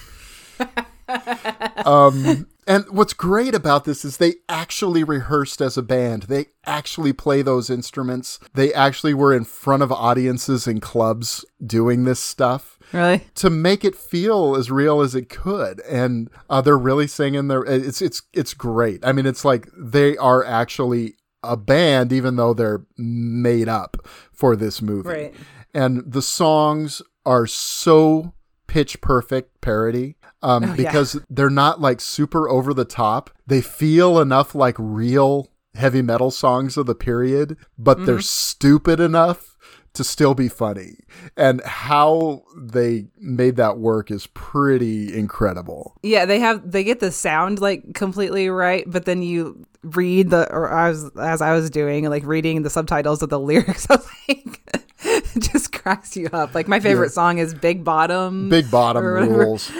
um, 1.84 2.46
and 2.66 2.84
what's 2.90 3.12
great 3.12 3.54
about 3.54 3.84
this 3.84 4.04
is 4.04 4.16
they 4.16 4.34
actually 4.48 5.04
rehearsed 5.04 5.60
as 5.60 5.76
a 5.76 5.82
band. 5.82 6.24
They 6.24 6.46
actually 6.64 7.12
play 7.12 7.42
those 7.42 7.68
instruments. 7.68 8.38
They 8.54 8.72
actually 8.72 9.14
were 9.14 9.34
in 9.34 9.44
front 9.44 9.82
of 9.82 9.90
audiences 9.92 10.66
in 10.66 10.80
clubs 10.80 11.44
doing 11.64 12.04
this 12.04 12.20
stuff 12.20 12.78
Really? 12.92 13.24
to 13.36 13.50
make 13.50 13.84
it 13.84 13.94
feel 13.94 14.56
as 14.56 14.70
real 14.70 15.00
as 15.00 15.14
it 15.14 15.28
could 15.28 15.80
and 15.82 16.28
uh, 16.48 16.60
they're 16.60 16.76
really 16.78 17.06
singing 17.06 17.48
their 17.48 17.62
it's 17.64 18.02
it's 18.02 18.22
it's 18.32 18.52
great 18.54 19.04
i 19.06 19.12
mean 19.12 19.26
it's 19.26 19.44
like 19.44 19.68
they 19.78 20.16
are 20.16 20.44
actually 20.44 21.14
a 21.42 21.56
band 21.56 22.12
even 22.12 22.36
though 22.36 22.52
they're 22.52 22.84
made 22.98 23.68
up 23.68 23.96
for 24.32 24.56
this 24.56 24.82
movie 24.82 25.08
Right. 25.08 25.34
and 25.72 26.02
the 26.12 26.20
songs 26.22 27.00
are 27.24 27.46
so 27.46 28.34
pitch 28.66 29.00
perfect 29.00 29.60
parody 29.60 30.16
um, 30.42 30.64
Oh, 30.64 30.66
yeah. 30.68 30.74
because 30.74 31.18
they're 31.28 31.50
not 31.50 31.80
like 31.80 32.00
super 32.00 32.48
over 32.48 32.72
the 32.74 32.84
top 32.84 33.30
they 33.46 33.60
feel 33.60 34.18
enough 34.20 34.54
like 34.54 34.74
real 34.78 35.48
heavy 35.74 36.02
metal 36.02 36.30
songs 36.32 36.76
of 36.76 36.86
the 36.86 36.94
period 36.94 37.56
but 37.78 37.98
Mm-hmm. 37.98 38.06
they're 38.06 38.20
stupid 38.20 38.98
enough 39.00 39.56
to 39.92 40.04
still 40.04 40.34
be 40.34 40.48
funny 40.48 40.96
and 41.36 41.60
how 41.64 42.42
they 42.56 43.06
made 43.18 43.56
that 43.56 43.78
work 43.78 44.10
is 44.10 44.26
pretty 44.28 45.16
incredible 45.16 45.96
Yeah, 46.02 46.26
they 46.26 46.38
have 46.40 46.70
they 46.70 46.84
get 46.84 47.00
the 47.00 47.10
sound 47.10 47.60
like 47.60 47.94
completely 47.94 48.48
right, 48.50 48.84
but 48.86 49.04
then 49.04 49.22
you 49.22 49.66
read 49.82 50.30
the 50.30 50.50
or 50.52 50.70
I 50.70 50.90
was 50.90 51.10
as 51.18 51.40
I 51.42 51.52
was 51.52 51.70
doing 51.70 52.08
like 52.08 52.24
reading 52.24 52.62
the 52.62 52.70
subtitles 52.70 53.22
of 53.22 53.30
the 53.30 53.40
lyrics, 53.40 53.86
I 53.90 53.96
was 53.96 54.08
like 54.28 54.60
just 55.38 55.72
cracks 55.72 56.16
you 56.16 56.28
up. 56.32 56.54
Like 56.54 56.68
my 56.68 56.78
favorite 56.80 57.10
song 57.10 57.38
is 57.38 57.52
Big 57.54 57.82
Bottom. 57.84 58.48
big 58.48 58.70
bottom 58.70 59.04
rules 59.04 59.68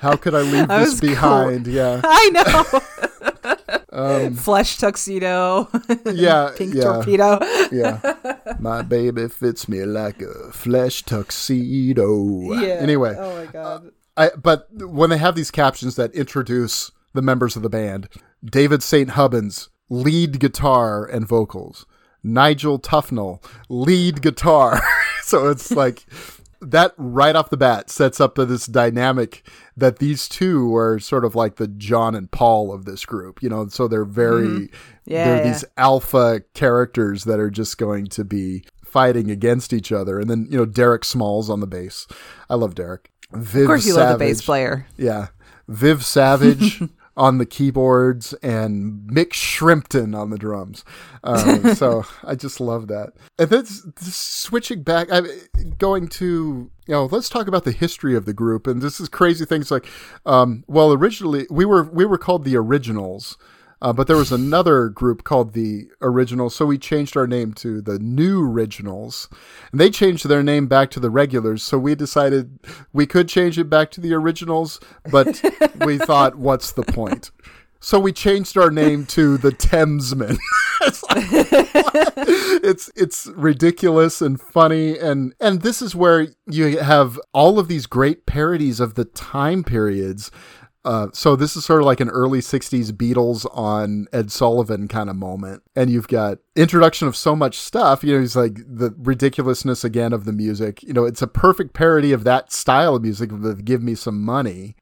how 0.00 0.16
could 0.16 0.34
i 0.34 0.42
leave 0.42 0.68
this 0.68 0.90
was 0.90 1.00
cool. 1.00 1.08
behind 1.10 1.66
yeah 1.66 2.00
I 2.04 2.30
know. 2.30 3.54
Um, 3.98 4.34
flesh 4.48 4.78
tuxedo. 4.78 5.68
yeah 6.12 6.52
Pink 6.56 6.74
yeah. 6.74 6.82
torpedo. 6.82 7.38
yeah. 7.72 8.00
My 8.58 8.82
baby 8.82 9.28
fits 9.28 9.68
me 9.68 9.84
like 9.84 10.22
a 10.22 10.52
flesh 10.52 11.02
tuxedo. 11.02 12.52
Yeah. 12.54 12.74
Anyway, 12.74 13.14
Oh 13.18 13.44
my 13.44 13.50
god. 13.50 13.90
I, 14.16 14.30
but 14.40 14.68
when 14.72 15.10
they 15.10 15.18
have 15.18 15.34
these 15.34 15.50
captions 15.50 15.96
that 15.96 16.14
introduce 16.14 16.90
the 17.14 17.22
members 17.22 17.56
of 17.56 17.62
the 17.62 17.68
band, 17.70 18.08
David 18.44 18.82
St. 18.82 19.10
Hubbins, 19.10 19.68
lead 19.88 20.40
guitar 20.40 21.04
and 21.04 21.26
vocals. 21.26 21.86
Nigel 22.22 22.78
Tufnell, 22.80 23.42
lead 23.68 24.22
guitar. 24.22 24.80
so 25.22 25.48
it's 25.48 25.70
like 25.70 26.04
that 26.60 26.94
right 26.96 27.36
off 27.36 27.50
the 27.50 27.56
bat 27.56 27.90
sets 27.90 28.20
up 28.20 28.34
this 28.34 28.66
dynamic 28.66 29.46
that 29.76 29.98
these 29.98 30.28
two 30.28 30.74
are 30.74 30.98
sort 30.98 31.24
of 31.24 31.34
like 31.34 31.56
the 31.56 31.68
John 31.68 32.14
and 32.14 32.30
Paul 32.30 32.72
of 32.72 32.84
this 32.84 33.04
group, 33.04 33.42
you 33.42 33.48
know, 33.48 33.68
so 33.68 33.88
they're 33.88 34.04
very, 34.04 34.46
mm-hmm. 34.46 34.74
Yeah, 35.06 35.24
they're 35.24 35.36
yeah. 35.44 35.52
these 35.52 35.64
alpha 35.76 36.42
characters 36.54 37.24
that 37.24 37.40
are 37.40 37.50
just 37.50 37.78
going 37.78 38.06
to 38.08 38.24
be 38.24 38.64
fighting 38.84 39.30
against 39.30 39.72
each 39.72 39.92
other. 39.92 40.18
And 40.18 40.28
then, 40.28 40.46
you 40.50 40.58
know, 40.58 40.66
Derek 40.66 41.04
Smalls 41.04 41.48
on 41.48 41.60
the 41.60 41.66
bass. 41.66 42.06
I 42.50 42.54
love 42.54 42.74
Derek. 42.74 43.10
Viv 43.32 43.62
Of 43.62 43.66
course 43.66 43.86
you 43.86 43.94
love 43.94 44.18
the 44.18 44.24
bass 44.24 44.42
player. 44.42 44.86
yeah. 44.96 45.28
Viv 45.68 46.04
Savage 46.04 46.82
on 47.18 47.38
the 47.38 47.44
keyboards 47.44 48.32
and 48.34 49.10
Mick 49.10 49.32
Shrimpton 49.32 50.16
on 50.16 50.30
the 50.30 50.38
drums. 50.38 50.84
Um, 51.24 51.74
so 51.74 52.04
I 52.24 52.36
just 52.36 52.60
love 52.60 52.86
that. 52.88 53.12
And 53.38 53.50
then 53.50 53.66
switching 53.98 54.82
back, 54.82 55.08
I 55.10 55.22
going 55.78 56.08
to 56.08 56.70
you 56.86 56.94
know, 56.94 57.04
let's 57.04 57.28
talk 57.28 57.48
about 57.48 57.64
the 57.64 57.72
history 57.72 58.16
of 58.16 58.24
the 58.24 58.32
group. 58.32 58.66
And 58.66 58.80
this 58.80 58.98
is 58.98 59.10
crazy 59.10 59.44
things 59.44 59.70
like, 59.70 59.86
um, 60.24 60.64
well, 60.66 60.92
originally 60.92 61.46
we 61.50 61.66
were 61.66 61.82
we 61.82 62.06
were 62.06 62.18
called 62.18 62.44
the 62.44 62.56
Originals. 62.56 63.36
Uh, 63.80 63.92
but 63.92 64.06
there 64.06 64.16
was 64.16 64.32
another 64.32 64.88
group 64.88 65.22
called 65.22 65.52
the 65.52 65.88
Originals, 66.02 66.54
so 66.54 66.66
we 66.66 66.78
changed 66.78 67.16
our 67.16 67.26
name 67.26 67.52
to 67.54 67.80
the 67.80 67.98
New 67.98 68.44
Originals. 68.44 69.28
And 69.70 69.80
they 69.80 69.90
changed 69.90 70.28
their 70.28 70.42
name 70.42 70.66
back 70.66 70.90
to 70.92 71.00
the 71.00 71.10
Regulars, 71.10 71.62
so 71.62 71.78
we 71.78 71.94
decided 71.94 72.58
we 72.92 73.06
could 73.06 73.28
change 73.28 73.58
it 73.58 73.70
back 73.70 73.90
to 73.92 74.00
the 74.00 74.14
Originals, 74.14 74.80
but 75.10 75.40
we 75.84 75.98
thought, 75.98 76.36
what's 76.36 76.72
the 76.72 76.82
point? 76.82 77.30
So 77.80 78.00
we 78.00 78.12
changed 78.12 78.58
our 78.58 78.70
name 78.70 79.06
to 79.06 79.38
the 79.38 79.52
Thamesmen. 79.52 80.36
it's, 80.80 81.02
like, 81.04 81.26
it's 82.64 82.90
it's 82.96 83.26
ridiculous 83.28 84.20
and 84.20 84.40
funny 84.40 84.98
and 84.98 85.32
and 85.40 85.62
this 85.62 85.80
is 85.80 85.94
where 85.94 86.28
you 86.46 86.78
have 86.78 87.20
all 87.32 87.58
of 87.58 87.68
these 87.68 87.86
great 87.86 88.26
parodies 88.26 88.80
of 88.80 88.94
the 88.94 89.04
time 89.04 89.62
periods 89.62 90.30
uh, 90.88 91.08
so 91.12 91.36
this 91.36 91.54
is 91.54 91.66
sort 91.66 91.82
of 91.82 91.86
like 91.86 92.00
an 92.00 92.08
early 92.08 92.40
60s 92.40 92.92
Beatles 92.92 93.44
on 93.54 94.06
Ed 94.10 94.32
Sullivan 94.32 94.88
kind 94.88 95.10
of 95.10 95.16
moment. 95.16 95.62
And 95.76 95.90
you've 95.90 96.08
got 96.08 96.38
introduction 96.56 97.06
of 97.06 97.14
so 97.14 97.36
much 97.36 97.58
stuff. 97.58 98.02
You 98.02 98.14
know, 98.14 98.20
he's 98.20 98.34
like 98.34 98.54
the 98.54 98.94
ridiculousness 98.96 99.84
again 99.84 100.14
of 100.14 100.24
the 100.24 100.32
music. 100.32 100.82
You 100.82 100.94
know, 100.94 101.04
it's 101.04 101.20
a 101.20 101.26
perfect 101.26 101.74
parody 101.74 102.12
of 102.12 102.24
that 102.24 102.54
style 102.54 102.96
of 102.96 103.02
music, 103.02 103.28
the 103.30 103.54
Give 103.54 103.82
Me 103.82 103.94
Some 103.94 104.24
Money. 104.24 104.76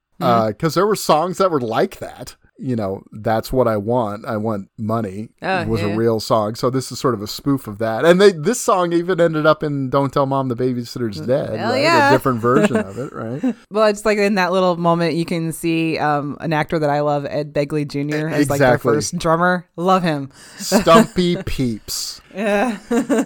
Because 0.47 0.75
there 0.75 0.87
were 0.87 0.95
songs 0.95 1.39
that 1.39 1.51
were 1.51 1.61
like 1.61 1.99
that. 1.99 2.37
You 2.59 2.75
know, 2.75 3.03
that's 3.13 3.53
what 3.53 3.69
I 3.69 3.77
want. 3.77 4.25
I 4.25 4.37
want 4.39 4.71
money. 4.79 5.29
Oh, 5.43 5.67
was 5.67 5.83
yeah. 5.83 5.89
a 5.89 5.97
real 5.97 6.21
song. 6.21 6.55
So 6.55 6.71
this 6.71 6.91
is 6.91 6.99
sort 6.99 7.13
of 7.15 7.21
a 7.21 7.27
spoof 7.27 7.67
of 7.67 7.79
that. 7.79 8.05
And 8.07 8.21
they 8.21 8.33
this 8.33 8.61
song 8.61 8.93
even 8.95 9.21
ended 9.21 9.45
up 9.45 9.63
in 9.63 9.91
Don't 9.91 10.11
Tell 10.13 10.25
Mom 10.25 10.49
the 10.49 10.57
Babysitter's 10.57 11.21
Dead. 11.21 11.59
Hell 11.59 11.73
right? 11.73 11.83
yeah. 11.83 12.09
A 12.09 12.13
different 12.13 12.41
version 12.41 12.77
of 12.77 12.97
it, 12.99 13.13
right? 13.15 13.55
Well, 13.71 13.87
it's 13.89 14.05
like 14.07 14.17
in 14.19 14.37
that 14.37 14.53
little 14.53 14.77
moment 14.77 15.15
you 15.15 15.27
can 15.27 15.53
see 15.53 15.99
um, 15.99 16.37
an 16.41 16.53
actor 16.55 16.79
that 16.79 16.89
I 16.89 17.01
love, 17.01 17.27
Ed 17.27 17.53
Begley 17.53 17.87
Jr. 17.87 18.29
as 18.29 18.49
like 18.49 18.59
their 18.59 18.75
Exactly. 18.75 18.95
first 18.95 19.19
drummer. 19.19 19.67
Love 19.77 20.03
him. 20.03 20.31
Stumpy 20.57 21.37
Pepys. 21.43 22.21
Yeah. 22.35 22.79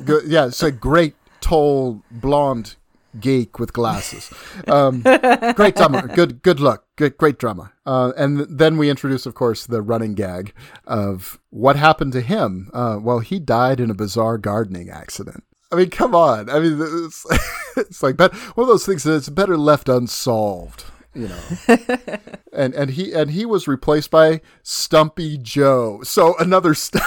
Good, 0.05 0.25
yeah, 0.27 0.47
it's 0.47 0.63
a 0.63 0.73
great, 0.73 1.15
tall, 1.41 2.03
blonde 2.11 2.77
geek 3.19 3.59
with 3.59 3.73
glasses. 3.73 4.33
Um, 4.69 5.01
great 5.55 5.75
drummer. 5.77 6.07
Good, 6.07 6.43
good 6.43 6.61
luck. 6.61 6.85
Great 7.09 7.39
drama. 7.39 7.73
Uh, 7.87 8.13
and 8.17 8.41
then 8.41 8.77
we 8.77 8.91
introduce, 8.91 9.27
of 9.27 9.35
course, 9.35 9.67
the 9.67 9.83
running 9.83 10.15
gag 10.15 10.53
of 10.87 11.39
what 11.51 11.77
happened 11.77 12.13
to 12.13 12.21
him. 12.21 12.71
Uh, 12.73 12.99
well, 13.01 13.21
he 13.21 13.39
died 13.39 13.81
in 13.81 13.91
a 13.91 13.95
bizarre 13.95 14.39
gardening 14.39 14.91
accident. 14.91 15.45
I 15.73 15.77
mean, 15.77 15.91
come 15.91 16.15
on. 16.15 16.51
I 16.51 16.59
mean, 16.59 16.79
it's, 16.81 17.27
it's 17.77 18.03
like 18.03 18.17
but 18.17 18.35
one 18.57 18.65
of 18.65 18.69
those 18.69 18.87
things 18.87 19.05
that's 19.05 19.29
better 19.29 19.57
left 19.57 19.89
unsolved. 19.89 20.85
You 21.13 21.29
know, 21.29 21.41
and 22.53 22.73
and 22.73 22.91
he 22.91 23.13
and 23.13 23.33
he 23.33 23.45
was 23.45 23.67
replaced 23.67 24.13
by 24.13 24.43
Stumpy 24.63 25.39
Joe. 25.39 26.03
So 26.05 26.37
another 26.39 26.73
st- 26.73 27.03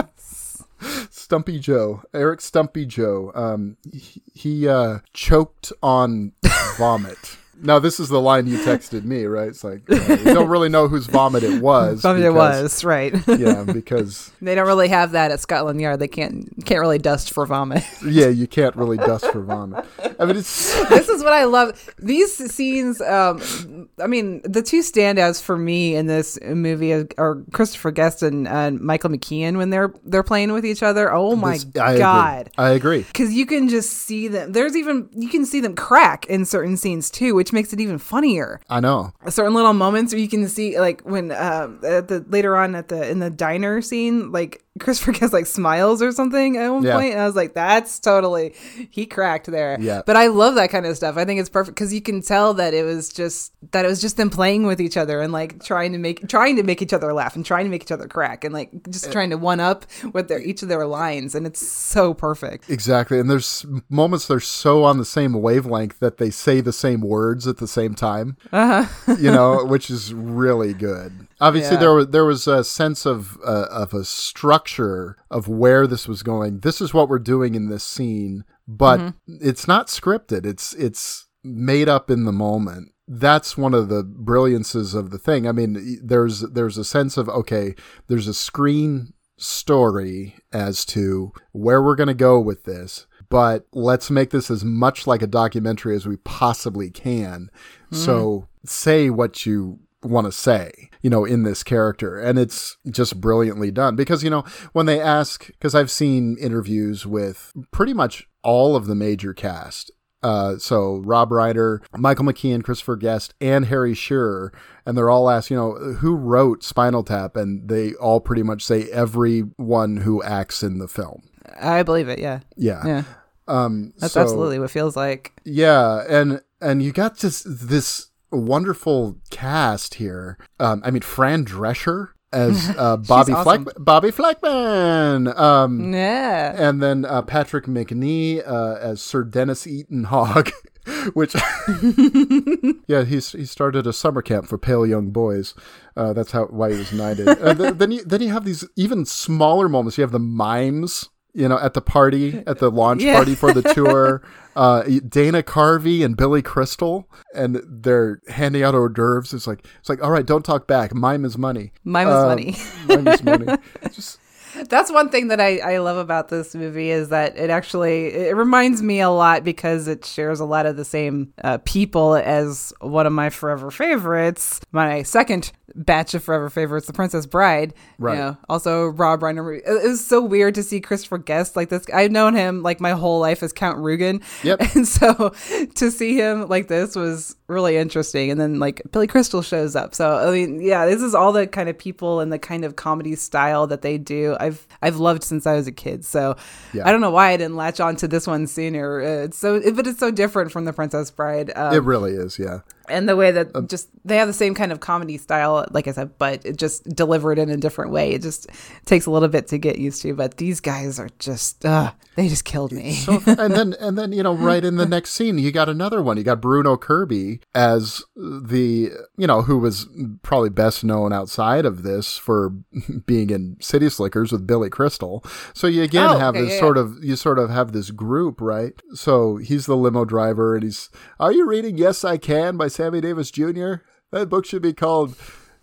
Stumpy 1.10 1.58
Joe, 1.58 2.02
Eric 2.14 2.40
Stumpy 2.40 2.86
Joe. 2.86 3.32
Um, 3.34 3.76
he, 3.92 4.22
he 4.34 4.68
uh, 4.68 4.98
choked 5.12 5.72
on 5.82 6.32
vomit. 6.78 7.38
Now 7.62 7.78
this 7.78 8.00
is 8.00 8.08
the 8.08 8.20
line 8.20 8.46
you 8.46 8.58
texted 8.58 9.04
me, 9.04 9.24
right? 9.24 9.48
It's 9.48 9.62
like 9.62 9.82
uh, 9.88 9.94
you 9.94 10.34
don't 10.34 10.48
really 10.48 10.68
know 10.68 10.88
whose 10.88 11.06
vomit 11.06 11.44
it 11.44 11.62
was. 11.62 12.02
Something 12.02 12.24
it 12.24 12.34
was 12.34 12.82
right. 12.84 13.14
Yeah, 13.28 13.64
because 13.72 14.32
they 14.42 14.54
don't 14.54 14.66
really 14.66 14.88
have 14.88 15.12
that 15.12 15.30
at 15.30 15.40
Scotland 15.40 15.80
Yard. 15.80 16.00
They 16.00 16.08
can't 16.08 16.64
can't 16.66 16.80
really 16.80 16.98
dust 16.98 17.32
for 17.32 17.46
vomit. 17.46 17.84
yeah, 18.04 18.28
you 18.28 18.48
can't 18.48 18.74
really 18.74 18.96
dust 18.96 19.26
for 19.30 19.42
vomit. 19.42 19.84
I 20.18 20.24
mean, 20.24 20.36
it's 20.36 20.88
this 20.88 21.08
is 21.08 21.22
what 21.22 21.32
I 21.32 21.44
love. 21.44 21.94
These 21.98 22.52
scenes, 22.52 23.00
um, 23.00 23.88
I 24.00 24.08
mean, 24.08 24.42
the 24.42 24.62
two 24.62 24.80
standouts 24.80 25.40
for 25.40 25.56
me 25.56 25.94
in 25.94 26.06
this 26.06 26.38
movie 26.42 26.92
are, 26.92 27.06
are 27.18 27.42
Christopher 27.52 27.92
Guest 27.92 28.22
and 28.22 28.48
uh, 28.48 28.72
Michael 28.72 29.10
McKean 29.10 29.56
when 29.56 29.70
they're 29.70 29.94
they're 30.04 30.24
playing 30.24 30.52
with 30.52 30.66
each 30.66 30.82
other. 30.82 31.12
Oh 31.12 31.36
my 31.36 31.52
this- 31.52 31.66
I 31.80 31.98
god! 31.98 32.40
Agree. 32.40 32.64
I 32.64 32.70
agree. 32.70 33.02
Because 33.02 33.32
you 33.32 33.46
can 33.46 33.68
just 33.68 33.92
see 33.92 34.26
them. 34.26 34.50
There's 34.50 34.76
even 34.76 35.08
you 35.12 35.28
can 35.28 35.46
see 35.46 35.60
them 35.60 35.76
crack 35.76 36.26
in 36.26 36.44
certain 36.44 36.76
scenes 36.76 37.08
too, 37.08 37.34
which 37.34 37.51
makes 37.52 37.72
it 37.72 37.80
even 37.80 37.98
funnier. 37.98 38.60
I 38.68 38.80
know. 38.80 39.12
Certain 39.28 39.54
little 39.54 39.72
moments 39.72 40.12
where 40.12 40.20
you 40.20 40.28
can 40.28 40.48
see, 40.48 40.78
like 40.78 41.02
when 41.02 41.32
um, 41.32 41.80
at 41.84 42.08
the 42.08 42.24
later 42.28 42.56
on 42.56 42.74
at 42.74 42.88
the 42.88 43.08
in 43.08 43.18
the 43.18 43.30
diner 43.30 43.82
scene, 43.82 44.32
like 44.32 44.64
Christopher 44.80 45.12
Guest 45.18 45.32
like 45.32 45.46
smiles 45.46 46.00
or 46.00 46.12
something 46.12 46.56
at 46.56 46.68
one 46.70 46.82
Yeah. 46.82 46.94
point, 46.96 47.12
and 47.12 47.20
I 47.20 47.26
was 47.26 47.36
like, 47.36 47.52
"That's 47.54 47.98
totally 48.00 48.54
he 48.90 49.04
cracked 49.06 49.46
there." 49.50 49.76
Yeah. 49.80 50.02
But 50.06 50.16
I 50.16 50.28
love 50.28 50.54
that 50.54 50.70
kind 50.70 50.86
of 50.86 50.96
stuff. 50.96 51.16
I 51.16 51.24
think 51.26 51.40
it's 51.40 51.50
perfect 51.50 51.74
because 51.76 51.92
you 51.92 52.00
can 52.00 52.22
tell 52.22 52.54
that 52.54 52.72
it 52.72 52.84
was 52.84 53.10
just 53.10 53.52
that 53.72 53.84
it 53.84 53.88
was 53.88 54.00
just 54.00 54.16
them 54.16 54.30
playing 54.30 54.66
with 54.66 54.80
each 54.80 54.96
other 54.96 55.20
and 55.20 55.32
like 55.32 55.62
trying 55.62 55.92
to 55.92 55.98
make 55.98 56.26
trying 56.28 56.56
to 56.56 56.62
make 56.62 56.80
each 56.80 56.92
other 56.94 57.12
laugh 57.12 57.36
and 57.36 57.44
trying 57.44 57.64
to 57.64 57.70
make 57.70 57.82
each 57.82 57.92
other 57.92 58.08
crack 58.08 58.44
and 58.44 58.54
like 58.54 58.70
just 58.88 59.08
Eh. 59.08 59.12
trying 59.12 59.30
to 59.30 59.36
one 59.36 59.60
up 59.60 59.84
with 60.14 60.28
their 60.28 60.40
each 60.40 60.62
of 60.62 60.68
their 60.68 60.86
lines, 60.86 61.34
and 61.34 61.46
it's 61.46 61.66
so 61.66 62.14
perfect. 62.14 62.70
Exactly. 62.70 63.18
And 63.18 63.28
there's 63.30 63.66
moments 63.90 64.26
they're 64.26 64.40
so 64.40 64.84
on 64.84 64.96
the 64.96 65.04
same 65.04 65.34
wavelength 65.34 65.98
that 66.00 66.16
they 66.16 66.30
say 66.30 66.60
the 66.62 66.72
same 66.72 67.02
words 67.02 67.46
at 67.46 67.58
the 67.58 67.68
same 67.68 67.94
time. 67.94 68.36
Uh-huh. 68.52 69.16
you 69.18 69.30
know, 69.30 69.64
which 69.66 69.90
is 69.90 70.14
really 70.14 70.72
good. 70.72 71.26
Obviously 71.42 71.74
Yeah. 71.74 71.80
there 71.80 71.94
was 71.94 72.06
there 72.08 72.24
was 72.24 72.46
a 72.46 72.62
sense 72.64 73.04
of 73.04 73.36
uh, 73.44 73.66
of 73.70 73.92
a 73.92 74.04
structure 74.04 75.16
of 75.30 75.48
where 75.48 75.86
this 75.86 76.06
was 76.06 76.22
going. 76.22 76.60
This 76.60 76.80
is 76.80 76.94
what 76.94 77.08
we're 77.08 77.18
doing 77.18 77.54
in 77.54 77.68
this 77.68 77.84
scene, 77.84 78.44
but 78.68 79.14
it's 79.26 79.66
not 79.66 79.88
scripted. 79.88 80.46
It's 80.46 80.72
it's 80.74 81.26
made 81.42 81.88
up 81.88 82.10
in 82.10 82.24
the 82.24 82.32
moment. 82.32 82.92
That's 83.08 83.58
one 83.58 83.74
of 83.74 83.88
the 83.88 84.04
brilliances 84.04 84.94
of 84.94 85.10
the 85.10 85.18
thing. 85.18 85.46
I 85.48 85.52
mean, 85.52 85.98
there's 86.02 86.40
there's 86.42 86.78
a 86.78 86.84
sense 86.84 87.16
of 87.16 87.28
okay, 87.28 87.74
there's 88.06 88.28
a 88.28 88.34
screen 88.34 89.12
story 89.36 90.36
as 90.52 90.84
to 90.84 91.32
where 91.50 91.82
we're 91.82 91.96
going 91.96 92.06
to 92.06 92.14
go 92.14 92.38
with 92.40 92.62
this, 92.64 93.06
but 93.28 93.66
let's 93.72 94.10
make 94.10 94.30
this 94.30 94.50
as 94.50 94.64
much 94.64 95.06
like 95.06 95.22
a 95.22 95.26
documentary 95.26 95.96
as 95.96 96.06
we 96.06 96.16
possibly 96.18 96.90
can. 96.90 97.50
So 97.90 98.46
say 98.64 99.10
what 99.10 99.44
you 99.44 99.80
want 100.02 100.26
to 100.26 100.32
say, 100.32 100.90
you 101.00 101.10
know, 101.10 101.24
in 101.24 101.42
this 101.44 101.62
character. 101.62 102.18
And 102.18 102.38
it's 102.38 102.76
just 102.90 103.20
brilliantly 103.20 103.70
done 103.70 103.96
because, 103.96 104.22
you 104.24 104.30
know, 104.30 104.44
when 104.72 104.86
they 104.86 105.00
ask, 105.00 105.46
because 105.46 105.74
I've 105.74 105.90
seen 105.90 106.36
interviews 106.38 107.06
with 107.06 107.52
pretty 107.70 107.92
much 107.94 108.26
all 108.42 108.74
of 108.76 108.86
the 108.86 108.94
major 108.94 109.32
cast. 109.34 109.90
Uh, 110.22 110.56
so 110.56 111.02
Rob 111.04 111.30
Reiner, 111.30 111.80
Michael 111.96 112.24
McKean, 112.24 112.62
Christopher 112.62 112.94
Guest, 112.94 113.34
and 113.40 113.66
Harry 113.66 113.92
Shearer, 113.92 114.52
and 114.86 114.96
they're 114.96 115.10
all 115.10 115.28
asked, 115.28 115.50
you 115.50 115.56
know, 115.56 115.72
who 115.94 116.14
wrote 116.14 116.62
Spinal 116.62 117.02
Tap, 117.02 117.36
and 117.36 117.68
they 117.68 117.94
all 117.94 118.20
pretty 118.20 118.44
much 118.44 118.64
say 118.64 118.84
everyone 118.90 119.98
who 119.98 120.22
acts 120.22 120.62
in 120.62 120.78
the 120.78 120.86
film. 120.88 121.22
I 121.60 121.82
believe 121.82 122.08
it. 122.08 122.18
Yeah. 122.18 122.40
Yeah, 122.56 122.86
Yeah. 122.86 123.02
Um, 123.48 123.92
That's 123.98 124.12
so- 124.12 124.20
absolutely 124.20 124.60
what 124.60 124.66
it 124.66 124.70
feels 124.70 124.94
like. 124.96 125.32
yeah, 125.44 126.04
and 126.08 126.40
and 126.60 126.80
you 126.80 126.92
got 126.92 127.16
just 127.16 127.44
this 127.68 128.06
wonderful 128.32 129.18
cast 129.30 129.94
here. 129.94 130.38
Um, 130.58 130.82
I 130.84 130.90
mean, 130.90 131.02
Fran 131.02 131.44
Drescher 131.44 132.08
as 132.32 132.70
uh, 132.78 132.96
Bobby 132.96 133.32
awesome. 133.32 133.64
Fleck, 133.64 133.76
Bobbi 133.76 134.10
Flekman. 134.12 135.38
Um, 135.38 135.92
Yeah. 135.92 136.54
and 136.56 136.82
then 136.82 137.04
uh, 137.04 137.22
Patrick 137.22 137.66
Macnee 137.66 138.42
uh, 138.46 138.76
as 138.80 139.00
Sir 139.02 139.22
Denis 139.24 139.66
Eton 139.66 140.04
Hogg, 140.04 140.50
which 141.14 141.34
yeah, 142.86 143.04
he's 143.04 143.32
he 143.32 143.44
started 143.44 143.86
a 143.86 143.92
summer 143.92 144.22
camp 144.22 144.46
for 144.46 144.58
pale 144.58 144.86
young 144.86 145.10
boys. 145.10 145.54
Uh, 145.96 146.12
that's 146.12 146.32
how 146.32 146.46
why 146.46 146.72
he 146.72 146.78
was 146.78 146.92
knighted. 146.92 147.28
uh, 147.28 147.54
th- 147.54 147.74
then 147.74 147.92
you 147.92 148.04
then 148.04 148.22
you 148.22 148.30
have 148.30 148.44
these 148.44 148.64
even 148.76 149.04
smaller 149.04 149.68
moments. 149.68 149.98
You 149.98 150.02
have 150.02 150.12
the 150.12 150.18
mimes. 150.18 151.08
You 151.34 151.48
know, 151.48 151.58
at 151.58 151.72
the 151.72 151.80
party, 151.80 152.42
at 152.46 152.58
the 152.58 152.70
launch 152.70 153.02
Yeah. 153.02 153.14
party 153.16 153.34
for 153.34 153.52
the 153.54 153.62
tour, 153.74 154.22
uh, 154.54 154.82
Dana 155.08 155.42
Carvey 155.42 156.04
and 156.04 156.14
Billy 156.14 156.42
Crystal, 156.42 157.08
and 157.34 157.60
they're 157.66 158.20
handing 158.28 158.62
out 158.62 158.74
hors 158.74 158.90
d'oeuvres. 158.90 159.32
It's 159.32 159.46
like, 159.46 159.66
it's 159.80 159.88
like, 159.88 160.02
all 160.04 160.10
right, 160.10 160.26
don't 160.26 160.44
talk 160.44 160.66
back. 160.66 160.92
Mime 160.94 161.24
is 161.24 161.38
money. 161.38 161.72
Mime 161.84 162.08
is 162.08 162.14
Um, 162.14 162.28
money. 162.28 162.56
Mime 162.86 163.08
is 163.08 163.22
money. 163.22 163.46
Just 163.92 164.18
That's 164.68 164.90
one 164.92 165.08
thing 165.08 165.28
that 165.28 165.40
I, 165.40 165.58
I 165.58 165.78
love 165.78 165.96
about 165.96 166.28
this 166.28 166.54
movie 166.54 166.90
is 166.90 167.08
that 167.10 167.36
it 167.36 167.50
actually 167.50 168.06
it 168.06 168.36
reminds 168.36 168.82
me 168.82 169.00
a 169.00 169.10
lot 169.10 169.44
because 169.44 169.88
it 169.88 170.04
shares 170.04 170.40
a 170.40 170.44
lot 170.44 170.66
of 170.66 170.76
the 170.76 170.84
same 170.84 171.32
uh, 171.42 171.58
people 171.64 172.14
as 172.14 172.72
one 172.80 173.06
of 173.06 173.12
my 173.12 173.30
forever 173.30 173.70
favorites, 173.70 174.60
my 174.72 175.02
second 175.02 175.52
batch 175.74 176.14
of 176.14 176.22
forever 176.22 176.50
favorites, 176.50 176.86
The 176.86 176.92
Princess 176.92 177.26
Bride. 177.26 177.74
Right. 177.98 178.14
You 178.14 178.18
know, 178.18 178.36
also 178.48 178.86
Rob 178.86 179.20
Reiner. 179.20 179.58
It 179.58 179.88
was 179.88 180.04
so 180.04 180.20
weird 180.20 180.54
to 180.56 180.62
see 180.62 180.80
Christopher 180.80 181.18
Guest 181.18 181.56
like 181.56 181.68
this. 181.68 181.84
I've 181.92 182.10
known 182.10 182.34
him 182.34 182.62
like 182.62 182.80
my 182.80 182.90
whole 182.90 183.20
life 183.20 183.42
as 183.42 183.52
Count 183.52 183.78
Rugen. 183.78 184.22
Yep. 184.42 184.60
And 184.74 184.88
so 184.88 185.34
to 185.74 185.90
see 185.90 186.16
him 186.16 186.48
like 186.48 186.68
this 186.68 186.96
was 186.96 187.36
really 187.46 187.76
interesting. 187.76 188.30
And 188.30 188.40
then 188.40 188.58
like 188.58 188.80
Billy 188.90 189.06
Crystal 189.06 189.42
shows 189.42 189.76
up. 189.76 189.94
So 189.94 190.16
I 190.16 190.30
mean, 190.30 190.60
yeah, 190.62 190.86
this 190.86 191.02
is 191.02 191.14
all 191.14 191.32
the 191.32 191.46
kind 191.46 191.68
of 191.68 191.76
people 191.76 192.20
and 192.20 192.32
the 192.32 192.38
kind 192.38 192.64
of 192.64 192.76
comedy 192.76 193.14
style 193.14 193.66
that 193.66 193.82
they 193.82 193.98
do. 193.98 194.36
I've 194.52 194.66
I've 194.82 194.96
loved 194.96 195.22
since 195.24 195.46
I 195.46 195.54
was 195.54 195.66
a 195.66 195.72
kid. 195.72 196.04
So 196.04 196.36
Yeah. 196.72 196.86
I 196.86 196.92
don't 196.92 197.00
know 197.00 197.10
why 197.10 197.30
I 197.30 197.36
didn't 197.36 197.56
latch 197.56 197.80
on 197.80 197.96
to 197.96 198.08
this 198.08 198.26
one 198.26 198.46
sooner. 198.46 199.00
It's 199.00 199.38
so, 199.38 199.60
but 199.72 199.86
it's 199.86 199.98
so 199.98 200.10
different 200.10 200.52
from 200.52 200.64
The 200.64 200.72
Princess 200.72 201.10
Bride. 201.10 201.52
Um, 201.54 201.74
it 201.74 201.82
really 201.82 202.12
is, 202.12 202.38
yeah. 202.38 202.60
And 202.88 203.08
the 203.08 203.16
way 203.16 203.30
that 203.30 203.54
Um, 203.54 203.68
just 203.68 203.88
they 204.04 204.16
have 204.16 204.28
the 204.28 204.34
same 204.34 204.54
kind 204.54 204.72
of 204.72 204.80
comedy 204.80 205.18
style, 205.18 205.66
like 205.70 205.86
I 205.88 205.92
said, 205.92 206.10
but 206.18 206.44
it 206.44 206.56
just 206.56 206.84
delivered 206.94 207.38
in 207.38 207.50
a 207.50 207.56
different 207.56 207.92
way. 207.92 208.12
It 208.12 208.22
just 208.22 208.48
takes 208.84 209.06
a 209.06 209.10
little 209.10 209.28
bit 209.28 209.46
to 209.48 209.58
get 209.58 209.78
used 209.78 210.02
to. 210.02 210.14
But 210.14 210.36
these 210.38 210.60
guys 210.60 210.98
are 210.98 211.08
just, 211.18 211.64
uh, 211.64 211.92
they 212.16 212.28
just 212.28 212.44
killed 212.44 212.72
me. 212.72 212.92
So, 212.94 213.22
and 213.26 213.52
then 213.54 213.74
and 213.80 213.96
then 213.98 214.12
you 214.12 214.22
know 214.22 214.34
right 214.34 214.64
in 214.64 214.76
the 214.76 214.86
next 214.86 215.10
scene 215.12 215.38
you 215.38 215.50
got 215.52 215.68
another 215.68 216.02
one 216.02 216.16
you 216.16 216.22
got 216.24 216.40
bruno 216.40 216.76
kirby 216.76 217.40
as 217.54 218.02
the 218.16 218.90
you 219.16 219.26
know 219.26 219.42
who 219.42 219.58
was 219.58 219.86
probably 220.22 220.50
best 220.50 220.84
known 220.84 221.12
outside 221.12 221.64
of 221.64 221.82
this 221.82 222.16
for 222.18 222.50
being 223.06 223.30
in 223.30 223.56
city 223.60 223.88
slickers 223.88 224.32
with 224.32 224.46
billy 224.46 224.68
crystal 224.70 225.24
so 225.54 225.66
you 225.66 225.82
again 225.82 226.10
Oh, 226.10 226.18
have 226.18 226.34
okay, 226.34 226.44
this 226.44 226.54
yeah, 226.54 226.60
sort 226.60 226.76
of 226.78 226.96
you 227.02 227.16
sort 227.16 227.38
of 227.38 227.50
have 227.50 227.72
this 227.72 227.90
group 227.90 228.40
right 228.40 228.74
so 228.94 229.36
he's 229.36 229.66
the 229.66 229.76
limo 229.76 230.04
driver 230.04 230.54
and 230.54 230.64
he's 230.64 230.90
are 231.18 231.32
you 231.32 231.46
reading 231.46 231.78
yes 231.78 232.04
i 232.04 232.16
can 232.18 232.56
by 232.56 232.68
sammy 232.72 233.00
davis 233.00 233.30
jr 233.30 233.74
that 234.10 234.28
book 234.28 234.44
should 234.44 234.62
be 234.62 234.72
called 234.72 235.14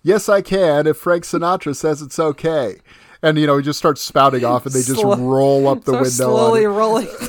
yes 0.04 0.30
i 0.30 0.42
can 0.42 0.88
if 0.88 0.98
frank 0.98 1.24
sinatra 1.24 1.76
says 1.76 2.02
it's 2.02 2.20
okay 2.20 2.78
and 3.22 3.38
you 3.38 3.48
know 3.48 3.58
he 3.58 3.64
just 3.64 3.80
starts 3.80 4.02
spouting 4.02 4.46
off 4.46 4.66
and 4.66 4.74
they 4.74 4.82
just 4.82 5.02
Slow- 5.02 5.18
roll 5.18 5.68
up 5.68 5.84
the 5.84 5.92
so 5.92 5.98
window 5.98 6.10
slowly 6.10 6.66
rolling. 6.66 7.08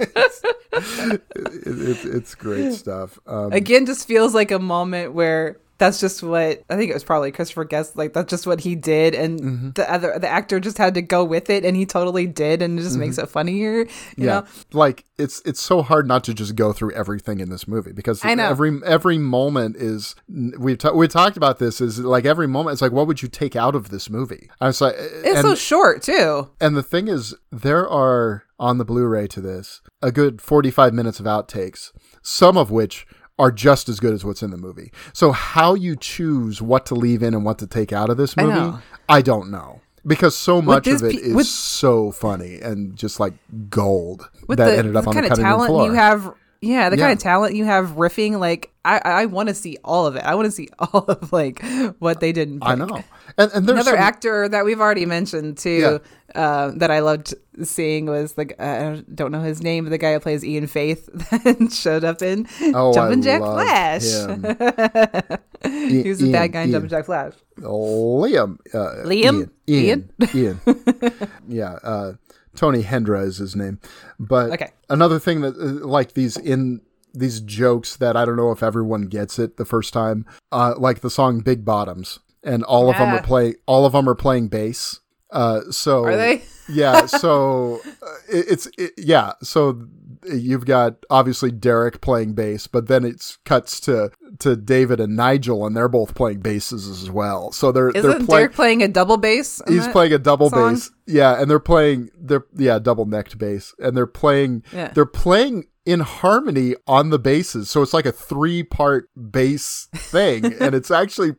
it, 0.00 1.22
it, 1.66 2.04
it's 2.04 2.34
great 2.34 2.72
stuff. 2.72 3.18
Um, 3.26 3.52
Again, 3.52 3.86
just 3.86 4.06
feels 4.06 4.34
like 4.34 4.50
a 4.50 4.58
moment 4.58 5.12
where 5.12 5.58
that's 5.78 5.98
just 6.00 6.22
what 6.22 6.62
I 6.70 6.76
think 6.76 6.90
it 6.90 6.94
was 6.94 7.04
probably 7.04 7.32
Christopher 7.32 7.64
Guest. 7.64 7.96
Like 7.96 8.12
that's 8.12 8.30
just 8.30 8.46
what 8.46 8.60
he 8.60 8.74
did, 8.76 9.14
and 9.14 9.40
Mm-hmm. 9.40 9.70
the 9.70 9.90
other 9.92 10.18
the 10.18 10.28
actor 10.28 10.60
just 10.60 10.78
had 10.78 10.94
to 10.94 11.02
go 11.02 11.24
with 11.24 11.50
it, 11.50 11.64
and 11.64 11.76
he 11.76 11.84
totally 11.86 12.26
did, 12.26 12.62
and 12.62 12.78
it 12.78 12.82
just 12.82 12.96
makes 12.96 13.18
it 13.18 13.28
funnier. 13.28 13.78
You 13.80 13.84
Mm-hmm. 13.84 14.22
yeah, 14.22 14.40
know? 14.40 14.46
like 14.72 15.04
it's 15.18 15.42
it's 15.44 15.60
so 15.60 15.82
hard 15.82 16.06
not 16.06 16.24
to 16.24 16.34
just 16.34 16.54
go 16.56 16.72
through 16.72 16.92
everything 16.92 17.40
in 17.40 17.50
this 17.50 17.66
movie 17.68 17.92
because 17.92 18.24
I 18.24 18.34
know. 18.34 18.48
every 18.48 18.80
every 18.84 19.18
moment 19.18 19.76
is 19.76 20.14
we've 20.58 20.78
ta- 20.78 20.92
we 20.92 21.08
talked 21.08 21.36
about 21.36 21.58
this 21.58 21.80
is 21.80 21.98
like 22.00 22.24
every 22.24 22.46
moment 22.46 22.74
it's 22.74 22.82
like 22.82 22.92
what 22.92 23.06
would 23.06 23.22
you 23.22 23.28
take 23.28 23.56
out 23.56 23.74
of 23.74 23.90
this 23.90 24.08
movie? 24.10 24.48
I 24.60 24.66
was 24.68 24.80
like, 24.80 24.94
It's 24.96 25.38
and, 25.38 25.46
so 25.48 25.54
short 25.54 26.02
too. 26.02 26.50
and 26.60 26.76
the 26.76 26.82
thing 26.82 27.08
is 27.08 27.34
there 27.50 27.88
are 27.88 28.44
on 28.58 28.78
the 28.78 28.84
Blu-ray 28.84 29.26
to 29.28 29.40
this 29.40 29.80
a 30.00 30.12
good 30.12 30.40
forty 30.40 30.70
five 30.70 30.94
minutes 30.94 31.18
of 31.20 31.26
outtakes, 31.26 31.90
some 32.22 32.56
of 32.56 32.70
which 32.70 33.06
are 33.38 33.50
just 33.50 33.88
as 33.88 33.98
good 34.00 34.12
as 34.14 34.24
what's 34.24 34.42
in 34.42 34.50
the 34.50 34.56
movie. 34.56 34.92
So 35.12 35.32
how 35.32 35.74
you 35.74 35.96
choose 35.96 36.62
what 36.62 36.86
to 36.86 36.94
leave 36.94 37.22
in 37.22 37.34
and 37.34 37.44
what 37.44 37.58
to 37.58 37.66
take 37.66 37.92
out 37.92 38.08
of 38.10 38.16
this 38.16 38.34
I 38.38 38.42
movie, 38.44 38.54
know. 38.54 38.78
I 39.08 39.22
don't 39.22 39.50
know. 39.50 39.80
Because 40.06 40.36
so 40.36 40.60
much 40.62 40.86
of 40.86 41.02
it 41.02 41.12
pe- 41.12 41.16
is 41.30 41.34
with- 41.34 41.46
so 41.46 42.12
funny 42.12 42.60
and 42.60 42.94
just 42.94 43.18
like 43.18 43.32
gold 43.70 44.28
that 44.48 44.56
the, 44.56 44.76
ended 44.76 44.94
up 44.96 45.04
the 45.04 45.10
on 45.10 45.14
kind 45.14 45.26
the 45.26 45.30
of 45.32 45.38
cutting 45.38 45.44
room 45.44 45.52
talent 45.52 45.68
floor. 45.70 45.86
you 45.86 45.92
have 45.94 46.34
yeah 46.60 46.90
the 46.90 46.96
Yeah. 46.96 47.04
kind 47.04 47.12
of 47.18 47.22
talent 47.22 47.54
you 47.56 47.64
have 47.64 47.90
riffing 47.92 48.38
like 48.38 48.70
i 48.84 48.98
i 49.04 49.26
want 49.26 49.48
to 49.50 49.54
see 49.54 49.76
all 49.84 50.06
of 50.06 50.16
it 50.16 50.22
i 50.24 50.34
want 50.34 50.44
to 50.46 50.50
see 50.50 50.68
all 50.78 51.04
of 51.06 51.32
like 51.32 51.62
what 51.98 52.20
they 52.20 52.32
didn't 52.32 52.62
I 52.62 52.76
pick. 52.76 52.86
know, 52.88 53.02
And 53.36 53.50
and 53.52 53.66
there's 53.66 53.76
Another 53.80 53.96
some- 53.96 53.98
actor 54.06 54.48
that 54.48 54.64
we've 54.64 54.80
already 54.80 55.06
mentioned 55.06 55.58
too, 55.58 56.00
uh, 56.34 56.70
that 56.76 56.90
I 56.90 57.00
loved 57.00 57.34
seeing 57.62 58.06
was 58.06 58.34
the—I 58.34 59.02
don't 59.12 59.32
know 59.32 59.40
his 59.42 59.62
name, 59.62 59.84
but 59.84 59.90
the 59.90 59.98
guy 59.98 60.12
who 60.12 60.20
plays 60.20 60.44
Ian 60.44 60.66
Faith 60.68 61.06
that 61.30 61.72
showed 61.72 62.04
up 62.04 62.22
in 62.22 62.46
Oh, 62.74 62.90
I 62.90 62.94
Jumpin' 62.94 63.22
Jack 63.22 63.40
Flash. 63.40 64.02
he 65.64 66.08
was 66.08 66.18
the 66.18 66.30
bad 66.32 66.52
guy 66.52 66.62
in 66.62 66.70
Jumpin' 66.70 66.88
Jack 66.90 67.06
Flash. 67.06 67.32
Liam. 67.58 68.58
Uh, 68.72 69.04
Liam? 69.06 69.50
Ian. 69.68 70.10
Ian. 70.24 70.60
Ian. 70.60 70.60
yeah. 71.48 71.72
Uh, 71.82 72.12
Tony 72.56 72.82
Hendra 72.82 73.24
is 73.24 73.38
his 73.38 73.56
name. 73.56 73.80
But 74.20 74.52
Okay. 74.52 74.70
another 74.88 75.18
thing 75.18 75.40
that, 75.40 75.56
uh, 75.56 75.86
like 75.86 76.12
these 76.12 76.36
in 76.36 76.82
these 77.12 77.40
jokes 77.40 77.96
that 77.96 78.16
I 78.16 78.24
don't 78.24 78.36
know 78.36 78.50
if 78.52 78.62
everyone 78.62 79.02
gets 79.02 79.38
it 79.38 79.56
the 79.56 79.64
first 79.64 79.92
time, 79.92 80.26
uh, 80.52 80.74
like 80.76 81.00
the 81.00 81.10
song 81.10 81.40
Big 81.40 81.64
Bottoms, 81.64 82.18
and 82.44 82.62
all 82.64 82.90
of 82.90 82.96
them 82.96 83.08
are 83.14 83.22
play, 83.22 83.54
all 83.66 83.86
of 83.86 83.92
them 83.92 84.08
are 84.08 84.14
playing 84.14 84.48
bass. 84.48 85.00
Uh, 85.30 85.62
so 85.70 86.04
Are 86.04 86.16
they? 86.16 86.42
yeah. 86.68 87.06
So 87.06 87.80
uh, 88.02 88.06
it, 88.28 88.44
it's 88.48 88.68
it, 88.78 88.92
yeah. 88.96 89.32
So 89.42 89.86
you've 90.32 90.64
got 90.64 90.96
obviously 91.10 91.50
Derek 91.50 92.00
playing 92.00 92.34
bass, 92.34 92.66
but 92.68 92.86
then 92.86 93.04
it 93.04 93.36
cuts 93.44 93.80
to 93.80 94.10
to 94.38 94.54
David 94.54 95.00
and 95.00 95.16
Nigel, 95.16 95.66
and 95.66 95.76
they're 95.76 95.88
both 95.88 96.14
playing 96.14 96.40
basses 96.40 96.88
as 96.88 97.10
well. 97.10 97.50
So 97.50 97.72
they're 97.72 97.90
they're 97.92 98.10
Isn't 98.10 98.26
playing. 98.26 98.40
Derek 98.42 98.52
playing 98.52 98.82
a 98.82 98.88
double 98.88 99.16
bass? 99.16 99.60
He's 99.66 99.88
playing 99.88 100.12
a 100.12 100.18
double 100.18 100.50
song? 100.50 100.74
bass, 100.74 100.90
yeah, 101.06 101.40
and 101.40 101.50
they're 101.50 101.58
playing 101.58 102.10
they're 102.16 102.46
yeah 102.56 102.78
double 102.78 103.06
necked 103.06 103.36
bass, 103.36 103.74
and 103.80 103.96
they're 103.96 104.06
playing 104.06 104.62
Yeah. 104.72 104.88
they're 104.94 105.04
playing 105.06 105.64
in 105.84 106.00
harmony 106.00 106.76
on 106.86 107.10
the 107.10 107.18
basses, 107.18 107.70
so 107.70 107.82
it's 107.82 107.92
like 107.92 108.06
a 108.06 108.12
three 108.12 108.62
part 108.62 109.10
bass 109.30 109.88
thing, 109.94 110.44
and 110.60 110.74
it's 110.76 110.90
actually 110.92 111.34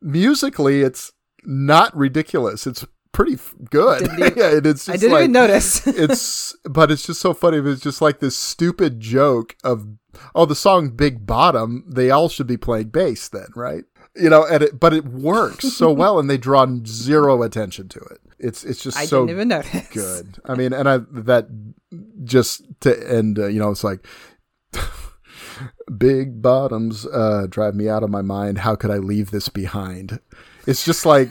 musically 0.00 0.82
it's 0.82 1.12
not 1.44 1.96
ridiculous. 1.96 2.66
It's 2.66 2.84
pretty 3.12 3.34
f- 3.34 3.54
good. 3.70 4.00
Didn't 4.00 4.36
yeah, 4.36 4.56
and 4.56 4.66
it's 4.66 4.86
just 4.86 4.90
I 4.90 4.96
didn't 4.96 5.12
like, 5.12 5.20
even 5.22 5.32
notice. 5.32 5.86
it's 5.86 6.56
but 6.64 6.90
it's 6.90 7.06
just 7.06 7.20
so 7.20 7.34
funny. 7.34 7.58
It's 7.58 7.82
just 7.82 8.00
like 8.00 8.20
this 8.20 8.36
stupid 8.36 9.00
joke 9.00 9.56
of 9.64 9.86
oh 10.34 10.46
the 10.46 10.54
song 10.54 10.90
Big 10.90 11.26
Bottom. 11.26 11.84
They 11.88 12.10
all 12.10 12.28
should 12.28 12.46
be 12.46 12.56
playing 12.56 12.88
bass 12.88 13.28
then, 13.28 13.48
right? 13.54 13.84
You 14.16 14.28
know, 14.28 14.44
and 14.44 14.64
it, 14.64 14.80
but 14.80 14.92
it 14.92 15.04
works 15.04 15.68
so 15.72 15.92
well, 15.92 16.18
and 16.18 16.28
they 16.28 16.38
draw 16.38 16.66
zero 16.84 17.42
attention 17.42 17.88
to 17.90 18.00
it. 18.00 18.18
It's 18.38 18.64
it's 18.64 18.82
just 18.82 18.98
I 18.98 19.06
so 19.06 19.20
didn't 19.20 19.30
even 19.30 19.48
notice. 19.48 19.88
good. 19.88 20.38
I 20.44 20.54
mean, 20.54 20.72
and 20.72 20.88
I 20.88 20.98
that 21.12 21.48
just 22.24 22.62
to 22.80 23.10
end, 23.10 23.38
uh, 23.38 23.46
you 23.46 23.58
know, 23.58 23.70
it's 23.70 23.84
like 23.84 24.04
big 25.96 26.40
bottoms 26.42 27.06
uh, 27.06 27.46
drive 27.48 27.74
me 27.74 27.88
out 27.88 28.02
of 28.02 28.10
my 28.10 28.22
mind. 28.22 28.58
How 28.58 28.74
could 28.76 28.90
I 28.90 28.96
leave 28.98 29.30
this 29.30 29.48
behind? 29.48 30.20
It's 30.66 30.84
just 30.84 31.04
like 31.06 31.30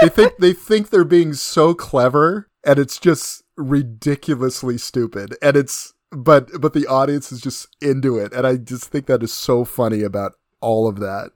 they 0.00 0.08
think 0.08 0.34
they 0.38 0.52
think 0.52 0.90
they're 0.90 1.04
being 1.04 1.34
so 1.34 1.74
clever, 1.74 2.48
and 2.64 2.78
it's 2.78 2.98
just 2.98 3.42
ridiculously 3.56 4.78
stupid. 4.78 5.36
And 5.42 5.56
it's 5.56 5.92
but 6.12 6.48
but 6.60 6.72
the 6.72 6.86
audience 6.86 7.32
is 7.32 7.40
just 7.40 7.68
into 7.80 8.18
it, 8.18 8.32
and 8.32 8.46
I 8.46 8.56
just 8.56 8.84
think 8.90 9.06
that 9.06 9.22
is 9.22 9.32
so 9.32 9.64
funny 9.64 10.02
about 10.02 10.32
all 10.62 10.86
of 10.86 11.00
that. 11.00 11.30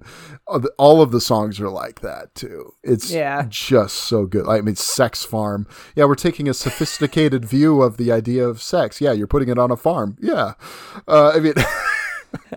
All 0.78 1.00
of 1.00 1.10
the 1.10 1.20
songs 1.20 1.58
are 1.58 1.70
like 1.70 2.00
that 2.02 2.34
too. 2.34 2.74
It's 2.82 3.10
Yeah. 3.10 3.46
just 3.48 3.94
so 3.96 4.26
good. 4.26 4.46
I 4.46 4.60
mean, 4.60 4.76
Sex 4.76 5.24
Farm. 5.24 5.66
Yeah, 5.96 6.04
we're 6.04 6.14
taking 6.14 6.46
a 6.46 6.52
sophisticated 6.52 7.42
view 7.44 7.80
of 7.80 7.96
the 7.96 8.12
idea 8.12 8.46
of 8.46 8.60
sex. 8.62 9.00
Yeah, 9.00 9.12
you're 9.12 9.26
putting 9.26 9.48
it 9.48 9.58
on 9.58 9.70
a 9.70 9.76
farm. 9.76 10.16
Yeah, 10.20 10.52
uh, 11.08 11.32
I 11.34 11.40
mean. 11.40 11.54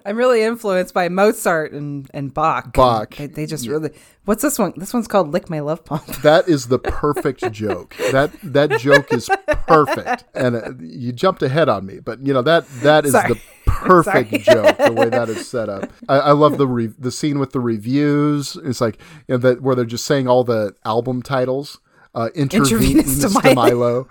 I'm 0.06 0.18
really 0.18 0.42
influenced 0.42 0.94
by 0.94 1.10
Mozart 1.10 1.72
and, 1.72 2.10
and 2.14 2.34
Bach. 2.34 2.74
Bach. 2.74 3.16
They, 3.16 3.28
they 3.28 3.46
just 3.46 3.68
really. 3.68 3.92
What's 4.26 4.42
this 4.42 4.60
one? 4.60 4.74
This 4.76 4.94
one's 4.94 5.08
called 5.08 5.32
"Lick 5.32 5.50
My 5.50 5.60
Love 5.60 5.86
Pump." 5.86 6.06
That 6.22 6.50
is 6.50 6.68
the 6.68 6.80
perfect 6.80 7.52
joke. 7.52 7.96
That 8.12 8.32
that 8.44 8.80
joke 8.80 9.14
is 9.14 9.30
perfect, 9.68 10.26
and 10.34 10.56
uh, 10.56 10.72
you 10.80 11.12
jumped 11.14 11.42
ahead 11.44 11.70
on 11.70 11.86
me, 11.86 12.00
but 12.00 12.20
you 12.26 12.34
know 12.34 12.42
that 12.42 12.68
that 12.82 13.06
is 13.06 13.14
Sorry. 13.14 13.34
the 13.34 13.42
perfect 13.66 14.32
joke. 14.46 14.78
The 14.78 14.94
way 14.94 15.10
that 15.10 15.30
is 15.30 15.48
set 15.50 15.70
up, 15.70 15.92
I, 16.10 16.18
I 16.18 16.32
love 16.32 16.58
the 16.58 16.68
re- 16.68 16.94
the 17.00 17.12
scene 17.12 17.40
with 17.40 17.52
the 17.52 17.60
reviews. 17.60 18.58
It's 18.64 18.82
like 18.82 19.00
you 19.28 19.36
know 19.36 19.38
that 19.38 19.62
where 19.62 19.76
they're 19.76 19.86
just 19.86 20.06
saying 20.06 20.28
all 20.28 20.44
the 20.44 20.76
album 20.84 21.22
titles. 21.22 21.80
Uh, 22.18 22.30
intravenous 22.34 22.72
Intravenous 22.72 23.34
to 23.34 23.42
to 23.42 23.54
Milo. 23.56 24.08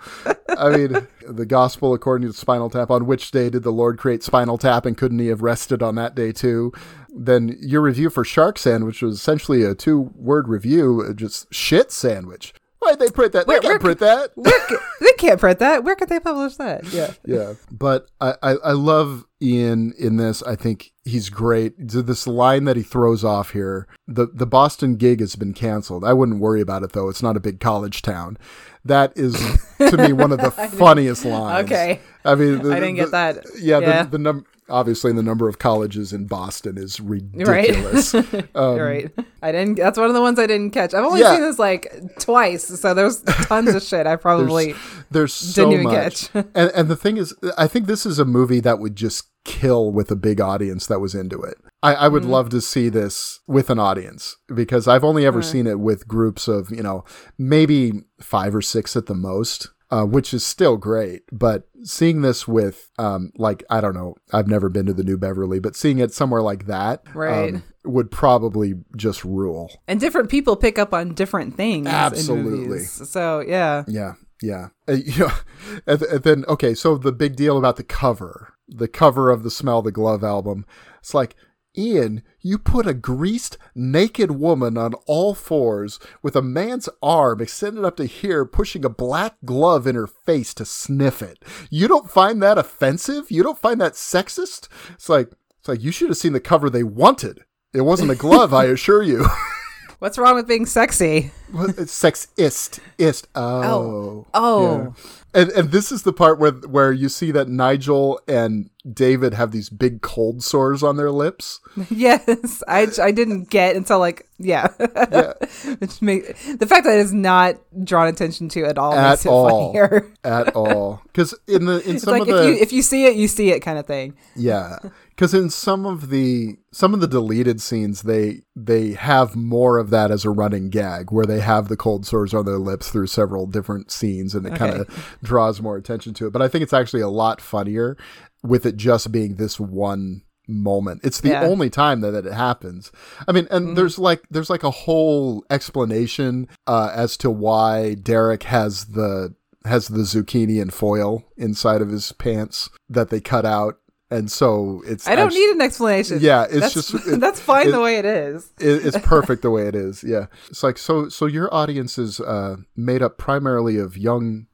I 0.49 0.69
mean, 0.77 1.07
the 1.27 1.45
gospel 1.45 1.93
according 1.93 2.27
to 2.29 2.33
Spinal 2.33 2.69
Tap. 2.69 2.89
On 2.89 3.05
which 3.05 3.31
day 3.31 3.49
did 3.49 3.63
the 3.63 3.71
Lord 3.71 3.97
create 3.97 4.23
Spinal 4.23 4.57
Tap, 4.57 4.85
and 4.85 4.97
couldn't 4.97 5.19
He 5.19 5.27
have 5.27 5.41
rested 5.41 5.83
on 5.83 5.95
that 5.95 6.15
day 6.15 6.31
too? 6.31 6.71
Then 7.13 7.57
your 7.59 7.81
review 7.81 8.09
for 8.09 8.23
Shark 8.23 8.57
Sandwich 8.57 9.01
was 9.01 9.15
essentially 9.15 9.63
a 9.63 9.75
two-word 9.75 10.47
review, 10.47 11.03
uh, 11.09 11.13
just 11.13 11.53
shit 11.53 11.91
sandwich. 11.91 12.53
Why'd 12.79 12.99
they 12.99 13.09
print 13.09 13.33
that? 13.33 13.45
Where- 13.47 13.59
they 13.59 13.67
can't 13.67 13.81
print 13.81 13.99
that. 13.99 14.31
Where 14.35 14.53
they 15.01 15.13
can't 15.17 15.39
print 15.39 15.59
that. 15.59 15.83
Where 15.83 15.95
could 15.95 16.07
they 16.09 16.19
publish 16.21 16.55
that? 16.57 16.85
Yeah. 16.93 17.11
yeah, 17.25 17.53
but 17.71 18.07
I, 18.21 18.35
I 18.41 18.51
I 18.51 18.71
love 18.71 19.25
Ian 19.41 19.93
in 19.99 20.17
this. 20.17 20.41
I 20.43 20.55
think 20.55 20.91
he's 21.05 21.29
great. 21.29 21.73
This 21.77 22.25
line 22.27 22.63
that 22.65 22.75
he 22.75 22.83
throws 22.83 23.23
off 23.23 23.51
here. 23.51 23.87
The 24.07 24.27
the 24.33 24.45
Boston 24.47 24.95
gig 24.95 25.19
has 25.19 25.35
been 25.35 25.53
canceled. 25.53 26.03
I 26.03 26.13
wouldn't 26.13 26.39
worry 26.39 26.61
about 26.61 26.83
it 26.83 26.93
though. 26.93 27.09
It's 27.09 27.21
not 27.23 27.37
a 27.37 27.39
big 27.39 27.59
college 27.59 28.01
town. 28.01 28.37
That 28.83 29.13
is 29.15 29.33
to 29.79 29.97
me 29.97 30.13
one 30.13 30.31
of 30.31 30.39
the 30.39 30.51
funniest 30.77 31.25
lines. 31.25 31.65
Okay. 31.65 31.99
I 32.25 32.35
mean, 32.35 32.61
the- 32.63 32.71
I 32.73 32.79
didn't 32.79 32.95
the- 32.95 33.01
get 33.03 33.11
that. 33.11 33.45
Yeah, 33.59 33.79
Yeah. 33.79 34.03
the, 34.03 34.09
the 34.11 34.17
num- 34.17 34.45
obviously 34.69 35.11
the 35.13 35.23
number 35.23 35.47
of 35.47 35.59
colleges 35.59 36.11
in 36.13 36.27
Boston 36.27 36.77
is 36.77 36.99
Right. 36.99 37.21
ridiculous. 37.33 38.13
Um, 38.55 38.77
right. 38.79 39.11
I 39.41 39.51
didn't. 39.51 39.75
That's 39.75 39.97
one 39.97 40.07
of 40.07 40.13
the 40.15 40.21
ones 40.21 40.39
I 40.39 40.47
didn't 40.47 40.71
catch. 40.71 40.93
I've 40.93 41.03
only 41.05 41.21
Yeah. 41.21 41.33
seen 41.33 41.41
this 41.41 41.59
like 41.59 41.87
twice, 42.19 42.65
so 42.65 42.93
there's 42.93 43.21
tons 43.21 43.73
of 43.73 43.83
shit 43.83 44.07
I 44.07 44.15
probably. 44.27 44.73
There's 45.11 45.33
so 45.33 45.71
even 45.71 45.83
much, 45.83 46.31
catch. 46.33 46.45
and 46.55 46.71
and 46.75 46.87
the 46.89 46.95
thing 46.95 47.17
is, 47.17 47.33
I 47.57 47.67
think 47.67 47.85
this 47.87 48.05
is 48.05 48.19
a 48.19 48.25
movie 48.25 48.59
that 48.61 48.79
would 48.79 48.95
just 48.95 49.27
kill 49.45 49.91
with 49.93 50.11
a 50.11 50.15
big 50.15 50.41
audience 50.41 50.87
that 50.87 50.99
was 50.99 51.15
into 51.15 51.41
it. 51.41 51.55
I, 51.81 51.93
I 51.93 51.95
Mm-hmm. 52.05 52.13
would 52.13 52.25
love 52.25 52.49
to 52.49 52.59
see 52.61 52.89
this 52.89 53.39
with 53.47 53.69
an 53.69 53.79
audience 53.79 54.35
because 54.53 54.87
I've 54.87 55.03
only 55.05 55.25
ever 55.25 55.41
seen 55.41 55.67
it 55.67 55.79
with 55.79 56.07
groups 56.07 56.47
of 56.47 56.69
you 56.71 56.83
know 56.83 57.05
maybe 57.37 57.93
five 58.19 58.55
or 58.55 58.61
six 58.61 58.95
at 58.95 59.05
the 59.05 59.15
most. 59.15 59.69
Uh, 59.89 60.03
which 60.03 60.33
is 60.33 60.45
still 60.45 60.75
great, 60.75 61.21
but 61.31 61.69
seeing 61.83 62.21
this 62.21 62.45
with, 62.45 62.89
um, 62.99 63.31
like 63.37 63.63
I 63.69 63.79
don't 63.79 63.93
know, 63.93 64.15
I've 64.33 64.49
never 64.49 64.67
been 64.67 64.85
to 64.87 64.93
the 64.93 65.03
New 65.03 65.17
Beverly, 65.17 65.59
but 65.61 65.77
seeing 65.77 65.99
it 65.99 66.13
somewhere 66.13 66.41
like 66.41 66.65
that, 66.65 67.03
Right. 67.15 67.53
um, 67.55 67.63
would 67.85 68.11
probably 68.11 68.73
just 68.97 69.23
rule. 69.23 69.71
and 69.87 69.97
different 69.97 70.29
people 70.29 70.57
pick 70.57 70.77
up 70.77 70.93
on 70.93 71.13
different 71.13 71.55
things. 71.55 71.87
Absolutely. 71.87 72.79
So 72.79 73.39
yeah. 73.39 73.85
Yeah, 73.87 74.15
yeah. 74.41 74.67
Uh, 74.89 74.93
you 75.05 75.19
know, 75.19 75.31
and, 75.87 76.01
and 76.01 76.23
then 76.23 76.45
okay, 76.49 76.73
so 76.73 76.97
the 76.97 77.13
big 77.13 77.37
deal 77.37 77.57
about 77.57 77.77
the 77.77 77.83
cover, 77.85 78.55
the 78.67 78.89
cover 78.89 79.29
of 79.31 79.43
the 79.43 79.49
Smell 79.51 79.81
the 79.81 79.93
Glove 79.93 80.21
album. 80.21 80.65
It's 80.99 81.13
like, 81.13 81.37
Ian, 81.77 82.23
you 82.41 82.57
put 82.57 82.87
a 82.87 82.93
greased, 82.93 83.57
naked 83.75 84.31
woman 84.31 84.77
on 84.77 84.93
all 85.05 85.33
fours 85.33 85.99
with 86.23 86.35
a 86.35 86.41
man's 86.41 86.89
arm 87.03 87.41
extended 87.41 87.85
up 87.85 87.97
to 87.97 88.05
here, 88.05 88.45
pushing 88.45 88.83
a 88.83 88.89
black 88.89 89.35
glove 89.45 89.85
in 89.85 89.95
her 89.95 90.07
face 90.07 90.53
to 90.55 90.65
sniff 90.65 91.21
it. 91.21 91.43
You 91.69 91.87
don't 91.87 92.09
find 92.09 92.41
that 92.41 92.57
offensive? 92.57 93.29
You 93.29 93.43
don't 93.43 93.59
find 93.59 93.79
that 93.81 93.93
sexist? 93.93 94.67
It's 94.93 95.09
like, 95.09 95.31
it's 95.59 95.67
like 95.67 95.83
you 95.83 95.91
should 95.91 96.09
have 96.09 96.17
seen 96.17 96.33
the 96.33 96.39
cover 96.39 96.69
they 96.69 96.83
wanted. 96.83 97.41
It 97.73 97.81
wasn't 97.81 98.11
a 98.11 98.15
glove, 98.15 98.53
I 98.53 98.65
assure 98.65 99.03
you. 99.03 99.27
What's 99.99 100.17
wrong 100.19 100.35
with 100.35 100.47
being 100.47 100.65
sexy? 100.67 101.31
Well, 101.51 101.67
sexist. 101.69 102.79
Ist. 102.99 103.27
Oh. 103.33 104.27
Oh. 104.33 104.61
Yeah. 104.61 104.67
Oh. 104.89 104.95
And 105.33 105.49
and 105.51 105.71
this 105.71 105.91
is 105.91 106.03
the 106.03 106.13
part 106.13 106.39
where 106.39 106.51
where 106.51 106.91
you 106.91 107.09
see 107.09 107.31
that 107.31 107.47
Nigel 107.47 108.19
and 108.27 108.69
David 108.91 109.33
have 109.33 109.51
these 109.51 109.69
big 109.69 110.01
cold 110.01 110.43
sores 110.43 110.81
on 110.83 110.97
their 110.97 111.11
lips. 111.11 111.59
Yes, 111.89 112.63
I, 112.67 112.87
I 113.01 113.11
didn't 113.11 113.49
get 113.49 113.75
until 113.75 113.99
like 113.99 114.27
yeah, 114.39 114.67
Which 115.79 116.01
make, 116.01 116.27
the 116.59 116.65
fact 116.67 116.85
that 116.85 116.97
it's 116.99 117.11
not 117.11 117.55
drawn 117.83 118.07
attention 118.07 118.49
to 118.49 118.65
at 118.65 118.77
all 118.77 118.93
At 118.93 119.09
makes 119.11 119.25
it 119.25 119.29
all. 119.29 119.73
funnier. 119.73 120.11
At 120.23 120.55
all. 120.55 121.01
Cuz 121.13 121.33
in 121.47 121.65
the 121.65 121.87
in 121.87 121.95
It's 121.95 122.03
some 122.03 122.13
like 122.13 122.21
of 122.23 122.29
if 122.29 122.35
the 122.35 122.45
you 122.49 122.53
if 122.57 122.73
you 122.73 122.81
see 122.81 123.05
it, 123.05 123.15
you 123.15 123.27
see 123.27 123.51
it 123.51 123.59
kind 123.61 123.77
of 123.77 123.85
thing. 123.85 124.15
yeah. 124.35 124.77
Cuz 125.17 125.33
in 125.33 125.49
some 125.49 125.85
of 125.85 126.09
the 126.09 126.57
some 126.71 126.93
of 126.93 126.99
the 126.99 127.07
deleted 127.07 127.59
scenes 127.61 128.03
they 128.03 128.43
they 128.55 128.91
have 128.93 129.35
more 129.35 129.77
of 129.79 129.89
that 129.89 130.11
as 130.11 130.23
a 130.25 130.29
running 130.29 130.69
gag 130.69 131.11
where 131.11 131.25
they 131.25 131.39
have 131.39 131.67
the 131.67 131.77
cold 131.77 132.05
sores 132.05 132.33
on 132.33 132.45
their 132.45 132.59
lips 132.59 132.89
through 132.89 133.07
several 133.07 133.47
different 133.47 133.91
scenes 133.91 134.35
and 134.35 134.45
it 134.45 134.55
kind 134.55 134.75
of 134.75 135.17
draws 135.23 135.59
more 135.61 135.75
attention 135.75 136.13
to 136.15 136.27
it. 136.27 136.33
But 136.33 136.41
I 136.43 136.47
think 136.47 136.61
it's 136.63 136.73
actually 136.73 137.01
a 137.01 137.09
lot 137.09 137.41
funnier 137.41 137.97
with 138.43 138.65
it 138.65 138.77
just 138.77 139.11
being 139.11 139.35
this 139.35 139.59
one 139.59 140.21
moment. 140.47 141.01
It's 141.03 141.19
the 141.19 141.29
Yeah. 141.29 141.41
Mm-hmm. 141.41 141.51
only 141.51 141.69
time 141.69 142.01
that, 142.01 142.11
that 142.11 142.25
it 142.25 142.33
happens. 142.33 142.91
I 143.27 143.31
mean, 143.31 143.47
and 143.51 143.75
there's 143.75 143.97
like 143.99 144.21
there's 144.29 144.49
like 144.49 144.63
a 144.63 144.71
whole 144.71 145.43
explanation 145.49 146.47
uh, 146.67 146.91
as 146.93 147.17
to 147.17 147.29
why 147.29 147.95
Derek 147.95 148.43
has 148.43 148.85
the 148.85 149.33
has 149.65 149.89
the 149.89 150.03
zucchini 150.03 150.61
and 150.61 150.73
foil 150.73 151.23
inside 151.35 151.81
of 151.81 151.89
his 151.89 152.13
pants 152.13 152.69
that 152.87 153.09
they 153.09 153.19
cut 153.19 153.45
out 153.45 153.79
and 154.09 154.31
so 154.31 154.81
it's 154.85 155.07
I 155.07 155.15
don't 155.15 155.27
actu- 155.27 155.39
need 155.39 155.51
an 155.55 155.61
explanation. 155.61 156.19
Yeah, 156.21 156.43
it's 156.49 156.73
that's, 156.73 156.73
just- 156.91 157.07
it- 157.07 157.19
that's 157.19 157.39
fine 157.39 157.67
it- 157.67 157.71
the 157.71 157.81
way 157.81 157.97
it 157.97 158.05
is. 158.05 158.49
it, 158.59 158.85
it's 158.85 158.97
perfect 159.05 159.41
the 159.41 159.51
way 159.51 159.67
it 159.67 159.75
is. 159.75 160.03
Yeah, 160.03 160.27
it's 160.49 160.63
like 160.63 160.77
so. 160.77 161.09
So 161.09 161.25
your 161.25 161.53
audience 161.53 161.97
is 161.97 162.19
uh, 162.19 162.57
made 162.75 163.01
up 163.01 163.17
primarily 163.17 163.77
of 163.77 163.97
young 163.97 164.47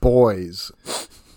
boys. 0.00 0.72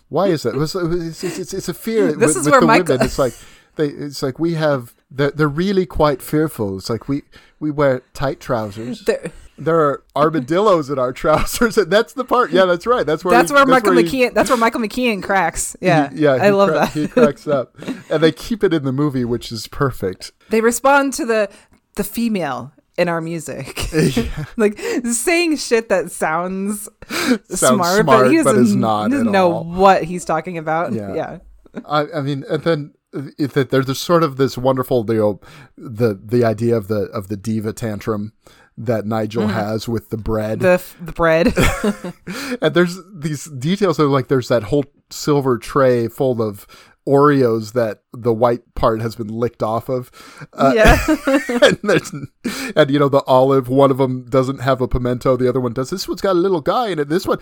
Why 0.09 0.27
is 0.27 0.43
that? 0.43 0.55
It's, 0.55 0.75
it's, 0.75 1.23
it's, 1.39 1.53
it's 1.53 1.69
a 1.69 1.73
fear 1.73 2.07
This 2.13 2.17
with, 2.17 2.29
is 2.29 2.35
with 2.45 2.51
where 2.51 2.61
the 2.61 2.67
Michael- 2.67 2.85
women. 2.95 3.05
It's 3.05 3.17
like 3.19 3.33
they. 3.75 3.87
It's 3.87 4.21
like 4.21 4.39
we 4.39 4.53
have. 4.55 4.93
They're, 5.15 5.31
they're 5.31 5.47
really 5.47 5.85
quite 5.85 6.21
fearful. 6.21 6.77
It's 6.77 6.89
like 6.89 7.07
we 7.07 7.23
we 7.59 7.71
wear 7.71 8.01
tight 8.13 8.39
trousers. 8.39 9.03
There- 9.05 9.31
there 9.57 9.79
are 9.79 10.03
armadillos 10.15 10.89
in 10.89 10.97
our 10.97 11.13
trousers, 11.13 11.77
and 11.79 11.91
that's 11.91 12.13
the 12.13 12.25
part. 12.25 12.51
Yeah, 12.51 12.65
that's 12.65 12.85
right. 12.87 13.05
That's 13.05 13.23
where 13.23 13.35
that's 13.37 13.49
he- 13.51 13.55
where 13.55 13.65
Michael 13.65 13.93
he- 13.93 14.03
McKean. 14.03 14.33
That's 14.33 14.49
where 14.49 14.57
Michael 14.57 14.81
McKean 14.81 15.21
cracks. 15.21 15.75
Yeah, 15.81 16.09
he- 16.11 16.21
yeah. 16.23 16.31
I 16.33 16.49
love 16.49 16.69
cra- 16.69 16.79
that. 16.79 16.89
He 16.93 17.07
cracks 17.07 17.47
up, 17.47 17.75
and 18.09 18.21
they 18.23 18.31
keep 18.31 18.63
it 18.63 18.73
in 18.73 18.83
the 18.83 18.91
movie, 18.91 19.25
which 19.25 19.51
is 19.51 19.67
perfect. 19.67 20.31
they 20.49 20.61
respond 20.61 21.13
to 21.13 21.25
the 21.25 21.49
the 21.95 22.03
female 22.03 22.71
in 22.97 23.09
our 23.09 23.21
music, 23.21 23.89
like 24.57 24.77
saying 25.05 25.57
shit 25.57 25.89
that 25.89 26.11
sounds, 26.11 26.87
smart, 27.49 27.49
smart, 27.49 28.05
but 28.05 28.29
he 28.31 28.37
but 28.37 28.43
doesn't, 28.53 28.63
is 28.63 28.75
not 28.75 29.09
doesn't 29.11 29.31
know 29.31 29.51
all. 29.51 29.63
what 29.63 30.03
he's 30.03 30.25
talking 30.25 30.57
about. 30.57 30.93
Yeah. 30.93 31.13
Yeah, 31.15 31.37
I, 31.85 32.05
I 32.15 32.21
mean, 32.21 32.43
and 32.49 32.63
then 32.63 32.93
that 33.11 33.67
there's 33.71 33.97
sort 33.99 34.23
of 34.23 34.37
this 34.37 34.57
wonderful 34.57 35.03
deal, 35.03 35.41
the 35.77 36.19
the 36.23 36.43
idea 36.43 36.75
of 36.75 36.87
the 36.87 37.03
of 37.05 37.27
the 37.29 37.37
diva 37.37 37.73
tantrum 37.73 38.33
that 38.77 39.05
Nigel 39.05 39.43
mm-hmm. 39.43 39.53
has 39.53 39.87
with 39.87 40.09
the 40.09 40.17
bread, 40.17 40.59
the 40.59 40.83
the 41.01 41.11
bread. 41.11 41.47
and 42.61 42.73
there's 42.73 42.99
these 43.13 43.45
details 43.45 43.99
of 43.99 44.09
like 44.09 44.27
there's 44.27 44.47
that 44.47 44.63
whole 44.63 44.85
silver 45.09 45.57
tray 45.57 46.07
full 46.07 46.41
of 46.41 46.67
Oreos 47.07 47.73
that 47.73 48.02
the 48.13 48.33
white 48.33 48.75
part 48.75 49.01
has 49.01 49.15
been 49.15 49.27
licked 49.27 49.63
off 49.63 49.89
of. 49.89 50.11
Uh, 50.53 50.73
yeah, 50.75 50.97
and 51.61 51.79
there's 51.83 52.11
and 52.75 52.89
you 52.91 52.99
know 52.99 53.09
the 53.09 53.23
olive 53.27 53.69
one 53.69 53.91
of 53.91 53.97
them 53.97 54.25
doesn't 54.25 54.59
have 54.59 54.81
a 54.81 54.87
pimento 54.87 55.35
the 55.37 55.47
other 55.49 55.59
one 55.59 55.73
does 55.73 55.89
this 55.89 56.07
one's 56.07 56.21
got 56.21 56.31
a 56.31 56.39
little 56.39 56.61
guy 56.61 56.89
in 56.89 56.99
it 56.99 57.09
this 57.09 57.25
one 57.25 57.39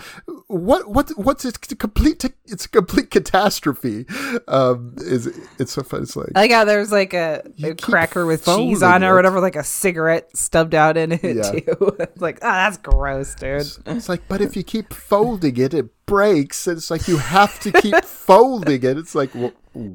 what 0.48 0.88
what 0.89 1.10
what's 1.18 1.43
it's 1.45 1.57
a 1.72 1.76
complete 1.76 2.23
it's 2.45 2.65
a 2.65 2.69
complete 2.69 3.10
catastrophe 3.11 4.06
um 4.48 4.93
is 4.99 5.27
it's 5.60 5.72
so 5.72 5.84
fun 5.84 6.03
it's 6.03 6.15
like 6.15 6.30
I 6.35 6.41
like 6.41 6.52
how 6.52 6.65
there's 6.65 6.91
like 6.91 7.14
a, 7.14 7.41
a 7.64 7.76
cracker 7.76 8.26
with 8.26 8.45
cheese 8.45 8.81
on 8.84 9.03
it 9.03 9.07
or 9.07 9.15
whatever, 9.15 9.39
like 9.39 9.56
a 9.56 9.64
cigarette 9.64 10.35
stubbed 10.38 10.76
out 10.76 10.98
in 10.98 11.11
it 11.11 11.23
Yeah. 11.23 11.52
too. 11.52 11.95
it's 11.99 12.22
like, 12.22 12.38
oh, 12.41 12.52
that's 12.52 12.77
gross, 12.77 13.35
dude. 13.35 13.68
it's 13.85 14.10
like 14.10 14.27
but 14.27 14.41
if 14.41 14.56
you 14.56 14.64
keep 14.64 14.93
folding 14.93 15.57
it 15.57 15.73
it 15.73 15.89
breaks 16.06 16.68
and 16.68 16.77
it's 16.77 16.91
like 16.91 17.07
you 17.07 17.18
have 17.18 17.60
to 17.61 17.72
keep 17.72 17.95
folding 18.06 18.84
it 18.84 18.98
it's 18.98 19.15
like 19.15 19.34
well, 19.34 19.52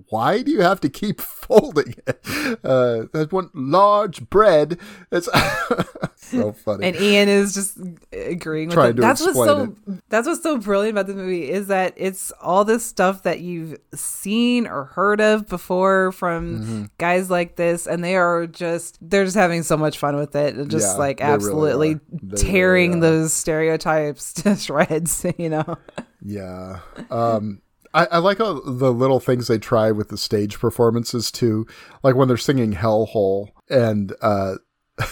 why 0.09 0.43
do 0.43 0.51
you 0.51 0.61
have 0.63 0.81
to 0.81 0.89
keep 0.89 1.21
folding 1.47 1.95
it 2.07 2.19
uh 2.65 3.05
that 3.13 3.29
one 3.31 3.51
large 3.55 4.29
bread 4.31 4.79
it's 5.13 5.29
so 6.17 6.53
funny 6.53 6.87
and 6.89 6.97
Ian 6.97 7.29
is 7.29 7.55
just 7.55 7.79
agreeing 8.13 8.69
with 8.69 8.75
Trying 8.75 8.97
That's 8.97 9.21
what's 9.21 9.35
so 9.37 9.75
that's 10.09 10.27
what's 10.27 10.43
so 10.43 10.59
brilliant 10.59 10.97
about 10.97 11.07
the 11.07 11.15
movie 11.15 11.51
is 11.51 11.69
that 11.69 11.95
it's 11.97 12.33
all 12.41 12.65
this 12.65 12.85
stuff 12.85 13.23
that 13.25 13.41
you've 13.41 13.79
seen 13.95 14.67
or 14.67 14.85
heard 14.85 15.21
of 15.21 15.49
before 15.49 16.13
from 16.13 16.37
Mm-hmm. 16.37 16.85
guys 16.99 17.31
like 17.31 17.57
this, 17.57 17.87
and 17.87 18.03
they 18.05 18.17
are 18.17 18.47
just 18.47 18.99
they're 19.01 19.25
just 19.25 19.37
having 19.37 19.63
so 19.63 19.77
much 19.77 19.99
fun 19.99 20.17
with 20.17 20.35
it, 20.37 20.55
and 20.55 20.71
just 20.71 20.95
Yeah, 20.95 20.99
like 20.99 21.19
they 21.19 21.25
really 21.25 21.35
absolutely 21.35 22.01
tearing 22.37 22.91
really 22.93 23.01
those 23.01 23.33
stereotypes 23.33 24.33
to 24.43 24.57
shreds. 24.57 25.25
You 25.39 25.51
know, 25.51 25.77
Yeah. 26.23 26.81
Um, 27.11 27.61
I, 27.97 28.05
I 28.13 28.19
like 28.19 28.41
all 28.41 28.61
the 28.61 28.93
little 28.93 29.21
things 29.21 29.49
they 29.49 29.59
try 29.59 29.91
with 29.91 30.09
the 30.11 30.19
stage 30.19 30.59
performances 30.59 31.31
too. 31.31 31.67
Like 32.03 32.15
when 32.15 32.29
they're 32.29 32.37
singing 32.37 32.75
Hellhole 32.75 33.49
and 33.71 34.13
uh, 34.21 34.57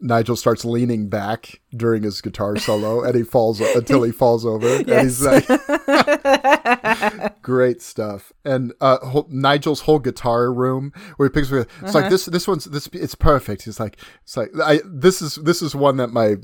Nigel 0.00 0.36
starts 0.36 0.64
leaning 0.64 1.08
back 1.08 1.60
during 1.76 2.02
his 2.04 2.20
guitar 2.20 2.56
solo 2.56 3.02
and 3.02 3.14
he 3.14 3.22
falls 3.24 3.60
until 3.60 4.02
he 4.04 4.12
falls 4.12 4.46
over. 4.46 4.66
And 4.76 4.88
he's 5.02 5.22
like, 5.24 5.44
great 7.42 7.82
stuff. 7.82 8.32
And 8.44 8.72
uh, 8.80 8.98
whole, 8.98 9.26
Nigel's 9.28 9.80
whole 9.82 9.98
guitar 9.98 10.52
room 10.52 10.92
where 11.16 11.28
he 11.28 11.32
picks 11.32 11.50
it's 11.50 11.72
Uh-huh. 11.82 11.92
like 11.92 12.10
this. 12.10 12.26
This 12.26 12.46
one's 12.48 12.64
this. 12.66 12.88
It's 12.92 13.14
perfect. 13.14 13.64
He's 13.64 13.80
like, 13.80 13.98
it's 14.22 14.36
like 14.36 14.50
I. 14.62 14.80
This 14.84 15.20
is 15.20 15.36
this 15.36 15.62
is 15.62 15.74
one 15.74 15.96
that 15.96 16.08
my 16.08 16.36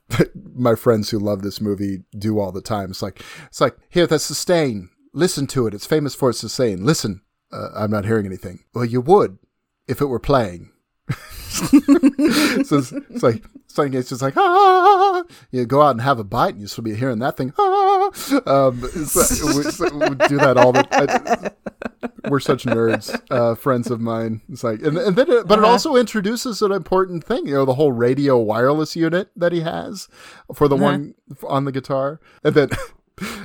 my 0.54 0.74
friends 0.74 1.10
who 1.10 1.18
love 1.18 1.42
this 1.42 1.60
movie 1.60 2.02
do 2.18 2.38
all 2.40 2.52
the 2.52 2.62
time. 2.62 2.90
It's 2.90 3.02
like 3.02 3.20
it's 3.46 3.60
like 3.60 3.76
here, 3.90 4.06
that's 4.06 4.24
sustain. 4.24 4.88
Listen 5.12 5.46
to 5.48 5.66
it. 5.66 5.74
It's 5.74 5.86
famous 5.86 6.14
for 6.14 6.30
its 6.30 6.40
sustain. 6.40 6.84
Listen. 6.84 7.22
Uh, 7.52 7.68
I'm 7.74 7.90
not 7.90 8.06
hearing 8.06 8.24
anything. 8.24 8.60
Well, 8.72 8.84
you 8.84 9.00
would 9.02 9.38
if 9.86 10.00
it 10.00 10.06
were 10.06 10.18
playing. 10.18 10.70
so 11.10 11.66
it's, 12.78 12.92
it's 12.92 13.22
like 13.22 13.42
like 13.76 13.94
it's 13.94 14.08
just 14.08 14.22
like 14.22 14.36
ah. 14.36 15.22
You 15.50 15.66
go 15.66 15.82
out 15.82 15.90
and 15.90 16.00
have 16.00 16.18
a 16.18 16.24
bite, 16.24 16.54
and 16.54 16.60
you 16.60 16.66
still 16.66 16.84
be 16.84 16.94
hearing 16.94 17.18
that 17.18 17.36
thing. 17.36 17.52
Ah. 17.58 18.10
Um, 18.46 18.80
like- 18.80 18.94
we, 18.94 19.62
so 19.62 19.96
we 19.96 20.14
do 20.28 20.38
that 20.38 20.54
all 20.56 20.72
the. 20.72 20.86
I, 20.90 21.50
we're 22.28 22.40
such 22.40 22.64
nerds, 22.64 23.20
uh, 23.30 23.54
friends 23.54 23.90
of 23.90 24.00
mine. 24.00 24.40
It's 24.48 24.64
like, 24.64 24.82
and, 24.82 24.96
and 24.96 25.16
then, 25.16 25.30
it, 25.30 25.46
but 25.46 25.58
it 25.58 25.64
also 25.64 25.96
introduces 25.96 26.62
an 26.62 26.72
important 26.72 27.24
thing. 27.24 27.46
You 27.46 27.54
know, 27.54 27.64
the 27.64 27.74
whole 27.74 27.92
radio 27.92 28.38
wireless 28.38 28.96
unit 28.96 29.30
that 29.36 29.52
he 29.52 29.60
has 29.60 30.08
for 30.54 30.68
the 30.68 30.76
one 30.76 31.14
on 31.46 31.64
the 31.64 31.72
guitar, 31.72 32.20
and 32.44 32.54
then. 32.54 32.70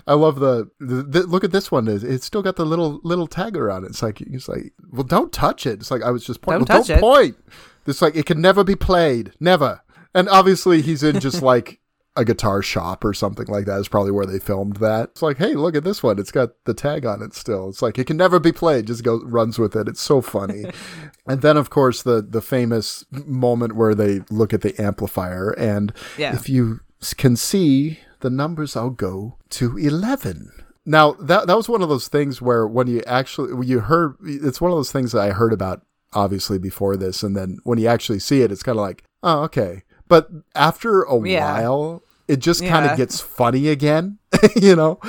I 0.08 0.14
love 0.14 0.40
the, 0.40 0.70
the, 0.80 1.04
the 1.04 1.24
look 1.28 1.44
at 1.44 1.52
this 1.52 1.70
one. 1.72 1.88
It's 1.88 2.04
it's 2.04 2.26
still 2.26 2.42
got 2.42 2.56
the 2.56 2.66
little 2.66 3.00
little 3.04 3.28
tagger 3.28 3.74
on 3.74 3.84
it. 3.84 3.88
It's 3.88 4.02
like 4.02 4.22
it's 4.22 4.48
like 4.48 4.74
well, 4.92 5.04
don't 5.04 5.34
touch 5.34 5.66
it. 5.66 5.80
It's 5.82 5.92
like 5.92 6.02
I 6.04 6.12
was 6.12 6.26
just 6.26 6.42
pointing. 6.42 6.66
Don't 6.66 6.70
well, 6.76 6.80
touch 6.80 6.88
don't 6.88 6.98
it. 6.98 7.02
point. 7.02 7.38
It's 7.86 8.02
like 8.02 8.16
it 8.16 8.26
can 8.26 8.42
never 8.42 8.64
be 8.64 8.76
played, 8.76 9.34
never. 9.40 9.82
And 10.14 10.30
obviously 10.30 10.82
he's 10.82 11.04
in 11.04 11.20
just 11.20 11.42
like 11.54 11.80
a 12.16 12.26
guitar 12.26 12.64
shop 12.64 13.06
or 13.06 13.14
something 13.14 13.46
like 13.48 13.66
that. 13.66 13.80
Is 13.80 13.88
probably 13.90 14.12
where 14.12 14.26
they 14.26 14.40
filmed 14.40 14.78
that. 14.78 15.10
It's 15.12 15.22
like 15.22 15.38
hey, 15.38 15.56
look 15.56 15.76
at 15.76 15.84
this 15.84 16.02
one. 16.02 16.20
It's 16.20 16.32
got 16.32 16.52
the 16.66 16.74
tag 16.74 17.06
on 17.06 17.22
it 17.22 17.34
still. 17.34 17.68
It's 17.70 17.82
like 17.82 18.00
it 18.00 18.08
can 18.08 18.18
never 18.18 18.40
be 18.40 18.52
played. 18.54 18.88
Just 18.88 19.04
go 19.04 19.20
runs 19.24 19.60
with 19.60 19.76
it. 19.76 19.88
It's 19.90 20.02
so 20.02 20.22
funny. 20.22 20.66
and 21.28 21.42
then 21.42 21.58
of 21.58 21.70
course 21.70 22.02
the 22.02 22.22
the 22.22 22.42
famous 22.42 23.06
moment 23.12 23.76
where 23.76 23.94
they 23.94 24.22
look 24.30 24.54
at 24.54 24.62
the 24.62 24.80
amplifier 24.82 25.52
and 25.52 25.92
Yeah. 26.18 26.34
if 26.34 26.48
you 26.50 26.80
can 27.18 27.36
see 27.36 28.00
the 28.22 28.30
numbers 28.30 28.76
I'll 28.76 28.90
go 28.90 29.38
to 29.52 29.78
11. 29.78 30.52
Now, 30.86 31.14
that 31.20 31.48
that 31.48 31.58
was 31.58 31.68
one 31.68 31.82
of 31.82 31.90
those 31.90 32.08
things 32.08 32.42
where 32.42 32.66
when 32.66 32.88
you 32.88 33.02
actually 33.06 33.54
when 33.54 33.68
you 33.68 33.82
heard 33.82 34.16
it's 34.24 34.62
one 34.62 34.72
of 34.72 34.78
those 34.78 34.92
things 34.92 35.12
that 35.12 35.22
I 35.22 35.32
heard 35.32 35.52
about 35.54 35.82
obviously 36.14 36.58
before 36.58 36.96
this 36.96 37.24
and 37.24 37.36
then 37.36 37.58
when 37.64 37.78
you 37.78 37.88
actually 37.88 38.20
see 38.20 38.42
it 38.42 38.52
it's 38.52 38.64
kind 38.64 38.78
of 38.78 38.82
like, 38.84 39.04
"Oh, 39.22 39.44
okay." 39.44 39.84
But 40.08 40.30
after 40.56 41.04
a 41.04 41.20
Yeah. 41.28 41.44
while, 41.62 42.04
it 42.30 42.38
just 42.38 42.62
kind 42.64 42.86
of 42.86 42.92
Yeah. 42.92 42.98
gets 42.98 43.20
funny 43.20 43.68
again, 43.68 44.20
you 44.56 44.76
know, 44.76 45.00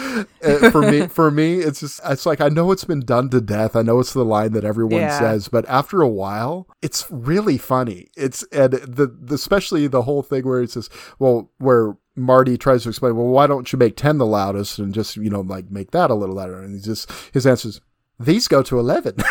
uh, 0.42 0.70
for 0.70 0.82
me, 0.82 1.06
for 1.06 1.30
me, 1.30 1.58
it's 1.58 1.80
just 1.80 2.00
it's 2.04 2.26
like 2.26 2.40
I 2.40 2.48
know 2.48 2.72
it's 2.72 2.84
been 2.84 3.00
done 3.00 3.28
to 3.30 3.40
death. 3.40 3.76
I 3.76 3.82
know 3.82 4.00
it's 4.00 4.12
the 4.12 4.24
line 4.24 4.52
that 4.52 4.64
everyone 4.64 5.00
yeah. 5.00 5.18
says, 5.18 5.48
but 5.48 5.68
after 5.68 6.02
a 6.02 6.08
while, 6.08 6.66
it's 6.82 7.06
really 7.10 7.58
funny. 7.58 8.08
It's 8.16 8.42
and 8.44 8.72
the, 8.72 9.06
the 9.06 9.34
especially 9.34 9.86
the 9.86 10.02
whole 10.02 10.22
thing 10.22 10.46
where 10.46 10.62
it 10.62 10.70
says, 10.70 10.90
well, 11.18 11.50
where 11.58 11.96
Marty 12.18 12.58
tries 12.58 12.82
to 12.82 12.88
explain, 12.90 13.16
well, 13.16 13.26
why 13.26 13.46
don't 13.46 13.72
you 13.72 13.78
make 13.78 13.96
10 13.96 14.18
the 14.18 14.26
loudest 14.26 14.78
and 14.78 14.92
just, 14.92 15.16
you 15.16 15.30
know, 15.30 15.40
like 15.40 15.70
make 15.70 15.92
that 15.92 16.10
a 16.10 16.14
little 16.14 16.34
louder? 16.34 16.60
And 16.60 16.74
he 16.74 16.80
just, 16.80 17.10
his 17.32 17.46
answer 17.46 17.68
is, 17.68 17.80
these 18.18 18.48
go 18.48 18.62
to 18.64 18.78
11. 18.78 19.16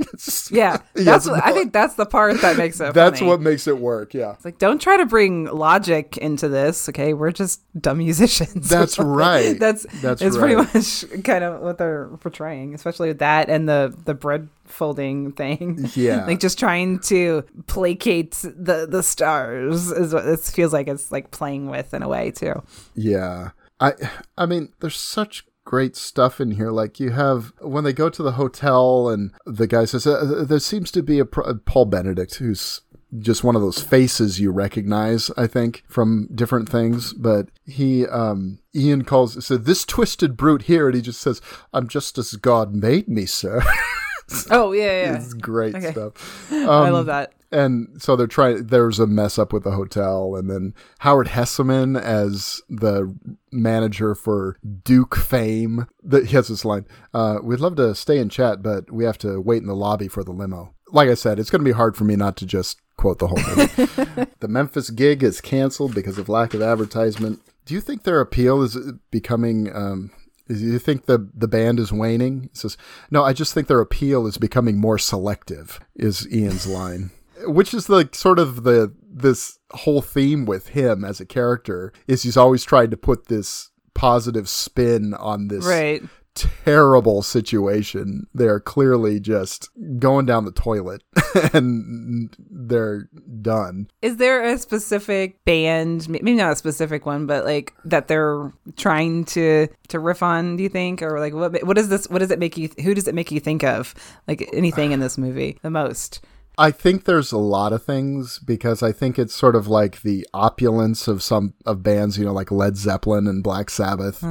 yeah, 0.50 0.78
that's. 0.94 1.06
Yes, 1.06 1.28
what, 1.28 1.36
no. 1.36 1.42
I 1.44 1.52
think 1.52 1.72
that's 1.72 1.94
the 1.94 2.06
part 2.06 2.40
that 2.40 2.56
makes 2.56 2.80
it. 2.80 2.94
that's 2.94 3.18
funny. 3.18 3.30
what 3.30 3.40
makes 3.40 3.66
it 3.66 3.78
work. 3.78 4.14
Yeah, 4.14 4.32
it's 4.32 4.44
like 4.44 4.58
don't 4.58 4.80
try 4.80 4.96
to 4.96 5.06
bring 5.06 5.44
logic 5.44 6.16
into 6.16 6.48
this. 6.48 6.88
Okay, 6.88 7.14
we're 7.14 7.32
just 7.32 7.60
dumb 7.80 7.98
musicians. 7.98 8.68
That's 8.80 8.98
right. 8.98 9.58
that's 9.58 9.86
that's 10.00 10.22
it's 10.22 10.36
right. 10.36 10.56
pretty 10.56 10.78
much 10.78 11.24
kind 11.24 11.44
of 11.44 11.60
what 11.60 11.78
they're 11.78 12.08
portraying, 12.20 12.74
especially 12.74 13.08
with 13.08 13.18
that 13.18 13.48
and 13.48 13.68
the 13.68 13.94
the 14.04 14.14
bread 14.14 14.48
folding 14.64 15.32
thing. 15.32 15.88
Yeah, 15.94 16.24
like 16.26 16.40
just 16.40 16.58
trying 16.58 17.00
to 17.00 17.44
placate 17.66 18.32
the 18.42 18.86
the 18.88 19.02
stars 19.02 19.90
is 19.90 20.14
what 20.14 20.24
this 20.24 20.50
feels 20.50 20.72
like. 20.72 20.88
It's 20.88 21.12
like 21.12 21.30
playing 21.30 21.68
with 21.68 21.92
in 21.94 22.02
a 22.02 22.08
way 22.08 22.30
too. 22.30 22.62
Yeah. 22.94 23.50
I 23.80 23.94
I 24.36 24.46
mean, 24.46 24.68
there's 24.80 24.96
such 24.96 25.44
great 25.70 25.94
stuff 25.94 26.40
in 26.40 26.50
here. 26.50 26.72
Like 26.72 26.98
you 26.98 27.10
have 27.12 27.52
when 27.60 27.84
they 27.84 27.92
go 27.92 28.10
to 28.10 28.24
the 28.24 28.32
hotel 28.32 29.08
and 29.08 29.30
the 29.46 29.68
guy 29.68 29.84
says 29.84 30.04
uh, 30.04 30.44
there 30.44 30.58
seems 30.58 30.90
to 30.90 31.00
be 31.00 31.20
a, 31.20 31.24
pr- 31.24 31.52
Paul 31.64 31.84
Benedict 31.84 32.34
who's 32.34 32.80
just 33.20 33.44
one 33.44 33.54
of 33.54 33.62
those 33.62 33.80
faces 33.80 34.40
you 34.40 34.50
recognize, 34.50 35.30
I 35.36 35.46
think, 35.46 35.84
from 35.86 36.28
different 36.34 36.68
things. 36.68 37.12
But 37.12 37.50
he, 37.64 38.04
um, 38.08 38.58
Ian 38.74 39.04
calls, 39.04 39.46
said, 39.46 39.64
this 39.64 39.84
twisted 39.84 40.36
brute 40.36 40.62
here. 40.62 40.88
And 40.88 40.96
he 40.96 41.02
just 41.02 41.20
says, 41.20 41.40
I'm 41.72 41.86
just 41.86 42.18
as 42.18 42.32
God 42.32 42.74
made 42.74 43.08
me, 43.08 43.24
sir. 43.26 43.62
Oh 44.50 44.72
yeah, 44.72 44.84
yeah. 44.84 45.16
It's 45.16 45.34
great 45.34 45.74
Okay. 45.74 45.92
stuff. 45.92 46.12
I 46.52 46.64
Um, 46.64 46.92
love 46.92 47.06
that. 47.06 47.32
And 47.52 48.00
so 48.00 48.14
they're 48.14 48.28
trying. 48.28 48.66
There's 48.68 49.00
a 49.00 49.06
mess 49.08 49.36
up 49.38 49.52
with 49.52 49.64
the 49.64 49.72
hotel, 49.72 50.36
and 50.36 50.48
then 50.48 50.72
Howard 51.00 51.26
Hesseman 51.28 52.00
as 52.00 52.60
the 52.68 53.12
manager 53.50 54.14
for 54.14 54.56
Duke 54.84 55.16
Fame. 55.16 55.86
That 56.04 56.26
he 56.26 56.36
has 56.36 56.46
this 56.46 56.64
line: 56.64 56.86
uh, 57.12 57.38
"We'd 57.42 57.58
love 57.58 57.74
to 57.76 57.94
stay 57.96 58.18
and 58.18 58.30
chat, 58.30 58.62
but 58.62 58.92
we 58.92 59.02
have 59.04 59.18
to 59.18 59.40
wait 59.40 59.62
in 59.62 59.66
the 59.68 59.74
lobby 59.74 60.06
for 60.06 60.22
the 60.22 60.30
limo." 60.30 60.74
Like 60.92 61.08
I 61.08 61.14
said, 61.14 61.40
it's 61.40 61.50
going 61.50 61.60
to 61.60 61.64
be 61.68 61.72
hard 61.72 61.96
for 61.96 62.04
me 62.04 62.14
not 62.14 62.36
to 62.36 62.46
just 62.46 62.78
quote 62.96 63.18
the 63.18 63.26
whole 63.28 63.38
movie. 63.56 64.30
the 64.40 64.48
Memphis 64.48 64.90
gig 64.90 65.22
is 65.24 65.40
canceled 65.40 65.92
because 65.94 66.18
of 66.18 66.28
lack 66.28 66.54
of 66.54 66.62
advertisement. 66.62 67.40
Do 67.64 67.74
you 67.74 67.80
think 67.80 68.02
their 68.04 68.20
appeal 68.20 68.62
is 68.62 68.76
becoming? 69.10 69.74
Um, 69.74 70.12
you 70.58 70.78
think 70.78 71.06
the 71.06 71.28
the 71.34 71.48
band 71.48 71.78
is 71.78 71.92
waning? 71.92 72.42
He 72.42 72.50
says, 72.52 72.76
"No, 73.10 73.24
I 73.24 73.32
just 73.32 73.54
think 73.54 73.68
their 73.68 73.80
appeal 73.80 74.26
is 74.26 74.38
becoming 74.38 74.78
more 74.78 74.98
selective." 74.98 75.80
Is 75.94 76.26
Ian's 76.32 76.66
line, 76.66 77.10
which 77.46 77.74
is 77.74 77.88
like 77.88 78.14
sort 78.14 78.38
of 78.38 78.64
the 78.64 78.92
this 79.12 79.58
whole 79.72 80.02
theme 80.02 80.44
with 80.44 80.68
him 80.68 81.04
as 81.04 81.20
a 81.20 81.26
character 81.26 81.92
is 82.06 82.22
he's 82.22 82.36
always 82.36 82.64
tried 82.64 82.90
to 82.90 82.96
put 82.96 83.26
this 83.26 83.70
positive 83.94 84.48
spin 84.48 85.14
on 85.14 85.48
this 85.48 85.64
Right. 85.64 86.02
Terrible 86.34 87.22
situation. 87.22 88.26
They're 88.34 88.60
clearly 88.60 89.20
just 89.20 89.68
going 89.98 90.26
down 90.26 90.44
the 90.44 90.52
toilet 90.52 91.02
and 91.52 92.34
they're 92.38 93.08
done. 93.42 93.90
Is 94.02 94.16
there 94.16 94.44
a 94.44 94.58
specific 94.58 95.44
band, 95.44 96.08
maybe 96.08 96.34
not 96.34 96.52
a 96.52 96.56
specific 96.56 97.06
one, 97.06 97.26
but 97.26 97.44
like 97.44 97.74
that 97.84 98.08
they're 98.08 98.52
trying 98.76 99.24
to 99.26 99.68
to 99.88 99.98
riff 99.98 100.22
on? 100.22 100.56
Do 100.56 100.62
you 100.62 100.68
think, 100.68 101.02
or 101.02 101.18
like 101.18 101.34
what 101.34 101.64
what 101.64 101.78
is 101.78 101.88
this? 101.88 102.08
What 102.08 102.18
does 102.18 102.30
it 102.30 102.38
make 102.38 102.56
you? 102.56 102.68
Who 102.82 102.94
does 102.94 103.08
it 103.08 103.14
make 103.14 103.30
you 103.30 103.40
think 103.40 103.64
of? 103.64 103.94
Like 104.28 104.48
anything 104.52 104.92
in 104.92 105.00
this 105.00 105.18
movie 105.18 105.58
the 105.62 105.70
most? 105.70 106.20
I 106.60 106.70
think 106.70 107.04
there's 107.04 107.32
a 107.32 107.38
lot 107.38 107.72
of 107.72 107.82
things 107.84 108.38
because 108.38 108.82
I 108.82 108.92
think 108.92 109.18
it's 109.18 109.34
sort 109.34 109.56
of 109.56 109.66
like 109.66 110.02
the 110.02 110.26
opulence 110.34 111.08
of 111.08 111.22
some 111.22 111.54
of 111.64 111.82
bands, 111.82 112.18
you 112.18 112.24
know, 112.26 112.34
like 112.34 112.50
Led 112.50 112.76
Zeppelin 112.76 113.26
and 113.26 113.42
Black 113.42 113.70
Sabbath, 113.70 114.22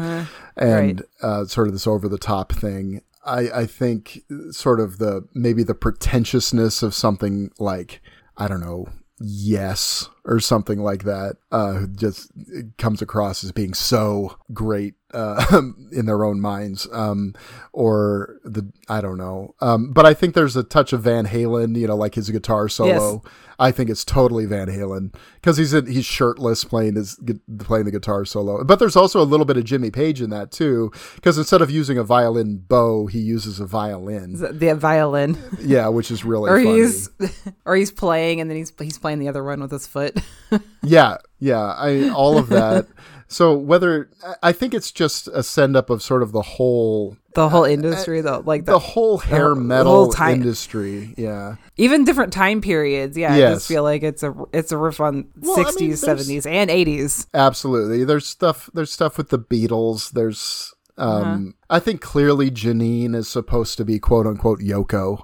and 0.56 1.04
uh, 1.24 1.46
sort 1.46 1.68
of 1.68 1.74
this 1.74 1.88
over 1.88 2.08
the 2.08 2.20
top 2.20 2.52
thing. 2.52 3.02
I, 3.26 3.62
I 3.62 3.66
think 3.66 4.22
sort 4.52 4.80
of 4.80 5.00
the 5.00 5.28
maybe 5.34 5.64
the 5.64 5.74
pretentiousness 5.74 6.84
of 6.84 6.94
something 6.94 7.50
like 7.58 8.00
I 8.38 8.48
don't 8.48 8.62
know, 8.62 8.90
Yes 9.20 10.08
or 10.26 10.40
something 10.40 10.80
like 10.80 11.04
that, 11.04 11.38
uh, 11.52 11.86
just 11.96 12.32
comes 12.78 13.02
across 13.02 13.44
as 13.44 13.52
being 13.52 13.74
so 13.74 14.38
great 14.54 14.96
uh, 15.14 15.62
in 15.92 16.06
their 16.06 16.24
own 16.24 16.40
minds, 16.40 16.88
um, 16.92 17.34
or 17.74 18.40
the 18.44 18.72
I 18.88 19.02
don't 19.02 19.18
know. 19.18 19.56
Um, 19.62 19.92
but 19.92 20.06
I 20.06 20.14
think 20.14 20.36
there's 20.36 20.56
a 20.56 20.64
touch 20.64 20.94
of 20.94 21.02
Van 21.04 21.26
Halen, 21.26 21.78
you 21.78 21.88
know, 21.88 21.96
like 21.96 22.16
his 22.16 22.30
guitar 22.30 22.70
solo. 22.70 23.24
I 23.62 23.72
think 23.72 23.90
it's 23.90 24.06
totally 24.06 24.46
Van 24.46 24.68
Halen 24.70 25.14
because 25.36 25.58
he's 25.58 25.74
in, 25.74 25.86
he's 25.86 26.06
shirtless 26.06 26.64
playing 26.64 26.96
his 26.96 27.20
playing 27.60 27.86
the 27.86 27.92
guitar 27.92 28.24
solo. 28.24 28.64
But 28.64 28.80
there's 28.80 28.96
also 28.96 29.20
a 29.22 29.24
little 29.26 29.46
bit 29.46 29.58
of 29.58 29.66
Jimmy 29.66 29.92
Page 29.92 30.22
in 30.22 30.30
that 30.30 30.52
too, 30.52 30.92
because 31.16 31.38
instead 31.38 31.62
of 31.62 31.70
using 31.70 31.98
a 31.98 32.04
violin 32.04 32.58
bow, 32.58 33.08
he 33.08 33.20
uses 33.20 33.60
a 33.60 33.66
violin. 33.66 34.34
The, 34.40 34.54
the 34.54 34.76
violin, 34.76 35.38
Yeah, 35.60 35.90
which 35.90 36.10
is 36.10 36.24
really 36.24 36.50
or 36.52 36.58
funny. 36.64 36.78
he's 36.80 37.10
or 37.66 37.76
he's 37.76 37.92
playing 37.92 38.40
and 38.40 38.50
then 38.50 38.58
he's 38.58 38.72
he's 38.80 38.98
playing 38.98 39.20
the 39.20 39.28
other 39.28 39.44
one 39.44 39.60
with 39.60 39.72
his 39.72 39.88
foot. 39.88 40.18
Yeah, 40.82 41.18
yeah, 41.40 41.60
I 41.60 42.10
all 42.10 42.38
of 42.38 42.50
that. 42.50 42.88
so 43.28 43.56
whether 43.56 44.10
I- 44.42 44.52
think 44.52 44.74
it's 44.74 44.92
just 44.92 45.28
a 45.28 45.44
send 45.44 45.76
up 45.78 45.90
of 45.92 46.02
sort 46.02 46.24
of 46.24 46.32
the 46.32 46.42
whole 46.42 47.18
the 47.36 47.50
whole 47.50 47.66
industry, 47.66 48.22
though, 48.22 48.42
like 48.46 48.66
the 48.66 48.80
whole 48.80 49.20
hair 49.20 49.50
the 49.50 49.56
metal 49.58 49.92
whole 50.06 50.12
time- 50.12 50.36
industry. 50.42 51.14
Yeah, 51.18 51.56
even 51.78 52.04
different 52.04 52.34
time 52.34 52.62
periods. 52.62 53.16
Yeah, 53.18 53.34
I 53.34 53.40
just 53.54 53.68
feel 53.68 53.84
like 53.84 54.02
it's 54.02 54.24
a 54.24 54.34
it's 54.52 54.72
a 54.72 54.78
riff 54.78 55.00
on 55.00 55.28
Well, 55.40 55.54
I 55.54 55.58
mean, 55.58 55.66
sixties, 55.66 56.00
seventies, 56.02 56.46
and 56.48 56.72
eighties. 56.72 57.28
absolutely. 57.36 58.04
There's 58.04 58.26
stuff. 58.26 58.70
There's 58.74 58.92
stuff 58.92 59.18
with 59.18 59.30
the 59.30 59.40
Beatles. 59.40 60.12
There's. 60.12 60.74
Um, 60.98 61.54
I 61.70 61.80
think 61.80 62.02
clearly 62.02 62.52
Janine 62.52 63.16
is 63.16 63.30
supposed 63.30 63.78
to 63.78 63.86
be 63.86 64.00
quote 64.00 64.28
unquote 64.28 64.60
Yoko. 64.60 65.22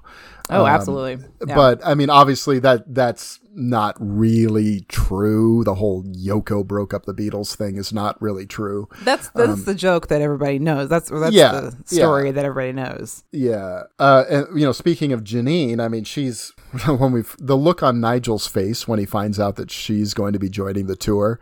Oh, 0.50 0.62
Um, 0.62 0.68
absolutely. 0.68 1.26
Yeah. 1.48 1.56
But 1.56 1.86
I 1.86 1.96
mean, 1.96 2.10
obviously 2.10 2.60
that 2.60 2.94
that's 2.94 3.40
not 3.58 3.96
really 4.00 4.82
true. 4.90 5.64
The 5.64 5.76
whole 5.76 6.04
Yoko 6.04 6.66
broke 6.66 6.94
up 6.94 7.06
the 7.06 7.14
Beatles 7.14 7.56
thing 7.56 7.78
is 7.78 7.94
not 7.94 8.22
really 8.22 8.46
true. 8.46 8.88
That's 9.04 9.30
that's 9.30 9.64
the 9.64 9.74
joke 9.74 10.08
that 10.08 10.22
everybody 10.22 10.60
knows. 10.60 10.90
That's 10.90 11.10
that's 11.10 11.28
um, 11.28 11.32
Yeah, 11.34 11.52
the 11.62 11.76
story 11.86 12.28
yeah. 12.28 12.32
that 12.34 12.46
everybody 12.46 12.74
knows. 12.74 13.24
Yeah. 13.32 13.84
Uh, 13.98 14.26
and 14.30 14.48
you 14.60 14.66
know, 14.66 14.72
speaking 14.72 15.14
of 15.14 15.24
Janine, 15.24 15.80
I 15.80 15.88
mean, 15.88 16.04
she's 16.04 16.52
when 16.86 17.12
we 17.12 17.24
the 17.40 17.56
look 17.58 17.82
on 17.82 18.00
Nigel's 18.02 18.46
face 18.46 18.88
when 18.88 19.00
he 19.00 19.06
finds 19.06 19.40
out 19.40 19.56
that 19.56 19.72
she's 19.72 20.14
going 20.14 20.34
to 20.34 20.40
be 20.40 20.50
joining 20.50 20.88
the 20.88 20.96
tour 20.96 21.40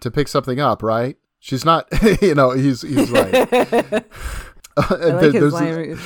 to 0.00 0.10
pick 0.10 0.28
something 0.28 0.60
up, 0.60 0.82
right? 0.82 1.16
She's 1.40 1.64
not, 1.64 1.86
you 2.22 2.34
know, 2.34 2.52
he's 2.52 2.82
he's 2.82 3.10
like, 3.10 3.34
I 4.76 4.94
like 4.94 5.32
his 5.34 5.52
line. 5.52 5.98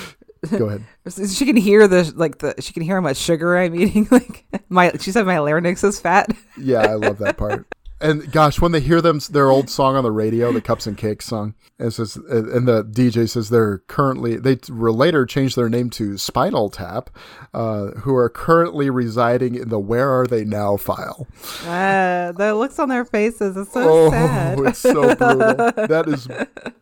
Go 0.49 0.67
ahead. 0.67 0.85
She 1.29 1.47
can 1.47 1.57
hear 1.57 1.89
the 1.89 2.13
like 2.17 2.39
the 2.39 2.55
she 2.61 2.73
can 2.73 2.83
hear 2.83 2.97
how 2.97 3.01
much 3.01 3.17
sugar 3.17 3.57
I'm 3.57 3.75
eating. 3.75 4.09
Like 4.11 4.45
my 4.69 4.93
she 5.01 5.13
said 5.13 5.27
my 5.27 5.39
larynx 5.39 5.85
is 5.85 6.01
fat. 6.01 6.31
Yeah, 6.57 6.81
I 6.81 6.95
love 6.95 7.19
that 7.19 7.37
part. 7.37 7.67
And 8.03 8.33
gosh, 8.33 8.61
when 8.61 8.73
they 8.73 8.81
hear 8.81 9.03
them 9.03 9.21
their 9.31 9.51
old 9.51 9.69
song 9.69 9.95
on 9.95 10.05
the 10.05 10.11
radio, 10.11 10.53
the 10.53 10.63
Cups 10.63 10.87
and 10.87 10.97
Cakes 10.97 11.27
song, 11.27 11.55
and 11.79 11.93
says, 11.93 12.17
and 12.17 12.67
the 12.67 12.83
DJ 12.83 13.29
says 13.29 13.51
they're 13.51 13.79
currently 13.89 14.37
they 14.37 14.59
were 14.71 14.93
later 14.93 15.27
changed 15.27 15.55
their 15.57 15.69
name 15.69 15.91
to 15.91 16.17
Spinal 16.17 16.71
Tap, 16.71 17.11
uh, 17.53 17.89
who 17.99 18.15
are 18.15 18.31
currently 18.31 18.89
residing 18.89 19.55
in 19.55 19.69
the 19.69 19.79
Where 19.79 20.11
Are 20.11 20.27
They 20.27 20.45
Now 20.45 20.79
file. 20.79 21.27
Uh, 21.67 22.33
the 22.33 22.55
looks 22.55 22.79
on 22.79 22.89
their 22.89 23.05
faces 23.05 23.57
is 23.57 23.71
so 23.71 24.07
oh, 24.07 24.11
sad. 24.11 24.59
it's 24.61 24.79
so 24.79 25.15
brutal. 25.15 25.55
that 25.87 26.05
is 26.09 26.27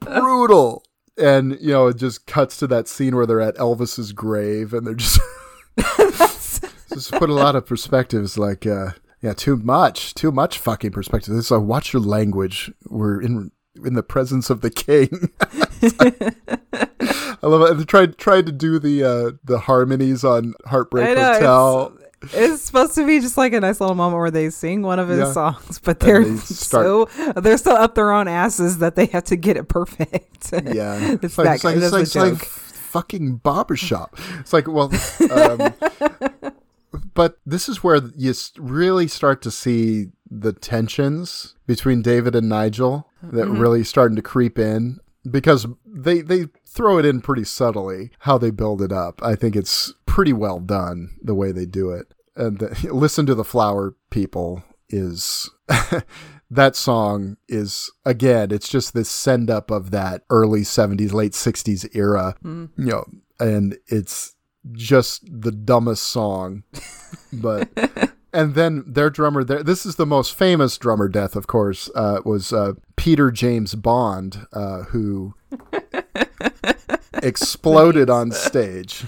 brutal. 0.00 0.84
And 1.18 1.58
you 1.60 1.72
know, 1.72 1.88
it 1.88 1.96
just 1.96 2.26
cuts 2.26 2.58
to 2.58 2.66
that 2.68 2.88
scene 2.88 3.16
where 3.16 3.26
they're 3.26 3.40
at 3.40 3.56
Elvis's 3.56 4.12
grave, 4.12 4.72
and 4.72 4.86
they're 4.86 4.94
just 4.94 5.20
just 6.92 7.12
put 7.12 7.30
a 7.30 7.34
lot 7.34 7.56
of 7.56 7.66
perspectives. 7.66 8.38
Like, 8.38 8.66
uh, 8.66 8.90
yeah, 9.20 9.32
too 9.32 9.56
much, 9.56 10.14
too 10.14 10.30
much 10.30 10.58
fucking 10.58 10.92
perspective. 10.92 11.36
It's 11.36 11.50
like, 11.50 11.62
watch 11.62 11.92
your 11.92 12.02
language. 12.02 12.72
We're 12.88 13.20
in 13.20 13.50
in 13.84 13.94
the 13.94 14.02
presence 14.02 14.50
of 14.50 14.60
the 14.60 14.70
king. 14.70 15.30
I 17.40 17.46
love 17.46 17.70
it. 17.70 17.78
They 17.78 17.84
tried 17.84 18.18
tried 18.18 18.46
to 18.46 18.52
do 18.52 18.78
the 18.78 19.04
uh, 19.04 19.30
the 19.44 19.60
harmonies 19.60 20.24
on 20.24 20.54
Heartbreak 20.66 21.16
know, 21.16 21.32
Hotel. 21.32 21.92
it's, 21.96 22.07
it's 22.32 22.62
supposed 22.62 22.94
to 22.96 23.06
be 23.06 23.20
just 23.20 23.36
like 23.36 23.52
a 23.52 23.60
nice 23.60 23.80
little 23.80 23.94
moment 23.94 24.18
where 24.18 24.30
they 24.30 24.50
sing 24.50 24.82
one 24.82 24.98
of 24.98 25.08
his 25.08 25.18
Yeah. 25.20 25.32
songs, 25.32 25.78
but 25.78 26.00
they're 26.00 26.24
they 26.24 26.36
start- 26.38 27.08
so 27.10 27.32
they're 27.40 27.58
so 27.58 27.74
up 27.76 27.94
their 27.94 28.12
own 28.12 28.26
asses 28.28 28.78
that 28.78 28.96
they 28.96 29.06
have 29.06 29.24
to 29.24 29.36
get 29.36 29.56
it 29.56 29.68
perfect. 29.68 30.52
Yeah, 30.52 31.16
it's 31.22 31.36
like, 31.38 31.56
it's 31.56 31.64
like, 31.64 31.76
it's 31.76 31.92
like, 31.92 32.02
it's 32.02 32.16
like 32.16 32.44
fucking 32.44 33.36
barbershop. 33.36 34.18
It's 34.40 34.52
like, 34.52 34.66
well, 34.66 34.90
um, 35.30 35.74
but 37.14 37.38
this 37.44 37.68
is 37.68 37.82
where 37.84 38.00
you 38.16 38.32
really 38.58 39.08
start 39.08 39.42
to 39.42 39.50
see 39.50 40.08
the 40.30 40.52
tensions 40.52 41.54
between 41.66 42.02
David 42.02 42.34
and 42.34 42.48
Nigel 42.48 43.08
that 43.22 43.46
Mm-hmm. 43.46 43.58
really 43.58 43.84
starting 43.84 44.16
to 44.16 44.22
creep 44.22 44.58
in 44.58 44.98
because 45.28 45.66
they 45.86 46.20
they 46.22 46.46
throw 46.78 46.96
it 46.96 47.04
in 47.04 47.20
pretty 47.20 47.42
subtly 47.42 48.12
how 48.20 48.38
they 48.38 48.50
build 48.50 48.80
it 48.80 48.92
up. 48.92 49.20
I 49.20 49.34
think 49.34 49.56
it's 49.56 49.92
pretty 50.06 50.32
well 50.32 50.60
done 50.60 51.16
the 51.20 51.34
way 51.34 51.50
they 51.50 51.66
do 51.66 51.90
it. 51.90 52.14
And 52.36 52.60
the, 52.60 52.88
listen 52.92 53.26
to 53.26 53.34
the 53.34 53.44
flower 53.44 53.96
people 54.10 54.62
is 54.88 55.50
that 56.50 56.74
song 56.74 57.36
is 57.46 57.90
again 58.06 58.50
it's 58.50 58.70
just 58.70 58.94
this 58.94 59.10
send 59.10 59.50
up 59.50 59.70
of 59.70 59.90
that 59.90 60.22
early 60.30 60.60
70s 60.60 61.12
late 61.12 61.32
60s 61.32 61.94
era 61.94 62.34
you 62.42 62.70
know 62.86 63.04
and 63.38 63.76
it's 63.88 64.34
just 64.72 65.24
the 65.30 65.52
dumbest 65.52 66.04
song 66.04 66.62
but 67.34 67.68
and 68.32 68.54
then 68.54 68.82
their 68.86 69.10
drummer 69.10 69.44
there 69.44 69.62
this 69.62 69.84
is 69.84 69.96
the 69.96 70.06
most 70.06 70.34
famous 70.34 70.78
drummer 70.78 71.06
death 71.06 71.36
of 71.36 71.46
course 71.46 71.90
uh, 71.94 72.20
was 72.24 72.50
uh, 72.50 72.72
peter 72.96 73.30
james 73.30 73.74
bond 73.74 74.46
uh, 74.54 74.84
who 74.84 75.34
exploded 77.22 78.10
on 78.10 78.30
stage 78.32 79.04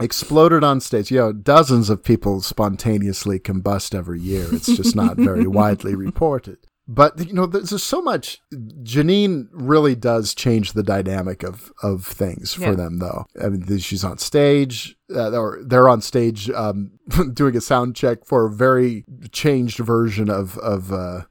exploded 0.00 0.62
on 0.62 0.80
stage. 0.80 1.10
You 1.10 1.18
know, 1.18 1.32
dozens 1.32 1.90
of 1.90 2.04
people 2.04 2.40
spontaneously 2.40 3.40
combust 3.40 3.94
every 3.94 4.20
year. 4.20 4.46
It's 4.52 4.76
just 4.76 4.94
not 4.94 5.16
very 5.16 5.46
widely 5.48 5.94
reported. 5.94 6.58
But 6.90 7.26
you 7.26 7.34
know, 7.34 7.44
there's 7.46 7.70
just 7.70 7.86
so 7.86 8.00
much. 8.00 8.40
Janine 8.54 9.48
really 9.52 9.94
does 9.94 10.34
change 10.34 10.72
the 10.72 10.82
dynamic 10.82 11.42
of 11.42 11.70
of 11.82 12.06
things 12.06 12.54
for 12.54 12.62
Yeah. 12.62 12.74
them, 12.76 12.98
though. 12.98 13.26
I 13.42 13.50
mean, 13.50 13.78
she's 13.78 14.04
on 14.04 14.16
stage, 14.18 14.96
uh, 15.14 15.36
or 15.36 15.58
they're 15.62 15.88
on 15.88 16.00
stage 16.00 16.48
um, 16.50 16.92
doing 17.34 17.56
a 17.56 17.60
sound 17.60 17.94
check 17.94 18.24
for 18.24 18.46
a 18.46 18.50
very 18.50 19.04
changed 19.32 19.78
version 19.78 20.30
of 20.30 20.56
of 20.58 20.90
uh, 20.90 21.22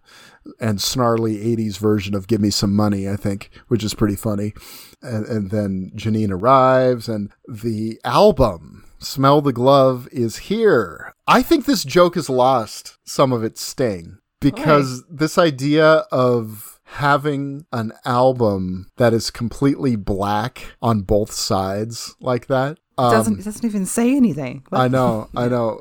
and 0.59 0.81
snarly 0.81 1.37
'80s 1.37 1.77
version 1.77 2.15
of 2.15 2.27
"Give 2.27 2.41
Me 2.41 2.49
Some 2.49 2.75
Money," 2.75 3.07
I 3.09 3.15
think, 3.15 3.49
which 3.67 3.83
is 3.83 3.93
pretty 3.93 4.15
funny. 4.15 4.53
And, 5.01 5.25
and 5.25 5.51
then 5.51 5.91
Janine 5.95 6.31
arrives, 6.31 7.07
and 7.07 7.31
the 7.47 7.99
album 8.03 8.85
Smell 8.99 9.41
the 9.41 9.53
Glove 9.53 10.07
is 10.11 10.37
here. 10.37 11.13
I 11.27 11.41
think 11.43 11.65
this 11.65 11.83
joke 11.83 12.15
has 12.15 12.29
lost 12.29 12.97
some 13.05 13.31
of 13.31 13.43
its 13.43 13.61
sting 13.61 14.17
because 14.39 15.03
this 15.09 15.37
idea 15.37 16.05
of 16.11 16.79
having 16.91 17.65
an 17.73 17.91
album 18.05 18.89
that 18.97 19.13
is 19.13 19.29
completely 19.29 19.95
black 19.97 20.75
on 20.81 21.01
both 21.01 21.31
sides 21.33 22.15
like 22.21 22.47
that. 22.47 22.79
um, 22.97 23.11
doesn't 23.11 23.43
doesn't 23.43 23.65
even 23.65 23.85
say 23.85 24.15
anything. 24.15 24.63
What? 24.69 24.79
I 24.79 24.87
know, 24.87 25.29
I 25.35 25.47
know. 25.49 25.79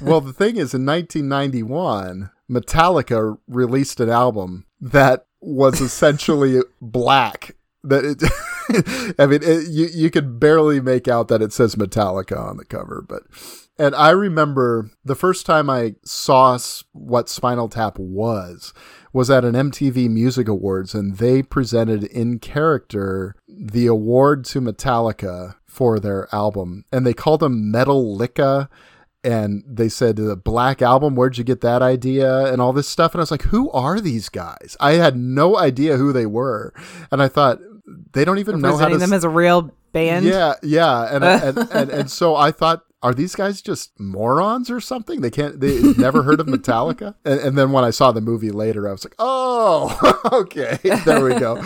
well, 0.00 0.20
the 0.20 0.32
thing 0.32 0.56
is, 0.56 0.72
in 0.74 0.86
1991, 0.86 2.30
Metallica 2.50 3.38
released 3.46 4.00
an 4.00 4.10
album 4.10 4.66
that 4.80 5.26
was 5.40 5.80
essentially 5.80 6.60
black. 6.80 7.56
That 7.84 8.04
it, 8.04 9.14
I 9.18 9.26
mean, 9.26 9.42
it, 9.42 9.68
you 9.68 9.86
you 9.86 10.10
could 10.10 10.40
barely 10.40 10.80
make 10.80 11.08
out 11.08 11.28
that 11.28 11.42
it 11.42 11.52
says 11.52 11.76
Metallica 11.76 12.38
on 12.38 12.56
the 12.56 12.64
cover, 12.64 13.04
but. 13.06 13.22
And 13.80 13.94
I 13.94 14.10
remember 14.10 14.90
the 15.04 15.14
first 15.14 15.46
time 15.46 15.70
I 15.70 15.94
saw 16.04 16.58
what 16.90 17.28
Spinal 17.28 17.68
Tap 17.68 17.96
was 17.96 18.74
was 19.12 19.30
at 19.30 19.44
an 19.44 19.54
MTV 19.54 20.10
Music 20.10 20.48
Awards, 20.48 20.94
and 20.94 21.18
they 21.18 21.42
presented 21.42 22.02
in 22.02 22.40
character 22.40 23.36
the 23.46 23.86
award 23.86 24.44
to 24.46 24.60
Metallica 24.60 25.54
for 25.64 26.00
their 26.00 26.28
album, 26.34 26.84
and 26.92 27.06
they 27.06 27.14
called 27.14 27.40
them 27.40 27.72
Metallica. 27.72 28.68
And 29.28 29.62
they 29.66 29.90
said 29.90 30.16
the 30.16 30.36
Black 30.36 30.80
Album, 30.80 31.14
where'd 31.14 31.36
you 31.36 31.44
get 31.44 31.60
that 31.60 31.82
idea? 31.82 32.46
And 32.50 32.62
all 32.62 32.72
this 32.72 32.88
stuff. 32.88 33.12
And 33.12 33.20
I 33.20 33.22
was 33.22 33.30
like, 33.30 33.42
who 33.42 33.70
are 33.72 34.00
these 34.00 34.30
guys? 34.30 34.74
I 34.80 34.92
had 34.92 35.16
no 35.16 35.58
idea 35.58 35.98
who 35.98 36.12
they 36.14 36.24
were. 36.24 36.72
And 37.12 37.22
I 37.22 37.28
thought, 37.28 37.58
they 38.12 38.24
don't 38.24 38.38
even 38.38 38.60
know 38.60 38.76
how 38.76 38.88
to 38.88 38.96
them 38.98 39.12
as 39.12 39.24
a 39.24 39.28
real 39.28 39.74
band. 39.92 40.24
yeah, 40.24 40.54
yeah, 40.62 41.14
and, 41.14 41.24
and 41.58 41.58
and 41.70 41.90
and 41.90 42.10
so 42.10 42.36
I 42.36 42.52
thought, 42.52 42.84
are 43.02 43.14
these 43.14 43.34
guys 43.34 43.62
just 43.62 43.98
morons 44.00 44.70
or 44.70 44.80
something? 44.80 45.20
They 45.20 45.30
can't. 45.30 45.60
They 45.60 45.80
never 45.94 46.22
heard 46.22 46.40
of 46.40 46.46
Metallica. 46.46 47.14
And, 47.24 47.40
and 47.40 47.58
then 47.58 47.72
when 47.72 47.84
I 47.84 47.90
saw 47.90 48.12
the 48.12 48.20
movie 48.20 48.50
later, 48.50 48.88
I 48.88 48.92
was 48.92 49.04
like, 49.04 49.14
oh, 49.18 50.20
okay, 50.32 50.78
there 51.04 51.24
we 51.24 51.34
go. 51.38 51.62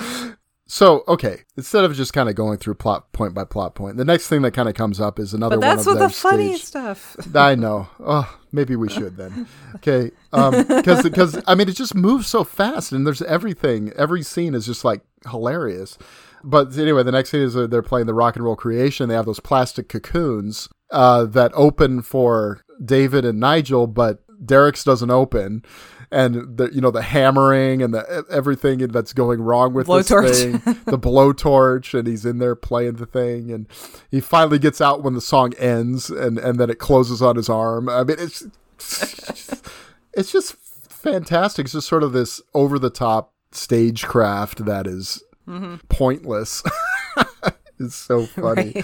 So 0.74 1.04
okay, 1.06 1.42
instead 1.58 1.84
of 1.84 1.94
just 1.94 2.14
kind 2.14 2.30
of 2.30 2.34
going 2.34 2.56
through 2.56 2.76
plot 2.76 3.12
point 3.12 3.34
by 3.34 3.44
plot 3.44 3.74
point, 3.74 3.98
the 3.98 4.06
next 4.06 4.28
thing 4.28 4.40
that 4.40 4.52
kind 4.52 4.70
of 4.70 4.74
comes 4.74 5.00
up 5.00 5.18
is 5.18 5.34
another 5.34 5.56
But 5.56 5.60
that's 5.60 5.84
one 5.84 5.96
what 5.96 6.02
of 6.02 6.08
the 6.08 6.14
their 6.14 6.32
funny 6.32 6.54
stage- 6.54 6.64
stuff. 6.64 7.14
I 7.34 7.54
know. 7.56 7.88
Oh, 8.00 8.38
maybe 8.52 8.74
we 8.74 8.88
should 8.88 9.18
then. 9.18 9.46
Okay, 9.74 10.12
because 10.30 11.02
because 11.02 11.38
I 11.46 11.56
mean 11.56 11.68
it 11.68 11.76
just 11.76 11.94
moves 11.94 12.26
so 12.26 12.42
fast, 12.42 12.90
and 12.90 13.06
there's 13.06 13.20
everything. 13.20 13.92
Every 13.98 14.22
scene 14.22 14.54
is 14.54 14.64
just 14.64 14.82
like 14.82 15.02
hilarious. 15.30 15.98
But 16.42 16.74
anyway, 16.78 17.02
the 17.02 17.12
next 17.12 17.32
scene 17.32 17.42
is 17.42 17.54
uh, 17.54 17.66
they're 17.66 17.82
playing 17.82 18.06
the 18.06 18.14
rock 18.14 18.36
and 18.36 18.44
roll 18.44 18.56
creation. 18.56 19.10
They 19.10 19.14
have 19.14 19.26
those 19.26 19.40
plastic 19.40 19.90
cocoons 19.90 20.70
uh, 20.90 21.26
that 21.26 21.52
open 21.52 22.00
for 22.00 22.62
David 22.82 23.26
and 23.26 23.38
Nigel, 23.38 23.86
but 23.86 24.22
Derek's 24.42 24.84
doesn't 24.84 25.10
open. 25.10 25.64
And 26.12 26.58
the 26.58 26.68
you 26.72 26.82
know 26.82 26.90
the 26.90 27.00
hammering 27.00 27.82
and 27.82 27.94
the 27.94 28.26
everything 28.30 28.78
that's 28.88 29.14
going 29.14 29.40
wrong 29.40 29.72
with 29.72 29.86
this 29.86 30.08
thing, 30.08 30.52
the 30.84 30.98
blowtorch, 30.98 31.98
and 31.98 32.06
he's 32.06 32.26
in 32.26 32.38
there 32.38 32.54
playing 32.54 32.96
the 32.96 33.06
thing, 33.06 33.50
and 33.50 33.66
he 34.10 34.20
finally 34.20 34.58
gets 34.58 34.82
out 34.82 35.02
when 35.02 35.14
the 35.14 35.22
song 35.22 35.54
ends, 35.58 36.10
and 36.10 36.38
and 36.38 36.60
then 36.60 36.68
it 36.68 36.78
closes 36.78 37.22
on 37.22 37.36
his 37.36 37.48
arm. 37.48 37.88
I 37.88 38.04
mean, 38.04 38.18
it's 38.18 38.44
it's 40.12 40.30
just 40.30 40.54
fantastic. 40.54 41.64
It's 41.64 41.72
just 41.72 41.88
sort 41.88 42.02
of 42.02 42.12
this 42.12 42.42
over 42.52 42.78
the 42.78 42.90
top 42.90 43.32
stagecraft 43.50 44.66
that 44.66 44.86
is 44.86 45.22
mm-hmm. 45.48 45.76
pointless. 45.88 46.62
it's 47.80 47.94
so 47.94 48.26
funny. 48.26 48.82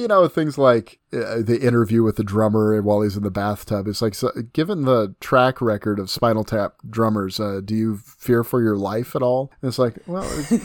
You 0.00 0.08
know, 0.08 0.28
things 0.28 0.56
like 0.56 0.98
uh, 1.12 1.42
the 1.42 1.60
interview 1.60 2.02
with 2.02 2.16
the 2.16 2.24
drummer 2.24 2.80
while 2.80 3.02
he's 3.02 3.18
in 3.18 3.22
the 3.22 3.30
bathtub. 3.30 3.86
It's 3.86 4.00
like, 4.00 4.14
so, 4.14 4.32
given 4.54 4.86
the 4.86 5.14
track 5.20 5.60
record 5.60 5.98
of 5.98 6.08
Spinal 6.08 6.42
Tap 6.42 6.76
drummers, 6.88 7.38
uh, 7.38 7.60
do 7.62 7.74
you 7.74 7.98
fear 7.98 8.42
for 8.42 8.62
your 8.62 8.76
life 8.76 9.14
at 9.14 9.20
all? 9.20 9.52
And 9.60 9.68
it's 9.68 9.78
like, 9.78 9.98
well, 10.06 10.24
it, 10.38 10.62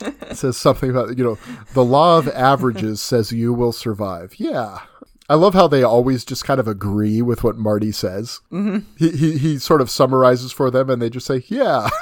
it 0.00 0.36
says 0.36 0.56
something 0.56 0.88
about, 0.88 1.18
you 1.18 1.24
know, 1.24 1.38
the 1.74 1.84
law 1.84 2.18
of 2.18 2.28
averages 2.28 3.00
says 3.02 3.32
you 3.32 3.52
will 3.52 3.72
survive. 3.72 4.34
Yeah. 4.38 4.78
I 5.28 5.34
love 5.34 5.54
how 5.54 5.66
they 5.66 5.82
always 5.82 6.24
just 6.24 6.44
kind 6.44 6.60
of 6.60 6.68
agree 6.68 7.22
with 7.22 7.42
what 7.42 7.56
Marty 7.56 7.90
says. 7.90 8.40
Mm-hmm. 8.52 8.78
He, 8.96 9.10
he 9.10 9.38
he 9.38 9.58
sort 9.58 9.80
of 9.80 9.90
summarizes 9.90 10.50
for 10.50 10.72
them, 10.72 10.90
and 10.90 11.00
they 11.00 11.08
just 11.08 11.26
say, 11.26 11.44
"Yeah." 11.46 11.88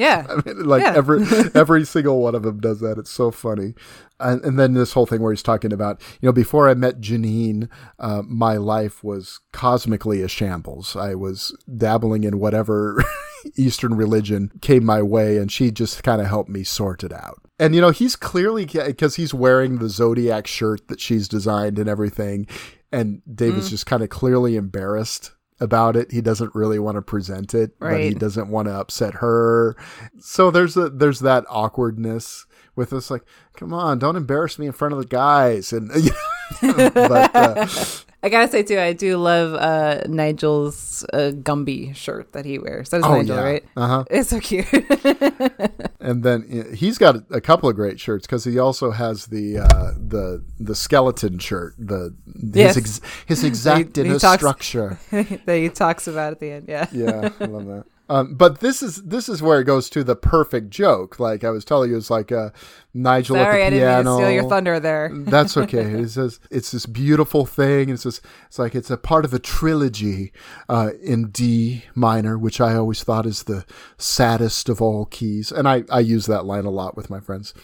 Yeah. 0.00 0.26
I 0.30 0.40
mean, 0.44 0.64
like 0.64 0.82
Yeah. 0.82 0.94
every 0.96 1.22
every 1.54 1.84
single 1.84 2.20
one 2.22 2.34
of 2.34 2.42
them 2.42 2.58
does 2.60 2.80
that. 2.80 2.98
It's 2.98 3.10
so 3.10 3.30
funny. 3.30 3.74
And, 4.18 4.44
and 4.44 4.58
then 4.58 4.74
this 4.74 4.92
whole 4.92 5.06
thing 5.06 5.22
where 5.22 5.32
he's 5.32 5.42
talking 5.42 5.72
about, 5.72 6.00
you 6.20 6.26
know, 6.28 6.32
before 6.32 6.68
I 6.68 6.74
met 6.74 7.00
Janine, 7.00 7.68
uh, 7.98 8.22
my 8.26 8.56
life 8.56 9.02
was 9.02 9.40
cosmically 9.52 10.20
a 10.22 10.28
shambles. 10.28 10.94
I 10.96 11.14
was 11.14 11.56
dabbling 11.74 12.24
in 12.24 12.38
whatever 12.38 13.02
Eastern 13.56 13.94
religion 13.94 14.50
came 14.60 14.84
my 14.84 15.00
way, 15.02 15.38
and 15.38 15.50
she 15.50 15.70
just 15.70 16.02
kind 16.02 16.20
of 16.20 16.26
helped 16.26 16.50
me 16.50 16.64
sort 16.64 17.02
it 17.02 17.12
out. 17.12 17.40
And 17.58 17.74
you 17.74 17.80
know, 17.80 17.90
he's 17.90 18.14
clearly 18.16 18.66
because 18.66 19.16
he's 19.16 19.32
wearing 19.32 19.78
the 19.78 19.88
zodiac 19.88 20.46
shirt 20.46 20.88
that 20.88 21.00
she's 21.00 21.26
designed 21.28 21.78
and 21.78 21.88
everything, 21.88 22.46
and 22.92 23.22
David's 23.32 23.68
Mm. 23.68 23.70
just 23.70 23.86
kind 23.86 24.02
of 24.02 24.08
clearly 24.10 24.56
embarrassed 24.56 25.30
about 25.60 25.96
it. 25.96 26.10
He 26.10 26.20
doesn't 26.20 26.54
really 26.54 26.78
want 26.78 26.96
to 26.96 27.02
present 27.02 27.54
it, 27.54 27.78
but 27.78 28.00
he 28.00 28.14
doesn't 28.14 28.48
want 28.48 28.68
to 28.68 28.74
upset 28.74 29.14
her. 29.14 29.76
So 30.18 30.50
there's 30.50 30.76
a 30.76 30.88
there's 30.90 31.20
that 31.20 31.44
awkwardness 31.48 32.46
with 32.76 32.92
us 32.92 33.10
like, 33.10 33.24
come 33.56 33.72
on, 33.74 33.98
don't 33.98 34.16
embarrass 34.16 34.58
me 34.58 34.66
in 34.66 34.72
front 34.72 34.92
of 34.94 34.98
the 34.98 35.06
guys. 35.06 35.72
And 35.72 35.90
but 36.62 37.34
uh, 37.36 37.66
I 38.22 38.28
gotta 38.28 38.48
say 38.48 38.62
too, 38.62 38.78
I 38.78 38.92
do 38.92 39.16
love 39.16 39.54
uh, 39.54 40.02
Nigel's 40.08 41.04
uh, 41.12 41.32
Gumby 41.34 41.94
shirt 41.96 42.32
that 42.32 42.44
he 42.44 42.58
wears. 42.58 42.90
That 42.90 42.98
is 42.98 43.04
Oh, 43.04 43.14
Nigel, 43.14 43.36
yeah. 43.36 43.42
right? 43.42 43.64
Uh-huh. 43.76 44.04
It's 44.10 44.28
so 44.28 44.40
cute. 44.40 44.66
and 46.00 46.22
then 46.22 46.66
uh, 46.70 46.74
he's 46.74 46.98
got 46.98 47.16
a 47.30 47.40
couple 47.40 47.68
of 47.68 47.76
great 47.76 47.98
shirts 48.00 48.26
because 48.26 48.44
he 48.44 48.58
also 48.58 48.90
has 48.90 49.26
the 49.26 49.58
uh, 49.58 49.92
the 49.96 50.44
the 50.58 50.74
skeleton 50.74 51.38
shirt, 51.38 51.74
the 51.78 52.14
Yes. 52.52 52.74
his 52.74 52.84
ex, 52.84 53.00
his 53.26 53.44
exact 53.44 53.96
he 53.96 54.02
inner 54.02 54.18
talks- 54.18 54.40
structure. 54.42 54.98
that 55.10 55.56
he 55.56 55.68
talks 55.68 56.06
about 56.06 56.32
at 56.32 56.40
the 56.40 56.50
end. 56.52 56.66
Yeah. 56.68 56.86
yeah, 56.92 57.30
I 57.40 57.44
love 57.44 57.66
that. 57.66 57.84
Um, 58.08 58.34
but 58.34 58.58
this 58.58 58.82
is 58.82 58.96
this 59.04 59.28
is 59.28 59.40
where 59.40 59.60
it 59.60 59.64
goes 59.64 59.88
to 59.90 60.02
the 60.02 60.16
perfect 60.16 60.70
joke. 60.70 61.20
Like 61.20 61.44
I 61.44 61.50
was 61.50 61.64
telling 61.64 61.90
you, 61.90 61.96
it's 61.96 62.10
like 62.10 62.32
uh, 62.32 62.50
Nigel 62.92 63.36
Sorry, 63.36 63.62
at 63.62 63.70
the 63.70 63.76
didn't 63.76 63.88
mean 63.88 64.04
piano. 64.04 64.16
to 64.18 64.22
steal 64.22 64.30
your 64.32 64.48
thunder 64.48 64.80
there. 64.80 65.10
That's 65.14 65.56
okay. 65.56 65.90
He 66.00 66.08
says 66.08 66.40
it's 66.50 66.70
this 66.70 66.86
beautiful 66.86 67.46
thing. 67.46 67.88
It's 67.88 68.02
this. 68.04 68.20
It's 68.46 68.58
like 68.58 68.74
it's 68.74 68.90
a 68.90 68.96
part 68.96 69.24
of 69.24 69.34
a 69.34 69.38
trilogy 69.38 70.32
uh, 70.68 70.90
in 71.02 71.28
D 71.30 71.84
minor, 71.94 72.38
which 72.38 72.60
I 72.60 72.74
always 72.74 73.02
thought 73.04 73.26
is 73.26 73.44
the 73.44 73.64
saddest 73.98 74.68
of 74.68 74.80
all 74.80 75.06
keys. 75.06 75.52
And 75.52 75.68
I, 75.68 75.84
I 75.90 76.00
use 76.00 76.26
that 76.26 76.44
line 76.44 76.64
a 76.64 76.70
lot 76.70 76.96
with 76.96 77.10
my 77.10 77.20
friends. 77.20 77.54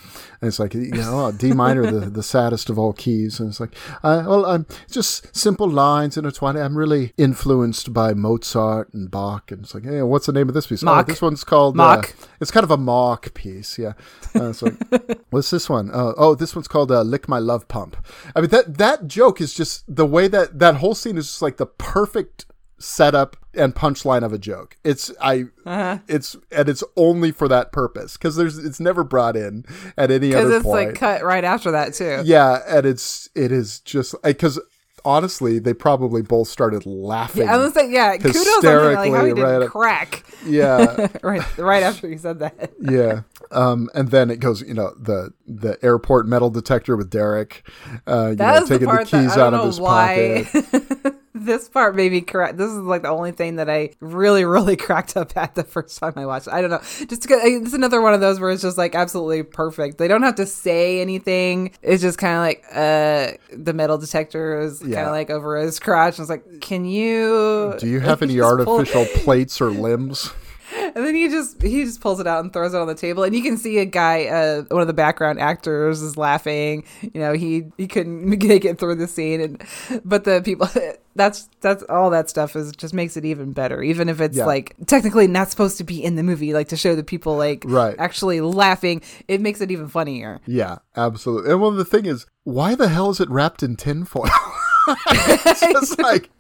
And 0.41 0.49
it's 0.49 0.59
like 0.59 0.75
you 0.75 0.91
know 0.91 1.27
oh, 1.27 1.33
D 1.33 1.53
minor, 1.53 1.91
the 1.91 2.11
the 2.11 2.23
saddest 2.23 2.71
of 2.71 2.79
all 2.79 2.93
keys. 2.93 3.41
And 3.41 3.49
it's 3.49 3.61
like 3.61 3.75
uh, 4.03 4.25
well, 4.27 4.45
I'm 4.47 4.67
just 4.91 5.35
simple 5.35 5.69
lines 5.69 6.17
intertwined. 6.17 6.59
I'm 6.59 6.77
really 6.77 7.13
influenced 7.17 7.93
by 7.93 8.15
Mozart 8.15 8.93
and 8.93 9.11
Bach. 9.11 9.51
And 9.51 9.65
it's 9.65 9.75
like, 9.75 9.85
hey, 9.85 10.03
what's 10.03 10.27
the 10.27 10.33
name 10.33 10.49
of 10.49 10.55
this 10.55 10.67
piece? 10.67 10.85
Oh, 10.87 11.03
this 11.03 11.23
one's 11.23 11.45
called 11.45 11.77
Mock. 11.77 12.11
Uh, 12.11 12.27
it's 12.41 12.51
kind 12.51 12.65
of 12.65 12.71
a 12.71 12.77
mock 12.77 13.33
piece, 13.35 13.79
yeah. 13.79 13.93
Uh, 14.35 14.51
it's 14.51 14.63
like, 14.63 14.75
what's 15.31 15.51
this 15.51 15.69
one? 15.69 15.91
Uh, 15.91 16.13
oh, 16.17 16.35
this 16.35 16.55
one's 16.55 16.69
called 16.69 16.91
uh, 16.93 17.03
"Lick 17.03 17.29
My 17.29 17.39
Love 17.39 17.69
Pump." 17.69 17.97
I 18.35 18.41
mean 18.41 18.51
that 18.51 18.79
that 18.79 19.07
joke 19.09 19.41
is 19.41 19.53
just 19.55 19.85
the 19.95 20.07
way 20.07 20.29
that 20.29 20.59
that 20.59 20.77
whole 20.77 20.95
scene 20.95 21.17
is 21.19 21.27
just 21.27 21.43
like 21.43 21.57
the 21.57 21.67
perfect 21.67 22.47
setup 22.79 23.37
and 23.55 23.75
punchline 23.75 24.23
of 24.23 24.33
a 24.35 24.39
joke. 24.39 24.77
It's 24.85 25.11
I, 25.21 25.45
Uh-huh. 25.65 25.99
it's 26.09 26.37
and 26.53 26.69
it's 26.69 26.85
only 26.97 27.33
for 27.33 27.49
that 27.49 27.73
purpose 27.73 28.19
because 28.19 28.37
there's 28.37 28.59
it's 28.59 28.79
never 28.81 29.03
brought 29.03 29.35
in 29.35 29.65
at 29.97 30.11
any 30.11 30.29
Because 30.29 30.45
other 30.45 30.57
it's 30.57 30.65
point. 30.65 30.89
like 30.89 30.95
cut 30.97 31.25
right 31.25 31.43
after 31.45 31.71
that 31.71 31.95
too. 31.95 32.21
yeah, 32.25 32.61
and 32.69 32.85
it's 32.85 33.31
it 33.35 33.51
is 33.53 33.81
just 33.81 34.15
because 34.23 34.61
honestly 35.07 35.59
they 35.59 35.73
probably 35.73 36.21
both 36.21 36.49
started 36.49 36.85
laughing. 36.85 37.45
Yeah, 37.45 37.55
I 37.55 37.59
was 37.59 37.75
like, 37.77 37.87
yeah, 37.89 38.17
kudos 38.17 38.37
on 38.47 38.65
him. 38.65 38.95
Like 38.95 39.13
how 39.13 39.25
he 39.25 39.33
didn't 39.35 39.61
right 39.61 39.71
crack 39.71 40.25
yeah. 40.47 41.07
right 41.23 41.59
right 41.59 41.83
after 41.83 42.09
he 42.09 42.19
said 42.19 42.41
that. 42.41 42.73
yeah 42.81 43.23
um 43.53 43.89
and 43.95 44.11
then 44.11 44.31
it 44.31 44.41
goes 44.41 44.61
you 44.63 44.75
know 44.75 44.93
the 44.99 45.33
the 45.47 45.79
airport 45.83 46.27
metal 46.27 46.51
detector 46.51 46.97
with 46.97 47.09
derek 47.11 47.67
uh 48.09 48.31
you 48.31 48.31
know 48.31 48.35
That 48.35 48.61
the 48.63 48.67
taking 48.69 48.89
the, 48.89 48.95
that 48.97 49.07
keys 49.07 49.37
out 49.37 49.55
of 49.55 49.61
know 49.61 49.67
his 49.67 49.81
why. 49.81 50.49
pocket 50.53 51.15
this 51.45 51.69
part 51.69 51.95
made 51.97 52.13
me 52.13 52.21
correct. 52.21 52.57
This 52.59 52.71
is 52.71 52.79
like 52.79 53.03
the 53.03 53.09
only 53.09 53.33
thing 53.33 53.57
that 53.57 53.69
I 53.71 53.91
really, 54.01 54.45
really 54.45 54.77
cracked 54.87 55.17
up 55.17 55.37
at 55.37 55.55
the 55.55 55.65
first 55.65 55.99
time 55.99 56.15
I 56.17 56.27
watched. 56.27 56.47
it. 56.47 56.53
I 56.53 56.61
don't 56.61 56.71
know, 56.71 56.79
just 56.81 57.23
because 57.23 57.41
it's 57.43 57.73
another 57.75 58.01
one 58.01 58.15
of 58.15 58.21
those 58.21 58.41
where 58.41 58.51
it's 58.51 58.63
just 58.63 58.79
like 58.79 58.95
absolutely 58.95 59.43
perfect. 59.43 59.99
They 59.99 60.09
don't 60.09 60.23
have 60.23 60.37
to 60.37 60.47
say 60.47 61.01
anything. 61.01 61.73
It's 61.83 62.03
just 62.03 62.19
kind 62.19 62.35
of 62.37 62.41
like 62.41 62.65
uh 62.73 63.37
the 63.57 63.73
metal 63.73 63.99
detector 63.99 64.61
is 64.61 64.81
kind 64.81 64.95
of 64.95 65.13
like 65.13 65.31
over 65.31 65.57
his 65.59 65.79
crotch. 65.79 66.19
And 66.19 66.25
it's 66.25 66.31
like, 66.31 66.61
can 66.61 66.85
you? 66.85 67.75
do 67.79 67.87
you 67.89 68.01
have 68.07 68.23
any 68.23 68.35
just 68.37 68.65
pull- 68.65 68.79
artificial 68.79 69.05
plates 69.23 69.61
or 69.61 69.71
limbs 69.71 70.33
and 70.77 70.95
then 71.05 71.15
he 71.15 71.29
just 71.29 71.61
he 71.63 71.85
just 71.85 72.01
pulls 72.01 72.21
it 72.21 72.27
out 72.27 72.43
and 72.45 72.53
throws 72.53 72.75
it 72.75 72.81
on 72.81 72.87
the 72.87 72.95
table, 72.95 73.23
and 73.25 73.35
you 73.35 73.43
can 73.43 73.57
see 73.57 73.79
a 73.79 73.85
guy, 73.85 74.27
uh, 74.27 74.63
one 74.69 74.81
of 74.81 74.87
the 74.87 74.93
background 74.93 75.41
actors, 75.41 76.03
is 76.03 76.17
laughing. 76.17 76.85
You 77.03 77.21
know, 77.21 77.33
he 77.33 77.67
he 77.77 77.87
couldn't 77.87 78.27
make 78.47 78.65
it 78.65 78.79
through 78.79 78.97
the 78.97 79.07
scene, 79.09 79.41
and 79.41 79.63
but 80.05 80.25
the 80.25 80.41
people. 80.45 80.69
That's 81.17 81.49
that's 81.63 81.83
all 81.85 82.11
that 82.11 82.29
stuff 82.29 82.55
is 82.57 82.73
just 82.73 82.93
makes 82.93 83.17
it 83.17 83.25
even 83.25 83.55
better, 83.55 83.83
even 83.83 84.11
if 84.11 84.21
it's 84.21 84.37
Yeah. 84.37 84.45
like 84.45 84.77
technically 84.85 85.27
not 85.27 85.51
supposed 85.51 85.79
to 85.79 85.85
be 85.85 86.05
in 86.05 86.15
the 86.17 86.23
movie, 86.23 86.53
like 86.53 86.69
to 86.69 86.77
show 86.77 86.95
the 86.95 87.03
people 87.03 87.39
like 87.39 87.65
Right. 87.67 87.97
actually 87.99 88.43
laughing. 88.43 89.01
It 89.27 89.41
makes 89.41 89.63
it 89.63 89.71
even 89.71 89.89
funnier. 89.89 90.43
Yeah, 90.45 90.77
absolutely. 90.95 91.53
And 91.53 91.63
well, 91.63 91.71
the 91.71 91.87
thing 91.87 92.05
is, 92.05 92.27
why 92.45 92.75
the 92.75 92.89
hell 92.91 93.09
is 93.09 93.19
it 93.19 93.31
wrapped 93.31 93.63
in 93.63 93.77
tinfoil? 93.77 94.29
it's 94.87 95.61
just 95.73 95.99
like, 95.99 96.31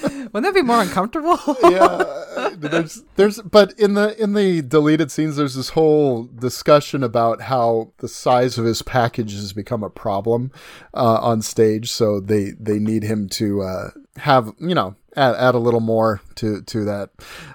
Wouldn't 0.02 0.44
that 0.44 0.54
be 0.54 0.62
more 0.62 0.80
uncomfortable? 0.80 1.38
yeah. 1.70 2.50
There's, 2.56 3.02
there's, 3.16 3.40
but 3.42 3.78
in 3.78 3.94
the 3.94 4.20
in 4.20 4.32
the 4.32 4.62
deleted 4.62 5.10
scenes, 5.10 5.36
there's 5.36 5.54
this 5.54 5.70
whole 5.70 6.24
discussion 6.24 7.02
about 7.02 7.42
how 7.42 7.92
the 7.98 8.08
size 8.08 8.56
of 8.56 8.64
his 8.64 8.82
package 8.82 9.32
has 9.32 9.52
become 9.52 9.82
a 9.82 9.90
problem 9.90 10.52
uh, 10.94 11.18
on 11.20 11.42
stage. 11.42 11.90
So 11.90 12.20
they 12.20 12.52
they 12.58 12.78
need 12.78 13.02
him 13.02 13.28
to 13.30 13.62
uh, 13.62 13.90
have 14.16 14.52
you 14.58 14.74
know 14.74 14.94
add, 15.16 15.36
add 15.36 15.54
a 15.54 15.58
little 15.58 15.80
more 15.80 16.20
to 16.36 16.62
to 16.62 16.84
that 16.84 17.10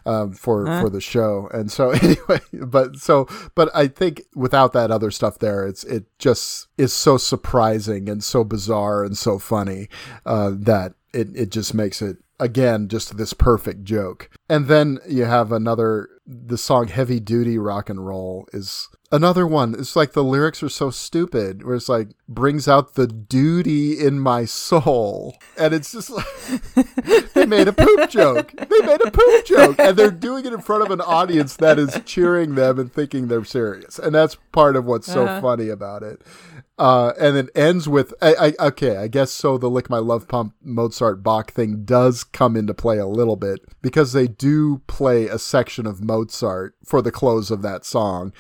um, 0.05 0.33
for 0.33 0.65
for 0.81 0.89
the 0.89 1.01
show. 1.01 1.49
And 1.53 1.71
so 1.71 1.89
anyway, 2.03 2.41
but 2.53 2.97
so 2.97 3.27
but 3.55 3.69
I 3.75 3.87
think 3.87 4.23
without 4.35 4.73
that 4.73 4.91
other 4.91 5.11
stuff 5.11 5.39
there, 5.39 5.67
it's 5.67 5.83
it 5.83 6.05
just 6.19 6.67
is 6.77 6.93
so 6.93 7.17
surprising 7.17 8.09
and 8.09 8.23
so 8.23 8.43
bizarre 8.43 9.03
and 9.03 9.17
so 9.17 9.39
funny 9.39 9.89
uh, 10.25 10.51
that 10.53 10.93
it 11.13 11.29
it 11.35 11.49
just 11.51 11.73
makes 11.73 12.01
it 12.01 12.17
again 12.39 12.87
just 12.87 13.17
this 13.17 13.33
perfect 13.33 13.83
joke. 13.83 14.29
And 14.49 14.67
then 14.67 14.99
you 15.07 15.25
have 15.25 15.51
another 15.51 16.09
the 16.25 16.57
song 16.57 16.87
Heavy 16.87 17.19
Duty 17.19 17.57
Rock 17.57 17.89
and 17.89 18.05
Roll 18.05 18.47
is 18.51 18.89
another 19.15 19.47
one. 19.47 19.73
It's 19.73 19.95
like 19.95 20.11
the 20.11 20.23
lyrics 20.23 20.61
are 20.61 20.69
so 20.69 20.89
stupid 20.89 21.63
where 21.63 21.75
it's 21.75 21.89
like 21.89 22.09
brings 22.27 22.67
out 22.67 22.95
the 22.95 23.07
duty 23.07 23.99
in 23.99 24.19
my 24.19 24.45
soul. 24.45 25.37
And 25.57 25.73
it's 25.73 25.91
just 25.91 26.09
like 26.09 27.33
they 27.33 27.45
made 27.45 27.67
a 27.67 27.73
poop 27.73 28.09
joke. 28.09 28.51
They 28.51 28.85
made 28.85 29.01
a 29.01 29.11
poop 29.11 29.45
joke. 29.45 29.79
And 29.79 29.97
they're 29.97 30.11
doing 30.11 30.45
it 30.45 30.53
in 30.53 30.61
front 30.61 30.83
of 30.83 30.91
an 30.91 31.01
audience 31.01 31.55
that 31.57 31.79
is 31.79 31.99
cheering 32.05 32.55
them 32.55 32.77
and 32.77 32.91
thinking 32.91 33.27
they're 33.27 33.45
serious. 33.45 33.97
And 33.97 34.13
that's 34.13 34.35
part 34.51 34.75
of 34.75 34.85
what's 34.85 35.07
so 35.07 35.25
funny 35.41 35.69
about 35.69 36.03
it. 36.03 36.21
Uh, 36.77 37.13
and 37.17 37.37
it 37.37 37.49
ends 37.55 37.87
with 37.87 38.13
I, 38.21 38.53
I, 38.59 38.67
okay, 38.67 38.97
I 38.97 39.07
guess 39.07 39.31
so. 39.31 39.57
The 39.57 39.69
"Lick 39.69 39.89
My 39.89 39.99
Love 39.99 40.27
Pump" 40.27 40.55
Mozart 40.61 41.23
Bach 41.23 41.51
thing 41.51 41.85
does 41.85 42.25
come 42.25 42.57
into 42.57 42.73
play 42.73 42.97
a 42.97 43.07
little 43.07 43.37
bit 43.37 43.61
because 43.81 44.11
they 44.11 44.27
do 44.27 44.81
play 44.85 45.27
a 45.27 45.39
section 45.39 45.85
of 45.85 46.03
Mozart 46.03 46.75
for 46.83 47.01
the 47.01 47.13
close 47.13 47.49
of 47.49 47.61
that 47.61 47.85
song. 47.85 48.33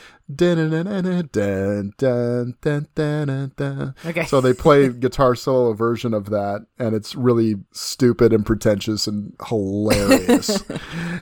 Okay. 4.05 4.25
So 4.25 4.41
they 4.41 4.53
play 4.53 4.89
guitar 4.89 5.35
solo 5.35 5.73
version 5.73 6.13
of 6.13 6.29
that, 6.31 6.65
and 6.79 6.95
it's 6.95 7.15
really 7.15 7.55
stupid 7.71 8.33
and 8.33 8.45
pretentious 8.45 9.05
and 9.07 9.33
hilarious, 9.47 10.63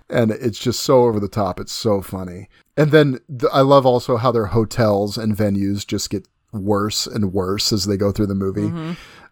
and 0.09 0.31
it's 0.31 0.59
just 0.59 0.83
so 0.83 1.03
over 1.03 1.19
the 1.19 1.27
top. 1.27 1.59
It's 1.59 1.73
so 1.73 2.01
funny. 2.01 2.47
And 2.77 2.91
then 2.91 3.19
th- 3.29 3.51
I 3.53 3.61
love 3.61 3.85
also 3.85 4.17
how 4.17 4.31
their 4.31 4.47
hotels 4.47 5.17
and 5.17 5.35
venues 5.35 5.85
just 5.85 6.09
get 6.09 6.27
worse 6.53 7.05
and 7.05 7.33
worse 7.33 7.73
as 7.73 7.85
they 7.85 7.97
go 7.97 8.11
through 8.11 8.27
the 8.27 8.35
movie, 8.35 8.71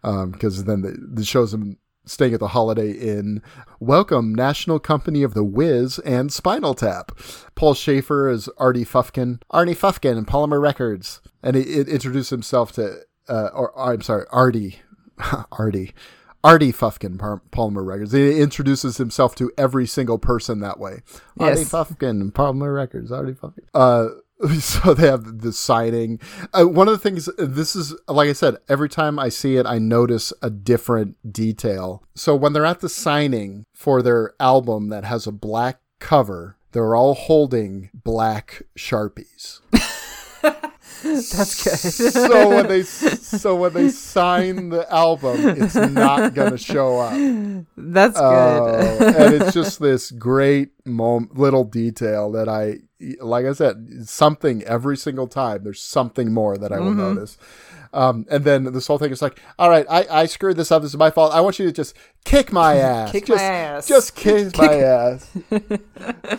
because 0.02 0.64
then 0.64 0.82
the, 0.82 0.96
the 1.12 1.24
shows 1.24 1.52
them 1.52 1.78
staying 2.04 2.34
at 2.34 2.40
the 2.40 2.48
Holiday 2.48 2.92
Inn. 2.92 3.42
Welcome, 3.80 4.34
National 4.34 4.78
Company 4.78 5.22
of 5.22 5.34
the 5.34 5.44
Wiz 5.44 5.98
and 6.00 6.32
Spinal 6.32 6.74
Tap. 6.74 7.12
Paul 7.54 7.74
Shaffer 7.74 8.28
is 8.28 8.48
Artie 8.58 8.84
Fufkin. 8.84 9.40
Artie 9.50 9.74
Fufkin 9.74 10.16
and 10.18 10.26
Polymer 10.26 10.60
Records. 10.60 11.20
And 11.42 11.56
he, 11.56 11.62
it 11.62 11.88
introduced 11.88 12.30
himself 12.30 12.72
to, 12.72 13.00
uh, 13.28 13.48
or 13.54 13.78
I'm 13.78 14.02
sorry, 14.02 14.26
Artie. 14.30 14.80
Artie. 15.52 15.94
Artie 16.44 16.72
Fufkin, 16.72 17.18
Polymer 17.52 17.86
Records. 17.86 18.10
He 18.10 18.40
introduces 18.40 18.96
himself 18.96 19.36
to 19.36 19.52
every 19.56 19.86
single 19.86 20.18
person 20.18 20.58
that 20.58 20.80
way. 20.80 21.02
Artie 21.38 21.60
Yes. 21.60 21.70
Fufkin, 21.70 22.32
Polymer 22.32 22.74
Records, 22.74 23.12
Artie 23.12 23.34
Fufkin. 23.34 23.62
Uh, 23.72 24.08
so 24.60 24.94
they 24.94 25.06
have 25.06 25.40
the 25.40 25.52
signing. 25.52 26.20
Uh, 26.52 26.64
one 26.64 26.88
of 26.88 26.92
the 26.92 26.98
things, 26.98 27.28
this 27.38 27.76
is, 27.76 27.94
like 28.08 28.28
I 28.28 28.32
said, 28.32 28.56
every 28.68 28.88
time 28.88 29.18
I 29.18 29.28
see 29.28 29.56
it, 29.56 29.66
I 29.66 29.78
notice 29.78 30.32
a 30.42 30.50
different 30.50 31.32
detail. 31.32 32.02
So 32.14 32.34
when 32.34 32.52
they're 32.52 32.66
at 32.66 32.80
the 32.80 32.88
signing 32.88 33.64
for 33.74 34.02
their 34.02 34.34
album 34.40 34.88
that 34.88 35.04
has 35.04 35.26
a 35.26 35.32
black 35.32 35.80
cover, 36.00 36.56
they're 36.72 36.96
all 36.96 37.14
holding 37.14 37.90
black 37.94 38.62
Sharpies. 38.76 39.60
That's 41.02 41.64
good. 41.64 42.12
so 42.12 42.48
when 42.48 42.68
they 42.68 42.82
so 42.84 43.56
when 43.56 43.72
they 43.72 43.88
sign 43.88 44.68
the 44.68 44.90
album, 44.92 45.36
it's 45.60 45.74
not 45.74 46.32
gonna 46.32 46.58
show 46.58 46.98
up. 47.00 47.12
That's 47.76 48.16
good. 48.16 48.22
Oh, 48.22 49.14
and 49.16 49.34
it's 49.34 49.52
just 49.52 49.80
this 49.80 50.12
great 50.12 50.70
mom- 50.84 51.30
little 51.34 51.64
detail 51.64 52.30
that 52.32 52.48
I, 52.48 52.78
like 53.20 53.46
I 53.46 53.52
said, 53.52 54.08
something 54.08 54.62
every 54.64 54.96
single 54.96 55.26
time. 55.26 55.64
There's 55.64 55.82
something 55.82 56.32
more 56.32 56.56
that 56.58 56.72
I 56.72 56.78
will 56.78 56.90
Mm-hmm. 56.90 57.14
notice. 57.14 57.38
Um, 57.94 58.24
and 58.30 58.42
then 58.44 58.64
this 58.72 58.86
whole 58.86 58.96
thing 58.96 59.12
is 59.12 59.20
like, 59.20 59.38
all 59.58 59.68
right, 59.68 59.84
I, 59.90 60.06
I 60.22 60.24
screwed 60.26 60.56
this 60.56 60.72
up. 60.72 60.80
This 60.80 60.92
is 60.92 60.96
my 60.96 61.10
fault. 61.10 61.34
I 61.34 61.42
want 61.42 61.58
you 61.58 61.66
to 61.66 61.72
just 61.72 61.94
kick 62.24 62.50
my 62.50 62.76
ass. 62.78 63.12
Kick 63.12 63.28
my 63.28 63.34
just, 63.34 63.44
ass. 63.44 63.86
Just 63.88 64.14
kick 64.16 64.56
my 64.56 64.74
ass. 64.76 65.30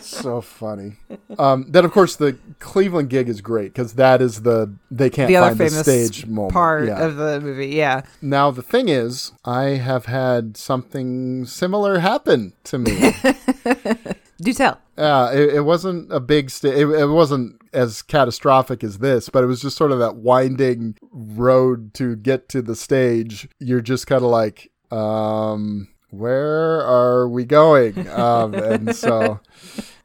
so 0.00 0.40
funny. 0.40 0.94
Um, 1.38 1.66
then 1.68 1.84
of 1.84 1.92
course 1.92 2.16
the 2.16 2.36
Cleveland 2.58 3.08
gig 3.08 3.28
is 3.28 3.40
great 3.40 3.72
because 3.72 3.92
that 3.94 4.20
is 4.20 4.42
the 4.42 4.74
they 4.90 5.10
can't 5.10 5.28
the 5.28 5.36
other 5.36 5.54
find 5.54 5.70
the 5.70 5.82
stage 5.84 6.26
moment. 6.26 6.52
part 6.54 6.86
Yeah. 6.88 7.04
of 7.04 7.16
the 7.16 7.40
movie. 7.40 7.68
Yeah. 7.68 8.02
Now 8.20 8.50
the 8.50 8.62
thing 8.62 8.88
is, 8.88 9.30
I 9.44 9.76
have 9.76 10.06
had 10.06 10.56
something 10.56 11.44
similar 11.46 12.00
happen 12.00 12.54
to 12.64 12.78
me. 12.78 13.14
Do 14.44 14.52
tell. 14.52 14.78
Uh, 14.98 15.30
it, 15.32 15.54
it 15.54 15.60
wasn't 15.62 16.12
a 16.12 16.20
big 16.20 16.50
sta- 16.50 16.68
it, 16.68 16.86
it 16.86 17.06
wasn't 17.06 17.60
as 17.72 18.02
catastrophic 18.02 18.84
as 18.84 18.98
this, 18.98 19.30
but 19.30 19.42
it 19.42 19.46
was 19.46 19.62
just 19.62 19.76
sort 19.76 19.90
of 19.90 19.98
that 20.00 20.16
winding 20.16 20.96
road 21.10 21.94
to 21.94 22.14
get 22.14 22.50
to 22.50 22.60
the 22.60 22.76
stage. 22.76 23.48
You're 23.58 23.80
just 23.80 24.06
kind 24.06 24.22
of 24.22 24.30
like, 24.30 24.70
um, 24.90 25.88
where 26.10 26.82
are 26.82 27.26
we 27.26 27.46
going? 27.46 28.06
Um, 28.10 28.52
and 28.54 28.94
so. 28.94 29.40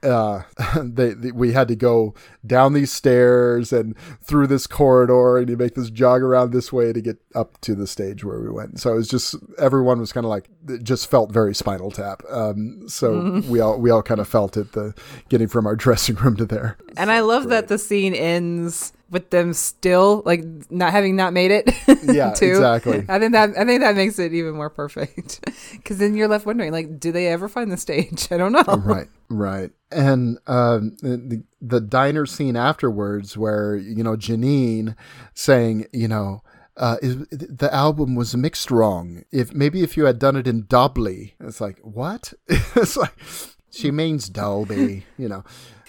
Uh, 0.02 0.44
they, 0.82 1.14
they 1.14 1.32
we 1.32 1.52
had 1.52 1.68
to 1.68 1.76
go 1.76 2.14
down 2.46 2.74
these 2.74 2.92
stairs 2.92 3.74
and 3.74 3.98
through 4.24 4.48
this 4.48 4.68
corridor, 4.68 5.38
and 5.38 5.50
you 5.50 5.58
make 5.58 5.76
this 5.76 5.90
jog 5.90 6.22
around 6.22 6.52
this 6.52 6.72
way 6.72 6.94
to 6.94 7.02
get 7.02 7.18
up 7.36 7.60
to 7.62 7.76
the 7.76 7.88
stage 7.88 8.24
where 8.24 8.40
we 8.40 8.50
went. 8.50 8.80
So 8.80 8.94
it 8.94 8.96
was 8.96 9.08
just 9.08 9.36
everyone 9.58 10.00
was 10.00 10.14
kind 10.14 10.26
of 10.26 10.30
like 10.30 10.50
it 10.68 10.84
just 10.84 11.10
felt 11.10 11.32
very 11.32 11.54
Spinal 11.54 11.92
Tap. 11.92 12.24
Um, 12.30 12.88
so 12.88 13.42
we 13.50 13.60
all 13.60 13.80
we 13.80 13.90
all 13.90 14.04
kind 14.04 14.20
of 14.20 14.28
felt 14.28 14.58
it 14.58 14.72
the 14.74 14.94
getting 15.30 15.48
from 15.48 15.68
our 15.68 15.76
dressing 15.78 16.16
room 16.16 16.36
to 16.38 16.46
there. 16.46 16.78
And 16.98 17.12
I 17.12 17.22
love 17.22 17.50
that 17.50 17.68
the 17.68 17.78
scene 17.78 18.14
ends 18.14 18.94
with 19.10 19.30
them 19.30 19.54
still 19.54 20.22
like 20.26 20.44
not 20.70 20.92
having 20.92 21.16
not 21.16 21.34
made 21.34 21.52
it. 21.52 21.70
Yeah, 22.10 22.32
too. 22.32 22.46
exactly. 22.46 23.06
I 23.08 23.20
think 23.20 23.34
that 23.34 23.52
I 23.58 23.66
think 23.66 23.82
that 23.82 23.96
makes 23.96 24.18
it 24.18 24.34
even 24.34 24.56
more 24.56 24.70
perfect 24.70 25.46
because 25.74 25.98
then 25.98 26.16
you're 26.16 26.28
left 26.28 26.46
wondering 26.46 26.72
like, 26.72 27.00
do 27.00 27.12
they 27.12 27.28
ever 27.28 27.48
find 27.48 27.72
the 27.72 27.78
stage? 27.78 28.28
I 28.32 28.38
don't 28.38 28.52
know. 28.52 28.64
right 28.64 29.08
right 29.32 29.70
and 29.92 30.40
um 30.48 30.98
the, 31.02 31.44
the 31.62 31.80
diner 31.80 32.26
scene 32.26 32.56
afterwards 32.56 33.38
where 33.38 33.76
you 33.76 34.04
know 34.04 34.16
janine 34.16 34.96
saying 35.36 35.86
you 35.94 36.08
know 36.08 36.42
uh, 36.78 36.96
is, 37.02 37.18
the 37.30 37.70
album 37.74 38.16
was 38.16 38.36
mixed 38.38 38.72
wrong. 38.72 39.24
If 39.32 39.54
maybe 39.54 39.84
if 39.84 39.98
you 39.98 40.06
had 40.06 40.18
done 40.18 40.38
it 40.38 40.48
in 40.48 40.66
Dolby, 40.68 41.36
it's 41.42 41.60
like 41.60 41.78
what? 41.80 42.34
it's 42.48 42.96
like 42.96 43.14
she 43.70 43.92
means 43.92 44.30
Dolby, 44.30 45.06
you 45.18 45.28
know. 45.28 45.44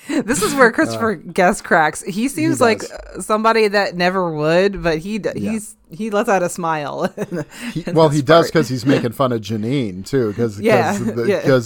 This 0.24 0.43
is 0.43 0.55
where 0.55 0.72
Christopher 0.72 1.14
Guest 1.14 1.64
cracks. 1.64 2.02
He 2.02 2.28
seems 2.28 2.55
does. 2.55 2.60
like 2.60 2.82
uh, 2.85 3.20
somebody 3.20 3.68
that 3.68 3.97
never 3.97 4.32
would, 4.35 4.82
but 4.82 4.98
he 4.98 5.18
d 5.18 5.31
he's 5.36 5.77
he 5.90 6.10
lets 6.10 6.28
out 6.28 6.43
a 6.43 6.48
smile. 6.48 7.12
He, 7.72 7.85
well, 7.93 8.09
he 8.09 8.22
does 8.22 8.47
because 8.47 8.68
he's 8.68 8.85
making 8.85 9.12
fun 9.12 9.32
of 9.32 9.40
Janine 9.40 10.05
too, 10.05 10.28
because 10.28 10.60
Yeah, 10.60 10.98
the, 10.98 11.24
yeah. 11.27 11.60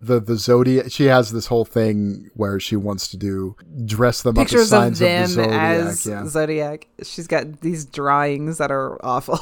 the 0.00 0.20
the 0.20 0.36
zodiac. 0.36 0.90
She 0.90 1.04
has 1.06 1.32
this 1.32 1.46
whole 1.46 1.64
thing 1.64 2.30
where 2.34 2.58
she 2.58 2.76
wants 2.76 3.08
to 3.08 3.16
do 3.16 3.56
dress 3.84 4.22
them 4.22 4.34
Pictures 4.36 4.72
up 4.72 4.86
of 4.86 4.92
as 4.92 4.98
signs 4.98 4.98
them 5.00 5.24
of 5.24 5.28
the 5.28 5.34
zodiac. 5.34 5.86
as 5.86 6.06
yeah. 6.06 6.26
Zodiac. 6.26 6.88
She's 7.02 7.26
got 7.26 7.60
these 7.60 7.84
drawings 7.84 8.58
that 8.58 8.70
are 8.70 9.04
awful. 9.04 9.38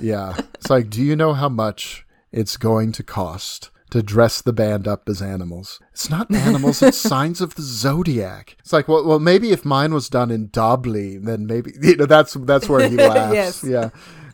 Yeah. 0.00 0.36
It's 0.54 0.68
like, 0.70 0.90
do 0.90 1.02
you 1.02 1.16
know 1.16 1.32
how 1.32 1.48
much 1.48 2.06
it's 2.32 2.56
going 2.56 2.92
to 2.92 3.02
cost 3.02 3.70
to 3.90 4.02
dress 4.02 4.42
the 4.42 4.52
band 4.52 4.86
up 4.88 5.08
as 5.08 5.22
animals? 5.22 5.80
It's 5.92 6.10
not 6.10 6.32
animals, 6.34 6.82
it's 6.82 6.98
signs 7.14 7.40
of 7.40 7.54
the 7.54 7.62
zodiac. 7.62 8.56
It's 8.60 8.72
like, 8.72 8.88
well, 8.88 9.04
well, 9.06 9.18
maybe 9.18 9.52
if 9.52 9.64
mine 9.64 9.94
was 9.94 10.08
done 10.08 10.30
in 10.30 10.48
Dobly, 10.50 11.18
then 11.18 11.46
maybe 11.46 11.72
you 11.82 11.96
know 11.96 12.06
that's 12.06 12.34
that's 12.34 12.68
where 12.68 12.88
he 12.88 12.96
laughs. 13.08 13.34
Yes. 13.34 13.64
Yeah. 13.64 13.90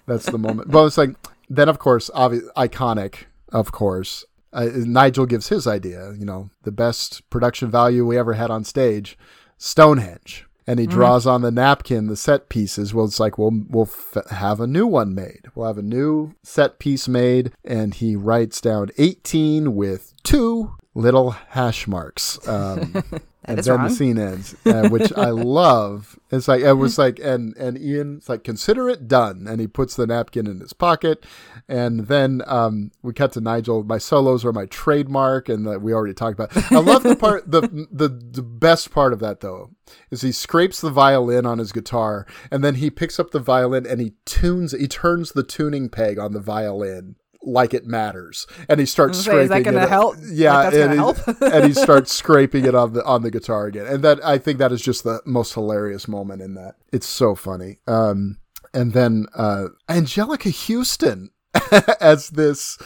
That's 0.07 0.27
the 0.27 0.39
moment. 0.39 0.71
But 0.71 0.87
it's 0.87 0.99
like 0.99 1.11
then 1.49 1.69
of 1.69 1.79
course, 1.79 2.11
obvious 2.15 2.45
iconic, 2.57 3.25
of 3.53 3.73
course. 3.73 4.25
uh, 4.53 4.69
Nigel 4.75 5.27
gives 5.27 5.49
his 5.49 5.67
idea. 5.67 6.13
You 6.19 6.25
know, 6.25 6.51
the 6.63 6.73
best 6.73 7.29
production 7.31 7.71
value 7.71 8.05
we 8.07 8.19
ever 8.19 8.33
had 8.35 8.51
on 8.51 8.65
stage, 8.65 9.17
Stonehenge. 9.59 10.47
And 10.67 10.79
he 10.79 10.87
draws 10.87 11.27
on 11.27 11.43
the 11.43 11.51
napkin 11.51 12.07
the 12.07 12.17
set 12.17 12.49
pieces. 12.49 12.95
Well, 12.95 13.05
it's 13.07 13.19
like 13.19 13.37
we'll 13.37 13.63
we'll 13.69 13.91
f- 14.17 14.31
have 14.31 14.61
a 14.61 14.67
new 14.67 14.87
one 14.87 15.15
made. 15.15 15.47
We'll 15.55 15.67
have 15.67 15.79
a 15.79 15.83
new 15.83 16.35
set 16.43 16.79
piece 16.79 17.09
made, 17.09 17.53
and 17.65 17.95
he 17.95 18.15
writes 18.15 18.61
down 18.61 18.91
eighteen 18.99 19.75
with 19.75 20.15
two 20.23 20.75
little 20.95 21.31
hash 21.31 21.89
marks. 21.89 22.47
Um, 22.47 23.03
and 23.45 23.59
then 23.59 23.77
wrong. 23.77 23.89
the 23.89 23.95
scene 23.95 24.19
ends, 24.19 24.55
uh, 24.67 24.89
which 24.89 25.13
I 25.17 25.31
love. 25.31 26.19
It's 26.31 26.49
like 26.49 26.63
it 26.63 26.75
was 26.75 26.99
like, 26.99 27.19
and 27.19 27.57
and 27.57 27.79
Ian's 27.79 28.29
like, 28.29 28.45
consider 28.45 28.89
it 28.89 29.09
done, 29.09 29.47
and 29.49 29.61
he 29.61 29.67
puts 29.67 29.97
the 29.97 30.07
napkin 30.07 30.47
in 30.47 30.61
his 30.61 30.73
pocket, 30.73 31.25
and 31.69 32.07
then 32.07 32.43
um, 32.47 32.93
we 33.03 33.13
cut 33.13 33.33
to 33.33 33.41
Nigel. 33.41 33.83
My 33.83 33.99
solos 33.99 34.45
are 34.45 34.53
my 34.53 34.67
trademark, 34.67 35.49
and 35.49 35.67
that 35.67 35.83
we 35.83 35.93
already 35.93 36.15
talked 36.15 36.39
about. 36.39 36.57
I 36.73 36.79
love 36.79 37.03
the 37.03 37.17
part. 37.17 37.51
the 37.51 37.63
the 37.91 38.09
the 38.09 38.43
best 38.43 38.91
part 38.91 39.13
of 39.13 39.19
that 39.21 39.41
though 39.41 39.71
is 40.11 40.23
he 40.23 40.33
scrapes 40.33 40.81
the 40.81 40.91
violin 40.91 41.45
on 41.45 41.59
his 41.59 41.73
guitar, 41.73 42.27
and 42.51 42.63
then 42.63 42.77
he 42.77 42.91
picks 42.91 43.19
up 43.19 43.31
the 43.31 43.41
violin 43.41 43.87
and 43.87 44.01
he 44.01 44.13
tunes. 44.25 44.73
He 44.73 44.89
turns 44.89 45.33
the 45.33 45.43
tuning 45.43 45.89
peg 45.89 46.19
on 46.19 46.33
the 46.33 46.41
violin. 46.41 47.17
Like 47.45 47.75
it 47.75 47.85
matters, 47.87 48.47
and 48.69 48.79
he 48.79 48.87
starts 48.87 49.19
scraping. 49.19 49.39
say, 49.39 49.43
is 49.45 49.49
that 49.51 49.63
gonna 49.65 49.83
it. 49.85 49.89
help? 49.89 50.17
Yeah, 50.31 50.55
Like, 50.55 50.65
that's 50.73 50.77
and, 50.77 50.97
gonna 50.99 51.13
he, 51.15 51.23
help? 51.35 51.43
and 51.55 51.65
he 51.65 51.73
starts 51.73 52.13
scraping 52.17 52.65
it 52.67 52.75
on 52.75 52.93
the 52.93 53.05
on 53.05 53.23
the 53.23 53.31
guitar 53.33 53.67
again, 53.67 53.87
and 53.87 54.05
that 54.05 54.25
I 54.25 54.39
think 54.39 54.59
that 54.59 54.71
is 54.73 54.81
just 54.81 55.03
the 55.05 55.21
most 55.27 55.53
hilarious 55.55 56.07
moment 56.07 56.41
in 56.41 56.55
that. 56.55 56.77
It's 56.93 57.07
so 57.07 57.35
funny. 57.35 57.79
Um, 57.89 58.39
and 58.73 58.93
then 58.93 59.27
uh, 59.35 59.67
Anjelica 59.89 60.53
Huston 60.55 61.31
as 62.01 62.31
this 62.31 62.79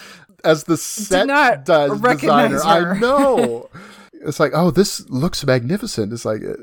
as 0.42 0.64
the 0.64 0.76
set 0.76 1.26
does 1.64 2.00
designer. 2.00 2.58
her. 2.58 2.64
I 2.94 2.98
know. 2.98 3.68
it's 4.12 4.40
like, 4.40 4.52
oh, 4.54 4.70
this 4.70 5.08
looks 5.10 5.44
magnificent. 5.44 6.12
It's 6.12 6.24
like. 6.24 6.42
uh, 6.44 6.54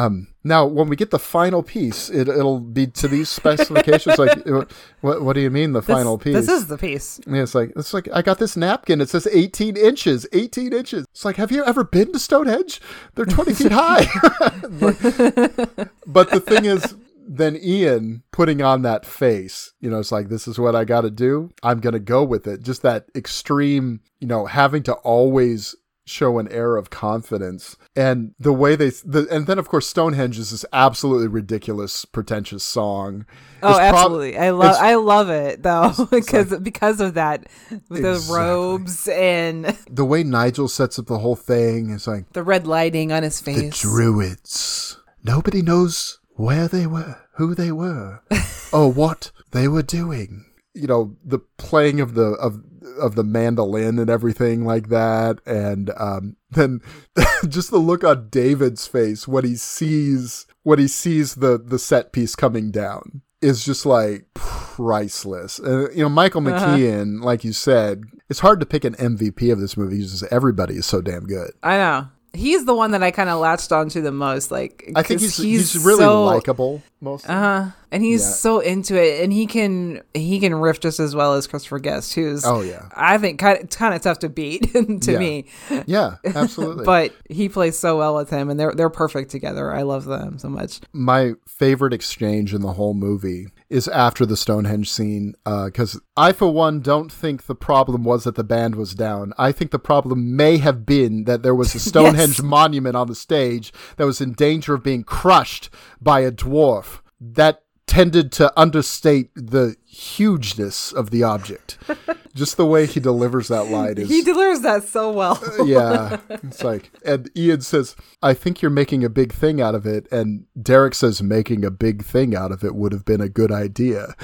Um, 0.00 0.28
now, 0.42 0.64
when 0.64 0.88
we 0.88 0.96
get 0.96 1.10
the 1.10 1.18
final 1.18 1.62
piece, 1.62 2.08
it, 2.08 2.26
it'll 2.28 2.60
be 2.60 2.86
to 2.86 3.08
these 3.08 3.28
specifications. 3.40 4.18
like, 4.18 4.46
uh, 4.46 4.64
what, 5.02 5.22
what 5.22 5.34
do 5.34 5.40
you 5.40 5.50
mean 5.50 5.72
the 5.72 5.80
This- 5.80 5.94
final 5.94 6.16
piece? 6.16 6.34
This 6.34 6.48
is 6.48 6.66
the 6.66 6.78
piece. 6.78 7.20
Yeah, 7.26 7.42
it's 7.42 7.54
like 7.54 7.72
it's 7.76 7.92
like 7.92 8.08
I 8.12 8.22
got 8.22 8.38
this 8.38 8.56
napkin. 8.56 9.00
It 9.00 9.08
says 9.10 9.26
18 9.30 9.76
inches. 9.76 10.26
18 10.32 10.72
inches. 10.72 11.04
It's 11.12 11.24
like, 11.24 11.36
have 11.36 11.52
you 11.52 11.64
ever 11.64 11.84
been 11.84 12.12
to 12.12 12.18
Stonehenge? 12.18 12.80
They're 13.14 13.26
20 13.26 13.52
feet 13.54 13.72
high. 13.72 14.06
but, 14.70 15.90
but 16.06 16.30
the 16.30 16.40
thing 16.40 16.64
is, 16.64 16.96
then 17.32 17.56
Ian 17.62 18.22
putting 18.32 18.60
on 18.60 18.82
that 18.82 19.06
face, 19.06 19.72
you 19.80 19.88
know, 19.90 20.00
it's 20.00 20.10
like 20.10 20.28
this 20.30 20.48
is 20.48 20.58
what 20.58 20.74
I 20.74 20.84
got 20.84 21.02
to 21.02 21.10
do. 21.10 21.50
I'm 21.62 21.80
gonna 21.80 22.00
go 22.00 22.24
with 22.24 22.46
it. 22.46 22.62
Just 22.62 22.82
that 22.82 23.06
extreme, 23.14 24.00
you 24.20 24.26
know, 24.26 24.46
having 24.46 24.82
to 24.84 24.94
always 24.94 25.76
show 26.10 26.38
an 26.38 26.48
air 26.48 26.76
of 26.76 26.90
confidence 26.90 27.76
and 27.94 28.34
the 28.38 28.52
way 28.52 28.74
they 28.76 28.90
the, 28.90 29.26
and 29.30 29.46
then 29.46 29.58
of 29.58 29.68
course 29.68 29.86
stonehenge 29.86 30.38
is 30.38 30.50
this 30.50 30.64
absolutely 30.72 31.28
ridiculous 31.28 32.04
pretentious 32.04 32.64
song 32.64 33.24
Oh, 33.62 33.74
prob- 33.74 33.80
absolutely. 33.94 34.38
I 34.38 34.50
love 34.50 34.76
I 34.78 34.94
love 34.94 35.28
it 35.28 35.62
though 35.62 35.92
because 36.10 36.58
because 36.60 36.98
of 37.00 37.14
that 37.14 37.46
with 37.90 38.02
the 38.02 38.26
robes 38.32 39.06
and 39.08 39.66
the 39.90 40.04
way 40.04 40.22
Nigel 40.24 40.66
sets 40.68 40.98
up 40.98 41.06
the 41.06 41.18
whole 41.18 41.36
thing 41.36 41.90
is 41.90 42.06
like 42.06 42.32
the 42.32 42.42
red 42.42 42.66
lighting 42.66 43.12
on 43.12 43.22
his 43.22 43.38
face. 43.40 43.56
the 43.56 43.62
face. 43.70 43.80
druids. 43.82 44.98
Nobody 45.22 45.60
knows 45.60 46.18
where 46.36 46.68
they 46.68 46.86
were, 46.86 47.18
who 47.34 47.54
they 47.54 47.70
were, 47.70 48.22
or 48.72 48.90
what 48.90 49.30
they 49.50 49.68
were 49.68 49.82
doing. 49.82 50.46
You 50.72 50.86
know, 50.86 51.16
the 51.22 51.40
playing 51.58 52.00
of 52.00 52.14
the 52.14 52.30
of 52.40 52.62
of 53.00 53.14
the 53.14 53.24
mandolin 53.24 53.98
and 53.98 54.08
everything 54.10 54.64
like 54.64 54.88
that, 54.88 55.38
and 55.46 55.90
um, 55.96 56.36
then 56.50 56.80
just 57.48 57.70
the 57.70 57.78
look 57.78 58.04
on 58.04 58.28
David's 58.30 58.86
face 58.86 59.26
when 59.28 59.44
he 59.44 59.56
sees 59.56 60.46
when 60.62 60.78
he 60.78 60.88
sees 60.88 61.36
the 61.36 61.58
the 61.58 61.78
set 61.78 62.12
piece 62.12 62.34
coming 62.36 62.70
down 62.70 63.22
is 63.40 63.64
just 63.64 63.86
like 63.86 64.26
priceless. 64.34 65.58
And 65.58 65.94
you 65.96 66.02
know, 66.02 66.08
Michael 66.08 66.40
McKean, 66.42 67.22
like 67.22 67.44
you 67.44 67.52
said, 67.52 68.04
it's 68.28 68.40
hard 68.40 68.60
to 68.60 68.66
pick 68.66 68.84
an 68.84 68.94
MVP 68.94 69.52
of 69.52 69.60
this 69.60 69.76
movie 69.76 69.96
because 69.98 70.22
everybody 70.24 70.74
is 70.76 70.86
so 70.86 71.00
damn 71.00 71.26
good. 71.26 71.52
I 71.62 71.76
know. 71.76 72.08
He's 72.32 72.64
the 72.64 72.74
one 72.74 72.92
that 72.92 73.02
I 73.02 73.10
kind 73.10 73.28
of 73.28 73.40
latched 73.40 73.72
onto 73.72 74.00
the 74.00 74.12
most. 74.12 74.50
Like 74.50 74.84
I 74.94 75.02
think 75.02 75.20
'cause 75.20 75.36
he's 75.38 75.72
he's, 75.72 75.84
really 75.84 75.98
so- 76.00 76.24
likable. 76.24 76.82
Most 77.00 77.28
Uh 77.28 77.32
huh. 77.64 77.70
And 77.92 78.04
he's 78.04 78.20
Yeah. 78.22 78.28
so 78.28 78.60
into 78.60 78.94
it, 79.02 79.24
and 79.24 79.32
he 79.32 79.46
can 79.46 80.02
he 80.14 80.38
can 80.38 80.54
riff 80.54 80.78
just 80.80 81.00
as 81.00 81.14
well 81.14 81.34
as 81.34 81.46
Christopher 81.48 81.78
Guest, 81.80 82.14
who's 82.14 82.44
Oh, 82.46 82.60
yeah. 82.60 82.88
I 82.94 83.18
think 83.18 83.40
kind 83.40 83.58
of, 83.64 83.70
kind 83.70 83.94
of 83.94 84.00
tough 84.02 84.20
to 84.20 84.28
beat 84.28 84.72
to 84.72 85.12
Yeah. 85.12 85.18
me, 85.18 85.44
yeah, 85.86 86.16
absolutely. 86.24 86.84
but 86.84 87.12
he 87.28 87.48
plays 87.48 87.76
so 87.78 87.98
well 87.98 88.14
with 88.14 88.30
him, 88.30 88.48
and 88.50 88.60
they're 88.60 88.72
they're 88.72 88.90
perfect 88.90 89.30
together. 89.30 89.72
I 89.74 89.82
love 89.82 90.04
them 90.04 90.38
so 90.38 90.48
much. 90.48 90.80
my 90.92 91.32
favorite 91.48 91.92
exchange 91.92 92.54
in 92.54 92.60
the 92.62 92.74
whole 92.74 92.94
movie 92.94 93.48
is 93.68 93.86
after 93.88 94.24
the 94.26 94.36
Stonehenge 94.36 94.90
scene, 94.90 95.34
because 95.44 95.98
I, 96.16 96.32
for 96.32 96.52
one, 96.52 96.80
don't 96.80 97.10
think 97.10 97.46
the 97.46 97.54
problem 97.54 98.02
was 98.04 98.24
that 98.24 98.34
the 98.34 98.42
band 98.44 98.74
was 98.74 98.94
down. 98.94 99.32
I 99.38 99.52
think 99.52 99.70
the 99.70 99.78
problem 99.78 100.34
may 100.36 100.58
have 100.58 100.84
been 100.84 101.24
that 101.24 101.42
there 101.42 101.54
was 101.54 101.74
a 101.74 101.78
Stonehenge 101.90 102.42
monument 102.42 102.96
on 102.96 103.06
the 103.08 103.14
stage 103.14 103.72
that 103.96 104.06
was 104.06 104.20
in 104.20 104.32
danger 104.32 104.74
of 104.74 104.82
being 104.82 105.02
crushed 105.04 105.70
by 106.00 106.20
a 106.20 106.32
dwarf. 106.32 107.00
That 107.20 107.62
tended 107.86 108.30
to 108.30 108.52
understate 108.58 109.30
the 109.34 109.74
hugeness 109.84 110.92
of 110.92 111.10
the 111.10 111.24
object. 111.24 111.76
Just 112.34 112.56
the 112.56 112.64
way 112.64 112.86
he 112.86 113.00
delivers 113.00 113.48
that 113.48 113.64
line 113.64 113.98
is 113.98 114.08
He 114.08 114.22
delivers 114.22 114.60
that 114.60 114.84
so 114.84 115.10
well. 115.10 115.42
yeah. 115.66 116.18
It's 116.28 116.62
like, 116.62 116.92
and 117.04 117.28
Ian 117.36 117.60
says, 117.62 117.96
I 118.22 118.34
think 118.34 118.62
you're 118.62 118.70
making 118.70 119.02
a 119.02 119.08
big 119.08 119.32
thing 119.32 119.60
out 119.60 119.74
of 119.74 119.84
it. 119.86 120.06
And 120.12 120.46
Derek 120.62 120.94
says, 120.94 121.20
making 121.20 121.64
a 121.64 121.70
big 121.72 122.04
thing 122.04 122.36
out 122.36 122.52
of 122.52 122.62
it 122.62 122.76
would 122.76 122.92
have 122.92 123.04
been 123.04 123.20
a 123.20 123.28
good 123.28 123.50
idea. 123.50 124.14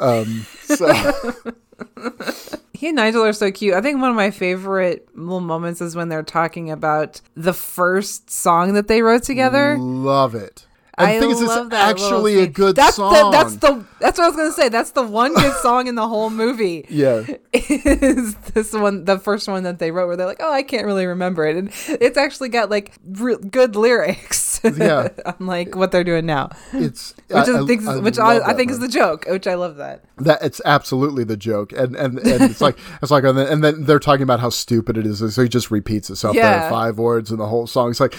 Um, 0.00 0.44
so, 0.64 0.92
he 2.72 2.88
and 2.88 2.96
Nigel 2.96 3.24
are 3.24 3.32
so 3.32 3.52
cute. 3.52 3.74
I 3.74 3.80
think 3.80 4.00
one 4.00 4.10
of 4.10 4.16
my 4.16 4.32
favorite 4.32 5.08
little 5.14 5.38
moments 5.40 5.80
is 5.80 5.94
when 5.94 6.08
they're 6.08 6.24
talking 6.24 6.70
about 6.72 7.20
the 7.36 7.54
first 7.54 8.28
song 8.30 8.74
that 8.74 8.88
they 8.88 9.02
wrote 9.02 9.22
together. 9.22 9.78
love 9.78 10.34
it. 10.34 10.66
And 10.96 11.08
I 11.08 11.14
the 11.14 11.20
thing 11.20 11.30
is, 11.30 11.40
it's 11.40 11.74
actually 11.74 12.40
a 12.40 12.46
good 12.46 12.76
that's 12.76 12.96
song. 12.96 13.12
The, 13.12 13.30
that's 13.30 13.56
the 13.56 13.84
that's 14.00 14.18
what 14.18 14.24
I 14.24 14.28
was 14.28 14.36
gonna 14.36 14.52
say. 14.52 14.68
That's 14.68 14.92
the 14.92 15.02
one 15.02 15.34
good 15.34 15.54
song 15.62 15.86
in 15.86 15.94
the 15.94 16.06
whole 16.06 16.30
movie. 16.30 16.86
yeah. 16.88 17.24
Is 17.52 18.34
this 18.54 18.72
one 18.72 19.04
the 19.04 19.18
first 19.18 19.48
one 19.48 19.62
that 19.64 19.78
they 19.78 19.90
wrote 19.90 20.06
where 20.06 20.16
they're 20.16 20.26
like, 20.26 20.40
oh, 20.40 20.52
I 20.52 20.62
can't 20.62 20.86
really 20.86 21.06
remember 21.06 21.46
it, 21.46 21.56
and 21.56 21.70
it's 21.88 22.16
actually 22.16 22.48
got 22.48 22.70
like 22.70 22.92
re- 23.04 23.36
good 23.36 23.76
lyrics. 23.76 24.53
Yeah. 24.76 25.08
unlike 25.38 25.74
what 25.76 25.92
they're 25.92 26.04
doing 26.04 26.26
now, 26.26 26.50
It's, 26.72 27.14
which 27.28 27.48
is 27.48 27.54
I, 27.56 27.66
things, 27.66 27.86
I 27.86 27.96
which 27.98 28.18
I, 28.18 28.38
I 28.50 28.54
think 28.54 28.70
is 28.70 28.78
the 28.80 28.88
joke, 28.88 29.26
which 29.28 29.46
I 29.46 29.54
love 29.54 29.76
that. 29.76 30.04
that 30.18 30.42
it's 30.42 30.60
absolutely 30.64 31.24
the 31.24 31.36
joke. 31.36 31.72
And 31.72 31.94
and, 31.96 32.18
and 32.18 32.42
it's 32.50 32.60
like 32.60 32.76
it's 33.02 33.10
like 33.10 33.24
and 33.24 33.36
then, 33.38 33.46
and 33.48 33.64
then 33.64 33.84
they're 33.84 33.98
talking 33.98 34.22
about 34.22 34.40
how 34.40 34.50
stupid 34.50 34.96
it 34.96 35.06
is. 35.06 35.18
So 35.34 35.42
he 35.42 35.48
just 35.48 35.70
repeats 35.70 36.10
itself 36.10 36.34
there 36.34 36.42
Yeah. 36.44 36.66
are 36.66 36.70
five 36.70 36.98
words 36.98 37.30
in 37.30 37.38
the 37.38 37.46
whole 37.48 37.66
song. 37.66 37.90
It's 37.90 38.00
like 38.00 38.14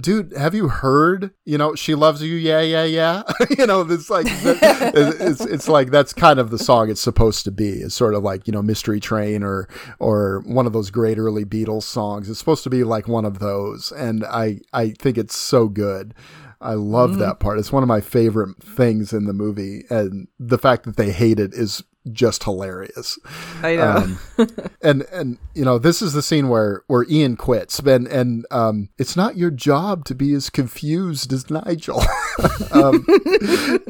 dude 0.00 0.32
have 0.36 0.54
you 0.54 0.68
heard 0.68 1.30
you 1.44 1.58
know 1.58 1.74
she 1.74 1.94
loves 1.94 2.22
you 2.22 2.34
yeah 2.34 2.60
yeah 2.60 2.84
yeah? 2.84 3.22
You 3.58 3.66
know 3.66 3.82
it's 3.82 4.08
like 4.10 4.26
it's 4.28 5.40
it's 5.40 5.68
like 5.68 5.90
that's 5.90 6.12
kind 6.12 6.38
of 6.38 6.50
the 6.50 6.58
song 6.58 6.90
it's 6.90 7.00
supposed 7.00 7.44
to 7.44 7.50
be. 7.50 7.68
It's 7.70 7.94
sort 7.94 8.14
of 8.14 8.22
like 8.22 8.46
you 8.46 8.52
know 8.52 8.62
mystery 8.62 9.00
train 9.00 9.42
or 9.42 9.68
or 9.98 10.42
one 10.46 10.66
of 10.66 10.72
those 10.72 10.90
great 10.90 11.18
early 11.18 11.44
beatles 11.44 11.82
songs. 11.84 12.28
It's 12.30 12.38
supposed 12.38 12.64
to 12.64 12.70
be 12.70 12.84
like 12.84 13.08
one 13.08 13.24
of 13.24 13.38
those. 13.38 13.92
And 13.92 14.24
i 14.24 14.60
i 14.72 14.90
think 14.90 15.18
it's 15.18 15.36
so 15.36 15.68
good 15.68 15.89
I 16.60 16.74
love 16.74 17.10
Mm-hmm. 17.12 17.20
that 17.20 17.40
part. 17.40 17.58
It's 17.58 17.72
one 17.72 17.82
of 17.82 17.88
my 17.88 18.00
favorite 18.00 18.62
things 18.62 19.12
in 19.12 19.24
the 19.24 19.32
movie, 19.32 19.84
and 19.90 20.28
the 20.38 20.58
fact 20.58 20.84
that 20.84 20.96
they 20.96 21.10
hate 21.12 21.40
it 21.40 21.54
is 21.54 21.82
just 22.12 22.44
hilarious. 22.44 23.18
I 23.62 23.76
know. 23.76 24.16
Um, 24.38 24.48
and 24.82 25.02
and 25.12 25.38
you 25.54 25.64
know, 25.64 25.78
this 25.78 26.00
is 26.02 26.12
the 26.12 26.22
scene 26.22 26.48
where 26.48 26.82
where 26.86 27.04
Ian 27.08 27.36
quits, 27.36 27.78
and 27.78 28.06
and 28.08 28.46
um, 28.50 28.88
it's 28.98 29.16
not 29.16 29.36
your 29.36 29.50
job 29.50 30.04
to 30.06 30.14
be 30.14 30.32
as 30.34 30.50
confused 30.50 31.32
as 31.32 31.48
Nigel. 31.50 32.02
um, 32.72 33.06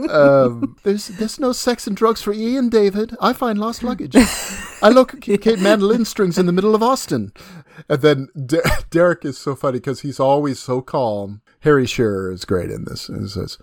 um, 0.09 0.77
there's 0.82 1.09
there's 1.09 1.39
no 1.40 1.52
sex 1.52 1.86
and 1.86 1.97
drugs 1.97 2.22
for 2.22 2.32
Ian, 2.32 2.68
David. 2.68 3.14
I 3.20 3.32
find 3.32 3.59
lost 3.59 3.82
luggage. 3.82 4.14
I 4.82 4.89
locate 4.89 5.59
mandolin 5.60 6.05
strings 6.05 6.39
in 6.39 6.47
the 6.47 6.52
middle 6.52 6.74
of 6.74 6.82
Austin. 6.82 7.32
And 7.89 8.02
then 8.02 8.28
De- 8.47 8.62
Derek 8.90 9.24
is 9.24 9.39
so 9.39 9.55
funny 9.55 9.78
because 9.78 10.01
he's 10.01 10.20
always 10.20 10.59
so 10.59 10.81
calm. 10.81 11.43
Harry 11.61 11.86
Shearer 11.86 12.32
is 12.32 12.44
great 12.44 12.70
in 12.70 12.85
this. 12.85 13.07
He 13.09 13.27
says, 13.27 13.59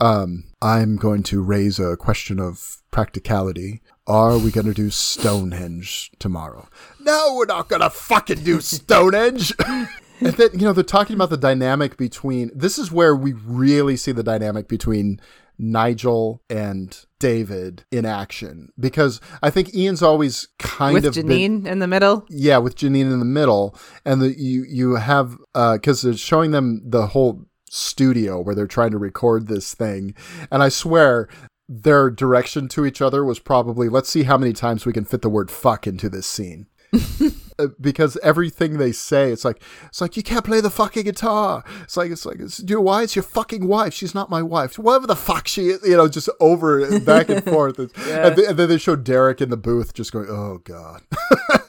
um, 0.00 0.44
I'm 0.62 0.96
going 0.96 1.22
to 1.24 1.42
raise 1.42 1.78
a 1.78 1.96
question 1.96 2.38
of 2.38 2.82
practicality. 2.90 3.82
Are 4.06 4.38
we 4.38 4.52
going 4.52 4.66
to 4.66 4.74
do 4.74 4.90
Stonehenge 4.90 6.12
tomorrow? 6.18 6.68
No, 7.00 7.34
we're 7.36 7.46
not 7.46 7.68
going 7.68 7.82
to 7.82 7.90
fucking 7.90 8.44
do 8.44 8.60
Stonehenge. 8.62 9.52
and 9.68 9.88
then, 10.20 10.50
you 10.52 10.60
know, 10.60 10.72
they're 10.72 10.84
talking 10.84 11.14
about 11.14 11.30
the 11.30 11.36
dynamic 11.36 11.96
between, 11.96 12.50
this 12.54 12.78
is 12.78 12.92
where 12.92 13.16
we 13.16 13.32
really 13.32 13.96
see 13.96 14.12
the 14.12 14.22
dynamic 14.22 14.68
between 14.68 15.20
Nigel 15.58 16.42
and 16.50 16.98
David 17.18 17.84
in 17.90 18.04
action 18.04 18.70
because 18.78 19.20
I 19.42 19.50
think 19.50 19.74
Ian's 19.74 20.02
always 20.02 20.48
kind 20.58 20.94
With 20.94 21.04
of 21.06 21.14
been- 21.14 21.26
Jeanine 21.28 21.66
in 21.66 21.78
the 21.78 21.86
middle. 21.86 22.24
yeah, 22.28 22.58
with 22.58 22.76
Jeanine 22.76 23.10
in 23.12 23.18
the 23.18 23.24
middle, 23.24 23.76
and 24.04 24.20
the, 24.20 24.38
you 24.38 24.64
you 24.68 24.94
have 24.96 25.36
uh, 25.54 25.74
because 25.74 26.02
they're 26.02 26.14
showing 26.14 26.50
them 26.50 26.82
the 26.84 27.08
whole 27.08 27.46
studio 27.70 28.40
where 28.40 28.54
they're 28.54 28.66
trying 28.66 28.90
to 28.92 28.98
record 28.98 29.48
this 29.48 29.74
thing, 29.74 30.14
and 30.50 30.62
I 30.62 30.68
swear 30.68 31.28
their 31.68 32.10
direction 32.10 32.68
to 32.68 32.86
each 32.86 33.02
other 33.02 33.24
was 33.24 33.38
probably 33.40 33.88
let's 33.88 34.08
see 34.08 34.22
how 34.22 34.38
many 34.38 34.52
times 34.52 34.86
we 34.86 34.92
can 34.92 35.04
fit 35.04 35.22
the 35.22 35.28
word 35.28 35.50
fuck 35.50 35.86
into 35.86 36.08
this 36.08 36.26
scene. 36.26 36.66
Uh, 37.58 37.68
because 37.80 38.18
everything 38.22 38.76
they 38.76 38.92
say, 38.92 39.32
it's 39.32 39.44
like 39.44 39.62
it's 39.86 40.00
like 40.00 40.16
you 40.16 40.22
can't 40.22 40.44
play 40.44 40.60
the 40.60 40.70
fucking 40.70 41.04
guitar. 41.04 41.64
It's 41.82 41.96
like 41.96 42.10
it's 42.10 42.26
like 42.26 42.38
it's 42.38 42.62
your 42.64 42.80
wife. 42.80 43.04
It's 43.04 43.16
your 43.16 43.22
fucking 43.22 43.66
wife. 43.66 43.94
She's 43.94 44.14
not 44.14 44.28
my 44.30 44.42
wife. 44.42 44.78
Whatever 44.78 45.06
the 45.06 45.16
fuck 45.16 45.48
she 45.48 45.68
is, 45.68 45.82
you 45.82 45.96
know, 45.96 46.08
just 46.08 46.28
over 46.40 46.84
and 46.84 47.04
back 47.04 47.28
and 47.28 47.44
forth. 47.52 47.78
And, 47.78 47.90
and, 48.08 48.36
th- 48.36 48.48
and 48.48 48.58
then 48.58 48.68
they 48.68 48.78
show 48.78 48.96
Derek 48.96 49.40
in 49.40 49.50
the 49.50 49.56
booth, 49.56 49.94
just 49.94 50.12
going, 50.12 50.28
"Oh 50.28 50.58
god." 50.58 51.02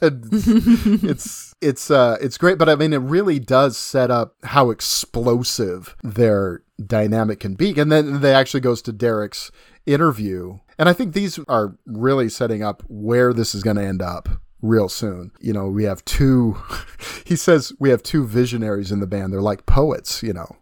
It's 0.00 1.54
it's 1.60 1.90
uh 1.90 2.16
it's 2.20 2.38
great, 2.38 2.58
but 2.58 2.68
I 2.68 2.74
mean, 2.76 2.92
it 2.92 2.98
really 2.98 3.38
does 3.38 3.76
set 3.76 4.10
up 4.10 4.34
how 4.44 4.70
explosive 4.70 5.96
their 6.02 6.62
dynamic 6.84 7.40
can 7.40 7.54
be, 7.54 7.78
and 7.78 7.90
then 7.90 8.20
they 8.20 8.34
actually 8.34 8.60
goes 8.60 8.82
to 8.82 8.92
Derek's 8.92 9.50
interview, 9.86 10.58
and 10.78 10.88
I 10.88 10.92
think 10.92 11.14
these 11.14 11.38
are 11.48 11.76
really 11.86 12.28
setting 12.28 12.62
up 12.62 12.82
where 12.88 13.32
this 13.32 13.54
is 13.54 13.62
going 13.62 13.76
to 13.76 13.84
end 13.84 14.02
up 14.02 14.28
real 14.62 14.88
soon. 14.88 15.30
You 15.40 15.52
know, 15.52 15.68
we 15.68 15.84
have 15.84 16.04
two, 16.04 16.56
he 17.24 17.36
says 17.36 17.72
we 17.78 17.90
have 17.90 18.02
two 18.02 18.26
visionaries 18.26 18.92
in 18.92 19.00
the 19.00 19.06
band. 19.06 19.32
They're 19.32 19.40
like 19.40 19.66
poets, 19.66 20.22
you 20.22 20.32
know. 20.32 20.56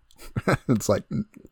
it's 0.69 0.89
like, 0.89 1.05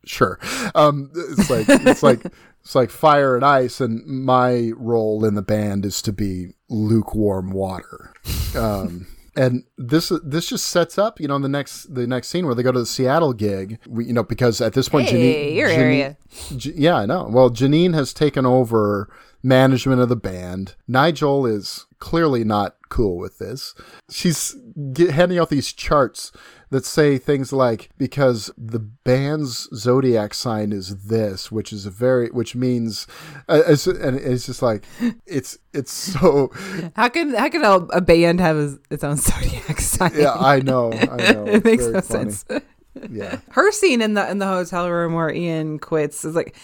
sure. 0.05 0.39
Um, 0.75 1.11
it's 1.15 1.49
like, 1.49 1.65
it's 1.69 2.03
like, 2.03 2.25
it's 2.61 2.75
like 2.75 2.89
fire 2.89 3.35
and 3.35 3.45
ice. 3.45 3.81
And 3.81 4.05
my 4.05 4.71
role 4.75 5.25
in 5.25 5.35
the 5.35 5.41
band 5.41 5.85
is 5.85 6.01
to 6.03 6.13
be 6.13 6.49
lukewarm 6.69 7.51
water. 7.51 8.13
Um, 8.55 9.07
and 9.37 9.63
this 9.77 10.13
this 10.23 10.47
just 10.47 10.67
sets 10.67 10.97
up, 10.97 11.19
you 11.19 11.27
know, 11.27 11.35
in 11.35 11.41
the 11.41 11.49
next 11.49 11.93
the 11.93 12.07
next 12.07 12.29
scene 12.29 12.45
where 12.45 12.55
they 12.55 12.63
go 12.63 12.71
to 12.71 12.79
the 12.79 12.85
Seattle 12.85 13.33
gig, 13.33 13.79
we, 13.85 14.05
you 14.05 14.13
know, 14.13 14.23
because 14.23 14.61
at 14.61 14.71
this 14.73 14.87
point, 14.87 15.09
Hey, 15.09 15.51
Jeanine, 15.51 15.55
your 15.57 15.69
Jeanine- 15.69 15.77
area. 15.77 16.17
J- 16.55 16.73
yeah, 16.75 16.95
I 16.95 17.05
know. 17.05 17.27
Well, 17.29 17.49
Jeanine 17.49 17.93
has 17.95 18.13
taken 18.13 18.45
over 18.45 19.09
management 19.43 19.99
of 19.99 20.07
the 20.07 20.15
band. 20.15 20.75
Nigel 20.87 21.45
is 21.45 21.84
clearly 21.99 22.43
not 22.43 22.75
cool 22.89 23.17
with 23.17 23.39
this. 23.39 23.73
She's 24.09 24.55
get, 24.93 25.11
handing 25.11 25.39
out 25.39 25.49
these 25.49 25.71
charts 25.73 26.31
that 26.69 26.85
say 26.85 27.17
things 27.17 27.53
like 27.53 27.89
because 27.97 28.51
the 28.57 28.79
band's 28.79 29.69
zodiac 29.75 30.33
sign 30.33 30.71
is 30.73 31.05
this, 31.05 31.51
which 31.51 31.71
is 31.71 31.85
a 31.85 31.89
very 31.91 32.27
which 32.29 32.55
means 32.55 33.07
uh, 33.47 33.61
it's, 33.67 33.87
and 33.87 34.17
it's 34.17 34.45
just 34.45 34.61
like 34.61 34.83
it's 35.25 35.57
it's 35.73 35.91
so 35.91 36.51
How 36.95 37.07
can 37.09 37.33
how 37.33 37.49
can 37.49 37.63
a, 37.63 37.75
a 37.97 38.01
band 38.01 38.39
have 38.39 38.57
its- 38.57 38.77
its 38.89 39.03
own 39.03 39.15
zodiac 39.17 39.79
sign? 39.79 40.11
yeah, 40.15 40.33
I 40.33 40.59
know, 40.59 40.91
I 40.91 41.05
know. 41.33 41.45
it 41.45 41.63
makes 41.63 41.85
no 41.85 42.01
funny. 42.01 42.31
sense. 42.31 42.45
Yeah. 43.09 43.39
Her 43.51 43.71
scene 43.71 44.01
in 44.01 44.13
the 44.13 44.29
in 44.29 44.39
the 44.39 44.47
hotel 44.47 44.89
room 44.89 45.13
where 45.13 45.29
Ian 45.29 45.79
quits 45.79 46.23
is 46.23 46.33
like, 46.35 46.55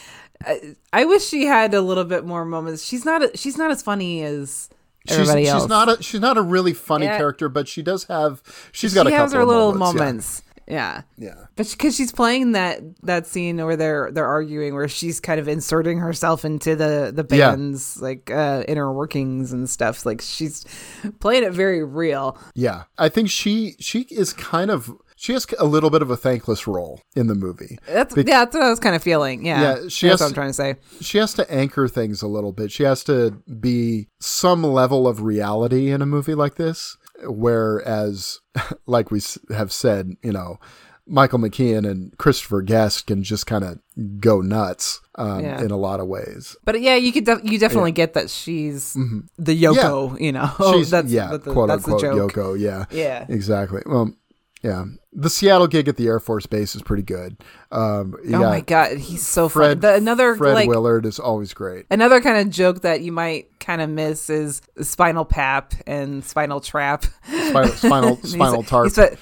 I, 0.45 0.75
I 0.93 1.05
wish 1.05 1.25
she 1.27 1.45
had 1.45 1.73
a 1.73 1.81
little 1.81 2.05
bit 2.05 2.25
more 2.25 2.45
moments. 2.45 2.83
She's 2.85 3.03
not 3.05 3.21
a, 3.21 3.37
she's 3.37 3.57
not 3.57 3.69
as 3.69 3.81
funny 3.81 4.23
as 4.23 4.69
everybody 5.07 5.43
she's 5.43 5.49
else. 5.53 5.67
not 5.69 5.89
a 5.99 6.03
she's 6.03 6.21
not 6.21 6.37
a 6.37 6.41
really 6.41 6.73
funny 6.73 7.05
Yeah. 7.05 7.17
character, 7.17 7.49
but 7.49 7.67
she 7.67 7.81
does 7.81 8.05
have 8.05 8.41
she's 8.71 8.93
got 8.93 9.07
she 9.07 9.13
a 9.13 9.17
has 9.17 9.31
couple 9.31 9.37
her 9.37 9.41
of 9.43 9.47
little 9.47 9.73
moments. 9.73 9.93
yeah. 9.97 10.03
moments. 10.05 10.43
Yeah. 10.67 11.01
Yeah. 11.17 11.45
But 11.57 11.69
because 11.71 11.95
she's 11.95 12.11
playing 12.13 12.53
that 12.53 12.79
that 13.03 13.27
scene 13.27 13.57
where 13.57 13.75
they're 13.75 14.09
they're 14.11 14.27
arguing, 14.27 14.73
where 14.73 14.87
she's 14.87 15.19
kind 15.19 15.39
of 15.39 15.47
inserting 15.49 15.97
herself 15.97 16.45
into 16.45 16.75
the 16.75 17.11
the 17.13 17.35
Yeah. 17.35 17.49
band's 17.51 17.99
like 18.01 18.31
uh, 18.31 18.63
inner 18.67 18.93
workings 18.93 19.51
and 19.51 19.69
stuff. 19.69 20.05
Like 20.05 20.21
she's 20.21 20.63
playing 21.19 21.43
it 21.43 21.51
very 21.51 21.83
real. 21.83 22.37
Yeah, 22.55 22.83
I 22.97 23.09
think 23.09 23.29
she 23.29 23.75
she 23.79 24.01
is 24.11 24.31
kind 24.33 24.71
of 24.71 24.91
she 25.21 25.33
has 25.33 25.45
a 25.59 25.65
little 25.65 25.91
bit 25.91 26.01
of 26.01 26.09
a 26.09 26.17
thankless 26.17 26.65
role 26.65 26.99
in 27.15 27.27
the 27.27 27.35
movie. 27.35 27.77
That's 27.87 28.15
Bec- 28.15 28.27
yeah, 28.27 28.39
that's 28.43 28.55
what 28.55 28.63
I 28.63 28.69
was 28.71 28.79
kind 28.79 28.95
of 28.95 29.03
feeling. 29.03 29.45
Yeah, 29.45 29.61
Yeah, 29.61 29.75
she 29.87 30.07
that's 30.07 30.19
has- 30.19 30.21
what 30.21 30.27
I'm 30.29 30.33
trying 30.33 30.49
to 30.49 30.53
say. 30.53 30.75
She 30.99 31.19
has 31.19 31.33
to 31.35 31.49
anchor 31.53 31.87
things 31.87 32.23
a 32.23 32.27
little 32.27 32.51
bit. 32.53 32.71
She 32.71 32.83
has 32.83 33.03
to 33.03 33.41
be 33.59 34.07
some 34.19 34.63
level 34.63 35.07
of 35.07 35.21
reality 35.21 35.91
in 35.91 36.01
a 36.01 36.05
movie 36.07 36.33
like 36.33 36.55
this. 36.55 36.97
Whereas, 37.23 38.39
like 38.87 39.11
we 39.11 39.21
have 39.49 39.71
said, 39.71 40.13
you 40.23 40.31
know, 40.31 40.57
Michael 41.07 41.39
McKean 41.39 41.87
and 41.89 42.17
Christopher 42.17 42.61
Guest 42.61 43.07
can 43.07 43.21
just 43.23 43.45
kind 43.45 43.63
of 43.63 43.79
go 44.19 44.41
nuts 44.41 45.01
um, 45.15 45.41
Yeah. 45.43 45.61
in 45.61 45.69
a 45.71 45.77
lot 45.77 45.99
of 45.99 46.07
ways. 46.07 46.55
But 46.63 46.81
yeah, 46.81 46.95
you 46.95 47.11
could 47.11 47.25
def- 47.25 47.43
you 47.43 47.59
definitely 47.59 47.91
get 47.91 48.13
that 48.13 48.29
she's 48.29 48.93
the 49.37 49.61
Yoko. 49.63 50.19
You 50.19 50.31
know, 50.31 50.41
Mm-hmm. 50.43 50.73
She's 50.79 50.89
that's 50.91 51.11
yeah, 51.11 51.27
that's 51.31 51.45
the, 51.45 51.53
quote 51.53 51.67
that's 51.67 51.85
the 51.85 51.93
unquote 51.93 52.15
joke. 52.15 52.33
Yoko. 52.33 52.59
Yeah, 52.59 52.85
Yeah. 52.91 53.25
exactly. 53.29 53.81
Well, 53.85 54.13
yeah, 54.63 54.85
the 55.13 55.29
Seattle 55.29 55.67
gig 55.67 55.87
at 55.89 55.97
the 55.97 56.07
Air 56.07 56.19
Force 56.21 56.45
Base 56.45 56.73
is 56.75 56.81
pretty 56.81 57.03
good. 57.03 57.35
Um, 57.71 58.15
Oh 58.33 58.39
my 58.39 58.61
god, 58.61 58.97
he's 58.97 59.27
so 59.27 59.49
Fred, 59.49 59.81
funny. 59.81 59.93
The, 59.93 59.95
another 59.95 60.35
Fred 60.35 60.53
like 60.53 60.69
Willard 60.69 61.05
is 61.05 61.19
always 61.19 61.53
great. 61.53 61.85
another 61.91 62.21
kind 62.21 62.37
of 62.37 62.49
joke 62.53 62.81
that 62.81 63.01
you 63.01 63.11
might 63.11 63.59
kind 63.59 63.81
of 63.81 63.89
miss 63.89 64.29
is 64.29 64.61
Spinal 64.81 65.25
Pap 65.25 65.73
and 65.85 66.23
Spinal 66.23 66.61
Trap. 66.61 67.03
Spinal, 67.25 67.67
spinal, 67.75 68.15
spinal 68.23 68.63
tarp. 68.63 68.85
he's 68.85 68.97
a- 68.97 69.17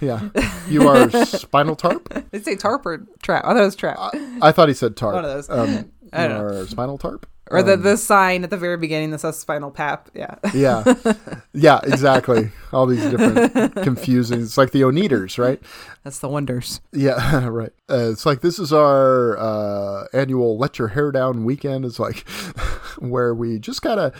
yeah, 0.00 0.28
you 0.68 0.86
are 0.88 1.08
spinal 1.26 1.76
tarp. 1.76 2.08
They 2.30 2.40
say 2.40 2.56
tarp 2.56 2.84
or 2.84 3.06
trap. 3.22 3.44
I 3.46 3.48
thought 3.54 3.62
it 3.62 3.64
was 3.64 3.76
trap. 3.76 3.98
I 4.42 4.52
thought 4.52 4.68
he 4.68 4.74
said 4.74 4.96
tarp. 4.96 5.14
One 5.14 5.24
of 5.24 5.30
those. 5.30 5.48
Um, 5.48 5.90
I 6.12 6.26
you 6.26 6.32
are 6.34 6.66
spinal 6.66 6.98
tarp. 6.98 7.26
Or 7.52 7.62
the, 7.62 7.74
Um, 7.74 7.82
the 7.82 7.96
sign 7.96 8.44
at 8.44 8.50
the 8.50 8.56
very 8.56 8.76
beginning 8.76 9.10
that 9.10 9.20
says 9.20 9.38
spinal 9.38 9.70
pap. 9.70 10.08
Yeah. 10.14 10.36
yeah, 10.54 10.82
yeah, 11.52 11.80
exactly. 11.84 12.50
All 12.72 12.86
these 12.86 13.04
different 13.10 13.74
confusing. 13.76 14.40
It's 14.40 14.56
like 14.56 14.70
the 14.70 14.80
Oneders, 14.82 15.38
right? 15.38 15.60
That's 16.02 16.18
the 16.18 16.28
wonders. 16.28 16.80
Yeah, 16.92 17.46
right. 17.48 17.72
Uh, 17.90 18.10
it's 18.10 18.24
like 18.24 18.40
this 18.40 18.58
is 18.58 18.72
our 18.72 19.36
uh, 19.38 20.06
annual 20.12 20.56
"Let 20.58 20.78
Your 20.78 20.88
Hair 20.88 21.12
Down" 21.12 21.44
weekend. 21.44 21.84
It's 21.84 21.98
like 21.98 22.26
where 22.98 23.34
we 23.34 23.58
just 23.58 23.82
gotta 23.82 24.12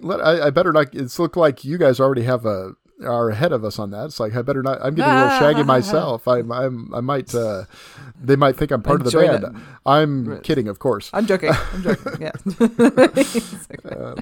let. 0.00 0.20
I, 0.20 0.46
I 0.46 0.50
better 0.50 0.72
not. 0.72 0.94
It's 0.94 1.18
look 1.18 1.36
like 1.36 1.64
you 1.64 1.76
guys 1.76 1.98
already 2.00 2.22
have 2.22 2.46
a 2.46 2.72
are 3.02 3.30
ahead 3.30 3.52
of 3.52 3.64
us 3.64 3.78
on 3.78 3.90
that. 3.90 4.06
It's 4.06 4.20
like 4.20 4.34
I 4.36 4.42
better 4.42 4.62
not. 4.62 4.78
I'm 4.82 4.94
getting 4.94 5.12
a 5.12 5.24
little 5.24 5.38
shaggy 5.38 5.62
myself. 5.64 6.28
I'm. 6.28 6.52
I'm. 6.52 6.94
I 6.94 7.00
might. 7.00 7.34
Uh, 7.34 7.64
they 8.20 8.36
might 8.36 8.56
think 8.56 8.70
I'm 8.70 8.82
part 8.82 9.00
of 9.00 9.10
the 9.10 9.18
band. 9.18 9.44
it. 9.44 9.52
I'm 9.86 10.40
kidding, 10.42 10.68
of 10.68 10.78
course. 10.78 11.10
I'm 11.12 11.26
joking. 11.26 11.50
I'm 11.72 11.82
joking. 11.82 12.12
Yeah. 12.20 12.32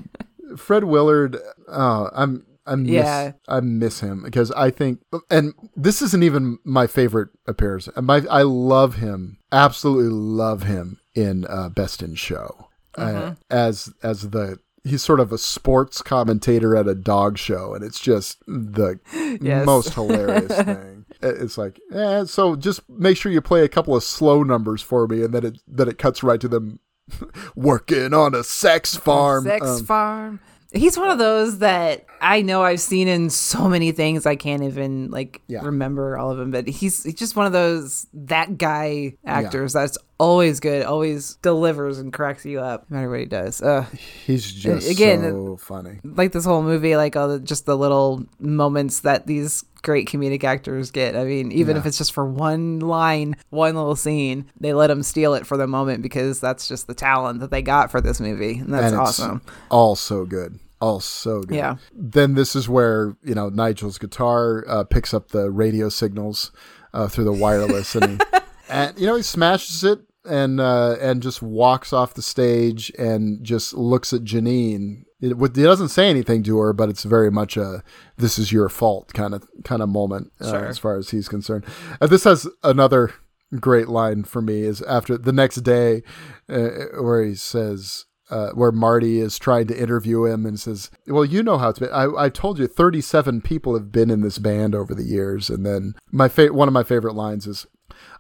Fred 0.56 0.84
Willard, 0.84 1.38
oh, 1.68 2.10
I'm 2.12 2.44
I 2.66 2.74
miss 2.76 2.90
Yeah. 2.92 3.32
I 3.48 3.60
miss 3.60 4.00
him 4.00 4.22
because 4.22 4.50
I 4.52 4.70
think 4.70 5.00
and 5.30 5.54
this 5.76 6.02
isn't 6.02 6.22
even 6.22 6.58
my 6.64 6.86
favorite 6.86 7.30
appearance. 7.46 7.88
My 8.00 8.22
I 8.30 8.42
love 8.42 8.96
him, 8.96 9.38
absolutely 9.50 10.10
love 10.10 10.62
him 10.64 11.00
in 11.14 11.46
uh, 11.48 11.68
Best 11.70 12.02
in 12.02 12.14
Show 12.14 12.68
uh, 12.96 13.34
as 13.50 13.92
as 14.02 14.30
the 14.30 14.58
he's 14.84 15.02
sort 15.02 15.20
of 15.20 15.32
a 15.32 15.38
sports 15.38 16.02
commentator 16.02 16.74
at 16.76 16.88
a 16.88 16.94
dog 16.94 17.38
show, 17.38 17.74
and 17.74 17.84
it's 17.84 18.00
just 18.00 18.38
the 18.46 18.98
Yes. 19.40 19.64
most 19.66 19.94
hilarious 19.94 20.52
thing. 20.62 21.04
It's 21.22 21.56
like, 21.56 21.80
eh, 21.92 22.24
so 22.24 22.56
just 22.56 22.88
make 22.88 23.16
sure 23.16 23.30
you 23.30 23.40
play 23.40 23.64
a 23.64 23.68
couple 23.68 23.94
of 23.94 24.02
slow 24.02 24.42
numbers 24.42 24.82
for 24.82 25.06
me, 25.06 25.22
and 25.22 25.32
then 25.32 25.44
it 25.46 25.58
then 25.68 25.88
it 25.88 25.98
cuts 25.98 26.22
right 26.22 26.40
to 26.40 26.48
them 26.48 26.80
working 27.54 28.12
on 28.14 28.34
a 28.34 28.44
sex 28.44 28.96
farm. 28.96 29.44
Sex 29.44 29.66
Um, 29.66 29.84
farm. 29.84 30.40
He's 30.74 30.96
one 30.96 31.10
of 31.10 31.18
those 31.18 31.58
that 31.58 32.06
I 32.22 32.40
know 32.40 32.62
I've 32.62 32.80
seen 32.80 33.06
in 33.06 33.28
so 33.28 33.68
many 33.68 33.92
things 33.92 34.24
I 34.24 34.36
can't 34.36 34.62
even 34.62 35.10
like 35.10 35.42
Yeah. 35.46 35.60
remember 35.64 36.16
all 36.16 36.30
of 36.30 36.38
them. 36.38 36.50
But 36.50 36.66
he's, 36.66 37.02
he's 37.04 37.14
just 37.14 37.36
one 37.36 37.44
of 37.44 37.52
those 37.52 38.06
that 38.14 38.56
guy 38.56 39.18
actors 39.26 39.74
that's 39.74 39.98
always 40.22 40.60
good, 40.60 40.84
always 40.84 41.34
delivers 41.42 41.98
and 41.98 42.12
cracks 42.12 42.46
you 42.46 42.60
up 42.60 42.88
no 42.88 42.96
matter 42.96 43.10
what 43.10 43.18
he 43.18 43.26
does. 43.26 43.60
Uh, 43.60 43.84
He's 44.24 44.50
just 44.52 44.88
Again, 44.88 45.22
so 45.22 45.56
funny. 45.56 45.98
like 46.04 46.30
this 46.30 46.44
whole 46.44 46.62
movie, 46.62 46.96
like 46.96 47.16
all 47.16 47.26
the 47.26 47.40
just 47.40 47.66
the 47.66 47.76
little 47.76 48.24
moments 48.38 49.00
that 49.00 49.26
these 49.26 49.64
great 49.82 50.08
comedic 50.08 50.44
actors 50.44 50.92
get. 50.92 51.16
I 51.16 51.24
mean, 51.24 51.50
even 51.50 51.76
if 51.76 51.86
it's 51.86 51.98
just 51.98 52.12
for 52.12 52.24
one 52.24 52.78
line, 52.78 53.36
one 53.50 53.74
little 53.74 53.96
scene, 53.96 54.48
they 54.60 54.72
let 54.72 54.86
them 54.86 55.02
steal 55.02 55.34
it 55.34 55.44
for 55.44 55.56
the 55.56 55.66
moment 55.66 56.02
because 56.02 56.38
that's 56.38 56.68
just 56.68 56.86
the 56.86 56.94
talent 56.94 57.40
that 57.40 57.50
they 57.50 57.60
got 57.60 57.90
for 57.90 58.00
this 58.00 58.20
movie, 58.20 58.58
and 58.58 58.72
that's 58.72 58.92
and 58.92 59.00
awesome. 59.00 59.42
All 59.70 59.96
so 59.96 60.24
good. 60.24 60.60
All 60.80 61.00
so 61.00 61.42
good. 61.42 61.56
Yeah. 61.56 61.76
Then 61.92 62.34
this 62.34 62.54
is 62.54 62.68
where, 62.68 63.16
you 63.24 63.34
know, 63.34 63.48
Nigel's 63.48 63.98
guitar 63.98 64.64
uh, 64.68 64.84
picks 64.84 65.12
up 65.12 65.28
the 65.28 65.50
radio 65.50 65.88
signals 65.88 66.52
uh, 66.92 67.08
through 67.08 67.24
the 67.24 67.32
wireless 67.32 67.94
and, 67.94 68.20
he, 68.20 68.28
and, 68.68 68.98
you 68.98 69.06
know, 69.06 69.14
he 69.14 69.22
smashes 69.22 69.84
it 69.84 70.00
and, 70.24 70.60
uh, 70.60 70.96
and 71.00 71.22
just 71.22 71.42
walks 71.42 71.92
off 71.92 72.14
the 72.14 72.22
stage 72.22 72.92
and 72.98 73.42
just 73.44 73.74
looks 73.74 74.12
at 74.12 74.22
Jeanine. 74.22 75.04
It, 75.20 75.36
he 75.56 75.62
doesn't 75.62 75.88
say 75.90 76.08
anything 76.10 76.42
to 76.44 76.58
her, 76.58 76.72
but 76.72 76.88
it's 76.88 77.04
very 77.04 77.30
much 77.30 77.56
a 77.56 77.82
"this 78.16 78.38
is 78.38 78.50
your 78.50 78.68
fault" 78.68 79.12
kind 79.14 79.34
of 79.34 79.46
kind 79.64 79.80
of 79.80 79.88
moment 79.88 80.32
uh, 80.40 80.50
Sure. 80.50 80.66
as 80.66 80.78
far 80.78 80.96
as 80.96 81.10
he's 81.10 81.28
concerned. 81.28 81.64
And 82.00 82.10
this 82.10 82.24
has 82.24 82.48
another 82.64 83.12
great 83.60 83.86
line 83.88 84.24
for 84.24 84.42
me 84.42 84.62
is 84.62 84.82
after 84.82 85.16
the 85.16 85.32
next 85.32 85.56
day, 85.62 86.02
uh, 86.48 86.68
where 87.00 87.22
he 87.24 87.34
says. 87.34 88.06
Uh, 88.30 88.50
where 88.52 88.72
Marty 88.72 89.20
is 89.20 89.38
trying 89.38 89.66
to 89.66 89.78
interview 89.78 90.24
him 90.24 90.46
and 90.46 90.58
says, 90.58 90.90
"Well, 91.06 91.24
you 91.24 91.42
know 91.42 91.58
how 91.58 91.68
it's 91.68 91.78
been. 91.80 91.90
I, 91.92 92.06
I 92.16 92.28
told 92.30 92.58
you, 92.58 92.66
thirty-seven 92.66 93.42
people 93.42 93.74
have 93.74 93.92
been 93.92 94.08
in 94.08 94.22
this 94.22 94.38
band 94.38 94.74
over 94.74 94.94
the 94.94 95.02
years." 95.04 95.50
And 95.50 95.66
then 95.66 95.94
my 96.10 96.28
fa- 96.28 96.50
one 96.54 96.66
of 96.66 96.72
my 96.72 96.82
favorite 96.84 97.12
lines 97.14 97.46
is, 97.46 97.66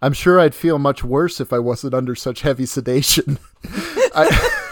"I'm 0.00 0.12
sure 0.12 0.40
I'd 0.40 0.54
feel 0.54 0.78
much 0.78 1.04
worse 1.04 1.40
if 1.40 1.52
I 1.52 1.58
wasn't 1.58 1.94
under 1.94 2.14
such 2.14 2.42
heavy 2.42 2.66
sedation." 2.66 3.38
I, 4.14 4.68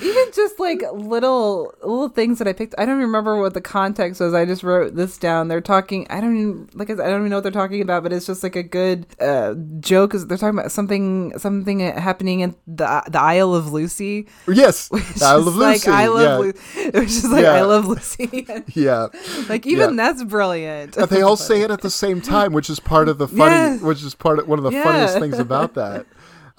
even 0.00 0.24
just 0.32 0.60
like 0.60 0.82
little 0.92 1.74
little 1.82 2.08
things 2.08 2.38
that 2.38 2.46
I 2.46 2.52
picked. 2.52 2.74
I 2.78 2.86
don't 2.86 2.98
remember 2.98 3.40
what 3.40 3.54
the 3.54 3.60
context 3.60 4.20
was. 4.20 4.34
I 4.34 4.44
just 4.44 4.62
wrote 4.62 4.94
this 4.94 5.18
down. 5.18 5.48
They're 5.48 5.60
talking. 5.60 6.06
I 6.10 6.20
don't 6.20 6.36
even 6.36 6.70
like. 6.74 6.90
I 6.90 6.94
don't 6.94 7.20
even 7.20 7.30
know 7.30 7.36
what 7.38 7.42
they're 7.42 7.50
talking 7.52 7.80
about. 7.82 8.02
But 8.02 8.12
it's 8.12 8.26
just 8.26 8.42
like 8.42 8.54
a 8.56 8.62
good 8.62 9.06
uh, 9.20 9.54
joke. 9.80 10.14
Is 10.14 10.26
they're 10.26 10.38
talking 10.38 10.58
about 10.58 10.70
something 10.70 11.36
something 11.38 11.80
happening 11.80 12.40
in 12.40 12.54
the 12.66 13.02
the 13.10 13.20
Isle 13.20 13.54
of 13.54 13.72
Lucy. 13.72 14.26
yes, 14.46 14.90
Which 14.90 15.02
I 15.22 15.36
is 15.36 15.44
love 15.46 15.56
like 15.56 15.74
Lucy. 15.86 15.90
I 15.90 16.06
love 16.06 16.22
yeah. 16.22 16.36
Lucy. 16.38 16.90
Which 16.98 17.08
just 17.08 17.30
like 17.30 17.42
Yeah. 17.42 17.52
I 17.54 17.62
love 17.62 17.86
Lucy. 17.86 18.46
yeah. 18.74 19.08
like 19.48 19.66
even 19.66 19.90
Yeah. 19.90 19.96
that's 19.96 20.22
brilliant. 20.24 20.94
But 20.96 21.10
they 21.10 21.22
all 21.22 21.36
say 21.36 21.62
it 21.62 21.70
at 21.70 21.80
the 21.80 21.90
same 21.90 22.20
time, 22.20 22.52
which 22.52 22.70
is 22.70 22.78
part 22.80 23.08
of 23.08 23.18
the 23.18 23.26
funny, 23.28 23.78
which 23.78 24.02
is 24.02 24.14
part 24.14 24.38
of 24.38 24.46
one 24.48 24.58
of 24.58 24.64
the 24.64 24.70
funniest 24.72 25.18
things 25.18 25.38
about 25.38 25.74
that. 25.74 26.06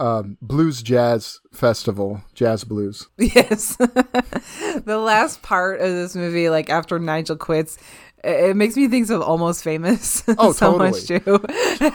Um, 0.02 0.38
blues 0.42 0.82
Jazz 0.82 1.40
Festival, 1.54 2.22
Jazz 2.34 2.64
Blues. 2.64 3.08
Yes. 3.20 3.76
the 4.86 4.98
last 4.98 5.42
part 5.44 5.80
of 5.80 5.90
this 5.90 6.16
movie, 6.16 6.50
like 6.50 6.70
after 6.72 6.98
Nigel 6.98 7.36
quits, 7.36 7.78
it 8.24 8.56
makes 8.56 8.76
me 8.76 8.88
think 8.88 9.10
of 9.12 9.22
Almost 9.22 9.64
Famous 9.64 10.24
Oh, 10.38 10.52
so 10.54 10.72
totally. 10.78 10.92
much 10.92 11.06
too, 11.08 11.20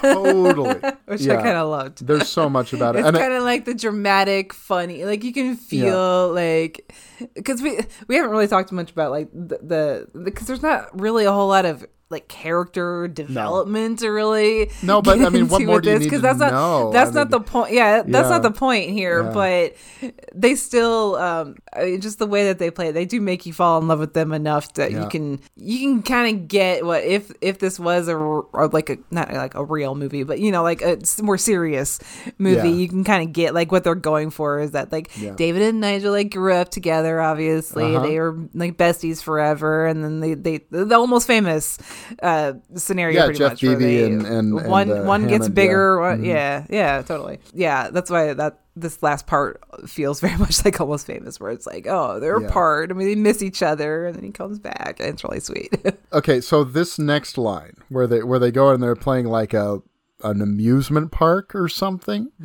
Totally, 0.00 0.80
which 1.06 1.20
Yeah. 1.22 1.34
I 1.38 1.42
kind 1.42 1.56
of 1.56 1.68
loved. 1.68 2.06
There's 2.06 2.28
so 2.28 2.48
much 2.48 2.72
about 2.72 2.96
it, 2.96 3.04
It's 3.04 3.16
kind 3.18 3.32
of 3.32 3.42
like 3.42 3.64
the 3.64 3.74
dramatic, 3.74 4.52
funny. 4.52 5.04
Like 5.04 5.24
you 5.24 5.32
can 5.32 5.56
feel 5.56 6.32
like 6.32 6.92
because 7.34 7.62
we 7.62 7.78
we 8.08 8.16
haven't 8.16 8.30
really 8.30 8.48
talked 8.48 8.70
much 8.72 8.90
about 8.90 9.10
like 9.10 9.30
the 9.32 10.08
because 10.24 10.46
there's 10.46 10.62
not 10.62 11.00
really 11.00 11.24
a 11.24 11.32
whole 11.32 11.48
lot 11.48 11.64
of 11.64 11.84
like 12.08 12.28
character 12.28 13.08
development 13.08 13.98
to 13.98 14.08
really 14.08 14.70
No, 14.82 15.02
but, 15.02 15.20
I 15.20 15.28
mean, 15.28 15.48
what 15.48 15.62
more 15.62 15.80
do 15.80 15.90
you 15.90 15.98
this, 15.98 16.04
need 16.04 16.10
'cause 16.10 16.18
to 16.20 16.22
that's 16.22 16.38
not 16.38 16.52
know? 16.52 16.92
that's 16.92 17.10
I 17.10 17.14
not 17.14 17.24
mean, 17.24 17.30
the 17.32 17.40
point 17.40 17.72
yeah 17.72 18.02
that's 18.02 18.26
yeah. 18.26 18.28
not 18.28 18.42
the 18.42 18.50
point 18.52 18.90
here 18.90 19.24
Yeah. 19.24 19.30
but 19.32 20.12
they 20.34 20.54
still 20.54 21.16
um 21.16 21.56
I 21.74 21.84
mean, 21.86 22.00
just 22.00 22.18
the 22.18 22.26
way 22.26 22.44
that 22.44 22.58
they 22.58 22.70
play 22.70 22.92
they 22.92 23.06
do 23.06 23.20
make 23.20 23.44
you 23.44 23.52
fall 23.52 23.80
in 23.80 23.88
love 23.88 23.98
with 23.98 24.14
them 24.14 24.32
enough 24.32 24.72
that 24.74 24.92
Yeah. 24.92 25.02
you 25.02 25.08
can 25.08 25.40
you 25.56 25.78
can 25.80 26.02
kind 26.02 26.36
of 26.36 26.46
get 26.48 26.84
what 26.86 27.02
if 27.02 27.32
if 27.40 27.58
this 27.58 27.78
was 27.80 28.06
a 28.08 28.14
or 28.16 28.46
like 28.72 28.88
a 28.90 28.98
not 29.10 29.32
like 29.32 29.54
a 29.56 29.64
real 29.64 29.94
movie 29.94 30.22
but 30.22 30.38
you 30.38 30.52
know 30.52 30.62
like 30.62 30.82
a 30.82 30.98
more 31.22 31.38
serious 31.38 31.98
movie 32.38 32.70
you 32.70 32.88
can 32.88 33.02
kind 33.04 33.26
of 33.26 33.32
get 33.32 33.52
like 33.52 33.72
what 33.72 33.82
they're 33.84 33.94
going 33.96 34.30
for 34.30 34.60
is 34.60 34.70
that 34.72 34.92
like. 34.92 35.10
David 35.36 35.62
and 35.62 35.80
Nigel 35.80 36.12
like 36.12 36.30
grew 36.30 36.54
up 36.54 36.68
together 36.70 37.20
obviously 37.20 37.96
Uh-huh. 37.96 38.06
they 38.06 38.18
were 38.20 38.36
like 38.54 38.76
besties 38.76 39.22
forever 39.22 39.86
and 39.86 40.04
then 40.04 40.20
they 40.20 40.34
they 40.34 40.60
the 40.70 40.94
almost 40.94 41.26
famous 41.26 41.78
uh 42.22 42.54
scenario 42.74 43.20
Yeah, 43.20 43.24
pretty 43.26 43.38
Jeff 43.38 43.52
much 43.52 43.62
where 43.62 43.76
Bebe 43.76 43.84
they- 43.98 44.04
and- 44.04 44.26
and- 44.26 44.54
one 44.54 44.90
and, 44.90 45.00
uh, 45.00 45.04
one 45.04 45.22
gets 45.22 45.32
Hammond, 45.46 45.54
bigger 45.54 45.96
yeah. 46.00 46.08
one- 46.10 46.20
Mhm. 46.22 46.26
yeah 46.26 46.66
yeah 46.70 47.02
totally 47.02 47.38
yeah 47.54 47.90
that's 47.90 48.10
why 48.10 48.32
that 48.34 48.60
this 48.76 49.02
last 49.02 49.26
part 49.26 49.62
feels 49.86 50.20
very 50.26 50.36
much 50.36 50.64
like 50.64 50.80
almost 50.80 51.06
famous 51.06 51.40
where 51.40 51.50
it's 51.50 51.66
like 51.66 51.86
oh 51.88 52.20
they're 52.20 52.40
Yeah. 52.40 52.46
apart 52.48 52.90
I 52.90 52.94
mean 52.94 53.08
they 53.08 53.14
miss 53.14 53.42
each 53.42 53.62
other 53.62 54.06
and 54.06 54.16
then 54.16 54.24
he 54.24 54.30
comes 54.30 54.58
back 54.58 54.96
and 55.00 55.08
it's 55.10 55.24
really 55.24 55.40
sweet 55.40 55.74
okay, 56.12 56.40
so 56.40 56.64
this 56.64 56.98
next 56.98 57.38
line 57.38 57.74
where 57.88 58.06
they 58.06 58.22
where 58.22 58.38
they 58.38 58.50
go 58.50 58.70
and 58.70 58.82
they're 58.82 58.94
playing 58.96 59.26
like 59.26 59.54
a 59.54 59.80
an 60.24 60.40
amusement 60.40 61.12
park 61.12 61.54
or 61.54 61.68
something. 61.68 62.28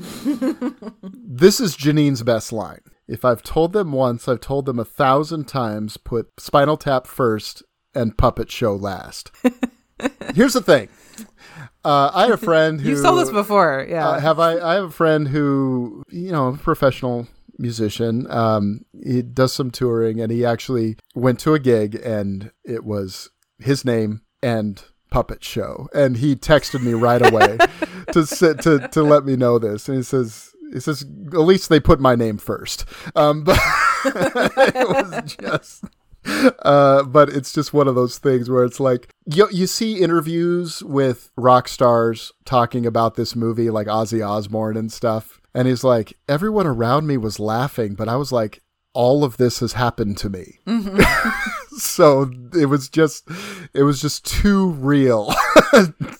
this 1.04 1.60
is 1.60 1.76
Jeanine's 1.78 2.24
best 2.24 2.52
line. 2.52 2.82
If 3.08 3.26
I've 3.26 3.44
told 3.44 3.74
them 3.74 3.92
once, 3.92 4.28
I've 4.28 4.42
told 4.42 4.66
them 4.66 4.80
a 4.80 4.86
thousand 4.86 5.48
times. 5.48 5.98
Put 5.98 6.30
Spinal 6.38 6.78
Tap 6.78 7.08
first 7.08 7.64
and 7.94 8.18
Puppet 8.18 8.52
Show 8.52 8.76
last. 8.76 9.32
Here's 10.34 10.54
the 10.54 10.62
thing. 10.62 10.90
Uh, 11.84 12.12
I 12.14 12.24
had 12.24 12.32
a 12.32 12.38
friend 12.38 12.80
who 12.80 12.90
you've 12.92 13.02
told 13.04 13.20
us 13.20 13.32
before 13.32 13.86
yeah 13.90 14.10
Uh, 14.10 14.20
have 14.20 14.40
I? 14.40 14.60
I 14.60 14.74
have 14.76 14.86
a 14.86 14.92
friend 14.92 15.28
who, 15.28 16.04
you 16.10 16.32
know, 16.32 16.58
professional 16.62 17.28
musician. 17.58 18.30
Um, 18.30 18.86
he 19.04 19.22
does 19.22 19.54
some 19.54 19.72
touring, 19.72 20.20
and 20.20 20.32
he 20.32 20.46
actually 20.46 20.98
went 21.16 21.40
to 21.42 21.54
a 21.54 21.60
gig, 21.60 21.96
and 21.96 22.52
it 22.64 22.84
was 22.84 23.30
his 23.60 23.84
name 23.86 24.22
and 24.44 24.84
puppet 25.12 25.44
show, 25.44 25.90
and 25.94 26.18
he 26.18 26.36
texted 26.36 26.82
me 26.82 26.94
right 26.94 27.22
away 27.26 27.58
to 28.14 28.26
to 28.62 28.88
to 28.92 29.04
let 29.04 29.26
me 29.26 29.36
know 29.36 29.60
this, 29.60 29.88
and 29.88 29.98
he 29.98 30.04
says. 30.04 30.48
He 30.74 30.80
says, 30.80 31.02
at 31.34 31.40
least 31.40 31.68
they 31.68 31.82
put 31.82 32.00
my 32.00 32.16
name 32.16 32.38
first. 32.38 32.86
Um, 33.18 33.44
but 33.44 33.60
it 34.06 34.88
was 34.88 35.36
just, 35.36 35.84
uh, 36.26 37.04
but 37.04 37.30
it's 37.30 37.54
just 37.54 37.74
one 37.74 37.88
of 37.88 37.96
those 37.96 38.18
things 38.18 38.50
where 38.50 38.64
it's 38.64 38.80
like 38.80 39.10
you 39.26 39.48
you 39.52 39.68
see 39.68 40.00
interviews 40.00 40.84
with 40.84 41.32
rock 41.36 41.68
stars 41.68 42.32
talking 42.46 42.86
about 42.86 43.16
this 43.16 43.36
movie, 43.36 43.70
like 43.70 43.88
Ozzy 43.88 44.26
Osbourne 44.28 44.78
and 44.78 44.92
stuff, 44.92 45.42
and 45.54 45.68
he's 45.68 45.84
like, 45.84 46.14
everyone 46.28 46.68
around 46.68 47.08
me 47.08 47.18
was 47.18 47.40
laughing, 47.40 47.96
but 47.96 48.08
I 48.08 48.16
was 48.16 48.32
like, 48.32 48.62
all 48.94 49.24
of 49.24 49.38
this 49.38 49.60
has 49.60 49.74
happened 49.74 50.18
to 50.18 50.30
me. 50.30 50.60
so 51.78 52.30
it 52.54 52.66
was 52.68 52.90
just, 52.90 53.28
it 53.74 53.84
was 53.84 54.02
just 54.02 54.26
too 54.26 54.72
real 54.72 55.34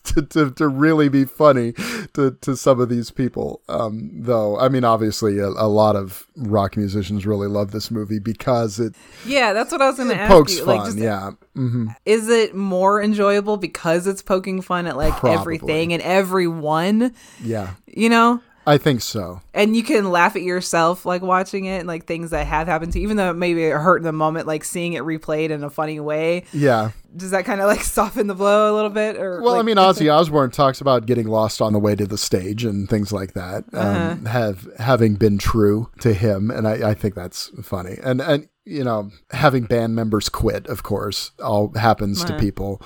to, 0.04 0.22
to, 0.30 0.52
to 0.52 0.68
really 0.68 1.10
be 1.10 1.26
funny 1.26 1.74
to, 2.14 2.32
to 2.42 2.56
some 2.56 2.80
of 2.80 2.90
these 2.90 3.12
people. 3.12 3.62
Um, 3.68 4.10
though, 4.14 4.58
I 4.58 4.70
mean, 4.70 4.84
obviously, 4.84 5.40
a, 5.40 5.48
a 5.48 5.68
lot 5.68 5.96
of 5.96 6.26
rock 6.38 6.78
musicians 6.78 7.26
really 7.26 7.48
love 7.48 7.72
this 7.72 7.92
movie 7.92 8.18
because 8.20 8.80
it 8.80 8.96
yeah 9.26 9.54
that's 9.54 9.72
what 9.72 9.82
I 9.82 9.88
was 9.90 9.98
gonna 9.98 10.14
ask 10.16 10.32
pokes 10.32 10.58
you 10.58 10.66
fun. 10.66 10.78
like 10.78 10.86
just 10.86 10.98
yeah. 10.98 11.32
hmm 11.54 11.90
is 12.06 12.30
it 12.30 12.56
more 12.56 13.04
enjoyable 13.04 13.58
because 13.58 14.08
it's 14.08 14.22
poking 14.24 14.62
fun 14.62 14.88
at 14.88 14.98
like 14.98 15.14
Probably. 15.18 15.38
everything 15.38 15.94
and 15.94 16.02
everyone 16.02 17.14
Yeah. 17.44 17.72
you 17.86 18.10
know 18.10 18.42
I 18.68 18.78
think 18.78 19.02
so. 19.02 19.42
and 19.54 19.76
you 19.76 19.84
can 19.84 20.12
laugh 20.12 20.36
at 20.36 20.44
yourself 20.44 21.06
like 21.06 21.22
watching 21.22 21.66
it 21.66 21.80
and 21.80 21.88
like 21.88 22.06
things 22.06 22.30
that 22.32 22.46
have 22.46 22.68
happened 22.68 22.94
to 22.94 23.00
you 23.00 23.04
even 23.06 23.18
though 23.18 23.32
it 23.32 23.36
maybe 23.36 23.64
it 23.64 23.72
hurt 23.76 23.98
in 23.98 24.04
the 24.04 24.12
moment 24.12 24.46
like 24.48 24.64
seeing 24.64 24.94
it 24.94 25.04
replayed 25.04 25.50
in 25.50 25.64
a 25.64 25.70
funny 25.70 26.00
way 26.00 26.44
Yeah. 26.54 26.92
does 27.16 27.32
that 27.32 27.46
kind 27.46 27.60
of 27.60 27.68
like 27.68 27.82
soften 27.82 28.28
the 28.28 28.36
blow 28.36 28.72
a 28.72 28.76
little 28.76 28.90
bit 28.92 29.18
or 29.18 29.42
Well, 29.42 29.56
I 29.56 29.64
mean, 29.64 29.78
Ozzy 29.78 30.14
Osbourne 30.14 30.52
talks 30.52 30.80
about 30.80 31.06
getting 31.08 31.28
lost 31.28 31.62
on 31.62 31.74
the 31.74 31.80
way 31.80 31.96
to 31.96 32.06
the 32.06 32.18
stage 32.18 32.64
and 32.64 32.88
things 32.90 33.12
like 33.12 33.34
that, 33.34 33.64
Uh-huh. 33.74 34.12
um, 34.12 34.26
have 34.26 34.68
having 34.78 35.16
been 35.16 35.38
true 35.38 35.90
to 36.02 36.14
him, 36.14 36.52
and 36.52 36.68
I, 36.68 36.92
I 36.92 36.94
think 36.94 37.16
that's 37.16 37.50
funny. 37.64 37.98
And 38.04 38.22
and 38.22 38.48
you 38.64 38.84
know, 38.84 39.10
having 39.32 39.64
band 39.64 39.96
members 39.96 40.30
quit, 40.30 40.68
of 40.68 40.84
course, 40.84 41.32
all 41.44 41.74
happens 41.76 42.24
to 42.26 42.34
Uh-huh. 42.34 42.40
people. 42.40 42.82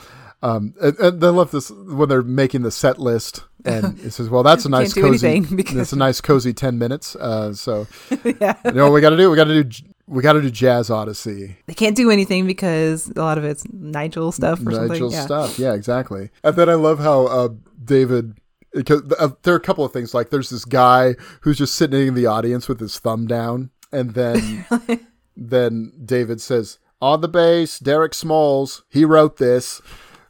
Um, 0.46 0.76
and, 0.80 0.98
and 1.00 1.24
I 1.24 1.30
love 1.30 1.50
this 1.50 1.72
when 1.72 2.08
they're 2.08 2.22
making 2.22 2.62
the 2.62 2.70
set 2.70 3.00
list, 3.00 3.44
and 3.66 4.00
it 4.00 4.12
says, 4.12 4.30
"Well, 4.30 4.44
that's 4.44 4.64
a 4.66 4.70
nice 4.80 4.94
cozy, 4.94 5.40
because- 5.40 5.76
it's 5.76 5.94
a 5.94 5.98
nice 5.98 6.22
cozy 6.22 6.54
ten 6.54 6.78
minutes." 6.78 7.16
Uh, 7.16 7.54
so, 7.54 7.88
yeah 8.24 8.56
you 8.66 8.72
know, 8.74 8.86
what 8.86 8.94
we 8.94 9.02
got 9.02 9.10
to 9.10 9.18
do, 9.18 9.32
we 9.32 9.36
got 9.36 9.46
to 9.46 9.64
do, 9.64 9.86
we 10.06 10.22
got 10.22 10.34
to 10.34 10.42
do 10.42 10.52
Jazz 10.52 10.92
Odyssey, 10.92 11.58
they 11.66 11.74
can't 11.74 11.96
do 11.96 12.12
anything 12.12 12.46
because 12.46 13.10
a 13.10 13.20
lot 13.20 13.40
of 13.40 13.44
it's 13.44 13.66
Nigel 13.74 14.32
stuff 14.32 14.60
or 14.60 14.72
something 14.72 14.90
Nigel's 14.90 15.14
yeah. 15.14 15.26
stuff. 15.26 15.58
Yeah, 15.58 15.74
exactly. 15.74 16.30
And 16.44 16.56
then 16.56 16.70
I 16.70 16.76
love 16.76 17.00
how 17.00 17.26
uh, 17.26 17.50
David. 17.84 18.38
Because 18.72 19.04
uh, 19.18 19.30
there 19.44 19.54
are 19.54 19.58
a 19.58 19.62
couple 19.62 19.86
of 19.86 19.94
things 19.94 20.14
like 20.14 20.32
there's 20.32 20.50
this 20.50 20.66
guy 20.66 21.16
who's 21.42 21.58
just 21.58 21.76
sitting 21.76 22.10
in 22.10 22.14
the 22.14 22.26
audience 22.26 22.68
with 22.68 22.82
his 22.82 23.00
thumb 23.00 23.26
down, 23.26 23.72
and 23.92 24.14
then 24.14 24.66
then 25.38 25.94
David 26.04 26.42
says 26.42 26.78
on 27.02 27.22
the 27.22 27.28
bass, 27.28 27.80
Derek 27.80 28.14
Smalls. 28.14 28.84
He 28.90 29.06
wrote 29.06 29.38
this. 29.38 29.82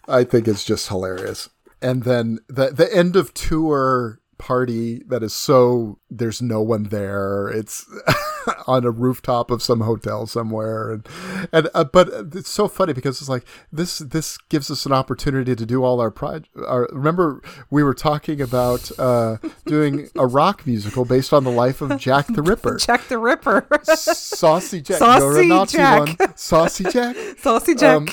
I 0.08 0.24
think 0.24 0.48
it's 0.48 0.64
just 0.64 0.88
hilarious. 0.88 1.50
And 1.82 2.04
then 2.04 2.40
the 2.48 2.72
the 2.72 2.94
end 2.94 3.16
of 3.16 3.34
tour 3.34 4.20
party 4.38 5.02
that 5.08 5.24
is 5.24 5.34
so 5.34 6.00
there's 6.10 6.42
no 6.42 6.62
one 6.62 6.84
there. 6.84 7.48
It's 7.48 7.86
on 8.68 8.86
a 8.86 8.92
rooftop 8.92 9.52
of 9.52 9.62
some 9.62 9.82
hotel 9.82 10.28
somewhere, 10.28 10.92
and 10.92 11.08
and 11.52 11.70
uh, 11.74 11.84
but 11.84 12.10
it's 12.34 12.50
so 12.50 12.68
funny 12.68 12.94
because 12.94 13.22
it's 13.22 13.30
like 13.30 13.46
this 13.72 14.00
this 14.00 14.38
gives 14.50 14.70
us 14.72 14.86
an 14.86 14.92
opportunity 14.92 15.56
to 15.56 15.66
do 15.66 15.84
all 15.84 16.00
our 16.00 16.12
pride. 16.12 16.48
Our, 16.68 16.88
remember 16.92 17.42
we 17.70 17.84
were 17.84 17.94
talking 17.94 18.42
about 18.42 18.92
uh, 19.00 19.38
doing 19.66 20.10
a 20.16 20.28
rock 20.28 20.66
musical 20.66 21.06
based 21.06 21.34
on 21.34 21.44
the 21.44 21.52
life 21.52 21.82
of 21.82 22.00
Jack 22.00 22.28
the 22.28 22.42
Ripper. 22.44 22.78
Jack 22.78 23.08
the 23.08 23.18
Ripper 23.18 23.68
Saucy 23.84 24.82
Jack, 24.82 25.00
Saucy 25.00 25.24
you're 25.24 25.42
a 25.42 25.46
Nazi 25.48 25.78
Jack. 25.78 26.20
one. 26.20 26.38
Saucy 26.38 26.84
Jack. 26.86 27.16
saucy 27.38 27.76
Jack 27.76 27.96
Um, 27.96 28.08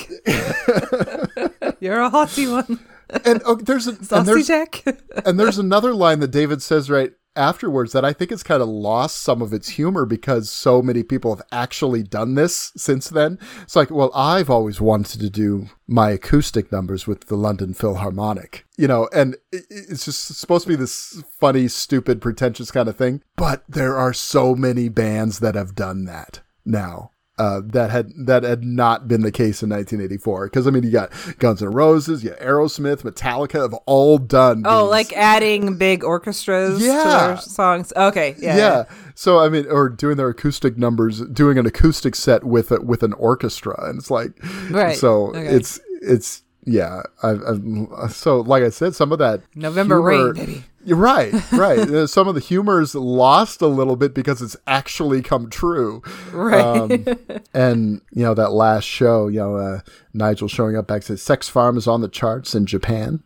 you're 1.79 2.01
a 2.01 2.09
hotty 2.09 2.51
one 2.51 2.79
and 3.25 3.41
oh, 3.45 3.55
there's 3.55 3.87
a, 3.87 3.97
and 4.15 4.27
there's 4.27 4.47
Jack 4.47 4.83
and 5.25 5.39
there's 5.39 5.57
another 5.57 5.93
line 5.93 6.19
that 6.19 6.31
David 6.31 6.61
says 6.61 6.89
right 6.89 7.13
afterwards 7.35 7.93
that 7.93 8.05
I 8.05 8.13
think 8.13 8.31
it's 8.31 8.43
kind 8.43 8.61
of 8.61 8.67
lost 8.67 9.21
some 9.21 9.41
of 9.41 9.53
its 9.53 9.69
humor 9.69 10.05
because 10.05 10.49
so 10.49 10.81
many 10.81 11.03
people 11.03 11.35
have 11.35 11.45
actually 11.51 12.03
done 12.03 12.35
this 12.35 12.71
since 12.75 13.09
then. 13.09 13.39
It's 13.61 13.75
like, 13.75 13.89
well, 13.89 14.11
I've 14.13 14.49
always 14.49 14.79
wanted 14.79 15.19
to 15.21 15.29
do 15.29 15.69
my 15.87 16.11
acoustic 16.11 16.71
numbers 16.71 17.07
with 17.07 17.27
the 17.27 17.35
London 17.35 17.73
Philharmonic, 17.73 18.65
you 18.77 18.87
know, 18.87 19.09
and 19.13 19.35
it's 19.51 20.05
just 20.05 20.27
supposed 20.37 20.63
to 20.65 20.69
be 20.69 20.75
this 20.75 21.23
funny, 21.39 21.67
stupid, 21.67 22.21
pretentious 22.21 22.71
kind 22.71 22.87
of 22.87 22.97
thing. 22.97 23.23
But 23.35 23.63
there 23.67 23.97
are 23.97 24.13
so 24.13 24.55
many 24.55 24.89
bands 24.89 25.39
that 25.39 25.55
have 25.55 25.75
done 25.75 26.05
that 26.05 26.41
now. 26.65 27.11
Uh, 27.39 27.61
that 27.65 27.89
had 27.89 28.11
that 28.15 28.43
had 28.43 28.63
not 28.63 29.07
been 29.07 29.23
the 29.23 29.31
case 29.31 29.63
in 29.63 29.69
1984 29.71 30.45
because 30.45 30.67
I 30.67 30.69
mean 30.69 30.83
you 30.83 30.91
got 30.91 31.11
Guns 31.39 31.63
N' 31.63 31.69
Roses, 31.71 32.23
you 32.23 32.29
got 32.29 32.39
Aerosmith, 32.39 33.01
Metallica 33.01 33.59
have 33.59 33.73
all 33.87 34.19
done. 34.19 34.61
Oh, 34.67 34.83
these- 34.83 34.91
like 34.91 35.13
adding 35.13 35.75
big 35.77 36.03
orchestras 36.03 36.77
to 36.77 36.85
Yeah. 36.85 37.27
their 37.27 37.37
songs. 37.37 37.91
Okay, 37.97 38.35
yeah. 38.37 38.55
yeah. 38.57 38.83
So 39.15 39.39
I 39.39 39.49
mean, 39.49 39.65
or 39.67 39.89
doing 39.89 40.15
their 40.15 40.29
acoustic 40.29 40.77
numbers, 40.77 41.21
doing 41.21 41.57
an 41.57 41.65
acoustic 41.65 42.13
set 42.15 42.43
with 42.43 42.71
a, 42.71 42.79
with 42.81 43.01
an 43.01 43.13
orchestra, 43.13 43.83
and 43.89 43.97
it's 43.97 44.11
like, 44.11 44.31
Right. 44.69 44.95
So 44.95 45.29
Okay. 45.29 45.47
it's 45.47 45.79
it's 46.03 46.43
yeah. 46.65 47.01
I, 47.23 47.31
I, 47.31 48.07
so 48.09 48.41
like 48.41 48.61
I 48.61 48.69
said, 48.69 48.93
some 48.93 49.11
of 49.11 49.17
that 49.17 49.41
November 49.55 49.95
humor- 49.95 50.33
Rain, 50.33 50.45
baby. 50.45 50.63
You're 50.85 50.97
right, 50.97 51.33
right. 51.51 51.79
Uh, 51.79 52.07
some 52.07 52.27
of 52.27 52.35
the 52.35 52.41
humor's 52.41 52.93
lost 52.93 53.61
a 53.61 53.67
little 53.67 53.95
bit 53.95 54.13
because 54.13 54.41
it's 54.41 54.57
actually 54.67 55.21
come 55.21 55.49
true. 55.49 56.01
Right. 56.31 56.59
Um, 56.59 57.05
and 57.53 58.01
you 58.11 58.23
know 58.23 58.33
that 58.33 58.51
last 58.51 58.83
show, 58.85 59.27
you 59.27 59.39
know, 59.39 59.55
uh, 59.55 59.79
Nigel 60.13 60.47
showing 60.47 60.75
up 60.75 60.87
back 60.87 61.03
says 61.03 61.21
Sex 61.21 61.47
Farm 61.47 61.77
is 61.77 61.87
on 61.87 62.01
the 62.01 62.09
charts 62.09 62.53
in 62.53 62.65
Japan. 62.65 63.23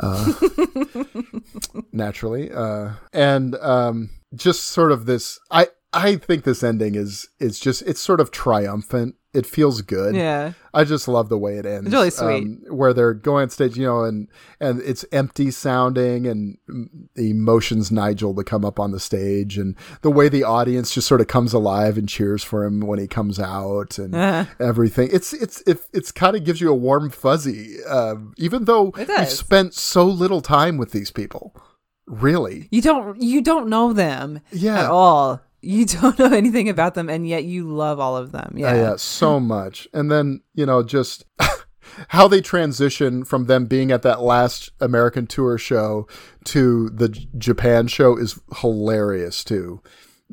Uh, 0.00 0.32
naturally. 1.92 2.50
Uh, 2.50 2.92
and 3.12 3.54
um, 3.56 4.10
just 4.34 4.64
sort 4.64 4.92
of 4.92 5.06
this 5.06 5.38
I 5.50 5.68
I 5.92 6.16
think 6.16 6.44
this 6.44 6.62
ending 6.62 6.94
is 6.94 7.28
is 7.38 7.60
just 7.60 7.82
it's 7.82 8.00
sort 8.00 8.20
of 8.20 8.30
triumphant. 8.30 9.16
It 9.34 9.46
feels 9.46 9.82
good. 9.82 10.14
Yeah. 10.14 10.52
I 10.72 10.84
just 10.84 11.08
love 11.08 11.28
the 11.28 11.38
way 11.38 11.56
it 11.58 11.66
ends. 11.66 11.86
It's 11.86 11.94
really 11.94 12.10
sweet. 12.10 12.42
Um, 12.68 12.76
where 12.76 12.92
they're 12.94 13.14
going 13.14 13.42
on 13.42 13.50
stage, 13.50 13.76
you 13.76 13.84
know, 13.84 14.04
and 14.04 14.28
and 14.60 14.80
it's 14.82 15.04
empty 15.12 15.50
sounding, 15.50 16.26
and 16.26 16.58
mm, 16.70 16.88
he 17.16 17.32
motions 17.32 17.90
Nigel 17.92 18.34
to 18.34 18.44
come 18.44 18.64
up 18.64 18.80
on 18.80 18.90
the 18.92 19.00
stage, 19.00 19.58
and 19.58 19.76
the 20.02 20.10
way 20.10 20.28
the 20.28 20.44
audience 20.44 20.92
just 20.94 21.06
sort 21.06 21.20
of 21.20 21.26
comes 21.26 21.52
alive 21.52 21.98
and 21.98 22.08
cheers 22.08 22.42
for 22.42 22.64
him 22.64 22.80
when 22.80 22.98
he 22.98 23.06
comes 23.06 23.38
out, 23.40 23.98
and 23.98 24.14
Uh-huh. 24.14 24.44
everything. 24.60 25.08
It's 25.12 25.32
it's 25.32 25.62
it, 25.66 25.78
it's 25.92 26.10
kind 26.12 26.36
of 26.36 26.44
gives 26.44 26.60
you 26.60 26.70
a 26.70 26.74
warm 26.74 27.10
fuzzy, 27.10 27.76
uh, 27.88 28.16
even 28.36 28.64
though 28.64 28.92
you've 28.96 29.28
spent 29.28 29.74
so 29.74 30.04
little 30.06 30.40
time 30.40 30.76
with 30.76 30.92
these 30.92 31.10
people. 31.10 31.54
Really, 32.06 32.68
You 32.70 32.82
don't 32.82 33.20
you 33.22 33.40
don't 33.40 33.68
know 33.68 33.92
them 33.94 34.40
Yeah. 34.52 34.80
at 34.84 34.90
all. 34.90 35.40
You 35.64 35.86
don't 35.86 36.18
know 36.18 36.32
anything 36.32 36.68
about 36.68 36.94
them, 36.94 37.08
and 37.08 37.26
yet 37.26 37.44
you 37.44 37.68
love 37.68 37.98
all 37.98 38.16
of 38.16 38.32
them. 38.32 38.54
Yeah. 38.56 38.68
Uh, 38.70 38.74
yeah, 38.74 38.96
so 38.96 39.40
much. 39.40 39.88
And 39.92 40.10
then, 40.10 40.42
you 40.54 40.66
know, 40.66 40.82
just 40.82 41.24
how 42.08 42.28
they 42.28 42.40
transition 42.40 43.24
from 43.24 43.46
them 43.46 43.66
being 43.66 43.90
at 43.90 44.02
that 44.02 44.20
last 44.20 44.70
American 44.80 45.26
tour 45.26 45.58
show 45.58 46.06
to 46.44 46.90
the 46.90 47.08
J- 47.08 47.28
Japan 47.38 47.86
show 47.86 48.16
is 48.16 48.40
hilarious 48.60 49.44
too. 49.44 49.82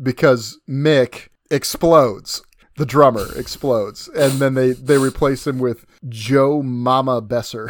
Because 0.01 0.59
Mick 0.69 1.27
explodes. 1.49 2.41
The 2.77 2.85
drummer 2.85 3.27
explodes. 3.37 4.07
And 4.09 4.33
then 4.33 4.53
they, 4.53 4.71
they 4.71 4.97
replace 4.97 5.45
him 5.45 5.59
with 5.59 5.85
Joe 6.07 6.63
Mama 6.63 7.21
Besser. 7.21 7.69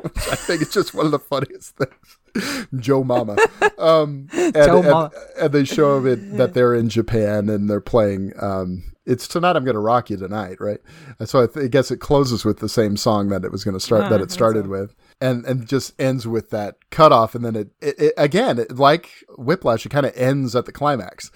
Which 0.00 0.28
I 0.28 0.34
think 0.34 0.62
it's 0.62 0.74
just 0.74 0.92
one 0.94 1.06
of 1.06 1.12
the 1.12 1.18
funniest 1.18 1.76
things. 1.76 2.18
Joe 2.76 3.04
Mama. 3.04 3.36
Um, 3.78 4.28
and, 4.32 4.54
Joe 4.54 4.82
Mama. 4.82 5.10
and 5.40 5.52
they 5.52 5.64
show 5.64 6.04
it 6.06 6.36
that 6.36 6.54
they're 6.54 6.74
in 6.74 6.88
Japan 6.88 7.48
and 7.48 7.68
they're 7.68 7.80
playing. 7.80 8.32
Um, 8.40 8.84
it's 9.04 9.26
tonight. 9.26 9.56
I'm 9.56 9.64
going 9.64 9.74
to 9.74 9.80
rock 9.80 10.10
you 10.10 10.16
tonight, 10.16 10.60
right? 10.60 10.78
And 11.18 11.28
so 11.28 11.42
I, 11.42 11.46
th- 11.48 11.64
I 11.64 11.68
guess 11.68 11.90
it 11.90 11.96
closes 11.98 12.44
with 12.44 12.60
the 12.60 12.68
same 12.68 12.96
song 12.96 13.30
that 13.30 13.44
it 13.44 13.50
was 13.50 13.64
going 13.64 13.74
to 13.74 13.80
start. 13.80 14.08
that 14.10 14.20
it 14.20 14.30
started 14.30 14.68
with, 14.68 14.94
and 15.20 15.44
and 15.44 15.66
just 15.66 16.00
ends 16.00 16.26
with 16.28 16.50
that 16.50 16.76
cutoff, 16.90 17.34
and 17.34 17.44
then 17.44 17.56
it, 17.56 17.70
it, 17.80 17.98
it 17.98 18.14
again, 18.16 18.60
it, 18.60 18.76
like 18.76 19.10
Whiplash, 19.36 19.84
it 19.84 19.88
kind 19.88 20.06
of 20.06 20.12
ends 20.16 20.54
at 20.54 20.66
the 20.66 20.72
climax. 20.72 21.32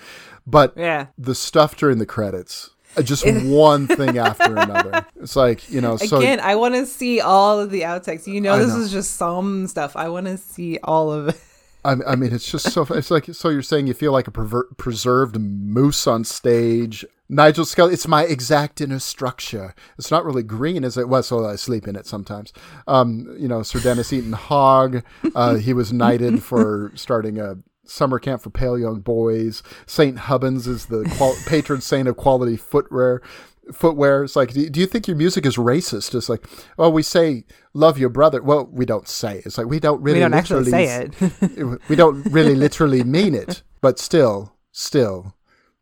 But 0.46 0.74
Yeah. 0.76 1.06
the 1.18 1.34
stuff 1.34 1.76
during 1.76 1.98
the 1.98 2.06
credits, 2.06 2.70
just 3.02 3.24
one 3.44 3.86
thing 3.86 4.18
after 4.18 4.56
another. 4.56 5.06
It's 5.20 5.36
like 5.36 5.70
you 5.70 5.80
know, 5.80 5.96
so 5.96 6.18
Again, 6.18 6.40
I 6.40 6.54
want 6.54 6.74
to 6.74 6.86
see 6.86 7.20
all 7.20 7.58
of 7.60 7.70
the 7.70 7.82
outtakes. 7.82 8.26
You 8.26 8.40
know, 8.40 8.58
this 8.58 8.74
know. 8.74 8.80
is 8.80 8.92
just 8.92 9.16
some 9.16 9.66
stuff. 9.66 9.96
I 9.96 10.08
want 10.08 10.26
to 10.26 10.36
see 10.36 10.78
all 10.82 11.12
of 11.12 11.28
it. 11.28 11.40
I, 11.86 11.94
I 12.04 12.16
mean, 12.16 12.34
it's 12.34 12.50
just 12.50 12.72
so. 12.72 12.82
It's 12.90 13.10
like 13.10 13.26
so. 13.32 13.48
You're 13.48 13.62
saying 13.62 13.86
you 13.86 13.94
feel 13.94 14.12
like 14.12 14.26
a 14.26 14.32
perver- 14.32 14.76
preserved 14.76 15.38
moose 15.38 16.06
on 16.06 16.24
stage. 16.24 17.04
Nigel 17.28 17.64
Scully. 17.64 17.92
It's 17.92 18.08
my 18.08 18.24
exact 18.24 18.80
inner 18.80 18.98
structure. 18.98 19.74
It's 19.98 20.10
not 20.10 20.24
really 20.24 20.42
green, 20.42 20.84
as 20.84 20.96
it? 20.96 21.08
was, 21.08 21.28
so 21.28 21.44
I 21.44 21.56
sleep 21.56 21.86
in 21.86 21.96
it 21.96 22.06
sometimes. 22.06 22.52
Um, 22.86 23.36
you 23.38 23.48
know, 23.48 23.62
Sir 23.62 23.80
Denis 23.80 24.12
Eton 24.12 24.32
Hogg. 24.32 25.04
Uh, 25.34 25.56
he 25.56 25.72
was 25.72 25.92
knighted 25.92 26.42
for 26.42 26.92
starting 26.94 27.38
a 27.38 27.58
summer 27.90 28.18
camp 28.18 28.42
for 28.42 28.50
pale 28.50 28.78
young 28.78 29.00
boys. 29.00 29.62
Saint 29.86 30.18
Hubbins 30.20 30.66
is 30.66 30.86
the 30.86 31.04
qual- 31.16 31.36
patron 31.46 31.80
saint 31.80 32.08
of 32.08 32.16
quality 32.16 32.56
footwear. 32.56 33.22
Footwear. 33.72 34.22
It's 34.22 34.36
like, 34.36 34.52
do, 34.52 34.80
you 34.80 34.86
think 34.86 35.08
your 35.08 35.16
music 35.16 35.44
is 35.44 35.56
racist? 35.56 36.14
It's 36.14 36.28
like, 36.28 36.46
well, 36.76 36.92
we 36.92 37.02
say 37.02 37.44
love 37.74 37.98
your 37.98 38.08
brother. 38.10 38.40
Well, 38.40 38.68
we 38.70 38.86
don't 38.86 39.08
say. 39.08 39.42
It's 39.44 39.58
like 39.58 39.66
we 39.66 39.80
don't 39.80 40.00
really. 40.00 40.18
we 40.18 40.22
don't 40.22 40.34
actually 40.34 40.70
say 40.70 40.84
it. 40.84 41.80
we 41.88 41.96
don't 41.96 42.22
really 42.32 42.54
literally 42.66 43.02
mean 43.02 43.34
it, 43.34 43.62
but 43.80 43.98
still, 43.98 44.54
still, 44.70 45.34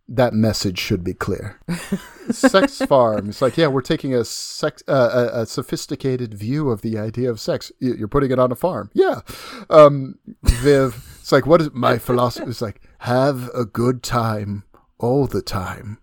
that 0.09 0.32
message 0.32 0.78
should 0.78 1.05
be 1.05 1.14
clear. 1.14 1.60
sex 2.31 2.78
farm. 2.78 3.28
It's 3.28 3.43
like, 3.43 3.56
yeah, 3.56 3.68
we're 3.68 3.82
taking 3.82 4.14
a 4.14 4.24
sex, 4.24 4.82
uh, 4.89 5.31
a, 5.32 5.43
a 5.43 5.47
sophisticated 5.47 6.35
view 6.35 6.70
of 6.70 6.82
the 6.82 6.98
idea 6.98 7.31
of 7.31 7.40
sex. 7.40 7.72
You're 7.81 8.09
putting 8.09 8.31
it 8.31 8.39
on 8.39 8.52
a 8.52 8.55
farm. 8.55 8.90
Yeah. 8.93 9.20
Um, 9.70 10.18
Viv, 10.43 11.13
it's 11.24 11.32
like, 11.32 11.46
what 11.46 11.62
is 11.62 11.70
my 11.72 11.96
philosophy? 12.09 12.51
It's 12.51 12.60
like, 12.60 12.82
have 12.98 13.48
a 13.55 13.64
good 13.64 14.02
time 14.02 14.64
all 14.98 15.26
the 15.26 15.40
time. 15.40 15.96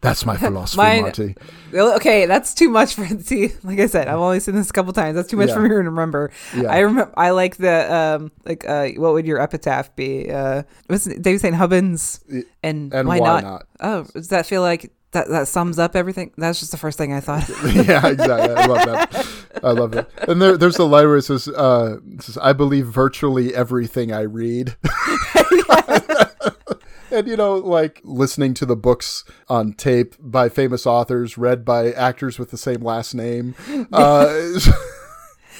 That's 0.00 0.26
my 0.26 0.36
philosophy, 0.46 0.78
Mine-. 0.78 1.36
Well, 1.72 1.94
okay, 1.94 2.26
that's 2.26 2.54
too 2.54 2.68
much 2.68 2.94
for 2.96 3.06
see. 3.20 3.52
Like 3.62 3.78
I 3.78 3.86
said, 3.86 4.08
I've 4.08 4.18
only 4.18 4.40
seen 4.40 4.56
this 4.56 4.70
a 4.70 4.72
couple 4.72 4.92
times. 4.92 5.14
That's 5.14 5.28
too 5.28 5.36
much 5.36 5.50
Yeah. 5.50 5.54
for 5.54 5.60
me 5.60 5.68
to 5.68 5.76
remember. 5.76 6.32
Yeah. 6.56 6.72
I 6.72 6.80
remember. 6.80 7.14
I 7.16 7.30
like 7.30 7.56
the 7.56 7.94
um, 7.94 8.32
like 8.44 8.68
uh, 8.68 8.88
what 8.96 9.12
would 9.12 9.26
your 9.26 9.40
epitaph 9.40 9.94
be? 9.94 10.28
Uh, 10.28 10.64
was 10.88 11.04
David 11.04 11.40
St. 11.40 11.54
Hubbins? 11.54 12.18
And, 12.64 12.92
and 12.92 13.06
why, 13.06 13.20
why 13.20 13.26
not? 13.30 13.44
not? 13.44 13.66
Oh, 13.78 14.06
does 14.12 14.28
that 14.28 14.44
feel 14.44 14.62
like 14.62 14.90
that? 15.14 15.28
That 15.28 15.48
sums 15.48 15.78
up 15.78 15.96
everything. 15.96 16.32
That's 16.36 16.60
just 16.60 16.70
the 16.70 16.76
first 16.76 16.98
thing 16.98 17.12
I 17.12 17.20
thought. 17.20 17.48
yeah, 17.74 18.06
exactly. 18.06 18.54
I 18.54 18.66
love 18.66 18.86
that. 18.86 19.26
I 19.62 19.70
love 19.70 19.90
that. 19.92 20.10
And 20.28 20.40
there, 20.40 20.56
there's 20.56 20.78
a 20.78 20.84
line 20.84 21.06
where 21.06 21.16
it 21.16 21.22
says, 21.22 21.48
uh, 21.48 21.96
it 22.12 22.22
says, 22.22 22.38
"I 22.38 22.52
believe 22.52 22.86
virtually 22.86 23.54
everything 23.54 24.12
I 24.12 24.20
read." 24.22 24.76
and 27.10 27.28
you 27.28 27.36
know, 27.36 27.54
like 27.54 28.00
listening 28.04 28.54
to 28.54 28.66
the 28.66 28.76
books 28.76 29.24
on 29.48 29.72
tape 29.72 30.14
by 30.18 30.48
famous 30.48 30.86
authors, 30.86 31.38
read 31.38 31.64
by 31.64 31.92
actors 31.92 32.38
with 32.38 32.50
the 32.50 32.58
same 32.58 32.82
last 32.82 33.14
name. 33.14 33.54
Uh, 33.92 34.58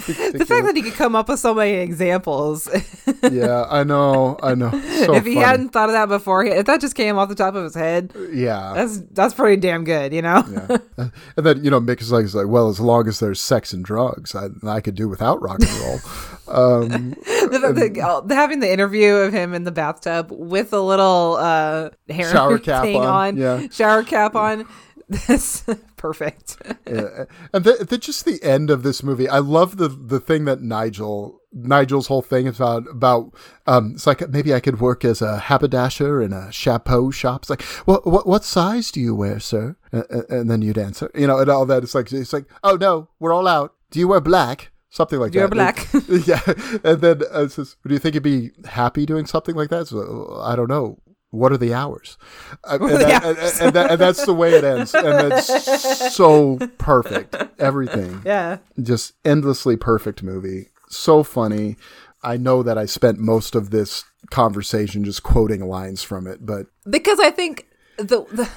the 0.07 0.45
fact 0.47 0.67
that 0.67 0.77
he 0.77 0.83
could 0.83 0.95
come 0.95 1.15
up 1.15 1.29
with 1.29 1.41
so 1.41 1.55
many 1.55 1.73
examples. 1.73 2.69
yeah, 3.31 3.65
I 3.69 3.85
know, 3.85 4.39
I 4.43 4.55
know. 4.55 4.71
So 4.71 5.15
if 5.15 5.25
he 5.25 5.35
funny. 5.35 5.47
hadn't 5.47 5.69
thought 5.71 5.89
of 5.89 5.95
that 5.95 6.09
before, 6.09 6.45
if 6.45 6.67
that 6.67 6.81
just 6.81 6.95
came 6.95 7.17
off 7.17 7.29
the 7.29 7.35
top 7.35 7.55
of 7.55 7.65
his 7.65 7.75
head, 7.75 8.13
yeah. 8.33 8.73
that's 8.75 9.01
that's 9.13 9.35
pretty 9.35 9.61
damn 9.61 9.85
good, 9.85 10.13
you 10.13 10.23
know. 10.23 10.43
yeah. 10.51 11.09
And 11.37 11.47
then, 11.47 11.65
you 11.65 11.71
know, 11.71 11.81
Mick 11.81 12.01
is 12.01 12.13
like, 12.13 12.33
like, 12.35 12.49
well, 12.49 12.69
as 12.69 12.81
long 12.81 13.09
as 13.09 13.21
there's 13.21 13.41
sex 13.41 13.73
and 13.73 13.85
drugs, 13.85 14.35
I, 14.35 14.49
I 14.67 14.81
could 14.81 14.95
do 14.95 15.09
without 15.09 15.41
rock 15.43 15.61
and 15.61 15.71
roll. 15.81 16.01
um, 16.49 17.11
the, 17.11 17.73
the, 17.75 18.01
oh, 18.05 18.27
having 18.35 18.61
the 18.61 18.73
interview 18.73 19.15
of 19.15 19.33
him 19.33 19.55
in 19.55 19.65
the 19.65 19.73
bathtub 19.73 20.31
with 20.31 20.73
a 20.73 20.81
little 20.81 21.37
uh, 21.39 21.91
hair 22.09 22.31
Shower 22.31 22.59
cap 22.61 22.83
thing 22.83 22.97
on, 22.97 23.07
on, 23.07 23.37
yeah. 23.37 23.69
shower 23.71 24.03
cap 24.03 24.35
on. 24.35 24.67
That's 25.09 25.65
perfect. 25.97 26.57
yeah. 26.87 27.25
And 27.53 27.65
the, 27.65 27.87
the, 27.89 27.99
just 27.99 28.25
the 28.25 28.43
end 28.43 28.71
of 28.71 28.83
this 28.83 29.03
movie, 29.03 29.29
I 29.29 29.39
love 29.39 29.77
the 29.77 29.89
the 29.89 30.21
thing 30.21 30.45
that 30.47 30.61
Nigel 30.63 31.41
Nigel's 31.53 32.07
whole 32.09 32.23
thing 32.23 32.47
is 32.47 32.57
about 32.57 32.89
about 32.91 33.33
um 33.67 33.93
it's 33.95 34.07
like 34.07 34.29
maybe 34.29 34.53
I 34.55 34.61
could 34.61 34.81
work 34.81 35.05
as 35.05 35.23
a 35.23 35.39
haberdasher 35.39 36.21
in 36.23 36.33
a 36.33 36.51
chapeau 36.51 37.11
shop. 37.11 37.43
It's 37.43 37.51
like 37.51 37.63
what 37.87 38.07
what 38.07 38.27
what 38.27 38.45
size 38.45 38.91
do 38.91 39.01
you 39.01 39.15
wear, 39.15 39.41
sir? 39.41 39.77
And, 39.93 40.05
and 40.29 40.51
then 40.51 40.63
you'd 40.63 40.79
answer, 40.79 41.11
you 41.15 41.27
know, 41.27 41.39
and 41.39 41.51
all 41.51 41.67
that. 41.67 41.83
It's 41.83 41.95
like 41.95 42.13
it's 42.13 42.33
like 42.33 42.47
oh 42.63 42.77
no, 42.77 43.09
we're 43.21 43.33
all 43.33 43.47
out. 43.49 43.75
Do 43.91 44.01
you 44.01 44.09
wear 44.09 44.21
black? 44.21 44.71
Something 44.91 45.19
like 45.19 45.33
Do 45.33 45.41
you 45.41 45.49
that. 45.49 45.57
wear 45.57 45.73
black? 45.73 45.89
yeah, 46.29 46.41
and 46.89 47.01
then 47.01 47.23
uh, 47.35 47.43
it 47.43 47.51
says, 47.51 47.75
do 47.85 47.93
you 47.93 47.99
think 47.99 48.15
you'd 48.15 48.23
be 48.23 48.53
happy 48.65 49.05
doing 49.05 49.27
something 49.27 49.57
like 49.57 49.69
that? 49.71 49.89
So, 49.89 50.39
I 50.41 50.55
don't 50.55 50.69
know. 50.69 51.01
What 51.35 51.53
are 51.53 51.57
the 51.57 51.75
hours? 51.75 52.17
Uh, 52.65 52.79
and, 52.81 52.91
the 52.91 52.97
that- 52.99 53.25
hours? 53.25 53.39
and- 53.39 53.63
and 53.67 53.73
that- 53.77 53.91
and 53.93 54.01
that's 54.01 54.25
the 54.25 54.35
way 54.35 54.55
it 54.55 54.65
ends, 54.65 54.95
and 54.95 55.31
that's 55.33 56.15
so 56.15 56.59
perfect. 56.79 57.37
Everything, 57.59 58.23
yeah. 58.25 58.59
just 58.83 59.15
endlessly 59.25 59.77
perfect 59.77 60.23
movie. 60.23 60.69
So 60.89 61.23
funny. 61.23 61.77
I 62.23 62.39
know 62.39 62.63
that 62.63 62.79
I 62.79 62.87
spent 62.87 63.19
most 63.19 63.55
of 63.55 63.69
this 63.71 64.05
conversation 64.31 65.05
just 65.05 65.23
quoting 65.23 65.61
lines 65.69 66.03
from 66.03 66.27
it, 66.27 66.47
but 66.47 66.67
because 66.89 67.21
I 67.21 67.31
think 67.31 67.67
the, 67.99 68.25
the 68.33 68.49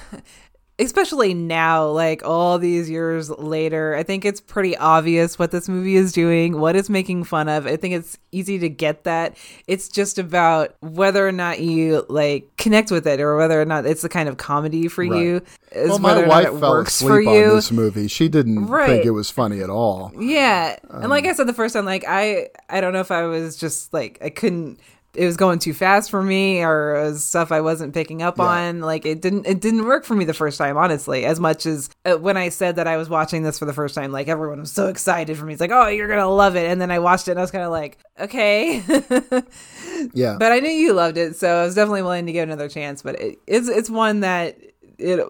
especially 0.78 1.34
now 1.34 1.86
like 1.88 2.22
all 2.24 2.58
these 2.58 2.88
years 2.88 3.30
later 3.30 3.96
i 3.96 4.02
think 4.02 4.24
it's 4.24 4.40
pretty 4.40 4.76
obvious 4.76 5.38
what 5.38 5.50
this 5.50 5.68
movie 5.68 5.96
is 5.96 6.12
doing 6.12 6.60
what 6.60 6.76
it's 6.76 6.88
making 6.88 7.24
fun 7.24 7.48
of 7.48 7.66
i 7.66 7.76
think 7.76 7.94
it's 7.94 8.16
easy 8.32 8.58
to 8.58 8.68
get 8.68 9.04
that 9.04 9.36
it's 9.66 9.88
just 9.88 10.18
about 10.18 10.74
whether 10.80 11.26
or 11.26 11.32
not 11.32 11.60
you 11.60 12.04
like 12.08 12.48
connect 12.56 12.90
with 12.90 13.06
it 13.06 13.20
or 13.20 13.36
whether 13.36 13.60
or 13.60 13.64
not 13.64 13.84
it's 13.86 14.02
the 14.02 14.08
kind 14.08 14.28
of 14.28 14.36
comedy 14.36 14.86
for 14.88 15.04
Right. 15.04 15.20
you 15.22 15.42
is 15.72 15.88
well, 15.88 15.98
my 15.98 16.26
wife 16.26 16.58
fell 16.60 16.74
asleep 16.76 17.26
on 17.28 17.34
you 17.34 17.50
this 17.56 17.70
movie. 17.70 18.08
She 18.08 18.28
didn't 18.28 18.66
Right. 18.66 18.86
think 18.88 19.04
it 19.04 19.10
was 19.10 19.30
funny 19.30 19.60
at 19.60 19.70
all. 19.70 20.12
yeah 20.18 20.76
and 20.90 21.04
Um, 21.04 21.10
like 21.10 21.26
i 21.26 21.32
said 21.32 21.46
the 21.46 21.52
first 21.54 21.74
time 21.74 21.84
like 21.84 22.04
i 22.06 22.48
i 22.70 22.80
don't 22.80 22.92
know 22.92 23.00
if 23.00 23.10
i 23.10 23.22
was 23.24 23.56
just 23.56 23.92
like 23.92 24.18
i 24.22 24.30
couldn't 24.30 24.78
it 25.14 25.24
was 25.24 25.36
going 25.36 25.58
too 25.58 25.72
fast 25.72 26.10
for 26.10 26.22
me 26.22 26.62
or 26.62 26.94
it 26.96 27.02
was 27.04 27.24
stuff 27.24 27.50
i 27.50 27.60
wasn't 27.60 27.94
picking 27.94 28.20
up 28.22 28.36
Yeah. 28.38 28.44
on 28.44 28.80
like 28.80 29.06
it 29.06 29.20
didn't 29.22 29.46
it 29.46 29.60
didn't 29.60 29.86
work 29.86 30.04
for 30.04 30.14
me 30.14 30.24
the 30.24 30.34
first 30.34 30.58
time 30.58 30.76
honestly 30.76 31.24
as 31.24 31.40
much 31.40 31.64
as 31.66 31.88
uh, 32.04 32.16
when 32.16 32.36
i 32.36 32.50
said 32.50 32.76
that 32.76 32.86
i 32.86 32.96
was 32.98 33.08
watching 33.08 33.42
this 33.42 33.58
for 33.58 33.64
the 33.64 33.72
first 33.72 33.94
time 33.94 34.12
like 34.12 34.28
everyone 34.28 34.60
was 34.60 34.70
so 34.70 34.86
excited 34.88 35.36
for 35.38 35.44
me 35.46 35.52
it's 35.54 35.60
like 35.60 35.70
oh 35.72 35.88
you're 35.88 36.08
gonna 36.08 36.28
love 36.28 36.56
it 36.56 36.70
and 36.70 36.80
then 36.80 36.90
i 36.90 36.98
watched 36.98 37.26
it 37.26 37.32
and 37.32 37.40
i 37.40 37.42
was 37.42 37.50
kind 37.50 37.64
of 37.64 37.70
like 37.70 37.98
okay 38.20 38.82
Yeah. 40.14 40.36
but 40.38 40.52
i 40.52 40.60
knew 40.60 40.70
you 40.70 40.92
loved 40.92 41.16
it 41.16 41.36
so 41.36 41.48
i 41.60 41.64
was 41.64 41.74
definitely 41.74 42.02
willing 42.02 42.26
to 42.26 42.32
give 42.32 42.42
it 42.48 42.52
another 42.52 42.68
chance 42.68 43.02
but 43.02 43.18
it, 43.20 43.38
it's 43.46 43.68
it's 43.68 43.90
one 43.90 44.20
that 44.20 44.58
it 44.98 45.20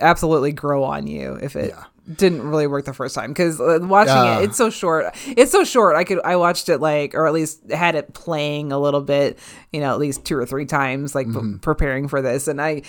absolutely 0.00 0.52
grow 0.52 0.84
on 0.84 1.06
you 1.06 1.34
if 1.42 1.56
it 1.56 1.70
Yeah. 1.70 1.84
Didn't 2.16 2.42
really 2.42 2.66
work 2.66 2.84
the 2.84 2.92
first 2.92 3.14
time 3.14 3.30
because 3.30 3.60
uh, 3.60 3.78
watching 3.82 4.14
Yeah. 4.14 4.40
it 4.40 4.44
it's 4.44 4.56
so 4.58 4.68
short 4.70 5.14
it's 5.26 5.50
so 5.52 5.64
short 5.64 5.96
i 5.96 6.04
could 6.04 6.20
i 6.24 6.36
watched 6.36 6.68
it 6.68 6.78
like 6.78 7.14
or 7.14 7.26
at 7.26 7.32
least 7.32 7.70
had 7.70 7.94
it 7.94 8.12
playing 8.12 8.72
a 8.72 8.78
little 8.78 9.00
bit 9.00 9.38
you 9.72 9.80
know 9.80 9.90
at 9.90 9.98
least 9.98 10.24
two 10.24 10.36
or 10.36 10.44
three 10.44 10.66
times 10.66 11.14
like 11.14 11.26
Mm-hmm. 11.26 11.58
preparing 11.58 12.08
for 12.08 12.20
this 12.20 12.46
and 12.48 12.60
i 12.60 12.82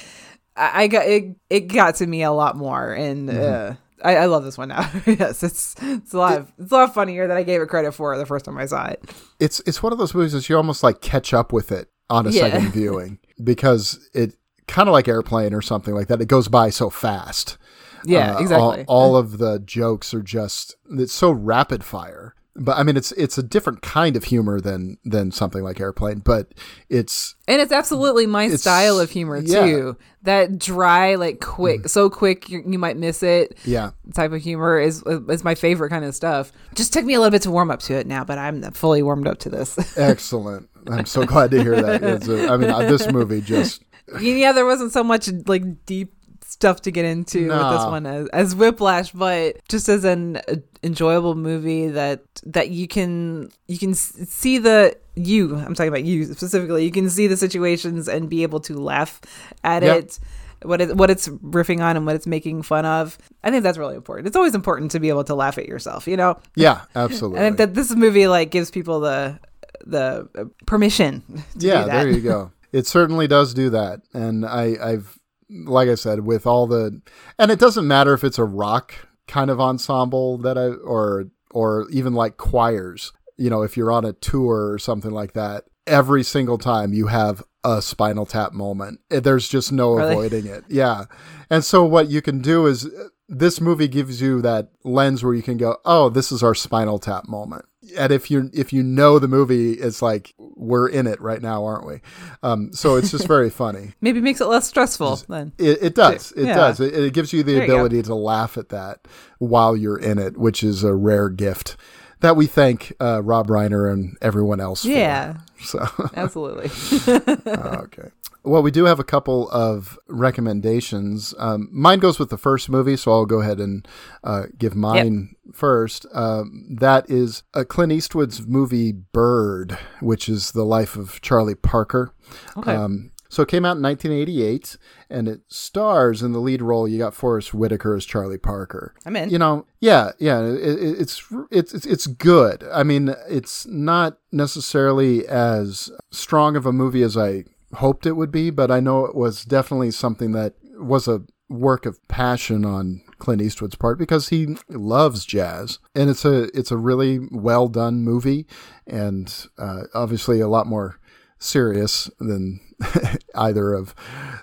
i 0.57 0.83
I 0.83 0.87
got 0.87 1.05
it 1.05 1.35
it 1.49 1.61
got 1.67 1.95
to 1.95 2.07
me 2.07 2.23
a 2.23 2.31
lot 2.31 2.55
more 2.57 2.91
and 2.93 3.29
Mm-hmm. 3.29 3.71
uh 3.73 3.75
I, 4.03 4.17
I 4.17 4.25
love 4.25 4.43
this 4.43 4.57
one 4.57 4.67
now. 4.67 4.91
yes, 5.05 5.41
it's 5.41 5.73
it's 5.81 6.13
a 6.13 6.17
lot 6.17 6.37
of, 6.37 6.51
it's 6.59 6.71
a 6.71 6.75
lot 6.75 6.93
funnier 6.93 7.27
than 7.27 7.37
I 7.37 7.43
gave 7.43 7.61
it 7.61 7.67
credit 7.69 7.93
for 7.93 8.15
the 8.17 8.25
first 8.25 8.43
time 8.45 8.57
I 8.57 8.65
saw 8.65 8.85
it. 8.87 9.01
it's 9.39 9.61
it's 9.65 9.81
one 9.81 9.93
of 9.93 9.97
those 9.97 10.13
movies 10.13 10.33
that 10.33 10.47
you 10.49 10.57
almost 10.57 10.83
like 10.83 10.99
catch 11.01 11.33
up 11.33 11.53
with 11.53 11.71
it 11.71 11.87
on 12.09 12.27
a 12.27 12.29
Yeah. 12.29 12.41
second 12.41 12.71
viewing 12.73 13.19
because 13.41 14.09
it 14.13 14.35
kind 14.67 14.89
of 14.89 14.93
like 14.93 15.07
airplane 15.07 15.53
or 15.53 15.61
something 15.61 15.93
like 15.95 16.07
that. 16.09 16.21
It 16.21 16.27
goes 16.27 16.49
by 16.49 16.69
so 16.71 16.89
fast. 16.89 17.57
Yeah, 18.05 18.35
Uh, 18.35 18.39
exactly. 18.39 18.85
All, 18.87 19.13
all 19.13 19.15
of 19.17 19.37
the 19.37 19.59
jokes 19.59 20.13
are 20.13 20.21
just 20.23 20.75
it's 20.91 21.13
so 21.13 21.31
rapid 21.31 21.83
fire. 21.83 22.33
But 22.57 22.77
I 22.77 22.83
mean, 22.83 22.95
it's 22.95 23.11
it's 23.13 23.37
a 23.37 23.43
different 23.43 23.81
kind 23.81 24.15
of 24.15 24.23
humor 24.25 24.61
than 24.61 24.97
than 25.03 25.31
something 25.31 25.61
like 25.61 25.81
airplane. 25.81 26.19
But 26.19 26.53
it's 26.89 27.35
And 27.49 27.61
it's 27.61 27.73
absolutely 27.73 28.27
my 28.27 28.43
It's- 28.45 28.61
style 28.61 28.97
of 28.97 29.09
humor 29.09 29.37
yeah. 29.43 29.65
too. 29.65 29.97
That 30.23 30.57
dry, 30.57 31.15
like 31.15 31.41
quick, 31.41 31.89
so 31.89 32.09
quick 32.09 32.49
you, 32.49 32.63
you 32.65 32.79
might 32.79 32.95
miss 32.97 33.21
it. 33.23 33.57
yeah, 33.65 33.91
Type 34.13 34.31
of 34.31 34.41
humor 34.41 34.79
is 34.79 35.03
is 35.29 35.43
my 35.43 35.53
favorite 35.53 35.89
kind 35.89 36.05
of 36.05 36.15
stuff. 36.15 36.53
Just 36.75 36.93
took 36.93 37.03
me 37.03 37.13
a 37.13 37.19
little 37.19 37.29
bit 37.31 37.41
to 37.41 37.51
warm 37.51 37.69
up 37.69 37.81
to 37.81 37.93
it 37.93 38.07
now, 38.07 38.23
but 38.23 38.37
I'm 38.37 38.61
fully 38.71 39.03
warmed 39.03 39.27
up 39.27 39.37
to 39.39 39.49
this. 39.49 39.77
excellent. 39.97 40.69
I'm 40.89 41.05
so 41.05 41.25
glad 41.25 41.51
to 41.51 41.61
hear 41.61 41.79
that. 41.81 42.03
A, 42.29 42.47
I 42.51 42.55
mean, 42.57 42.69
uh, 42.69 42.79
this 42.89 43.11
movie 43.11 43.41
just 43.41 43.83
yeah, 44.21 44.53
there 44.53 44.65
wasn't 44.65 44.93
so 44.93 45.03
much 45.03 45.29
like 45.45 45.85
deep 45.85 46.13
stuff 46.47 46.81
to 46.83 46.91
get 46.91 47.05
into 47.05 47.49
with 47.49 47.57
this 47.71 47.85
one 47.85 48.05
as, 48.05 48.27
as 48.29 48.55
Whiplash, 48.55 49.11
but 49.11 49.57
just 49.67 49.89
as 49.89 50.03
an 50.05 50.37
uh, 50.37 50.55
enjoyable 50.83 51.35
movie 51.35 51.87
that 51.89 52.21
that 52.45 52.69
you 52.69 52.87
can 52.87 53.49
you 53.67 53.77
can 53.77 53.93
see 53.93 54.57
the 54.57 54.95
you. 55.15 55.55
I'm 55.55 55.73
talking 55.73 55.87
about 55.89 56.03
you 56.03 56.25
specifically. 56.25 56.85
You 56.85 56.91
can 56.91 57.09
see 57.09 57.27
the 57.27 57.37
situations 57.37 58.07
and 58.07 58.29
be 58.29 58.43
able 58.43 58.59
to 58.61 58.73
laugh 58.75 59.21
at 59.63 59.83
Yeah. 59.83 59.95
it. 59.95 60.19
What 60.63 60.81
it, 60.81 60.95
what 60.97 61.11
it's 61.11 61.27
riffing 61.27 61.83
on 61.83 61.95
and 61.95 62.05
what 62.07 62.15
it's 62.15 62.25
making 62.25 62.63
fun 62.63 62.85
of. 62.85 63.17
I 63.43 63.51
think 63.51 63.61
that's 63.61 63.77
really 63.77 63.95
important. 63.95 64.25
It's 64.27 64.35
always 64.37 64.55
important 64.55 64.89
to 64.91 64.99
be 64.99 65.09
able 65.09 65.23
to 65.25 65.35
laugh 65.35 65.57
at 65.59 65.67
yourself, 65.67 66.07
you 66.07 66.17
know. 66.17 66.39
yeah, 66.55 66.81
absolutely. 66.95 67.39
I 67.39 67.43
think 67.43 67.57
that 67.57 67.75
this 67.75 67.93
movie 67.93 68.27
like 68.27 68.49
gives 68.49 68.71
people 68.71 68.99
the 69.01 69.37
the 69.85 70.27
uh, 70.35 70.45
permission. 70.65 71.21
To 71.59 71.67
yeah, 71.67 71.81
do 71.83 71.87
that. 71.89 72.03
there 72.03 72.09
you 72.09 72.21
go. 72.21 72.51
It 72.71 72.87
certainly 72.87 73.27
does 73.27 73.53
do 73.53 73.69
that, 73.69 74.01
and 74.13 74.45
I, 74.45 74.75
I've, 74.81 75.14
like 75.49 75.89
I 75.89 75.95
said, 75.95 76.21
with 76.25 76.45
all 76.47 76.67
the, 76.67 77.01
and 77.37 77.51
it 77.51 77.59
doesn't 77.59 77.87
matter 77.87 78.13
if 78.13 78.23
it's 78.23 78.39
a 78.39 78.43
rock 78.43 78.93
kind 79.27 79.49
of 79.49 79.59
ensemble 79.59 80.37
that 80.39 80.57
I, 80.57 80.67
or 80.67 81.25
or 81.51 81.87
even 81.91 82.13
like 82.13 82.37
choirs. 82.37 83.13
You 83.37 83.49
know, 83.49 83.61
if 83.63 83.75
you're 83.77 83.91
on 83.91 84.05
a 84.05 84.13
tour 84.13 84.69
or 84.71 84.79
something 84.79 85.11
like 85.11 85.33
that, 85.33 85.65
every 85.87 86.23
single 86.23 86.57
time 86.57 86.93
you 86.93 87.07
have 87.07 87.43
a 87.63 87.81
Spinal 87.81 88.25
Tap 88.25 88.53
moment. 88.53 88.99
Eh, 89.11 89.19
There's 89.19 89.47
just 89.49 89.71
no 89.71 89.95
Really? 89.95 90.11
avoiding 90.13 90.45
it. 90.45 90.63
Yeah, 90.69 91.05
and 91.49 91.63
so 91.63 91.83
what 91.85 92.09
you 92.09 92.21
can 92.21 92.39
do 92.39 92.65
is. 92.65 92.89
This 93.27 93.59
movie 93.59 93.87
gives 93.87 94.21
you 94.21 94.39
that 94.43 94.69
lens 94.83 95.23
where 95.23 95.33
you 95.33 95.41
can 95.41 95.57
go, 95.57 95.77
"Oh, 95.83 96.09
this 96.09 96.31
is 96.31 96.43
our 96.43 96.53
Spinal 96.53 96.99
Tap 96.99 97.27
moment." 97.27 97.65
And 97.97 98.11
if 98.11 98.31
you 98.31 98.49
if 98.53 98.73
you 98.73 98.83
know 98.83 99.19
the 99.19 99.27
movie, 99.27 99.73
it's 99.73 100.01
like 100.01 100.33
we're 100.37 100.87
in 100.87 101.07
it 101.07 101.19
right 101.21 101.41
now, 101.41 101.65
aren't 101.65 101.85
we? 101.85 102.01
Um, 102.43 102.71
so 102.73 102.95
it's 102.95 103.11
just 103.11 103.27
very 103.27 103.49
funny. 103.63 103.93
Maybe 104.01 104.21
makes 104.21 104.41
it 104.41 104.45
less 104.47 104.67
stressful 104.67 105.17
then. 105.27 105.51
It, 105.57 105.79
it 105.81 105.95
does. 105.95 106.31
It 106.33 106.45
Yeah. 106.47 106.55
does. 106.55 106.79
It, 106.79 106.93
it 106.95 107.13
gives 107.13 107.33
you 107.33 107.43
the 107.43 107.53
There 107.55 107.65
you 107.65 107.73
ability 107.73 108.01
to 108.03 108.15
laugh 108.15 108.57
at 108.57 108.69
that 108.69 109.07
while 109.39 109.75
you're 109.75 109.97
in 109.99 110.17
it, 110.17 110.37
which 110.37 110.63
is 110.63 110.83
a 110.83 110.93
rare 110.95 111.29
gift 111.29 111.77
that 112.21 112.35
we 112.35 112.47
thank 112.47 112.93
uh, 112.99 113.21
Rob 113.21 113.47
Reiner 113.47 113.91
and 113.91 114.17
everyone 114.21 114.59
else 114.59 114.83
for. 114.83 114.87
Yeah, 114.89 115.37
So 115.61 115.85
absolutely. 116.15 116.71
okay. 117.47 118.09
Well, 118.45 118.61
we 118.61 118.71
do 118.71 118.85
have 118.85 118.99
a 118.99 119.03
couple 119.03 119.49
of 119.49 119.97
recommendations. 120.07 121.33
Um, 121.39 121.67
mine 121.71 121.99
goes 121.99 122.19
with 122.19 122.29
the 122.29 122.37
first 122.37 122.69
movie, 122.69 122.95
so 122.95 123.11
I'll 123.11 123.25
go 123.25 123.41
ahead 123.41 123.59
and 123.59 123.87
uh, 124.23 124.43
give 124.57 124.75
mine 124.75 125.35
first. 125.51 126.05
Um, 126.13 126.75
that 126.79 127.09
is 127.09 127.43
a 127.53 127.65
Clint 127.65 127.91
Eastwood's 127.91 128.45
movie 128.45 128.91
Bird, 128.91 129.77
which 129.99 130.29
is 130.29 130.51
the 130.51 130.63
life 130.63 130.95
of 130.95 131.19
Charlie 131.21 131.55
Parker. 131.55 132.13
Okay. 132.55 132.75
Um, 132.75 133.11
so 133.29 133.41
it 133.41 133.49
came 133.49 133.65
out 133.65 133.75
in 133.75 133.83
1988, 133.83 134.77
and 135.09 135.27
it 135.27 135.41
stars 135.49 136.21
in 136.21 136.31
the 136.31 136.39
lead 136.39 136.61
role. 136.61 136.87
You 136.87 136.99
got 136.99 137.13
Forest 137.13 137.53
Whitaker 137.53 137.95
as 137.95 138.05
Charlie 138.05 138.37
Parker. 138.37 138.93
I'm 139.05 139.15
in. 139.15 139.29
You 139.29 139.39
know, 139.39 139.65
yeah, 139.81 140.11
yeah. 140.19 140.41
It, 140.41 140.55
it, 140.55 141.01
it's 141.01 141.21
it's 141.51 141.73
it's 141.73 142.07
good. 142.07 142.63
I 142.71 142.83
mean, 142.83 143.13
it's 143.27 143.65
not 143.65 144.19
necessarily 144.31 145.27
as 145.27 145.91
strong 146.11 146.55
of 146.55 146.65
a 146.65 146.71
movie 146.71 147.01
as 147.01 147.17
I 147.17 147.43
hoped 147.75 148.05
it 148.05 148.13
would 148.13 148.31
be, 148.31 148.49
but 148.49 148.71
I 148.71 148.79
know 148.79 149.05
it 149.05 149.15
was 149.15 149.45
definitely 149.45 149.91
something 149.91 150.31
that 150.33 150.55
was 150.77 151.07
a 151.07 151.21
work 151.47 151.85
of 151.85 152.05
passion 152.07 152.65
on 152.65 153.01
Clint 153.19 153.41
Eastwood's 153.41 153.75
part 153.75 153.97
because 153.97 154.29
he 154.29 154.57
loves 154.69 155.25
jazz, 155.25 155.79
and 155.93 156.09
it's 156.09 156.25
a 156.25 156.43
it's 156.57 156.71
a 156.71 156.77
really 156.77 157.19
well 157.31 157.67
done 157.67 158.01
movie, 158.01 158.47
and 158.87 159.47
uh, 159.57 159.83
obviously 159.93 160.39
a 160.39 160.47
lot 160.47 160.67
more 160.67 160.99
serious 161.37 162.09
than 162.19 162.59
either 163.35 163.73
of 163.73 163.93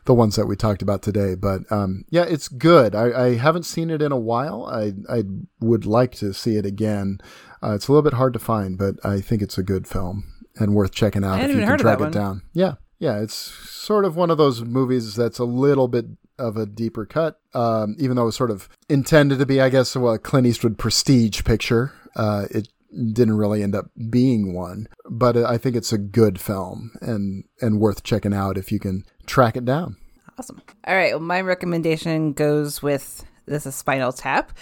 the 0.05 0.15
ones 0.15 0.37
that 0.37 0.47
we 0.47 0.57
talked 0.57 0.83
about 0.83 1.03
today. 1.03 1.35
But 1.35 1.71
um, 1.71 2.05
yeah, 2.11 2.25
it's 2.25 2.49
good. 2.49 2.95
I, 2.95 3.27
I 3.27 3.37
haven't 3.37 3.65
seen 3.65 3.91
it 3.91 4.03
in 4.03 4.13
a 4.13 4.19
while. 4.19 4.67
I 4.67 4.93
I 5.13 5.25
would 5.61 5.87
like 5.87 6.13
to 6.17 6.33
see 6.33 6.57
it 6.57 6.67
again. 6.67 7.19
Uh, 7.63 7.75
it's 7.75 7.89
a 7.89 7.93
little 7.93 8.03
bit 8.03 8.15
hard 8.15 8.33
to 8.33 8.39
find, 8.39 8.79
but 8.79 8.95
I 9.05 9.21
think 9.21 9.43
it's 9.43 9.59
a 9.59 9.63
good 9.63 9.87
film 9.87 10.25
and 10.57 10.75
worth 10.75 10.93
checking 10.93 11.25
out 11.25 11.41
if 11.41 11.51
you 11.51 11.65
can 11.65 11.79
track 11.79 12.01
it 12.01 12.13
down. 12.13 12.43
Yeah, 12.53 12.75
yeah. 13.03 13.19
It's 13.19 13.35
sort 13.35 14.05
of 14.05 14.15
one 14.15 14.31
of 14.31 14.39
those 14.39 14.63
movies 14.63 15.17
that's 15.17 15.41
a 15.41 15.45
little 15.45 15.89
bit 15.89 16.07
of 16.39 16.57
a 16.57 16.67
deeper 16.67 17.05
cut, 17.05 17.41
um, 17.53 17.97
even 17.99 18.15
though 18.15 18.23
it 18.23 18.27
was 18.27 18.37
sort 18.37 18.53
of 18.53 18.69
intended 18.89 19.41
to 19.41 19.47
be, 19.47 19.61
I 19.61 19.71
guess, 19.71 19.97
a 19.97 20.19
Clint 20.19 20.47
Eastwood 20.47 20.79
prestige 20.79 21.43
picture. 21.43 21.93
Uh, 22.15 22.47
it 22.53 22.69
didn't 23.13 23.39
really 23.39 23.61
end 23.61 23.75
up 23.75 23.87
being 24.09 24.55
one, 24.55 24.87
but 25.11 25.37
I 25.37 25.59
think 25.59 25.75
it's 25.75 25.93
a 25.93 25.99
good 25.99 26.41
film 26.41 26.93
and 27.01 27.43
and 27.61 27.81
worth 27.81 28.05
checking 28.05 28.33
out 28.33 28.57
if 28.57 28.71
you 28.71 28.79
can 28.79 29.05
track 29.27 29.57
it 29.57 29.65
down. 29.65 29.97
Awesome. 30.39 30.63
All 30.87 30.95
right. 30.95 31.13
Well, 31.13 31.21
my 31.21 31.41
recommendation 31.41 32.35
goes 32.35 32.83
with 32.83 33.25
this 33.47 33.67
is 33.67 33.75
Spinal 33.75 34.13
Tap. 34.13 34.53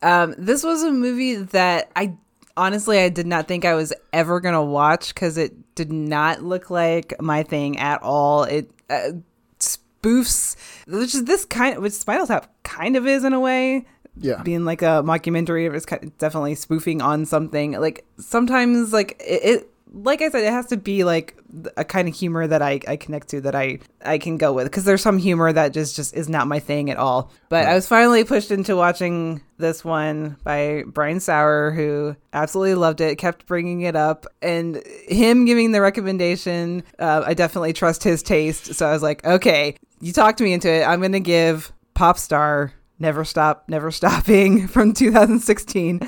Um, 0.00 0.34
this 0.38 0.64
was 0.64 0.82
a 0.82 0.90
movie 0.90 1.36
that 1.36 1.90
I 1.94 2.16
honestly 2.56 3.00
I 3.00 3.10
did 3.10 3.26
not 3.26 3.48
think 3.48 3.66
I 3.66 3.74
was 3.74 3.92
ever 4.14 4.40
gonna 4.40 4.64
watch 4.64 5.12
because 5.12 5.36
it 5.36 5.52
did 5.74 5.92
not 5.92 6.42
look 6.42 6.70
like 6.70 7.14
my 7.20 7.42
thing 7.42 7.78
at 7.78 8.02
all. 8.02 8.44
It 8.44 8.70
uh, 8.90 9.12
spoofs, 9.58 10.56
which 10.86 11.14
is 11.14 11.24
this 11.24 11.44
kind, 11.44 11.78
which 11.80 11.92
Spinal 11.92 12.26
Tap 12.26 12.52
kind 12.62 12.96
of 12.96 13.06
is 13.06 13.24
in 13.24 13.32
a 13.32 13.40
way. 13.40 13.86
Yeah. 14.14 14.42
being 14.42 14.66
like 14.66 14.82
a 14.82 15.02
mockumentary, 15.02 15.74
it's 15.74 15.86
kind 15.86 16.12
definitely 16.18 16.54
spoofing 16.54 17.00
on 17.00 17.24
something. 17.24 17.72
Like 17.72 18.04
sometimes, 18.18 18.92
like 18.92 19.12
it, 19.20 19.42
it 19.42 19.71
like 19.94 20.22
I 20.22 20.30
said, 20.30 20.44
it 20.44 20.52
has 20.52 20.66
to 20.66 20.76
be 20.76 21.04
like 21.04 21.36
a 21.76 21.84
kind 21.84 22.08
of 22.08 22.14
humor 22.14 22.46
that 22.46 22.62
I, 22.62 22.80
I 22.88 22.96
connect 22.96 23.28
to 23.28 23.42
that 23.42 23.54
I 23.54 23.78
I 24.04 24.18
can 24.18 24.38
go 24.38 24.52
with 24.52 24.66
because 24.66 24.84
there's 24.84 25.02
some 25.02 25.18
humor 25.18 25.52
that 25.52 25.74
just 25.74 25.96
just 25.96 26.14
is 26.14 26.28
not 26.28 26.46
my 26.46 26.58
thing 26.58 26.90
at 26.90 26.96
all. 26.96 27.30
But 27.50 27.66
I 27.66 27.74
was 27.74 27.86
finally 27.86 28.24
pushed 28.24 28.50
into 28.50 28.74
watching 28.74 29.42
this 29.58 29.84
one 29.84 30.36
by 30.44 30.84
Brian 30.86 31.20
Sauer, 31.20 31.72
who 31.72 32.16
absolutely 32.32 32.74
loved 32.74 33.00
it, 33.00 33.16
kept 33.16 33.46
bringing 33.46 33.82
it 33.82 33.94
up, 33.94 34.26
and 34.40 34.82
him 35.08 35.44
giving 35.44 35.72
the 35.72 35.82
recommendation. 35.82 36.84
Uh, 36.98 37.22
I 37.26 37.34
definitely 37.34 37.74
trust 37.74 38.02
his 38.02 38.22
taste, 38.22 38.74
so 38.74 38.86
I 38.86 38.92
was 38.92 39.02
like, 39.02 39.24
okay, 39.26 39.76
you 40.00 40.12
talked 40.12 40.40
me 40.40 40.52
into 40.52 40.70
it. 40.70 40.84
I'm 40.84 41.02
gonna 41.02 41.20
give 41.20 41.70
Popstar 41.94 42.72
Never 42.98 43.24
Stop, 43.24 43.68
Never 43.68 43.90
Stopping 43.90 44.68
from 44.68 44.94
2016 44.94 46.00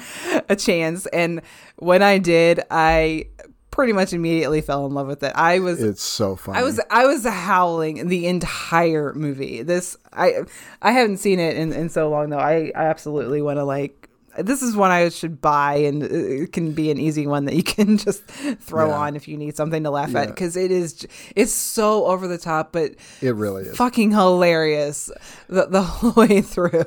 a 0.48 0.56
chance. 0.56 1.06
And 1.06 1.42
when 1.76 2.02
I 2.02 2.18
did, 2.18 2.60
I 2.70 3.26
pretty 3.74 3.92
much 3.92 4.12
immediately 4.12 4.60
fell 4.60 4.86
in 4.86 4.94
love 4.94 5.08
with 5.08 5.20
it. 5.24 5.32
I 5.34 5.58
was 5.58 5.82
It's 5.82 6.00
so 6.00 6.36
funny. 6.36 6.60
I 6.60 6.62
was 6.62 6.80
I 6.90 7.06
was 7.06 7.26
howling 7.26 8.06
the 8.06 8.28
entire 8.28 9.12
movie. 9.14 9.62
This 9.62 9.96
I 10.12 10.44
I 10.80 10.92
haven't 10.92 11.16
seen 11.16 11.40
it 11.40 11.56
in, 11.56 11.72
in 11.72 11.88
so 11.88 12.08
long 12.08 12.30
though. 12.30 12.38
I, 12.38 12.70
I 12.76 12.84
absolutely 12.84 13.42
want 13.42 13.58
to 13.58 13.64
like 13.64 14.03
this 14.38 14.62
is 14.62 14.76
one 14.76 14.90
I 14.90 15.08
should 15.08 15.40
buy 15.40 15.76
and 15.76 16.02
it 16.02 16.52
can 16.52 16.72
be 16.72 16.90
an 16.90 16.98
easy 16.98 17.26
one 17.26 17.44
that 17.46 17.54
you 17.54 17.62
can 17.76 17.96
just 17.98 18.24
throw 18.26 18.88
Yeah. 18.88 18.94
on 18.98 19.16
if 19.16 19.28
you 19.28 19.36
need 19.36 19.56
something 19.56 19.82
to 19.84 19.90
laugh 19.90 20.14
at 20.14 20.28
because 20.28 20.56
it 20.56 20.70
is 20.70 21.06
it's 21.36 21.52
so 21.52 22.06
over 22.06 22.26
the 22.28 22.38
top 22.38 22.72
but 22.72 22.92
It 23.20 23.34
really 23.34 23.62
is. 23.64 23.76
fucking 23.76 24.10
hilarious 24.12 25.10
the, 25.48 25.66
the 25.66 25.82
whole 25.82 26.12
way 26.26 26.40
through. 26.40 26.84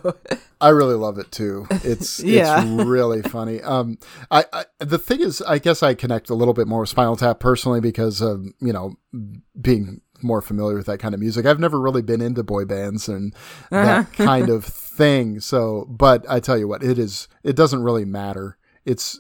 I 0.59 0.69
really 0.69 0.95
love 0.95 1.19
it 1.19 1.31
too. 1.31 1.67
It's 1.69 2.19
Yeah. 2.23 2.61
it's 2.63 2.83
really 2.85 3.21
funny. 3.21 3.61
Um, 3.61 3.99
I, 4.31 4.45
I 4.51 4.65
the 4.79 4.97
thing 4.97 5.21
is, 5.21 5.41
I 5.43 5.59
guess 5.59 5.83
I 5.83 5.93
connect 5.93 6.29
a 6.31 6.33
little 6.35 6.53
bit 6.55 6.67
more 6.67 6.79
with 6.81 6.89
Spinal 6.89 7.15
Tap 7.15 7.39
personally 7.39 7.79
because 7.79 8.21
of 8.21 8.43
you 8.59 8.73
know 8.73 8.95
being 9.59 10.01
more 10.21 10.41
familiar 10.41 10.75
with 10.75 10.85
that 10.87 10.99
kind 10.99 11.13
of 11.13 11.19
music. 11.19 11.45
I've 11.45 11.59
never 11.59 11.79
really 11.79 12.01
been 12.01 12.21
into 12.21 12.43
boy 12.43 12.65
bands 12.65 13.07
and 13.07 13.33
that 13.71 13.99
uh-huh. 13.99 14.03
kind 14.25 14.49
of 14.49 14.65
thing. 14.65 15.39
So, 15.39 15.85
but 15.89 16.25
I 16.29 16.39
tell 16.39 16.57
you 16.57 16.67
what, 16.67 16.83
it 16.83 16.97
is. 16.97 17.27
It 17.43 17.55
doesn't 17.55 17.83
really 17.83 18.05
matter. 18.05 18.57
It's 18.85 19.19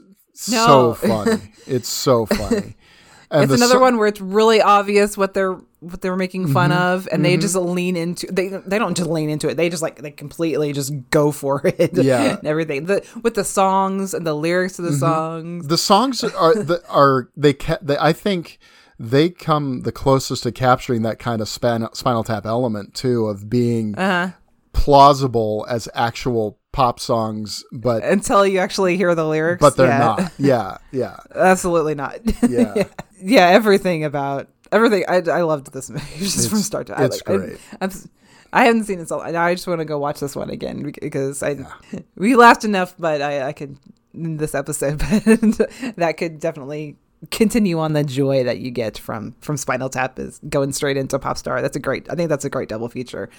No. 0.49 0.65
so 0.65 0.93
funny. 0.93 1.53
it's 1.65 1.89
so 1.89 2.25
funny. 2.27 2.75
And 3.29 3.43
it's 3.43 3.53
another 3.53 3.73
so- 3.73 3.81
one 3.81 3.97
where 3.97 4.07
it's 4.07 4.21
really 4.21 4.61
obvious 4.61 5.17
what 5.17 5.33
they're 5.33 5.59
what 5.79 6.01
they're 6.01 6.15
making 6.15 6.45
mm-hmm. 6.45 6.53
fun 6.53 6.71
of 6.71 7.07
and 7.11 7.23
they 7.23 7.33
mm-hmm. 7.33 7.41
just 7.41 7.55
lean 7.55 7.95
into 7.95 8.25
they 8.31 8.47
they 8.47 8.79
don't 8.79 8.97
just 8.97 9.09
lean 9.09 9.29
into 9.29 9.47
it 9.47 9.57
they 9.57 9.69
just 9.69 9.83
like 9.83 10.01
they 10.01 10.09
completely 10.09 10.73
just 10.73 10.91
go 11.11 11.31
for 11.31 11.61
it 11.65 11.93
Yeah. 11.93 12.37
and 12.37 12.47
everything 12.47 12.85
the 12.85 13.07
with 13.21 13.35
the 13.35 13.43
songs 13.43 14.15
and 14.15 14.25
the 14.25 14.33
lyrics 14.33 14.79
of 14.79 14.85
the 14.85 14.91
mm-hmm. 14.91 14.99
songs 14.99 15.67
the 15.67 15.77
songs 15.77 16.23
are 16.23 16.55
the, 16.55 16.81
are 16.89 17.29
they, 17.37 17.53
ca- 17.53 17.77
they 17.81 17.95
I 17.97 18.11
think 18.11 18.57
they 18.99 19.29
come 19.29 19.81
the 19.81 19.91
closest 19.91 20.43
to 20.43 20.51
capturing 20.51 21.01
that 21.03 21.19
kind 21.19 21.41
of 21.41 21.47
span, 21.49 21.87
Spinal 21.93 22.23
Tap 22.23 22.45
element 22.45 22.93
too 22.93 23.27
of 23.27 23.49
being 23.49 23.95
Uh-huh. 23.97 24.31
plausible 24.73 25.65
as 25.69 25.89
actual 25.93 26.57
pop 26.71 26.99
songs, 26.99 27.63
but 27.71 28.03
until 28.03 28.45
you 28.45 28.59
actually 28.59 28.95
hear 28.97 29.13
the 29.15 29.25
lyrics 29.27 29.59
but 29.61 29.75
they're 29.75 29.87
yeah. 29.87 29.97
not. 29.97 30.31
Yeah, 30.39 30.77
yeah, 30.91 31.17
absolutely 31.35 31.95
not 31.95 32.19
yeah. 32.49 32.83
yeah 33.19 33.47
everything 33.47 34.03
about 34.03 34.47
everything 34.71 35.03
i, 35.07 35.15
I 35.15 35.41
loved 35.41 35.71
this 35.73 35.89
movie 35.89 36.05
just 36.19 36.49
from 36.49 36.59
start 36.59 36.87
to 36.87 36.99
I, 36.99 37.05
it's 37.05 37.21
I- 37.25 37.35
great. 37.35 37.57
I'm, 37.81 37.89
I 38.53 38.65
haven't 38.65 38.83
seen 38.85 38.99
it 38.99 39.09
so 39.09 39.19
now 39.19 39.41
I 39.43 39.55
just 39.55 39.65
want 39.67 39.79
to 39.81 39.85
go 39.85 39.97
watch 39.97 40.19
this 40.19 40.35
one 40.35 40.49
again 40.49 40.83
because 41.01 41.41
I 41.43 41.57
we 42.15 42.35
laughed 42.35 42.63
enough 42.63 42.93
but 42.99 43.21
I, 43.21 43.47
I 43.47 43.53
could 43.53 43.77
in 44.13 44.37
this 44.37 44.53
episode 44.55 44.99
but 44.99 45.95
that 45.97 46.15
could 46.17 46.39
definitely 46.39 46.95
continue 47.31 47.79
on 47.79 47.93
the 47.93 48.03
joy 48.03 48.43
that 48.43 48.59
you 48.59 48.69
get 48.71 48.97
from 48.97 49.35
from 49.41 49.57
Spinal 49.57 49.89
Tap 49.89 50.19
is 50.19 50.39
going 50.49 50.71
straight 50.71 50.97
into 50.97 51.17
Popstar 51.17 51.61
that's 51.61 51.75
a 51.75 51.79
great 51.79 52.07
I 52.11 52.15
think 52.15 52.29
that's 52.29 52.45
a 52.45 52.49
great 52.49 52.69
double 52.69 52.89
feature 52.89 53.29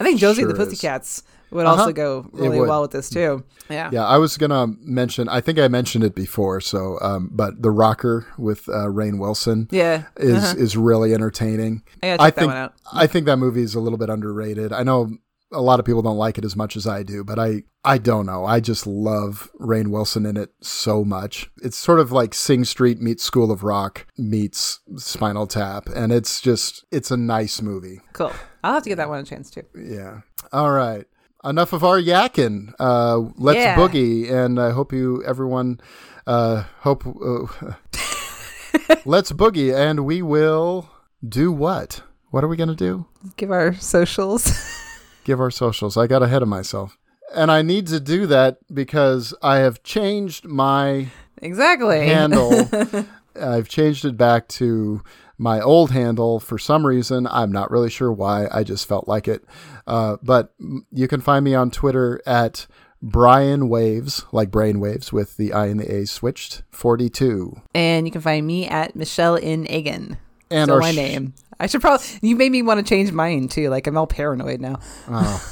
I 0.00 0.04
think 0.04 0.18
Josie 0.18 0.42
Sure 0.42 0.52
the 0.52 0.58
is. 0.60 0.68
Pussycats 0.68 1.22
would 1.50 1.66
Uh-huh. 1.66 1.80
also 1.82 1.92
go 1.92 2.26
really 2.32 2.58
well 2.60 2.80
with 2.82 2.92
this 2.92 3.10
too 3.10 3.44
yeah 3.68 3.90
Yeah, 3.92 4.06
I 4.06 4.16
was 4.18 4.36
gonna 4.38 4.68
mention. 4.80 5.28
I 5.28 5.40
think 5.40 5.58
I 5.58 5.68
mentioned 5.68 6.02
it 6.04 6.14
before. 6.14 6.60
So, 6.60 6.98
um, 7.02 7.28
but 7.32 7.60
the 7.62 7.70
rocker 7.70 8.26
with 8.38 8.68
uh, 8.68 8.86
Rainn 8.88 9.18
Wilson, 9.18 9.68
Yeah. 9.70 10.04
is 10.16 10.42
Uh-huh. 10.42 10.54
is 10.56 10.76
really 10.76 11.12
entertaining. 11.12 11.82
I 12.02 12.16
that 12.16 12.34
think 12.36 12.46
one 12.48 12.56
out. 12.56 12.74
I 12.92 13.06
think 13.06 13.26
that 13.26 13.36
movie 13.38 13.62
is 13.62 13.74
a 13.74 13.80
little 13.80 13.98
bit 13.98 14.08
underrated. 14.08 14.72
I 14.72 14.82
know 14.82 15.18
a 15.52 15.60
lot 15.62 15.78
of 15.78 15.86
people 15.86 16.02
don't 16.02 16.16
like 16.16 16.38
it 16.38 16.44
as 16.44 16.56
much 16.56 16.76
as 16.76 16.86
I 16.86 17.02
do, 17.02 17.22
but 17.24 17.38
I 17.38 17.62
I 17.84 17.98
don't 17.98 18.26
know. 18.26 18.44
I 18.44 18.58
just 18.60 18.86
love 18.86 19.48
Rainn 19.60 19.88
Wilson 19.88 20.26
in 20.26 20.36
it 20.36 20.50
so 20.60 21.04
much. 21.04 21.48
It's 21.62 21.76
sort 21.76 22.00
of 22.00 22.10
like 22.10 22.34
Sing 22.34 22.64
Street 22.64 23.00
meets 23.00 23.22
School 23.22 23.52
of 23.52 23.62
Rock 23.62 24.06
meets 24.18 24.80
Spinal 24.96 25.46
Tap, 25.46 25.86
and 25.94 26.12
it's 26.12 26.40
just 26.40 26.84
it's 26.90 27.10
a 27.12 27.16
nice 27.16 27.62
movie. 27.62 28.00
cool 28.12 28.32
I'll 28.64 28.74
have 28.74 28.82
to 28.82 28.88
give 28.88 28.98
that 28.98 29.08
one 29.08 29.20
a 29.20 29.24
chance 29.24 29.50
too 29.50 29.62
Yeah. 29.76 30.20
All 30.52 30.72
right. 30.72 31.04
Enough 31.44 31.72
of 31.72 31.84
our 31.84 32.00
yakking. 32.00 32.72
Uh, 32.80 33.30
let's 33.36 33.58
Yeah. 33.58 33.76
boogie, 33.76 34.28
and 34.30 34.58
I 34.60 34.70
hope 34.70 34.92
you 34.92 35.22
everyone 35.24 35.80
uh, 36.26 36.64
hope. 36.80 37.06
Uh, 37.06 37.74
let's 39.04 39.30
boogie, 39.32 39.72
and 39.74 40.04
we 40.04 40.22
will 40.22 40.90
do 41.26 41.52
what? 41.52 42.02
What 42.30 42.42
are 42.42 42.48
we 42.48 42.56
gonna 42.56 42.74
do? 42.74 43.06
give 43.36 43.50
our 43.52 43.74
socials 43.74 44.44
Give 45.26 45.40
our 45.40 45.50
socials. 45.50 45.96
I 45.96 46.06
got 46.06 46.22
ahead 46.22 46.40
of 46.40 46.46
myself, 46.46 46.96
and 47.34 47.50
I 47.50 47.62
need 47.62 47.88
to 47.88 47.98
do 47.98 48.28
that 48.28 48.58
because 48.72 49.34
I 49.42 49.56
have 49.56 49.82
changed 49.82 50.44
my 50.44 51.08
exactly 51.42 52.06
handle. 52.06 52.68
I've 53.40 53.68
changed 53.68 54.04
it 54.04 54.16
back 54.16 54.46
to 54.48 55.02
my 55.36 55.60
old 55.60 55.90
handle 55.90 56.38
for 56.38 56.58
some 56.58 56.86
reason. 56.86 57.26
I'm 57.26 57.50
not 57.50 57.72
really 57.72 57.90
sure 57.90 58.12
why. 58.12 58.46
I 58.52 58.62
just 58.62 58.86
felt 58.86 59.08
like 59.08 59.26
it. 59.26 59.44
Uh, 59.84 60.18
but 60.22 60.54
you 60.92 61.08
can 61.08 61.20
find 61.20 61.44
me 61.44 61.56
on 61.56 61.72
Twitter 61.72 62.22
at 62.24 62.68
Brian 63.02 63.68
Waves, 63.68 64.24
like 64.30 64.52
brain 64.52 64.78
waves 64.78 65.12
with 65.12 65.36
the 65.38 65.52
I 65.52 65.66
and 65.66 65.80
the 65.80 65.92
A 65.92 66.06
switched, 66.06 66.62
42. 66.70 67.60
And 67.74 68.06
you 68.06 68.12
can 68.12 68.20
find 68.20 68.46
me 68.46 68.68
at 68.68 68.94
Michelle 68.94 69.34
in 69.34 69.68
Egan. 69.68 70.18
And 70.52 70.68
Still 70.68 70.76
our 70.76 70.80
my 70.80 70.92
name. 70.92 71.34
I 71.58 71.66
should 71.66 71.80
probably. 71.80 72.06
You 72.22 72.36
made 72.36 72.52
me 72.52 72.62
want 72.62 72.78
to 72.78 72.88
change 72.88 73.12
mine 73.12 73.48
too. 73.48 73.68
Like 73.68 73.86
I'm 73.86 73.96
all 73.96 74.06
paranoid 74.06 74.60
now. 74.60 74.78
Oh, 75.08 75.42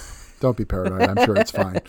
don't 0.40 0.56
be 0.56 0.64
paranoid. 0.64 1.02
I'm 1.02 1.24
sure 1.24 1.36
it's 1.36 1.50
fine. 1.50 1.80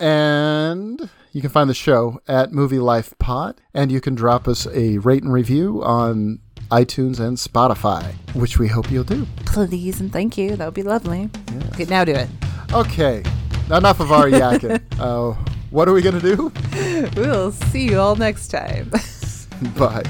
And 0.00 1.10
you 1.32 1.40
can 1.40 1.50
find 1.50 1.68
the 1.68 1.74
show 1.74 2.20
at 2.28 2.52
Movie 2.52 2.78
Life 2.78 3.14
Pod, 3.18 3.60
and 3.74 3.90
you 3.90 4.00
can 4.00 4.14
drop 4.14 4.46
us 4.46 4.66
a 4.72 4.98
rate 4.98 5.22
and 5.22 5.32
review 5.32 5.82
on 5.82 6.38
iTunes 6.70 7.18
and 7.18 7.36
Spotify, 7.36 8.14
which 8.34 8.58
we 8.58 8.68
hope 8.68 8.90
you'll 8.90 9.04
do. 9.04 9.26
Please 9.46 10.00
and 10.00 10.12
thank 10.12 10.38
you. 10.38 10.54
That 10.56 10.64
would 10.66 10.74
be 10.74 10.82
lovely. 10.82 11.30
Okay, 11.72 11.84
now 11.84 12.04
do 12.04 12.12
it. 12.12 12.28
Okay, 12.72 13.24
enough 13.66 14.00
of 14.00 14.12
our 14.12 14.26
yakking. 14.26 14.80
uh, 15.00 15.36
what 15.70 15.88
are 15.88 15.92
we 15.92 16.02
gonna 16.02 16.20
do? 16.20 16.52
We'll 17.16 17.52
see 17.52 17.84
you 17.84 17.98
all 17.98 18.16
next 18.16 18.48
time. 18.48 18.90
Bye. 19.76 20.04